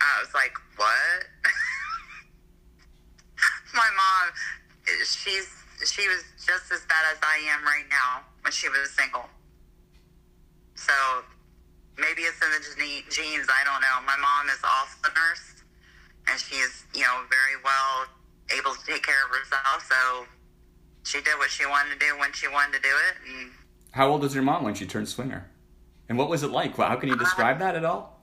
I 0.00 0.20
was 0.20 0.34
like, 0.34 0.52
what? 0.76 1.24
my 3.74 3.88
mom, 3.96 4.32
she's, 5.14 5.48
she 5.90 6.06
was 6.08 6.22
just 6.46 6.70
as 6.72 6.82
bad 6.88 7.04
as 7.12 7.18
I 7.22 7.38
am 7.54 7.64
right 7.64 7.86
now 7.90 8.22
when 8.42 8.52
she 8.52 8.68
was 8.68 8.90
single. 8.98 9.24
So 10.74 10.92
maybe 11.96 12.22
it's 12.22 12.40
in 12.42 12.50
the 12.50 12.60
gene- 12.76 13.04
genes. 13.10 13.46
I 13.48 13.62
don't 13.64 13.80
know. 13.80 13.96
My 14.06 14.16
mom 14.18 14.48
is 14.50 14.60
also 14.64 14.98
a 15.06 15.12
nurse, 15.14 15.62
and 16.28 16.38
she's 16.40 16.84
you 16.94 17.02
know 17.02 17.22
very 17.30 17.56
well 17.62 18.06
able 18.58 18.74
to 18.74 18.84
take 18.86 19.02
care 19.06 19.22
of 19.24 19.30
herself. 19.30 19.86
So 19.88 20.26
she 21.04 21.20
did 21.22 21.38
what 21.38 21.50
she 21.50 21.64
wanted 21.66 21.98
to 21.98 22.06
do 22.06 22.18
when 22.18 22.32
she 22.32 22.48
wanted 22.48 22.74
to 22.74 22.80
do 22.82 22.94
it, 23.08 23.14
and 23.30 23.50
How 23.92 24.08
old 24.10 24.22
was 24.22 24.34
your 24.34 24.42
mom 24.42 24.64
when 24.64 24.74
she 24.74 24.84
turned 24.86 25.08
swinger? 25.08 25.48
And 26.08 26.18
what 26.18 26.28
was 26.28 26.42
it 26.42 26.50
like? 26.50 26.76
How 26.76 26.96
can 26.96 27.08
you 27.08 27.16
describe 27.16 27.58
that 27.60 27.74
at 27.76 27.84
all? 27.84 28.20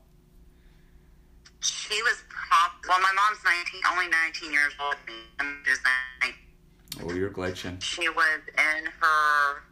she 1.61 2.01
was 2.03 2.23
prop. 2.29 2.71
Well, 2.87 2.99
my 3.01 3.13
mom's 3.13 3.43
nineteen, 3.45 3.81
only 3.91 4.07
nineteen 4.09 4.51
years 4.51 4.73
old. 4.79 4.95
and 5.39 5.47
She 5.63 5.69
was 5.71 5.79
19. 6.21 6.35
Oh, 6.99 7.13
you're 7.13 7.29
glitching. 7.29 7.81
She 7.81 8.09
was 8.09 8.41
in 8.57 8.85
her 8.85 9.63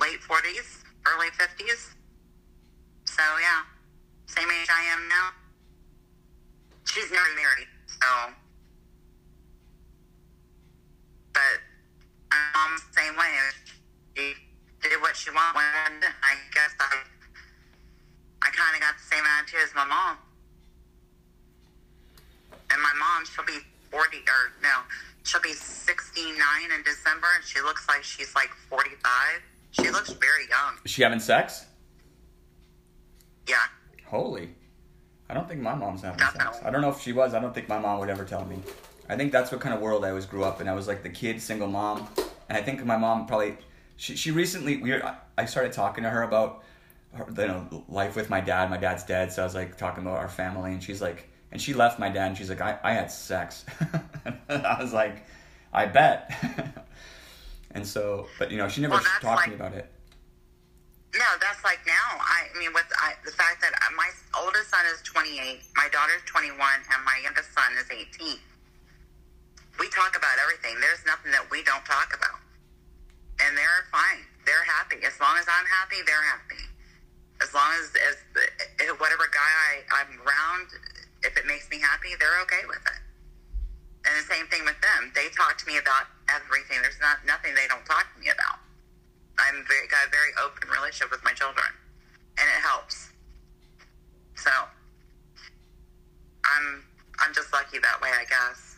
late 0.00 0.20
40s, 0.20 0.84
early 1.06 1.28
50s. 1.30 1.94
So, 3.04 3.22
yeah, 3.40 3.62
same 4.26 4.48
age 4.48 4.68
I 4.70 4.84
am 4.92 5.08
now. 5.08 5.30
She's 6.84 7.10
never 7.10 7.28
married, 7.34 7.68
so. 7.86 8.32
But 11.32 11.60
my 12.30 12.38
mom's 12.54 12.82
the 12.88 13.00
same 13.00 13.16
way. 13.16 13.32
She 14.16 14.34
did 14.82 15.00
what 15.00 15.16
she 15.16 15.30
wanted. 15.30 16.06
I 16.22 16.34
guess 16.54 16.74
I, 16.80 16.96
I 18.42 18.50
kind 18.50 18.74
of 18.76 18.80
got 18.80 18.94
the 18.96 19.04
same 19.14 19.24
attitude 19.24 19.60
as 19.64 19.74
my 19.74 19.84
mom. 19.84 20.16
And 22.70 22.80
my 22.80 22.92
mom, 22.98 23.24
she'll 23.26 23.44
be 23.44 23.60
40, 23.90 24.16
or 24.18 24.52
no, 24.62 24.80
she'll 25.24 25.40
be 25.40 25.52
69 25.52 26.36
in 26.76 26.82
December, 26.82 27.26
and 27.36 27.44
she 27.44 27.60
looks 27.60 27.86
like 27.88 28.02
she's 28.02 28.34
like 28.34 28.50
45. 28.68 28.98
She 29.72 29.90
looks 29.90 30.10
very 30.12 30.48
young. 30.48 30.78
Is 30.84 30.90
she 30.90 31.02
having 31.02 31.20
sex? 31.20 31.64
Yeah. 33.48 33.56
Holy. 34.06 34.50
I 35.30 35.34
don't 35.34 35.48
think 35.48 35.60
my 35.62 35.74
mom's 35.74 36.02
having 36.02 36.18
Definitely. 36.18 36.54
sex. 36.54 36.64
I 36.66 36.70
don't 36.70 36.82
know 36.82 36.90
if 36.90 37.00
she 37.00 37.12
was. 37.12 37.32
I 37.34 37.40
don't 37.40 37.54
think 37.54 37.68
my 37.68 37.78
mom 37.78 37.98
would 38.00 38.10
ever 38.10 38.24
tell 38.24 38.44
me. 38.44 38.58
I 39.08 39.16
think 39.16 39.32
that's 39.32 39.50
what 39.50 39.60
kind 39.60 39.74
of 39.74 39.80
world 39.80 40.04
I 40.04 40.10
always 40.10 40.26
grew 40.26 40.44
up 40.44 40.60
in. 40.60 40.68
I 40.68 40.74
was 40.74 40.86
like 40.86 41.02
the 41.02 41.08
kid, 41.10 41.40
single 41.40 41.68
mom. 41.68 42.06
And 42.48 42.58
I 42.58 42.62
think 42.62 42.84
my 42.84 42.96
mom 42.96 43.26
probably, 43.26 43.56
she, 43.96 44.14
she 44.16 44.30
recently, 44.30 44.76
we 44.76 44.90
were, 44.92 45.16
I 45.38 45.44
started 45.46 45.72
talking 45.72 46.04
to 46.04 46.10
her 46.10 46.22
about, 46.22 46.62
her, 47.14 47.26
you 47.30 47.46
know, 47.46 47.84
life 47.88 48.14
with 48.14 48.28
my 48.30 48.40
dad. 48.40 48.68
My 48.70 48.76
dad's 48.76 49.04
dead. 49.04 49.32
So 49.32 49.42
I 49.42 49.44
was 49.44 49.54
like 49.54 49.78
talking 49.78 50.04
about 50.04 50.18
our 50.18 50.28
family. 50.28 50.72
And 50.72 50.82
she's 50.82 51.00
like, 51.00 51.30
and 51.52 51.60
she 51.60 51.74
left 51.74 52.00
my 52.00 52.08
dad 52.08 52.28
and 52.28 52.36
she's 52.36 52.48
like, 52.48 52.62
I, 52.62 52.78
I 52.82 52.92
had 52.92 53.12
sex. 53.12 53.64
I 54.48 54.76
was 54.80 54.92
like, 54.92 55.22
I 55.72 55.84
bet. 55.84 56.32
and 57.72 57.86
so, 57.86 58.26
but 58.38 58.50
you 58.50 58.56
know, 58.56 58.68
she 58.68 58.80
never 58.80 58.94
Well, 58.94 59.04
talked 59.20 59.44
to 59.44 59.50
me 59.50 59.56
about 59.56 59.74
it. 59.74 59.86
No, 61.12 61.28
that's 61.44 61.62
like 61.62 61.84
now. 61.86 62.16
I, 62.16 62.48
I 62.48 62.58
mean, 62.58 62.72
with 62.72 62.88
I, 62.96 63.12
the 63.28 63.36
fact 63.36 63.60
that 63.60 63.76
my 63.94 64.08
oldest 64.32 64.70
son 64.72 64.80
is 64.96 65.04
28, 65.04 65.60
my 65.76 65.88
daughter's 65.92 66.24
21, 66.24 66.56
and 66.56 67.04
my 67.04 67.20
youngest 67.22 67.52
son 67.52 67.68
is 67.76 67.84
18. 67.92 68.40
We 69.78 69.88
talk 69.92 70.16
about 70.16 70.40
everything. 70.40 70.80
There's 70.80 71.04
nothing 71.04 71.32
that 71.36 71.44
we 71.52 71.62
don't 71.68 71.84
talk 71.84 72.16
about. 72.16 72.40
And 73.44 73.52
they're 73.52 73.84
fine. 73.92 74.24
They're 74.48 74.64
happy. 74.64 75.04
As 75.04 75.20
long 75.20 75.36
as 75.36 75.44
I'm 75.52 75.68
happy, 75.68 76.00
they're 76.08 76.24
happy. 76.32 76.64
As 77.44 77.52
long 77.52 77.68
as, 77.76 77.92
as 78.08 78.16
whatever 78.96 79.28
guy 79.28 79.52
I, 79.68 80.00
I'm 80.00 80.16
around, 80.24 80.68
if 81.22 81.36
it 81.36 81.46
makes 81.46 81.68
me 81.70 81.80
happy, 81.80 82.14
they're 82.18 82.40
okay 82.42 82.66
with 82.66 82.82
it. 82.86 83.00
And 84.04 84.12
the 84.18 84.26
same 84.26 84.46
thing 84.48 84.64
with 84.64 84.80
them. 84.82 85.12
They 85.14 85.28
talk 85.30 85.58
to 85.58 85.66
me 85.66 85.78
about 85.78 86.06
everything. 86.28 86.82
There's 86.82 87.00
not 87.00 87.24
nothing 87.26 87.54
they 87.54 87.68
don't 87.68 87.86
talk 87.86 88.06
to 88.14 88.20
me 88.20 88.28
about. 88.30 88.58
I'm 89.38 89.64
very, 89.66 89.86
got 89.88 90.06
a 90.06 90.10
very 90.10 90.32
open 90.42 90.68
relationship 90.68 91.10
with 91.10 91.24
my 91.24 91.32
children, 91.32 91.66
and 92.38 92.46
it 92.46 92.60
helps. 92.60 93.10
So 94.34 94.50
I'm 96.44 96.82
I'm 97.18 97.32
just 97.32 97.52
lucky 97.52 97.78
that 97.78 98.00
way, 98.00 98.10
I 98.10 98.24
guess. 98.24 98.72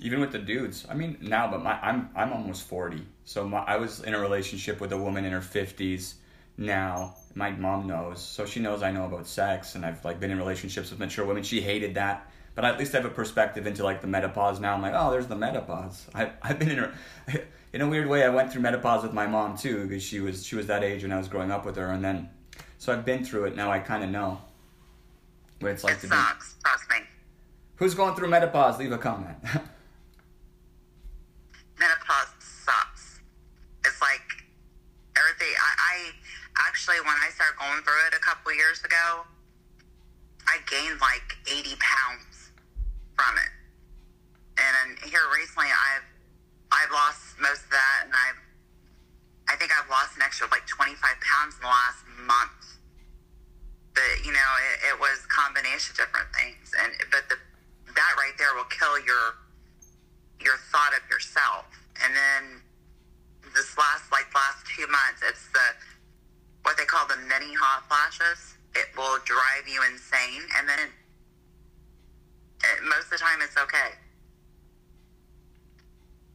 even 0.00 0.20
with 0.20 0.32
the 0.32 0.38
dudes 0.38 0.86
i 0.88 0.94
mean 0.94 1.18
now 1.20 1.50
but 1.50 1.62
my 1.62 1.72
i'm 1.80 2.08
i'm 2.14 2.32
almost 2.32 2.66
40 2.68 3.02
so 3.24 3.46
my, 3.46 3.58
i 3.60 3.76
was 3.76 4.00
in 4.00 4.14
a 4.14 4.18
relationship 4.20 4.80
with 4.80 4.92
a 4.92 4.96
woman 4.96 5.24
in 5.24 5.32
her 5.32 5.40
50s 5.40 6.14
now 6.56 7.16
my 7.38 7.52
mom 7.52 7.86
knows 7.86 8.20
so 8.20 8.44
she 8.44 8.58
knows 8.58 8.82
i 8.82 8.90
know 8.90 9.04
about 9.06 9.26
sex 9.26 9.76
and 9.76 9.86
i've 9.86 10.04
like 10.04 10.18
been 10.18 10.30
in 10.30 10.38
relationships 10.38 10.90
with 10.90 10.98
mature 10.98 11.24
women. 11.24 11.42
She 11.42 11.60
hated 11.60 11.94
that. 11.94 12.30
But 12.54 12.64
at 12.64 12.76
least 12.76 12.92
i 12.94 12.98
have 12.98 13.06
a 13.06 13.14
perspective 13.14 13.68
into 13.68 13.84
like 13.84 14.00
the 14.00 14.08
menopause 14.08 14.58
now. 14.58 14.74
I'm 14.74 14.82
like 14.82 14.94
oh 14.94 15.10
there's 15.12 15.28
the 15.28 15.36
menopause. 15.36 16.06
I, 16.14 16.32
i've 16.42 16.58
been 16.58 16.70
in 16.70 16.78
a 16.80 16.92
in 17.72 17.80
a 17.80 17.88
weird 17.88 18.08
way 18.08 18.24
i 18.24 18.28
went 18.28 18.52
through 18.52 18.62
menopause 18.62 19.04
with 19.04 19.12
my 19.12 19.26
mom 19.26 19.56
too 19.56 19.86
because 19.86 20.02
she 20.02 20.18
was 20.20 20.44
she 20.44 20.56
was 20.56 20.66
that 20.66 20.82
age 20.82 21.02
when 21.02 21.12
i 21.12 21.18
was 21.18 21.28
growing 21.28 21.52
up 21.52 21.64
with 21.64 21.76
her 21.76 21.90
and 21.92 22.04
then 22.04 22.28
so 22.78 22.92
i've 22.92 23.04
been 23.04 23.24
through 23.24 23.44
it. 23.44 23.54
Now 23.54 23.70
i 23.70 23.78
kind 23.78 24.02
of 24.02 24.10
know 24.10 24.40
what 25.60 25.70
it's 25.70 25.84
like 25.84 25.94
it 25.94 26.00
to 26.00 26.06
be 26.08 26.16
sucks. 26.16 26.56
Trust 26.64 26.90
me. 26.90 26.96
who's 27.76 27.94
going 27.94 28.14
through 28.16 28.28
menopause? 28.28 28.78
Leave 28.78 28.92
a 28.92 28.98
comment. 28.98 29.36
Menopause 31.78 32.34
sucks. 32.40 33.20
It's 33.84 34.00
like 34.00 34.44
everything. 35.16 35.54
I, 35.62 35.70
I 35.78 36.10
actually, 36.66 36.96
going 37.58 37.82
through 37.82 38.02
it 38.06 38.14
a 38.14 38.22
couple 38.22 38.54
years 38.54 38.82
ago, 38.84 39.26
I 40.46 40.62
gained 40.70 41.00
like 41.00 41.36
80 41.44 41.76
pounds 41.76 42.54
from 43.18 43.34
it. 43.36 43.52
And 44.58 44.98
here 45.10 45.22
recently, 45.34 45.70
I've 45.70 46.06
I've 46.70 46.90
lost 46.90 47.38
most 47.40 47.64
of 47.64 47.70
that, 47.70 48.06
and 48.06 48.12
I've 48.14 48.40
I 49.48 49.56
think 49.56 49.70
I've 49.72 49.88
lost 49.88 50.16
an 50.16 50.22
extra 50.22 50.46
like 50.50 50.66
25 50.66 50.98
pounds 50.98 51.54
in 51.56 51.62
the 51.62 51.72
last 51.72 52.02
month. 52.26 52.78
But 53.94 54.24
you 54.26 54.32
know, 54.32 54.50
it, 54.72 54.94
it 54.94 54.96
was 54.98 55.22
combination 55.30 55.94
of 55.94 55.96
different 56.02 56.30
things, 56.34 56.74
and 56.74 56.90
but 57.10 57.28
the 57.30 57.38
that 57.94 58.12
right 58.18 58.34
there 58.38 58.54
will 58.54 58.68
kill 58.70 58.98
your 59.02 59.38
your 60.38 60.58
thought 60.70 60.94
of 60.94 61.02
yourself. 61.10 61.66
And 62.02 62.14
then 62.14 62.62
this 63.54 63.78
last 63.78 64.10
like 64.10 64.26
last 64.34 64.66
two 64.66 64.86
months, 64.86 65.22
it's 65.22 65.46
the 65.54 65.66
what 66.62 66.76
they 66.76 66.84
call 66.84 67.06
the 67.06 67.16
mini 67.28 67.54
hot 67.54 67.86
flashes. 67.88 68.56
It 68.74 68.92
will 68.96 69.18
drive 69.24 69.66
you 69.66 69.80
insane, 69.90 70.44
and 70.58 70.68
then 70.68 70.92
it, 72.62 72.78
most 72.84 73.08
of 73.08 73.18
the 73.18 73.22
time 73.22 73.40
it's 73.42 73.56
okay. 73.56 73.96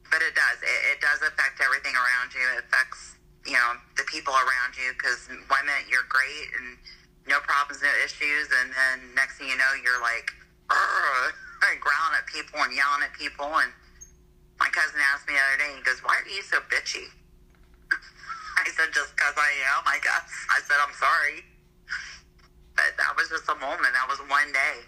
But 0.10 0.22
it 0.22 0.36
does. 0.36 0.60
It, 0.62 0.98
it 0.98 1.00
does 1.02 1.22
affect 1.22 1.62
everything 1.62 1.94
around 1.96 2.34
you. 2.34 2.44
It 2.58 2.66
affects 2.66 3.16
you 3.46 3.54
know 3.54 3.78
the 3.98 4.04
people 4.10 4.34
around 4.34 4.76
you 4.76 4.92
because 4.98 5.28
one 5.48 5.66
minute 5.68 5.88
you're 5.90 6.08
great 6.10 6.50
and 6.60 6.78
no 7.28 7.40
problems, 7.40 7.82
no 7.82 7.92
issues, 8.04 8.52
and 8.52 8.74
then 8.74 9.16
next 9.16 9.38
thing 9.40 9.48
you 9.48 9.58
know 9.58 9.72
you're 9.80 10.02
like 10.02 10.32
growling 11.80 12.16
at 12.18 12.28
people 12.28 12.60
and 12.60 12.74
yelling 12.76 13.04
at 13.04 13.14
people. 13.14 13.48
And 13.48 13.72
my 14.60 14.68
cousin 14.74 15.00
asked 15.14 15.28
me 15.28 15.36
the 15.36 15.44
other 15.44 15.60
day, 15.64 15.72
he 15.78 15.82
goes, 15.84 16.02
"Why 16.04 16.20
are 16.20 16.28
you 16.28 16.44
so 16.44 16.60
bitchy?" 16.68 17.08
I 18.68 18.72
said, 18.72 18.94
"Just 18.94 19.16
because 19.16 19.36
I 19.38 19.52
am, 19.78 19.84
I 19.86 20.00
guess." 20.02 20.28
I 20.50 20.60
said, 20.68 20.78
"I'm 20.80 20.94
sorry." 20.96 21.44
But 22.76 22.98
that 22.98 23.14
was 23.16 23.30
just 23.30 23.48
a 23.50 23.56
moment. 23.56 23.94
That 23.94 24.08
was 24.10 24.20
one 24.28 24.52
day. 24.52 24.82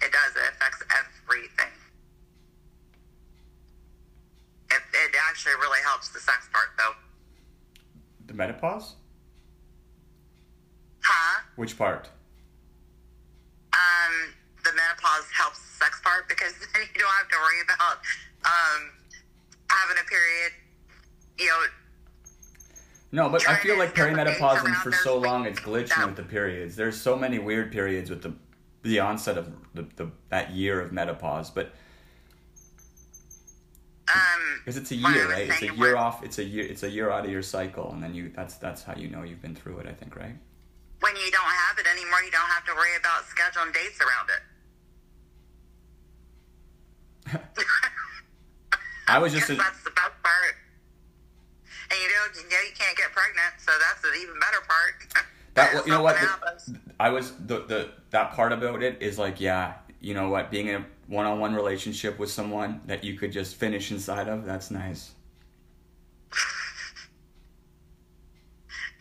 It 0.00 0.12
does. 0.12 0.32
It 0.36 0.52
affects 0.54 0.82
everything. 0.92 1.72
It, 4.70 4.82
it 4.92 5.14
actually 5.28 5.54
really 5.56 5.80
helps 5.82 6.08
the 6.10 6.20
sex 6.20 6.48
part, 6.52 6.68
though. 6.76 6.94
the 8.26 8.34
menopause 8.34 8.94
Huh? 11.02 11.40
which 11.54 11.78
part 11.78 12.10
Um, 13.72 14.34
the 14.64 14.72
menopause 14.72 15.26
helps 15.32 15.60
the 15.62 15.84
sex 15.84 16.00
part 16.02 16.28
because 16.28 16.52
then 16.74 16.82
you 16.94 17.00
don't 17.00 17.12
have 17.14 17.28
to 17.28 17.36
worry 17.38 17.60
about 17.62 17.98
um, 18.44 18.90
having 19.70 19.98
a 20.02 20.06
period. 20.08 20.52
You 21.38 21.46
know, 21.46 21.60
No, 23.12 23.28
but 23.28 23.48
I 23.48 23.56
feel 23.56 23.78
like 23.78 23.94
perimenopause 23.94 24.64
and 24.64 24.74
for 24.76 24.92
so 24.92 25.16
long 25.18 25.46
it's 25.46 25.60
glitching 25.60 26.06
with 26.06 26.16
the 26.16 26.22
periods. 26.22 26.76
There's 26.76 27.00
so 27.00 27.16
many 27.16 27.38
weird 27.38 27.72
periods 27.72 28.10
with 28.10 28.22
the 28.22 28.34
the 28.82 29.00
onset 29.00 29.38
of 29.38 29.50
the, 29.74 29.86
the 29.96 30.10
that 30.28 30.52
year 30.52 30.80
of 30.80 30.92
menopause, 30.92 31.50
but 31.50 31.72
um, 34.14 34.20
because 34.58 34.76
it's 34.76 34.90
a 34.92 34.96
year, 34.96 35.28
right? 35.28 35.48
It's 35.48 35.62
a 35.62 35.74
year 35.74 35.94
was- 35.94 35.94
off. 35.94 36.24
It's 36.24 36.38
a 36.38 36.44
year. 36.44 36.64
It's 36.66 36.82
a 36.82 36.90
year 36.90 37.10
out 37.10 37.24
of 37.24 37.30
your 37.30 37.42
cycle, 37.42 37.90
and 37.92 38.02
then 38.02 38.14
you 38.14 38.30
that's 38.34 38.56
that's 38.56 38.82
how 38.82 38.94
you 38.94 39.08
know 39.08 39.22
you've 39.22 39.42
been 39.42 39.54
through 39.54 39.78
it. 39.78 39.86
I 39.86 39.92
think, 39.92 40.16
right? 40.16 40.36
when 41.00 41.14
you 41.16 41.30
don't 41.30 41.44
have 41.44 41.78
it 41.78 41.86
anymore, 41.86 42.20
you 42.24 42.30
don't 42.30 42.48
have 42.48 42.64
to 42.64 42.74
worry 42.74 42.96
about 42.98 43.24
scheduling 43.24 43.72
dates 43.72 44.00
around 44.00 44.28
it. 47.34 47.62
I 49.08 49.18
was 49.18 49.32
just 49.32 49.50
a, 49.50 49.54
that's 49.54 49.82
the 49.84 49.90
best 49.90 50.22
part. 50.22 50.54
And 51.90 52.00
you 52.00 52.08
know, 52.08 52.24
you 52.34 52.50
know 52.50 52.62
you 52.68 52.74
can't 52.76 52.96
get 52.96 53.12
pregnant, 53.12 53.54
so 53.58 53.72
that's 53.78 54.02
the 54.02 54.12
even 54.20 54.34
better 54.40 54.62
part. 54.66 55.26
that. 55.54 55.86
You 55.86 55.92
know 55.92 56.02
what? 56.02 56.16
I 57.00 57.10
was 57.10 57.32
the 57.46 57.60
the 57.66 57.90
that 58.10 58.32
part 58.32 58.52
about 58.52 58.82
it 58.82 58.98
is 59.00 59.18
like 59.18 59.40
yeah. 59.40 59.74
You 60.00 60.14
know 60.14 60.28
what? 60.28 60.50
Being 60.50 60.68
in 60.68 60.74
a 60.76 60.86
one-on-one 61.08 61.54
relationship 61.54 62.18
with 62.18 62.30
someone 62.30 62.80
that 62.86 63.02
you 63.02 63.14
could 63.14 63.32
just 63.32 63.56
finish 63.56 63.90
inside 63.90 64.28
of. 64.28 64.44
That's 64.44 64.70
nice. 64.70 65.12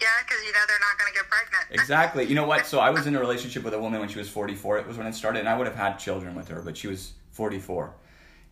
Yeah, 0.01 0.07
because 0.27 0.43
you 0.43 0.51
know 0.51 0.59
they're 0.67 0.79
not 0.79 0.99
going 0.99 1.13
to 1.13 1.17
get 1.17 1.29
pregnant. 1.29 1.65
Exactly. 1.81 2.25
You 2.25 2.35
know 2.35 2.45
what? 2.45 2.65
So 2.67 2.79
I 2.79 2.89
was 2.89 3.07
in 3.07 3.15
a 3.15 3.19
relationship 3.19 3.63
with 3.63 3.73
a 3.73 3.79
woman 3.79 3.99
when 3.99 4.09
she 4.09 4.19
was 4.19 4.29
44. 4.29 4.79
It 4.79 4.87
was 4.87 4.97
when 4.97 5.07
it 5.07 5.15
started, 5.15 5.39
and 5.39 5.49
I 5.49 5.57
would 5.57 5.67
have 5.67 5.75
had 5.75 5.97
children 5.97 6.35
with 6.35 6.47
her, 6.49 6.61
but 6.61 6.77
she 6.77 6.87
was 6.87 7.13
44. 7.31 7.93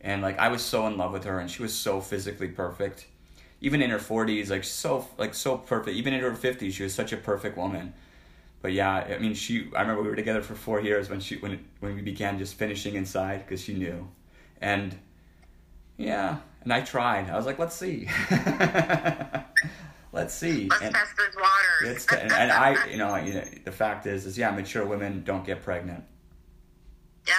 And 0.01 0.21
like 0.21 0.39
I 0.39 0.47
was 0.47 0.61
so 0.61 0.87
in 0.87 0.97
love 0.97 1.11
with 1.11 1.25
her, 1.25 1.39
and 1.39 1.49
she 1.49 1.61
was 1.61 1.73
so 1.73 2.01
physically 2.01 2.47
perfect. 2.47 3.07
Even 3.63 3.81
in 3.81 3.89
her 3.89 3.97
40s, 3.97 4.49
like 4.51 4.63
so 4.63 5.07
like 5.17 5.33
so 5.33 5.57
perfect. 5.57 5.95
Even 5.97 6.13
in 6.13 6.19
her 6.21 6.31
50s, 6.31 6.73
she 6.73 6.83
was 6.83 6.93
such 6.93 7.11
a 7.13 7.17
perfect 7.17 7.57
woman. 7.57 7.93
But 8.61 8.73
yeah, 8.73 8.93
I 8.93 9.17
mean, 9.17 9.33
she. 9.33 9.69
I 9.75 9.81
remember 9.81 10.03
we 10.03 10.09
were 10.09 10.15
together 10.15 10.41
for 10.41 10.53
four 10.53 10.79
years 10.81 11.09
when 11.09 11.19
she 11.19 11.37
when 11.37 11.63
when 11.79 11.95
we 11.95 12.01
began 12.01 12.37
just 12.37 12.53
finishing 12.55 12.95
inside 12.95 13.39
because 13.45 13.61
she 13.63 13.73
knew, 13.73 14.07
and 14.61 14.95
Yeah, 15.97 16.37
and 16.63 16.71
I 16.71 16.81
tried. 16.81 17.29
I 17.29 17.35
was 17.35 17.45
like, 17.45 17.57
let's 17.59 17.75
see. 17.75 18.07
let's 20.11 20.33
see. 20.33 20.67
Let's 20.69 20.81
And- 20.81 20.93
test 20.95 21.11
these 21.17 21.35
waters. 21.35 21.95
It's 21.95 22.05
t- 22.05 22.15
and, 22.19 22.31
and 22.31 22.51
I, 22.51 22.85
you 22.87 22.97
know, 22.97 23.15
you 23.15 23.33
know, 23.35 23.45
the 23.65 23.71
fact 23.71 24.05
is, 24.05 24.25
is 24.25 24.37
yeah, 24.37 24.51
mature 24.51 24.85
women 24.85 25.23
don't 25.23 25.45
get 25.45 25.61
pregnant. 25.63 26.03
yeah. 27.27 27.33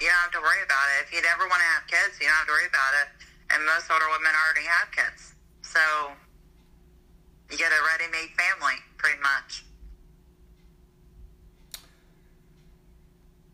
You 0.00 0.06
don't 0.06 0.14
have 0.14 0.30
to 0.30 0.38
worry 0.38 0.62
about 0.64 0.86
it. 0.94 1.06
If 1.08 1.12
you 1.14 1.22
never 1.22 1.42
want 1.48 1.58
to 1.58 1.66
have 1.74 1.82
kids, 1.88 2.20
you 2.20 2.26
don't 2.28 2.36
have 2.36 2.46
to 2.46 2.52
worry 2.52 2.70
about 2.70 2.92
it. 3.02 3.08
And 3.50 3.64
most 3.64 3.90
older 3.90 4.04
women 4.10 4.32
already 4.44 4.66
have 4.66 4.90
kids. 4.92 5.34
So 5.62 5.80
you 7.50 7.58
get 7.58 7.72
a 7.72 7.80
ready 7.92 8.10
made 8.10 8.30
family, 8.36 8.74
pretty 8.96 9.20
much. 9.20 9.64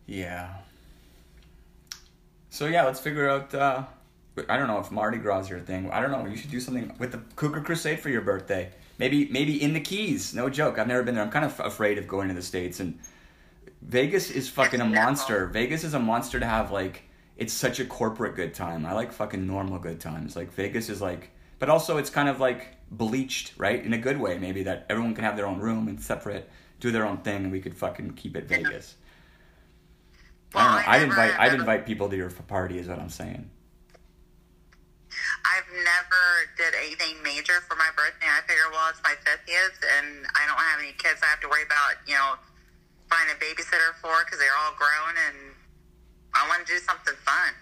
Yeah. 0.07 0.55
So 2.51 2.66
yeah, 2.66 2.85
let's 2.85 3.01
figure 3.01 3.29
out. 3.29 3.55
Uh, 3.55 3.85
I 4.49 4.57
don't 4.57 4.66
know 4.66 4.79
if 4.79 4.91
Mardi 4.91 5.19
Gras 5.19 5.41
is 5.41 5.49
your 5.49 5.61
thing. 5.61 5.91
I 5.91 6.01
don't 6.01 6.11
know. 6.11 6.27
You 6.27 6.37
should 6.37 6.51
do 6.51 6.61
something 6.61 6.93
with 6.99 7.12
the 7.12 7.19
Cougar 7.37 7.61
Crusade 7.61 8.01
for 8.01 8.11
your 8.11 8.21
birthday. 8.21 8.71
Maybe, 8.99 9.29
maybe 9.31 9.61
in 9.62 9.75
the 9.75 9.81
Keys. 9.81 10.35
No 10.35 10.49
joke. 10.49 10.79
I've 10.79 10.89
never 10.89 11.03
been 11.03 11.15
there. 11.15 11.25
I'm 11.25 11.31
kind 11.31 11.45
of 11.45 11.59
afraid 11.61 11.99
of 11.99 12.09
going 12.09 12.29
to 12.29 12.35
the 12.35 12.43
states. 12.43 12.81
And 12.81 12.99
Vegas 13.83 14.31
is 14.31 14.49
fucking 14.49 14.81
a 14.81 14.85
monster. 14.85 15.47
Vegas 15.47 15.85
is 15.85 15.95
a 15.95 16.01
monster 16.01 16.41
to 16.41 16.47
have. 16.47 16.71
Like, 16.71 17.03
it's 17.36 17.52
such 17.52 17.81
a 17.81 17.85
corporate 17.85 18.36
good 18.36 18.55
time. 18.55 18.86
I 18.86 18.93
like 18.93 19.12
fucking 19.12 19.47
normal 19.47 19.78
good 19.78 20.01
times. 20.01 20.36
Like 20.36 20.52
Vegas 20.52 20.89
is 20.89 21.01
like, 21.01 21.31
but 21.59 21.69
also 21.69 21.97
it's 21.97 22.11
kind 22.11 22.28
of 22.28 22.40
like 22.40 22.77
bleached, 22.90 23.52
right? 23.56 23.85
In 23.85 23.93
a 23.93 23.98
good 23.98 24.20
way, 24.20 24.39
maybe 24.39 24.62
that 24.65 24.86
everyone 24.89 25.15
can 25.15 25.24
have 25.24 25.36
their 25.36 25.47
own 25.47 25.59
room 25.59 25.89
and 25.89 26.01
separate, 26.01 26.48
do 26.81 26.90
their 26.90 27.06
own 27.06 27.19
thing, 27.19 27.44
and 27.44 27.52
we 27.52 27.61
could 27.61 27.77
fucking 27.77 28.12
keep 28.12 28.36
it 28.36 28.44
Vegas. 28.44 28.94
I 30.55 30.62
don't 30.62 30.70
know. 30.70 30.77
Well, 30.77 30.85
I'd 30.86 31.02
invite 31.02 31.40
I'd 31.40 31.55
invite 31.55 31.86
people 31.86 32.09
to 32.09 32.16
your 32.16 32.31
party. 32.31 32.78
Is 32.78 32.86
what 32.86 32.98
I'm 32.98 33.09
saying. 33.09 33.51
I've 35.44 35.69
never 35.70 36.51
did 36.56 36.74
anything 36.74 37.23
major 37.23 37.61
for 37.69 37.77
my 37.77 37.90
birthday. 37.94 38.27
I 38.27 38.40
figure, 38.48 38.66
well, 38.73 38.90
it's 38.90 39.02
my 39.05 39.15
50th, 39.23 39.78
and 39.98 40.27
I 40.35 40.47
don't 40.47 40.59
have 40.59 40.81
any 40.81 40.97
kids 40.98 41.20
I 41.23 41.27
have 41.27 41.40
to 41.44 41.48
worry 41.48 41.62
about, 41.62 42.01
you 42.09 42.15
know, 42.15 42.35
find 43.06 43.31
a 43.31 43.39
babysitter 43.39 43.94
for 44.01 44.24
because 44.24 44.40
they're 44.40 44.56
all 44.65 44.74
grown, 44.74 45.15
and 45.31 45.53
I 46.35 46.47
want 46.48 46.66
to 46.66 46.73
do 46.73 46.78
something 46.78 47.15
fun. 47.24 47.55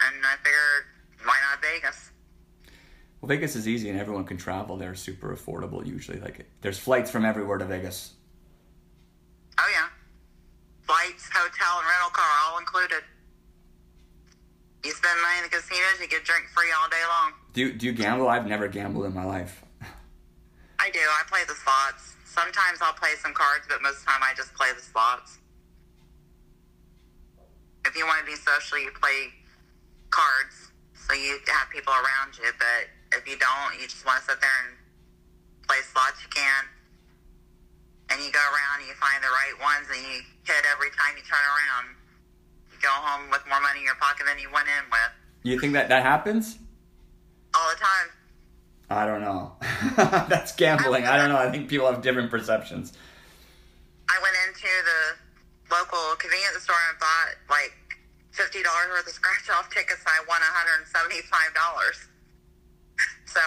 And 0.00 0.24
I 0.24 0.36
figured, 0.36 0.84
why 1.24 1.36
not 1.50 1.62
Vegas? 1.62 2.10
Well, 3.20 3.28
Vegas 3.28 3.56
is 3.56 3.66
easy 3.66 3.90
and 3.90 3.98
everyone 3.98 4.24
can 4.24 4.36
travel. 4.36 4.76
They're 4.76 4.94
super 4.94 5.34
affordable 5.34 5.84
usually. 5.84 6.20
Like 6.20 6.46
there's 6.60 6.78
flights 6.78 7.10
from 7.10 7.24
everywhere 7.24 7.58
to 7.58 7.64
Vegas. 7.64 8.14
Oh, 9.58 9.68
yeah. 9.72 9.88
Flights, 10.82 11.28
hotel, 11.32 11.80
and 11.80 11.88
rental 11.88 12.10
car 12.12 12.30
all 12.46 12.58
included. 12.58 13.02
You 14.84 14.92
spend 14.92 15.20
money 15.20 15.38
in 15.38 15.42
the 15.42 15.50
casinos, 15.50 16.00
you 16.00 16.06
get 16.06 16.24
drink 16.24 16.46
free 16.54 16.68
all 16.80 16.88
day 16.88 17.02
long. 17.08 17.32
Do 17.52 17.60
you, 17.62 17.72
do 17.72 17.86
you 17.86 17.92
gamble? 17.92 18.28
I've 18.28 18.46
never 18.46 18.68
gambled 18.68 19.04
in 19.06 19.12
my 19.12 19.24
life. 19.24 19.64
I 20.78 20.90
do. 20.90 21.00
I 21.00 21.24
play 21.28 21.40
the 21.48 21.54
slots. 21.54 22.14
Sometimes 22.24 22.78
I'll 22.80 22.92
play 22.92 23.14
some 23.20 23.34
cards, 23.34 23.66
but 23.68 23.82
most 23.82 23.98
of 23.98 24.04
the 24.04 24.10
time 24.12 24.20
I 24.22 24.32
just 24.36 24.54
play 24.54 24.68
the 24.74 24.80
slots. 24.80 25.38
If 27.88 27.96
you 27.96 28.04
want 28.04 28.20
to 28.20 28.28
be 28.28 28.36
social, 28.36 28.76
you 28.76 28.92
play 29.00 29.32
cards, 30.12 30.68
so 30.92 31.16
you 31.16 31.40
have 31.48 31.72
people 31.72 31.92
around 31.96 32.36
you. 32.36 32.52
But 32.60 32.92
if 33.16 33.24
you 33.24 33.40
don't, 33.40 33.80
you 33.80 33.88
just 33.88 34.04
want 34.04 34.20
to 34.20 34.24
sit 34.28 34.40
there 34.44 34.58
and 34.68 34.76
play 35.64 35.80
slots, 35.88 36.20
you 36.20 36.28
can. 36.28 36.68
And 38.12 38.20
you 38.20 38.28
go 38.28 38.44
around 38.44 38.84
and 38.84 38.88
you 38.92 38.96
find 39.00 39.16
the 39.24 39.32
right 39.32 39.56
ones, 39.56 39.88
and 39.88 40.00
you 40.04 40.20
hit 40.44 40.68
every 40.68 40.92
time 40.92 41.16
you 41.16 41.24
turn 41.24 41.40
around. 41.40 41.96
You 42.68 42.76
go 42.84 42.92
home 42.92 43.32
with 43.32 43.40
more 43.48 43.60
money 43.60 43.80
in 43.80 43.88
your 43.88 43.96
pocket 43.96 44.28
than 44.28 44.36
you 44.38 44.52
went 44.52 44.68
in 44.68 44.84
with 44.92 45.12
You 45.42 45.58
think 45.58 45.72
that 45.72 45.88
that 45.88 46.04
happens? 46.04 46.58
all 47.54 47.70
the 47.70 47.80
time. 47.80 48.08
I 48.90 49.06
don't 49.06 49.20
know. 49.20 49.52
That's 50.28 50.54
gambling. 50.54 51.06
I 51.06 51.16
don't 51.16 51.28
know. 51.30 51.38
I 51.38 51.50
think 51.50 51.68
people 51.68 51.90
have 51.90 52.02
different 52.02 52.30
perceptions. 52.30 52.92
I 54.08 54.18
went 54.22 54.36
into 54.46 54.68
the 54.84 55.00
local 55.70 56.16
convenience 56.18 56.64
store 56.64 56.80
and 56.90 56.98
bought 56.98 57.36
like 57.48 57.72
fifty 58.32 58.62
dollars 58.62 58.88
worth 58.90 59.06
of 59.06 59.12
scratch 59.12 59.48
off 59.50 59.68
tickets. 59.70 60.00
and 60.04 60.12
I 60.12 60.20
won 60.28 60.40
one 60.40 60.52
hundred 60.52 60.84
and 60.84 60.88
seventy 60.88 61.20
five 61.28 61.52
dollars. 61.54 61.98
So 63.26 63.40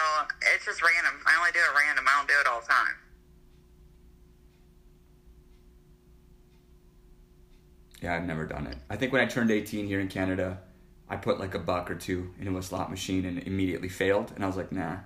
it's 0.54 0.64
just 0.64 0.82
random. 0.82 1.20
I 1.26 1.36
only 1.38 1.52
do 1.52 1.58
it 1.58 1.72
random. 1.76 2.04
I 2.08 2.18
don't 2.18 2.28
do 2.28 2.38
it 2.40 2.46
all 2.46 2.60
the 2.60 2.68
time. 2.68 2.96
Yeah, 8.00 8.14
I've 8.14 8.24
never 8.24 8.46
done 8.46 8.66
it. 8.66 8.76
I 8.90 8.96
think 8.96 9.12
when 9.12 9.22
I 9.22 9.26
turned 9.26 9.50
18 9.50 9.86
here 9.86 10.00
in 10.00 10.08
Canada, 10.08 10.58
I 11.08 11.16
put 11.16 11.38
like 11.38 11.54
a 11.54 11.58
buck 11.58 11.90
or 11.90 11.94
two 11.94 12.32
into 12.40 12.56
a 12.58 12.62
slot 12.62 12.90
machine 12.90 13.24
and 13.24 13.38
immediately 13.40 13.88
failed. 13.88 14.32
And 14.34 14.42
I 14.42 14.46
was 14.48 14.56
like, 14.56 14.72
nah. 14.72 14.96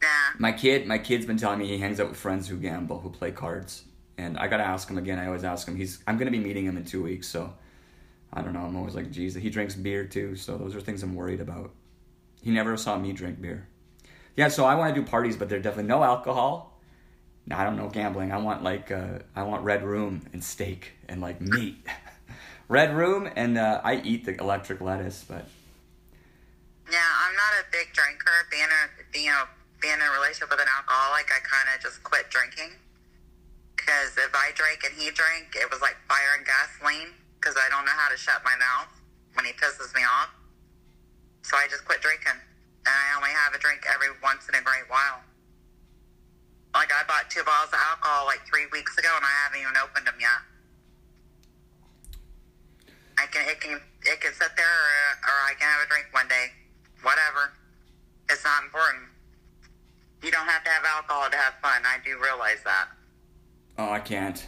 Nah. 0.00 0.08
My 0.38 0.52
kid, 0.52 0.86
my 0.86 0.98
kid's 0.98 1.26
been 1.26 1.36
telling 1.36 1.58
me 1.58 1.66
he 1.66 1.78
hangs 1.78 2.00
out 2.00 2.08
with 2.08 2.18
friends 2.18 2.48
who 2.48 2.56
gamble, 2.56 3.00
who 3.00 3.10
play 3.10 3.32
cards, 3.32 3.84
and 4.18 4.38
I 4.38 4.48
gotta 4.48 4.64
ask 4.64 4.88
him 4.88 4.98
again. 4.98 5.18
I 5.18 5.26
always 5.26 5.44
ask 5.44 5.66
him. 5.66 5.76
He's, 5.76 6.02
I'm 6.06 6.18
gonna 6.18 6.30
be 6.30 6.38
meeting 6.38 6.64
him 6.64 6.76
in 6.76 6.84
two 6.84 7.02
weeks, 7.02 7.28
so 7.28 7.52
I 8.32 8.42
don't 8.42 8.52
know. 8.52 8.60
I'm 8.60 8.76
always 8.76 8.94
like, 8.94 9.10
geez, 9.10 9.34
he 9.34 9.50
drinks 9.50 9.74
beer 9.74 10.04
too, 10.04 10.36
so 10.36 10.56
those 10.56 10.74
are 10.74 10.80
things 10.80 11.02
I'm 11.02 11.14
worried 11.14 11.40
about. 11.40 11.70
He 12.42 12.50
never 12.50 12.76
saw 12.76 12.98
me 12.98 13.12
drink 13.12 13.40
beer. 13.40 13.66
Yeah, 14.36 14.48
so 14.48 14.64
I 14.64 14.74
want 14.74 14.94
to 14.94 15.00
do 15.00 15.06
parties, 15.06 15.36
but 15.36 15.48
they're 15.48 15.60
definitely 15.60 15.88
no 15.88 16.02
alcohol. 16.02 16.78
I 17.50 17.64
don't 17.64 17.76
know 17.76 17.88
gambling. 17.88 18.32
I 18.32 18.38
want 18.38 18.62
like 18.62 18.90
uh, 18.90 19.20
I 19.34 19.44
want 19.44 19.64
red 19.64 19.84
room 19.84 20.26
and 20.32 20.42
steak 20.42 20.92
and 21.08 21.20
like 21.20 21.40
meat. 21.40 21.76
red 22.68 22.94
room 22.94 23.30
and 23.36 23.56
uh, 23.56 23.80
I 23.84 24.00
eat 24.00 24.24
the 24.24 24.38
electric 24.40 24.80
lettuce, 24.80 25.24
but 25.26 25.46
Yeah, 26.90 26.98
I'm 26.98 27.34
not 27.34 27.52
a 27.60 27.64
big 27.70 27.92
drinker. 27.92 28.32
Being 28.50 28.64
a 28.64 29.12
being 29.12 29.28
a 29.28 29.48
being 29.80 29.94
in 29.94 30.00
a 30.00 30.12
relationship 30.18 30.50
with 30.50 30.60
an 30.60 30.66
alcoholic, 30.76 31.26
I 31.30 31.38
kind 31.38 31.68
of 31.74 31.82
just 31.82 32.02
quit 32.02 32.28
drinking. 32.30 32.74
Because 33.86 34.18
if 34.18 34.34
I 34.34 34.50
drank 34.58 34.82
and 34.82 34.98
he 34.98 35.14
drank, 35.14 35.54
it 35.54 35.70
was 35.70 35.78
like 35.78 35.94
fire 36.10 36.34
and 36.34 36.42
gasoline. 36.42 37.14
Because 37.38 37.54
I 37.54 37.70
don't 37.70 37.86
know 37.86 37.94
how 37.94 38.10
to 38.10 38.18
shut 38.18 38.42
my 38.42 38.58
mouth 38.58 38.90
when 39.38 39.46
he 39.46 39.54
pisses 39.54 39.94
me 39.94 40.02
off. 40.02 40.34
So 41.46 41.54
I 41.54 41.70
just 41.70 41.86
quit 41.86 42.02
drinking, 42.02 42.34
and 42.34 42.90
I 42.90 43.14
only 43.14 43.30
have 43.30 43.54
a 43.54 43.60
drink 43.62 43.86
every 43.86 44.10
once 44.18 44.50
in 44.50 44.58
a 44.58 44.62
great 44.66 44.90
while. 44.90 45.22
Like 46.74 46.90
I 46.90 47.06
bought 47.06 47.30
two 47.30 47.46
bottles 47.46 47.70
of 47.70 47.78
alcohol 47.78 48.26
like 48.26 48.42
three 48.42 48.66
weeks 48.74 48.98
ago, 48.98 49.14
and 49.14 49.22
I 49.22 49.30
haven't 49.46 49.62
even 49.62 49.78
opened 49.78 50.10
them 50.10 50.18
yet. 50.18 50.42
I 53.14 53.30
can 53.30 53.46
it 53.46 53.62
can 53.62 53.78
it 53.78 54.18
can 54.18 54.34
sit 54.34 54.50
there, 54.58 54.66
or, 54.66 55.30
or 55.30 55.36
I 55.46 55.54
can 55.54 55.70
have 55.70 55.86
a 55.86 55.88
drink 55.88 56.10
one 56.10 56.26
day, 56.26 56.50
whatever. 57.06 57.54
It's 58.26 58.42
not 58.42 58.66
important. 58.66 59.06
You 60.26 60.34
don't 60.34 60.50
have 60.50 60.64
to 60.66 60.70
have 60.74 60.82
alcohol 60.82 61.30
to 61.30 61.38
have 61.38 61.54
fun. 61.62 61.86
I 61.86 62.02
do 62.02 62.18
realize 62.18 62.66
that. 62.66 62.95
Oh, 63.78 63.90
I 63.90 64.00
can't. 64.00 64.46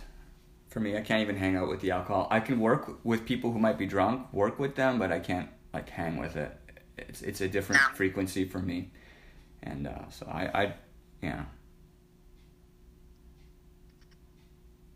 For 0.69 0.81
me, 0.81 0.97
I 0.97 1.01
can't 1.01 1.23
even 1.23 1.37
hang 1.37 1.57
out 1.57 1.69
with 1.69 1.81
the 1.81 1.91
alcohol. 1.93 2.29
I 2.31 2.41
can 2.41 2.61
work 2.61 2.99
with 3.05 3.25
people 3.25 3.53
who 3.53 3.59
might 3.59 3.79
be 3.79 3.87
drunk, 3.87 4.33
work 4.33 4.59
with 4.59 4.75
them, 4.75 4.99
but 4.99 5.11
I 5.11 5.19
can't 5.19 5.49
like 5.73 5.89
hang 5.89 6.17
with 6.19 6.37
it. 6.37 6.57
It's 6.99 7.23
it's 7.23 7.41
a 7.41 7.49
different 7.49 7.81
Yeah. 7.83 7.95
frequency 7.95 8.45
for 8.45 8.59
me, 8.59 8.91
and 9.63 9.87
uh, 9.87 10.09
so 10.11 10.27
I 10.27 10.63
I 10.63 10.75
yeah. 11.23 11.45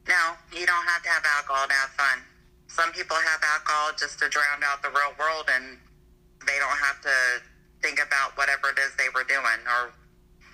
No, 0.09 0.35
you 0.53 0.67
don't 0.67 0.85
have 0.87 1.03
to 1.03 1.09
have 1.09 1.25
alcohol 1.25 1.67
to 1.69 1.73
have 1.75 1.91
fun. 1.91 2.19
Some 2.67 2.91
people 2.93 3.17
have 3.17 3.41
alcohol 3.43 3.93
just 3.97 4.19
to 4.19 4.29
drown 4.29 4.63
out 4.65 4.83
the 4.83 4.89
real 4.91 5.15
world 5.19 5.49
and 5.55 5.79
they 6.47 6.59
don't 6.59 6.79
have 6.79 7.01
to 7.03 7.15
think 7.83 8.01
about 8.01 8.37
whatever 8.37 8.71
it 8.71 8.79
is 8.79 8.95
they 8.97 9.09
were 9.15 9.25
doing 9.25 9.61
or 9.69 9.93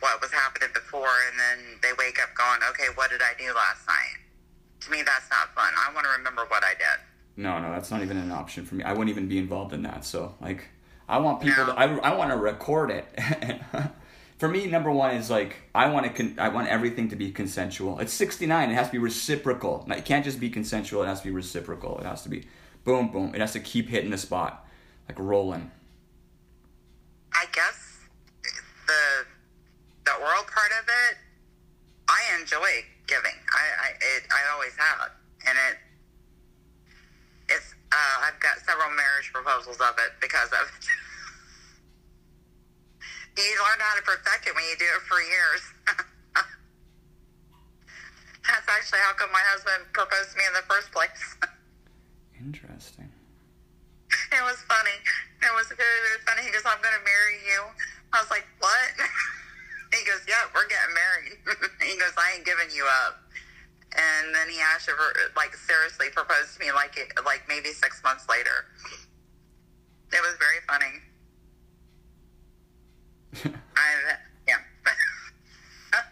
what 0.01 0.21
was 0.21 0.33
happening 0.33 0.69
before 0.73 1.09
and 1.31 1.39
then 1.39 1.79
they 1.83 1.93
wake 1.99 2.19
up 2.23 2.35
going, 2.35 2.61
okay, 2.71 2.87
what 2.95 3.11
did 3.11 3.21
I 3.23 3.33
do 3.39 3.53
last 3.55 3.87
night? 3.87 4.19
To 4.81 4.91
me, 4.91 5.03
that's 5.03 5.29
not 5.31 5.55
fun. 5.55 5.73
I 5.77 5.93
want 5.95 6.07
to 6.07 6.13
remember 6.17 6.45
what 6.49 6.63
I 6.65 6.75
did. 6.75 7.01
No, 7.37 7.59
no, 7.61 7.71
that's 7.71 7.91
not 7.91 8.03
even 8.03 8.17
an 8.17 8.31
option 8.33 8.65
for 8.65 8.75
me. 8.75 8.85
I 8.85 8.93
wouldn't 8.93 9.11
even 9.11 9.29
be 9.29 9.39
involved 9.39 9.73
in 9.73 9.83
that. 9.83 10.05
So, 10.05 10.35
like, 10.41 10.65
I 11.09 11.19
want 11.19 11.41
people 11.41 11.67
No. 11.67 11.73
to. 11.73 11.79
I, 11.79 11.85
I 12.11 12.15
want 12.17 12.31
to 12.31 12.37
record 12.37 12.91
it. 12.91 13.07
for 14.39 14.49
me, 14.49 14.67
number 14.67 14.91
one 14.91 15.15
is 15.15 15.31
like 15.31 15.57
I 15.75 15.89
want 15.89 16.07
to. 16.07 16.13
Con- 16.13 16.35
I 16.39 16.49
want 16.49 16.69
everything 16.69 17.09
to 17.11 17.17
be 17.17 17.31
consensual. 17.31 17.99
It's 18.01 18.13
sixty 18.13 18.45
nine. 18.47 18.71
It 18.71 18.75
has 18.75 18.87
to 18.89 18.93
be 18.93 18.99
reciprocal. 18.99 19.87
It 19.89 20.05
can't 20.05 20.25
just 20.25 20.39
be 20.41 20.51
consensual. 20.51 21.03
It 21.05 21.07
has 21.07 21.21
to 21.21 21.27
be 21.27 21.33
reciprocal. 21.33 21.99
It 21.99 22.05
has 22.07 22.23
to 22.25 22.29
be 22.29 22.47
boom, 22.85 23.09
boom. 23.11 23.35
It 23.35 23.41
has 23.41 23.53
to 23.53 23.61
keep 23.61 23.89
hitting 23.89 24.11
the 24.11 24.19
spot, 24.19 24.67
like 25.09 25.19
rolling. 25.19 25.71
I 27.33 27.47
guess 27.53 27.99
the 28.87 29.25
the 30.09 30.17
oral 30.25 30.49
part 30.49 30.73
of 30.81 30.89
it, 30.89 31.21
I 32.09 32.41
enjoy 32.41 32.89
giving. 33.05 33.37
I 33.53 33.65
I, 33.77 33.89
it, 34.01 34.25
I 34.33 34.41
always 34.57 34.73
have, 34.81 35.13
and 35.45 35.57
it 35.69 35.77
it's 37.53 37.77
uh, 37.93 38.17
I've 38.25 38.41
got 38.41 38.57
several 38.65 38.89
marriage 38.97 39.29
proposals 39.33 39.77
of 39.81 39.97
it 40.01 40.17
because 40.21 40.49
of 40.53 40.65
it. 40.65 40.85
you 43.45 43.57
learn 43.61 43.81
how 43.81 43.97
to 43.97 44.05
perfect 44.05 44.49
it 44.49 44.55
when 44.57 44.65
you 44.69 44.77
do 44.77 44.89
it 44.89 45.05
for 45.09 45.21
years. 45.21 45.63
That's 48.49 48.69
actually 48.69 49.05
how 49.05 49.13
come 49.13 49.29
my 49.33 49.45
husband 49.53 49.85
proposed 49.93 50.33
to 50.33 50.37
me 50.41 50.45
in 50.49 50.57
the 50.57 50.65
first 50.65 50.89
place. 50.89 51.37
Interesting. 52.41 53.13
it 54.33 54.45
was 54.45 54.57
funny. 54.65 54.97
It 55.45 55.53
was 55.53 55.69
very 55.69 56.17
funny. 56.25 56.49
He 56.49 56.53
goes, 56.53 56.65
"I'm 56.65 56.81
going 56.81 56.97
to 56.97 57.05
marry 57.05 57.37
you." 57.45 57.61
I 58.13 58.25
was 58.25 58.31
like, 58.33 58.49
"What?" 58.61 58.93
he 59.93 60.01
goes, 60.05 60.25
"Yeah, 60.29 60.49
we're 60.53 60.69
getting 60.69 60.95
married." 60.97 61.37
he 61.85 61.97
goes, 62.69 62.77
"I 62.77 62.77
ain't 62.77 62.77
giving 62.77 62.77
you 62.77 62.85
up." 63.07 63.21
And 63.97 64.35
then 64.35 64.49
he 64.51 64.61
actually, 64.61 64.95
like, 65.35 65.55
seriously 65.57 66.11
proposed 66.11 66.55
to 66.55 66.61
me, 66.61 66.73
like, 66.73 66.97
it, 66.99 67.13
like 67.25 67.43
maybe 67.49 67.71
six 67.73 68.03
months 68.05 68.29
later. 68.29 68.67
It 70.13 70.21
was 70.23 70.37
very 70.39 70.61
funny. 70.67 71.01
I 73.77 74.17
yeah. 74.47 74.57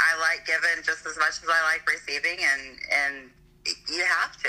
I 0.00 0.20
like 0.20 0.46
giving 0.46 0.82
just 0.84 1.06
as 1.06 1.16
much 1.18 1.42
as 1.42 1.48
I 1.48 1.62
like 1.72 1.88
receiving, 1.88 2.38
and 2.40 2.78
and 2.92 3.30
you 3.88 4.04
have 4.04 4.36
to. 4.42 4.48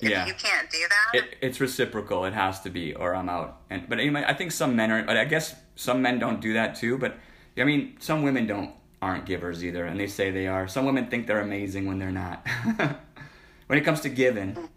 If 0.00 0.10
Yeah. 0.10 0.26
you 0.26 0.34
can't 0.34 0.70
do 0.70 0.78
that. 0.88 1.14
It, 1.24 1.36
it's 1.42 1.60
reciprocal. 1.60 2.24
It 2.24 2.32
has 2.32 2.60
to 2.60 2.70
be, 2.70 2.94
or 2.94 3.14
I'm 3.14 3.28
out. 3.28 3.62
And 3.68 3.88
but 3.88 3.98
anyway, 3.98 4.24
I 4.26 4.32
think 4.32 4.52
some 4.52 4.76
men 4.76 4.90
are. 4.90 5.02
But 5.02 5.16
I 5.16 5.24
guess 5.24 5.54
some 5.76 6.00
men 6.02 6.18
don't 6.18 6.40
do 6.40 6.52
that 6.54 6.76
too. 6.76 6.96
But 6.98 7.16
I 7.56 7.64
mean, 7.64 7.96
some 8.00 8.22
women 8.22 8.46
don't 8.46 8.72
aren't 9.00 9.26
givers 9.26 9.64
either, 9.64 9.84
and 9.84 9.98
they 9.98 10.06
say 10.06 10.30
they 10.30 10.46
are. 10.46 10.68
Some 10.68 10.84
women 10.84 11.06
think 11.06 11.26
they're 11.26 11.40
amazing 11.40 11.86
when 11.86 11.98
they're 11.98 12.10
not. 12.10 12.46
when 13.66 13.78
it 13.78 13.82
comes 13.82 14.00
to 14.00 14.08
giving, 14.08 14.68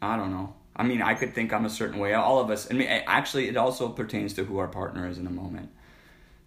I 0.00 0.16
don't 0.16 0.30
know. 0.30 0.54
I 0.74 0.82
mean, 0.82 1.02
I 1.02 1.14
could 1.14 1.34
think 1.34 1.52
I'm 1.52 1.64
a 1.64 1.70
certain 1.70 1.98
way. 1.98 2.14
All 2.14 2.38
of 2.38 2.50
us. 2.50 2.70
I 2.70 2.74
mean, 2.74 2.88
actually, 2.88 3.48
it 3.48 3.56
also 3.56 3.88
pertains 3.88 4.34
to 4.34 4.44
who 4.44 4.58
our 4.58 4.68
partner 4.68 5.08
is 5.08 5.18
in 5.18 5.24
the 5.24 5.30
moment. 5.30 5.70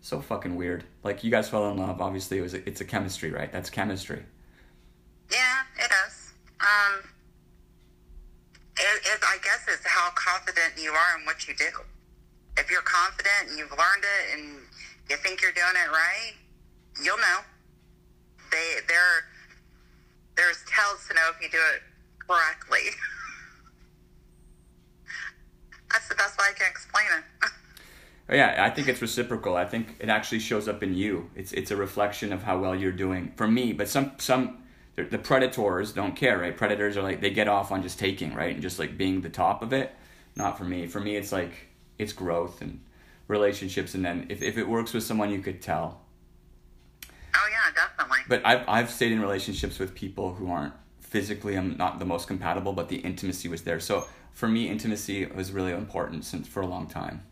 So 0.01 0.21
fucking 0.21 0.55
weird. 0.55 0.85
Like 1.03 1.23
you 1.23 1.31
guys 1.31 1.49
fell 1.49 1.69
in 1.71 1.77
love. 1.77 1.99
Obviously, 2.01 2.37
it 2.37 2.41
was. 2.41 2.53
A, 2.53 2.67
it's 2.67 2.81
a 2.81 2.85
chemistry, 2.85 3.31
right? 3.31 3.51
That's 3.51 3.69
chemistry. 3.69 4.23
Yeah, 5.31 5.61
it 5.77 5.91
is. 6.07 6.33
Um, 6.59 7.03
it, 8.77 9.01
it, 9.05 9.19
I 9.23 9.37
guess 9.43 9.65
it's 9.67 9.85
how 9.85 10.09
confident 10.15 10.73
you 10.81 10.91
are 10.91 11.19
in 11.19 11.25
what 11.25 11.47
you 11.47 11.55
do. 11.55 11.69
If 12.57 12.69
you're 12.69 12.81
confident 12.81 13.49
and 13.49 13.57
you've 13.57 13.71
learned 13.71 14.03
it 14.03 14.37
and 14.39 14.57
you 15.09 15.17
think 15.17 15.41
you're 15.41 15.51
doing 15.51 15.75
it 15.75 15.91
right, 15.91 16.33
you'll 17.03 17.17
know. 17.17 17.39
They 18.51 18.75
there 18.87 19.25
there's 20.35 20.63
tells 20.67 21.07
to 21.07 21.13
know 21.13 21.29
if 21.35 21.41
you 21.41 21.49
do 21.49 21.57
it 21.75 21.81
correctly. 22.25 22.79
That's 25.91 26.07
the 26.07 26.15
best 26.15 26.37
way 26.37 26.45
I 26.49 26.53
can 26.53 26.67
explain 26.69 27.05
it. 27.17 27.49
Oh, 28.31 28.35
Yeah, 28.35 28.63
I 28.63 28.69
think 28.69 28.87
it's 28.87 29.01
reciprocal. 29.01 29.55
I 29.55 29.65
think 29.65 29.95
it 29.99 30.07
actually 30.07 30.37
shows 30.37 30.67
up 30.67 30.83
in 30.83 30.93
you. 30.93 31.31
It's 31.35 31.51
it's 31.51 31.71
a 31.71 31.75
reflection 31.75 32.31
of 32.31 32.43
how 32.43 32.59
well 32.59 32.75
you're 32.75 32.91
doing 32.91 33.33
for 33.35 33.47
me. 33.47 33.73
But 33.73 33.87
some 33.89 34.11
some 34.19 34.61
the 34.95 35.03
the 35.05 35.17
predators 35.17 35.93
don't 35.93 36.15
care, 36.15 36.37
right? 36.37 36.55
Predators 36.55 36.95
are 36.95 37.01
like 37.01 37.21
they 37.21 37.31
get 37.31 37.47
off 37.47 37.71
on 37.71 37.81
just 37.81 37.97
taking, 37.97 38.35
right, 38.35 38.53
and 38.53 38.61
just 38.61 38.77
like 38.77 38.99
being 38.99 39.21
the 39.21 39.29
top 39.29 39.63
of 39.63 39.73
it. 39.73 39.95
Not 40.35 40.59
for 40.59 40.63
me. 40.63 40.85
For 40.85 40.99
me, 40.99 41.15
it's 41.15 41.31
like 41.31 41.69
it's 41.97 42.13
growth 42.13 42.61
and 42.61 42.81
relationships, 43.27 43.95
and 43.95 44.05
then 44.05 44.27
if 44.29 44.43
if 44.43 44.59
it 44.59 44.67
works 44.69 44.93
with 44.93 45.03
someone, 45.03 45.31
you 45.31 45.39
could 45.41 45.59
tell. 45.59 46.01
Oh 47.35 47.47
yeah, 47.51 47.71
definitely. 47.75 48.19
But 48.27 48.41
I've 48.45 48.67
I've 48.67 48.89
stayed 48.91 49.11
in 49.11 49.21
relationships 49.21 49.79
with 49.79 49.95
people 49.95 50.33
who 50.33 50.51
aren't 50.51 50.73
physically 50.99 51.55
I'm 51.55 51.75
not 51.77 51.99
the 51.99 52.05
most 52.05 52.27
compatible, 52.27 52.73
but 52.73 52.89
the 52.89 52.97
intimacy 52.97 53.47
was 53.49 53.63
there. 53.63 53.79
So 53.79 54.07
for 54.33 54.47
me, 54.47 54.69
intimacy 54.69 55.25
was 55.25 55.51
really 55.51 55.71
important 55.71 56.25
since 56.25 56.47
for 56.47 56.61
a 56.61 56.67
long 56.67 56.87
time. 56.87 57.23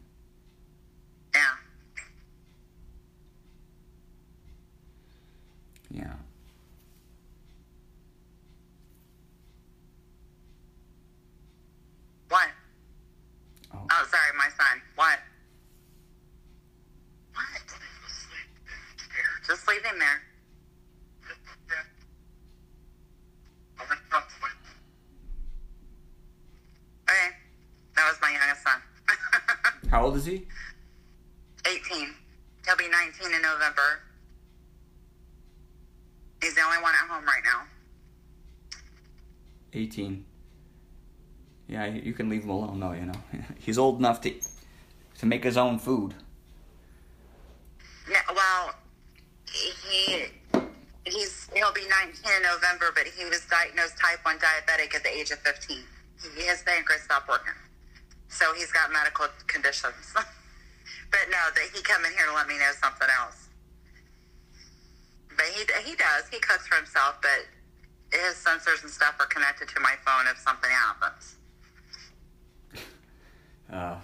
yeah. 1.33 1.41
Yeah. 5.89 6.13
What? 12.29 12.49
Oh. 13.73 13.87
Oh, 13.89 14.07
sorry, 14.11 14.37
my 14.37 14.49
son. 14.49 14.81
What? 14.95 15.19
What? 17.33 17.45
Just 19.47 19.67
leave 19.67 19.83
him 19.83 19.97
there. 19.97 20.21
Okay. 27.09 27.35
That 27.95 28.09
was 28.09 28.17
my 28.21 28.31
youngest 28.31 28.63
son. 28.63 28.81
How 29.89 30.06
old 30.17 30.25
is 30.25 30.25
he? 30.25 30.47
18. 31.69 32.13
He'll 32.65 32.75
be 32.75 32.89
19 32.89 33.33
in 33.33 33.41
November. 33.41 34.01
He's 36.41 36.55
the 36.55 36.61
only 36.61 36.81
one 36.81 36.93
at 36.93 37.09
home 37.09 37.25
right 37.25 37.43
now. 37.43 37.63
18. 39.73 40.25
Yeah, 41.67 41.85
you 41.85 42.13
can 42.13 42.29
leave 42.29 42.43
him 42.43 42.49
alone 42.49 42.79
though, 42.79 42.93
you 42.93 43.05
know. 43.05 43.21
He's 43.59 43.77
old 43.77 43.99
enough 43.99 44.21
to 44.21 44.33
to 45.19 45.25
make 45.25 45.43
his 45.43 45.57
own 45.57 45.79
food. 45.79 46.13
Well, 48.33 48.73
he 49.51 50.27
he's 51.05 51.49
he'll 51.53 51.73
be 51.73 51.81
19 51.89 52.13
in 52.37 52.43
November, 52.43 52.91
but 52.95 53.07
he 53.07 53.25
was 53.25 53.41
diagnosed 53.49 53.97
type 53.99 54.23
1 54.23 54.37
diabetic 54.37 54.95
at 54.95 55.03
the 55.03 55.09
age 55.09 55.31
of 55.31 55.39
15. 55.39 55.77
He, 56.21 56.41
his 56.41 56.63
pancreas 56.63 57.01
stopped 57.03 57.27
working, 57.27 57.53
so 58.37 58.53
he's 58.53 58.71
got 58.71 58.91
medical 58.91 59.25
conditions. 59.47 60.05
but 60.13 61.23
no, 61.29 61.41
that 61.55 61.67
he 61.73 61.81
come 61.81 62.05
in 62.05 62.11
here 62.13 62.27
to 62.27 62.33
let 62.33 62.47
me 62.47 62.57
know 62.57 62.71
something 62.81 63.07
else. 63.19 63.49
But 65.35 65.45
he 65.53 65.65
he 65.89 65.95
does. 65.95 66.27
He 66.31 66.39
cooks 66.39 66.67
for 66.67 66.75
himself, 66.75 67.15
but 67.21 67.45
his 68.11 68.35
sensors 68.35 68.83
and 68.83 68.91
stuff 68.91 69.15
are 69.19 69.25
connected 69.25 69.67
to 69.69 69.79
my 69.79 69.95
phone 70.05 70.25
if 70.31 70.37
something 70.39 70.69
happens. 70.69 71.35
Uh, 73.67 73.97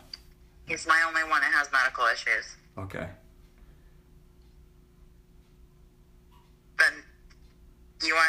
He's 0.68 0.86
my 0.86 1.02
only 1.08 1.24
one 1.24 1.40
that 1.40 1.54
has 1.54 1.72
medical 1.72 2.04
issues. 2.12 2.58
okay. 2.78 3.08
but 6.76 6.92
you 8.06 8.14
want 8.14 8.28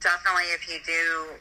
definitely 0.00 0.42
if 0.54 0.68
you 0.68 0.78
do 0.84 1.40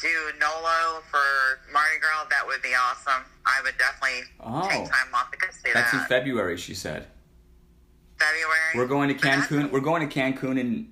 do 0.00 0.08
NOLA 0.38 1.00
for 1.10 1.72
Mardi 1.72 1.98
Gras, 2.00 2.26
that 2.30 2.46
would 2.46 2.62
be 2.62 2.74
awesome. 2.74 3.24
I 3.44 3.60
would 3.62 3.74
definitely 3.78 4.22
Oh. 4.40 4.62
take 4.68 4.88
time 4.90 5.14
off 5.14 5.30
to 5.32 5.38
go 5.38 5.46
see 5.50 5.72
That's 5.72 5.92
in. 5.92 6.00
February, 6.00 6.56
she 6.56 6.74
said. 6.74 7.06
February. 8.18 8.74
We're 8.76 8.86
going 8.86 9.08
to 9.08 9.14
Cancun. 9.14 9.70
We're 9.70 9.80
going 9.80 10.08
to 10.08 10.12
Cancun 10.20 10.58
in 10.58 10.88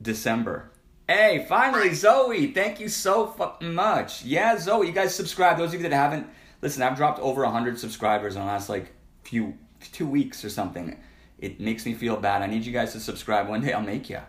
December. 0.00 0.70
Hey, 1.08 1.46
finally. 1.48 1.94
Zoe! 1.94 2.52
Thank 2.52 2.80
you 2.80 2.88
so 2.88 3.26
fucking 3.28 3.72
much. 3.74 4.24
Yeah, 4.24 4.58
Zoe, 4.58 4.86
you 4.86 4.92
guys 4.92 5.14
subscribe. 5.14 5.56
Those 5.58 5.68
of 5.74 5.80
you 5.80 5.88
that 5.88 5.94
haven't, 5.94 6.26
listen, 6.60 6.82
I've 6.82 6.96
dropped 6.96 7.18
over 7.20 7.44
hundred 7.46 7.78
subscribers 7.80 8.34
in 8.36 8.42
the 8.42 8.46
last 8.46 8.68
like 8.68 8.92
few 9.24 9.56
two 9.92 10.06
weeks 10.06 10.44
or 10.44 10.50
something. 10.50 10.98
It 11.38 11.60
makes 11.60 11.86
me 11.86 11.94
feel 11.94 12.16
bad. 12.16 12.42
I 12.42 12.46
need 12.46 12.64
you 12.64 12.72
guys 12.72 12.92
to 12.92 13.00
subscribe. 13.00 13.48
One 13.48 13.60
day 13.62 13.72
I'll 13.72 13.80
make 13.80 14.10
you. 14.10 14.20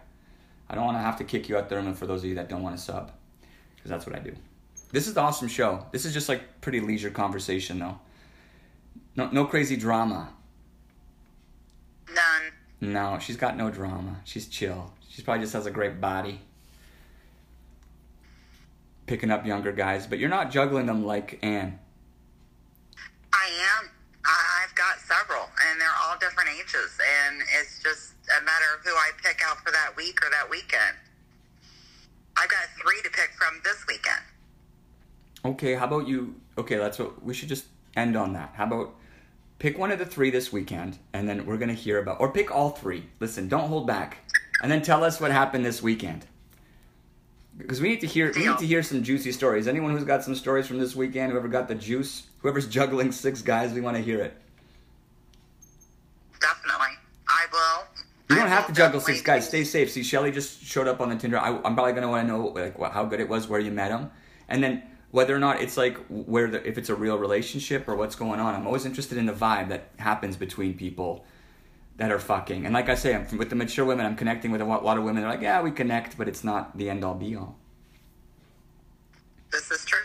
I 0.69 0.75
don't 0.75 0.85
want 0.85 0.97
to 0.97 1.01
have 1.01 1.17
to 1.17 1.23
kick 1.23 1.49
you 1.49 1.57
out 1.57 1.67
there. 1.69 1.79
And 1.79 1.97
for 1.97 2.05
those 2.07 2.23
of 2.23 2.29
you 2.29 2.35
that 2.35 2.47
don't 2.49 2.61
want 2.63 2.77
to 2.77 2.81
sub, 2.81 3.11
because 3.79 3.91
that's 3.91 4.05
what 4.05 4.15
I 4.15 4.19
do. 4.19 4.35
This 4.91 5.07
is 5.07 5.13
the 5.13 5.21
awesome 5.21 5.47
show. 5.47 5.85
This 5.91 6.05
is 6.05 6.13
just 6.13 6.27
like 6.27 6.61
pretty 6.61 6.79
leisure 6.79 7.09
conversation 7.09 7.79
though. 7.79 7.99
No, 9.15 9.29
no 9.31 9.45
crazy 9.45 9.77
drama. 9.77 10.33
None. 12.13 12.93
No, 12.93 13.19
she's 13.19 13.37
got 13.37 13.55
no 13.55 13.69
drama. 13.69 14.21
She's 14.23 14.47
chill. 14.47 14.93
She 15.09 15.21
probably 15.21 15.43
just 15.43 15.53
has 15.53 15.65
a 15.65 15.71
great 15.71 16.01
body. 16.01 16.39
Picking 19.05 19.31
up 19.31 19.45
younger 19.45 19.71
guys, 19.71 20.07
but 20.07 20.19
you're 20.19 20.29
not 20.29 20.51
juggling 20.51 20.85
them 20.85 21.05
like 21.05 21.39
Anne. 21.41 21.79
I 23.33 23.49
am. 23.79 23.89
I've 24.25 24.75
got 24.75 24.99
several, 24.99 25.43
and 25.67 25.81
they're 25.81 25.87
all 26.03 26.17
different 26.19 26.49
ages, 26.51 26.97
and 27.25 27.41
it's 27.59 27.81
just 27.81 28.13
a 28.39 28.43
matter 28.43 28.65
of 28.77 28.85
who 28.85 28.91
I 28.91 29.11
pick 29.23 29.41
out 29.43 29.57
for 29.57 29.71
that 29.71 29.95
week 29.97 30.23
or 30.23 30.29
that 30.29 30.49
weekend. 30.49 30.95
I've 32.39 32.49
got 32.49 32.59
three 32.81 33.01
to 33.03 33.09
pick 33.09 33.31
from 33.37 33.59
this 33.63 33.85
weekend. 33.87 34.21
Okay, 35.43 35.75
how 35.75 35.85
about 35.85 36.07
you? 36.07 36.35
Okay, 36.57 36.77
that's 36.77 36.97
what 36.97 37.23
we 37.23 37.33
should 37.33 37.49
just 37.49 37.65
end 37.95 38.15
on 38.15 38.33
that. 38.33 38.53
How 38.55 38.65
about 38.65 38.95
pick 39.57 39.77
one 39.77 39.91
of 39.91 39.99
the 39.99 40.05
three 40.05 40.29
this 40.29 40.51
weekend, 40.53 40.97
and 41.11 41.27
then 41.27 41.45
we're 41.45 41.57
gonna 41.57 41.73
hear 41.73 41.99
about, 41.99 42.21
or 42.21 42.31
pick 42.31 42.49
all 42.49 42.69
three. 42.69 43.09
Listen, 43.19 43.49
don't 43.49 43.67
hold 43.67 43.87
back, 43.87 44.19
and 44.61 44.71
then 44.71 44.81
tell 44.81 45.03
us 45.03 45.19
what 45.19 45.31
happened 45.31 45.65
this 45.65 45.81
weekend. 45.81 46.25
Because 47.57 47.81
we 47.81 47.89
need 47.89 47.99
to 48.01 48.07
hear, 48.07 48.31
we 48.33 48.47
need 48.47 48.57
to 48.57 48.65
hear 48.65 48.81
some 48.83 49.03
juicy 49.03 49.33
stories. 49.33 49.67
Anyone 49.67 49.91
who's 49.91 50.05
got 50.05 50.23
some 50.23 50.33
stories 50.33 50.65
from 50.65 50.79
this 50.79 50.95
weekend, 50.95 51.33
whoever 51.33 51.49
got 51.49 51.67
the 51.67 51.75
juice, 51.75 52.27
whoever's 52.39 52.67
juggling 52.67 53.11
six 53.11 53.41
guys, 53.41 53.73
we 53.73 53.81
want 53.81 53.97
to 53.97 54.03
hear 54.03 54.21
it. 54.21 54.33
Definitely. 56.39 56.95
I 57.27 57.45
will. 57.51 57.87
You 58.29 58.35
don't 58.35 58.47
have 58.47 58.67
to 58.67 58.73
juggle 58.73 58.99
six 58.99 59.21
guys. 59.21 59.47
Stay 59.47 59.63
safe. 59.63 59.89
See, 59.89 60.03
Shelly 60.03 60.31
just 60.31 60.63
showed 60.63 60.87
up 60.87 61.01
on 61.01 61.09
the 61.09 61.15
Tinder. 61.15 61.39
I, 61.39 61.49
I'm 61.63 61.73
probably 61.73 61.93
gonna 61.93 62.09
want 62.09 62.27
to 62.27 62.33
know 62.33 62.47
like 62.47 62.77
what, 62.77 62.91
how 62.91 63.05
good 63.05 63.19
it 63.19 63.27
was, 63.27 63.47
where 63.47 63.59
you 63.59 63.71
met 63.71 63.91
him, 63.91 64.11
and 64.47 64.63
then 64.63 64.83
whether 65.11 65.35
or 65.35 65.39
not 65.39 65.61
it's 65.61 65.77
like 65.77 65.97
where 66.07 66.47
the, 66.47 66.67
if 66.67 66.77
it's 66.77 66.89
a 66.89 66.95
real 66.95 67.17
relationship 67.17 67.87
or 67.87 67.95
what's 67.95 68.15
going 68.15 68.39
on. 68.39 68.53
I'm 68.53 68.67
always 68.67 68.85
interested 68.85 69.17
in 69.17 69.25
the 69.25 69.33
vibe 69.33 69.69
that 69.69 69.89
happens 69.97 70.37
between 70.37 70.75
people 70.75 71.25
that 71.97 72.11
are 72.11 72.19
fucking. 72.19 72.65
And 72.65 72.73
like 72.73 72.87
I 72.87 72.95
say, 72.95 73.15
I'm, 73.15 73.37
with 73.37 73.49
the 73.49 73.55
mature 73.55 73.85
women, 73.85 74.05
I'm 74.05 74.15
connecting 74.15 74.51
with 74.51 74.61
a 74.61 74.65
lot 74.65 74.97
of 74.97 75.03
women. 75.03 75.23
They're 75.23 75.31
like, 75.31 75.41
yeah, 75.41 75.61
we 75.61 75.71
connect, 75.71 76.17
but 76.17 76.27
it's 76.27 76.43
not 76.43 76.77
the 76.77 76.89
end 76.89 77.03
all 77.03 77.15
be 77.15 77.35
all. 77.35 77.57
This 79.51 79.71
is 79.71 79.83
true. 79.85 79.99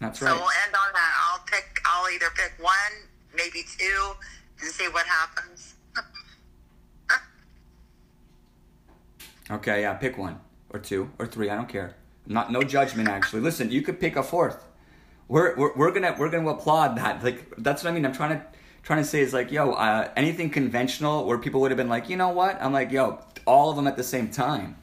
That's 0.00 0.22
right. 0.22 0.30
So 0.30 0.36
we'll 0.36 0.44
end 0.64 0.74
on 0.74 0.92
that. 0.94 1.12
I'll 1.26 1.44
pick. 1.46 1.80
I'll 1.84 2.08
either 2.10 2.30
pick 2.36 2.52
one, 2.62 3.08
maybe 3.36 3.64
two, 3.76 4.12
and 4.60 4.70
see 4.70 4.86
what 4.86 5.06
happens. 5.06 5.74
Okay, 9.50 9.82
yeah, 9.82 9.94
pick 9.94 10.18
one 10.18 10.40
or 10.70 10.78
two 10.78 11.10
or 11.18 11.26
three. 11.26 11.48
I 11.50 11.54
don't 11.56 11.68
care. 11.68 11.96
Not 12.26 12.52
no 12.52 12.62
judgment 12.62 13.08
actually. 13.08 13.40
Listen, 13.40 13.70
you 13.70 13.82
could 13.82 13.98
pick 13.98 14.16
a 14.16 14.22
fourth. 14.22 14.64
We're, 15.28 15.56
we're, 15.56 15.74
we're 15.74 15.90
gonna 15.90 16.14
we're 16.18 16.30
gonna 16.30 16.48
applaud 16.48 16.96
that. 16.98 17.22
Like 17.24 17.54
that's 17.56 17.82
what 17.82 17.90
I 17.90 17.92
mean. 17.92 18.04
I'm 18.04 18.12
trying 18.12 18.38
to 18.38 18.46
trying 18.82 19.02
to 19.02 19.08
say 19.08 19.20
is 19.20 19.32
like, 19.32 19.50
yo, 19.50 19.72
uh, 19.72 20.10
anything 20.16 20.50
conventional 20.50 21.26
where 21.26 21.38
people 21.38 21.60
would 21.60 21.70
have 21.70 21.76
been 21.78 21.88
like, 21.88 22.08
you 22.08 22.16
know 22.16 22.30
what? 22.30 22.60
I'm 22.62 22.72
like, 22.72 22.90
yo, 22.90 23.20
all 23.46 23.70
of 23.70 23.76
them 23.76 23.86
at 23.86 23.96
the 23.96 24.04
same 24.04 24.30
time. 24.30 24.76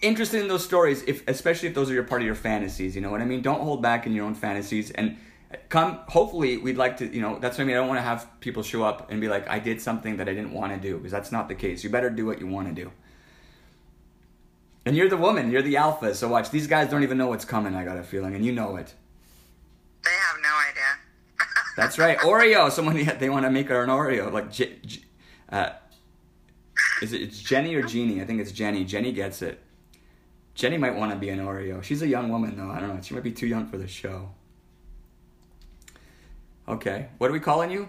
Interested 0.00 0.40
in 0.40 0.48
those 0.48 0.64
stories, 0.64 1.02
if 1.02 1.28
especially 1.28 1.68
if 1.68 1.74
those 1.74 1.90
are 1.90 1.94
your 1.94 2.04
part 2.04 2.22
of 2.22 2.26
your 2.26 2.34
fantasies. 2.34 2.94
You 2.94 3.02
know 3.02 3.10
what 3.10 3.20
I 3.20 3.24
mean? 3.24 3.42
Don't 3.42 3.60
hold 3.60 3.82
back 3.82 4.06
in 4.06 4.14
your 4.14 4.24
own 4.24 4.34
fantasies 4.34 4.90
and 4.92 5.16
come. 5.68 6.00
Hopefully, 6.08 6.56
we'd 6.56 6.78
like 6.78 6.96
to. 6.98 7.12
You 7.12 7.20
know, 7.20 7.38
that's 7.38 7.58
what 7.58 7.64
I 7.64 7.66
mean. 7.66 7.76
I 7.76 7.80
don't 7.80 7.88
want 7.88 7.98
to 7.98 8.04
have 8.04 8.28
people 8.40 8.62
show 8.62 8.82
up 8.82 9.10
and 9.10 9.20
be 9.20 9.28
like, 9.28 9.48
I 9.48 9.58
did 9.58 9.80
something 9.80 10.16
that 10.16 10.28
I 10.28 10.34
didn't 10.34 10.52
want 10.52 10.72
to 10.72 10.78
do 10.78 10.96
because 10.96 11.12
that's 11.12 11.32
not 11.32 11.48
the 11.48 11.54
case. 11.54 11.84
You 11.84 11.90
better 11.90 12.10
do 12.10 12.24
what 12.24 12.40
you 12.40 12.46
want 12.46 12.68
to 12.68 12.84
do. 12.84 12.90
And 14.90 14.96
you're 14.96 15.08
the 15.08 15.16
woman, 15.16 15.52
you're 15.52 15.62
the 15.62 15.76
alpha. 15.76 16.16
So 16.16 16.26
watch, 16.26 16.50
these 16.50 16.66
guys 16.66 16.90
don't 16.90 17.04
even 17.04 17.16
know 17.16 17.28
what's 17.28 17.44
coming. 17.44 17.76
I 17.76 17.84
got 17.84 17.96
a 17.96 18.02
feeling, 18.02 18.34
and 18.34 18.44
you 18.44 18.50
know 18.50 18.74
it. 18.74 18.92
They 20.02 20.10
have 20.10 20.36
no 20.42 20.48
idea. 20.68 21.46
That's 21.76 21.96
right, 21.96 22.18
Oreo. 22.18 22.72
Someone 22.72 22.96
they 23.20 23.30
want 23.30 23.44
to 23.44 23.50
make 23.52 23.68
her 23.68 23.84
an 23.84 23.88
Oreo, 23.88 24.32
like 24.32 24.50
J, 24.50 24.78
J- 24.84 25.02
uh, 25.48 25.70
is 27.02 27.12
it 27.12 27.22
it's 27.22 27.40
Jenny 27.40 27.72
or 27.76 27.84
Jeannie? 27.84 28.20
I 28.20 28.24
think 28.24 28.40
it's 28.40 28.50
Jenny. 28.50 28.82
Jenny 28.82 29.12
gets 29.12 29.42
it. 29.42 29.60
Jenny 30.56 30.76
might 30.76 30.96
want 30.96 31.12
to 31.12 31.16
be 31.16 31.28
an 31.28 31.38
Oreo. 31.38 31.80
She's 31.84 32.02
a 32.02 32.08
young 32.08 32.28
woman 32.28 32.56
though. 32.56 32.72
I 32.72 32.80
don't 32.80 32.96
know. 32.96 33.00
She 33.00 33.14
might 33.14 33.22
be 33.22 33.30
too 33.30 33.46
young 33.46 33.68
for 33.68 33.78
the 33.78 33.86
show. 33.86 34.30
Okay, 36.66 37.10
what 37.18 37.30
are 37.30 37.32
we 37.32 37.38
calling 37.38 37.70
you? 37.70 37.88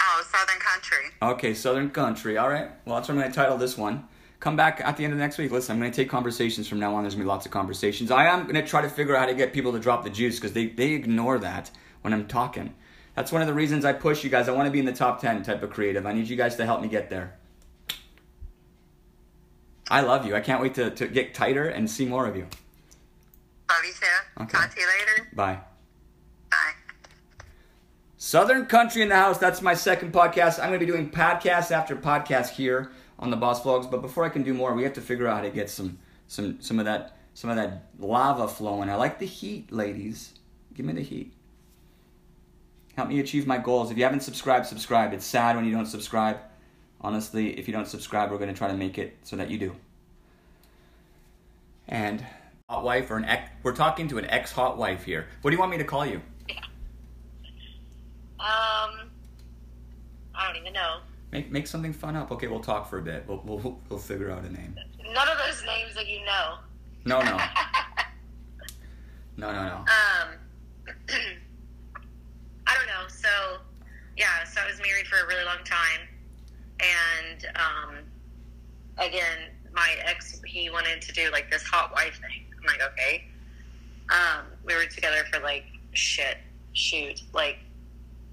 Oh, 0.00 0.24
Southern 0.32 0.58
Country. 0.58 1.10
Okay, 1.20 1.52
Southern 1.52 1.90
Country. 1.90 2.38
All 2.38 2.48
right. 2.48 2.70
Well, 2.86 2.96
that's 2.96 3.08
what 3.08 3.16
I'm 3.16 3.20
going 3.20 3.30
to 3.30 3.36
title 3.36 3.58
this 3.58 3.76
one. 3.76 4.08
Come 4.40 4.54
back 4.56 4.80
at 4.84 4.96
the 4.96 5.04
end 5.04 5.12
of 5.12 5.18
next 5.18 5.38
week. 5.38 5.50
Listen, 5.50 5.74
I'm 5.74 5.80
going 5.80 5.90
to 5.90 5.96
take 5.96 6.10
conversations 6.10 6.68
from 6.68 6.78
now 6.78 6.94
on. 6.94 7.02
There's 7.02 7.14
going 7.14 7.22
to 7.22 7.24
be 7.24 7.28
lots 7.28 7.46
of 7.46 7.52
conversations. 7.52 8.10
I 8.10 8.26
am 8.26 8.42
going 8.42 8.54
to 8.54 8.66
try 8.66 8.82
to 8.82 8.88
figure 8.88 9.16
out 9.16 9.20
how 9.20 9.26
to 9.26 9.34
get 9.34 9.52
people 9.52 9.72
to 9.72 9.78
drop 9.78 10.04
the 10.04 10.10
juice 10.10 10.36
because 10.36 10.52
they, 10.52 10.66
they 10.66 10.92
ignore 10.92 11.38
that 11.38 11.70
when 12.02 12.12
I'm 12.12 12.26
talking. 12.26 12.74
That's 13.14 13.32
one 13.32 13.40
of 13.40 13.48
the 13.48 13.54
reasons 13.54 13.86
I 13.86 13.94
push 13.94 14.22
you 14.22 14.28
guys. 14.28 14.46
I 14.46 14.52
want 14.52 14.66
to 14.66 14.70
be 14.70 14.78
in 14.78 14.84
the 14.84 14.92
top 14.92 15.22
10 15.22 15.42
type 15.42 15.62
of 15.62 15.70
creative. 15.70 16.04
I 16.04 16.12
need 16.12 16.28
you 16.28 16.36
guys 16.36 16.56
to 16.56 16.66
help 16.66 16.82
me 16.82 16.88
get 16.88 17.08
there. 17.08 17.34
I 19.88 20.02
love 20.02 20.26
you. 20.26 20.34
I 20.36 20.40
can't 20.40 20.60
wait 20.60 20.74
to, 20.74 20.90
to 20.90 21.06
get 21.06 21.32
tighter 21.32 21.68
and 21.68 21.88
see 21.88 22.04
more 22.04 22.26
of 22.26 22.36
you. 22.36 22.46
Love 23.70 23.84
you 23.84 23.92
too. 23.92 24.42
Okay. 24.42 24.58
Talk 24.58 24.74
to 24.74 24.80
you 24.80 24.86
later. 24.86 25.28
Bye. 25.32 25.60
Bye. 26.50 26.72
Southern 28.18 28.66
Country 28.66 29.00
in 29.00 29.08
the 29.08 29.16
House. 29.16 29.38
That's 29.38 29.62
my 29.62 29.74
second 29.74 30.12
podcast. 30.12 30.58
I'm 30.58 30.68
going 30.68 30.80
to 30.80 30.86
be 30.86 30.92
doing 30.92 31.08
podcast 31.08 31.70
after 31.70 31.96
podcast 31.96 32.50
here 32.50 32.90
on 33.18 33.30
the 33.30 33.36
Boss 33.36 33.62
Vlogs. 33.62 33.90
But 33.90 34.02
before 34.02 34.24
I 34.24 34.28
can 34.28 34.42
do 34.42 34.54
more, 34.54 34.74
we 34.74 34.82
have 34.82 34.94
to 34.94 35.00
figure 35.00 35.26
out 35.26 35.36
how 35.36 35.42
to 35.42 35.50
get 35.50 35.70
some 35.70 35.98
some 36.28 36.60
some 36.60 36.78
of 36.78 36.84
that 36.84 37.16
some 37.34 37.50
of 37.50 37.56
that 37.56 37.88
lava 37.98 38.48
flowing. 38.48 38.88
I 38.88 38.94
like 38.94 39.18
the 39.18 39.26
heat, 39.26 39.72
ladies. 39.72 40.32
Give 40.74 40.86
me 40.86 40.92
the 40.92 41.02
heat. 41.02 41.32
Help 42.96 43.08
me 43.08 43.20
achieve 43.20 43.46
my 43.46 43.58
goals. 43.58 43.90
If 43.90 43.98
you 43.98 44.04
haven't 44.04 44.20
subscribed, 44.20 44.66
subscribe. 44.66 45.12
It's 45.12 45.26
sad 45.26 45.54
when 45.54 45.66
you 45.66 45.72
don't 45.72 45.86
subscribe. 45.86 46.38
Honestly, 47.00 47.58
if 47.58 47.68
you 47.68 47.74
don't 47.74 47.86
subscribe, 47.86 48.30
we're 48.30 48.38
going 48.38 48.52
to 48.52 48.56
try 48.56 48.68
to 48.68 48.74
make 48.74 48.96
it 48.96 49.16
so 49.22 49.36
that 49.36 49.50
you 49.50 49.58
do. 49.58 49.76
And 51.88 52.24
hot 52.70 52.84
wife 52.84 53.10
or 53.10 53.18
an 53.18 53.26
ex, 53.26 53.50
we're 53.62 53.74
talking 53.74 54.08
to 54.08 54.18
an 54.18 54.24
ex 54.24 54.50
hot 54.50 54.78
wife 54.78 55.04
here. 55.04 55.26
What 55.42 55.50
do 55.50 55.54
you 55.54 55.60
want 55.60 55.72
me 55.72 55.78
to 55.78 55.84
call 55.84 56.06
you? 56.06 56.22
Um, 58.40 59.10
I 60.34 60.46
don't 60.46 60.56
even 60.56 60.72
know. 60.72 61.00
Make 61.36 61.52
make 61.52 61.66
something 61.66 61.92
fun 61.92 62.16
up. 62.16 62.32
Okay, 62.32 62.46
we'll 62.46 62.60
talk 62.60 62.88
for 62.88 62.98
a 62.98 63.02
bit. 63.02 63.24
We'll 63.28 63.42
we'll, 63.44 63.78
we'll 63.90 63.98
figure 63.98 64.30
out 64.30 64.42
a 64.44 64.50
name. 64.50 64.74
None 65.12 65.28
of 65.28 65.36
those 65.36 65.62
names 65.66 65.94
that 65.94 66.08
you 66.08 66.24
know. 66.24 66.56
No, 67.04 67.20
no, 67.20 67.36
no, 69.36 69.52
no, 69.52 69.52
no. 69.52 69.76
Um, 69.76 70.28
I 72.66 72.74
don't 72.74 72.86
know. 72.86 73.06
So, 73.08 73.28
yeah, 74.16 74.44
so 74.44 74.62
I 74.62 74.66
was 74.66 74.80
married 74.80 75.06
for 75.08 75.18
a 75.18 75.26
really 75.26 75.44
long 75.44 75.62
time, 75.66 76.08
and 76.80 77.46
um, 77.54 77.96
again, 78.96 79.50
my 79.74 79.94
ex 80.06 80.40
he 80.46 80.70
wanted 80.70 81.02
to 81.02 81.12
do 81.12 81.30
like 81.32 81.50
this 81.50 81.64
hot 81.64 81.92
wife 81.92 82.18
thing. 82.18 82.46
I'm 82.58 82.64
like, 82.66 82.80
okay. 82.92 83.26
Um, 84.08 84.46
we 84.64 84.74
were 84.74 84.86
together 84.86 85.22
for 85.30 85.40
like 85.40 85.66
shit, 85.92 86.38
shoot, 86.72 87.20
like 87.34 87.58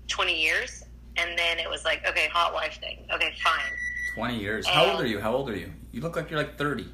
20 0.08 0.42
years, 0.42 0.86
and 1.18 1.38
then 1.38 1.60
it 1.60 1.69
was 1.69 1.85
like, 1.85 2.07
okay, 2.07 2.27
hot 2.27 2.53
wife 2.53 2.80
thing. 2.80 3.06
Okay, 3.14 3.34
fine. 3.44 3.72
Twenty 4.15 4.40
years. 4.40 4.68
How 4.68 4.91
old 4.91 5.02
are 5.02 5.07
you? 5.07 5.19
How 5.19 5.34
old 5.34 5.49
are 5.49 5.56
you? 5.57 5.72
You 5.91 6.02
look 6.02 6.15
like 6.15 6.30
you're 6.30 6.40
like 6.40 6.57
thirty. 6.57 6.88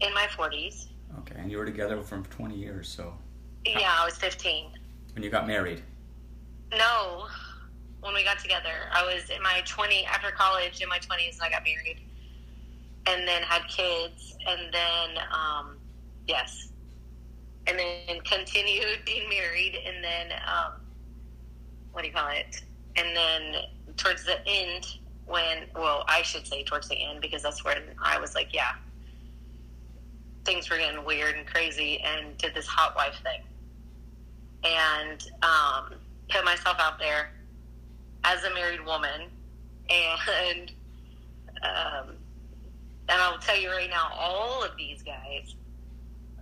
In 0.00 0.12
my 0.12 0.26
40s. 0.26 0.88
Okay, 1.20 1.36
and 1.38 1.50
you 1.50 1.56
were 1.56 1.64
together 1.64 2.00
for 2.02 2.18
twenty 2.30 2.56
years. 2.56 2.86
So 2.88 3.14
Yeah, 3.64 3.94
I 3.98 4.04
was 4.04 4.16
15. 4.18 4.72
when 5.14 5.22
you 5.22 5.30
got 5.30 5.46
married, 5.46 5.82
No, 6.76 7.26
when 8.00 8.12
we 8.14 8.22
got 8.24 8.38
together, 8.38 8.90
I 8.92 9.02
was 9.04 9.30
in 9.30 9.42
my 9.42 9.62
20 9.66 10.04
after 10.04 10.30
college 10.30 10.80
in 10.82 10.88
my 10.88 10.98
20s, 10.98 11.34
and 11.34 11.42
I 11.42 11.50
got 11.50 11.62
married, 11.64 12.00
and 13.06 13.26
then 13.26 13.42
had 13.42 13.66
kids, 13.68 14.36
and 14.46 14.72
then 14.72 15.24
um, 15.32 15.78
yes, 16.28 16.68
and 17.66 17.78
then 17.78 18.20
continued 18.20 18.98
being 19.06 19.28
married, 19.30 19.76
and 19.86 20.04
then 20.04 20.32
um, 20.46 20.72
what 21.92 22.02
do 22.02 22.08
you 22.08 22.14
call 22.14 22.28
it? 22.28 22.60
And 22.96 23.16
then 23.16 23.62
towards 23.96 24.24
the 24.24 24.38
end, 24.46 24.86
when 25.26 25.64
well, 25.74 26.04
I 26.08 26.22
should 26.22 26.46
say 26.46 26.62
towards 26.62 26.88
the 26.88 26.96
end 26.96 27.20
because 27.20 27.42
that's 27.42 27.64
when 27.64 27.78
I 28.02 28.18
was 28.18 28.34
like, 28.34 28.54
yeah, 28.54 28.72
things 30.44 30.70
were 30.70 30.78
getting 30.78 31.04
weird 31.04 31.36
and 31.36 31.46
crazy, 31.46 32.00
and 32.00 32.38
did 32.38 32.54
this 32.54 32.66
hot 32.66 32.94
wife 32.96 33.20
thing, 33.22 33.42
and 34.64 35.30
um, 35.42 35.98
put 36.28 36.44
myself 36.44 36.76
out 36.78 36.98
there 36.98 37.32
as 38.24 38.44
a 38.44 38.54
married 38.54 38.84
woman, 38.84 39.28
and 39.90 40.72
um, 41.62 42.14
and 43.08 43.20
I'll 43.20 43.38
tell 43.38 43.58
you 43.58 43.70
right 43.70 43.90
now, 43.90 44.10
all 44.14 44.62
of 44.64 44.76
these 44.76 45.02
guys, 45.02 45.54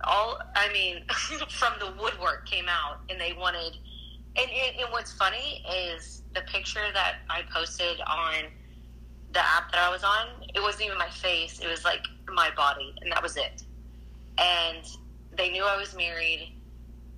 all 0.03 0.39
I 0.55 0.71
mean, 0.71 1.03
from 1.49 1.73
the 1.79 1.91
woodwork 2.01 2.47
came 2.47 2.69
out, 2.69 2.99
and 3.09 3.19
they 3.19 3.33
wanted. 3.33 3.77
And, 4.37 4.49
and, 4.51 4.79
and 4.81 4.91
what's 4.91 5.13
funny 5.13 5.63
is 5.89 6.23
the 6.33 6.41
picture 6.41 6.91
that 6.93 7.15
I 7.29 7.43
posted 7.53 8.01
on 8.01 8.51
the 9.31 9.39
app 9.39 9.71
that 9.71 9.81
I 9.81 9.89
was 9.89 10.03
on. 10.03 10.27
It 10.53 10.61
wasn't 10.61 10.85
even 10.85 10.97
my 10.97 11.09
face; 11.09 11.59
it 11.59 11.67
was 11.67 11.83
like 11.83 12.05
my 12.33 12.49
body, 12.55 12.93
and 13.01 13.11
that 13.11 13.21
was 13.21 13.37
it. 13.37 13.63
And 14.37 14.85
they 15.37 15.49
knew 15.49 15.63
I 15.63 15.77
was 15.77 15.95
married. 15.95 16.53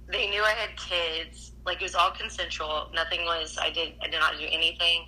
They 0.10 0.30
knew 0.30 0.44
I 0.44 0.52
had 0.52 0.78
kids. 0.78 1.54
Like 1.66 1.78
it 1.78 1.84
was 1.84 1.96
all 1.96 2.12
consensual. 2.12 2.90
Nothing 2.94 3.26
was. 3.26 3.58
I 3.60 3.70
did. 3.70 3.94
I 4.02 4.10
did 4.10 4.20
not 4.20 4.38
do 4.38 4.46
anything 4.50 5.08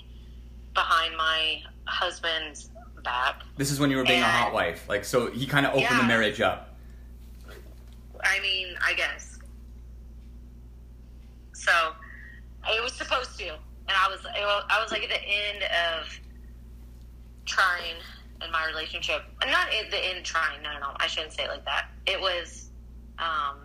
behind 0.73 1.15
my 1.17 1.61
husband's 1.85 2.69
back. 3.03 3.41
this 3.57 3.71
is 3.71 3.79
when 3.79 3.89
you 3.89 3.97
were 3.97 4.03
being 4.03 4.21
a 4.21 4.25
hot 4.25 4.53
wife. 4.53 4.87
Like 4.87 5.05
so, 5.05 5.31
he 5.31 5.45
kind 5.45 5.65
of 5.65 5.73
opened 5.73 5.99
the 5.99 6.03
marriage 6.03 6.41
up. 6.41 6.75
I 8.23 8.39
mean, 8.41 8.75
I 8.85 8.93
guess. 8.93 9.28
So, 11.59 11.93
it 12.67 12.83
was 12.83 12.93
supposed 12.93 13.37
to, 13.39 13.49
and 13.49 13.57
I 13.89 14.07
was, 14.09 14.25
I 14.25 14.81
was 14.81 14.91
like 14.91 15.03
at 15.03 15.09
the 15.09 15.21
end 15.21 15.63
of 15.63 16.19
trying 17.45 17.95
in 18.43 18.51
my 18.51 18.65
relationship. 18.67 19.23
Not 19.45 19.73
at 19.73 19.91
the 19.91 19.97
end 19.97 20.23
trying. 20.25 20.61
No, 20.61 20.73
no, 20.73 20.79
no. 20.79 20.91
I 20.97 21.07
shouldn't 21.07 21.33
say 21.33 21.43
it 21.43 21.49
like 21.49 21.65
that. 21.65 21.89
It 22.05 22.19
was, 22.19 22.69
um, 23.17 23.57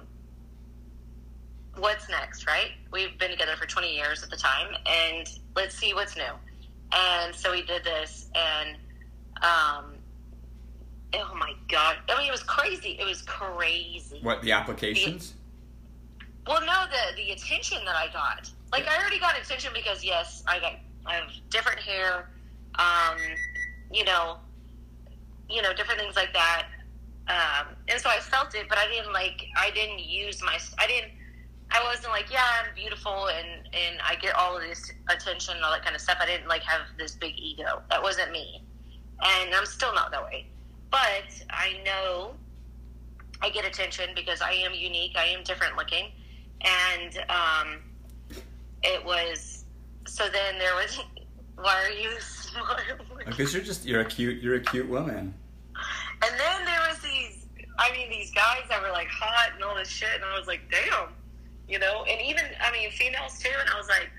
what's 1.77 2.09
next, 2.09 2.47
right? 2.47 2.73
We've 2.91 3.17
been 3.19 3.31
together 3.31 3.57
for 3.57 3.67
20 3.67 3.95
years 3.95 4.23
at 4.23 4.31
the 4.31 4.37
time, 4.37 4.75
and 4.87 5.29
let's 5.55 5.77
see 5.77 5.95
what's 5.95 6.17
new. 6.17 6.33
And 6.93 7.35
so 7.35 7.53
we 7.53 7.63
did 7.63 7.85
this, 7.85 8.29
and 8.35 8.77
um, 9.43 9.95
oh 11.15 11.35
my 11.35 11.55
god! 11.69 11.97
I 12.09 12.19
mean, 12.19 12.29
it 12.29 12.31
was 12.31 12.45
crazy. 12.45 12.97
It 13.01 13.05
was 13.05 13.23
crazy. 13.23 14.21
What 14.23 14.43
the 14.43 14.53
applications? 14.53 15.35
Well, 16.47 16.61
no, 16.61 16.85
the 16.91 17.17
the 17.17 17.31
attention 17.31 17.79
that 17.87 17.97
I 17.97 18.13
got, 18.13 18.51
like 18.73 18.87
I 18.87 18.99
already 19.01 19.19
got 19.19 19.39
attention 19.39 19.71
because 19.75 20.05
yes, 20.05 20.43
I 20.47 20.59
got 20.61 20.73
I 21.07 21.15
have 21.15 21.31
different 21.51 21.81
hair, 21.81 22.29
um, 22.79 23.17
you 23.91 24.05
know, 24.05 24.39
you 25.49 25.63
know, 25.63 25.73
different 25.73 26.01
things 26.01 26.17
like 26.17 26.33
that, 26.35 26.67
um, 27.29 27.75
and 27.89 28.01
so 28.01 28.11
I 28.11 28.19
felt 28.19 28.55
it, 28.55 28.69
but 28.69 28.77
I 28.77 28.87
didn't 28.89 29.13
like 29.13 29.47
I 29.57 29.71
didn't 29.71 30.01
use 30.01 30.43
my 30.43 30.59
I 30.79 30.87
didn't 30.87 31.13
I 31.71 31.83
wasn't 31.83 32.13
like 32.13 32.31
yeah 32.31 32.45
I'm 32.63 32.75
beautiful 32.75 33.29
and 33.29 33.67
and 33.73 34.01
I 34.07 34.17
get 34.17 34.35
all 34.35 34.57
of 34.57 34.63
this 34.63 34.93
attention 35.09 35.57
and 35.57 35.65
all 35.65 35.73
that 35.73 35.83
kind 35.83 35.97
of 35.97 36.03
stuff. 36.03 36.19
I 36.21 36.27
didn't 36.27 36.49
like 36.49 36.63
have 36.65 36.83
this 36.99 37.15
big 37.15 37.35
ego. 37.39 37.81
That 37.89 38.03
wasn't 38.03 38.33
me, 38.33 38.63
and 39.23 39.55
I'm 39.55 39.65
still 39.67 39.95
not 39.95 40.11
that 40.11 40.23
way. 40.25 40.47
But 40.91 41.25
I 41.51 41.81
know 41.85 42.35
I 43.41 43.51
get 43.51 43.65
attention 43.65 44.11
because 44.15 44.43
I 44.43 44.53
am 44.53 44.75
unique. 44.75 45.13
I 45.17 45.25
am 45.25 45.43
different 45.43 45.77
looking, 45.77 46.13
and 46.65 47.19
um, 47.29 47.79
it 48.83 49.05
was. 49.05 49.65
So 50.07 50.25
then 50.25 50.59
there 50.59 50.75
was. 50.75 50.99
Why 51.57 51.85
are 51.85 51.91
you 51.91 52.11
smiling? 52.21 52.83
Because 53.25 53.55
you're 53.55 53.63
just 53.63 53.85
you're 53.85 54.01
a 54.01 54.05
cute 54.05 54.43
you're 54.43 54.57
a 54.57 54.61
cute 54.61 54.89
woman. 54.89 55.35
And 56.23 56.41
then 56.41 56.65
there 56.65 56.81
was 56.89 56.99
these, 57.01 57.47
I 57.79 57.93
mean, 57.93 58.09
these 58.11 58.31
guys 58.33 58.63
that 58.69 58.81
were 58.81 58.91
like 58.91 59.09
hot 59.09 59.51
and 59.55 59.63
all 59.63 59.75
this 59.75 59.89
shit, 59.89 60.09
and 60.15 60.25
I 60.25 60.39
was 60.39 60.47
like, 60.47 60.63
damn, 60.71 61.09
you 61.69 61.79
know. 61.79 62.05
And 62.09 62.21
even, 62.23 62.45
I 62.63 62.73
mean, 62.73 62.91
females 62.91 63.39
too. 63.39 63.51
And 63.61 63.69
I 63.69 63.77
was 63.77 63.89
like, 63.89 64.11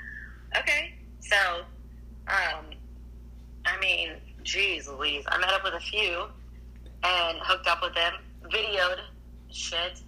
okay. 0.57 0.93
So, 1.19 1.35
um, 2.27 2.65
I 3.65 3.79
mean, 3.79 4.11
geez, 4.43 4.87
Louise, 4.87 5.23
I 5.27 5.37
met 5.39 5.49
up 5.49 5.63
with 5.63 5.73
a 5.73 5.79
few 5.79 6.25
and 7.03 7.37
hooked 7.41 7.67
up 7.67 7.81
with 7.81 7.95
them, 7.95 8.13
videoed 8.43 8.99
shit, 9.51 10.01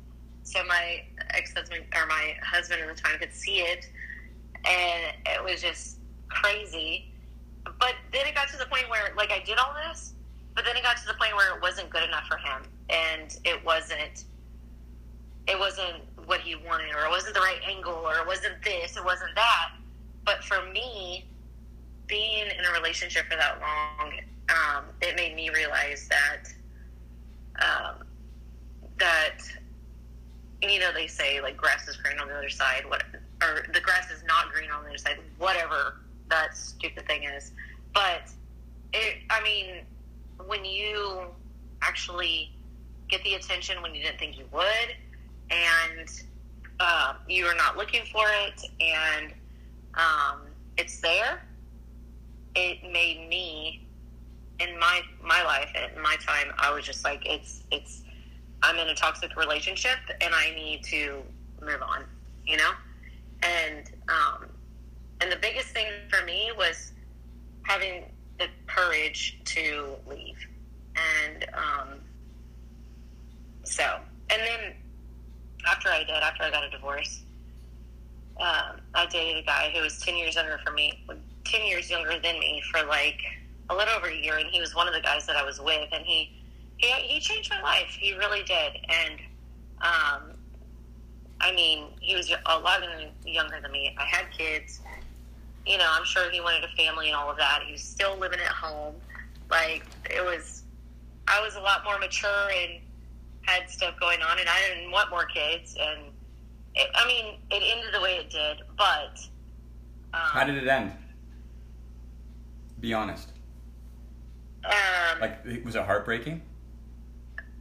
so 0.48 0.64
my 0.64 1.03
ex-husband 1.32 1.84
or 1.94 2.06
my 2.06 2.36
husband 2.41 2.80
at 2.82 2.95
the 2.95 3.02
time 3.02 3.19
could 3.19 3.34
see 3.34 3.57
it, 3.57 3.90
and 4.64 5.14
it 5.26 5.44
was 5.44 5.61
just 5.61 5.98
crazy. 6.30 7.11
But 7.65 7.95
then 8.14 8.26
it 8.26 8.34
got 8.34 8.48
to 8.49 8.57
the 8.57 8.65
point 8.68 8.90
where, 8.90 9.14
like, 9.18 9.30
I 9.30 9.44
did 9.44 9.57
all 9.57 9.76
this, 9.90 10.14
but 10.56 10.64
then 10.64 10.78
it 10.78 10.84
got 10.84 10.95
to 10.98 11.06
the 11.06 11.15
point 11.15 11.36
where 11.36 11.53
it 11.53 11.61
wasn't 11.61 11.90
good 11.90 12.03
enough 12.03 12.28
for 12.28 12.38
him, 12.38 12.64
and 12.90 13.38
it 13.44 13.64
wasn't, 13.65 14.24
it 15.49 15.60
wasn't 15.60 15.98
what 16.26 16.40
he 16.40 16.56
wanted, 16.56 16.95
or 16.95 17.03
it 17.03 17.10
wasn't 17.10 17.34
the 17.34 17.41
right 17.41 17.60
angle, 17.68 17.91
or 17.91 18.15
it 18.15 18.26
wasn't 18.26 18.56
this, 18.64 18.95
it 18.95 19.03
wasn't 19.03 19.36
that. 19.36 19.72
But 20.24 20.45
for 20.45 20.64
me, 20.72 21.26
being 22.07 22.45
in 22.57 22.64
a 22.64 22.72
relationship 22.72 23.26
for 23.26 23.36
that 23.36 23.60
long, 23.60 24.14
um, 24.48 24.86
it 25.02 25.18
made 25.18 25.36
me 25.36 25.49
realize 25.49 26.07
that, 26.07 26.44
um, 27.60 28.07
that, 28.98 29.40
you 30.62 30.80
know, 30.80 30.92
they 30.94 31.08
say 31.08 31.42
like 31.42 31.58
grass 31.58 31.88
is 31.88 31.98
green 31.98 32.20
on 32.20 32.28
the 32.28 32.36
other 32.36 32.50
side, 32.50 32.84
what, 32.88 33.04
or 33.44 33.66
the 33.74 33.82
grass 33.82 34.10
is 34.12 34.24
not 34.24 34.52
green 34.52 34.72
on 34.72 34.84
the 34.84 34.90
other 34.90 34.98
side, 34.98 35.18
whatever 35.38 36.02
that 36.30 36.56
stupid 36.56 37.06
thing 37.08 37.24
is. 37.24 37.52
But 37.94 38.30
it, 38.94 39.18
I 39.30 39.42
mean, 39.44 39.84
when 40.46 40.66
you 40.66 41.26
actually 41.82 42.52
get 43.10 43.24
the 43.24 43.36
attention 43.36 43.82
when 43.82 43.96
you 43.96 44.04
didn't 44.04 44.20
think 44.20 44.38
you 44.38 44.46
would, 44.52 44.96
and 45.50 46.10
uh, 46.80 47.14
you 47.28 47.46
are 47.46 47.56
not 47.56 47.78
looking 47.78 48.02
for 48.12 48.26
it, 48.46 48.62
and 48.82 49.34
um, 49.96 50.42
it's 50.78 51.00
there, 51.00 51.42
it 52.56 52.84
made 52.92 53.28
me 53.30 53.88
in 54.60 54.78
my 54.80 55.02
my 55.24 55.44
life 55.44 55.70
in 55.76 56.02
my 56.02 56.16
time. 56.26 56.52
I 56.58 56.74
was 56.74 56.86
just 56.86 57.04
like, 57.04 57.26
it's 57.26 57.64
it's. 57.72 58.04
I'm 58.64 58.78
in 58.78 58.88
a 58.90 58.96
toxic 58.96 59.36
relationship, 59.36 59.98
and 60.22 60.34
I 60.34 60.54
need 60.56 60.84
to 60.86 61.22
move 61.62 61.82
on. 61.82 62.04
You 62.46 62.58
know, 62.58 62.72
and 63.44 63.92
um, 64.10 64.50
and 65.22 65.32
the 65.32 65.38
biggest 65.38 65.70
thing 65.70 65.88
for 66.10 66.24
me 66.26 66.52
was 66.58 66.94
having 67.64 68.06
the 68.40 68.48
courage 68.68 69.40
to 69.46 69.96
leave. 70.08 70.38
And 70.96 71.46
um, 71.54 72.00
so, 73.64 73.84
and 74.30 74.42
then 74.42 74.74
after 75.68 75.90
I 75.90 76.00
did, 76.00 76.10
after 76.12 76.44
I 76.44 76.52
got 76.52 76.64
a 76.64 76.70
divorce, 76.70 77.24
um, 78.40 78.80
I 78.94 79.06
dated 79.10 79.44
a 79.44 79.46
guy 79.46 79.72
who 79.74 79.82
was 79.82 80.00
10 80.02 80.16
years 80.16 80.36
younger 80.36 80.60
for 80.66 80.72
me, 80.72 81.04
10 81.46 81.66
years 81.66 81.90
younger 81.90 82.20
than 82.20 82.40
me 82.40 82.62
for 82.72 82.84
like 82.86 83.20
a 83.70 83.76
little 83.76 83.94
over 83.96 84.08
a 84.08 84.16
year. 84.16 84.38
And 84.38 84.50
he 84.50 84.60
was 84.60 84.76
one 84.76 84.88
of 84.88 84.94
the 84.94 85.02
guys 85.02 85.26
that 85.28 85.36
I 85.36 85.44
was 85.44 85.60
with. 85.60 85.90
And 85.92 86.06
he, 86.06 86.36
he, 86.78 86.88
he 86.88 87.20
changed 87.20 87.49
my 87.49 87.62
life. 87.62 87.98
He 87.99 88.14
really 88.16 88.44
did. 88.44 88.74
And, 88.90 89.20
um, 89.82 90.38
I 91.41 91.52
mean, 91.54 91.88
he 91.99 92.16
was 92.16 92.32
a 92.32 92.60
lot 92.60 92.82
younger 93.26 93.60
than 93.62 93.72
me. 93.72 93.95
I 93.98 94.06
had 94.06 94.26
kids 94.36 94.82
you 95.68 95.78
know, 95.78 95.88
I'm 95.90 96.06
sure 96.06 96.30
he 96.32 96.40
wanted 96.40 96.64
a 96.64 96.70
family 96.70 97.08
and 97.08 97.16
all 97.16 97.30
of 97.30 97.38
that. 97.38 97.62
He 97.66 97.74
was 97.74 97.82
still 97.82 98.18
living 98.18 98.40
at 98.40 98.52
home. 98.52 98.95
Like 99.52 99.84
it 100.10 100.24
was, 100.24 100.64
I 101.28 101.41
was 101.41 101.56
a 101.56 101.60
lot 101.60 101.84
more 101.84 101.99
mature 101.99 102.49
and 102.49 102.82
had 103.41 103.70
stuff 103.70 103.99
going 103.99 104.22
on, 104.22 104.40
and 104.40 104.48
I 104.48 104.60
didn't 104.68 104.91
want 104.91 105.10
more 105.10 105.26
kids. 105.26 105.76
And 105.80 106.06
it, 106.76 106.90
I 106.95 107.06
mean, 107.08 107.36
it 107.52 107.64
ended 107.76 107.94
the 107.94 108.02
way 108.02 108.16
it 108.16 108.30
did. 108.30 108.60
But 108.78 109.20
um, 110.14 110.22
how 110.22 110.44
did 110.45 110.56
it 110.56 110.68
end? 110.68 110.94
Be 112.80 112.94
honest. 112.94 113.30
Um, 114.66 115.20
like, 115.20 115.45
was 115.66 115.76
it 115.76 115.84
heartbreaking? 115.84 116.41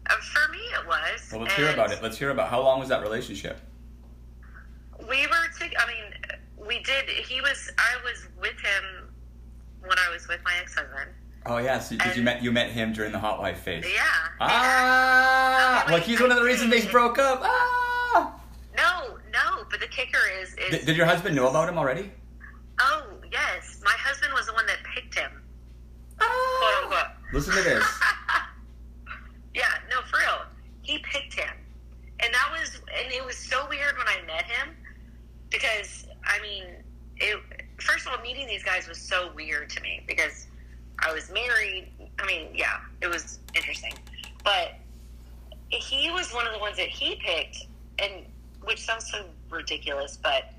Uh, 0.09 0.15
for 0.33 0.53
me, 0.53 0.59
it 0.59 0.87
was. 0.87 1.29
Well, 1.33 1.43
let's 1.43 1.55
hear 1.55 1.71
about 1.71 1.93
it. 1.93 2.03
Let's 2.03 2.19
hear 2.19 2.31
about 2.31 2.49
how 2.49 2.63
long 2.63 2.81
was 2.81 2.89
that 2.89 3.03
relationship. 3.03 3.61
We 5.01 5.27
were. 5.27 5.49
To, 5.59 5.65
I 5.65 5.87
mean 5.87 6.37
we 6.67 6.83
did. 6.83 7.09
He 7.09 7.41
was. 7.41 7.71
I 7.79 7.97
was 8.05 8.27
with 8.41 8.59
him 8.61 9.09
when 9.81 9.99
I 9.99 10.13
was 10.13 10.27
with 10.29 10.41
my 10.45 10.55
ex 10.61 10.75
husband. 10.75 11.11
Oh 11.47 11.59
yeah, 11.59 11.79
so 11.79 11.97
did 11.97 12.17
you 12.17 12.23
met 12.23 12.43
you 12.43 12.51
met 12.51 12.71
him 12.71 12.93
during 12.93 13.13
the 13.13 13.19
hot 13.19 13.39
wife 13.39 13.61
phase? 13.61 13.85
Yeah. 13.87 14.03
Ah, 14.41 15.87
like 15.91 16.03
he's 16.03 16.21
one 16.21 16.31
of 16.31 16.37
the 16.37 16.43
reasons 16.43 16.71
they 16.71 16.85
broke 16.91 17.19
up. 17.19 17.41
Ah. 17.43 18.35
No, 18.77 19.19
no, 19.33 19.65
but 19.71 19.81
the 19.81 19.87
kicker 19.87 20.19
is. 20.41 20.55
is 20.55 20.71
did, 20.71 20.87
did 20.87 20.97
your 20.97 21.07
husband 21.07 21.37
know 21.37 21.49
about 21.49 21.69
him 21.69 21.79
already? 21.79 22.11
Oh 22.81 23.07
yes, 23.31 23.81
my 23.85 23.95
husband 23.97 24.33
was 24.35 24.47
the 24.47 24.55
one 24.55 24.67
that 24.67 24.79
picked 24.95 25.17
him. 25.17 25.31
Ah. 26.21 27.13
Listen 27.33 27.55
to 27.55 27.63
this. 27.63 27.85
He 30.83 30.99
picked 30.99 31.35
him, 31.35 31.55
and 32.21 32.33
that 32.33 32.49
was, 32.53 32.81
and 32.97 33.13
it 33.13 33.25
was 33.25 33.37
so 33.37 33.67
weird 33.69 33.97
when 33.99 34.07
I 34.07 34.25
met 34.27 34.45
him 34.45 34.77
because 35.51 36.07
I 36.25 36.41
mean, 36.41 36.65
it. 37.17 37.39
First 37.79 38.07
of 38.07 38.13
all, 38.13 38.23
meeting 38.23 38.47
these 38.47 38.63
guys 38.63 38.89
was 38.89 38.99
so 38.99 39.33
weird 39.35 39.69
to 39.71 39.83
me 39.83 40.03
because 40.07 40.47
I 41.01 41.13
was 41.13 41.31
married. 41.31 41.89
I 42.19 42.27
mean, 42.27 42.49
yeah, 42.55 42.79
it 43.03 43.09
was 43.09 43.41
interesting, 43.55 43.93
but 44.45 44.75
he 45.69 46.11
was 46.11 46.33
one 46.33 46.47
of 46.47 46.53
the 46.53 46.59
ones 46.59 46.77
that 46.77 46.89
he 46.89 47.21
picked, 47.25 47.67
and 47.99 48.25
which 48.63 48.85
sounds 48.85 49.11
so 49.11 49.27
ridiculous, 49.51 50.19
but 50.23 50.53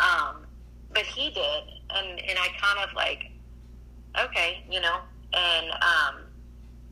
um, 0.00 0.46
but 0.92 1.04
he 1.04 1.30
did, 1.30 1.62
and 1.90 2.20
and 2.20 2.38
I 2.38 2.48
kind 2.60 2.88
of 2.88 2.94
like, 2.94 3.30
okay, 4.18 4.64
you 4.70 4.80
know, 4.80 5.00
and 5.32 5.70
um, 5.70 6.20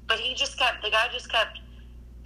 but 0.07 0.19
he 0.19 0.35
just 0.35 0.59
kept 0.59 0.83
the 0.83 0.91
guy 0.91 1.09
just 1.13 1.31
kept, 1.31 1.59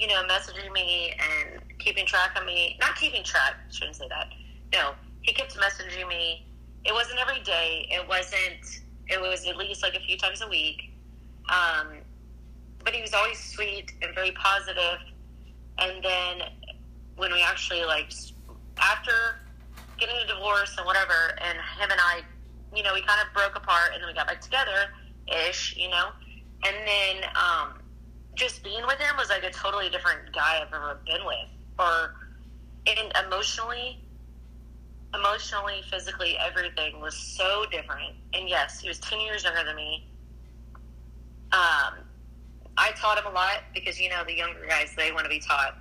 you 0.02 0.08
know, 0.08 0.20
messaging 0.24 0.72
me 0.72 1.14
and 1.16 1.60
keeping 1.78 2.04
track 2.04 2.36
of 2.36 2.44
me. 2.44 2.76
Not 2.80 2.96
keeping 2.96 3.22
track, 3.22 3.54
shouldn't 3.70 3.94
say 3.94 4.08
that. 4.08 4.30
No, 4.72 4.94
he 5.20 5.32
kept 5.32 5.56
messaging 5.56 6.08
me. 6.08 6.44
It 6.84 6.92
wasn't 6.92 7.20
every 7.20 7.40
day. 7.44 7.86
It 7.88 8.06
wasn't. 8.08 8.82
It 9.06 9.20
was 9.20 9.46
at 9.46 9.56
least 9.56 9.80
like 9.80 9.94
a 9.94 10.00
few 10.00 10.18
times 10.18 10.42
a 10.42 10.48
week. 10.48 10.90
Um, 11.48 11.98
but 12.84 12.92
he 12.94 13.00
was 13.00 13.14
always 13.14 13.38
sweet 13.38 13.92
and 14.02 14.12
very 14.12 14.32
positive. 14.32 14.98
And 15.78 16.02
then 16.02 16.48
when 17.14 17.32
we 17.32 17.40
actually 17.40 17.84
like 17.84 18.12
after 18.78 19.36
getting 19.98 20.16
a 20.16 20.26
divorce 20.26 20.74
and 20.78 20.84
whatever, 20.84 21.38
and 21.40 21.58
him 21.78 21.90
and 21.92 22.00
I, 22.00 22.22
you 22.74 22.82
know, 22.82 22.92
we 22.92 23.02
kind 23.02 23.20
of 23.24 23.32
broke 23.32 23.54
apart, 23.54 23.90
and 23.94 24.02
then 24.02 24.08
we 24.08 24.14
got 24.14 24.26
back 24.26 24.40
together, 24.40 24.90
ish, 25.48 25.76
you 25.76 25.90
know. 25.90 26.08
And 26.64 26.76
then 26.88 27.30
um, 27.36 27.81
just 28.34 28.62
being 28.64 28.82
with 28.86 28.98
him 28.98 29.16
was 29.16 29.28
like 29.28 29.44
a 29.44 29.50
totally 29.50 29.88
different 29.90 30.32
guy 30.32 30.60
I've 30.60 30.72
ever 30.72 31.00
been 31.06 31.24
with, 31.24 31.48
or 31.78 32.14
and 32.86 33.12
emotionally 33.24 34.02
emotionally, 35.14 35.82
physically, 35.90 36.36
everything 36.38 37.00
was 37.00 37.14
so 37.14 37.64
different. 37.70 38.14
And 38.32 38.48
yes, 38.48 38.80
he 38.80 38.88
was 38.88 38.98
10 39.00 39.20
years 39.20 39.44
younger 39.44 39.64
than 39.64 39.76
me. 39.76 40.06
Um, 41.52 41.94
I 42.78 42.92
taught 42.96 43.18
him 43.18 43.26
a 43.26 43.34
lot 43.34 43.64
because, 43.74 44.00
you 44.00 44.08
know, 44.08 44.22
the 44.26 44.34
younger 44.34 44.66
guys, 44.66 44.94
they 44.96 45.12
want 45.12 45.24
to 45.24 45.28
be 45.28 45.40
taught. 45.40 45.76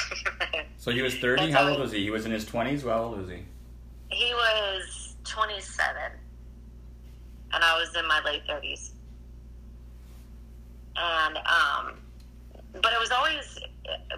so 0.76 0.90
he 0.90 1.02
was 1.02 1.16
30? 1.18 1.52
How 1.52 1.68
old 1.68 1.80
was 1.80 1.92
he? 1.92 2.00
He 2.02 2.10
was 2.10 2.26
in 2.26 2.32
his 2.32 2.44
20s? 2.44 2.82
Well, 2.82 2.96
how 2.96 3.04
old 3.04 3.18
was 3.18 3.28
he? 3.28 3.44
He 4.10 4.34
was 4.34 5.14
27. 5.24 5.94
And 7.52 7.64
I 7.64 7.78
was 7.78 7.94
in 7.94 8.06
my 8.08 8.20
late 8.24 8.42
30s. 8.48 8.90
And, 10.96 11.36
um, 11.38 12.00
but 12.80 12.92
it 12.92 13.00
was 13.00 13.10
always 13.10 13.58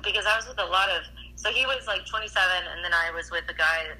because 0.02 0.26
I 0.26 0.36
was 0.36 0.46
with 0.46 0.60
a 0.60 0.64
lot 0.64 0.88
of, 0.90 1.02
so 1.36 1.50
he 1.50 1.66
was 1.66 1.86
like 1.86 2.06
27, 2.06 2.42
and 2.74 2.84
then 2.84 2.92
I 2.92 3.10
was 3.14 3.30
with 3.30 3.44
a 3.48 3.54
guy 3.54 3.96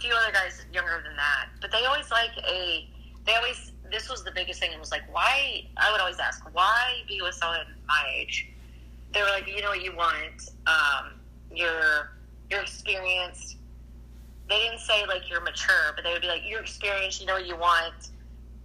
few 0.00 0.14
other 0.14 0.32
guys 0.32 0.64
younger 0.72 1.02
than 1.04 1.14
that, 1.16 1.48
but 1.60 1.70
they 1.70 1.84
always 1.84 2.10
like 2.10 2.30
a. 2.48 2.88
They 3.26 3.34
always. 3.34 3.72
This 3.90 4.08
was 4.08 4.24
the 4.24 4.30
biggest 4.30 4.60
thing. 4.60 4.72
It 4.72 4.80
was 4.80 4.90
like, 4.90 5.02
why? 5.12 5.66
I 5.76 5.92
would 5.92 6.00
always 6.00 6.18
ask, 6.18 6.42
why 6.52 7.02
be 7.08 7.20
with 7.20 7.34
someone 7.34 7.66
my 7.86 8.04
age? 8.16 8.48
They 9.12 9.20
were 9.20 9.28
like, 9.28 9.48
you 9.48 9.60
know 9.60 9.70
what 9.70 9.82
you 9.82 9.94
want. 9.94 10.50
Um, 10.66 11.20
you're 11.52 12.12
you're 12.50 12.62
experienced. 12.62 13.56
They 14.48 14.58
didn't 14.58 14.80
say 14.80 15.04
like 15.06 15.28
you're 15.28 15.42
mature, 15.42 15.92
but 15.94 16.04
they 16.04 16.12
would 16.12 16.22
be 16.22 16.28
like, 16.28 16.42
you're 16.46 16.60
experienced. 16.60 17.20
You 17.20 17.26
know 17.26 17.34
what 17.34 17.46
you 17.46 17.56
want. 17.56 18.10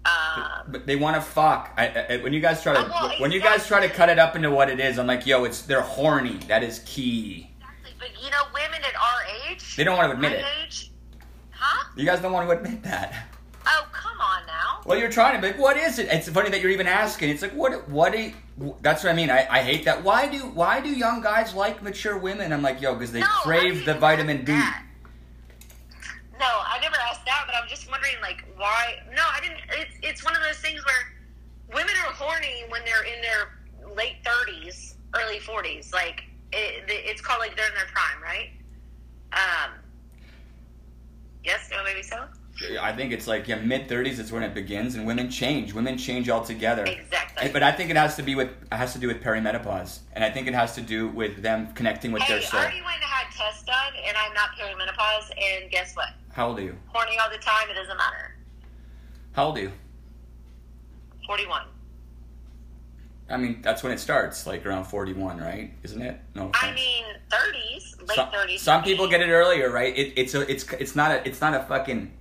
Um, 0.05 0.43
but 0.67 0.85
they 0.85 0.95
want 0.95 1.15
to 1.15 1.21
fuck. 1.21 1.73
I, 1.77 1.87
I, 2.09 2.17
when 2.17 2.31
you 2.31 2.39
guys 2.39 2.61
try 2.61 2.73
to 2.73 2.79
Oh, 2.85 2.89
well, 2.89 3.11
when 3.17 3.31
you 3.31 3.41
guys 3.41 3.65
try 3.65 3.85
to 3.85 3.91
cut 3.91 4.09
it 4.09 4.19
up 4.19 4.35
into 4.35 4.51
what 4.51 4.69
it 4.69 4.79
is, 4.79 4.99
I'm 4.99 5.07
like, 5.07 5.25
yo, 5.25 5.43
it's 5.45 5.63
they're 5.63 5.81
horny. 5.81 6.37
That 6.47 6.61
is 6.63 6.79
key. 6.85 7.49
Exactly. 7.59 7.91
but 7.99 8.23
you 8.23 8.29
know, 8.29 8.43
women 8.53 8.81
at 8.83 8.95
our 8.95 9.49
age, 9.49 9.75
They 9.75 9.83
don't 9.83 9.97
want 9.97 10.09
to 10.11 10.15
admit 10.15 10.33
it. 10.33 10.45
age, 10.63 10.91
huh? 11.49 11.87
You 11.97 12.05
guys 12.05 12.19
don't 12.21 12.31
want 12.33 12.47
to 12.47 12.55
admit 12.55 12.83
that. 12.83 13.29
Oh, 13.67 13.87
come 13.91 14.19
on 14.21 14.45
now. 14.45 14.81
Well, 14.85 14.99
you're 14.99 15.09
trying 15.09 15.35
to 15.35 15.41
be 15.41 15.47
like, 15.53 15.59
what 15.59 15.75
is 15.75 15.97
it? 15.97 16.07
It's 16.11 16.29
funny 16.29 16.51
that 16.51 16.61
you're 16.61 16.69
even 16.69 16.85
asking. 16.85 17.29
It's 17.31 17.41
like, 17.41 17.53
what? 17.53 17.89
What? 17.89 18.13
Do 18.13 18.19
you, 18.21 18.33
that's 18.83 19.03
what 19.03 19.09
I 19.11 19.15
mean. 19.15 19.31
I, 19.31 19.47
I 19.49 19.63
hate 19.63 19.85
that. 19.85 20.03
Why 20.03 20.27
do 20.27 20.37
Why 20.41 20.81
do 20.81 20.89
young 20.89 21.21
guys 21.21 21.55
like 21.55 21.81
mature 21.81 22.15
women? 22.15 22.53
I'm 22.53 22.61
like, 22.61 22.79
yo, 22.79 22.93
because 22.93 23.11
they 23.11 23.21
No, 23.21 23.27
crave 23.41 23.85
the 23.85 23.95
vitamin 23.95 24.45
D. 24.45 24.51
that. 24.51 24.84
No, 26.39 26.45
I 26.45 26.79
never 26.81 26.97
asked 27.09 27.25
that, 27.25 27.43
but 27.45 27.55
I'm 27.55 27.67
just 27.69 27.89
wondering, 27.89 28.15
like, 28.21 28.45
why? 28.57 28.95
No, 29.15 29.23
I 29.23 29.39
didn't. 29.41 29.59
It's 29.69 29.95
it's 30.01 30.23
one 30.23 30.35
of 30.35 30.41
those 30.43 30.57
things 30.57 30.81
where 30.85 31.77
women 31.77 31.93
are 32.05 32.13
horny 32.13 32.63
when 32.69 32.83
they're 32.83 33.03
in 33.03 33.21
their 33.21 33.93
late 33.95 34.17
30s, 34.23 34.95
early 35.13 35.39
40s. 35.39 35.93
Like, 35.93 36.23
it, 36.51 36.83
it's 36.87 37.21
called 37.21 37.39
like 37.39 37.55
they're 37.55 37.67
in 37.67 37.75
their 37.75 37.87
prime, 37.93 38.21
right? 38.21 38.49
Um. 39.33 39.73
Yes, 41.43 41.69
no, 41.71 41.83
maybe 41.83 42.01
so. 42.01 42.25
I 42.79 42.93
think 42.93 43.11
it's 43.11 43.27
like 43.27 43.47
yeah, 43.47 43.57
mid 43.57 43.87
30s 43.89 44.19
is 44.19 44.31
when 44.31 44.41
it 44.41 44.53
begins, 44.53 44.95
and 44.95 45.05
women 45.05 45.29
change. 45.29 45.73
Women 45.73 45.97
change 45.97 46.29
altogether. 46.29 46.85
Exactly. 46.85 47.49
But 47.51 47.63
I 47.63 47.71
think 47.71 47.89
it 47.89 47.97
has 47.97 48.15
to 48.15 48.23
be 48.23 48.35
with 48.35 48.49
has 48.71 48.93
to 48.93 48.99
do 48.99 49.07
with 49.07 49.21
perimenopause, 49.21 49.99
and 50.13 50.23
I 50.23 50.31
think 50.31 50.47
it 50.47 50.53
has 50.53 50.73
to 50.75 50.81
do 50.81 51.09
with 51.09 51.41
them 51.41 51.73
connecting 51.73 52.11
with 52.11 52.23
Hey, 52.23 52.39
their 52.39 52.49
I 52.53 52.63
already 52.63 52.81
went 52.81 52.95
and 52.95 53.03
had 53.03 53.31
tests 53.31 53.63
done, 53.63 53.93
and 54.05 54.15
I'm 54.15 54.33
not 54.33 54.51
perimenopause. 54.57 55.31
And 55.37 55.69
guess 55.69 55.95
what? 55.95 56.09
How 56.35 56.49
old 56.49 56.59
are 56.59 56.63
you? 56.63 56.75
Horny 56.87 57.17
all 57.17 57.29
the 57.29 57.37
time. 57.37 57.69
It 57.69 57.75
doesn't 57.75 57.95
matter. 57.95 58.35
How 59.31 59.45
old 59.45 59.57
are 59.57 59.61
you? 59.61 59.71
41. 61.25 61.61
I 63.29 63.37
mean, 63.37 63.61
that's 63.61 63.83
when 63.83 63.93
it 63.93 64.01
starts, 64.01 64.45
like 64.45 64.65
around 64.65 64.83
41, 64.83 65.37
right? 65.37 65.71
Isn't 65.83 66.01
it? 66.01 66.19
No. 66.35 66.51
I 66.53 66.73
mean, 66.73 67.05
30s, 67.31 68.01
late 68.05 68.15
some, 68.15 68.27
30s. 68.31 68.59
some 68.59 68.83
people 68.83 69.07
get 69.07 69.21
it 69.21 69.29
earlier, 69.31 69.71
right? 69.71 69.97
It, 69.97 70.11
it's 70.17 70.35
a, 70.35 70.41
it's 70.51 70.69
it's 70.73 70.93
not 70.93 71.11
a 71.11 71.25
it's 71.25 71.39
not 71.39 71.53
a 71.53 71.63
fucking. 71.63 72.11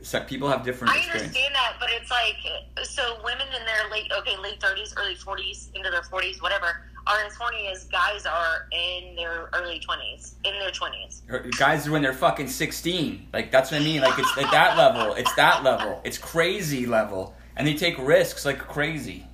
So 0.00 0.20
people 0.20 0.48
have 0.48 0.64
different 0.64 0.94
I 0.94 0.96
experience. 0.96 1.26
understand 1.26 1.54
that, 1.54 1.74
but 1.78 1.90
it's 1.92 2.10
like 2.10 2.86
so 2.86 3.18
women 3.22 3.46
in 3.48 3.66
their 3.66 3.90
late 3.90 4.10
okay 4.18 4.36
late 4.38 4.62
thirties, 4.62 4.94
early 4.96 5.14
forties, 5.14 5.70
into 5.74 5.90
their 5.90 6.02
forties, 6.04 6.40
whatever, 6.40 6.86
are 7.10 7.26
as 7.26 7.34
horny 7.34 7.68
as 7.68 7.84
guys 7.84 8.26
are 8.26 8.68
in 8.72 9.14
their 9.16 9.48
early 9.52 9.80
twenties, 9.80 10.36
in 10.44 10.52
their 10.58 10.70
twenties. 10.70 11.22
Guys 11.58 11.86
are 11.86 11.92
when 11.92 12.02
they're 12.02 12.12
fucking 12.12 12.48
16. 12.48 13.28
Like 13.32 13.50
that's 13.50 13.70
what 13.70 13.80
I 13.80 13.84
mean. 13.84 14.00
Like 14.00 14.18
it's 14.18 14.38
at 14.38 14.50
that 14.50 14.76
level. 14.76 15.14
It's 15.14 15.34
that 15.34 15.62
level. 15.62 16.00
It's 16.04 16.18
crazy 16.18 16.86
level, 16.86 17.34
and 17.56 17.66
they 17.66 17.74
take 17.74 17.98
risks 17.98 18.44
like 18.44 18.58
crazy. 18.58 19.26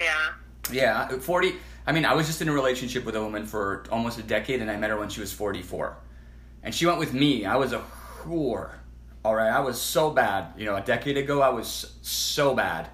Yeah. 0.00 0.32
Yeah, 0.72 1.08
uh, 1.10 1.18
40. 1.18 1.54
I 1.86 1.92
mean, 1.92 2.04
I 2.04 2.14
was 2.14 2.26
just 2.26 2.40
in 2.42 2.48
a 2.48 2.52
relationship 2.52 3.04
with 3.04 3.16
a 3.16 3.22
woman 3.22 3.46
for 3.46 3.84
almost 3.90 4.18
a 4.18 4.22
decade, 4.22 4.60
and 4.60 4.70
I 4.70 4.76
met 4.76 4.90
her 4.90 4.98
when 4.98 5.08
she 5.08 5.20
was 5.20 5.32
44. 5.32 5.96
And 6.62 6.74
she 6.74 6.86
went 6.86 6.98
with 6.98 7.12
me. 7.12 7.44
I 7.44 7.56
was 7.56 7.72
a 7.72 7.82
whore. 8.22 8.70
All 9.24 9.34
right, 9.34 9.50
I 9.50 9.60
was 9.60 9.80
so 9.80 10.10
bad. 10.10 10.52
You 10.56 10.66
know, 10.66 10.76
a 10.76 10.80
decade 10.80 11.16
ago, 11.16 11.42
I 11.42 11.50
was 11.50 11.94
so 12.02 12.54
bad. 12.54 12.88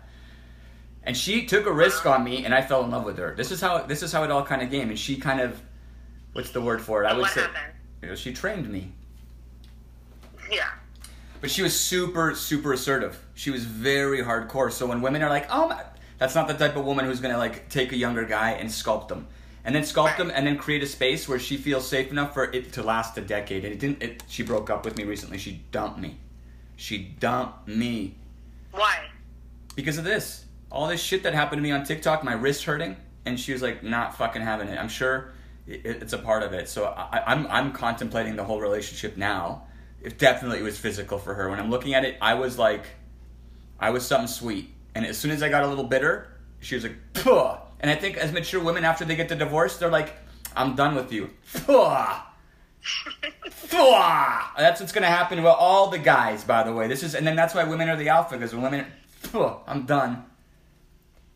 And 1.06 1.16
she 1.16 1.46
took 1.46 1.66
a 1.66 1.72
risk 1.72 2.04
on 2.04 2.24
me, 2.24 2.44
and 2.44 2.52
I 2.52 2.62
fell 2.62 2.82
in 2.82 2.90
love 2.90 3.04
with 3.04 3.16
her. 3.18 3.32
This 3.36 3.52
is 3.52 3.60
how 3.60 3.78
this 3.82 4.02
is 4.02 4.12
how 4.12 4.24
it 4.24 4.30
all 4.32 4.44
kind 4.44 4.60
of 4.60 4.70
came. 4.70 4.88
And 4.88 4.98
she 4.98 5.16
kind 5.16 5.40
of, 5.40 5.60
what's 6.32 6.50
the 6.50 6.60
word 6.60 6.82
for 6.82 7.04
it? 7.04 7.06
I 7.06 7.12
would 7.12 7.22
what 7.22 7.30
say, 7.30 7.42
happened? 7.42 7.74
you 8.02 8.08
know, 8.08 8.14
she 8.16 8.32
trained 8.32 8.68
me. 8.68 8.92
Yeah. 10.50 10.68
But 11.40 11.50
she 11.52 11.62
was 11.62 11.78
super, 11.78 12.34
super 12.34 12.72
assertive. 12.72 13.24
She 13.34 13.50
was 13.50 13.64
very 13.64 14.18
hardcore. 14.18 14.72
So 14.72 14.86
when 14.86 15.00
women 15.00 15.22
are 15.22 15.31
like, 15.31 15.47
"Oh, 15.48 15.68
my, 15.68 15.81
that's 16.18 16.34
not 16.34 16.48
the 16.48 16.55
type 16.55 16.74
of 16.74 16.84
woman 16.84 17.05
who's 17.05 17.20
gonna 17.20 17.39
like 17.39 17.68
take 17.68 17.92
a 17.92 17.97
younger 17.97 18.24
guy 18.24 18.52
and 18.52 18.68
sculpt 18.68 19.06
them, 19.06 19.28
and 19.64 19.72
then 19.72 19.82
sculpt 19.82 20.16
them, 20.16 20.32
and 20.34 20.44
then 20.44 20.58
create 20.58 20.82
a 20.82 20.86
space 20.86 21.28
where 21.28 21.39
she 21.39 21.56
feels 21.56 21.86
safe 21.86 22.10
enough 22.10 22.34
for 22.34 22.44
it 22.50 22.72
to 22.72 22.82
last 22.82 23.16
a 23.16 23.20
decade." 23.20 23.64
And 23.64 23.72
it 23.72 23.78
didn't. 23.78 24.02
It, 24.02 24.24
she 24.26 24.42
broke 24.42 24.70
up 24.70 24.84
with 24.84 24.97
me 24.97 25.05
recently. 25.05 25.39
She 25.39 25.62
dumped 25.70 26.00
me. 26.00 26.16
She 26.74 26.98
dumped 27.20 27.68
me 27.68 28.16
Why? 28.72 29.05
because 29.76 29.98
of 29.98 30.05
this. 30.05 30.45
All 30.70 30.88
this 30.88 31.02
shit 31.02 31.22
that 31.22 31.34
happened 31.34 31.58
to 31.58 31.62
me 31.62 31.70
on 31.70 31.84
TikTok, 31.84 32.24
my 32.24 32.32
wrist 32.32 32.64
hurting, 32.64 32.96
and 33.24 33.38
she 33.38 33.52
was 33.52 33.62
like, 33.62 33.82
not 33.82 34.16
fucking 34.16 34.42
having 34.42 34.68
it. 34.68 34.78
I'm 34.78 34.88
sure 34.88 35.32
it's 35.66 36.12
a 36.12 36.18
part 36.18 36.42
of 36.42 36.52
it. 36.52 36.68
So 36.68 36.84
I, 36.84 37.22
I'm 37.26 37.46
I'm 37.48 37.72
contemplating 37.72 38.36
the 38.36 38.44
whole 38.44 38.60
relationship 38.60 39.16
now. 39.16 39.64
It 40.00 40.18
definitely 40.18 40.58
it 40.60 40.62
was 40.62 40.78
physical 40.78 41.18
for 41.18 41.34
her. 41.34 41.50
When 41.50 41.58
I'm 41.58 41.70
looking 41.70 41.94
at 41.94 42.04
it, 42.04 42.16
I 42.20 42.34
was 42.34 42.58
like, 42.58 42.84
I 43.80 43.90
was 43.90 44.06
something 44.06 44.28
sweet. 44.28 44.70
And 44.94 45.04
as 45.04 45.18
soon 45.18 45.30
as 45.30 45.42
I 45.42 45.48
got 45.48 45.64
a 45.64 45.66
little 45.66 45.84
bitter, 45.84 46.28
she 46.60 46.74
was 46.74 46.84
like, 46.84 46.96
Puh. 47.14 47.56
And 47.80 47.90
I 47.90 47.94
think 47.94 48.16
as 48.16 48.32
mature 48.32 48.62
women, 48.62 48.84
after 48.84 49.04
they 49.04 49.16
get 49.16 49.28
the 49.28 49.36
divorce, 49.36 49.76
they're 49.76 49.90
like, 49.90 50.14
I'm 50.54 50.74
done 50.76 50.94
with 50.94 51.12
you. 51.12 51.30
Puh. 51.52 51.64
Puh. 53.68 54.42
That's 54.56 54.80
what's 54.80 54.92
gonna 54.92 55.06
happen 55.06 55.42
with 55.42 55.52
all 55.52 55.90
the 55.90 55.98
guys, 55.98 56.44
by 56.44 56.62
the 56.62 56.72
way. 56.72 56.86
This 56.86 57.02
is, 57.02 57.14
and 57.14 57.26
then 57.26 57.34
that's 57.34 57.54
why 57.54 57.64
women 57.64 57.88
are 57.88 57.96
the 57.96 58.08
alpha 58.08 58.36
because 58.36 58.54
when 58.54 58.62
women, 58.62 58.86
Puh, 59.24 59.56
I'm 59.66 59.84
done. 59.84 60.24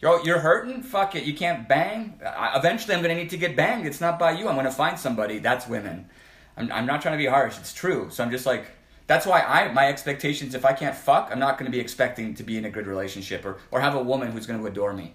Yo, 0.02 0.22
you're 0.22 0.38
hurting? 0.38 0.82
Fuck 0.82 1.14
it. 1.14 1.24
You 1.24 1.34
can't 1.34 1.68
bang? 1.68 2.18
I, 2.24 2.56
eventually, 2.58 2.94
I'm 2.94 3.02
going 3.02 3.14
to 3.14 3.22
need 3.22 3.30
to 3.30 3.36
get 3.36 3.54
banged. 3.54 3.86
It's 3.86 4.00
not 4.00 4.18
by 4.18 4.32
you. 4.32 4.48
I'm 4.48 4.54
going 4.54 4.64
to 4.64 4.72
find 4.72 4.98
somebody. 4.98 5.38
That's 5.40 5.68
women. 5.68 6.08
I'm, 6.56 6.72
I'm 6.72 6.86
not 6.86 7.02
trying 7.02 7.12
to 7.18 7.22
be 7.22 7.26
harsh. 7.28 7.58
It's 7.58 7.74
true. 7.74 8.08
So 8.10 8.24
I'm 8.24 8.30
just 8.30 8.46
like, 8.46 8.64
that's 9.06 9.26
why 9.26 9.40
I 9.42 9.70
my 9.72 9.88
expectations, 9.88 10.54
if 10.54 10.64
I 10.64 10.72
can't 10.72 10.94
fuck, 10.96 11.28
I'm 11.30 11.38
not 11.38 11.58
going 11.58 11.70
to 11.70 11.76
be 11.76 11.80
expecting 11.80 12.34
to 12.36 12.42
be 12.42 12.56
in 12.56 12.64
a 12.64 12.70
good 12.70 12.86
relationship 12.86 13.44
or, 13.44 13.58
or 13.70 13.80
have 13.80 13.94
a 13.94 14.02
woman 14.02 14.30
who's 14.32 14.46
going 14.46 14.60
to 14.60 14.66
adore 14.66 14.94
me. 14.94 15.14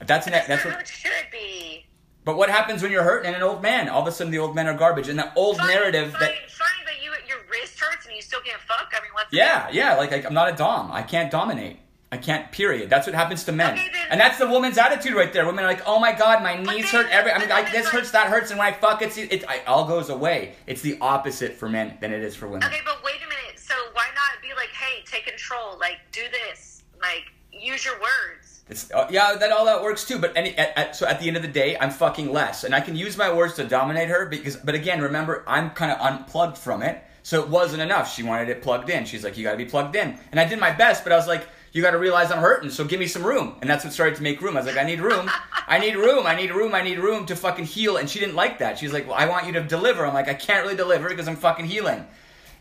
That's, 0.00 0.26
an, 0.26 0.32
that's 0.32 0.48
That's 0.48 0.64
what, 0.64 0.74
how 0.74 0.80
it 0.80 0.88
should 0.88 1.12
be. 1.30 1.84
but 2.24 2.36
what 2.36 2.48
happens 2.48 2.82
when 2.82 2.90
you're 2.92 3.04
hurting 3.04 3.26
and 3.26 3.36
an 3.36 3.42
old 3.42 3.60
man? 3.62 3.88
All 3.88 4.00
of 4.02 4.08
a 4.08 4.12
sudden, 4.12 4.30
the 4.32 4.38
old 4.38 4.54
men 4.54 4.66
are 4.66 4.74
garbage. 4.74 5.08
And 5.08 5.18
that 5.18 5.32
old 5.36 5.58
Fine, 5.58 5.68
narrative 5.68 6.12
fine, 6.12 6.20
that. 6.20 6.50
fine, 6.50 6.68
but 6.84 6.94
you 7.04 7.10
your 7.28 7.38
wrist 7.50 7.78
hurts 7.78 8.06
and 8.06 8.14
you 8.16 8.22
still 8.22 8.40
can't 8.40 8.60
fuck. 8.62 8.90
I 8.96 9.02
mean, 9.02 9.10
what's 9.12 9.32
Yeah, 9.32 9.68
yeah. 9.70 9.96
Like, 9.96 10.10
like 10.10 10.24
I'm 10.24 10.34
not 10.34 10.52
a 10.52 10.56
dom. 10.56 10.90
I 10.90 11.02
can't 11.02 11.30
dominate. 11.30 11.78
I 12.12 12.18
can't. 12.18 12.52
Period. 12.52 12.90
That's 12.90 13.06
what 13.06 13.16
happens 13.16 13.42
to 13.44 13.52
men, 13.52 13.72
Okay, 13.72 13.88
and 14.10 14.20
that's 14.20 14.38
the 14.38 14.46
woman's 14.46 14.76
attitude 14.76 15.14
right 15.14 15.32
there. 15.32 15.46
Women 15.46 15.64
are 15.64 15.68
like, 15.68 15.82
"Oh 15.86 15.98
my 15.98 16.12
god, 16.12 16.42
my 16.42 16.62
knees 16.62 16.90
hurt. 16.90 17.08
Every 17.10 17.32
I 17.32 17.38
mean, 17.38 17.48
like 17.48 17.72
this 17.72 17.88
hurts, 17.88 18.10
that 18.10 18.28
hurts, 18.28 18.50
and 18.50 18.58
when 18.58 18.68
I 18.68 18.76
fuck, 18.76 19.00
it's 19.00 19.16
it, 19.16 19.32
it 19.32 19.44
all 19.66 19.88
goes 19.88 20.10
away. 20.10 20.54
It's 20.66 20.82
the 20.82 20.98
opposite 21.00 21.54
for 21.54 21.70
men 21.70 21.96
than 22.02 22.12
it 22.12 22.22
is 22.22 22.36
for 22.36 22.48
women. 22.48 22.68
Okay, 22.68 22.82
but 22.84 23.02
wait 23.02 23.16
a 23.16 23.28
minute. 23.28 23.58
So 23.58 23.74
why 23.94 24.04
not 24.14 24.42
be 24.42 24.54
like, 24.54 24.68
hey, 24.68 25.02
take 25.06 25.24
control. 25.24 25.78
Like, 25.80 25.98
do 26.12 26.20
this. 26.30 26.82
Like, 27.00 27.32
use 27.50 27.84
your 27.84 27.94
words. 27.94 28.62
It's 28.68 28.90
uh, 28.92 29.08
yeah, 29.10 29.34
that 29.34 29.50
all 29.50 29.64
that 29.64 29.82
works 29.82 30.04
too. 30.04 30.18
But 30.18 30.36
any, 30.36 30.54
at, 30.58 30.76
at, 30.76 30.96
so 30.96 31.06
at 31.06 31.18
the 31.18 31.28
end 31.28 31.36
of 31.36 31.42
the 31.42 31.48
day, 31.48 31.78
I'm 31.80 31.90
fucking 31.90 32.30
less, 32.30 32.64
and 32.64 32.74
I 32.74 32.80
can 32.80 32.94
use 32.94 33.16
my 33.16 33.32
words 33.32 33.54
to 33.54 33.64
dominate 33.64 34.08
her 34.08 34.26
because. 34.26 34.56
But 34.56 34.74
again, 34.74 35.00
remember, 35.00 35.44
I'm 35.46 35.70
kind 35.70 35.90
of 35.90 35.98
unplugged 35.98 36.58
from 36.58 36.82
it, 36.82 37.02
so 37.22 37.42
it 37.42 37.48
wasn't 37.48 37.82
enough. 37.82 38.12
She 38.12 38.22
wanted 38.22 38.50
it 38.50 38.62
plugged 38.62 38.90
in. 38.90 39.06
She's 39.06 39.24
like, 39.24 39.38
you 39.38 39.44
got 39.44 39.52
to 39.52 39.56
be 39.56 39.64
plugged 39.64 39.96
in, 39.96 40.18
and 40.30 40.38
I 40.38 40.44
did 40.44 40.60
my 40.60 40.72
best, 40.72 41.04
but 41.04 41.12
I 41.12 41.16
was 41.16 41.26
like. 41.26 41.46
You 41.72 41.80
got 41.80 41.92
to 41.92 41.98
realize 41.98 42.30
I'm 42.30 42.38
hurting, 42.38 42.68
so 42.68 42.84
give 42.84 43.00
me 43.00 43.06
some 43.06 43.24
room, 43.24 43.56
and 43.62 43.70
that's 43.70 43.82
what 43.82 43.94
started 43.94 44.16
to 44.16 44.22
make 44.22 44.42
room. 44.42 44.56
I 44.58 44.60
was 44.60 44.66
like, 44.66 44.76
I 44.76 44.84
need 44.86 45.00
room, 45.00 45.30
I 45.66 45.78
need 45.78 45.96
room, 45.96 46.26
I 46.26 46.34
need 46.34 46.50
room, 46.50 46.74
I 46.74 46.82
need 46.82 46.98
room 46.98 47.24
to 47.26 47.34
fucking 47.34 47.64
heal, 47.64 47.96
and 47.96 48.10
she 48.10 48.18
didn't 48.20 48.34
like 48.34 48.58
that. 48.58 48.78
She's 48.78 48.92
like, 48.92 49.06
well, 49.08 49.16
I 49.16 49.26
want 49.26 49.46
you 49.46 49.52
to 49.54 49.62
deliver. 49.62 50.04
I'm 50.04 50.12
like, 50.12 50.28
I 50.28 50.34
can't 50.34 50.64
really 50.64 50.76
deliver 50.76 51.08
because 51.08 51.26
I'm 51.28 51.36
fucking 51.36 51.64
healing, 51.64 52.06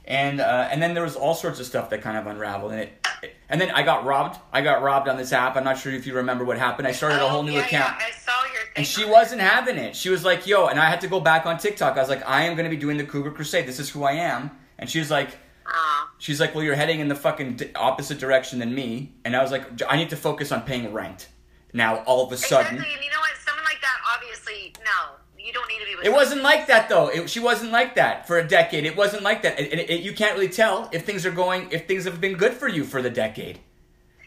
and 0.05 0.39
uh, 0.39 0.69
and 0.71 0.81
then 0.81 0.93
there 0.93 1.03
was 1.03 1.17
all 1.17 1.33
sorts 1.35 1.59
of 1.59 1.65
stuff 1.65 1.89
that 1.89 2.01
kind 2.01 2.15
of 2.17 2.25
unraveled, 2.25 2.71
and 2.71 2.81
it, 2.81 3.05
and 3.49 3.59
then 3.59 3.69
I 3.71 3.83
got 3.83 4.05
robbed. 4.05 4.39
I 4.53 4.61
got 4.61 4.81
robbed 4.81 5.09
on 5.09 5.17
this 5.17 5.33
app. 5.33 5.57
I'm 5.57 5.65
not 5.65 5.77
sure 5.77 5.91
if 5.91 6.07
you 6.07 6.13
remember 6.15 6.45
what 6.45 6.57
happened. 6.57 6.87
I 6.87 6.93
started 6.93 7.21
a 7.21 7.27
whole 7.27 7.39
Oh, 7.39 7.43
new 7.43 7.51
yeah, 7.51 7.65
account. 7.65 7.95
Yeah, 7.99 8.05
I 8.07 8.11
saw 8.11 8.43
your 8.45 8.61
thing. 8.61 8.71
And 8.77 8.87
she 8.87 9.03
wasn't 9.03 9.41
having 9.41 9.75
it. 9.75 9.93
She 9.93 10.09
was 10.09 10.23
like, 10.23 10.47
yo, 10.47 10.67
and 10.67 10.79
I 10.79 10.89
had 10.89 11.01
to 11.01 11.07
go 11.09 11.19
back 11.19 11.45
on 11.45 11.57
TikTok. 11.57 11.97
I 11.97 11.99
was 11.99 12.09
like, 12.09 12.25
I 12.25 12.43
am 12.43 12.55
going 12.55 12.63
to 12.63 12.73
be 12.73 12.79
doing 12.81 12.95
the 12.97 13.03
Cougar 13.03 13.31
Crusade. 13.31 13.67
This 13.67 13.77
is 13.79 13.89
who 13.89 14.03
I 14.05 14.13
am. 14.13 14.51
And 14.79 14.89
she 14.89 14.99
was 14.99 15.11
like. 15.11 15.31
Ah. 15.65 16.09
she's 16.17 16.39
like, 16.39 16.53
well, 16.55 16.63
you're 16.63 16.75
heading 16.75 16.99
in 16.99 17.07
the 17.07 17.15
fucking 17.15 17.55
di- 17.55 17.71
opposite 17.75 18.19
direction 18.19 18.59
than 18.59 18.73
me. 18.75 19.13
And 19.25 19.35
I 19.35 19.41
was 19.41 19.51
like, 19.51 19.63
I 19.87 19.95
need 19.97 20.09
to 20.09 20.15
focus 20.17 20.51
on 20.51 20.61
paying 20.63 20.91
rent. 20.93 21.27
Now, 21.73 21.97
all 22.03 22.25
of 22.25 22.31
a 22.31 22.37
sudden. 22.37 22.75
Exactly, 22.75 22.93
and 22.95 23.03
you 23.03 23.09
know 23.11 23.19
what? 23.19 23.31
Someone 23.45 23.63
like 23.63 23.79
that, 23.81 23.97
obviously, 24.15 24.73
no, 24.83 25.15
you 25.39 25.53
don't 25.53 25.67
need 25.69 25.79
to 25.79 25.85
be 25.85 25.95
with. 25.95 26.05
It 26.05 26.11
wasn't 26.11 26.41
like 26.41 26.67
that 26.67 26.89
though. 26.89 27.07
It, 27.07 27.29
she 27.29 27.39
wasn't 27.39 27.71
like 27.71 27.95
that 27.95 28.27
for 28.27 28.37
a 28.39 28.47
decade. 28.47 28.85
It 28.85 28.97
wasn't 28.97 29.23
like 29.23 29.41
that. 29.43 29.57
And 29.57 29.67
it, 29.79 29.89
it, 29.89 30.01
you 30.01 30.13
can't 30.13 30.33
really 30.35 30.49
tell 30.49 30.89
if 30.91 31.05
things 31.05 31.25
are 31.25 31.31
going, 31.31 31.69
if 31.71 31.87
things 31.87 32.03
have 32.05 32.19
been 32.19 32.33
good 32.35 32.53
for 32.53 32.67
you 32.67 32.83
for 32.83 33.01
the 33.01 33.09
decade. 33.09 33.59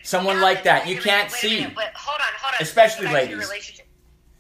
Someone 0.02 0.36
Yeah, 0.36 0.42
like 0.42 0.64
that, 0.64 0.86
you 0.88 0.96
can't 0.96 1.28
minute, 1.28 1.32
see. 1.32 1.60
minute, 1.60 1.74
But 1.74 1.92
hold 1.94 2.20
on, 2.20 2.26
hold 2.40 2.54
on. 2.54 2.62
Especially 2.62 3.06
Let's 3.06 3.12
go 3.14 3.18
back 3.18 3.24
to 3.24 3.28
your 3.30 3.38
ladies. 3.38 3.48
relationship. 3.50 3.86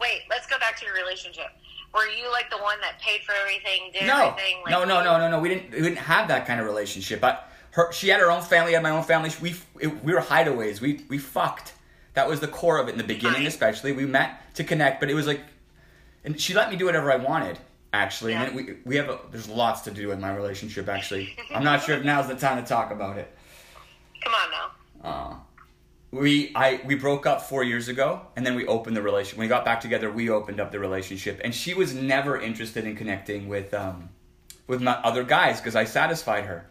Wait, 0.00 0.20
let's 0.30 0.46
go 0.46 0.58
back 0.58 0.76
to 0.78 0.84
your 0.86 0.94
relationship. 0.94 1.46
Were 1.94 2.06
you 2.08 2.30
like 2.32 2.50
the 2.50 2.58
one 2.58 2.80
that 2.80 2.98
paid 3.00 3.20
for 3.22 3.32
everything, 3.40 3.90
did 3.92 4.06
No, 4.06 4.30
everything? 4.30 4.56
Like, 4.64 4.72
no, 4.72 4.84
no, 4.84 5.04
no, 5.04 5.18
no, 5.18 5.30
no. 5.30 5.38
We 5.38 5.48
didn't. 5.48 5.70
We 5.70 5.80
didn't 5.82 5.98
have 5.98 6.28
that 6.28 6.46
kind 6.46 6.58
of 6.60 6.66
relationship. 6.66 7.20
But 7.20 7.48
her, 7.72 7.92
she 7.92 8.08
had 8.08 8.20
her 8.20 8.30
own 8.30 8.42
family. 8.42 8.72
I 8.72 8.74
had 8.74 8.82
my 8.82 8.90
own 8.90 9.04
family. 9.04 9.30
We 9.40 9.54
it, 9.80 10.02
we 10.04 10.12
were 10.12 10.20
hideaways. 10.20 10.80
We 10.80 11.04
we 11.08 11.18
fucked. 11.18 11.72
That 12.14 12.28
was 12.28 12.40
the 12.40 12.48
core 12.48 12.78
of 12.78 12.88
it 12.88 12.92
in 12.92 12.98
the 12.98 13.04
beginning, 13.04 13.38
Fine. 13.38 13.46
especially. 13.46 13.92
We 13.92 14.06
met 14.06 14.54
to 14.54 14.64
connect, 14.64 15.00
but 15.00 15.10
it 15.10 15.14
was 15.14 15.26
like, 15.26 15.40
and 16.24 16.40
she 16.40 16.54
let 16.54 16.70
me 16.70 16.76
do 16.76 16.86
whatever 16.86 17.12
I 17.12 17.16
wanted. 17.16 17.58
Actually, 17.92 18.32
Yeah. 18.32 18.44
and 18.44 18.56
we 18.56 18.74
we 18.84 18.96
have 18.96 19.08
a, 19.08 19.20
there's 19.30 19.48
lots 19.48 19.82
to 19.82 19.92
do 19.92 20.10
in 20.10 20.20
my 20.20 20.34
relationship. 20.34 20.88
Actually, 20.88 21.36
I'm 21.54 21.62
not 21.62 21.82
sure 21.84 21.96
if 21.96 22.04
now's 22.04 22.26
the 22.26 22.34
time 22.34 22.60
to 22.60 22.68
talk 22.68 22.90
about 22.90 23.18
it. 23.18 23.32
Come 24.22 24.32
on 24.34 24.50
now. 24.50 25.08
Uh, 25.08 25.34
we 26.14 26.52
I 26.54 26.80
we 26.84 26.94
broke 26.94 27.26
up 27.26 27.42
four 27.42 27.64
years 27.64 27.88
ago, 27.88 28.20
and 28.36 28.46
then 28.46 28.54
we 28.54 28.66
opened 28.66 28.96
the 28.96 29.02
relation. 29.02 29.36
When 29.36 29.46
we 29.46 29.48
got 29.48 29.64
back 29.64 29.80
together, 29.80 30.10
we 30.10 30.30
opened 30.30 30.60
up 30.60 30.70
the 30.70 30.78
relationship, 30.78 31.40
and 31.42 31.54
she 31.54 31.74
was 31.74 31.92
never 31.92 32.40
interested 32.40 32.84
in 32.84 32.96
connecting 32.96 33.48
with 33.48 33.74
um 33.74 34.10
with 34.66 34.80
my 34.80 34.92
other 34.92 35.24
guys 35.24 35.60
because 35.60 35.74
I 35.76 35.84
satisfied 35.84 36.44
her. 36.44 36.66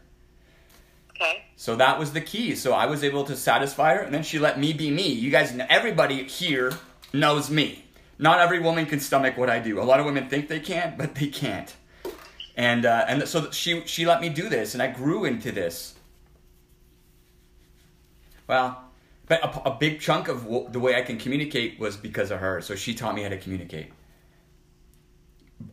Okay. 1.10 1.44
So 1.56 1.76
that 1.76 2.00
was 2.00 2.14
the 2.14 2.22
key. 2.22 2.56
So 2.56 2.74
I 2.74 2.86
was 2.86 3.04
able 3.04 3.26
to 3.26 3.36
satisfy 3.36 3.96
her, 3.96 4.02
and 4.02 4.14
then 4.14 4.24
she 4.24 4.40
let 4.40 4.60
me 4.60 4.72
be 4.74 4.90
me. 4.90 5.08
You 5.08 5.30
guys, 5.30 5.54
everybody 5.70 6.24
here 6.24 6.72
knows 7.12 7.50
me. 7.50 7.84
Not 8.18 8.40
every 8.40 8.60
woman 8.60 8.86
can 8.86 9.00
stomach 9.00 9.38
what 9.38 9.50
I 9.50 9.60
do. 9.60 9.82
A 9.82 9.84
lot 9.84 10.00
of 10.00 10.06
women 10.06 10.30
think 10.30 10.48
they 10.48 10.60
can, 10.60 10.96
but 10.98 11.16
they 11.16 11.28
can't. 11.28 11.76
And 12.56 12.86
uh, 12.86 13.06
and 13.08 13.28
so 13.28 13.52
she 13.52 13.86
she 13.86 14.06
let 14.06 14.22
me 14.22 14.30
do 14.30 14.48
this, 14.48 14.74
and 14.74 14.82
I 14.82 14.88
grew 14.88 15.26
into 15.26 15.52
this. 15.52 15.96
Well, 18.48 18.84
but 19.28 19.44
a, 19.44 19.70
a 19.70 19.78
big 19.78 20.00
chunk 20.00 20.28
of 20.28 20.44
w- 20.44 20.68
the 20.70 20.80
way 20.80 20.96
I 20.96 21.02
can 21.02 21.18
communicate 21.18 21.80
was 21.80 21.96
because 21.96 22.32
of 22.32 22.40
her. 22.40 22.62
So 22.62 22.76
she 22.76 22.94
taught 22.94 23.16
me 23.16 23.24
how 23.24 23.30
to 23.30 23.38
communicate. 23.38 23.92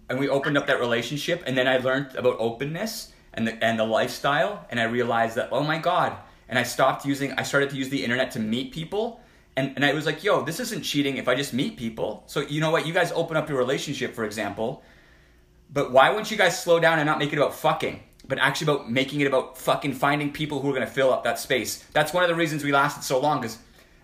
And 0.09 0.19
we 0.19 0.29
opened 0.29 0.57
up 0.57 0.67
that 0.67 0.81
relationship, 0.81 1.43
and 1.47 1.57
then 1.57 1.67
I 1.67 1.79
learned 1.79 2.15
about 2.15 2.37
openness 2.39 3.12
and 3.35 3.47
the 3.47 3.65
and 3.65 3.79
the 3.79 3.85
lifestyle, 3.85 4.67
and 4.70 4.79
I 4.81 4.85
realized 4.85 5.37
that 5.37 5.49
oh 5.53 5.62
my 5.62 5.79
god! 5.79 6.17
And 6.49 6.59
I 6.59 6.62
stopped 6.62 7.05
using. 7.05 7.33
I 7.33 7.43
started 7.43 7.70
to 7.70 7.77
use 7.77 7.89
the 7.89 8.05
internet 8.05 8.33
to 8.33 8.41
meet 8.41 8.73
people, 8.73 9.20
and 9.57 9.73
and 9.77 9.85
I 9.85 9.93
was 9.93 10.07
like, 10.07 10.23
yo, 10.23 10.43
this 10.43 10.61
isn't 10.61 10.83
cheating 10.83 11.17
if 11.17 11.29
I 11.29 11.35
just 11.35 11.53
meet 11.53 11.77
people. 11.77 12.25
So 12.27 12.41
you 12.41 12.61
know 12.61 12.70
what? 12.70 12.87
You 12.87 12.93
guys 12.93 13.12
open 13.12 13.37
up 13.37 13.49
your 13.49 13.59
relationship, 13.59 14.15
for 14.15 14.25
example, 14.25 14.83
but 15.73 15.93
why 15.93 16.11
wouldn't 16.11 16.31
you 16.31 16.37
guys 16.37 16.61
slow 16.61 16.79
down 16.79 16.99
and 16.99 17.07
not 17.07 17.19
make 17.19 17.33
it 17.33 17.37
about 17.37 17.55
fucking? 17.55 18.01
But 18.31 18.39
actually 18.39 18.73
about 18.73 18.91
making 18.91 19.20
it 19.20 19.26
about 19.26 19.59
fucking 19.59 19.94
finding 19.94 20.33
people 20.33 20.60
who 20.60 20.70
are 20.70 20.73
gonna 20.73 20.86
fill 20.86 21.12
up 21.12 21.25
that 21.25 21.39
space. 21.41 21.84
That's 21.92 22.15
one 22.15 22.23
of 22.23 22.28
the 22.28 22.36
reasons 22.36 22.62
we 22.62 22.70
lasted 22.70 23.02
so 23.02 23.18
long, 23.20 23.41
because 23.41 23.59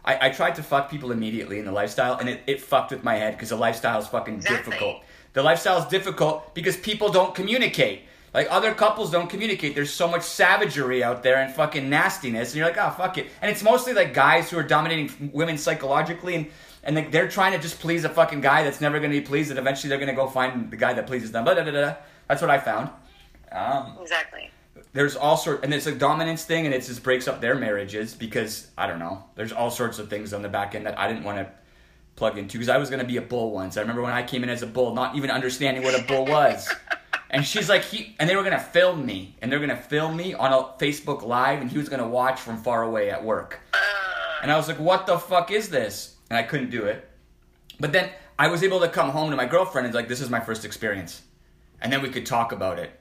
I, 0.05 0.27
I 0.27 0.31
tried 0.31 0.57
to 0.57 0.65
fuck 0.65 0.91
people 0.91 1.13
immediately 1.13 1.61
in 1.61 1.65
the 1.65 1.71
lifestyle, 1.73 2.19
and 2.19 2.29
it, 2.29 2.43
it 2.49 2.61
fucked 2.61 2.91
with 2.91 3.05
my 3.05 3.15
head 3.15 3.35
because 3.35 3.51
the 3.51 3.57
lifestyle 3.57 4.01
is 4.01 4.09
fucking 4.09 4.35
Exactly. 4.35 4.73
difficult. 4.73 5.03
The 5.33 5.45
lifestyle 5.45 5.79
is 5.79 5.85
difficult 5.87 6.55
because 6.55 6.77
people 6.77 7.09
don't 7.11 7.37
communicate. 7.37 8.03
Like 8.35 8.49
other 8.51 8.75
couples 8.75 9.13
don't 9.13 9.31
communicate. 9.31 9.75
There's 9.77 9.93
so 9.93 10.09
much 10.09 10.23
savagery 10.23 11.05
out 11.05 11.23
there 11.23 11.37
and 11.37 11.55
fucking 11.55 11.89
nastiness, 11.89 12.51
and 12.51 12.57
you're 12.59 12.67
like, 12.67 12.77
oh 12.79 12.91
fuck 12.91 13.17
it. 13.19 13.29
And 13.41 13.49
it's 13.51 13.63
mostly 13.63 13.93
like 13.93 14.13
guys 14.13 14.51
who 14.51 14.59
are 14.59 14.65
dominating 14.65 15.31
women 15.33 15.57
psychologically, 15.57 16.35
and 16.35 16.47
and 16.83 16.97
like 16.97 17.13
they're 17.13 17.29
trying 17.29 17.53
to 17.53 17.59
just 17.59 17.79
please 17.79 18.05
a 18.05 18.09
fucking 18.09 18.41
guy 18.41 18.65
that's 18.65 18.81
never 18.81 18.99
gonna 18.99 19.11
be 19.11 19.21
pleased, 19.21 19.51
and 19.51 19.59
eventually 19.61 19.89
they're 19.89 20.01
gonna 20.01 20.15
go 20.15 20.27
find 20.27 20.71
the 20.71 20.77
guy 20.77 20.95
that 20.95 21.07
pleases 21.07 21.31
them. 21.31 21.45
Blah, 21.45 21.55
blah, 21.55 21.71
blah. 21.71 21.95
That's 22.29 22.43
what 22.43 22.51
I 22.51 22.59
found. 22.59 22.91
Um, 23.57 23.97
Exactly. 24.03 24.51
there's 24.93 25.17
all 25.17 25.37
sort, 25.37 25.65
and 25.65 25.73
it's 25.73 25.87
a 25.87 25.95
dominance 25.95 26.45
thing, 26.45 26.67
and 26.67 26.75
it 26.75 26.83
just 26.85 27.03
breaks 27.03 27.27
up 27.27 27.41
their 27.41 27.55
marriages 27.55 28.15
because 28.15 28.69
I 28.77 28.87
don't 28.87 28.99
know. 28.99 29.25
There's 29.35 29.53
all 29.53 29.71
sorts 29.71 29.99
of 29.99 30.11
things 30.11 30.33
on 30.35 30.43
the 30.43 30.49
back 30.49 30.75
end 30.75 30.87
that 30.87 30.99
I 30.99 31.09
didn't 31.09 31.25
want 31.25 31.39
to 31.39 31.51
plug 32.17 32.39
into 32.39 32.59
because 32.59 32.69
I 32.69 32.77
was 32.79 32.91
gonna 32.91 33.05
be 33.05 33.17
a 33.17 33.23
bull 33.23 33.51
once. 33.51 33.77
I 33.77 33.81
remember 33.81 34.03
when 34.03 34.13
I 34.13 34.23
came 34.23 34.43
in 34.43 34.51
as 34.51 34.63
a 34.63 34.67
bull, 34.67 34.95
not 34.95 35.17
even 35.17 35.31
understanding 35.31 35.83
what 35.83 35.99
a 35.99 36.05
bull 36.05 36.27
was. 36.27 36.73
And 37.29 37.45
she's 37.45 37.69
like, 37.69 37.83
he, 37.83 38.15
and 38.21 38.31
they 38.31 38.37
were 38.37 38.45
gonna 38.45 38.61
film 38.61 39.05
me, 39.05 39.35
and 39.43 39.51
they're 39.51 39.59
gonna 39.59 39.77
film 39.77 40.17
me 40.17 40.33
on 40.33 40.53
a 40.53 40.59
Facebook 40.83 41.23
Live, 41.27 41.61
and 41.61 41.69
he 41.69 41.77
was 41.77 41.89
gonna 41.89 42.07
watch 42.09 42.41
from 42.41 42.57
far 42.57 42.85
away 42.85 43.11
at 43.11 43.25
work. 43.25 43.59
And 44.43 44.51
I 44.53 44.57
was 44.57 44.69
like, 44.69 44.79
what 44.79 45.07
the 45.09 45.19
fuck 45.19 45.51
is 45.51 45.69
this? 45.69 46.15
And 46.31 46.39
I 46.39 46.45
couldn't 46.45 46.71
do 46.71 46.85
it. 46.85 47.07
But 47.81 47.93
then 47.93 48.11
I 48.39 48.47
was 48.47 48.63
able 48.63 48.79
to 48.81 48.89
come 48.89 49.11
home 49.11 49.31
to 49.31 49.37
my 49.37 49.45
girlfriend 49.45 49.87
and 49.87 49.95
like, 49.95 50.07
this 50.07 50.21
is 50.21 50.31
my 50.31 50.39
first 50.39 50.65
experience, 50.65 51.21
and 51.81 51.93
then 51.93 52.01
we 52.01 52.11
could 52.11 52.27
talk 52.27 52.53
about 52.53 52.79
it. 52.79 52.93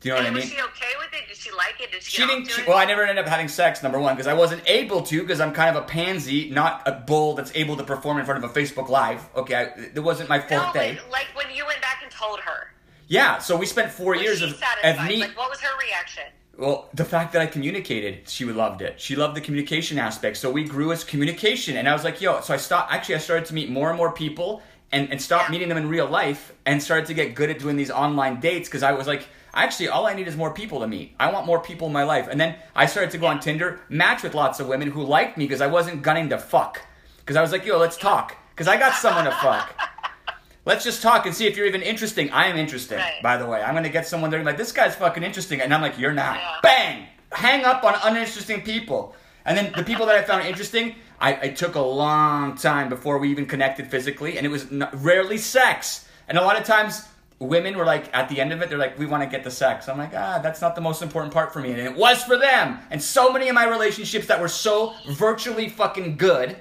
Do 0.00 0.08
you 0.08 0.14
know 0.14 0.20
what 0.20 0.26
I 0.26 0.30
mean? 0.30 0.34
was 0.40 0.44
she 0.50 0.60
okay 0.60 0.92
with 0.98 1.12
it? 1.14 1.26
Did 1.28 1.36
she 1.36 1.50
like 1.52 1.80
it? 1.80 1.90
Did 1.90 2.02
she? 2.02 2.20
She 2.22 2.26
didn't. 2.26 2.50
She, 2.50 2.60
it? 2.62 2.68
well, 2.68 2.76
I 2.76 2.84
never 2.84 3.02
ended 3.02 3.18
up 3.24 3.28
having 3.28 3.48
sex. 3.48 3.82
Number 3.82 3.98
one, 3.98 4.14
because 4.14 4.26
I 4.26 4.34
wasn't 4.34 4.62
able 4.66 5.02
to, 5.02 5.22
because 5.22 5.40
I'm 5.40 5.52
kind 5.52 5.74
of 5.74 5.82
a 5.82 5.86
pansy, 5.86 6.50
not 6.50 6.82
a 6.86 6.92
bull 6.92 7.34
that's 7.34 7.50
able 7.54 7.76
to 7.78 7.84
perform 7.84 8.18
in 8.18 8.26
front 8.26 8.44
of 8.44 8.50
a 8.50 8.52
Facebook 8.60 8.88
Live. 8.88 9.26
Okay, 9.34 9.54
I, 9.54 9.62
it 9.94 10.02
wasn't 10.02 10.28
my 10.28 10.38
no, 10.38 10.42
forte. 10.42 10.96
but 10.96 11.10
like 11.10 11.26
when 11.34 11.46
you 11.54 11.64
went 11.66 11.80
back 11.80 12.00
and 12.02 12.10
told 12.10 12.40
her, 12.40 12.72
yeah, 13.08 13.38
so 13.38 13.56
we 13.56 13.64
spent 13.66 13.90
four 13.90 14.12
was 14.12 14.22
years 14.22 14.38
she 14.38 14.44
of, 14.44 14.62
of 14.84 15.06
me. 15.06 15.20
Like, 15.20 15.36
what 15.36 15.48
was 15.48 15.60
her 15.60 15.78
reaction? 15.78 16.24
Well, 16.58 16.88
the 16.94 17.04
fact 17.04 17.32
that 17.34 17.42
I 17.42 17.46
communicated, 17.46 18.28
she 18.28 18.44
loved 18.46 18.80
it. 18.82 19.00
She 19.00 19.14
loved 19.16 19.36
the 19.36 19.40
communication 19.42 19.98
aspect. 19.98 20.38
So 20.38 20.50
we 20.50 20.64
grew 20.64 20.90
as 20.92 21.04
communication, 21.04 21.76
and 21.76 21.88
I 21.88 21.92
was 21.92 22.04
like, 22.04 22.20
yo. 22.20 22.40
So 22.40 22.52
I 22.54 22.58
stopped. 22.58 22.92
Actually, 22.92 23.16
I 23.16 23.18
started 23.18 23.46
to 23.46 23.54
meet 23.54 23.70
more 23.70 23.88
and 23.88 23.96
more 23.96 24.12
people, 24.12 24.62
and 24.92 25.10
and 25.10 25.20
stopped 25.22 25.44
Yeah. 25.48 25.52
meeting 25.52 25.68
them 25.68 25.78
in 25.78 25.88
real 25.88 26.06
life, 26.06 26.52
and 26.66 26.82
started 26.82 27.06
to 27.06 27.14
get 27.14 27.34
good 27.34 27.50
at 27.50 27.58
doing 27.58 27.76
these 27.76 27.90
online 27.90 28.40
dates 28.40 28.68
because 28.68 28.82
I 28.82 28.92
was 28.92 29.06
like, 29.06 29.26
actually, 29.64 29.88
all 29.88 30.06
I 30.06 30.14
need 30.14 30.28
is 30.28 30.36
more 30.36 30.52
people 30.52 30.80
to 30.80 30.86
meet. 30.86 31.14
I 31.18 31.32
want 31.32 31.46
more 31.46 31.60
people 31.60 31.86
in 31.88 31.92
my 31.92 32.04
life, 32.04 32.28
and 32.30 32.40
then 32.40 32.54
I 32.74 32.86
started 32.86 33.10
to 33.12 33.18
go 33.18 33.26
on 33.26 33.40
Tinder, 33.40 33.80
match 33.88 34.22
with 34.22 34.34
lots 34.34 34.60
of 34.60 34.68
women 34.68 34.90
who 34.90 35.02
liked 35.02 35.36
me 35.36 35.44
because 35.46 35.60
I 35.60 35.66
wasn't 35.66 36.02
gunning 36.02 36.28
to 36.30 36.38
fuck. 36.38 36.80
Because 37.18 37.36
I 37.36 37.42
was 37.42 37.50
like, 37.52 37.64
yo, 37.66 37.78
let's 37.78 37.96
talk. 37.96 38.36
Because 38.54 38.68
I 38.68 38.76
got 38.78 38.94
someone 38.94 39.24
to 39.24 39.32
fuck. 39.32 39.74
Let's 40.64 40.82
just 40.82 41.00
talk 41.00 41.26
and 41.26 41.34
see 41.34 41.46
if 41.46 41.56
you're 41.56 41.66
even 41.66 41.80
interesting. 41.80 42.28
I 42.32 42.46
am 42.48 42.56
interesting, 42.56 42.98
Right. 42.98 43.22
by 43.22 43.36
the 43.36 43.46
way. 43.46 43.62
I'm 43.62 43.72
gonna 43.76 43.88
get 43.88 44.04
someone 44.04 44.30
there 44.30 44.42
like, 44.42 44.56
this 44.56 44.72
guy's 44.72 44.96
fucking 44.96 45.22
interesting, 45.22 45.60
and 45.60 45.72
I'm 45.72 45.80
like, 45.80 45.96
you're 45.96 46.12
not. 46.12 46.38
Yeah. 46.38 46.54
Bang! 46.60 47.06
Hang 47.30 47.64
up 47.64 47.84
on 47.84 47.94
uninteresting 48.02 48.62
people. 48.62 49.14
And 49.44 49.56
then 49.56 49.72
the 49.76 49.84
people 49.84 50.06
that 50.06 50.16
I 50.16 50.22
found 50.22 50.44
interesting, 50.44 50.96
I, 51.20 51.34
it 51.34 51.56
took 51.56 51.76
a 51.76 51.80
long 51.80 52.56
time 52.56 52.88
before 52.88 53.18
we 53.18 53.30
even 53.30 53.46
connected 53.46 53.86
physically, 53.92 54.38
and 54.38 54.44
it 54.44 54.48
was 54.48 54.64
n- 54.72 54.88
rarely 54.94 55.38
sex. 55.38 56.08
And 56.26 56.36
a 56.36 56.42
lot 56.42 56.58
of 56.60 56.66
times, 56.66 57.06
women 57.38 57.76
were 57.76 57.84
like, 57.84 58.14
at 58.16 58.28
the 58.28 58.40
end 58.40 58.52
of 58.52 58.62
it, 58.62 58.68
they're 58.68 58.78
like, 58.78 58.98
we 58.98 59.06
want 59.06 59.22
to 59.22 59.28
get 59.28 59.44
the 59.44 59.50
sex. 59.50 59.88
I'm 59.88 59.98
like, 59.98 60.14
ah, 60.14 60.40
that's 60.42 60.60
not 60.60 60.74
the 60.74 60.80
most 60.80 61.02
important 61.02 61.34
part 61.34 61.52
for 61.52 61.60
me. 61.60 61.70
And 61.70 61.80
it 61.80 61.94
was 61.94 62.22
for 62.22 62.38
them. 62.38 62.78
And 62.90 63.02
so 63.02 63.32
many 63.32 63.48
of 63.48 63.54
my 63.54 63.68
relationships 63.68 64.26
that 64.26 64.40
were 64.40 64.48
so 64.48 64.94
virtually 65.10 65.68
fucking 65.68 66.16
good 66.16 66.56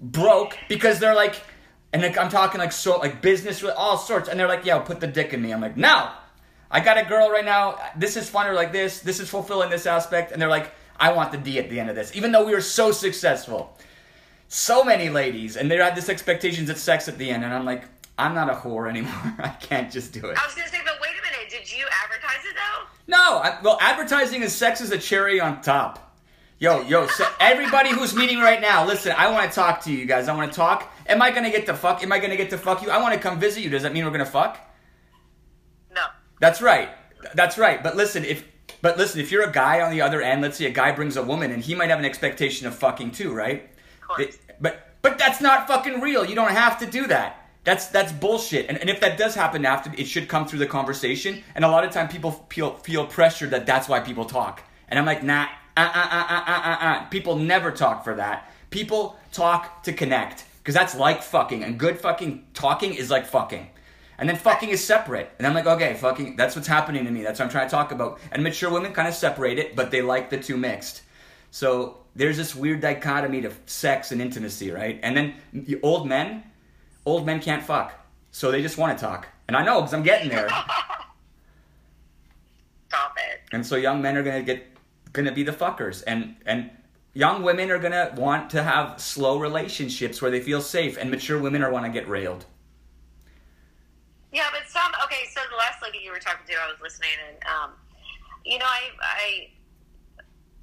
broke 0.00 0.56
because 0.68 1.00
they're 1.00 1.14
like, 1.14 1.42
and 1.92 2.02
like, 2.02 2.16
I'm 2.16 2.30
talking 2.30 2.58
like 2.58 2.72
so 2.72 2.98
like 2.98 3.20
business 3.20 3.62
with 3.62 3.74
all 3.76 3.98
sorts, 3.98 4.28
and 4.28 4.40
they're 4.40 4.48
like, 4.48 4.64
"Yo, 4.64 4.80
put 4.80 5.00
the 5.00 5.06
dick 5.06 5.34
in 5.34 5.42
me." 5.42 5.52
I'm 5.52 5.60
like, 5.60 5.76
"No, 5.76 6.10
I 6.70 6.80
got 6.80 6.96
a 6.96 7.04
girl 7.04 7.30
right 7.30 7.44
now. 7.44 7.78
This 7.96 8.16
is 8.16 8.30
funner 8.30 8.54
like 8.54 8.72
this. 8.72 9.00
This 9.00 9.20
is 9.20 9.28
fulfilling 9.28 9.68
this 9.68 9.84
aspect." 9.84 10.32
And 10.32 10.40
they're 10.40 10.48
like, 10.48 10.72
"I 10.98 11.12
want 11.12 11.32
the 11.32 11.38
D 11.38 11.58
at 11.58 11.68
the 11.68 11.78
end 11.78 11.90
of 11.90 11.96
this," 11.96 12.16
even 12.16 12.32
though 12.32 12.44
we 12.46 12.54
were 12.54 12.62
so 12.62 12.92
successful. 12.92 13.76
So 14.48 14.84
many 14.84 15.10
ladies, 15.10 15.56
and 15.56 15.70
they 15.70 15.76
had 15.76 15.94
this 15.94 16.08
expectations 16.08 16.70
of 16.70 16.78
sex 16.78 17.08
at 17.08 17.18
the 17.18 17.30
end, 17.30 17.44
and 17.44 17.52
I'm 17.52 17.64
like, 17.64 17.84
"I'm 18.18 18.34
not 18.34 18.50
a 18.50 18.54
whore 18.54 18.88
anymore. 18.88 19.12
I 19.38 19.48
can't 19.60 19.90
just 19.90 20.12
do 20.12 20.26
it." 20.26 20.38
I 20.38 20.46
was 20.46 20.54
gonna 20.54 20.68
say, 20.68 20.80
but 20.84 20.94
wait 21.00 21.10
a 21.10 21.22
minute. 21.22 21.50
Did 21.50 21.70
you 21.70 21.84
advertise 22.04 22.44
it 22.44 22.54
though? 22.54 22.86
No, 23.06 23.38
I, 23.38 23.58
well, 23.62 23.78
advertising 23.80 24.42
is 24.42 24.54
sex 24.54 24.80
is 24.80 24.90
a 24.90 24.98
cherry 24.98 25.40
on 25.40 25.60
top. 25.62 26.12
Yo, 26.58 26.80
yo, 26.82 27.08
so 27.08 27.26
everybody 27.40 27.90
who's 27.90 28.14
meeting 28.14 28.38
right 28.38 28.60
now, 28.60 28.86
listen, 28.86 29.12
I 29.18 29.32
want 29.32 29.50
to 29.50 29.54
talk 29.54 29.82
to 29.82 29.92
you 29.92 30.06
guys. 30.06 30.28
I 30.28 30.36
want 30.36 30.52
to 30.52 30.56
talk. 30.56 30.92
Am 31.08 31.20
I 31.20 31.32
gonna 31.32 31.50
get 31.50 31.66
to 31.66 31.74
fuck? 31.74 32.04
Am 32.04 32.12
I 32.12 32.20
gonna 32.20 32.36
get 32.36 32.50
to 32.50 32.58
fuck 32.58 32.82
you? 32.82 32.90
I 32.90 33.00
want 33.00 33.14
to 33.14 33.20
come 33.20 33.40
visit 33.40 33.64
you. 33.64 33.70
Does 33.70 33.82
that 33.82 33.92
mean 33.92 34.04
we're 34.04 34.12
gonna 34.12 34.24
fuck? 34.24 34.60
No. 35.92 36.04
That's 36.40 36.62
right. 36.62 36.90
That's 37.34 37.58
right. 37.58 37.82
But 37.82 37.96
listen, 37.96 38.24
if 38.24 38.44
but 38.80 38.96
listen, 38.98 39.20
if 39.20 39.32
you're 39.32 39.42
a 39.42 39.52
guy 39.52 39.80
on 39.80 39.90
the 39.90 40.02
other 40.02 40.22
end, 40.22 40.42
let's 40.42 40.56
say 40.56 40.66
a 40.66 40.70
guy 40.70 40.92
brings 40.92 41.16
a 41.16 41.22
woman, 41.22 41.50
and 41.50 41.62
he 41.62 41.74
might 41.74 41.90
have 41.90 41.98
an 41.98 42.04
expectation 42.04 42.66
of 42.66 42.74
fucking 42.74 43.10
too, 43.12 43.32
right? 43.32 43.68
Of 44.02 44.08
course. 44.08 44.38
But 44.60 44.88
but 45.02 45.18
that's 45.18 45.40
not 45.40 45.66
fucking 45.66 46.00
real. 46.00 46.24
You 46.24 46.34
don't 46.34 46.52
have 46.52 46.78
to 46.78 46.86
do 46.86 47.08
that. 47.08 47.41
That's 47.64 47.86
that's 47.86 48.12
bullshit. 48.12 48.68
And, 48.68 48.78
and 48.78 48.90
if 48.90 49.00
that 49.00 49.16
does 49.18 49.34
happen 49.34 49.64
after, 49.64 49.92
it 49.96 50.06
should 50.06 50.28
come 50.28 50.46
through 50.46 50.58
the 50.58 50.66
conversation. 50.66 51.42
And 51.54 51.64
a 51.64 51.68
lot 51.68 51.84
of 51.84 51.92
time 51.92 52.08
people 52.08 52.32
feel 52.48 52.74
feel 52.76 53.06
pressured 53.06 53.50
that 53.50 53.66
that's 53.66 53.88
why 53.88 54.00
people 54.00 54.24
talk. 54.24 54.62
And 54.88 54.98
I'm 54.98 55.06
like, 55.06 55.22
nah, 55.22 55.46
uh, 55.76 55.80
uh, 55.80 56.08
uh, 56.10 56.26
uh, 56.28 56.44
uh, 56.46 56.62
uh, 56.64 56.84
uh. 56.84 57.04
People 57.06 57.36
never 57.36 57.70
talk 57.70 58.04
for 58.04 58.14
that. 58.16 58.52
People 58.70 59.16
talk 59.32 59.82
to 59.84 59.92
connect 59.92 60.44
because 60.58 60.74
that's 60.74 60.96
like 60.96 61.22
fucking. 61.22 61.62
And 61.62 61.78
good 61.78 62.00
fucking 62.00 62.46
talking 62.54 62.94
is 62.94 63.10
like 63.10 63.26
fucking. 63.26 63.68
And 64.18 64.28
then 64.28 64.36
fucking 64.36 64.68
is 64.68 64.84
separate. 64.84 65.30
And 65.38 65.46
I'm 65.46 65.54
like, 65.54 65.66
okay, 65.66 65.94
fucking, 65.94 66.36
that's 66.36 66.54
what's 66.54 66.68
happening 66.68 67.04
to 67.06 67.10
me. 67.10 67.22
That's 67.24 67.40
what 67.40 67.46
I'm 67.46 67.50
trying 67.50 67.66
to 67.66 67.70
talk 67.72 67.90
about. 67.90 68.20
And 68.30 68.44
mature 68.44 68.70
women 68.70 68.92
kind 68.92 69.08
of 69.08 69.14
separate 69.14 69.58
it, 69.58 69.74
but 69.74 69.90
they 69.90 70.00
like 70.00 70.30
the 70.30 70.38
two 70.38 70.56
mixed. 70.56 71.02
So 71.50 71.98
there's 72.14 72.36
this 72.36 72.54
weird 72.54 72.80
dichotomy 72.80 73.40
to 73.40 73.52
sex 73.66 74.12
and 74.12 74.22
intimacy, 74.22 74.70
right? 74.70 75.00
And 75.02 75.16
then 75.16 75.34
the 75.52 75.80
old 75.82 76.06
men, 76.06 76.44
old 77.04 77.26
men 77.26 77.40
can't 77.40 77.62
fuck. 77.62 77.92
So 78.30 78.50
they 78.50 78.62
just 78.62 78.78
want 78.78 78.96
to 78.96 79.04
talk. 79.04 79.28
And 79.48 79.56
I 79.56 79.64
know 79.64 79.80
because 79.80 79.94
I'm 79.94 80.02
getting 80.02 80.30
there. 80.30 80.48
Stop 82.88 83.16
it. 83.16 83.40
And 83.52 83.66
so 83.66 83.76
young 83.76 84.02
men 84.02 84.16
are 84.16 84.22
gonna 84.22 84.42
get 84.42 84.66
gonna 85.12 85.32
be 85.32 85.42
the 85.42 85.52
fuckers, 85.52 86.02
and 86.06 86.36
and 86.46 86.70
young 87.12 87.42
women 87.42 87.70
are 87.70 87.78
gonna 87.78 88.12
want 88.16 88.50
to 88.50 88.62
have 88.62 89.00
slow 89.00 89.38
relationships 89.38 90.22
where 90.22 90.30
they 90.30 90.40
feel 90.40 90.60
safe, 90.60 90.96
and 90.98 91.10
mature 91.10 91.38
women 91.38 91.62
are 91.62 91.70
want 91.70 91.84
to 91.84 91.90
get 91.90 92.08
railed. 92.08 92.46
Yeah, 94.32 94.46
but 94.50 94.68
some 94.68 94.90
okay. 95.04 95.24
So 95.34 95.40
the 95.50 95.56
last 95.56 95.82
lady 95.82 95.98
you 96.04 96.10
were 96.10 96.18
talking 96.18 96.46
to, 96.46 96.54
I 96.54 96.70
was 96.70 96.80
listening, 96.82 97.10
and 97.28 97.36
um, 97.44 97.70
you 98.44 98.58
know, 98.58 98.66
I 98.66 98.90
I 99.00 99.50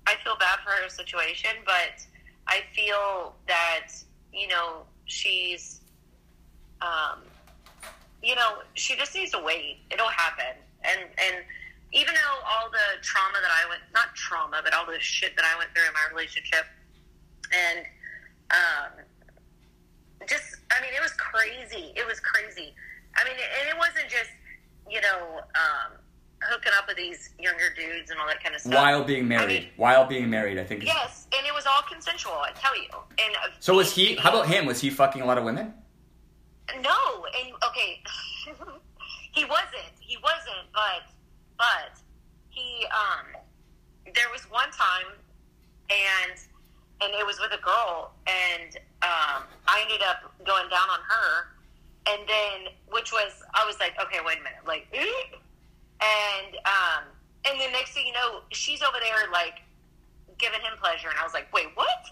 I 0.08 0.16
feel 0.24 0.35
bad 0.40 0.59
for 0.64 0.72
her 0.72 0.90
situation, 0.90 1.51
but 1.66 2.03
I 2.48 2.61
feel 2.74 3.35
that 3.48 3.90
you 4.34 4.48
know 4.48 4.84
she's, 5.06 5.78
um, 6.82 7.19
you 8.22 8.35
know, 8.35 8.59
she 8.74 8.95
just 8.95 9.16
needs 9.16 9.32
to 9.32 9.40
wait. 9.43 9.80
It'll 9.91 10.08
happen, 10.08 10.56
and 10.83 10.99
and 11.01 11.43
even 11.91 12.14
though 12.14 12.45
all 12.45 12.69
the 12.69 13.01
trauma 13.01 13.38
that 13.41 13.51
I 13.51 13.67
went, 13.69 13.82
not 13.93 14.14
trauma, 14.16 14.61
but 14.64 14.74
all 14.74 14.85
the 14.85 14.99
shit 14.99 15.35
that 15.35 15.45
I 15.45 15.58
went 15.58 15.72
through 15.74 15.88
in 15.88 15.93
my 15.93 16.06
relationship, 16.11 16.66
and 17.53 17.85
um, 18.51 19.06
just 20.27 20.58
I 20.72 20.82
mean, 20.82 20.91
it 20.95 21.01
was 21.01 21.14
crazy. 21.14 21.93
It 21.95 22.06
was 22.06 22.19
crazy. 22.19 22.74
I 23.16 23.24
mean, 23.24 23.33
and 23.33 23.69
it 23.69 23.77
wasn't 23.77 24.09
just 24.09 24.30
you 24.90 25.01
know 25.01 25.40
um, 25.56 25.98
hooking 26.41 26.72
up 26.77 26.88
with 26.88 26.98
these 26.98 27.32
younger 27.40 27.74
dudes 27.75 28.11
and 28.11 28.19
all 28.19 28.27
that 28.27 28.41
kind 28.43 28.56
of 28.56 28.61
stuff. 28.61 28.74
While 28.74 29.03
being 29.03 29.27
married, 29.27 29.43
I 29.43 29.59
mean, 29.61 29.69
while 29.77 30.06
being 30.06 30.30
married, 30.30 30.59
I 30.59 30.64
think. 30.64 30.83
yes, 30.85 31.27
and 31.35 31.45
it 31.48 31.53
was 31.53 31.66
all 31.66 31.82
consensual. 31.90 32.33
I 32.33 32.51
tell 32.56 32.75
you. 32.77 32.90
And 33.17 33.35
So 33.59 33.75
was 33.75 33.93
he? 33.93 34.16
How 34.16 34.30
about 34.30 34.48
him? 34.48 34.66
Was 34.66 34.82
he 34.82 34.90
fucking 34.90 35.22
a 35.22 35.25
lot 35.25 35.38
of 35.38 35.43
women? 35.43 35.74
No, 36.81 37.25
and 37.41 37.53
okay, 37.67 38.01
he 39.31 39.45
wasn't. 39.45 39.93
He 39.99 40.17
wasn't, 40.22 40.69
but 40.73 41.09
but 41.57 41.99
he 42.49 42.85
um, 42.88 43.41
there 44.14 44.30
was 44.31 44.41
one 44.51 44.72
time, 44.72 45.14
and 45.89 46.39
and 47.01 47.14
it 47.14 47.25
was 47.25 47.39
with 47.39 47.51
a 47.51 47.61
girl, 47.64 48.11
and 48.27 48.75
um, 49.01 49.43
I 49.67 49.81
ended 49.83 50.01
up 50.07 50.31
going 50.45 50.69
down 50.69 50.89
on 50.89 50.99
her, 51.07 51.48
and 52.07 52.27
then 52.27 52.73
which 52.91 53.11
was 53.11 53.41
I 53.53 53.65
was 53.65 53.80
like, 53.80 53.93
okay, 54.01 54.19
wait 54.25 54.39
a 54.39 54.43
minute, 54.43 54.65
like, 54.67 54.88
and 54.93 56.56
um, 56.65 57.03
and 57.45 57.59
the 57.59 57.72
next 57.72 57.93
thing 57.93 58.07
you 58.07 58.14
know, 58.14 58.41
she's 58.51 58.81
over 58.81 58.98
there 59.01 59.31
like 59.31 59.61
giving 60.38 60.61
him 60.61 60.77
pleasure, 60.80 61.09
and 61.09 61.17
I 61.19 61.23
was 61.23 61.33
like, 61.33 61.51
wait, 61.53 61.67
what? 61.75 62.11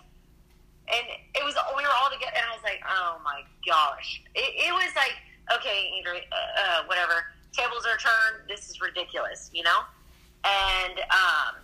And 0.88 1.06
it 1.36 1.44
was 1.44 1.56
we 1.76 1.84
were 1.84 1.90
all 2.02 2.10
together, 2.12 2.32
and 2.36 2.46
I 2.50 2.54
was 2.56 2.64
like, 2.64 2.82
oh 2.88 3.20
my 3.24 3.42
gosh, 3.68 4.22
it, 4.36 4.68
it 4.68 4.74
was 4.74 4.92
like, 4.96 5.14
okay, 5.60 5.92
Ingrid, 5.98 6.24
uh, 6.32 6.36
uh, 6.36 6.84
whatever, 6.88 7.26
tables 7.54 7.86
are 7.86 7.98
turned. 7.98 8.48
This 8.50 8.70
is 8.70 8.82
ridiculous, 8.82 9.50
you 9.54 9.64
know, 9.64 9.80
and 10.44 11.00
um, 11.00 11.56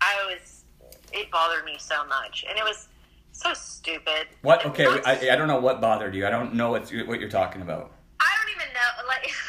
I 0.00 0.14
was, 0.26 0.64
it 1.12 1.30
bothered 1.30 1.64
me 1.64 1.76
so 1.78 2.04
much, 2.06 2.44
and 2.48 2.58
it 2.58 2.64
was 2.64 2.88
so 3.32 3.52
stupid. 3.54 4.28
What? 4.42 4.64
Okay, 4.66 4.86
I, 4.86 5.30
I 5.32 5.36
don't 5.36 5.48
know 5.48 5.60
what 5.60 5.80
bothered 5.80 6.14
you. 6.14 6.26
I 6.26 6.30
don't 6.30 6.54
know 6.54 6.70
what 6.70 6.90
you- 6.90 7.06
what 7.06 7.20
you're 7.20 7.28
talking 7.30 7.62
about. 7.62 7.92
I 8.20 8.26
don't 8.42 8.56
even 8.62 8.72
know, 8.74 9.06
like. 9.08 9.30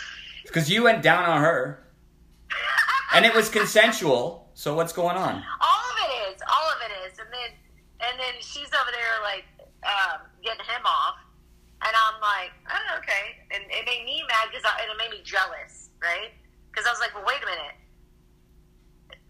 Because 0.43 0.69
you 0.71 0.83
went 0.83 1.01
down 1.03 1.25
on 1.25 1.41
her, 1.41 1.83
and 3.13 3.25
it 3.25 3.35
was 3.35 3.49
consensual. 3.59 4.49
So 4.53 4.73
what's 4.75 4.93
going 4.93 5.17
on? 5.17 5.43
all 5.61 5.83
of 5.91 5.97
it 6.09 6.33
is 6.35 6.41
all 6.49 6.69
of 6.71 6.77
it 6.89 7.11
is 7.11 7.19
and 7.19 7.27
then 7.31 7.51
and 8.07 8.15
then 8.19 8.35
she's 8.41 8.71
over 8.73 8.91
there 8.91 9.19
like 9.23 9.45
um, 9.83 10.25
getting 10.43 10.65
him 10.65 10.83
off. 10.85 11.15
And 11.85 11.93
i'm 11.93 12.17
like 12.21 12.51
oh, 12.73 12.97
okay. 12.97 13.37
And 13.53 13.63
it 13.69 13.85
made 13.85 14.03
me 14.05 14.23
mad 14.27 14.49
because 14.49 14.65
and 14.65 14.89
it 14.89 14.97
made 14.97 15.11
me 15.11 15.21
jealous 15.23 15.89
right? 16.01 16.33
Because 16.71 16.87
i 16.87 16.91
was 16.91 16.99
like 16.99 17.13
well 17.13 17.25
wait 17.27 17.41
a 17.43 17.45
minute. 17.45 17.77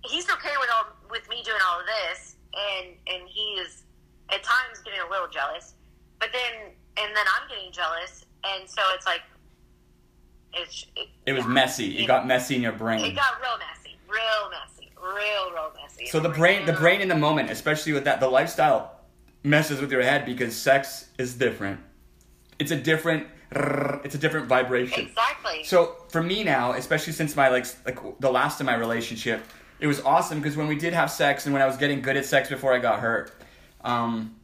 He's 0.05 0.29
okay 0.31 0.55
with 0.59 0.69
all 0.75 0.95
with 1.09 1.27
me 1.29 1.43
doing 1.43 1.59
all 1.67 1.79
of 1.81 1.85
this 1.85 2.35
and 2.55 2.87
and 3.11 3.27
he 3.27 3.59
is 3.59 3.83
at 4.29 4.43
times 4.43 4.79
getting 4.85 4.99
a 5.01 5.09
little 5.09 5.27
jealous. 5.27 5.73
But 6.19 6.29
then 6.31 6.71
and 6.97 7.15
then 7.15 7.25
i'm 7.35 7.47
getting 7.49 7.71
jealous. 7.71 8.23
And 8.45 8.69
so 8.69 8.81
it's 8.95 9.05
like 9.05 9.21
it's 10.53 10.85
it, 10.95 11.09
It 11.25 11.33
was 11.33 11.43
yeah. 11.43 11.51
messy. 11.51 11.97
It 11.97 12.03
It- 12.03 12.07
got 12.07 12.25
messy 12.25 12.55
in 12.55 12.61
your 12.61 12.71
brain. 12.71 13.03
it 13.03 13.15
got 13.15 13.41
real 13.41 13.57
messy. 13.59 13.97
Real 14.07 14.49
messy 14.49 14.76
real 15.15 15.51
real 15.51 15.71
messy 15.81 16.07
So 16.07 16.19
the 16.19 16.29
brain, 16.29 16.65
the 16.65 16.73
brain 16.73 17.01
in 17.01 17.07
the 17.07 17.15
moment, 17.15 17.49
especially 17.49 17.93
with 17.93 18.05
that, 18.05 18.19
the 18.19 18.29
lifestyle 18.29 18.93
messes 19.43 19.79
with 19.79 19.91
your 19.91 20.01
head 20.01 20.25
because 20.25 20.55
sex 20.55 21.09
is 21.17 21.35
different. 21.35 21.79
It's 22.59 22.71
a 22.71 22.75
different, 22.75 23.27
it's 23.51 24.15
a 24.15 24.17
different 24.17 24.47
vibration. 24.47 25.07
Exactly. 25.07 25.63
So 25.63 25.95
for 26.09 26.21
me 26.23 26.43
now, 26.43 26.73
especially 26.73 27.13
since 27.13 27.35
my 27.35 27.49
like 27.49 27.65
like 27.85 27.99
the 28.19 28.31
last 28.31 28.59
of 28.59 28.65
my 28.65 28.75
relationship, 28.75 29.43
it 29.79 29.87
was 29.87 30.01
awesome 30.01 30.39
because 30.39 30.57
when 30.57 30.67
we 30.67 30.75
did 30.75 30.93
have 30.93 31.11
sex 31.11 31.45
and 31.45 31.53
when 31.53 31.61
I 31.61 31.65
was 31.65 31.77
getting 31.77 32.01
good 32.01 32.17
at 32.17 32.25
sex 32.25 32.49
before 32.49 32.73
I 32.73 32.79
got 32.79 32.99
hurt, 32.99 33.31
um, 33.83 34.35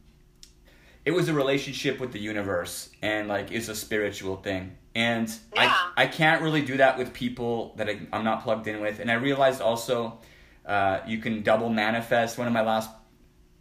it 1.04 1.10
was 1.10 1.28
a 1.28 1.34
relationship 1.34 2.00
with 2.00 2.12
the 2.12 2.20
universe 2.20 2.88
and 3.02 3.28
like 3.28 3.50
it's 3.52 3.68
a 3.68 3.74
spiritual 3.74 4.36
thing. 4.36 4.76
And 4.94 5.28
Yeah. 5.54 5.74
I 5.96 6.04
I 6.04 6.06
can't 6.06 6.40
really 6.40 6.62
do 6.62 6.76
that 6.78 6.96
with 6.96 7.12
people 7.12 7.74
that 7.76 7.88
I, 7.88 7.98
I'm 8.12 8.24
not 8.24 8.42
plugged 8.44 8.68
in 8.68 8.80
with. 8.80 9.00
And 9.00 9.10
I 9.10 9.14
realized 9.14 9.60
also 9.60 10.18
uh, 10.66 11.00
you 11.06 11.18
can 11.18 11.42
double 11.42 11.68
manifest. 11.68 12.38
One 12.38 12.46
of 12.46 12.52
my 12.52 12.62
last 12.62 12.90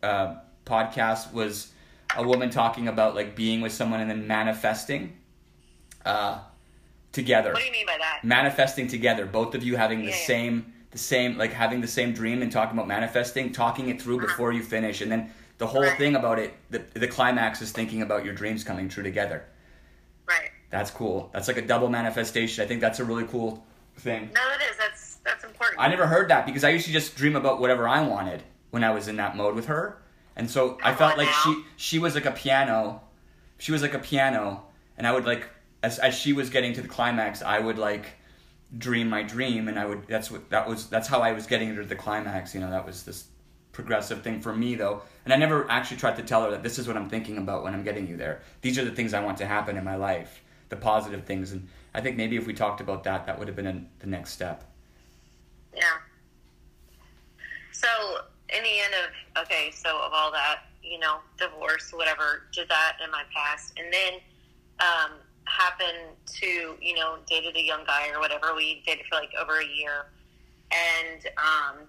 uh, 0.01 0.35
podcasts 0.65 1.31
was 1.33 1.71
a 2.15 2.23
woman 2.25 2.49
talking 2.49 2.87
about 2.87 3.15
like 3.15 3.35
being 3.35 3.61
with 3.61 3.71
someone 3.71 3.99
and 4.01 4.09
then 4.09 4.27
manifesting 4.27 5.17
uh, 6.05 6.39
together 7.11 7.51
what 7.53 7.59
do 7.59 7.65
you 7.65 7.71
mean 7.71 7.85
by 7.85 7.97
that? 7.97 8.19
manifesting 8.23 8.87
together 8.87 9.25
both 9.25 9.55
of 9.55 9.63
you 9.63 9.75
having 9.75 9.99
the 9.99 10.07
Yeah. 10.11 10.25
same 10.27 10.73
the 10.91 10.97
same 10.97 11.37
like 11.37 11.53
having 11.53 11.81
the 11.81 11.87
same 11.87 12.11
dream 12.13 12.41
and 12.41 12.51
talking 12.51 12.75
about 12.77 12.87
manifesting 12.87 13.51
talking 13.51 13.89
it 13.89 14.01
through 14.01 14.19
before 14.19 14.51
you 14.51 14.61
finish 14.63 15.01
and 15.01 15.11
then 15.11 15.31
the 15.57 15.65
whole 15.67 15.81
Right. 15.83 15.97
thing 15.97 16.15
about 16.15 16.39
it 16.39 16.53
the, 16.69 16.79
the 16.93 17.07
climax 17.07 17.61
is 17.61 17.71
thinking 17.71 18.01
about 18.01 18.25
your 18.25 18.33
dreams 18.33 18.63
coming 18.63 18.89
true 18.89 19.03
together 19.03 19.43
Right. 20.27 20.49
that's 20.69 20.91
cool 20.91 21.29
that's 21.33 21.47
like 21.47 21.57
a 21.57 21.61
double 21.65 21.89
manifestation 21.89 22.63
i 22.63 22.67
think 22.67 22.81
that's 22.81 22.99
a 22.99 23.03
really 23.05 23.25
cool 23.25 23.65
thing 23.97 24.29
No, 24.33 24.41
it 24.55 24.61
is. 24.71 24.77
That's 24.77 25.02
that's 25.23 25.43
important. 25.43 25.79
i 25.79 25.87
never 25.87 26.07
heard 26.07 26.29
that 26.29 26.45
because 26.45 26.63
i 26.63 26.69
used 26.69 26.85
to 26.85 26.91
just 26.91 27.15
dream 27.15 27.35
about 27.35 27.59
whatever 27.59 27.87
i 27.87 28.01
wanted 28.01 28.43
when 28.71 28.83
i 28.83 28.91
was 28.91 29.07
in 29.07 29.15
that 29.17 29.35
mode 29.35 29.55
with 29.55 29.67
her. 29.67 29.97
And 30.35 30.49
so 30.49 30.79
i 30.83 30.93
felt 30.95 31.17
like 31.17 31.27
now. 31.27 31.41
she 31.43 31.63
she 31.77 31.99
was 31.99 32.15
like 32.15 32.25
a 32.25 32.31
piano 32.31 33.01
she 33.57 33.71
was 33.71 33.81
like 33.81 33.93
a 33.93 33.99
piano. 33.99 34.63
And 34.97 35.05
i 35.07 35.11
would 35.13 35.25
like 35.25 35.47
as, 35.81 35.99
as 35.99 36.15
she 36.15 36.33
was 36.33 36.49
getting 36.49 36.73
to 36.73 36.81
the 36.81 36.87
climax 36.87 37.41
i 37.41 37.59
would 37.59 37.77
like 37.77 38.05
dream 38.77 39.09
my 39.09 39.21
dream 39.21 39.67
and 39.67 39.77
i 39.77 39.85
would 39.85 40.07
that's 40.07 40.31
what 40.31 40.49
that 40.49 40.67
was 40.67 40.89
that's 40.89 41.07
how 41.07 41.19
i 41.19 41.31
was 41.31 41.45
getting 41.45 41.75
to 41.75 41.83
the 41.83 41.95
climax 41.95 42.55
you 42.55 42.59
know 42.59 42.71
that 42.71 42.85
was 42.85 43.03
this 43.03 43.27
progressive 43.71 44.21
thing 44.21 44.39
for 44.39 44.55
me 44.55 44.75
though. 44.75 45.01
And 45.25 45.33
i 45.33 45.37
never 45.37 45.69
actually 45.69 45.97
tried 45.97 46.15
to 46.17 46.23
tell 46.23 46.43
her 46.43 46.51
that 46.51 46.63
this 46.63 46.79
is 46.79 46.87
what 46.87 46.95
i'm 46.97 47.09
thinking 47.09 47.37
about 47.37 47.63
when 47.63 47.73
i'm 47.73 47.83
getting 47.83 48.07
you 48.07 48.17
there. 48.17 48.41
These 48.61 48.77
are 48.79 48.85
the 48.85 48.91
things 48.91 49.13
i 49.13 49.23
want 49.23 49.37
to 49.39 49.45
happen 49.45 49.77
in 49.77 49.83
my 49.83 49.95
life 49.95 50.41
the 50.69 50.75
positive 50.75 51.25
things. 51.25 51.51
And 51.51 51.67
i 51.93 52.01
think 52.01 52.17
maybe 52.17 52.37
if 52.37 52.47
we 52.47 52.53
talked 52.53 52.81
about 52.81 53.03
that 53.03 53.25
that 53.25 53.37
would 53.37 53.47
have 53.47 53.55
been 53.55 53.67
a, 53.67 53.85
the 53.99 54.07
next 54.07 54.31
step 54.31 54.63
Yeah. 55.75 55.97
So 57.71 57.87
in 58.49 58.63
the 58.63 58.79
end 58.79 58.93
of 59.03 59.43
okay, 59.43 59.71
so 59.71 59.89
of 59.89 60.11
all 60.13 60.31
that, 60.31 60.63
you 60.81 60.99
know, 60.99 61.17
divorce, 61.37 61.91
whatever, 61.93 62.43
did 62.53 62.69
that 62.69 62.97
in 63.03 63.11
my 63.11 63.23
past, 63.35 63.73
and 63.77 63.91
then 63.91 64.13
um, 64.79 65.11
happened 65.45 66.15
to 66.25 66.75
you 66.81 66.95
know 66.95 67.17
dated 67.27 67.55
a 67.55 67.63
young 67.63 67.83
guy 67.85 68.09
or 68.13 68.19
whatever. 68.19 68.53
We 68.55 68.83
dated 68.85 69.05
for 69.09 69.15
like 69.15 69.31
over 69.39 69.59
a 69.59 69.65
year, 69.65 70.05
and 70.71 71.25
um, 71.37 71.87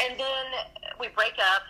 and 0.00 0.18
then 0.18 0.44
we 1.00 1.08
break 1.08 1.34
up. 1.38 1.62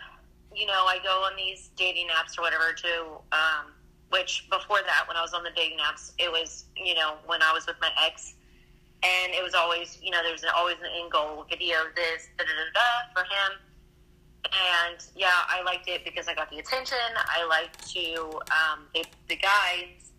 You 0.53 0.67
know, 0.67 0.85
I 0.87 0.99
go 1.03 1.23
on 1.23 1.35
these 1.35 1.69
dating 1.75 2.07
apps 2.07 2.37
or 2.37 2.41
whatever 2.41 2.73
to. 2.73 3.03
Um, 3.31 3.71
which 4.11 4.47
before 4.49 4.79
that, 4.85 5.05
when 5.07 5.17
I 5.17 5.21
was 5.21 5.33
on 5.33 5.43
the 5.43 5.49
dating 5.55 5.79
apps, 5.79 6.13
it 6.19 6.31
was 6.31 6.65
you 6.77 6.93
know 6.93 7.15
when 7.25 7.41
I 7.41 7.51
was 7.51 7.65
with 7.65 7.75
my 7.81 7.89
ex, 8.05 8.34
and 9.05 9.33
it 9.33 9.43
was 9.43 9.53
always 9.53 9.99
you 10.01 10.11
know 10.11 10.21
there 10.23 10.31
was 10.31 10.43
always 10.55 10.77
an 10.79 10.89
end 10.99 11.11
goal 11.11 11.45
video 11.49 11.77
this 11.95 12.29
da 12.37 12.43
da 12.43 12.51
da 12.51 12.65
da 12.73 12.89
for 13.13 13.23
him. 13.23 13.59
And 14.45 15.03
yeah 15.15 15.41
i 15.49 15.63
liked 15.63 15.87
it 15.87 16.03
because 16.05 16.27
i 16.27 16.33
got 16.33 16.49
the 16.49 16.59
attention. 16.59 16.97
I 17.15 17.45
liked 17.45 17.87
to 17.93 18.39
um, 18.51 18.85
the, 18.93 19.03
the 19.27 19.35
guys. 19.35 20.11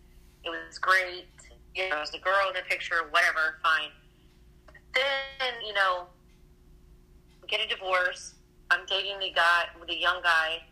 It 0.43 0.49
was 0.49 0.77
great. 0.77 1.27
You 1.75 1.89
know 1.89 1.97
it 1.97 2.01
was 2.01 2.13
a 2.13 2.19
girl 2.19 2.47
in 2.49 2.53
the 2.53 2.67
picture 2.69 2.95
whatever 3.11 3.59
fine. 3.63 3.91
Then 4.93 5.53
you 5.65 5.73
know 5.73 6.07
get 7.47 7.61
a 7.61 7.67
divorce. 7.67 8.35
I'm 8.69 8.85
dating 8.85 9.19
the 9.19 9.31
guy 9.33 9.65
the 9.87 9.97
young 9.97 10.21
guy 10.21 10.63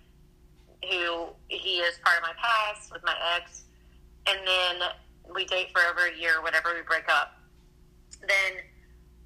who 0.89 1.27
he 1.47 1.79
is 1.79 1.97
part 2.03 2.17
of 2.17 2.23
my 2.23 2.33
past 2.37 2.91
with 2.91 3.03
my 3.03 3.15
ex. 3.35 3.63
And 4.27 4.37
then 4.45 4.89
we 5.33 5.45
date 5.45 5.69
for 5.71 5.81
over 5.89 6.07
a 6.07 6.19
year 6.19 6.41
whatever 6.41 6.73
we 6.75 6.81
break 6.81 7.09
up 7.09 7.34
then 8.27 8.63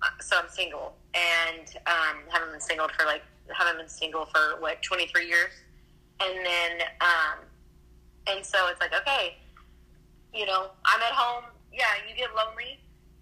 uh, 0.01 0.07
so 0.21 0.37
I'm 0.41 0.49
single 0.49 0.95
and 1.13 1.67
um, 1.87 2.17
haven't 2.29 2.51
been 2.51 2.61
single 2.61 2.87
for 2.87 3.05
like 3.05 3.23
haven't 3.53 3.77
been 3.77 3.89
single 3.89 4.25
for 4.25 4.61
what 4.61 4.81
23 4.81 5.27
years, 5.27 5.51
and 6.19 6.45
then 6.45 6.87
um, 7.01 7.39
and 8.27 8.45
so 8.45 8.67
it's 8.69 8.79
like 8.79 8.93
okay, 8.93 9.37
you 10.33 10.45
know 10.45 10.67
I'm 10.85 11.01
at 11.01 11.13
home. 11.13 11.45
Yeah, 11.73 11.85
you 12.07 12.15
get 12.15 12.29
lonely, 12.35 12.79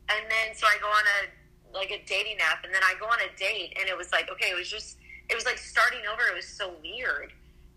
and 0.10 0.26
then 0.30 0.56
so 0.56 0.68
I 0.68 0.78
go 0.82 0.88
on 0.88 1.04
a 1.22 1.78
like 1.78 1.92
a 1.92 2.04
dating 2.06 2.38
app, 2.40 2.64
and 2.64 2.74
then 2.74 2.82
I 2.84 2.96
go 3.00 3.06
on 3.06 3.20
a 3.20 3.38
date, 3.38 3.78
and 3.80 3.88
it 3.88 3.98
was 3.98 4.12
like 4.12 4.30
okay, 4.32 4.52
it 4.52 4.58
was 4.58 4.70
just 4.70 4.98
it 5.30 5.36
was 5.36 5.46
like 5.46 5.58
starting 5.58 6.02
over. 6.12 6.24
It 6.32 6.36
was 6.36 6.48
so 6.48 6.74
weird, 6.82 7.32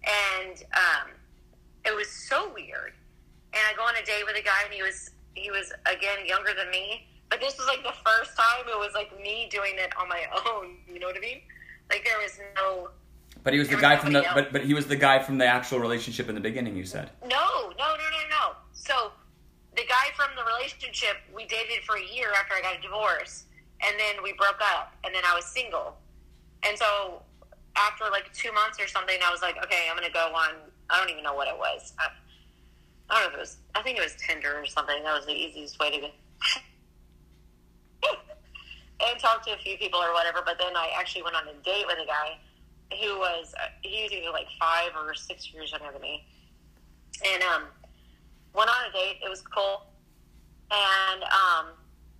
and 0.05 0.63
um, 0.75 1.11
it 1.85 1.95
was 1.95 2.09
so 2.09 2.53
weird. 2.55 2.93
And 3.53 3.61
I 3.69 3.75
go 3.77 3.83
on 3.83 3.97
a 3.97 4.05
date 4.05 4.23
with 4.27 4.37
a 4.37 4.43
guy, 4.43 4.63
and 4.65 4.73
he 4.73 4.83
was 4.83 5.11
he 5.35 5.51
was 5.51 5.73
again 5.87 6.27
younger 6.27 6.53
than 6.57 6.71
me. 6.71 7.07
But 7.31 7.41
this 7.41 7.57
was 7.57 7.67
like 7.67 7.83
the 7.83 7.95
first 8.05 8.37
time 8.37 8.69
it 8.69 8.79
was 8.79 8.93
like 8.95 9.17
me 9.23 9.49
doing 9.51 9.75
it 9.77 9.93
on 9.99 10.09
my 10.09 10.25
own. 10.47 10.77
You 10.93 10.99
know 10.99 11.07
what 11.07 11.17
I 11.17 11.21
mean? 11.21 11.41
Like 11.89 12.05
there 12.05 12.19
was 12.19 12.39
no 12.57 12.91
but 13.43 13.53
he 13.55 13.59
was 13.59 13.69
the 13.69 13.77
There 13.77 13.89
was 13.89 13.97
guy 13.97 13.97
from 13.97 14.13
the 14.13 14.25
but, 14.35 14.53
but 14.53 14.65
he 14.65 14.75
was 14.75 14.87
the 14.87 14.97
guy 14.97 15.19
from 15.19 15.39
the 15.39 15.47
actual 15.47 15.79
relationship 15.79 16.29
in 16.29 16.35
the 16.35 16.41
beginning 16.41 16.77
you 16.77 16.85
said 16.85 17.11
no 17.23 17.73
no 17.79 17.89
no 17.97 18.07
no 18.11 18.23
no. 18.29 18.55
So 18.73 19.13
the 19.77 19.83
guy 19.89 20.11
from 20.15 20.31
the 20.37 20.45
relationship 20.45 21.17
we 21.35 21.47
dated 21.47 21.85
for 21.87 21.97
a 21.97 22.05
year 22.05 22.33
after 22.39 22.55
I 22.55 22.61
got 22.61 22.77
a 22.77 22.83
divorce, 22.83 23.45
and 23.81 23.99
then 23.99 24.23
we 24.23 24.35
broke 24.35 24.61
up, 24.61 24.93
and 25.05 25.15
then 25.15 25.23
I 25.25 25.35
was 25.35 25.47
single, 25.47 25.97
and 26.65 26.77
so 26.77 27.23
after 27.77 28.05
like 28.11 28.31
two 28.35 28.53
months 28.53 28.79
or 28.81 28.89
something, 28.89 29.17
I 29.25 29.31
was 29.31 29.41
like, 29.41 29.57
okay, 29.65 29.87
I'm 29.89 29.97
gonna 29.97 30.13
go 30.13 30.35
on 30.35 30.57
I 30.91 30.99
don't 30.99 31.11
even 31.11 31.23
know 31.23 31.35
what 31.35 31.49
it 31.49 31.57
was. 31.57 31.93
I, 31.99 32.09
I 33.09 33.21
don't 33.21 33.23
know 33.23 33.29
if 33.29 33.35
it 33.35 33.41
was. 33.41 33.57
I 33.75 33.83
think 33.83 33.97
it 33.99 34.03
was 34.03 34.15
Tinder 34.17 34.59
or 34.61 34.67
something. 34.67 35.03
That 35.05 35.15
was 35.15 35.27
the 35.27 35.33
easiest 35.33 35.79
way 35.79 35.91
to 35.93 36.01
get. 36.01 36.15
And 39.09 39.19
talk 39.19 39.45
to 39.47 39.55
a 39.55 39.59
few 39.59 39.77
people 39.79 40.01
or 40.01 40.13
whatever. 40.13 40.43
But 40.45 40.59
then 40.59 40.77
I 40.77 40.91
actually 40.99 41.23
went 41.23 41.37
on 41.37 41.49
a 41.49 41.55
date 41.65 41.87
with 41.87 41.99
a 42.03 42.07
guy 42.07 42.39
who 43.01 43.19
was 43.19 43.55
uh, 43.59 43.67
he 43.83 44.03
was 44.03 44.13
either 44.13 44.31
like 44.31 44.47
five 44.59 44.91
or 44.97 45.15
six 45.15 45.53
years 45.53 45.73
younger 45.73 45.93
than 45.93 46.03
me, 46.03 46.25
and 47.25 47.43
um, 47.43 47.63
went 48.55 48.71
on 48.71 48.91
a 48.91 48.93
date. 48.93 49.19
It 49.25 49.29
was 49.29 49.43
cool, 49.43 49.87
and 50.71 51.23
um, 51.23 51.67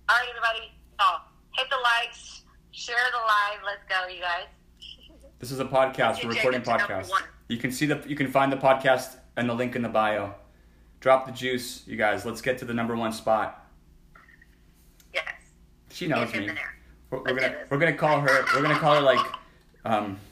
all 0.09 0.17
right, 0.17 0.27
everybody, 0.29 0.71
oh, 0.99 1.21
hit 1.55 1.67
the 1.69 1.77
likes, 1.77 2.43
share 2.71 2.95
the 3.11 3.17
live. 3.17 3.63
Let's 3.65 3.83
go, 3.87 4.07
you 4.13 4.21
guys. 4.21 4.47
This 5.39 5.51
is 5.51 5.59
a 5.59 5.65
podcast. 5.65 6.23
We're 6.23 6.31
recording 6.31 6.61
podcast. 6.61 7.11
You 7.47 7.57
can 7.57 7.71
see 7.71 7.85
the 7.85 8.03
you 8.07 8.15
can 8.15 8.27
find 8.27 8.51
the 8.51 8.57
podcast 8.57 9.17
and 9.35 9.49
the 9.49 9.53
link 9.53 9.75
in 9.75 9.81
the 9.81 9.89
bio. 9.89 10.35
Drop 10.99 11.25
the 11.25 11.31
juice, 11.31 11.83
you 11.87 11.97
guys. 11.97 12.25
Let's 12.25 12.41
get 12.41 12.59
to 12.59 12.65
the 12.65 12.73
number 12.73 12.95
one 12.95 13.11
spot. 13.11 13.60
She 15.91 16.07
knows 16.07 16.33
me. 16.33 16.49
We're, 17.09 17.19
we're 17.19 17.33
gonna 17.33 17.55
we're 17.69 17.77
gonna 17.77 17.93
call 17.97 18.21
her. 18.21 18.45
We're 18.55 18.61
gonna 18.61 18.79
call 18.79 18.95
her 18.95 19.01
like, 19.01 19.25
um. 19.85 20.19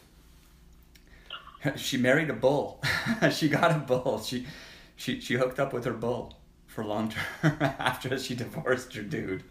She 1.76 1.98
married 1.98 2.30
a 2.30 2.34
bull. 2.34 2.82
she 3.32 3.50
got 3.50 3.72
a 3.72 3.80
bull. 3.80 4.22
She, 4.24 4.46
she 4.96 5.20
she 5.20 5.34
hooked 5.34 5.60
up 5.60 5.74
with 5.74 5.84
her 5.84 5.92
bull 5.92 6.38
for 6.68 6.86
long 6.86 7.10
term 7.12 7.58
after 7.80 8.18
she 8.18 8.34
divorced 8.34 8.94
her 8.94 9.02
dude. 9.02 9.44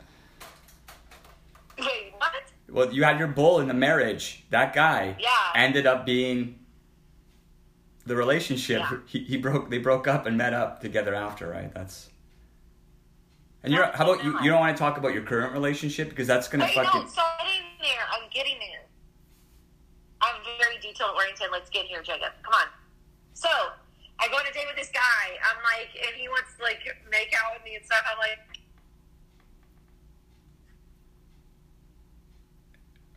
Wait, 1.78 2.14
what? 2.16 2.32
Well, 2.70 2.92
you 2.94 3.04
had 3.04 3.18
your 3.18 3.28
bull 3.28 3.60
in 3.60 3.68
the 3.68 3.74
marriage. 3.74 4.44
That 4.48 4.72
guy 4.72 5.16
Yeah. 5.20 5.28
ended 5.54 5.86
up 5.86 6.06
being 6.06 6.60
the 8.06 8.16
relationship. 8.16 8.80
Yeah. 8.80 8.96
He, 9.04 9.18
he 9.24 9.36
broke. 9.36 9.68
They 9.68 9.76
broke 9.78 10.06
up 10.08 10.24
and 10.24 10.38
met 10.38 10.54
up 10.54 10.80
together 10.80 11.14
after, 11.14 11.46
right? 11.48 11.72
That's. 11.74 12.08
And 13.64 13.72
you're. 13.72 13.86
How 13.86 14.04
about 14.10 14.24
you? 14.24 14.38
You 14.42 14.50
don't 14.50 14.60
want 14.60 14.76
to 14.76 14.80
talk 14.80 14.98
about 14.98 15.12
your 15.14 15.22
current 15.24 15.52
relationship 15.52 16.10
because 16.10 16.26
that's 16.26 16.46
gonna 16.48 16.64
Wait, 16.64 16.74
fucking. 16.74 17.00
no, 17.00 17.06
it's 17.06 17.14
getting 17.14 17.62
there. 17.80 18.04
I'm 18.12 18.28
getting 18.32 18.58
there. 18.58 18.84
I'm 20.22 20.36
very 20.58 20.78
detail 20.80 21.12
oriented. 21.16 21.48
Let's 21.52 21.68
get 21.70 21.86
here, 21.86 22.02
Jacob. 22.02 22.32
Come 22.42 22.54
on. 22.54 22.68
So, 23.34 23.48
I 24.20 24.28
go 24.28 24.34
on 24.36 24.46
a 24.48 24.52
date 24.52 24.66
with 24.68 24.76
this 24.76 24.90
guy. 24.92 25.00
I'm 25.48 25.62
like, 25.64 25.90
and 26.06 26.14
he 26.16 26.28
wants 26.28 26.54
to 26.56 26.62
like 26.62 26.78
make 27.10 27.34
out 27.34 27.52
with 27.54 27.64
me 27.64 27.74
and 27.76 27.84
stuff. 27.84 28.02
I'm 28.10 28.18
like, 28.18 28.38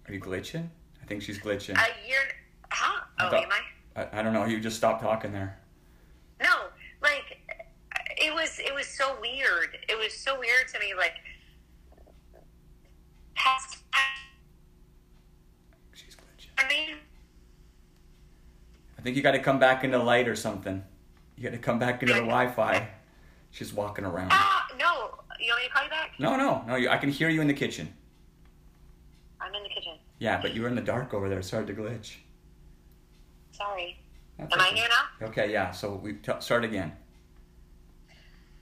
Are 0.08 0.14
you 0.14 0.20
glitching? 0.20 0.68
I 1.02 1.06
think 1.06 1.22
she's 1.22 1.40
glitching. 1.40 1.76
a 1.78 2.08
year. 2.08 2.20
Huh? 2.72 3.04
I 3.20 3.28
Oh, 3.28 3.30
thought- 3.30 3.44
am 3.44 3.50
I? 3.96 4.02
I, 4.02 4.20
I 4.20 4.24
don't 4.24 4.34
know. 4.34 4.46
You 4.46 4.60
just 4.60 4.78
stopped 4.78 5.02
talking 5.02 5.32
there. 5.32 5.60
No, 6.42 6.68
like 7.02 7.40
it 8.22 8.34
was. 8.34 8.60
It 8.60 8.74
was 8.74 8.88
so 8.88 9.18
weird. 9.22 9.78
It 9.90 9.98
was 9.98 10.14
so 10.14 10.40
weird 10.40 10.68
to 10.74 10.80
me. 10.80 10.94
Like, 10.98 11.14
past. 13.36 13.78
She's 15.94 16.16
glitching. 16.16 16.50
I 16.58 16.68
mean, 16.68 16.96
I 18.98 19.02
think 19.02 19.16
you 19.16 19.24
got 19.24 19.32
to 19.32 19.40
come 19.40 19.60
back 19.60 19.84
into 19.84 19.98
light 19.98 20.28
or 20.28 20.36
something. 20.36 20.84
You 21.36 21.44
got 21.44 21.52
to 21.52 21.58
come 21.58 21.80
back 21.80 22.02
into 22.04 22.14
the 22.14 22.20
Wi-Fi. 22.20 22.88
She's 23.50 23.74
walking 23.74 24.06
around. 24.06 24.30
ah, 24.32 24.68
no. 24.80 25.18
You 25.40 25.50
want 25.50 25.62
me 25.64 25.68
to 25.68 25.74
call 25.74 25.84
you 25.84 25.90
back? 25.90 26.12
No, 26.20 26.36
no, 26.36 26.64
no. 26.68 26.76
You, 26.76 26.90
I 26.90 26.98
can 26.98 27.10
hear 27.10 27.30
you 27.30 27.42
in 27.42 27.48
the 27.48 27.54
kitchen. 27.54 27.92
I'm 29.40 29.54
in 29.56 29.64
the 29.64 29.70
kitchen. 29.70 29.94
Yeah, 30.20 30.40
but 30.40 30.54
you 30.54 30.62
were 30.62 30.68
in 30.68 30.76
the 30.76 30.82
dark 30.82 31.16
over 31.16 31.28
there. 31.28 31.40
It's 31.40 31.50
hard 31.50 31.66
to 31.68 31.74
glitch. 31.74 32.18
Sorry. 33.52 34.00
That's 34.38 34.54
Am 34.54 34.62
I 34.62 34.68
okay. 34.68 34.76
here 34.76 34.88
now? 35.20 35.28
Okay, 35.28 35.52
yeah. 35.52 35.72
So 35.72 35.96
we 35.96 36.14
t- 36.14 36.32
start 36.40 36.64
again. 36.64 36.94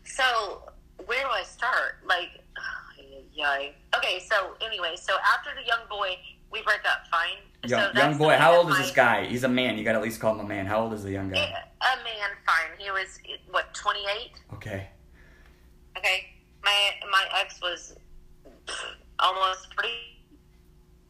So 0.09 0.63
where 1.05 1.23
do 1.23 1.29
I 1.29 1.43
start? 1.43 1.99
Like, 2.05 2.29
yay. 3.33 3.75
Okay, 3.95 4.19
so 4.19 4.55
anyway, 4.61 4.95
so 4.95 5.13
after 5.35 5.51
the 5.59 5.65
young 5.65 5.87
boy, 5.89 6.17
we 6.51 6.61
break 6.63 6.79
up. 6.85 7.07
Fine. 7.11 7.37
Young, 7.69 7.93
so 7.93 7.99
young 7.99 8.17
boy, 8.17 8.35
how 8.37 8.55
old 8.55 8.71
is 8.71 8.77
this 8.77 8.91
guy? 8.91 9.25
He's 9.25 9.43
a 9.43 9.47
man. 9.49 9.77
You 9.77 9.83
got 9.83 9.91
to 9.93 9.97
at 9.99 10.03
least 10.03 10.19
call 10.19 10.33
him 10.33 10.45
a 10.45 10.47
man. 10.47 10.65
How 10.65 10.81
old 10.81 10.93
is 10.93 11.03
the 11.03 11.11
young 11.11 11.29
guy? 11.29 11.37
A 11.39 11.95
man, 12.03 12.29
fine. 12.45 12.77
He 12.77 12.89
was 12.91 13.19
what, 13.51 13.73
twenty 13.73 14.01
eight? 14.17 14.31
Okay. 14.53 14.87
Okay. 15.97 16.25
My 16.63 16.91
my 17.11 17.25
ex 17.39 17.59
was 17.61 17.95
almost 19.19 19.73
forty. 19.73 19.89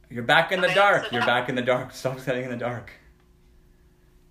You're 0.10 0.24
back 0.24 0.52
in 0.52 0.60
the 0.60 0.68
Okay, 0.68 0.76
dark. 0.76 1.04
so 1.06 1.10
You're 1.12 1.26
back 1.26 1.50
in 1.50 1.56
the 1.56 1.62
dark. 1.62 1.92
Stop 1.94 2.20
sitting 2.20 2.44
in 2.44 2.50
the 2.50 2.58
dark. 2.58 2.92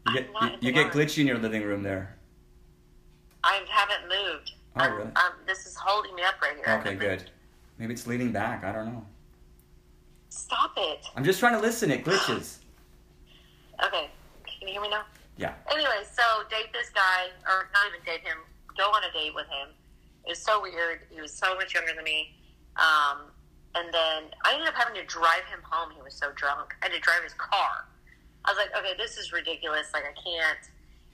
You 0.08 0.14
get 0.14 0.28
you, 0.42 0.50
you 0.60 0.72
get 0.72 0.92
glitchy 0.92 1.18
in 1.18 1.26
your 1.26 1.38
living 1.38 1.62
room 1.62 1.82
there. 1.82 2.16
I 3.44 3.60
haven't 3.68 4.08
moved. 4.08 4.52
Oh, 4.78 4.84
I'm, 4.84 4.96
really? 4.96 5.10
I'm, 5.16 5.32
this 5.46 5.66
is 5.66 5.74
holding 5.74 6.14
me 6.14 6.22
up 6.22 6.40
right 6.40 6.56
here. 6.56 6.76
Okay, 6.80 6.94
good. 6.94 7.30
Maybe 7.78 7.92
it's 7.92 8.06
leaning 8.06 8.32
back. 8.32 8.64
I 8.64 8.72
don't 8.72 8.86
know. 8.86 9.04
Stop 10.28 10.72
it. 10.76 11.04
I'm 11.16 11.24
just 11.24 11.40
trying 11.40 11.54
to 11.54 11.60
listen. 11.60 11.90
It 11.90 12.04
glitches. 12.04 12.58
Okay. 13.86 14.10
Can 14.58 14.66
you 14.66 14.74
hear 14.74 14.82
me 14.82 14.90
now? 14.90 15.04
Yeah. 15.36 15.54
Anyway, 15.70 16.02
so 16.10 16.22
date 16.50 16.72
this 16.72 16.90
guy, 16.90 17.30
or 17.46 17.70
not 17.72 17.86
even 17.86 18.04
date 18.04 18.26
him, 18.26 18.38
go 18.76 18.90
on 18.90 19.04
a 19.04 19.12
date 19.12 19.32
with 19.36 19.46
him. 19.46 19.68
It 20.26 20.30
was 20.30 20.42
so 20.42 20.60
weird. 20.60 21.02
He 21.10 21.20
was 21.20 21.32
so 21.32 21.54
much 21.54 21.74
younger 21.74 21.94
than 21.94 22.02
me. 22.02 22.34
Um, 22.74 23.30
and 23.76 23.86
then 23.94 24.34
I 24.44 24.54
ended 24.54 24.66
up 24.66 24.74
having 24.74 24.96
to 24.96 25.06
drive 25.06 25.44
him 25.46 25.60
home. 25.62 25.92
He 25.94 26.02
was 26.02 26.14
so 26.14 26.32
drunk. 26.34 26.74
I 26.82 26.86
had 26.86 26.92
to 26.92 26.98
drive 26.98 27.22
his 27.22 27.34
car. 27.34 27.86
I 28.44 28.50
was 28.50 28.58
like, 28.58 28.74
okay, 28.76 28.94
this 28.98 29.16
is 29.16 29.32
ridiculous. 29.32 29.86
Like, 29.94 30.02
I 30.10 30.14
can't. 30.18 30.58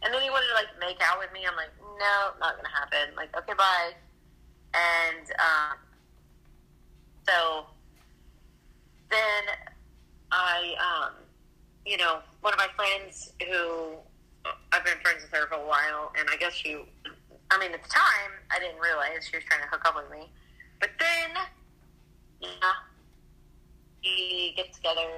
And 0.05 0.13
then 0.13 0.21
he 0.23 0.31
wanted 0.31 0.49
to, 0.49 0.55
like, 0.55 0.69
make 0.79 1.01
out 1.03 1.19
with 1.19 1.33
me. 1.33 1.47
I'm 1.49 1.57
like, 1.57 1.73
no, 1.81 2.37
not 2.39 2.63
to 2.63 2.69
happen. 2.71 3.17
Like, 3.17 3.35
okay, 3.37 3.55
bye. 3.57 3.93
And 4.75 5.31
um, 5.39 5.79
so 7.27 7.67
then 9.11 9.45
I, 10.31 10.75
um, 10.79 11.13
you 11.87 11.97
know, 11.97 12.19
one 12.41 12.53
of 12.53 12.59
my 12.59 12.69
friends 12.77 13.33
who 13.41 13.95
I've 14.73 14.85
been 14.85 14.99
friends 15.03 15.23
with 15.23 15.31
her 15.41 15.47
for 15.47 15.55
a 15.55 15.67
while, 15.67 16.13
and 16.19 16.29
I 16.31 16.37
guess 16.37 16.53
she, 16.53 16.77
I 17.51 17.59
mean, 17.59 17.73
at 17.73 17.83
the 17.83 17.89
time, 17.89 18.33
I 18.51 18.59
didn't 18.59 18.81
realize 18.81 19.29
she 19.31 19.37
was 19.37 19.45
trying 19.45 19.63
to 19.63 19.69
hook 19.69 19.83
up 19.87 19.97
with 19.97 20.11
me. 20.11 20.31
But 20.81 20.91
then, 20.99 21.45
yeah, 22.41 22.73
we 24.03 24.53
get 24.57 24.73
together, 24.75 25.09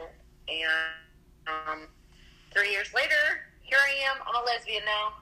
and 0.49 1.49
um, 1.49 1.89
three 2.53 2.71
years 2.71 2.93
later, 2.95 3.46
here 3.67 3.79
I 3.79 3.93
am. 4.11 4.17
I'm 4.27 4.35
a 4.43 4.45
lesbian 4.47 4.83
now. 4.85 5.13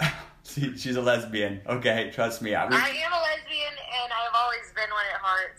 She, 0.48 0.76
she's 0.78 0.96
a 0.96 1.02
lesbian. 1.02 1.60
Okay, 1.66 2.10
trust 2.10 2.40
me. 2.40 2.54
I 2.54 2.64
was, 2.64 2.74
I 2.74 2.88
am 2.88 3.12
a 3.12 3.20
lesbian, 3.20 3.74
and 4.02 4.12
I've 4.12 4.34
always 4.34 4.72
been 4.74 4.88
one 4.90 5.04
at 5.12 5.20
heart, 5.20 5.58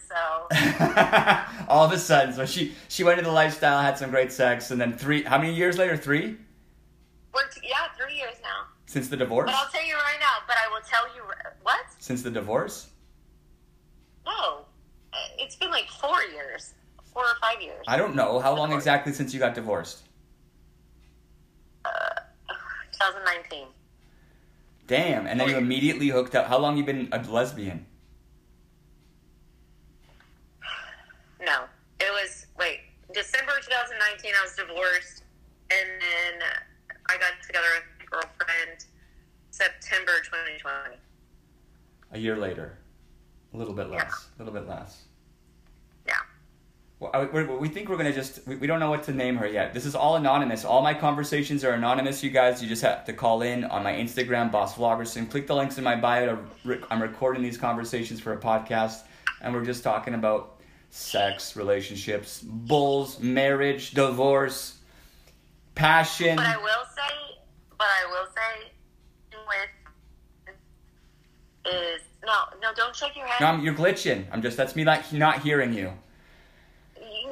so. 1.62 1.66
all 1.72 1.86
of 1.86 1.92
a 1.92 1.98
sudden, 2.00 2.34
so 2.34 2.44
she 2.46 2.74
she 2.88 3.04
went 3.04 3.20
into 3.20 3.30
the 3.30 3.36
lifestyle, 3.36 3.82
had 3.84 4.00
some 4.00 4.10
great 4.10 4.32
sex, 4.32 4.72
and 4.72 4.82
then 4.82 4.98
three. 4.98 5.22
How 5.24 5.38
many 5.38 5.54
years 5.54 5.78
later? 5.78 5.96
Three 5.96 6.38
We're 7.34 7.48
t- 7.50 7.62
yeah, 7.64 7.88
three 8.04 8.16
years 8.18 8.34
now. 8.42 8.66
since 8.88 9.10
the 9.10 9.16
divorce. 9.16 9.46
But 9.52 9.56
I'll 9.56 9.70
tell 9.70 9.86
you 9.86 9.94
right 9.94 10.18
now. 10.20 10.44
But 10.48 10.58
I 10.58 10.68
will 10.74 10.82
tell 10.84 11.06
you 11.16 11.22
what? 11.62 11.86
Since 12.00 12.24
the 12.24 12.32
divorce, 12.32 12.90
No, 14.26 14.66
it's 15.38 15.56
been 15.56 15.70
like 15.70 15.88
four 15.88 16.24
years, 16.34 16.74
four 17.14 17.24
or 17.24 17.36
five 17.40 17.62
years. 17.62 17.86
I 17.88 17.96
don't 17.96 18.16
know 18.16 18.40
how 18.40 18.56
long 18.56 18.74
exactly 18.74 19.14
since 19.14 19.36
you 19.36 19.40
got 19.40 19.54
divorced. 19.54 20.09
Uh, 21.90 22.54
2019. 22.92 23.68
Damn, 24.88 25.28
and 25.28 25.40
then 25.40 25.50
you 25.50 25.58
immediately 25.58 26.08
hooked 26.08 26.36
up. 26.36 26.48
How 26.48 26.58
long 26.58 26.78
you 26.78 26.84
been 26.84 27.10
a 27.12 27.22
lesbian? 27.22 27.86
No, 31.40 31.66
it 32.00 32.12
was 32.12 32.48
wait 32.58 32.80
December 33.14 33.54
2019. 33.62 34.32
I 34.38 34.44
was 34.44 34.56
divorced, 34.56 35.24
and 35.72 35.90
then 36.02 36.48
I 37.08 37.18
got 37.18 37.34
together 37.46 37.68
with 37.76 37.84
my 38.00 38.06
girlfriend 38.10 38.86
September 39.52 40.14
2020. 40.24 40.98
A 42.12 42.18
year 42.18 42.36
later, 42.36 42.80
a 43.54 43.58
little 43.58 43.74
bit 43.74 43.90
less. 43.90 44.02
Yeah. 44.02 44.38
A 44.38 44.38
little 44.44 44.60
bit 44.60 44.68
less. 44.68 45.04
Yeah. 47.02 47.08
Well, 47.12 47.30
I, 47.34 47.44
we 47.56 47.70
think 47.70 47.88
we're 47.88 47.98
gonna 47.98 48.14
just 48.14 48.46
we, 48.46 48.68
don't 48.68 48.80
know 48.80 48.90
what 48.90 49.04
to 49.04 49.14
name 49.14 49.38
her 49.38 49.48
yet. 49.48 49.74
This 49.74 49.86
is 49.86 49.96
all 49.96 50.16
anonymous. 50.18 50.66
All 50.66 50.82
my 50.82 50.94
conversations 50.94 51.64
are 51.64 51.72
anonymous. 51.72 52.24
You 52.24 52.30
guys, 52.30 52.62
you 52.62 52.68
just 52.68 52.82
have 52.82 53.06
to 53.06 53.14
call 53.14 53.42
in 53.42 53.64
on 53.66 53.84
my 53.84 53.94
Instagram, 53.94 54.52
Boss 54.52 54.76
Vloggerson. 54.76 55.30
Click 55.30 55.48
the 55.48 55.56
links 55.56 55.78
in 55.78 55.84
my 55.84 55.96
bio. 55.96 56.38
To 56.66 56.82
I'm 56.92 57.02
recording 57.02 57.42
these 57.42 57.58
conversations 57.58 58.20
for 58.20 58.34
a 58.34 58.38
podcast, 58.38 59.04
and 59.42 59.54
we're 59.54 59.64
just 59.66 59.84
talking 59.84 60.14
about 60.14 60.60
sex, 60.90 61.56
relationships, 61.56 62.42
bulls, 62.42 63.20
marriage, 63.22 63.92
divorce, 63.92 64.78
passion. 65.76 66.36
But 66.36 66.46
I 66.48 66.58
will 66.58 66.86
say, 66.96 67.38
but 67.78 67.88
I 67.88 68.06
will 68.12 68.28
say, 68.36 68.72
with 69.48 70.56
is 71.66 72.02
no, 72.26 72.34
no, 72.62 72.74
don't 72.76 72.96
shake 72.96 73.16
your 73.16 73.26
head. 73.26 73.40
No, 73.40 73.48
I'm- 73.48 73.64
you're 73.64 73.74
glitching. 73.74 74.26
I'm 74.32 74.42
just 74.42 74.58
that's 74.58 74.76
me 74.76 74.84
like 74.84 75.14
not 75.14 75.40
hearing 75.44 75.74
you. 75.74 75.94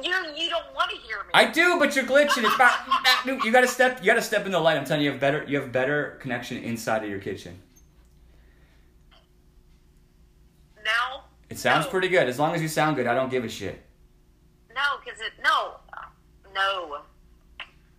You 0.02 0.14
you 0.36 0.48
don't 0.50 0.74
want 0.74 0.90
to 0.90 0.96
hear 0.96 1.18
me. 1.24 1.30
I 1.34 1.50
do, 1.50 1.78
but 1.78 1.94
you're 1.96 2.04
glitching. 2.04 2.44
It's 2.44 2.54
about 2.54 2.78
you 3.44 3.50
gotta 3.52 3.66
step 3.68 3.98
you 4.00 4.06
gotta 4.06 4.22
step 4.22 4.46
in 4.46 4.52
the 4.52 4.60
light. 4.60 4.76
I'm 4.76 4.84
telling 4.84 5.02
you, 5.02 5.06
you 5.06 5.12
have 5.12 5.20
better 5.20 5.44
you 5.48 5.60
have 5.60 5.72
better 5.72 6.18
connection 6.20 6.58
inside 6.58 7.02
of 7.04 7.10
your 7.10 7.18
kitchen. 7.20 7.60
now. 10.84 11.24
It 11.50 11.58
sounds 11.58 11.84
No. 11.86 11.90
pretty 11.90 12.08
good. 12.08 12.28
As 12.28 12.38
long 12.38 12.54
as 12.54 12.62
you 12.62 12.68
sound 12.68 12.96
good, 12.96 13.06
I 13.06 13.14
don't 13.14 13.30
give 13.30 13.44
a 13.44 13.48
shit. 13.48 13.82
No, 14.74 14.82
because 15.04 15.20
it 15.20 15.32
no, 15.44 15.76
no. 16.54 16.98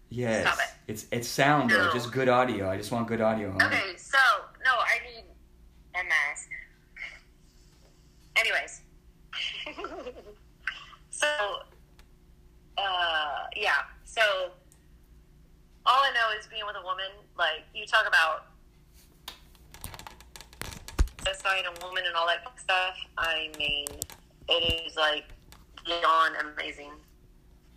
Yes. 0.10 0.42
Stop 0.48 0.60
it. 0.60 0.92
It's 0.92 1.06
it's 1.12 1.28
sound 1.28 1.70
though, 1.70 1.86
No. 1.88 1.94
just 1.94 2.12
good 2.12 2.30
audio. 2.30 2.70
I 2.70 2.78
just 2.78 2.92
want 2.92 3.08
good 3.08 3.22
audio. 3.22 3.50
Okay, 3.62 3.96
so 3.98 4.18
no, 4.66 4.72
I 4.72 5.00
need 5.06 5.24
a 5.96 6.04
mask. 6.04 6.50
Anyways, 8.36 8.82
so 11.10 11.28
uh, 12.80 13.48
yeah, 13.56 13.84
so 14.06 14.22
all 15.86 16.02
I 16.04 16.12
know 16.12 16.38
is 16.40 16.48
being 16.48 16.64
with 16.66 16.76
a 16.76 16.84
woman. 16.84 17.12
Like 17.38 17.66
you 17.74 17.86
talk 17.86 18.08
about 18.08 18.46
satisfying 21.24 21.64
a 21.66 21.86
woman 21.86 22.04
and 22.08 22.16
all 22.16 22.28
that 22.28 22.44
stuff. 22.60 22.96
I 23.18 23.50
mean, 23.58 23.88
it 24.48 24.88
is 24.88 24.96
like 24.96 25.26
beyond 25.86 26.36
amazing. 26.42 26.92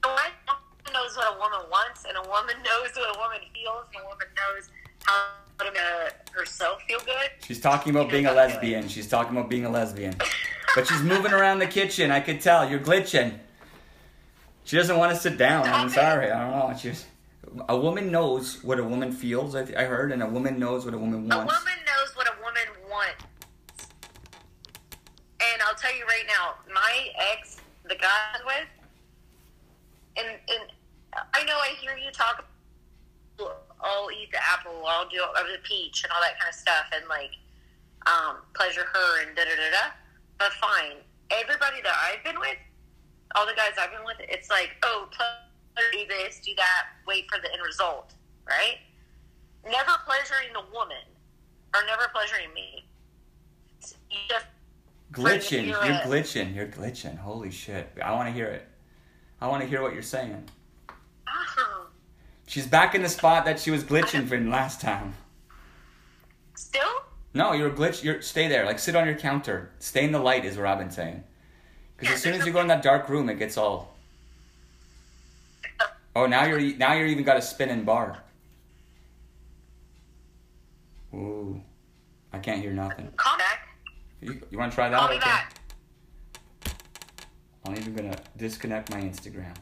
A 0.05 0.08
woman 0.08 0.92
knows 0.92 1.16
what 1.16 1.34
a 1.34 1.39
woman 1.39 1.70
wants, 1.70 2.05
and 2.05 2.16
a 2.16 2.28
woman 2.28 2.56
knows 2.64 2.90
what 2.94 3.16
a 3.16 3.18
woman 3.18 3.39
feels, 3.55 3.86
and 3.94 4.02
a 4.02 4.08
woman 4.08 4.26
knows 4.36 4.68
how 5.05 5.64
to 5.64 5.72
make 5.72 6.28
herself 6.32 6.82
feel 6.82 7.00
good. 7.00 7.31
She's 7.44 7.60
talking 7.60 7.94
about 7.94 8.10
being 8.10 8.26
a 8.26 8.32
lesbian. 8.32 8.89
She's 8.89 9.08
talking 9.08 9.36
about 9.36 9.48
being 9.48 9.64
a 9.64 9.70
lesbian. 9.70 10.16
But 10.74 10.86
she's 10.86 11.02
moving 11.02 11.32
around 11.32 11.58
the 11.58 11.66
kitchen. 11.66 12.10
I 12.10 12.20
could 12.20 12.40
tell. 12.40 12.68
You're 12.68 12.81
glitching. 12.81 13.39
She 14.65 14.76
doesn't 14.76 14.97
want 14.97 15.12
to 15.15 15.20
sit 15.20 15.39
down. 15.39 15.66
I'm 15.66 15.89
sorry. 15.89 16.31
I 16.31 16.41
don't 16.41 16.70
know. 16.70 16.76
She's, 16.78 17.05
a 17.68 17.76
woman 17.76 18.10
knows 18.10 18.62
what 18.62 18.78
a 18.78 18.84
woman 18.84 19.12
feels, 19.12 19.55
I, 19.55 19.60
I 19.76 19.84
heard, 19.84 20.12
and 20.12 20.23
a 20.23 20.26
woman 20.26 20.58
knows 20.58 20.84
what 20.84 20.94
a 20.94 20.99
woman 20.99 21.28
wants. 21.28 21.34
A 21.34 21.57
woman 21.57 21.78
knows 21.84 22.16
what 22.16 22.28
a 22.28 22.34
woman 22.41 22.91
wants. 22.91 23.24
And 25.41 25.62
I'll 25.62 25.74
tell 25.74 25.94
you 25.94 26.05
right 26.05 26.24
now, 26.28 26.55
my 26.73 27.08
ex, 27.32 27.58
the 27.84 27.97
guy 27.97 28.08
I 28.08 28.39
was 28.44 28.47
with, 28.47 30.24
and, 30.24 30.28
and 30.28 30.70
I 31.34 31.44
know 31.44 31.57
I 31.57 31.74
hear 31.81 31.97
you 31.97 32.10
talk, 32.12 32.44
I'll 33.82 34.10
eat 34.12 34.31
the 34.31 34.39
apple, 34.42 34.84
I'll 34.86 35.08
do 35.08 35.18
or 35.20 35.44
the 35.50 35.58
peach 35.65 36.05
and 36.05 36.12
all 36.12 36.20
that 36.20 36.39
kind 36.39 36.49
of 36.49 36.55
stuff, 36.55 36.86
and 36.94 37.08
like, 37.08 37.32
um, 38.07 38.36
pleasure 38.55 38.84
her 38.92 39.23
and 39.26 39.36
da 39.36 39.42
da 39.44 39.50
da 39.50 39.70
da. 39.70 39.92
But 40.39 40.52
fine. 40.55 41.02
Everybody 41.31 41.82
that 41.82 41.94
I've 41.94 42.24
been 42.24 42.39
with, 42.39 42.57
all 43.35 43.47
the 43.47 43.55
guys 43.55 43.73
I've 43.81 43.91
been 43.91 44.05
with, 44.05 44.17
it's 44.20 44.51
like, 44.51 44.70
oh, 44.83 45.09
pleasure, 45.11 45.91
do 45.93 46.07
this, 46.09 46.41
do 46.41 46.52
that, 46.57 46.86
wait 47.07 47.31
for 47.31 47.41
the 47.41 47.52
end 47.52 47.62
result, 47.65 48.15
right? 48.49 48.78
Never 49.65 49.93
pleasuring 50.05 50.52
the 50.52 50.65
woman 50.73 51.05
or 51.75 51.81
never 51.86 52.09
pleasuring 52.12 52.52
me. 52.52 52.85
You 54.11 54.19
just 54.28 54.47
Glitching. 55.12 55.67
You're 55.67 55.85
You're 55.85 56.01
glitching. 56.01 56.55
You're 56.55 56.67
glitching. 56.67 57.19
Holy 57.19 57.51
shit. 57.51 57.93
I 58.02 58.12
want 58.12 58.28
to 58.28 58.33
hear 58.33 58.47
it. 58.47 58.67
I 59.41 59.49
want 59.49 59.62
to 59.62 59.69
hear 59.69 59.83
what 59.83 59.93
you're 59.93 60.02
saying. 60.02 60.49
She's 62.47 62.67
back 62.67 62.94
in 62.94 63.02
the 63.02 63.09
spot 63.09 63.44
that 63.44 63.61
she 63.61 63.70
was 63.70 63.85
glitching 63.85 64.27
from 64.27 64.49
last 64.49 64.81
time. 64.81 65.15
still. 66.55 66.83
No, 67.35 67.52
you're 67.52 67.70
glitch. 67.70 68.02
You're 68.02 68.23
stay 68.23 68.49
there. 68.49 68.65
Like 68.65 68.78
sit 68.78 68.97
on 68.97 69.07
your 69.07 69.17
counter. 69.17 69.70
Stay 69.78 70.05
in 70.05 70.12
the 70.12 70.19
light 70.19 70.44
is 70.44 70.57
what 70.57 70.67
I've 70.67 70.78
been 70.78 70.91
saying. 70.91 71.25
Because 72.02 72.16
as 72.16 72.22
soon 72.22 72.34
as 72.34 72.44
you 72.44 72.52
go 72.52 72.58
in 72.60 72.66
that 72.66 72.82
dark 72.82 73.08
room, 73.08 73.28
it 73.28 73.39
gets 73.39 73.56
all. 73.56 73.94
Oh, 76.16 76.26
now 76.26 76.44
you're 76.44 76.60
now 76.76 76.94
you're 76.94 77.06
even 77.06 77.22
got 77.22 77.36
a 77.36 77.42
spinning 77.42 77.84
bar. 77.84 78.18
Ooh, 81.14 81.62
I 82.32 82.40
can't 82.40 82.60
hear 82.60 82.72
nothing. 82.72 83.08
Call 83.16 83.39
back. 83.39 83.68
You, 84.20 84.42
you 84.50 84.58
want 84.58 84.72
to 84.72 84.74
try 84.74 84.89
that? 84.89 84.98
Call 84.98 85.10
me 85.10 85.14
Okay. 85.14 85.24
back. 85.24 85.55
I'm 87.64 87.76
even 87.76 87.94
gonna 87.94 88.16
disconnect 88.36 88.90
my 88.90 89.00
Instagram. 89.00 89.55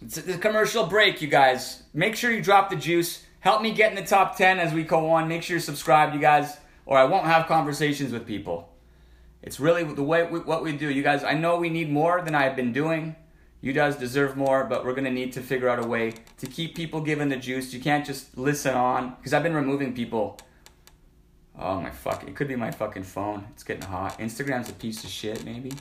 It's 0.00 0.14
the 0.14 0.38
commercial 0.38 0.86
break, 0.86 1.20
you 1.20 1.26
guys. 1.28 1.82
Make 1.92 2.14
sure 2.14 2.30
you 2.30 2.40
drop 2.40 2.70
the 2.70 2.76
juice. 2.76 3.24
Help 3.40 3.62
me 3.62 3.72
get 3.72 3.90
in 3.90 3.96
the 3.96 4.08
top 4.08 4.36
10 4.36 4.60
as 4.60 4.72
we 4.72 4.84
go 4.84 5.10
on. 5.10 5.26
Make 5.26 5.42
sure 5.42 5.54
you're 5.56 5.60
subscribed, 5.60 6.14
you 6.14 6.20
guys, 6.20 6.56
or 6.86 6.96
I 6.98 7.04
won't 7.04 7.26
have 7.26 7.46
conversations 7.48 8.12
with 8.12 8.24
people. 8.24 8.71
It's 9.42 9.58
really 9.58 9.82
the 9.82 10.02
way 10.02 10.22
we, 10.24 10.40
what 10.40 10.62
we 10.62 10.72
do. 10.72 10.88
You 10.88 11.02
guys, 11.02 11.24
I 11.24 11.34
know 11.34 11.56
we 11.56 11.68
need 11.68 11.90
more 11.90 12.22
than 12.22 12.34
I've 12.34 12.56
been 12.56 12.72
doing. 12.72 13.16
You 13.60 13.72
guys 13.72 13.96
deserve 13.96 14.36
more, 14.36 14.64
but 14.64 14.84
we're 14.84 14.94
gonna 14.94 15.10
need 15.10 15.32
to 15.34 15.40
figure 15.40 15.68
out 15.68 15.84
a 15.84 15.86
way 15.86 16.14
to 16.38 16.46
keep 16.46 16.74
people 16.74 17.00
giving 17.00 17.28
the 17.28 17.36
juice. 17.36 17.72
You 17.72 17.80
can't 17.80 18.04
just 18.04 18.36
listen 18.36 18.74
on 18.74 19.14
because 19.16 19.32
I've 19.32 19.42
been 19.42 19.54
removing 19.54 19.94
people. 19.94 20.38
Oh 21.58 21.80
my 21.80 21.90
fuck! 21.90 22.26
It 22.26 22.34
could 22.34 22.48
be 22.48 22.56
my 22.56 22.70
fucking 22.70 23.04
phone. 23.04 23.46
It's 23.52 23.62
getting 23.62 23.82
hot. 23.82 24.18
Instagram's 24.18 24.68
a 24.68 24.72
piece 24.72 25.04
of 25.04 25.10
shit, 25.10 25.44
maybe. 25.44 25.72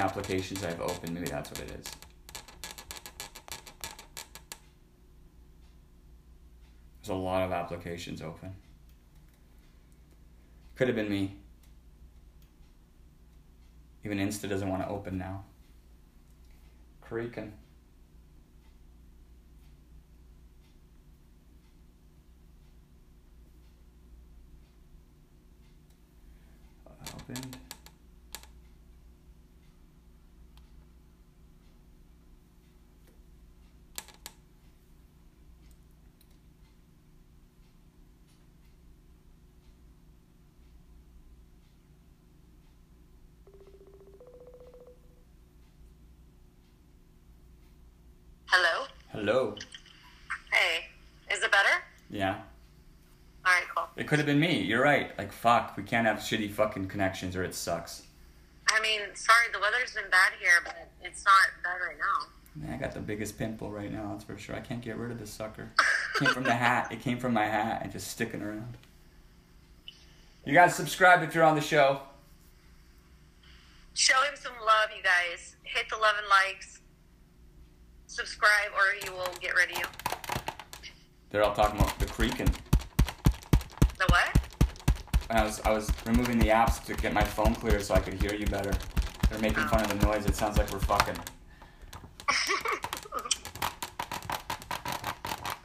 Applications 0.00 0.64
I've 0.64 0.80
opened. 0.80 1.14
Maybe 1.14 1.28
that's 1.28 1.50
what 1.50 1.60
it 1.60 1.70
is. 1.70 1.86
There's 7.00 7.10
a 7.10 7.14
lot 7.14 7.42
of 7.44 7.52
applications 7.52 8.20
open. 8.22 8.54
Could 10.76 10.88
have 10.88 10.96
been 10.96 11.08
me. 11.10 11.36
Even 14.04 14.18
Insta 14.18 14.48
doesn't 14.48 14.68
want 14.68 14.82
to 14.82 14.88
open 14.88 15.18
now. 15.18 15.44
Creaking. 17.00 17.52
Opened. 27.14 27.56
Hello. 48.52 48.86
Hello. 49.12 49.54
Hey, 50.52 50.86
is 51.32 51.42
it 51.42 51.52
better? 51.52 51.68
Yeah. 52.10 52.34
All 53.46 53.52
right, 53.52 53.62
cool. 53.74 53.84
It 53.84 53.90
could 54.10 54.18
have 54.18 54.26
been 54.26 54.40
me. 54.40 54.60
You're 54.60 54.82
right. 54.82 55.16
Like, 55.16 55.30
fuck. 55.30 55.76
We 55.76 55.84
can't 55.84 56.04
have 56.04 56.18
shitty 56.18 56.50
fucking 56.50 56.88
connections 56.88 57.36
or 57.36 57.44
it 57.44 57.54
sucks. 57.54 58.02
I 58.68 58.80
mean, 58.80 59.02
sorry, 59.14 59.46
the 59.52 59.60
weather's 59.60 59.94
been 59.94 60.10
bad 60.10 60.32
here, 60.40 60.50
but 60.64 60.74
it's 61.00 61.24
not 61.24 61.34
bad 61.62 61.76
right 61.76 61.96
now. 61.96 62.26
Man, 62.56 62.74
I 62.74 62.76
got 62.76 62.92
the 62.92 62.98
biggest 62.98 63.38
pimple 63.38 63.70
right 63.70 63.92
now, 63.92 64.10
that's 64.10 64.24
for 64.24 64.36
sure. 64.36 64.56
I 64.56 64.60
can't 64.62 64.80
get 64.80 64.96
rid 64.96 65.12
of 65.12 65.20
this 65.20 65.30
sucker. 65.30 65.70
It 65.78 66.24
came 66.24 66.34
from 66.34 66.42
the 66.42 66.52
hat. 66.52 66.90
It 66.90 67.00
came 67.00 67.20
from 67.20 67.32
my 67.34 67.44
hat 67.46 67.82
and 67.84 67.92
just 67.92 68.08
sticking 68.08 68.42
around. 68.42 68.76
You 70.44 70.54
guys 70.54 70.74
subscribe 70.74 71.22
if 71.22 71.32
you're 71.32 71.44
on 71.44 71.54
the 71.54 71.60
show. 71.60 72.00
Show 73.94 74.20
him 74.22 74.34
some 74.34 74.54
love, 74.66 74.88
you 74.96 75.04
guys. 75.04 75.54
Hit 75.62 75.88
the 75.88 75.94
11 75.94 76.24
likes. 76.28 76.80
Subscribe, 78.08 78.72
or 78.74 78.92
he 79.00 79.08
will 79.08 79.32
get 79.40 79.54
rid 79.54 79.70
of 79.70 79.78
you. 79.78 79.84
They're 81.30 81.44
all 81.44 81.54
talking 81.54 81.78
about 81.78 81.96
the 82.00 82.06
creaking. 82.06 82.52
The 85.30 85.36
what? 85.36 85.38
And 85.38 85.38
I 85.38 85.44
was 85.44 85.60
I 85.60 85.72
was 85.72 85.90
removing 86.06 86.38
the 86.38 86.48
apps 86.48 86.84
to 86.86 86.94
get 86.94 87.12
my 87.12 87.24
phone 87.24 87.54
clear 87.54 87.80
so 87.80 87.94
I 87.94 88.00
could 88.00 88.14
hear 88.14 88.34
you 88.34 88.46
better. 88.46 88.72
They're 89.30 89.38
making 89.38 89.66
fun 89.68 89.80
of 89.82 89.88
the 89.88 90.06
noise. 90.06 90.26
It 90.26 90.34
sounds 90.34 90.58
like 90.58 90.70
we're 90.72 90.80
fucking. 90.80 91.14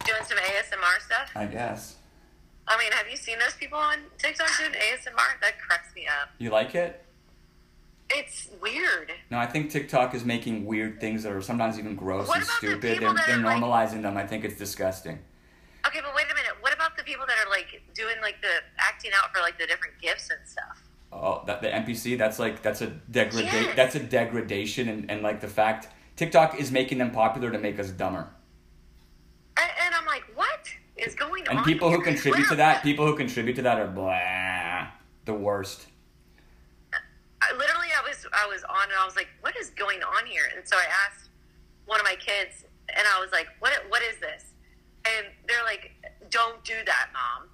Doing 0.05 0.23
some 0.23 0.37
ASMR 0.37 1.01
stuff. 1.03 1.31
I 1.35 1.45
guess. 1.45 1.95
I 2.67 2.77
mean, 2.79 2.91
have 2.91 3.07
you 3.09 3.17
seen 3.17 3.37
those 3.39 3.53
people 3.53 3.77
on 3.77 3.97
TikTok 4.17 4.49
doing 4.57 4.71
ASMR? 4.71 5.39
That 5.41 5.59
cracks 5.59 5.93
me 5.95 6.07
up. 6.07 6.29
You 6.39 6.49
like 6.49 6.73
it? 6.73 7.03
It's 8.09 8.49
weird. 8.61 9.11
No, 9.29 9.37
I 9.37 9.45
think 9.45 9.69
TikTok 9.71 10.15
is 10.15 10.25
making 10.25 10.65
weird 10.65 10.99
things 10.99 11.23
that 11.23 11.31
are 11.31 11.41
sometimes 11.41 11.77
even 11.77 11.95
gross 11.95 12.27
What 12.27 12.37
and 12.37 12.45
about 12.45 12.61
the 12.61 12.67
stupid. 12.67 12.81
They're, 12.81 12.99
they're 12.99 13.09
are, 13.09 13.43
like- 13.43 13.61
normalizing 13.61 14.01
them. 14.01 14.17
I 14.17 14.25
think 14.25 14.45
it's 14.45 14.57
disgusting. 14.57 15.19
Okay, 15.87 16.01
but 16.01 16.15
wait 16.15 16.25
a 16.25 16.35
minute. 16.35 16.53
What 16.61 16.73
about 16.73 16.97
the 16.97 17.03
people 17.03 17.25
that 17.27 17.37
are 17.44 17.44
doing 17.95 18.15
like 18.21 18.41
the 18.41 18.61
acting 18.77 19.11
out 19.15 19.33
for 19.33 19.41
like 19.41 19.57
the 19.57 19.65
different 19.65 19.99
gifts 20.01 20.29
and 20.29 20.47
stuff? 20.47 20.83
Oh, 21.11 21.43
that 21.47 21.61
the 21.61 21.69
NPC. 21.69 22.17
That's 22.17 22.39
like 22.39 22.61
that's 22.61 22.81
a 22.81 22.87
degrada- 23.11 23.43
Yes. 23.43 23.75
That's 23.75 23.95
a 23.95 23.99
degradation, 23.99 24.89
and, 24.89 25.09
and 25.09 25.21
like 25.23 25.41
the 25.41 25.47
fact 25.47 25.87
TikTok 26.15 26.59
is 26.59 26.71
making 26.71 26.97
them 26.97 27.11
popular 27.11 27.51
to 27.51 27.57
make 27.57 27.79
us 27.79 27.89
dumber. 27.89 28.27
And, 29.57 29.71
and 29.85 29.95
I'm 29.95 30.05
like, 30.05 30.23
what 30.35 30.67
is 30.97 31.15
going 31.15 31.47
on? 31.47 31.57
And 31.57 31.65
people 31.65 31.89
who 31.89 31.97
here? 31.97 32.05
contribute 32.05 32.47
to 32.49 32.55
that, 32.57 32.83
people 32.83 33.05
who 33.05 33.15
contribute 33.15 33.55
to 33.55 33.61
that 33.63 33.79
are 33.79 33.87
blah, 33.87 34.87
the 35.25 35.33
worst. 35.33 35.87
I, 36.93 37.51
literally, 37.51 37.87
I 37.97 38.07
was 38.07 38.25
I 38.33 38.47
was 38.47 38.63
on 38.63 38.89
and 38.89 38.99
I 38.99 39.05
was 39.05 39.15
like, 39.15 39.27
what 39.41 39.55
is 39.57 39.69
going 39.71 40.01
on 40.03 40.25
here? 40.25 40.43
And 40.55 40.67
so 40.67 40.75
I 40.75 40.85
asked 41.07 41.29
one 41.85 41.99
of 41.99 42.05
my 42.05 42.15
kids, 42.15 42.65
and 42.89 43.05
I 43.15 43.21
was 43.21 43.31
like, 43.31 43.47
what 43.59 43.71
what 43.89 44.01
is 44.01 44.19
this? 44.19 44.51
And 45.05 45.27
they're 45.47 45.63
like, 45.63 45.91
don't 46.29 46.63
do 46.63 46.73
that, 46.85 47.09
mom. 47.13 47.49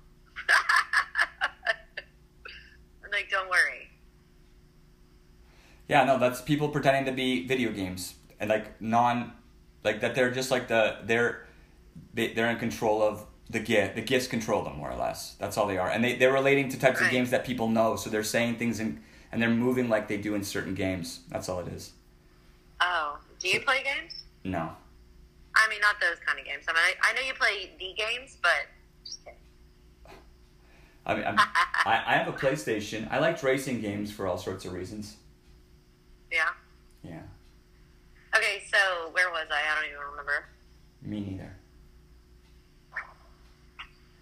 I'm 3.04 3.12
like, 3.12 3.30
don't 3.30 3.50
worry. 3.50 3.90
Yeah, 5.88 6.06
no, 6.06 6.18
that's 6.18 6.42
people 6.42 6.70
pretending 6.70 7.06
to 7.06 7.12
be 7.12 7.46
video 7.46 7.72
games 7.72 8.16
and 8.40 8.50
like 8.50 8.82
non, 8.82 9.34
like 9.84 10.02
that 10.02 10.16
they're 10.16 10.32
just 10.32 10.52
like 10.52 10.68
the 10.68 10.98
they're 11.04 11.46
they, 12.14 12.34
they're 12.34 12.50
in 12.50 12.58
control 12.58 13.02
of 13.02 13.26
the 13.50 13.60
gift. 13.60 13.96
The 13.96 14.02
gifts 14.02 14.28
control 14.28 14.64
them 14.64 14.78
more 14.78 14.90
or 14.92 14.96
less. 14.96 15.36
That's 15.40 15.58
all 15.58 15.68
they 15.68 15.78
are, 15.78 15.90
and 15.90 16.04
they 16.04 16.16
they're 16.16 16.34
relating 16.34 16.70
to 16.70 16.80
types 16.80 17.02
of 17.02 17.10
games 17.10 17.30
that 17.32 17.46
people 17.46 17.68
know. 17.68 17.96
So 17.96 18.10
they're 18.10 18.24
saying 18.24 18.56
things 18.56 18.80
in, 18.80 19.02
and 19.32 19.42
they're 19.42 19.50
moving 19.50 19.90
like 19.90 20.08
they 20.08 20.18
do 20.18 20.36
in 20.36 20.44
certain 20.44 20.76
games. 20.76 21.22
That's 21.30 21.50
all 21.50 21.60
it 21.60 21.68
is. 21.68 21.92
Oh, 22.80 23.20
do 23.40 23.50
you 23.50 23.60
play 23.62 23.84
games? 23.84 24.24
No, 24.44 24.72
I 25.56 25.70
mean, 25.70 25.82
not 25.82 26.00
those 26.00 26.18
kind 26.26 26.40
of 26.40 26.46
games. 26.46 26.66
I 26.68 26.74
mean, 26.74 26.82
I, 26.82 27.10
I 27.10 27.14
know 27.14 27.22
you 27.22 27.34
play 27.34 27.72
the 27.78 27.94
games, 27.98 28.38
but 28.42 28.68
just 29.06 29.24
kidding. 29.24 29.38
I 31.06 31.16
mean 31.16 31.24
I 31.28 32.04
I 32.08 32.14
have 32.18 32.28
a 32.28 32.34
PlayStation. 32.34 33.08
I 33.12 33.20
liked 33.20 33.42
racing 33.44 33.82
games 33.82 34.12
for 34.12 34.28
all 34.28 34.38
sorts 34.38 34.66
of 34.66 34.74
reasons. 34.74 35.18
Yeah. 36.32 36.50
Yeah, 37.04 37.22
Okay, 38.38 38.64
so 38.72 39.10
where 39.12 39.30
was 39.32 39.48
I? 39.52 39.60
I 39.72 39.76
don't 39.82 39.90
even 39.90 40.00
remember. 40.12 40.46
me 41.02 41.20
neither. 41.32 41.56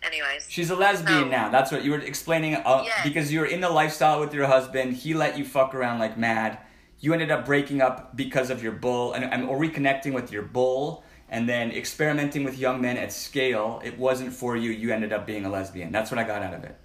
Anyways, 0.02 0.48
She's 0.50 0.70
a 0.70 0.76
lesbian 0.76 1.24
So- 1.26 1.28
now. 1.28 1.50
That's 1.50 1.72
what 1.72 1.84
you 1.84 1.92
were 1.92 2.00
explaining. 2.00 2.56
Uh, 2.56 2.84
Yes. 2.86 3.02
Because 3.04 3.34
you 3.34 3.42
were 3.42 3.46
in 3.46 3.60
the 3.60 3.70
lifestyle 3.70 4.20
with 4.22 4.34
your 4.34 4.48
husband. 4.48 4.94
He 4.96 5.14
let 5.14 5.38
you 5.38 5.44
fuck 5.44 5.76
around 5.76 6.00
like 6.00 6.18
mad. 6.18 6.58
You 7.02 7.12
ended 7.14 7.32
up 7.32 7.46
breaking 7.46 7.82
up 7.82 8.16
because 8.16 8.50
of 8.50 8.64
your 8.64 8.72
bull, 8.72 9.12
and, 9.14 9.26
and 9.26 9.44
or 9.50 9.60
reconnecting 9.60 10.14
with 10.14 10.32
your 10.32 10.42
bull, 10.44 11.04
and 11.30 11.48
then 11.48 11.72
experimenting 11.72 12.44
with 12.44 12.58
young 12.58 12.82
men 12.82 12.98
at 12.98 13.12
scale. 13.14 13.82
It 13.84 13.98
wasn't 13.98 14.34
for 14.34 14.56
you. 14.58 14.72
You 14.72 14.92
ended 14.92 15.14
up 15.14 15.26
being 15.26 15.46
a 15.46 15.50
lesbian. 15.50 15.92
That's 15.92 16.12
what 16.12 16.18
I 16.20 16.24
got 16.24 16.42
out 16.42 16.54
of 16.54 16.64
it. 16.64 16.76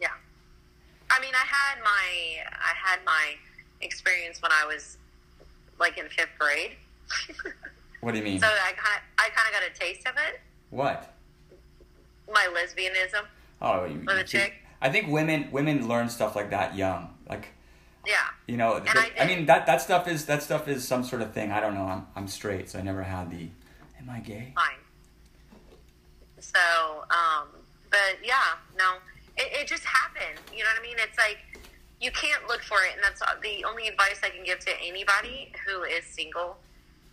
yeah. 0.00 0.08
I 1.10 1.20
mean, 1.20 1.34
I 1.34 1.44
had 1.46 1.82
my 1.82 2.44
I 2.52 2.72
had 2.74 3.00
my 3.04 3.34
experience 3.80 4.40
when 4.42 4.50
I 4.52 4.66
was 4.66 4.96
like 5.78 5.98
in 5.98 6.08
fifth 6.08 6.28
grade. 6.38 6.72
What 8.00 8.12
do 8.12 8.18
you 8.18 8.24
mean? 8.24 8.38
so 8.38 8.46
I 8.46 8.72
kind 8.72 8.96
of 8.96 9.02
I 9.18 9.30
kind 9.30 9.48
of 9.48 9.52
got 9.58 9.62
a 9.62 9.78
taste 9.78 10.06
of 10.06 10.14
it. 10.28 10.38
what? 10.68 11.14
My 12.30 12.46
lesbianism. 12.52 13.24
Oh, 13.62 13.86
you, 13.86 14.00
With 14.00 14.16
you 14.16 14.20
a 14.20 14.24
chick? 14.24 14.54
I 14.82 14.90
think 14.90 15.08
women 15.08 15.48
women 15.50 15.88
learn 15.88 16.10
stuff 16.10 16.36
like 16.36 16.50
that 16.50 16.76
young. 16.76 17.14
Like 17.30 17.48
Yeah. 18.06 18.16
you 18.46 18.56
know, 18.56 18.82
I 18.86 19.10
I 19.20 19.26
mean 19.26 19.46
that 19.46 19.66
that 19.66 19.80
stuff 19.80 20.06
is 20.08 20.26
that 20.26 20.42
stuff 20.42 20.68
is 20.68 20.86
some 20.86 21.04
sort 21.04 21.22
of 21.22 21.32
thing. 21.32 21.50
I 21.50 21.60
don't 21.60 21.74
know. 21.74 21.84
I'm 21.84 22.06
I'm 22.14 22.28
straight, 22.28 22.70
so 22.70 22.78
I 22.78 22.82
never 22.82 23.02
had 23.02 23.30
the. 23.30 23.48
Am 23.98 24.10
I 24.10 24.20
gay? 24.20 24.52
fine. 24.54 24.76
So, 26.38 27.04
um, 27.10 27.48
but 27.90 28.18
yeah, 28.22 28.58
no, 28.78 28.96
it, 29.38 29.62
it 29.62 29.66
just 29.66 29.84
happened. 29.84 30.38
You 30.52 30.62
know 30.62 30.68
what 30.74 30.80
I 30.80 30.82
mean? 30.82 30.96
It's 30.98 31.16
like 31.16 31.38
you 32.00 32.10
can't 32.10 32.46
look 32.46 32.62
for 32.62 32.76
it, 32.84 32.94
and 32.94 33.02
that's 33.02 33.20
the 33.42 33.64
only 33.64 33.88
advice 33.88 34.20
I 34.22 34.28
can 34.28 34.44
give 34.44 34.58
to 34.60 34.72
anybody 34.82 35.52
who 35.66 35.84
is 35.84 36.04
single. 36.04 36.58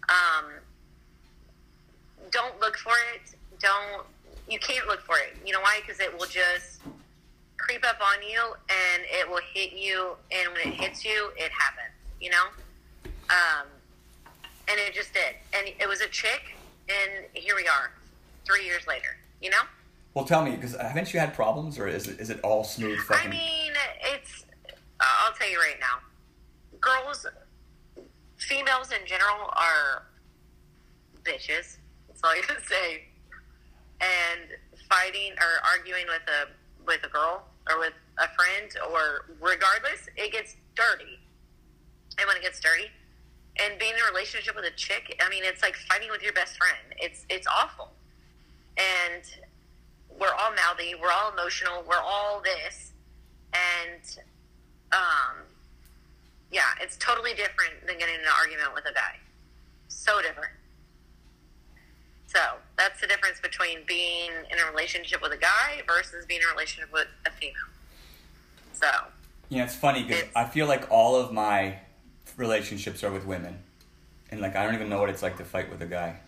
Um, 0.09 0.51
don't 2.31 2.59
look 2.59 2.77
for 2.77 2.93
it. 3.13 3.35
Don't. 3.59 4.05
You 4.49 4.59
can't 4.59 4.85
look 4.87 5.01
for 5.01 5.17
it. 5.17 5.37
You 5.45 5.53
know 5.53 5.61
why? 5.61 5.79
Because 5.85 6.01
it 6.01 6.11
will 6.17 6.27
just 6.27 6.81
creep 7.61 7.85
up 7.85 7.99
on 8.01 8.21
you, 8.27 8.41
and 8.69 9.03
it 9.05 9.29
will 9.29 9.41
hit 9.53 9.73
you. 9.73 10.15
And 10.31 10.51
when 10.53 10.73
it 10.73 10.79
hits 10.79 11.05
you, 11.05 11.31
it 11.37 11.51
happens. 11.51 11.93
You 12.19 12.31
know. 12.31 12.45
Um, 13.05 13.67
and 14.67 14.79
it 14.79 14.93
just 14.93 15.13
did. 15.13 15.35
And 15.53 15.67
it 15.79 15.87
was 15.87 16.01
a 16.01 16.07
chick, 16.07 16.55
and 16.89 17.25
here 17.33 17.55
we 17.55 17.67
are, 17.67 17.91
three 18.45 18.65
years 18.65 18.85
later. 18.87 19.17
You 19.41 19.49
know? 19.49 19.63
Well, 20.13 20.25
tell 20.25 20.43
me, 20.43 20.51
because 20.51 20.75
haven't 20.75 21.13
you 21.13 21.19
had 21.19 21.33
problems, 21.33 21.79
or 21.79 21.87
is 21.87 22.07
it 22.07 22.19
is 22.19 22.29
it 22.29 22.39
all 22.43 22.63
smooth 22.63 22.99
I 23.09 23.27
mean, 23.27 23.71
it's. 24.01 24.45
I'll 24.99 25.33
tell 25.33 25.49
you 25.49 25.57
right 25.57 25.79
now, 25.79 25.97
girls, 26.79 27.25
females 28.37 28.91
in 28.91 29.05
general 29.07 29.49
are 29.53 30.03
bitches. 31.23 31.77
That's 32.07 32.21
all 32.23 32.35
you 32.35 32.43
can 32.43 32.57
say. 32.67 33.05
And 33.99 34.41
fighting 34.89 35.31
or 35.33 35.65
arguing 35.65 36.05
with 36.07 36.21
a 36.27 36.49
with 36.85 37.03
a 37.03 37.09
girl 37.09 37.43
or 37.69 37.79
with 37.79 37.93
a 38.17 38.27
friend 38.29 38.71
or 38.91 39.25
regardless, 39.39 40.09
it 40.15 40.31
gets 40.31 40.55
dirty. 40.75 41.19
And 42.17 42.27
when 42.27 42.37
it 42.37 42.43
gets 42.43 42.59
dirty, 42.59 42.89
and 43.59 43.77
being 43.79 43.93
in 43.93 43.99
a 43.99 44.11
relationship 44.11 44.55
with 44.55 44.65
a 44.65 44.75
chick, 44.75 45.19
I 45.21 45.29
mean, 45.29 45.43
it's 45.45 45.61
like 45.61 45.75
fighting 45.75 46.09
with 46.09 46.23
your 46.23 46.33
best 46.33 46.57
friend. 46.57 46.95
It's 46.97 47.25
it's 47.29 47.47
awful. 47.47 47.91
And 48.77 49.23
we're 50.19 50.33
all 50.33 50.51
mouthy, 50.55 50.95
we're 50.99 51.11
all 51.11 51.31
emotional, 51.31 51.83
we're 51.87 52.01
all 52.01 52.41
this, 52.41 52.93
and 53.53 54.01
um, 54.91 55.43
yeah, 56.51 56.71
it's 56.81 56.97
totally 56.97 57.33
different 57.33 57.85
than 57.87 57.97
getting 57.97 58.15
in 58.15 58.21
an 58.21 58.27
argument 58.39 58.73
with 58.73 58.85
a 58.85 58.93
guy. 58.93 59.15
So 59.87 60.21
different. 60.21 60.53
So 62.27 62.39
that's 62.81 62.99
the 62.99 63.07
difference 63.07 63.39
between 63.39 63.79
being 63.85 64.31
in 64.51 64.57
a 64.57 64.71
relationship 64.71 65.21
with 65.21 65.31
a 65.31 65.37
guy 65.37 65.81
versus 65.87 66.25
being 66.25 66.41
in 66.41 66.47
a 66.47 66.51
relationship 66.51 66.91
with 66.91 67.07
a 67.25 67.31
female. 67.31 67.69
So 68.73 68.87
know, 69.57 69.63
it's 69.63 69.75
funny 69.75 70.03
because 70.03 70.23
I 70.35 70.45
feel 70.45 70.67
like 70.67 70.89
all 70.89 71.15
of 71.15 71.31
my 71.31 71.79
relationships 72.37 73.03
are 73.03 73.11
with 73.11 73.25
women, 73.25 73.59
and 74.29 74.41
like 74.41 74.55
I 74.55 74.63
don't 74.65 74.75
even 74.75 74.89
know 74.89 74.99
what 74.99 75.09
it's 75.09 75.21
like 75.21 75.37
to 75.37 75.45
fight 75.45 75.69
with 75.69 75.81
a 75.81 75.85
guy. 75.85 76.19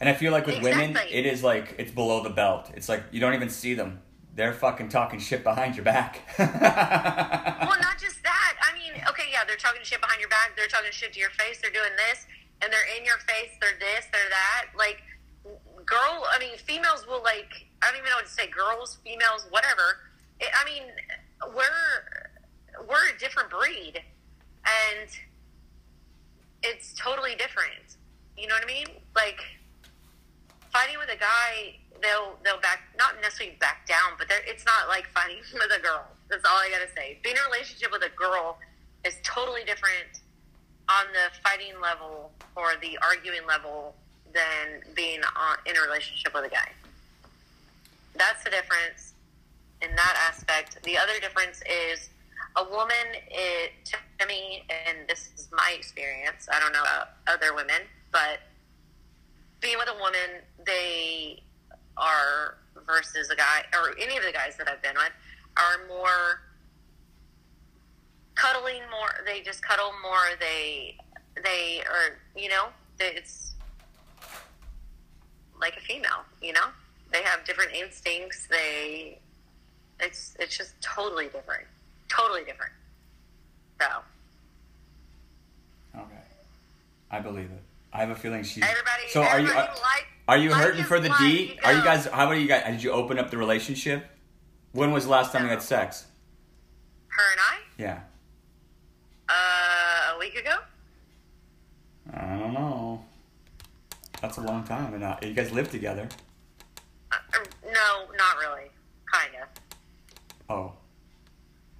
And 0.00 0.08
I 0.08 0.14
feel 0.14 0.30
like 0.30 0.46
with 0.46 0.62
women, 0.62 0.96
it 1.10 1.26
is 1.26 1.42
like 1.42 1.74
it's 1.78 1.90
below 1.90 2.22
the 2.22 2.30
belt. 2.30 2.70
It's 2.74 2.88
like 2.88 3.02
you 3.10 3.20
don't 3.20 3.34
even 3.34 3.50
see 3.50 3.74
them. 3.74 4.00
They're 4.34 4.52
fucking 4.52 4.88
talking 4.90 5.18
shit 5.18 5.42
behind 5.42 5.74
your 5.74 5.84
back. 5.84 6.22
Well, 6.38 7.80
not 7.82 7.98
just 7.98 8.22
that. 8.22 8.54
I 8.62 8.72
mean, 8.72 9.02
okay, 9.10 9.24
yeah, 9.30 9.44
they're 9.44 9.56
talking 9.56 9.82
shit 9.82 10.00
behind 10.00 10.20
your 10.20 10.30
back. 10.30 10.52
They're 10.56 10.68
talking 10.68 10.90
shit 10.92 11.12
to 11.12 11.20
your 11.20 11.30
face. 11.30 11.60
They're 11.60 11.72
doing 11.72 11.92
this, 12.08 12.24
and 12.62 12.72
they're 12.72 12.96
in 12.96 13.04
your 13.04 13.18
face. 13.18 13.50
They're 13.60 13.76
this. 13.78 14.06
They're 14.10 14.30
that. 14.30 14.66
Like, 14.78 15.02
girl. 15.88 16.26
I 16.30 16.38
mean, 16.38 16.56
females 16.58 17.06
will 17.08 17.22
like. 17.22 17.66
I 17.82 17.86
don't 17.90 17.98
even 17.98 18.10
know 18.10 18.16
what 18.16 18.26
to 18.26 18.32
say. 18.32 18.48
Girls, 18.48 18.98
females, 19.04 19.46
whatever. 19.50 20.10
It, 20.40 20.48
I 20.54 20.64
mean, 20.64 20.84
we're 21.54 22.84
we're 22.88 23.14
a 23.14 23.18
different 23.18 23.50
breed, 23.50 24.02
and 24.64 25.08
it's 26.62 26.94
totally 26.94 27.34
different. 27.36 27.96
You 28.36 28.46
know 28.46 28.54
what 28.54 28.64
I 28.64 28.66
mean? 28.66 28.86
Like 29.16 29.40
fighting 30.72 30.98
with 30.98 31.10
a 31.10 31.18
guy, 31.18 31.78
they'll 32.02 32.38
they'll 32.44 32.60
back 32.60 32.80
not 32.98 33.20
necessarily 33.20 33.56
back 33.56 33.86
down, 33.86 34.14
but 34.18 34.28
it's 34.46 34.64
not 34.64 34.88
like 34.88 35.06
fighting 35.08 35.42
with 35.54 35.72
a 35.76 35.80
girl. 35.80 36.04
That's 36.30 36.44
all 36.44 36.56
I 36.56 36.68
gotta 36.70 36.90
say. 36.96 37.18
Being 37.22 37.36
in 37.36 37.42
a 37.42 37.50
relationship 37.50 37.90
with 37.90 38.02
a 38.02 38.12
girl 38.16 38.58
is 39.04 39.14
totally 39.24 39.64
different 39.64 40.20
on 40.88 41.06
the 41.12 41.34
fighting 41.42 41.80
level 41.80 42.32
or 42.56 42.72
the 42.80 42.98
arguing 43.02 43.46
level 43.46 43.94
than 44.34 44.82
being 44.94 45.20
on, 45.36 45.56
in 45.66 45.76
a 45.76 45.80
relationship 45.80 46.34
with 46.34 46.44
a 46.44 46.48
guy. 46.48 46.70
That's 48.16 48.42
the 48.44 48.50
difference 48.50 49.14
in 49.82 49.94
that 49.94 50.28
aspect. 50.28 50.82
The 50.82 50.98
other 50.98 51.20
difference 51.20 51.62
is 51.62 52.10
a 52.56 52.64
woman, 52.64 52.96
it, 53.30 53.72
to 54.20 54.26
me, 54.26 54.64
and 54.68 55.08
this 55.08 55.30
is 55.36 55.48
my 55.52 55.74
experience, 55.76 56.48
I 56.52 56.58
don't 56.58 56.72
know 56.72 56.82
about 56.82 57.10
other 57.26 57.54
women, 57.54 57.82
but 58.10 58.40
being 59.60 59.76
with 59.78 59.88
a 59.88 59.98
woman, 59.98 60.42
they 60.66 61.42
are 61.96 62.58
versus 62.86 63.28
a 63.30 63.36
guy 63.36 63.62
or 63.74 63.94
any 64.00 64.16
of 64.16 64.24
the 64.24 64.32
guys 64.32 64.56
that 64.56 64.68
I've 64.68 64.82
been 64.82 64.94
with 64.94 65.12
are 65.56 65.86
more 65.88 66.40
cuddling 68.34 68.82
more. 68.90 69.10
They 69.26 69.40
just 69.42 69.62
cuddle 69.62 69.92
more. 70.02 70.36
They 70.40 70.96
they 71.42 71.82
are 71.82 72.18
you 72.36 72.48
know 72.48 72.66
it's 72.98 73.54
like 75.60 75.76
a 75.76 75.80
female. 75.80 76.24
You 76.42 76.52
know 76.52 76.66
they 77.12 77.22
have 77.22 77.44
different 77.44 77.72
instincts. 77.72 78.46
They 78.50 79.18
it's 80.00 80.36
it's 80.38 80.56
just 80.56 80.74
totally 80.80 81.26
different. 81.26 81.66
Totally 82.08 82.44
different. 82.44 82.72
So 83.80 83.86
okay, 85.96 86.22
I 87.10 87.20
believe 87.20 87.46
it. 87.46 87.62
I 87.92 88.00
have 88.00 88.10
a 88.10 88.14
feeling 88.14 88.42
she. 88.42 88.62
everybody, 88.62 89.08
So 89.08 89.22
are 89.22 89.40
you 89.40 89.48
are, 89.48 89.54
like 89.54 90.06
are 90.28 90.36
you 90.36 90.52
hurting 90.52 90.84
for 90.84 91.00
the 91.00 91.08
D? 91.18 91.54
you 91.54 91.54
Are 91.64 91.72
you 91.72 91.82
guys? 91.82 92.06
How 92.06 92.26
about 92.26 92.32
you 92.32 92.46
guys? 92.46 92.64
Did 92.66 92.82
you 92.82 92.92
open 92.92 93.18
up 93.18 93.30
the 93.30 93.38
relationship? 93.38 94.04
When 94.72 94.92
was 94.92 95.04
the 95.04 95.10
last 95.10 95.32
time 95.32 95.44
you 95.44 95.48
had 95.48 95.62
sex? 95.62 96.06
her 97.18 97.32
and 97.32 97.40
I. 97.40 97.56
Yeah. 97.76 98.00
Uh, 99.28 100.14
a 100.14 100.18
week 100.18 100.36
ago. 100.36 100.56
I 102.14 102.38
don't 102.38 102.54
know. 102.54 103.04
That's 104.20 104.38
a 104.38 104.40
long 104.40 104.64
time. 104.64 104.94
And 104.94 105.04
uh, 105.04 105.16
you 105.22 105.34
guys 105.34 105.52
live 105.52 105.70
together. 105.70 106.08
Uh, 107.12 107.16
no, 107.64 108.06
not 108.16 108.38
really. 108.38 108.70
Kind 109.12 109.30
of. 109.42 109.48
Oh. 110.48 110.72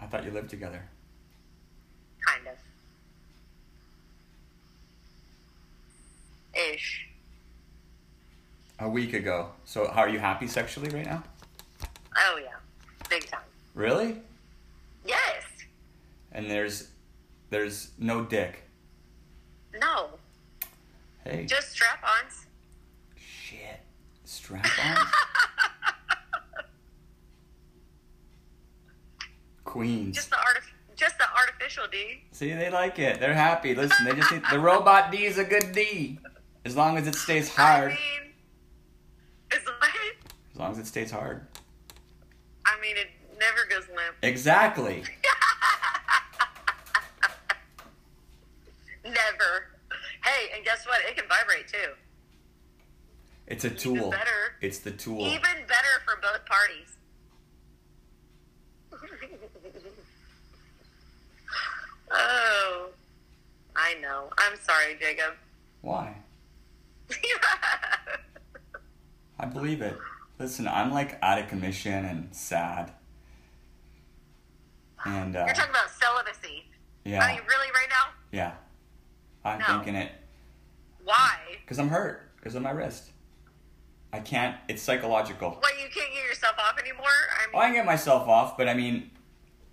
I 0.01 0.07
thought 0.07 0.25
you 0.25 0.31
lived 0.31 0.51
together. 0.51 0.83
Kind 2.25 2.47
of. 2.47 2.55
Ish. 6.75 7.07
A 8.79 8.89
week 8.89 9.13
ago. 9.13 9.51
So 9.65 9.89
how 9.89 10.03
are 10.03 10.09
you 10.09 10.19
happy 10.19 10.47
sexually 10.47 10.89
right 10.91 11.07
now? 11.07 11.25
Oh 12.17 12.39
yeah, 12.43 12.57
big 13.09 13.27
time. 13.27 13.41
Really? 13.75 14.17
Yes. 15.05 15.43
And 16.33 16.51
there's 16.51 16.89
there's 17.51 17.91
no 17.99 18.25
dick. 18.25 18.63
No. 19.81 20.11
Hey. 21.25 21.47
Just 21.47 21.73
strap-ons. 21.73 22.47
Shit. 23.17 23.81
Strap 24.25 24.67
ons? 24.85 25.09
Queens. 29.65 30.17
Just 30.17 30.31
the. 30.31 30.37
Just 30.97 31.17
the 31.19 31.25
artificial 31.39 31.85
D. 31.93 32.25
See, 32.33 32.53
they 32.53 32.71
like 32.71 32.99
it. 32.99 33.21
They're 33.21 33.33
happy. 33.33 33.75
Listen, 33.75 34.05
they 34.05 34.15
just 34.15 34.33
need 34.33 34.43
the 34.51 34.59
robot 34.59 35.13
D 35.13 35.27
is 35.27 35.39
a 35.39 35.45
good 35.45 35.71
D. 35.73 36.19
As 36.65 36.77
long 36.77 36.99
as 36.99 37.07
it 37.07 37.15
stays 37.15 37.55
hard. 37.55 37.93
I 37.93 37.95
mean. 37.95 38.33
As 40.53 40.59
long 40.59 40.73
as 40.73 40.79
it 40.79 40.87
stays 40.89 41.13
hard. 41.13 41.47
I 42.67 42.81
mean, 42.83 42.97
it 42.97 43.07
never 43.39 43.65
goes 43.71 43.89
limp. 43.89 44.17
Exactly. 44.23 45.05
Never. 49.05 49.69
Hey, 50.25 50.51
and 50.55 50.65
guess 50.65 50.85
what? 50.85 51.01
It 51.09 51.17
can 51.17 51.27
vibrate 51.29 51.69
too. 51.69 51.95
It's 53.59 53.65
a 53.65 53.71
tool. 53.71 54.11
better. 54.11 54.55
It's 54.61 54.79
the 54.79 54.93
tool. 54.93 55.21
Even 55.23 55.67
better 55.67 56.01
for 56.05 56.17
both 56.23 56.47
parties. 56.47 56.93
oh, 62.13 62.91
I 63.75 63.95
know. 64.01 64.31
I'm 64.39 64.57
sorry, 64.63 64.97
Jacob. 65.01 65.35
Why? 65.81 66.15
I 69.41 69.47
believe 69.47 69.83
it. 69.83 69.99
Listen, 70.39 70.69
I'm 70.69 70.93
like 70.93 71.19
out 71.21 71.41
of 71.41 71.49
commission 71.49 72.05
and 72.05 72.33
sad. 72.33 72.93
And 75.05 75.35
uh, 75.35 75.45
You're 75.47 75.55
talking 75.57 75.71
about 75.71 75.91
celibacy. 75.91 76.65
Yeah. 77.05 77.25
Are 77.25 77.33
you 77.33 77.41
really 77.49 77.71
right 77.73 77.89
now? 77.91 78.11
yeah. 78.31 78.53
I'm 79.45 79.59
No. 79.59 79.67
thinking 79.67 79.97
it 79.97 80.13
Why? 81.03 81.39
because 81.65 81.81
I'm 81.81 81.89
hurt 81.89 82.31
because 82.37 82.55
of 82.55 82.63
my 82.63 82.71
wrist. 82.71 83.11
I 84.13 84.21
can't. 84.21 84.57
It's 84.69 84.83
psychological. 84.83 85.51
What, 85.51 85.73
you 85.75 85.89
can't 85.91 86.13
get 86.13 86.25
yourself 86.25 86.55
off 86.59 86.79
anymore? 86.79 87.05
I 87.07 87.47
mean, 87.47 87.53
Well, 87.53 87.63
I 87.63 87.67
can 87.67 87.75
get 87.75 87.87
myself 87.87 88.27
off, 88.27 88.57
but 88.57 88.69
I 88.69 88.75
mean, 88.75 89.11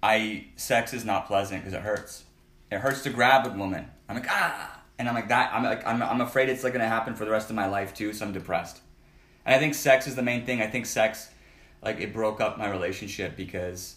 I 0.03 0.47
sex 0.55 0.93
is 0.93 1.05
not 1.05 1.27
pleasant 1.27 1.61
because 1.61 1.73
it 1.73 1.81
hurts. 1.81 2.25
It 2.71 2.79
hurts 2.79 3.03
to 3.03 3.09
grab 3.09 3.47
a 3.47 3.51
woman. 3.51 3.87
I'm 4.09 4.15
like 4.15 4.27
ah, 4.29 4.81
and 4.99 5.07
I'm 5.07 5.15
like 5.15 5.29
that. 5.29 5.53
I'm 5.53 5.63
like 5.63 5.85
I'm, 5.85 6.01
I'm 6.03 6.21
afraid 6.21 6.49
it's 6.49 6.63
like 6.63 6.73
gonna 6.73 6.87
happen 6.87 7.15
for 7.15 7.25
the 7.25 7.31
rest 7.31 7.49
of 7.49 7.55
my 7.55 7.67
life 7.67 7.93
too. 7.93 8.11
So 8.13 8.25
I'm 8.25 8.33
depressed. 8.33 8.81
And 9.45 9.55
I 9.55 9.59
think 9.59 9.73
sex 9.73 10.07
is 10.07 10.15
the 10.15 10.23
main 10.23 10.45
thing. 10.45 10.61
I 10.61 10.67
think 10.67 10.85
sex, 10.85 11.29
like 11.83 11.99
it 12.01 12.13
broke 12.13 12.41
up 12.41 12.57
my 12.57 12.69
relationship 12.69 13.37
because, 13.37 13.95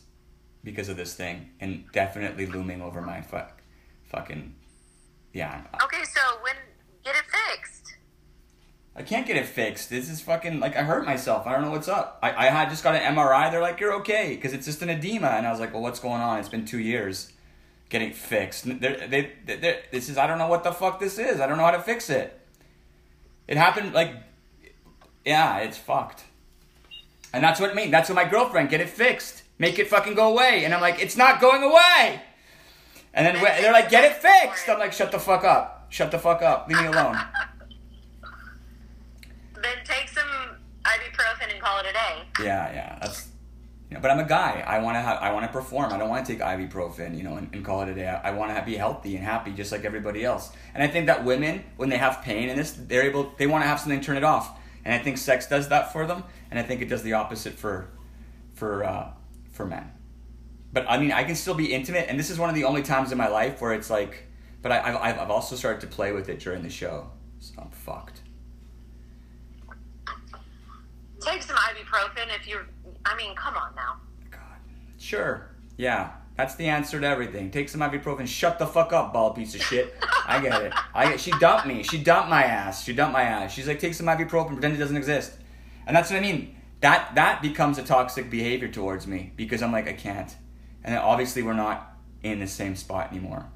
because 0.63 0.89
of 0.89 0.97
this 0.97 1.15
thing, 1.15 1.51
and 1.59 1.85
definitely 1.93 2.47
looming 2.47 2.83
over 2.83 3.01
my 3.01 3.23
fuck, 3.23 3.63
fucking, 4.05 4.55
yeah. 5.33 5.63
okay, 5.83 6.05
so 6.05 6.21
when 6.43 6.55
get 6.55 6.57
it 6.57 6.57
fixed? 6.57 6.68
I 8.99 9.03
can't 9.03 9.29
get 9.29 9.37
it 9.37 9.47
fixed. 9.47 9.91
This 9.91 10.11
is 10.11 10.21
fucking 10.21 10.59
like 10.59 10.77
I 10.77 10.83
hurt 10.83 11.07
myself. 11.07 11.47
I 11.47 11.53
don't 11.53 11.63
know 11.63 11.71
what's 11.71 11.87
up. 11.87 12.19
I, 12.21 12.47
I 12.49 12.51
had 12.51 12.69
just 12.69 12.83
got 12.83 12.97
an 12.97 13.15
MRI. 13.15 13.49
They're 13.49 13.63
like, 13.63 13.79
you're 13.79 13.95
okay 14.01 14.35
because 14.35 14.53
it's 14.53 14.67
just 14.67 14.83
an 14.83 14.91
edema, 14.91 15.29
and 15.29 15.47
I 15.47 15.53
was 15.53 15.61
like, 15.61 15.73
well, 15.73 15.83
what's 15.83 16.01
going 16.01 16.21
on? 16.21 16.41
It's 16.41 16.49
been 16.49 16.65
two 16.65 16.81
years 16.81 17.33
getting 17.91 18.13
fixed. 18.13 18.65
They're, 18.81 19.07
they 19.07 19.33
they 19.47 19.83
this 19.93 20.09
is 20.09 20.19
I 20.19 20.27
don't 20.27 20.39
know 20.39 20.49
what 20.49 20.65
the 20.65 20.73
fuck 20.73 20.99
this 20.99 21.17
is. 21.17 21.39
I 21.39 21.47
don't 21.47 21.59
know 21.59 21.65
how 21.65 21.71
to 21.71 21.81
fix 21.81 22.11
it. 22.11 22.41
It 23.47 23.57
happened 23.57 23.93
like, 23.95 24.17
yeah, 25.25 25.59
it's 25.59 25.79
fucked. 25.79 26.25
And 27.33 27.45
that's 27.45 27.61
what 27.61 27.71
I 27.71 27.75
mean. 27.75 27.93
That's 27.93 28.09
what 28.09 28.17
my 28.17 28.25
girlfriend 28.25 28.69
get 28.69 28.81
it 28.81 28.89
fixed, 28.89 29.45
make 29.61 29.79
it 29.79 29.87
fucking 29.87 30.15
go 30.15 30.33
away, 30.33 30.65
and 30.65 30.75
I'm 30.75 30.81
like, 30.81 31.01
it's 31.01 31.17
not 31.17 31.41
going 31.41 31.63
away. 31.63 32.21
And 33.15 33.25
then 33.25 33.41
they're 33.41 33.73
like, 33.73 33.91
get 33.91 34.05
it 34.05 34.15
fixed. 34.15 34.69
I'm 34.69 34.81
like, 34.81 34.93
shut 34.93 35.13
the 35.13 35.21
fuck 35.21 35.45
up. 35.45 35.87
Shut 35.89 36.11
the 36.11 36.19
fuck 36.19 36.43
up. 36.43 36.69
Leave 36.69 36.81
me 36.81 36.87
alone. 36.87 37.17
Then 39.69 39.85
take 39.85 40.09
some 40.09 40.25
ibuprofen 40.83 41.53
and 41.53 41.61
call 41.61 41.79
it 41.81 41.87
a 41.87 41.93
day. 41.93 42.45
Yeah, 42.45 42.73
yeah, 42.73 42.99
that's. 43.01 43.29
You 43.91 43.95
know, 43.95 44.03
but 44.03 44.11
I'm 44.11 44.19
a 44.19 44.29
guy. 44.29 44.63
I 44.67 44.81
want 44.81 44.97
to 44.97 45.01
have. 45.01 45.19
I 45.19 45.33
want 45.33 45.47
to 45.47 45.53
perform. 45.53 45.93
I 45.93 45.99
don't 45.99 46.09
want 46.09 46.27
to 46.27 46.33
take 46.33 46.43
ibuprofen, 46.43 47.17
you 47.17 47.23
know, 47.23 47.37
and, 47.37 47.49
and 47.55 47.65
call 47.65 47.83
it 47.83 47.89
a 47.89 47.95
day. 47.95 48.07
I, 48.07 48.29
I 48.29 48.31
want 48.33 48.55
to 48.55 48.63
be 48.63 48.77
healthy 48.77 49.17
and 49.17 49.25
happy, 49.25 49.53
just 49.53 49.73
like 49.73 49.85
everybody 49.85 50.25
else. 50.25 50.51
And 50.75 50.83
I 50.83 50.89
think 50.89 51.07
that 51.07 51.25
women, 51.25 51.65
when 51.77 51.89
they 51.89 51.97
have 51.99 52.23
pain 52.23 52.49
in 52.49 52.57
this, 52.57 52.73
they're 52.73 53.03
able. 53.03 53.33
They 53.37 53.47
want 53.47 53.65
to 53.65 53.69
have 53.69 53.81
something 53.81 54.01
turn 54.01 54.17
it 54.17 54.25
off. 54.25 54.59
And 54.85 54.95
I 54.95 54.99
think 54.99 55.19
sex 55.19 55.47
does 55.47 55.69
that 55.69 55.93
for 55.93 56.07
them. 56.07 56.25
And 56.51 56.59
I 56.59 56.63
think 56.63 56.81
it 56.81 56.89
does 56.89 57.03
the 57.03 57.15
opposite 57.15 57.55
for, 57.55 57.91
for, 58.55 58.85
uh, 58.85 59.11
for 59.53 59.67
men. 59.67 59.91
But 60.73 60.87
I 60.89 60.99
mean, 60.99 61.13
I 61.13 61.25
can 61.25 61.35
still 61.35 61.55
be 61.55 61.73
intimate, 61.73 62.07
and 62.09 62.19
this 62.19 62.31
is 62.31 62.39
one 62.39 62.49
of 62.49 62.55
the 62.55 62.65
only 62.65 62.83
times 62.83 63.11
in 63.11 63.19
my 63.19 63.29
life 63.29 63.61
where 63.61 63.73
it's 63.73 63.91
like. 63.91 64.25
But 64.61 64.73
I, 64.73 64.81
I've, 64.81 65.19
I've 65.19 65.31
also 65.31 65.57
started 65.57 65.81
to 65.83 65.87
play 65.87 66.13
with 66.13 66.29
it 66.29 66.41
during 66.41 66.63
the 66.63 66.71
show, 66.71 67.11
so 67.39 67.55
I'm 67.59 67.71
fucked. 67.71 68.23
Take 71.21 71.43
some 71.43 71.57
ibuprofen 71.57 72.35
if 72.39 72.47
you're. 72.47 72.67
I 73.05 73.17
mean, 73.17 73.35
come 73.35 73.57
on 73.57 73.75
now. 73.75 73.97
God. 74.31 74.41
Sure. 74.99 75.51
Yeah. 75.77 76.13
That's 76.37 76.55
the 76.55 76.67
answer 76.69 77.01
to 77.01 77.07
everything. 77.07 77.51
Take 77.51 77.69
some 77.69 77.81
ibuprofen. 77.81 78.29
Shut 78.29 78.61
the 78.61 78.67
fuck 78.67 78.93
up, 78.93 79.13
bald 79.13 79.35
piece 79.35 79.57
of 79.57 79.63
shit. 79.63 79.97
I 80.25 80.41
get 80.41 80.63
it. 80.63 80.73
I 80.95 81.11
get. 81.11 81.21
She 81.21 81.33
dumped 81.33 81.67
me. 81.67 81.83
She 81.83 81.99
dumped 81.99 82.31
my 82.31 82.45
ass. 82.45 82.85
She 82.85 82.93
dumped 82.93 83.13
my 83.13 83.23
ass. 83.23 83.53
She's 83.53 83.67
like, 83.67 83.81
take 83.81 83.95
some 83.95 84.07
ibuprofen. 84.07 84.53
Pretend 84.53 84.75
it 84.75 84.79
doesn't 84.79 84.97
exist. 84.97 85.33
And 85.85 85.97
that's 85.97 86.11
what 86.11 86.17
I 86.17 86.21
mean. 86.21 86.55
That 86.81 87.17
that 87.17 87.43
becomes 87.43 87.77
a 87.79 87.83
toxic 87.83 88.31
behavior 88.31 88.69
towards 88.69 89.05
me 89.07 89.33
because 89.35 89.63
I'm 89.63 89.73
like, 89.73 89.89
I 89.89 89.95
can't. 89.95 90.33
And 90.85 90.97
obviously 90.97 91.43
we're 91.43 91.55
not 91.55 91.97
in 92.23 92.39
the 92.39 92.47
same 92.47 92.77
spot 92.77 93.11
anymore. 93.11 93.51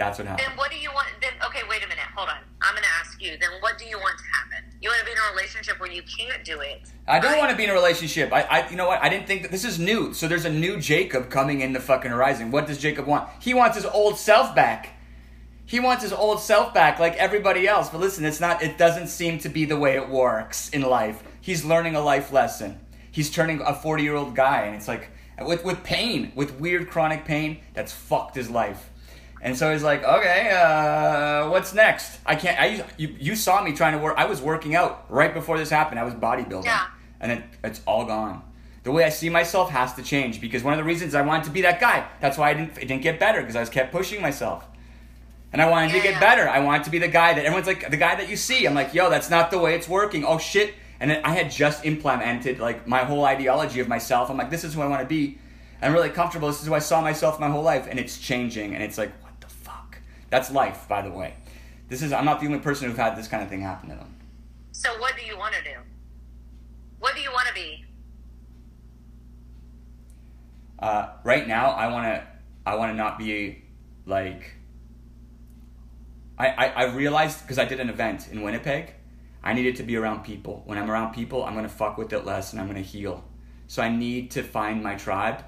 That's 0.00 0.18
what 0.18 0.28
happened. 0.28 0.48
Then 0.48 0.56
what 0.56 0.70
do 0.70 0.78
you 0.78 0.90
want? 0.92 1.08
Then 1.20 1.32
okay, 1.44 1.60
wait 1.68 1.84
a 1.84 1.86
minute. 1.86 2.06
Hold 2.16 2.30
on. 2.30 2.38
I'm 2.62 2.74
gonna 2.74 2.86
ask 2.98 3.20
you. 3.20 3.36
Then 3.38 3.50
what 3.60 3.76
do 3.76 3.84
you 3.84 3.98
want 3.98 4.16
to 4.16 4.24
happen? 4.32 4.64
You 4.80 4.88
want 4.88 5.00
to 5.00 5.04
be 5.04 5.12
in 5.12 5.18
a 5.18 5.30
relationship 5.30 5.78
where 5.78 5.92
you 5.92 6.02
can't 6.02 6.42
do 6.42 6.60
it. 6.60 6.88
I 7.06 7.20
don't 7.20 7.36
want 7.36 7.50
to 7.50 7.56
be 7.56 7.64
in 7.64 7.70
a 7.70 7.74
relationship. 7.74 8.32
I, 8.32 8.40
I, 8.44 8.70
you 8.70 8.76
know 8.76 8.86
what? 8.86 9.02
I 9.02 9.10
didn't 9.10 9.26
think 9.26 9.42
that 9.42 9.50
this 9.50 9.62
is 9.62 9.78
new. 9.78 10.14
So 10.14 10.26
there's 10.26 10.46
a 10.46 10.50
new 10.50 10.80
Jacob 10.80 11.28
coming 11.28 11.60
in 11.60 11.74
the 11.74 11.80
fucking 11.80 12.10
horizon. 12.10 12.50
What 12.50 12.66
does 12.66 12.78
Jacob 12.78 13.06
want? 13.06 13.28
He 13.40 13.52
wants 13.52 13.76
his 13.76 13.84
old 13.84 14.16
self 14.16 14.54
back. 14.54 14.96
He 15.66 15.80
wants 15.80 16.02
his 16.02 16.14
old 16.14 16.40
self 16.40 16.72
back, 16.72 16.98
like 16.98 17.16
everybody 17.16 17.68
else. 17.68 17.90
But 17.90 18.00
listen, 18.00 18.24
it's 18.24 18.40
not. 18.40 18.62
It 18.62 18.78
doesn't 18.78 19.08
seem 19.08 19.38
to 19.40 19.50
be 19.50 19.66
the 19.66 19.76
way 19.76 19.96
it 19.96 20.08
works 20.08 20.70
in 20.70 20.80
life. 20.80 21.22
He's 21.42 21.62
learning 21.62 21.94
a 21.94 22.00
life 22.00 22.32
lesson. 22.32 22.80
He's 23.10 23.28
turning 23.28 23.60
a 23.60 23.74
40 23.74 24.02
year 24.02 24.14
old 24.14 24.34
guy, 24.34 24.62
and 24.62 24.76
it's 24.76 24.88
like 24.88 25.10
with 25.42 25.62
with 25.62 25.84
pain, 25.84 26.32
with 26.34 26.58
weird 26.58 26.88
chronic 26.88 27.26
pain 27.26 27.60
that's 27.74 27.92
fucked 27.92 28.34
his 28.34 28.48
life. 28.48 28.88
And 29.42 29.56
so 29.56 29.72
he's 29.72 29.82
like, 29.82 30.04
okay, 30.04 30.50
uh, 30.50 31.48
what's 31.48 31.72
next? 31.72 32.18
I 32.26 32.34
can't. 32.34 32.60
I 32.60 32.84
you, 32.98 33.16
you 33.18 33.34
saw 33.34 33.62
me 33.62 33.72
trying 33.72 33.92
to 33.92 33.98
work. 33.98 34.14
I 34.18 34.26
was 34.26 34.42
working 34.42 34.74
out 34.74 35.06
right 35.08 35.32
before 35.32 35.56
this 35.56 35.70
happened. 35.70 35.98
I 35.98 36.04
was 36.04 36.12
bodybuilding, 36.14 36.64
Yeah. 36.66 36.86
and 37.20 37.32
it, 37.32 37.44
it's 37.64 37.80
all 37.86 38.04
gone. 38.04 38.42
The 38.82 38.90
way 38.92 39.04
I 39.04 39.08
see 39.08 39.30
myself 39.30 39.70
has 39.70 39.94
to 39.94 40.02
change 40.02 40.40
because 40.40 40.62
one 40.62 40.74
of 40.74 40.78
the 40.78 40.84
reasons 40.84 41.14
I 41.14 41.22
wanted 41.22 41.44
to 41.44 41.50
be 41.50 41.62
that 41.62 41.80
guy. 41.80 42.06
That's 42.20 42.36
why 42.36 42.50
I 42.50 42.54
didn't. 42.54 42.76
It 42.78 42.86
didn't 42.88 43.02
get 43.02 43.18
better 43.18 43.40
because 43.40 43.56
I 43.56 43.60
was 43.60 43.70
kept 43.70 43.92
pushing 43.92 44.20
myself, 44.20 44.66
and 45.54 45.62
I 45.62 45.70
wanted 45.70 45.92
to 45.92 46.00
get 46.00 46.12
Yeah. 46.14 46.20
better. 46.20 46.46
I 46.48 46.60
wanted 46.60 46.84
to 46.84 46.90
be 46.90 46.98
the 46.98 47.08
guy 47.08 47.32
that 47.32 47.44
everyone's 47.44 47.66
like 47.66 47.90
the 47.90 47.96
guy 47.96 48.16
that 48.16 48.28
you 48.28 48.36
see. 48.36 48.66
I'm 48.66 48.74
like, 48.74 48.92
yo, 48.92 49.08
that's 49.08 49.30
not 49.30 49.50
the 49.50 49.58
way 49.58 49.74
it's 49.74 49.88
working. 49.88 50.22
Oh 50.24 50.36
shit! 50.36 50.74
And 51.00 51.10
then 51.10 51.24
I 51.24 51.30
had 51.34 51.50
just 51.50 51.86
implemented 51.86 52.58
like 52.58 52.86
my 52.86 53.04
whole 53.04 53.24
ideology 53.24 53.80
of 53.80 53.88
myself. 53.88 54.28
I'm 54.28 54.36
like, 54.36 54.50
this 54.50 54.64
is 54.64 54.74
who 54.74 54.82
I 54.82 54.86
want 54.86 55.00
to 55.00 55.06
be. 55.08 55.38
I'm 55.80 55.94
really 55.94 56.10
comfortable. 56.10 56.48
This 56.48 56.60
is 56.60 56.66
who 56.66 56.74
I 56.74 56.78
saw 56.78 57.00
myself 57.00 57.40
my 57.40 57.48
whole 57.48 57.62
life, 57.62 57.86
and 57.88 57.98
it's 57.98 58.18
changing. 58.18 58.74
And 58.74 58.82
it's 58.82 58.98
like, 58.98 59.10
what 59.22 59.22
the 59.22 59.24
fuck? 59.24 59.29
That's 60.30 60.50
life, 60.50 60.86
by 60.88 61.02
the 61.02 61.10
way. 61.10 61.34
This 61.88 62.02
is. 62.02 62.12
I'm 62.12 62.24
not 62.24 62.40
the 62.40 62.46
only 62.46 62.60
person 62.60 62.88
who've 62.88 62.96
had 62.96 63.16
this 63.16 63.28
kind 63.28 63.42
of 63.42 63.48
thing 63.48 63.60
happen 63.60 63.90
to 63.90 63.96
them. 63.96 64.14
So 64.72 64.96
what 64.98 65.16
do 65.16 65.24
you 65.24 65.36
want 65.36 65.54
to 65.54 65.62
do? 65.62 65.76
What 67.00 67.16
do 67.16 67.20
you 67.20 67.30
want 67.30 67.48
to 67.48 67.54
be? 67.54 67.84
Uh, 70.78 71.08
right 71.24 71.46
now, 71.46 71.70
I 71.70 71.88
want 71.88 72.04
to. 72.06 72.26
I 72.64 72.76
want 72.76 72.92
to 72.92 72.96
not 72.96 73.18
be 73.18 73.62
like. 74.06 74.54
I 76.38 76.48
I, 76.48 76.66
I 76.66 76.84
realized 76.94 77.42
because 77.42 77.58
I 77.58 77.64
did 77.64 77.80
an 77.80 77.90
event 77.90 78.28
in 78.30 78.42
Winnipeg, 78.42 78.94
I 79.42 79.52
needed 79.52 79.76
to 79.76 79.82
be 79.82 79.96
around 79.96 80.22
people. 80.22 80.62
When 80.66 80.78
I'm 80.78 80.88
around 80.90 81.12
people, 81.12 81.44
I'm 81.44 81.54
gonna 81.54 81.68
fuck 81.68 81.98
with 81.98 82.12
it 82.12 82.24
less 82.24 82.52
and 82.52 82.60
I'm 82.60 82.68
gonna 82.68 82.80
heal. 82.80 83.24
So 83.66 83.82
I 83.82 83.88
need 83.88 84.30
to 84.32 84.42
find 84.44 84.82
my 84.82 84.94
tribe. 84.94 85.44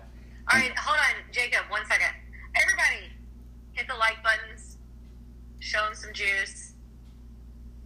All 0.52 0.58
right, 0.58 0.76
hold 0.76 0.98
on, 0.98 1.32
Jacob. 1.32 1.70
One 1.70 1.86
second. 1.86 2.12
Show 5.62 5.84
him 5.86 5.94
some 5.94 6.12
juice. 6.12 6.72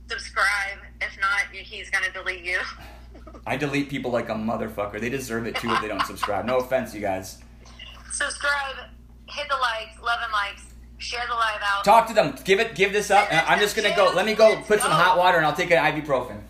Subscribe. 0.09 0.79
If 1.01 1.19
not, 1.21 1.43
he's 1.53 1.91
gonna 1.91 2.11
delete 2.13 2.45
you. 2.45 2.59
I 3.47 3.57
delete 3.57 3.89
people 3.89 4.11
like 4.11 4.29
a 4.29 4.35
motherfucker. 4.35 5.01
They 5.01 5.11
deserve 5.11 5.47
it 5.47 5.57
too 5.57 5.71
if 5.71 5.81
they 5.83 5.89
don't 5.89 6.05
subscribe. 6.05 6.45
No 6.47 6.59
offense, 6.59 6.95
you 6.95 7.01
guys. 7.01 7.39
Subscribe. 8.13 8.77
Hit 9.29 9.49
the 9.49 9.57
likes. 9.57 9.99
11 10.01 10.33
likes. 10.33 10.63
Share 10.99 11.27
the 11.29 11.35
live 11.35 11.61
out. 11.63 11.85
Talk 11.85 12.09
to 12.09 12.15
them. 12.15 12.35
Give 12.45 12.59
it. 12.59 12.75
Give 12.75 12.93
this 12.93 13.11
up. 13.11 13.29
I'm 13.31 13.61
just 13.61 13.77
gonna 13.77 13.95
go. 13.95 14.13
Let 14.15 14.25
me 14.25 14.35
go 14.35 14.57
put 14.63 14.81
some 14.81 14.91
hot 14.91 15.19
water 15.19 15.37
and 15.37 15.47
I'll 15.47 15.53
take 15.55 15.71
an 15.71 15.79
ibuprofen. 15.79 16.41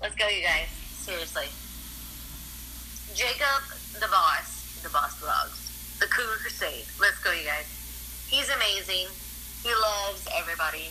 Let's 0.00 0.16
go, 0.16 0.28
you 0.28 0.42
guys. 0.42 0.68
Seriously. 0.68 1.46
Jacob, 3.14 3.62
the 4.00 4.08
boss, 4.10 4.80
the 4.82 4.88
boss 4.90 5.22
vlogs, 5.22 5.53
the 6.04 6.10
Cougar 6.10 6.36
Crusade. 6.42 6.84
Let's 7.00 7.18
go, 7.20 7.32
you 7.32 7.46
guys. 7.46 7.64
He's 8.28 8.50
amazing. 8.50 9.06
He 9.62 9.70
loves 9.70 10.28
everybody. 10.36 10.90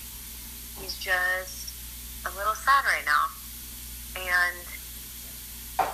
He's 0.81 0.97
just 0.97 2.25
a 2.25 2.35
little 2.35 2.55
sad 2.55 2.83
right 2.85 3.05
now. 3.05 3.29
And 4.17 5.87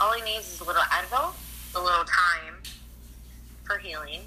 all 0.00 0.12
he 0.12 0.22
needs 0.22 0.52
is 0.52 0.60
a 0.60 0.64
little 0.64 0.82
Advil, 0.82 1.34
a 1.76 1.80
little 1.80 2.04
time 2.04 2.54
for 3.62 3.78
healing, 3.78 4.22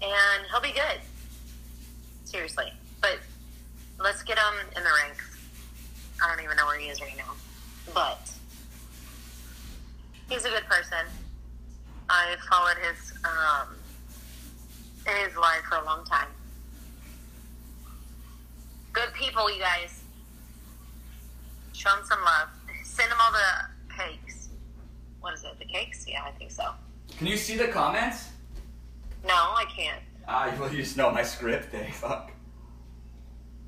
and 0.00 0.46
he'll 0.50 0.62
be 0.62 0.72
good. 0.72 1.00
Seriously. 2.24 2.72
But 3.02 3.18
let's 4.00 4.22
get 4.22 4.38
him 4.38 4.54
in 4.74 4.82
the 4.82 4.90
ranks. 5.04 5.36
I 6.24 6.34
don't 6.34 6.42
even 6.42 6.56
know 6.56 6.64
where 6.64 6.78
he 6.78 6.86
is 6.86 6.98
right 7.02 7.16
now. 7.18 7.34
But 7.92 8.30
he's 10.30 10.46
a 10.46 10.50
good 10.50 10.64
person. 10.64 11.04
I've 12.12 12.40
followed 12.40 12.76
his 12.76 13.12
um, 13.24 13.68
his 15.06 15.34
life 15.36 15.62
for 15.68 15.76
a 15.76 15.84
long 15.84 16.04
time. 16.04 16.28
Good 18.92 19.14
people, 19.14 19.50
you 19.50 19.60
guys. 19.60 20.02
Show 21.72 21.88
them 21.90 22.04
some 22.04 22.22
love. 22.22 22.48
Send 22.84 23.10
them 23.10 23.18
all 23.20 23.32
the 23.32 23.94
cakes. 23.96 24.50
What 25.20 25.32
is 25.32 25.44
it? 25.44 25.58
The 25.58 25.64
cakes? 25.64 26.04
Yeah, 26.06 26.22
I 26.24 26.32
think 26.32 26.50
so. 26.50 26.72
Can 27.16 27.26
you 27.26 27.38
see 27.38 27.56
the 27.56 27.68
comments? 27.68 28.28
No, 29.24 29.32
I 29.32 29.64
can't. 29.74 30.02
Ah, 30.28 30.54
well, 30.60 30.70
you 30.70 30.82
just 30.82 30.98
know 30.98 31.10
my 31.10 31.22
script, 31.22 31.74
eh? 31.74 31.90
Fuck. 31.92 32.32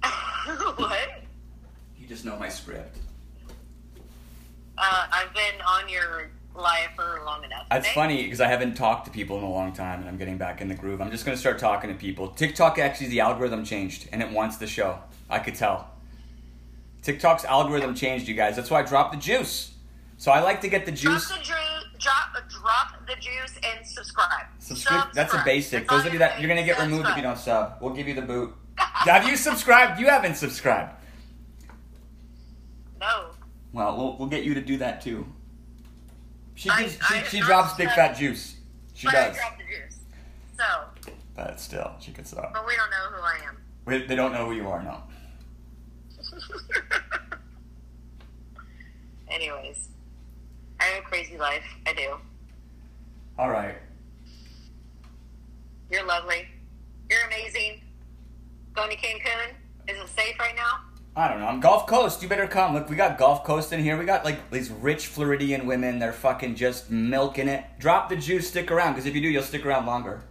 what? 0.77 1.23
You 1.99 2.07
just 2.07 2.27
know 2.27 2.37
my 2.37 2.51
script. 2.51 2.99
Uh, 4.77 5.07
I've 5.11 5.33
been 5.33 5.61
on 5.67 5.89
your 5.89 6.29
live 6.55 6.91
for 6.95 7.23
long 7.25 7.45
enough. 7.45 7.67
That's 7.71 7.89
funny 7.91 8.23
because 8.25 8.41
I 8.41 8.49
haven't 8.49 8.75
talked 8.75 9.07
to 9.07 9.11
people 9.11 9.39
in 9.39 9.45
a 9.45 9.51
long 9.51 9.73
time 9.73 10.01
and 10.01 10.09
I'm 10.09 10.17
getting 10.17 10.39
back 10.39 10.61
in 10.61 10.69
the 10.69 10.75
groove. 10.75 11.01
I'm 11.01 11.11
just 11.11 11.25
going 11.25 11.37
to 11.37 11.41
start 11.41 11.59
talking 11.59 11.91
to 11.91 11.97
people. 11.97 12.29
TikTok 12.29 12.79
actually, 12.79 13.09
the 13.09 13.21
algorithm 13.21 13.65
changed 13.65 14.09
and 14.13 14.23
it 14.23 14.31
wants 14.31 14.57
the 14.57 14.67
show. 14.67 14.99
I 15.29 15.39
could 15.41 15.55
tell. 15.55 15.91
TikTok's 17.03 17.45
algorithm 17.45 17.95
changed, 17.95 18.29
you 18.29 18.35
guys. 18.35 18.57
That's 18.57 18.71
why 18.71 18.81
I 18.81 18.83
dropped 18.83 19.13
the 19.13 19.21
juice. 19.21 19.75
So 20.17 20.31
I 20.31 20.41
like 20.41 20.61
to 20.63 20.69
get 20.69 20.87
the 20.87 20.93
juice. 20.93 21.29
Drop 21.29 21.39
the 21.39 21.45
juice. 21.45 21.59
Drop, 21.99 22.49
drop 22.49 23.07
the 23.07 23.15
juice 23.15 23.59
and 23.63 23.87
subscribe. 23.87 24.47
Subscribe. 24.59 25.13
That's 25.15 25.33
a 25.33 25.43
basic. 25.45 25.89
That's 25.89 25.91
Those 25.91 26.07
of 26.07 26.13
you 26.13 26.19
that 26.19 26.41
you're 26.41 26.49
gonna 26.49 26.65
get 26.65 26.79
removed 26.79 27.09
if 27.09 27.17
you 27.17 27.23
don't 27.23 27.39
sub. 27.39 27.79
We'll 27.81 27.95
give 27.95 28.09
you 28.09 28.15
the 28.15 28.23
boot. 28.23 28.55
Have 28.77 29.27
you 29.27 29.37
subscribed? 29.37 30.01
You 30.01 30.07
haven't 30.07 30.35
subscribed. 30.35 30.93
No. 33.01 33.31
Well, 33.73 33.97
we'll 33.97 34.17
we'll 34.19 34.29
get 34.29 34.45
you 34.45 34.55
to 34.55 34.61
do 34.61 34.77
that 34.79 35.01
too. 35.01 35.27
She 36.55 36.71
I- 36.71 36.83
gives, 36.83 36.99
I- 37.03 37.23
she, 37.23 37.39
she 37.39 37.41
drops 37.43 37.75
big 37.75 37.89
fat 37.91 38.17
juice. 38.17 38.57
She 38.95 39.07
but 39.07 39.13
does. 39.13 39.37
I 39.39 39.57
the 39.57 39.65
juice. 39.65 39.99
So, 40.57 40.65
But 41.35 41.59
still, 41.61 41.93
she 42.01 42.13
could 42.13 42.27
stop. 42.27 42.53
but 42.55 42.65
we 42.67 42.75
don't 42.77 42.91
know 42.91 43.17
who 43.17 43.23
I 43.23 43.39
am. 43.49 43.57
Wait, 43.87 44.07
they 44.09 44.15
don't 44.17 44.33
know 44.33 44.47
who 44.47 44.53
you 44.55 44.69
are, 44.69 44.83
no. 44.83 45.03
Anyways, 49.29 49.89
I 50.81 50.85
have 50.85 51.03
a 51.05 51.07
crazy 51.07 51.37
life. 51.39 51.65
I 51.87 51.93
do. 51.93 52.17
All 53.39 53.51
right. 53.51 53.75
You're 55.91 56.05
lovely. 56.07 56.47
You're 57.11 57.25
amazing. 57.27 57.81
Going 58.75 58.91
to 58.91 58.97
Cancun? 58.97 59.51
Is 59.89 59.99
it 59.99 60.09
safe 60.09 60.39
right 60.39 60.55
now? 60.57 60.81
I 61.17 61.29
don't 61.29 61.39
know. 61.39 61.47
I'm 61.47 61.61
Gulf 61.61 61.87
Coast. 61.87 62.23
You 62.23 62.29
better 62.29 62.49
come. 62.49 62.75
Look, 62.75 62.91
we 62.91 62.97
got 62.97 63.19
Gulf 63.19 63.45
Coast 63.45 63.73
in 63.73 63.81
here. 63.81 63.97
We 63.97 64.05
got 64.05 64.25
like 64.25 64.51
these 64.51 64.69
rich 64.69 65.07
Floridian 65.07 65.65
women. 65.65 66.01
They're 66.01 66.13
fucking 66.13 66.57
just 66.57 66.91
milking 66.91 67.47
it. 67.47 67.65
Drop 67.79 68.09
the 68.09 68.17
juice. 68.17 68.49
Stick 68.49 68.69
around, 68.73 68.95
because 68.95 69.07
if 69.07 69.15
you 69.15 69.21
do, 69.21 69.29
you'll 69.29 69.45
stick 69.45 69.65
around 69.65 69.87
longer. 69.87 70.25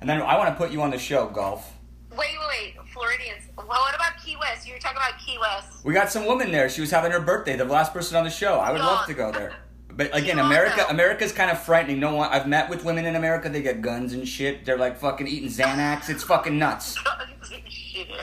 And 0.00 0.10
then 0.10 0.20
I 0.20 0.36
want 0.36 0.48
to 0.48 0.56
put 0.56 0.72
you 0.72 0.82
on 0.82 0.90
the 0.90 0.98
show, 0.98 1.28
Gulf. 1.28 1.72
Wait, 2.10 2.18
wait, 2.18 2.74
wait. 2.76 2.88
Floridians. 2.92 3.42
Well, 3.56 3.68
what 3.68 3.94
about 3.94 4.12
Key 4.24 4.36
West? 4.36 4.66
You 4.66 4.74
were 4.74 4.80
talking 4.80 4.96
about 4.96 5.20
Key 5.24 5.38
West. 5.40 5.84
We 5.84 5.94
got 5.94 6.10
some 6.10 6.26
woman 6.26 6.50
there. 6.50 6.68
She 6.68 6.80
was 6.80 6.90
having 6.90 7.12
her 7.12 7.20
birthday. 7.20 7.56
The 7.56 7.64
last 7.64 7.92
person 7.92 8.16
on 8.16 8.24
the 8.24 8.30
show. 8.30 8.58
I 8.58 8.72
would 8.72 8.80
love 8.80 9.06
to 9.06 9.14
go 9.14 9.30
there. 9.30 9.54
But 9.96 10.12
again, 10.12 10.40
America, 10.40 10.84
America's 10.88 11.30
kind 11.30 11.52
of 11.52 11.62
frightening. 11.62 12.00
No 12.00 12.16
one. 12.16 12.28
I've 12.28 12.48
met 12.48 12.68
with 12.68 12.84
women 12.84 13.06
in 13.06 13.14
America. 13.14 13.48
They 13.48 13.62
get 13.62 13.80
guns 13.80 14.12
and 14.12 14.26
shit. 14.26 14.64
They're 14.64 14.76
like 14.76 14.98
fucking 14.98 15.28
eating 15.28 15.48
Xanax. 15.48 16.10
It's 16.10 16.24
fucking 16.24 16.58
nuts. 16.58 16.98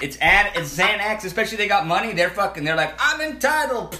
It's 0.02 0.18
ad, 0.20 0.52
it's 0.56 0.78
Xanax. 0.78 1.24
Especially 1.24 1.58
they 1.58 1.68
got 1.68 1.88
money. 1.88 2.14
They're 2.14 2.30
fucking. 2.30 2.64
They're 2.64 2.76
like, 2.76 2.94
I'm 3.00 3.22
entitled. 3.22 4.00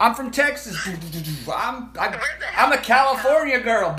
I'm 0.00 0.14
from 0.14 0.30
Texas. 0.30 0.76
I'm 0.86 1.92
I, 1.98 2.06
am 2.06 2.14
i 2.56 2.64
am 2.64 2.72
a 2.72 2.76
did 2.76 2.80
that 2.80 2.82
come? 2.82 2.82
California 2.82 3.60
girl. 3.60 3.96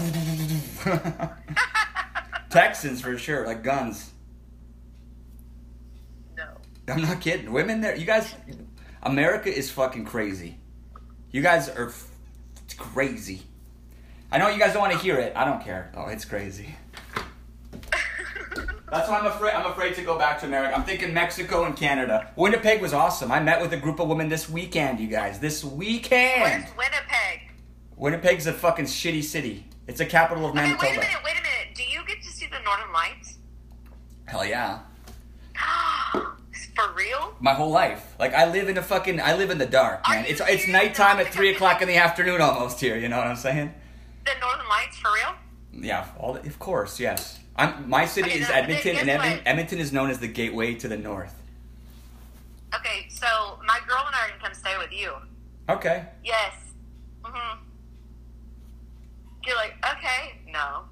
Texans 2.49 3.01
for 3.01 3.17
sure, 3.17 3.45
like 3.45 3.63
guns. 3.63 4.11
no. 6.35 6.47
I'm 6.87 7.03
not 7.03 7.21
kidding. 7.21 7.51
Women 7.53 7.81
there, 7.81 7.95
you 7.95 8.05
guys, 8.05 8.33
America 9.03 9.55
is 9.55 9.69
fucking 9.71 10.05
crazy. 10.05 10.57
You 11.31 11.41
guys 11.41 11.69
are 11.69 11.89
f- 11.89 12.09
crazy. 12.77 13.43
I 14.31 14.39
know 14.39 14.49
you 14.49 14.59
guys 14.59 14.73
don't 14.73 14.81
want 14.81 14.93
to 14.93 14.99
hear 14.99 15.17
it. 15.17 15.33
I 15.35 15.45
don't 15.45 15.63
care. 15.63 15.91
Oh, 15.95 16.07
it's 16.07 16.25
crazy. 16.25 16.75
That's 18.91 19.07
why 19.07 19.19
I'm 19.19 19.25
afraid. 19.25 19.53
I'm 19.53 19.71
afraid 19.71 19.95
to 19.95 20.01
go 20.01 20.17
back 20.17 20.39
to 20.41 20.45
America. 20.45 20.75
I'm 20.77 20.83
thinking 20.83 21.13
Mexico 21.13 21.63
and 21.63 21.75
Canada. 21.77 22.29
Winnipeg 22.35 22.81
was 22.81 22.93
awesome. 22.93 23.31
I 23.31 23.39
met 23.39 23.61
with 23.61 23.71
a 23.71 23.77
group 23.77 23.99
of 24.01 24.09
women 24.09 24.27
this 24.27 24.49
weekend. 24.49 24.99
You 24.99 25.07
guys, 25.07 25.39
this 25.39 25.63
weekend. 25.63 26.65
Where's 26.65 26.77
Winnipeg? 26.77 27.39
Winnipeg's 27.95 28.47
a 28.47 28.53
fucking 28.53 28.85
shitty 28.85 29.23
city. 29.23 29.65
It's 29.87 29.99
the 29.99 30.05
capital 30.05 30.43
of 30.45 30.51
Okay, 30.51 30.61
Manitoba. 30.61 30.83
wait 30.83 30.97
a 30.97 30.99
minute, 30.99 31.17
wait 31.23 31.31
a 31.31 31.41
minute. 31.41 31.75
Do 31.75 31.83
you 31.83 32.01
get 32.05 32.21
to 32.21 32.27
see 32.29 32.47
the 32.47 32.59
Northern 32.65 32.91
Lights? 32.91 33.37
Hell 34.25 34.45
yeah. 34.45 34.79
For 36.75 36.93
real? 36.95 37.35
My 37.39 37.53
whole 37.53 37.69
life. 37.69 38.15
Like 38.19 38.33
I 38.33 38.49
live 38.51 38.67
in 38.69 38.77
a 38.77 38.81
fucking. 38.81 39.19
I 39.21 39.35
live 39.35 39.51
in 39.51 39.57
the 39.57 39.65
dark, 39.65 40.01
man. 40.09 40.25
It's 40.25 40.39
it's 40.41 40.47
serious? 40.63 40.67
nighttime 40.69 41.19
at 41.19 41.27
three 41.27 41.53
o'clock 41.53 41.81
in 41.81 41.87
the 41.87 41.97
afternoon 41.97 42.41
almost 42.41 42.79
here. 42.79 42.97
You 42.97 43.07
know 43.09 43.17
what 43.17 43.27
I'm 43.27 43.35
saying? 43.35 43.73
The 44.25 44.31
Northern 44.39 44.67
Lights 44.67 44.97
for 44.97 45.11
real? 45.13 45.35
Yeah, 45.85 46.07
all 46.17 46.35
of 46.37 46.59
course, 46.59 46.99
yes. 46.99 47.39
I'm, 47.55 47.89
my 47.89 48.05
city 48.05 48.29
Okay, 48.29 48.39
is 48.39 48.49
now, 48.49 48.55
Edmonton, 48.55 48.95
and 48.97 49.09
Edmon- 49.09 49.37
what? 49.37 49.41
Edmonton 49.45 49.79
is 49.79 49.91
known 49.91 50.09
as 50.09 50.19
the 50.19 50.27
gateway 50.27 50.73
to 50.75 50.87
the 50.87 50.97
north. 50.97 51.35
Okay, 52.73 53.07
so 53.09 53.59
my 53.65 53.79
girl 53.87 54.03
and 54.05 54.15
I 54.15 54.25
are 54.25 54.29
gonna 54.29 54.41
come 54.43 54.53
stay 54.53 54.77
with 54.77 54.91
you. 54.91 55.13
Okay. 55.69 56.05
Yes. 56.23 56.53
Mhm. 57.23 57.57
You're 59.45 59.55
like, 59.55 59.73
okay, 59.97 60.39
no. 60.47 60.83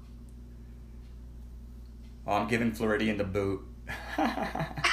Well, 2.24 2.36
I'm 2.36 2.48
giving 2.48 2.72
Floridian 2.72 3.16
the 3.16 3.24
boot. 3.24 3.62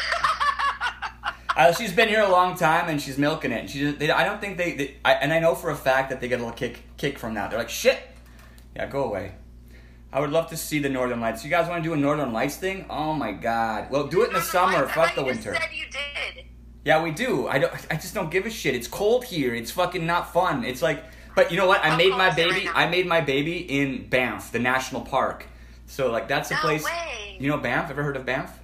Uh, 1.58 1.74
she's 1.74 1.92
been 1.92 2.08
here 2.08 2.22
a 2.22 2.30
long 2.30 2.56
time 2.56 2.88
and 2.88 3.02
she's 3.02 3.18
milking 3.18 3.52
it. 3.52 3.62
And 3.62 3.70
she, 3.70 3.92
they, 3.92 4.12
I 4.12 4.24
don't 4.24 4.40
think 4.40 4.58
they, 4.58 4.74
they 4.74 4.96
I, 5.04 5.14
and 5.14 5.34
I 5.34 5.40
know 5.40 5.56
for 5.56 5.72
a 5.72 5.76
fact 5.76 6.12
that 6.12 6.22
they 6.22 6.28
get 6.28 6.36
a 6.36 6.44
little 6.44 6.56
kick, 6.56 6.84
kick 6.98 7.18
from 7.18 7.34
that. 7.34 7.50
They're 7.50 7.58
like, 7.58 7.72
shit, 7.72 7.98
yeah, 8.76 8.86
go 8.86 9.06
away. 9.06 9.34
I 10.12 10.20
would 10.22 10.32
love 10.32 10.48
to 10.50 10.58
see 10.58 10.80
the 10.80 10.90
Northern 10.90 11.20
Lights. 11.20 11.44
You 11.44 11.50
guys 11.50 11.68
want 11.70 11.84
to 11.84 11.90
do 11.90 11.94
a 11.94 11.98
Northern 11.98 12.32
Lights 12.32 12.56
thing? 12.56 12.86
Oh 12.90 13.14
my 13.14 13.32
god. 13.34 13.90
Well, 13.92 14.08
do 14.08 14.22
it 14.22 14.28
in 14.28 14.34
the 14.34 14.40
Northern 14.40 14.50
summer. 14.52 14.82
Lights, 14.86 14.94
Fuck 14.94 15.16
the 15.16 15.24
winter. 15.24 15.54
said 15.54 15.70
you 15.74 15.86
did. 15.92 16.46
Yeah, 16.86 17.04
we 17.04 17.12
do. 17.12 17.48
I 17.48 17.60
don't. 17.60 17.74
I 17.92 17.96
just 17.96 18.14
don't 18.14 18.32
give 18.32 18.46
a 18.46 18.50
shit. 18.50 18.74
It's 18.74 18.88
cold 18.88 19.26
here. 19.26 19.54
It's 19.54 19.72
fucking 19.72 20.06
not 20.06 20.32
fun. 20.32 20.64
It's 20.64 20.82
like, 20.82 21.04
but 21.36 21.52
you 21.52 21.58
know 21.58 21.68
what? 21.68 21.84
I 21.84 21.98
made 21.98 22.12
my 22.12 22.28
it 22.28 22.28
right 22.30 22.36
baby. 22.36 22.70
I 22.74 22.88
made 22.90 23.06
my 23.06 23.20
baby 23.20 23.58
in 23.58 24.08
Banff, 24.08 24.52
the 24.54 24.60
national 24.60 25.02
park. 25.02 25.46
So 25.86 26.10
like 26.12 26.28
that's 26.30 26.50
a 26.52 26.54
No 26.54 26.60
place. 26.62 26.86
way. 26.86 27.38
You 27.40 27.50
know 27.50 27.58
Banff? 27.58 27.90
Ever 27.90 28.04
heard 28.04 28.16
of 28.16 28.26
Banff? 28.26 28.58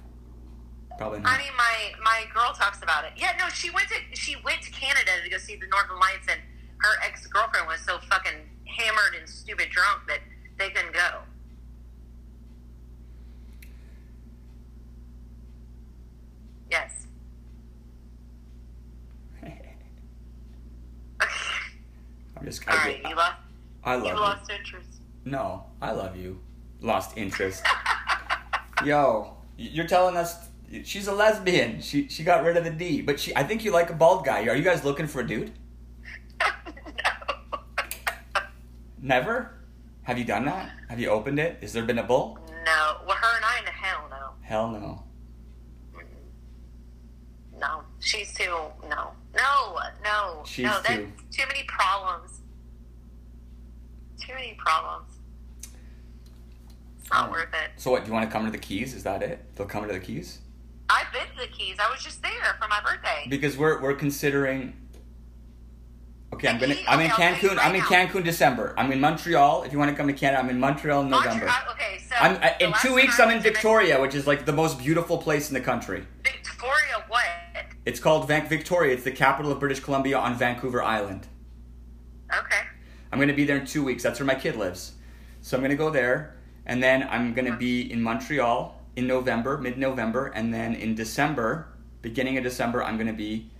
Probably 0.96 1.20
not. 1.20 1.34
I 1.34 1.38
mean, 1.38 1.52
my 1.58 1.92
my 2.02 2.24
girl 2.32 2.54
talks 2.54 2.82
about 2.82 3.04
it. 3.04 3.12
Yeah, 3.16 3.32
no, 3.38 3.48
she 3.50 3.68
went 3.70 3.88
to 3.88 3.96
she 4.16 4.36
went 4.44 4.62
to 4.62 4.70
Canada 4.70 5.10
to 5.22 5.28
go 5.28 5.36
see 5.36 5.56
the 5.56 5.66
Northern 5.66 5.98
Lights, 6.00 6.26
and 6.30 6.40
her 6.78 6.96
ex 7.04 7.26
girlfriend 7.26 7.66
was 7.66 7.80
so 7.80 7.98
fucking 8.08 8.40
hammered 8.64 9.14
and 9.20 9.28
stupid 9.28 9.68
drunk 9.70 10.02
that 10.08 10.20
they 10.58 10.70
couldn't 10.70 10.94
go. 10.94 11.20
Yes. 16.74 17.06
I'm 22.36 22.44
just. 22.44 22.66
All 22.68 22.76
right, 22.76 23.00
you 23.08 23.14
lost. 23.14 23.36
I 23.84 23.94
love 23.94 24.04
You 24.06 24.10
you. 24.10 24.16
lost 24.16 24.50
interest. 24.50 24.88
No, 25.24 25.64
I 25.80 25.92
love 25.92 26.16
you. 26.16 26.40
lost 26.80 27.16
interest. 27.16 27.64
Yo, 28.84 29.36
you're 29.56 29.86
telling 29.86 30.16
us 30.16 30.48
she's 30.82 31.06
a 31.06 31.14
lesbian. 31.14 31.80
She 31.80 32.08
she 32.08 32.24
got 32.24 32.42
rid 32.42 32.56
of 32.56 32.64
the 32.64 32.70
D, 32.70 33.02
but 33.02 33.20
she. 33.20 33.34
I 33.36 33.44
think 33.44 33.64
you 33.64 33.70
like 33.70 33.90
a 33.90 33.94
bald 33.94 34.24
guy. 34.24 34.46
Are 34.48 34.56
you 34.56 34.64
guys 34.64 34.84
looking 34.84 35.06
for 35.06 35.20
a 35.20 35.26
dude? 35.26 35.52
no. 36.40 37.60
Never. 39.00 39.50
Have 40.02 40.18
you 40.18 40.24
done 40.24 40.44
that? 40.46 40.70
Have 40.90 40.98
you 40.98 41.08
opened 41.08 41.38
it? 41.38 41.58
Has 41.62 41.72
there 41.72 41.84
been 41.84 41.98
a 41.98 42.02
bull? 42.02 42.38
No. 42.66 42.96
Well, 43.06 43.16
her 43.16 43.36
and 43.36 43.44
I, 43.44 43.58
in 43.60 43.66
hell 43.66 44.06
no. 44.10 44.30
Hell 44.42 44.70
no. 44.70 45.04
She's 48.04 48.32
too. 48.34 48.44
No. 48.88 49.12
No. 49.34 49.78
No. 50.04 50.42
She's 50.46 50.64
no. 50.66 50.72
That's 50.82 50.88
too- 50.88 51.12
too 51.32 51.46
many 51.48 51.64
problems. 51.64 52.40
Too 54.20 54.34
many 54.34 54.54
problems. 54.58 55.10
It's 57.00 57.10
not 57.10 57.28
Oh. 57.28 57.32
worth 57.32 57.52
it. 57.54 57.70
So 57.76 57.90
what? 57.90 58.02
Do 58.04 58.08
you 58.08 58.12
want 58.14 58.28
to 58.28 58.32
come 58.32 58.44
to 58.44 58.50
the 58.50 58.58
Keys? 58.58 58.94
Is 58.94 59.02
that 59.04 59.22
it? 59.22 59.54
They'll 59.56 59.66
come 59.66 59.86
to 59.86 59.92
the 59.92 60.00
Keys 60.00 60.38
I've 60.90 61.10
been 61.12 61.26
to 61.34 61.36
the 61.40 61.46
Keys. 61.46 61.78
I 61.80 61.90
was 61.90 62.02
just 62.04 62.22
there 62.22 62.56
for 62.60 62.68
my 62.68 62.80
birthday. 62.82 63.26
because 63.28 63.56
we're 63.56 63.80
we're 63.80 63.94
considering. 63.94 64.74
Okay, 66.32 66.48
I'm 66.48 66.58
gonna. 66.58 66.74
I'm 66.88 67.00
in 67.00 67.10
Okay, 67.12 67.30
you 67.42 67.48
Cancun. 67.48 67.50
I'm 67.52 67.56
right 67.58 67.74
in 67.76 67.80
now. 67.80 67.86
Cancun 67.86 68.24
December. 68.24 68.74
I'm 68.76 68.90
in 68.92 69.00
Montreal. 69.00 69.62
If 69.62 69.72
you 69.72 69.78
want 69.78 69.90
to 69.92 69.96
come 69.96 70.08
to 70.08 70.12
Canada, 70.12 70.42
I'm 70.42 70.50
in 70.50 70.58
Montreal 70.60 71.02
in 71.02 71.08
November. 71.10 71.46
Montreal- 71.46 71.72
okay, 71.74 71.98
so 72.06 72.14
I'm 72.16 72.36
in 72.60 72.72
two 72.82 72.94
weeks. 72.94 73.18
I'm 73.20 73.30
in 73.30 73.40
Victoria, 73.40 73.98
which 74.00 74.14
is 74.14 74.26
like 74.26 74.44
the 74.44 74.52
most 74.52 74.78
beautiful 74.78 75.16
place 75.18 75.48
in 75.48 75.54
the 75.54 75.60
country. 75.60 76.06
Victoria, 76.22 77.04
what? 77.08 77.24
It's 77.86 78.00
called 78.00 78.26
Van- 78.26 78.48
Victoria. 78.48 78.94
It's 78.94 79.04
the 79.04 79.10
capital 79.10 79.52
of 79.52 79.60
British 79.60 79.80
Columbia 79.80 80.18
on 80.18 80.36
Vancouver 80.36 80.82
Island. 80.82 81.26
Okay. 82.32 82.60
I'm 83.12 83.20
gonna 83.20 83.34
be 83.34 83.44
there 83.44 83.58
in 83.58 83.66
two 83.66 83.84
weeks. 83.84 84.02
That's 84.02 84.18
where 84.18 84.26
my 84.26 84.34
kid 84.34 84.56
lives. 84.56 84.92
So 85.42 85.56
I'm 85.56 85.62
gonna 85.62 85.76
go 85.76 85.90
there, 85.90 86.34
and 86.64 86.82
then 86.82 87.06
I'm 87.10 87.34
gonna 87.34 87.56
be 87.56 87.92
in 87.92 88.02
Montreal 88.02 88.80
in 88.96 89.06
November, 89.06 89.58
mid-November, 89.58 90.28
and 90.28 90.52
then 90.52 90.74
in 90.74 90.94
December, 90.94 91.68
beginning 92.00 92.38
of 92.38 92.44
December, 92.44 92.82
I'm 92.82 92.96
gonna 92.96 93.12
be 93.12 93.50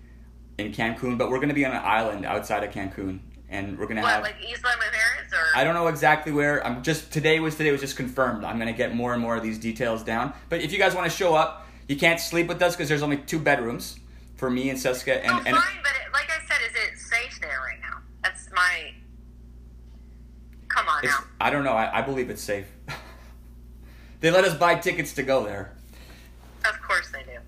in 0.57 0.73
Cancun. 0.73 1.19
But 1.19 1.29
we're 1.29 1.41
gonna 1.41 1.55
be 1.55 1.67
on 1.67 1.73
an 1.73 1.83
island 1.85 2.25
outside 2.25 2.65
of 2.65 2.71
Cancun, 2.71 3.19
and 3.51 3.79
we're 3.79 3.87
gonna 3.87 4.01
have. 4.01 4.23
What, 4.23 4.33
have. 4.33 4.41
like 4.41 4.51
Isla 4.51 4.71
Mujeres 4.71 5.33
or? 5.35 5.45
I 5.55 5.65
don't 5.65 5.75
know 5.75 5.89
exactly 5.89 6.33
where. 6.33 6.67
I'm 6.67 6.83
just 6.83 7.13
today 7.13 7.41
was 7.41 7.57
today 7.57 7.73
was 7.73 7.83
just 7.83 7.97
confirmed. 7.97 8.43
I'm 8.43 8.59
gonna 8.59 8.73
get 8.73 8.95
more 8.95 9.13
and 9.13 9.21
more 9.21 9.37
of 9.37 9.43
these 9.43 9.59
details 9.59 10.03
down. 10.03 10.33
But 10.49 10.63
if 10.63 10.73
you 10.73 10.79
guys 10.79 10.95
want 10.95 11.11
to 11.11 11.15
show 11.15 11.35
up, 11.35 11.69
you 11.89 11.97
can't 11.97 12.19
sleep 12.19 12.49
with 12.49 12.63
us 12.63 12.75
because 12.75 12.89
there's 12.89 13.03
only 13.03 13.19
two 13.19 13.39
bedrooms 13.39 13.99
for 14.45 14.51
me 14.51 14.69
and 14.69 14.79
Seska. 14.79 15.23
And, 15.23 15.31
oh, 15.31 15.43
and 15.47 15.57
fine, 15.57 15.81
but 15.83 15.93
it, 16.05 16.13
like 16.13 16.29
I 16.31 16.45
said, 16.47 16.59
is 16.69 16.77
it 16.77 16.99
safe 16.99 17.41
there 17.41 17.61
right 17.67 17.81
now? 17.81 17.97
That's 18.23 18.51
my. 18.55 18.93
Come 20.69 20.87
on 20.87 21.03
now. 21.03 21.25
I 21.41 21.49
don't 21.49 21.65
know. 21.65 21.73
I, 21.73 22.01
I 22.01 22.03
believe 22.03 22.29
it's 22.29 22.43
safe. 22.43 22.67
they 24.21 24.31
let 24.31 24.45
us 24.45 24.55
buy 24.55 24.75
tickets 24.75 25.15
to 25.15 25.23
go 25.23 25.45
there. 25.45 25.73
Of 26.67 26.79
course 26.83 27.09
they 27.11 27.23
do. 27.23 27.39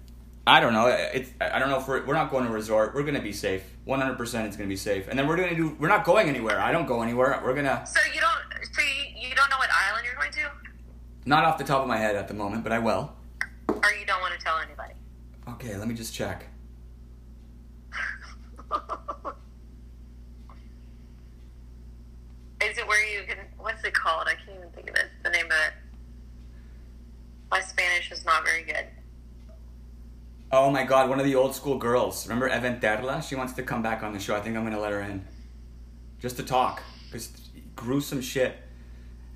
I 0.47 0.60
don't 0.60 0.73
know. 0.73 0.86
It's 0.86 1.28
I 1.39 1.58
don't 1.58 1.68
know 1.68 1.81
if 1.81 1.86
we're 1.86 2.07
we're 2.07 2.15
not 2.15 2.31
going 2.31 2.47
to 2.47 2.50
a 2.50 2.55
resort. 2.55 2.94
We're 2.94 3.02
gonna 3.02 3.20
be 3.20 3.33
safe. 3.33 3.62
One 3.84 4.00
hundred 4.00 4.16
percent, 4.16 4.47
it's 4.47 4.57
gonna 4.57 4.68
be 4.68 4.76
safe. 4.76 5.07
And 5.08 5.18
then 5.18 5.26
we're 5.26 5.36
gonna 5.36 5.55
do. 5.55 5.76
We're 5.78 5.89
not 5.89 6.05
going 6.05 6.31
anywhere. 6.31 6.58
I 6.58 6.73
don't 6.73 6.86
go 6.86 7.02
anywhere. 7.02 7.42
We're 7.44 7.55
gonna 7.55 7.84
So 7.86 8.00
you 8.15 8.20
don't. 8.23 8.65
So 8.73 8.81
you, 8.81 9.28
you 9.28 9.34
don't 9.34 9.50
know 9.50 9.58
what 9.58 9.68
island 9.91 10.07
you're 10.07 10.15
going 10.15 10.33
to, 10.33 10.50
not 11.26 11.44
off 11.44 11.58
the 11.58 11.65
top 11.65 11.83
of 11.83 11.89
my 11.89 11.99
head 11.99 12.16
at 12.16 12.26
the 12.28 12.34
moment, 12.34 12.62
but 12.62 12.73
I 12.73 12.78
will. 12.78 13.12
or 13.68 13.92
you 14.00 14.07
don't 14.07 14.23
want 14.23 14.33
to 14.39 14.42
tell 14.42 14.57
anybody. 14.58 14.94
Okay, 15.49 15.76
let 15.76 15.89
me 15.89 15.94
just 15.94 16.15
check. 16.15 16.47
Is 22.62 22.78
it 22.78 22.86
where 22.89 23.05
you 23.07 23.27
can? 23.27 23.39
What's 23.59 23.85
it 23.85 23.95
called? 23.95 24.27
I 24.28 24.35
can't 24.35 24.59
even 24.59 24.70
think 24.70 24.91
of 24.91 24.97
it. 24.97 25.07
The 25.23 25.31
name 25.31 25.47
of 25.47 25.53
it. 25.53 25.73
My 27.51 27.61
Spanish 27.61 28.11
is 28.11 28.25
not 28.25 28.45
very 28.45 28.65
good. 28.65 28.86
Oh 30.51 30.70
my 30.70 30.85
god, 30.85 31.09
one 31.09 31.19
of 31.19 31.27
the 31.27 31.35
old 31.35 31.55
school 31.55 31.77
girls. 31.78 32.27
Remember 32.27 32.49
Eventerla? 32.49 33.23
She 33.23 33.35
wants 33.35 33.53
to 33.55 33.62
come 33.62 33.83
back 33.83 34.03
on 34.03 34.12
the 34.12 34.19
show. 34.19 34.35
I 34.36 34.41
think 34.41 34.57
I'm 34.57 34.65
gonna 34.65 34.81
let 34.81 34.93
her 34.93 35.01
in. 35.01 35.25
Just 36.19 36.36
to 36.36 36.43
talk. 36.43 36.83
Because 37.07 37.31
gruesome 37.75 38.20
shit. 38.20 38.57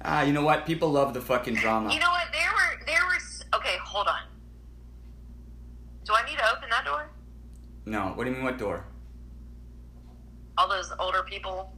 Ah, 0.02 0.22
you 0.22 0.32
know 0.32 0.42
what? 0.42 0.66
People 0.66 0.90
love 0.90 1.14
the 1.14 1.20
fucking 1.20 1.54
drama. 1.54 1.92
You 1.92 2.00
know 2.00 2.10
what? 2.10 2.28
There 2.32 2.50
were 2.52 2.84
there 2.86 3.04
were. 3.04 3.58
Okay, 3.58 3.76
hold 3.84 4.06
on. 4.08 4.20
Do 6.04 6.14
I 6.14 6.24
need 6.28 6.38
to 6.38 6.56
open 6.56 6.68
that 6.70 6.84
door? 6.84 7.10
no, 7.86 8.12
what 8.14 8.24
do 8.24 8.30
you 8.30 8.36
mean 8.36 8.44
what 8.44 8.58
door? 8.58 8.84
All 10.60 10.68
those 10.68 10.92
older 10.98 11.22
people. 11.22 11.72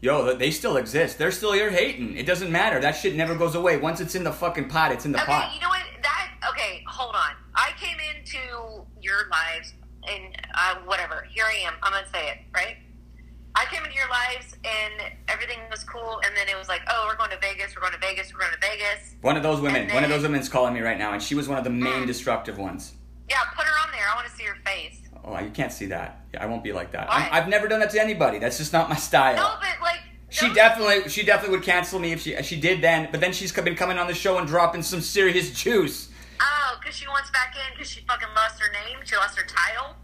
Yo, 0.00 0.36
they 0.36 0.52
still 0.52 0.76
exist. 0.76 1.18
They're 1.18 1.32
still 1.32 1.52
here 1.52 1.68
hating. 1.70 2.16
It 2.16 2.26
doesn't 2.26 2.52
matter. 2.52 2.78
That 2.80 2.92
shit 2.92 3.16
never 3.16 3.34
goes 3.34 3.56
away. 3.56 3.76
Once 3.78 4.00
it's 4.00 4.14
in 4.14 4.22
the 4.22 4.30
fucking 4.30 4.68
pot, 4.68 4.92
it's 4.92 5.04
in 5.04 5.10
the 5.10 5.20
Okay, 5.20 5.32
pot. 5.32 5.52
you 5.52 5.60
know 5.60 5.68
what? 5.68 5.80
That 6.02 6.30
okay. 6.50 6.84
Hold 6.86 7.16
on. 7.16 7.32
I 7.56 7.70
came 7.80 7.96
into 8.14 8.38
your 9.00 9.28
lives 9.32 9.74
and 10.08 10.36
uh, 10.54 10.76
whatever. 10.84 11.26
Here 11.34 11.44
I 11.44 11.66
am. 11.66 11.72
I'm 11.82 11.92
gonna 11.92 12.06
say 12.12 12.28
it 12.28 12.38
right. 12.54 12.76
I 13.56 13.64
came 13.66 13.82
into 13.82 13.96
your 13.96 14.08
lives 14.10 14.54
and 14.64 15.10
everything 15.28 15.58
was 15.70 15.82
cool, 15.82 16.20
and 16.24 16.36
then 16.36 16.48
it 16.48 16.56
was 16.56 16.68
like, 16.68 16.82
oh, 16.88 17.06
we're 17.08 17.16
going 17.16 17.30
to 17.30 17.38
Vegas. 17.40 17.74
We're 17.74 17.82
going 17.82 17.92
to 17.94 18.00
Vegas. 18.00 18.32
We're 18.32 18.40
going 18.40 18.52
to 18.52 18.60
Vegas. 18.60 19.14
One 19.22 19.36
of 19.36 19.42
those 19.44 19.60
women, 19.60 19.82
And 19.82 19.92
one 19.92 20.02
of 20.04 20.10
those 20.10 20.22
women's 20.22 20.48
calling 20.48 20.74
me 20.74 20.80
right 20.80 20.98
now, 20.98 21.12
and 21.12 21.22
she 21.22 21.34
was 21.36 21.48
one 21.48 21.56
of 21.58 21.62
the 21.64 21.70
main 21.70 22.02
Mm. 22.02 22.06
destructive 22.08 22.58
ones. 22.58 22.94
Yeah, 23.30 23.38
put 23.56 23.64
her 23.64 23.72
on 23.86 23.92
there. 23.92 24.02
I 24.12 24.16
want 24.16 24.26
to 24.28 24.34
see 24.34 24.42
her 24.42 24.56
face. 24.66 24.98
Oh, 25.24 25.38
you 25.40 25.50
can't 25.50 25.72
see 25.72 25.86
that. 25.86 26.20
Yeah, 26.34 26.42
I 26.42 26.46
won't 26.46 26.62
be 26.62 26.72
like 26.72 26.92
that. 26.92 27.06
I'm, 27.10 27.28
I've 27.32 27.48
never 27.48 27.66
done 27.66 27.80
that 27.80 27.90
to 27.90 28.00
anybody. 28.02 28.38
That's 28.38 28.58
just 28.58 28.72
not 28.72 28.88
my 28.90 28.96
style. 28.96 29.36
No, 29.36 29.54
but 29.60 29.80
like 29.82 30.00
She 30.28 30.52
definitely, 30.52 31.08
she 31.08 31.22
definitely 31.24 31.56
would 31.56 31.64
cancel 31.64 31.98
me 31.98 32.12
if 32.12 32.20
she 32.22 32.36
she 32.42 32.60
did 32.60 32.82
then. 32.82 33.08
But 33.10 33.20
then 33.20 33.32
she's 33.32 33.50
been 33.52 33.74
coming 33.76 33.98
on 33.98 34.06
the 34.06 34.14
show 34.14 34.36
and 34.38 34.46
dropping 34.46 34.82
some 34.82 35.00
serious 35.00 35.50
juice. 35.62 36.08
Oh, 36.40 36.76
because 36.80 36.94
she 36.96 37.06
wants 37.08 37.30
back 37.30 37.54
in 37.56 37.72
because 37.74 37.90
she 37.90 38.00
fucking 38.02 38.28
lost 38.36 38.60
her 38.60 38.70
name. 38.72 38.98
She 39.04 39.16
lost 39.16 39.38
her 39.38 39.46
title. 39.46 39.96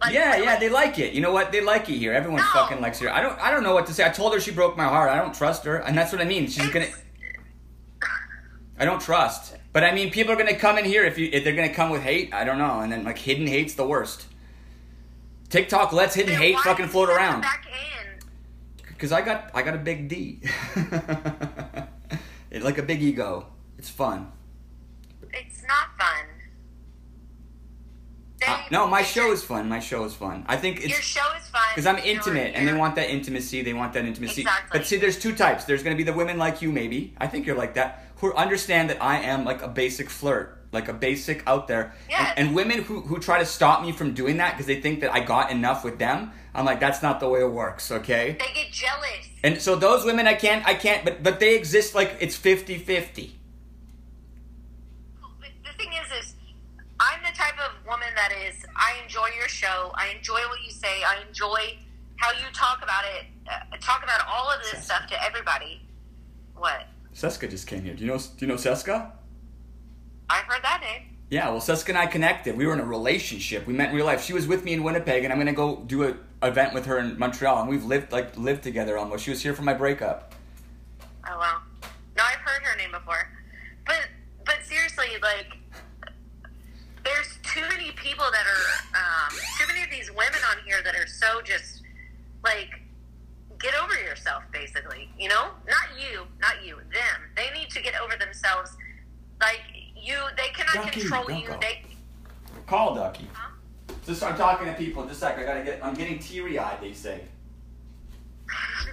Like, 0.00 0.12
yeah, 0.12 0.36
yeah, 0.36 0.58
they 0.58 0.68
like 0.68 0.98
it. 0.98 1.14
You 1.14 1.20
know 1.20 1.32
what? 1.32 1.50
They 1.50 1.60
like 1.62 1.88
it 1.88 1.96
here. 1.96 2.12
Everyone 2.12 2.40
No. 2.40 2.46
fucking 2.52 2.80
likes 2.80 2.98
her. 3.00 3.10
I 3.10 3.22
don't, 3.22 3.38
I 3.40 3.50
don't 3.50 3.62
know 3.62 3.72
what 3.74 3.86
to 3.86 3.94
say. 3.94 4.04
I 4.04 4.10
told 4.10 4.34
her 4.34 4.40
she 4.40 4.50
broke 4.50 4.76
my 4.76 4.84
heart. 4.84 5.08
I 5.10 5.16
don't 5.16 5.34
trust 5.34 5.64
her, 5.64 5.76
and 5.78 5.96
that's 5.96 6.12
what 6.12 6.20
I 6.20 6.24
mean. 6.24 6.46
She's 6.48 6.68
gonna. 6.70 6.88
I 8.78 8.84
don't 8.84 9.00
trust. 9.00 9.56
But 9.72 9.84
I 9.84 9.92
mean, 9.94 10.10
people 10.10 10.32
are 10.32 10.36
gonna 10.36 10.56
come 10.56 10.78
in 10.78 10.84
here 10.84 11.04
if 11.04 11.16
you 11.18 11.28
if 11.32 11.42
they're 11.44 11.54
gonna 11.56 11.72
come 11.72 11.90
with 11.90 12.02
hate. 12.02 12.34
I 12.34 12.44
don't 12.44 12.58
know, 12.58 12.80
and 12.80 12.92
then 12.92 13.04
like 13.04 13.18
hidden 13.18 13.46
hate's 13.46 13.74
the 13.74 13.86
worst. 13.86 14.26
TikTok 15.48 15.92
lets 15.92 16.14
hidden 16.14 16.34
hate 16.34 16.58
fucking 16.60 16.88
float 16.88 17.08
you 17.08 17.14
let 17.14 17.20
her 17.22 17.26
around. 17.40 17.44
Because 18.88 19.12
I 19.12 19.20
got 19.22 19.50
I 19.54 19.62
got 19.62 19.74
a 19.74 19.78
big 19.78 20.08
D, 20.08 20.40
It- 22.50 22.62
like 22.62 22.78
a 22.78 22.82
big 22.82 23.02
ego. 23.02 23.46
It's 23.78 23.90
fun. 23.90 24.30
It's 25.32 25.62
not 25.62 25.88
fun. 25.98 26.26
They- 28.40 28.46
Uh, 28.46 28.58
no, 28.70 28.86
my 28.86 29.02
show 29.02 29.32
is 29.32 29.42
fun. 29.42 29.68
My 29.68 29.80
show 29.80 30.04
is 30.04 30.14
fun. 30.14 30.44
I 30.48 30.56
think 30.56 30.80
Your 30.86 31.00
show 31.00 31.20
is 31.40 31.46
fun 31.48 31.62
because 31.74 31.86
I'm 31.86 31.98
intimate, 31.98 32.54
and 32.54 32.66
they 32.68 32.72
want 32.74 32.94
that 32.96 33.10
intimacy. 33.10 33.62
They 33.62 33.72
want 33.74 33.92
that 33.94 34.04
intimacy. 34.04 34.42
Exactly. 34.42 34.78
But 34.78 34.86
see, 34.86 34.96
there's 34.96 35.18
two 35.18 35.34
types. 35.34 35.64
There's 35.64 35.82
gonna 35.82 35.96
be 35.96 36.02
the 36.04 36.12
women 36.12 36.38
like 36.38 36.62
you, 36.62 36.70
maybe. 36.72 37.14
I 37.18 37.26
think 37.26 37.46
you're 37.46 37.56
like 37.56 37.74
that, 37.74 38.04
who 38.16 38.32
understand 38.34 38.90
that 38.90 39.02
I 39.02 39.18
am 39.20 39.44
like 39.44 39.62
a 39.62 39.68
basic 39.68 40.08
flirt, 40.10 40.63
like 40.74 40.88
a 40.88 40.92
basic 40.92 41.42
out 41.46 41.68
there. 41.68 41.94
Yes. 42.10 42.34
And, 42.36 42.48
and 42.48 42.56
women 42.56 42.82
who 42.82 43.00
who 43.00 43.18
try 43.18 43.38
to 43.38 43.46
stop 43.46 43.82
me 43.82 43.92
from 43.92 44.12
doing 44.12 44.36
that 44.38 44.52
because 44.52 44.66
they 44.66 44.80
think 44.80 45.00
that 45.00 45.12
I 45.12 45.20
got 45.20 45.50
enough 45.50 45.84
with 45.84 45.98
them. 45.98 46.32
I'm 46.54 46.64
like, 46.64 46.80
that's 46.80 47.02
not 47.02 47.18
the 47.20 47.28
way 47.28 47.40
it 47.40 47.50
works. 47.50 47.90
Okay. 47.90 48.36
They 48.38 48.54
get 48.54 48.70
jealous. 48.70 49.28
And 49.42 49.60
so 49.60 49.74
those 49.76 50.04
women, 50.04 50.26
I 50.26 50.34
can't, 50.34 50.64
I 50.66 50.74
can't, 50.74 51.04
but 51.04 51.22
but 51.22 51.40
they 51.40 51.56
exist 51.56 51.94
like 51.94 52.16
it's 52.20 52.36
50-50. 52.36 52.86
The 52.86 53.32
thing 55.78 55.92
is, 55.92 56.24
is 56.24 56.34
I'm 57.00 57.20
the 57.22 57.36
type 57.36 57.58
of 57.58 57.86
woman 57.86 58.08
that 58.16 58.32
is. 58.46 58.64
I 58.76 58.94
enjoy 59.02 59.28
your 59.36 59.48
show. 59.48 59.92
I 59.94 60.14
enjoy 60.16 60.40
what 60.48 60.62
you 60.64 60.70
say. 60.70 61.02
I 61.02 61.18
enjoy 61.26 61.78
how 62.16 62.32
you 62.32 62.46
talk 62.52 62.82
about 62.82 63.04
it. 63.04 63.26
Uh, 63.48 63.76
talk 63.80 64.02
about 64.02 64.20
all 64.28 64.50
of 64.50 64.60
this 64.62 64.84
stuff 64.84 65.06
to 65.08 65.22
everybody. 65.22 65.82
What? 66.56 66.86
Seska 67.14 67.50
just 67.50 67.66
came 67.66 67.82
here. 67.82 67.94
Do 67.94 68.04
you 68.04 68.10
know? 68.10 68.18
Do 68.18 68.26
you 68.38 68.46
know 68.46 68.54
Seska? 68.54 69.12
I've 70.30 70.44
heard 70.44 70.62
that 70.62 70.80
name. 70.80 71.10
Yeah, 71.30 71.50
well, 71.50 71.60
Seska 71.60 71.88
and 71.88 71.98
I 71.98 72.06
connected. 72.06 72.56
We 72.56 72.66
were 72.66 72.74
in 72.74 72.80
a 72.80 72.84
relationship. 72.84 73.66
We 73.66 73.72
met 73.72 73.90
in 73.90 73.96
real 73.96 74.06
life. 74.06 74.22
She 74.22 74.32
was 74.32 74.46
with 74.46 74.64
me 74.64 74.72
in 74.72 74.82
Winnipeg, 74.82 75.24
and 75.24 75.32
I'm 75.32 75.38
gonna 75.38 75.52
go 75.52 75.82
do 75.86 76.04
a 76.04 76.16
event 76.46 76.74
with 76.74 76.86
her 76.86 76.98
in 76.98 77.18
Montreal, 77.18 77.60
and 77.60 77.68
we've 77.68 77.84
lived 77.84 78.12
like 78.12 78.36
lived 78.36 78.62
together 78.62 78.98
almost. 78.98 79.24
She 79.24 79.30
was 79.30 79.42
here 79.42 79.54
for 79.54 79.62
my 79.62 79.74
breakup. 79.74 80.34
Oh 81.28 81.38
wow. 81.38 81.60
No, 82.16 82.22
I've 82.22 82.40
heard 82.40 82.62
her 82.62 82.76
name 82.76 82.92
before. 82.92 83.28
But 83.86 84.08
but 84.44 84.56
seriously, 84.64 85.06
like 85.22 85.56
there's 87.04 87.38
too 87.42 87.62
many 87.62 87.90
people 87.92 88.24
that 88.32 88.46
are 88.46 88.96
um, 88.96 89.38
too 89.58 89.66
many 89.66 89.82
of 89.82 89.90
these 89.90 90.10
women 90.10 90.40
on 90.50 90.64
here 90.64 90.82
that 90.82 90.94
are 90.94 91.06
so 91.06 91.42
just 91.42 91.82
like 92.42 92.80
get 93.58 93.74
over 93.82 93.94
yourself 93.94 94.42
basically, 94.52 95.08
you 95.18 95.28
know? 95.28 95.50
Not 95.66 95.98
you, 95.98 96.26
not 96.40 96.64
you, 96.64 96.76
them. 96.76 97.20
They 97.36 97.50
need 97.58 97.70
to 97.70 97.82
get 97.82 97.94
over 98.00 98.16
themselves. 98.16 98.76
Like 99.40 99.62
you 100.04 100.16
they 100.36 100.48
cannot 100.48 100.86
Ducky, 100.86 101.00
control 101.00 101.30
you. 101.30 101.46
go. 101.48 101.58
They 101.60 101.82
Call 102.66 102.94
Ducky. 102.94 103.28
Huh? 103.32 103.50
Just 104.06 104.20
start 104.20 104.36
talking 104.36 104.66
to 104.66 104.74
people. 104.74 105.04
Just 105.04 105.16
a 105.22 105.26
sec. 105.26 105.38
I 105.38 105.44
gotta 105.44 105.64
get. 105.64 105.84
I'm 105.84 105.94
getting 105.94 106.18
teary 106.18 106.58
eyed. 106.58 106.78
They 106.80 106.92
say. 106.92 107.22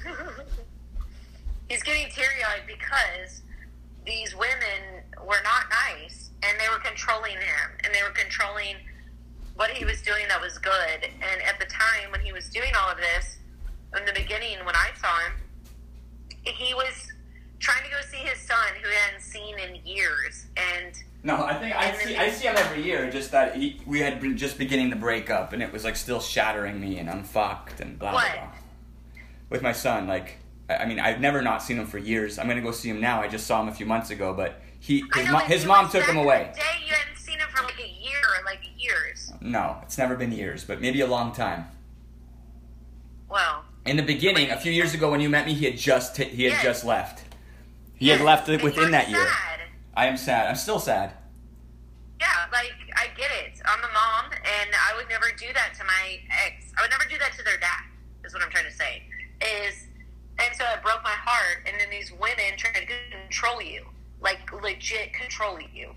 He's 1.69 1.83
getting 1.83 2.09
teary 2.11 2.43
eyed 2.47 2.63
because 2.67 3.41
these 4.05 4.35
women 4.35 5.03
were 5.25 5.41
not 5.43 5.65
nice, 5.89 6.31
and 6.43 6.59
they 6.59 6.67
were 6.69 6.79
controlling 6.79 7.33
him, 7.33 7.71
and 7.83 7.93
they 7.93 8.03
were 8.03 8.09
controlling 8.09 8.75
what 9.55 9.69
he 9.69 9.85
was 9.85 10.01
doing 10.01 10.27
that 10.27 10.41
was 10.41 10.57
good. 10.57 11.03
And 11.03 11.41
at 11.43 11.59
the 11.59 11.65
time 11.65 12.11
when 12.11 12.21
he 12.21 12.33
was 12.33 12.49
doing 12.49 12.71
all 12.77 12.89
of 12.89 12.97
this, 12.97 13.37
in 13.97 14.05
the 14.05 14.13
beginning 14.13 14.57
when 14.65 14.75
I 14.75 14.89
saw 14.99 15.19
him, 15.19 15.33
he 16.43 16.73
was 16.73 17.11
trying 17.61 17.83
to 17.85 17.89
go 17.89 17.97
see 18.09 18.17
his 18.17 18.39
son 18.39 18.57
who 18.81 18.89
he 18.89 18.95
hadn't 19.05 19.21
seen 19.21 19.57
in 19.59 19.85
years, 19.85 20.47
and 20.57 20.93
No, 21.23 21.45
I 21.45 21.53
think 21.53 21.75
I 21.75 21.91
see. 21.93 22.17
I 22.17 22.29
see 22.31 22.47
him 22.47 22.55
every 22.57 22.83
year. 22.83 23.09
Just 23.09 23.31
that 23.31 23.55
he, 23.55 23.79
we 23.85 23.99
had 23.99 24.19
been 24.19 24.35
just 24.37 24.57
beginning 24.57 24.89
to 24.89 24.95
break 24.95 25.29
up, 25.29 25.53
and 25.53 25.61
it 25.63 25.71
was 25.71 25.83
like 25.83 25.95
still 25.95 26.19
shattering 26.19 26.79
me, 26.81 26.97
and 26.97 27.09
I'm 27.09 27.23
fucked, 27.23 27.79
and 27.79 27.97
blah 27.97 28.13
What? 28.13 28.25
blah 28.33 28.43
blah. 28.43 28.51
With 29.49 29.61
my 29.61 29.71
son, 29.71 30.07
like, 30.07 30.37
I 30.69 30.77
I 30.77 30.85
mean, 30.85 30.99
I've 30.99 31.19
never 31.21 31.41
not 31.41 31.61
seen 31.63 31.77
him 31.77 31.85
for 31.87 31.97
years. 31.97 32.39
I'm 32.39 32.47
gonna 32.47 32.61
go 32.61 32.71
see 32.71 32.89
him 32.89 32.99
now. 32.99 33.21
I 33.21 33.27
just 33.27 33.45
saw 33.47 33.61
him 33.61 33.67
a 33.69 33.73
few 33.73 33.85
months 33.85 34.09
ago, 34.09 34.33
but 34.33 34.61
he 34.79 35.03
his, 35.13 35.25
know 35.27 35.33
mo- 35.33 35.39
his 35.39 35.65
mom 35.65 35.89
took 35.89 36.03
him 36.05 36.17
away. 36.17 36.51
Day 36.55 36.61
you 36.87 36.93
hadn't 36.93 37.17
seen 37.17 37.37
him 37.37 37.47
for 37.53 37.63
like 37.63 37.79
a 37.79 37.87
year 37.87 38.19
or 38.39 38.43
like 38.45 38.61
years. 38.77 39.31
No, 39.41 39.77
it's 39.83 39.97
never 39.97 40.15
been 40.15 40.31
years, 40.31 40.63
but 40.63 40.81
maybe 40.81 41.01
a 41.01 41.07
long 41.07 41.31
time. 41.33 41.65
Well, 43.29 43.63
In 43.85 43.95
the 43.97 44.03
beginning, 44.03 44.51
a 44.51 44.57
few 44.59 44.71
years 44.71 44.93
ago 44.93 45.09
when 45.11 45.21
you 45.21 45.29
met 45.29 45.45
me, 45.45 45.53
he 45.53 45.65
had 45.65 45.77
just 45.77 46.15
t- 46.15 46.25
he 46.25 46.43
had 46.45 46.61
just 46.63 46.83
left. 46.83 47.23
He 48.01 48.09
had 48.09 48.21
left 48.21 48.49
it 48.49 48.63
within 48.63 48.89
that 48.91 49.11
year. 49.11 49.23
sad. 49.23 49.59
I 49.93 50.07
am 50.07 50.17
sad. 50.17 50.47
I'm 50.47 50.55
still 50.55 50.79
sad. 50.79 51.13
Yeah, 52.19 52.27
like 52.51 52.73
I 52.95 53.15
get 53.15 53.29
it. 53.45 53.61
I'm 53.63 53.77
a 53.77 53.93
mom, 53.93 54.31
and 54.31 54.71
I 54.73 54.97
would 54.97 55.07
never 55.07 55.27
do 55.37 55.45
that 55.53 55.75
to 55.75 55.83
my 55.83 56.17
ex. 56.47 56.73
I 56.75 56.81
would 56.81 56.89
never 56.89 57.05
do 57.07 57.19
that 57.19 57.37
to 57.37 57.43
their 57.43 57.59
dad. 57.59 57.83
Is 58.25 58.33
what 58.33 58.41
I'm 58.41 58.49
trying 58.49 58.65
to 58.65 58.71
say. 58.71 59.03
Is 59.39 59.85
and 60.39 60.55
so 60.55 60.63
it 60.73 60.81
broke 60.81 61.03
my 61.03 61.13
heart. 61.13 61.67
And 61.67 61.79
then 61.79 61.91
these 61.91 62.11
women 62.11 62.57
trying 62.57 62.73
to 62.73 62.87
control 63.21 63.61
you, 63.61 63.85
like 64.19 64.51
legit 64.51 65.13
control 65.13 65.59
you. 65.71 65.93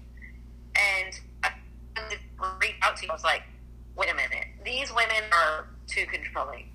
And 0.77 1.19
I 1.43 1.53
reached 2.61 2.75
out 2.83 2.99
to 2.99 3.07
you. 3.07 3.11
I 3.13 3.15
was 3.15 3.25
like, 3.25 3.45
wait 3.97 4.11
a 4.11 4.15
minute, 4.15 4.49
these 4.63 4.93
women 4.93 5.25
are 5.33 5.69
too 5.87 6.05
controlling. 6.13 6.69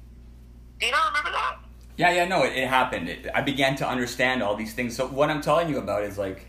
Do 0.79 0.87
you 0.87 0.91
not 0.91 1.09
remember 1.09 1.37
that? 1.37 1.57
Yeah, 1.99 2.11
yeah, 2.13 2.25
no, 2.29 2.43
it, 2.43 2.53
it 2.55 2.69
happened. 2.69 3.09
It, 3.09 3.27
I 3.35 3.41
began 3.41 3.75
to 3.75 3.87
understand 3.87 4.41
all 4.41 4.55
these 4.55 4.73
things. 4.73 4.95
So 4.95 5.05
what 5.05 5.29
I'm 5.29 5.41
telling 5.41 5.67
you 5.67 5.79
about 5.79 6.03
is 6.03 6.17
like 6.17 6.45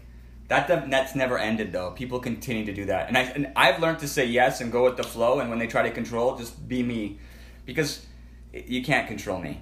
that. 0.47 0.69
That's 0.69 1.17
never 1.17 1.39
ended 1.39 1.73
though. 1.73 1.91
People 1.91 2.20
continue 2.20 2.65
to 2.67 2.73
do 2.73 2.85
that, 2.85 3.09
and 3.09 3.19
I 3.19 3.23
and 3.23 3.53
I've 3.57 3.81
learned 3.81 3.99
to 3.99 4.07
say 4.07 4.25
yes 4.27 4.61
and 4.61 4.70
go 4.70 4.85
with 4.85 4.97
the 4.97 5.03
flow. 5.03 5.41
And 5.41 5.51
when 5.51 5.59
they 5.59 5.67
try 5.67 5.83
to 5.83 5.91
control, 5.91 6.37
just 6.37 6.69
be 6.69 6.85
me, 6.85 7.19
because 7.67 8.07
you 8.53 8.85
can't 8.85 9.09
control 9.09 9.41
me. 9.41 9.61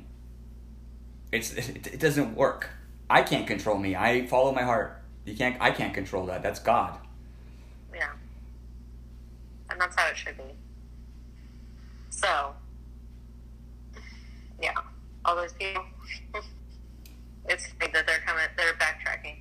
It's 1.33 1.55
it, 1.55 1.87
it 1.87 2.01
doesn't 2.01 2.35
work. 2.37 2.69
I 3.09 3.23
can't 3.23 3.47
control 3.47 3.79
me. 3.79 3.97
I 3.97 4.27
follow 4.27 4.53
my 4.53 4.65
heart. 4.65 5.03
You 5.25 5.35
can't. 5.35 5.57
I 5.59 5.71
can't 5.71 5.95
control 5.95 6.27
that. 6.27 6.43
That's 6.43 6.61
God. 6.61 6.99
Yeah. 7.95 8.11
And 9.71 9.81
that's 9.81 9.97
how 9.97 10.11
it 10.11 10.19
should 10.19 10.37
be. 10.37 10.53
So, 12.11 12.53
all 15.29 15.37
those 15.37 15.53
people. 15.53 15.85
it's 17.49 17.67
like 17.81 17.93
that 17.93 18.07
they're 18.07 18.21
coming, 18.21 18.45
they're 18.57 18.73
backtracking. 18.75 19.37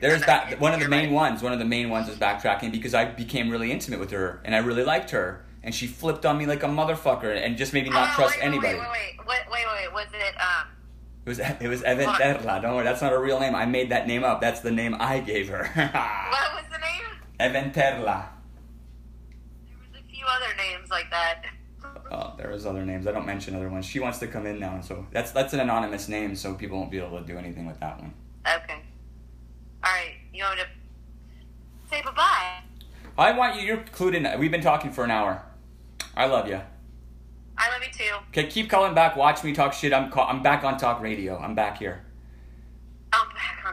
There's 0.00 0.20
back 0.26 0.50
that 0.50 0.60
one 0.60 0.74
of 0.74 0.80
the 0.80 0.88
main 0.88 1.10
ones. 1.12 1.42
One 1.42 1.54
of 1.54 1.58
the 1.58 1.64
main 1.64 1.88
ones 1.88 2.08
is 2.10 2.18
backtracking 2.18 2.70
because 2.70 2.92
I 2.92 3.06
became 3.06 3.48
really 3.48 3.72
intimate 3.72 3.98
with 3.98 4.10
her 4.10 4.42
and 4.44 4.54
I 4.54 4.58
really 4.58 4.84
liked 4.84 5.10
her, 5.12 5.42
and 5.62 5.74
she 5.74 5.86
flipped 5.86 6.26
on 6.26 6.36
me 6.36 6.44
like 6.44 6.62
a 6.62 6.66
motherfucker 6.66 7.34
and 7.34 7.56
just 7.56 7.72
made 7.72 7.84
me 7.84 7.90
not 7.90 8.10
Oh, 8.10 8.14
trust 8.14 8.36
wait, 8.36 8.44
anybody. 8.44 8.74
Wait, 8.74 8.82
wait, 8.82 9.26
wait, 9.26 9.26
wait, 9.26 9.64
wait, 9.66 9.86
wait. 9.86 9.92
Was 9.94 10.06
it, 10.12 10.34
um, 10.38 10.68
It 11.24 11.28
was 11.30 11.38
it 11.38 11.68
was 11.68 11.82
Evan 11.82 12.06
What? 12.06 12.20
Terla. 12.20 12.60
Don't 12.60 12.74
worry, 12.74 12.84
that's 12.84 13.00
not 13.00 13.14
a 13.14 13.18
real 13.18 13.40
name. 13.40 13.54
I 13.54 13.64
made 13.64 13.90
that 13.90 14.06
name 14.06 14.22
up. 14.22 14.42
That's 14.42 14.60
the 14.60 14.70
name 14.70 14.96
I 15.00 15.20
gave 15.20 15.48
her. 15.48 15.64
what 15.74 16.54
was 16.54 16.64
the 16.70 16.78
name? 16.78 17.04
Evan 17.40 17.70
Terla. 17.70 18.26
There 19.64 19.78
was 19.80 19.98
a 19.98 20.04
few 20.12 20.26
other 20.26 20.54
names 20.58 20.90
like 20.90 21.10
that. 21.10 21.44
Oh, 22.14 22.32
there 22.38 22.48
was 22.48 22.64
other 22.64 22.86
names. 22.86 23.08
I 23.08 23.12
don't 23.12 23.26
mention 23.26 23.56
other 23.56 23.68
ones. 23.68 23.84
She 23.84 23.98
wants 23.98 24.18
to 24.20 24.28
come 24.28 24.46
in 24.46 24.60
now, 24.60 24.80
so 24.80 25.04
that's 25.10 25.32
that's 25.32 25.52
an 25.52 25.58
anonymous 25.58 26.08
name, 26.08 26.36
so 26.36 26.54
people 26.54 26.78
won't 26.78 26.92
be 26.92 26.98
able 26.98 27.18
to 27.18 27.26
do 27.26 27.36
anything 27.36 27.66
with 27.66 27.80
that 27.80 28.00
one. 28.00 28.14
Okay. 28.46 28.80
All 29.82 29.90
right, 29.92 30.14
you 30.32 30.44
want 30.44 30.58
me 30.58 30.62
to 30.62 31.90
say 31.90 32.02
bye-bye? 32.02 32.60
I 33.18 33.32
want 33.32 33.56
you. 33.56 33.66
You're 33.66 33.78
clued 33.78 34.14
in. 34.14 34.38
We've 34.38 34.52
been 34.52 34.60
talking 34.60 34.92
for 34.92 35.02
an 35.02 35.10
hour. 35.10 35.42
I 36.14 36.26
love 36.26 36.46
you. 36.46 36.60
I 37.58 37.70
love 37.70 37.82
you 37.84 37.92
too. 37.92 38.14
Okay, 38.28 38.46
keep 38.46 38.70
calling 38.70 38.94
back. 38.94 39.16
Watch 39.16 39.42
me 39.42 39.52
talk 39.52 39.72
shit. 39.72 39.92
I'm 39.92 40.08
call, 40.10 40.28
I'm 40.28 40.40
back 40.40 40.62
on 40.62 40.78
talk 40.78 41.00
radio. 41.00 41.36
I'm 41.36 41.56
back 41.56 41.78
here. 41.78 42.03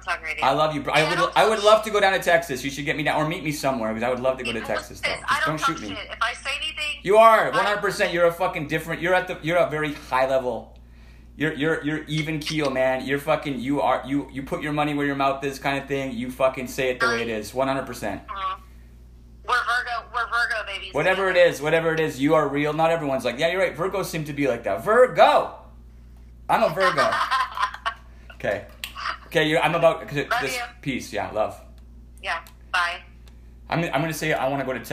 On 0.08 0.14
Talk 0.16 0.24
Radio. 0.24 0.44
I 0.46 0.54
love 0.54 0.74
you. 0.74 0.82
bro. 0.82 0.94
I 0.94 1.08
would 1.10 1.32
I 1.36 1.48
would 1.48 1.64
love 1.64 1.84
to 1.84 1.92
go 1.92 2.00
down 2.00 2.14
to 2.14 2.20
Texas. 2.20 2.64
You 2.64 2.70
should 2.72 2.86
get 2.86 2.98
me 2.98 3.04
down 3.04 3.22
or 3.22 3.28
meet 3.28 3.44
me 3.44 3.52
somewhere 3.52 3.94
because 3.94 4.04
I 4.04 4.10
would 4.10 4.20
love 4.20 4.38
to 4.40 4.44
go 4.44 4.52
to 4.54 4.62
Texas. 4.62 5.00
Though. 5.02 5.10
Just 5.10 5.46
don't, 5.46 5.58
don't 5.58 5.60
shoot 5.60 5.82
me. 5.82 5.96
shit. 5.96 6.08
If 6.12 6.18
I 6.22 6.34
say 6.34 6.50
anything, 6.58 7.00
You 7.04 7.18
are 7.18 7.52
100. 7.52 7.82
percent 7.82 8.14
You're 8.14 8.26
a 8.26 8.32
fucking 8.34 8.68
different. 8.68 9.02
You're 9.02 9.14
at 9.14 9.28
the. 9.28 9.38
You're 9.42 9.58
a 9.58 9.70
very 9.70 9.94
high 9.94 10.28
level. 10.28 10.78
You're 11.38 11.54
you're 11.54 11.84
you're 11.84 12.04
even 12.06 12.40
keel, 12.40 12.70
man. 12.72 13.06
You're 13.06 13.20
fucking. 13.20 13.60
You 13.60 13.82
are 13.82 14.04
you 14.06 14.28
you 14.32 14.44
put 14.44 14.62
your 14.62 14.74
money 14.74 14.94
where 14.94 15.06
your 15.06 15.16
mouth 15.16 15.44
is, 15.44 15.60
kind 15.60 15.78
of 15.82 15.88
thing. 15.88 16.12
You 16.14 16.30
fucking 16.32 16.68
say 16.68 16.90
it 16.90 17.00
the 17.00 17.08
way 17.08 17.22
it 17.22 17.30
is. 17.30 17.54
100. 17.54 17.86
percent 17.86 18.22
Uh, 18.30 18.58
we're 19.48 19.56
Virgo. 19.56 20.08
We're 20.14 20.26
Virgo 20.26 20.66
babies. 20.68 20.94
Whatever 20.94 21.30
it 21.30 21.38
is, 21.38 21.62
whatever 21.62 21.94
it 21.94 22.00
is, 22.00 22.20
you 22.20 22.36
are 22.36 22.48
real. 22.48 22.74
Not 22.74 22.92
everyone's 22.92 23.26
like, 23.26 23.40
yeah, 23.40 23.50
you're 23.52 23.60
right. 23.62 23.76
Virgos 23.76 24.06
seem 24.06 24.24
to 24.26 24.34
be 24.34 24.48
like 24.48 24.64
that. 24.64 24.84
Virgo. 24.84 25.56
I'm 26.50 26.64
a 26.64 26.70
Virgo. 26.74 27.10
Okay. 28.36 28.66
Okay. 29.32 29.48
You're, 29.48 29.62
I'm 29.62 29.76
about 29.76 30.02
Love 30.14 30.42
this 30.42 30.58
you. 30.58 30.62
peace. 30.82 31.14
Yeah, 31.14 31.32
love. 31.32 31.58
yeah. 32.22 32.42
Bye. 32.74 33.02
I'm, 33.70 33.82
I'm 33.86 34.02
gonna 34.02 34.12
say 34.14 34.34
I 34.34 34.50
want 34.50 34.60
to 34.60 34.66
go 34.66 34.74
to 34.74 34.80
Texas. 34.80 34.92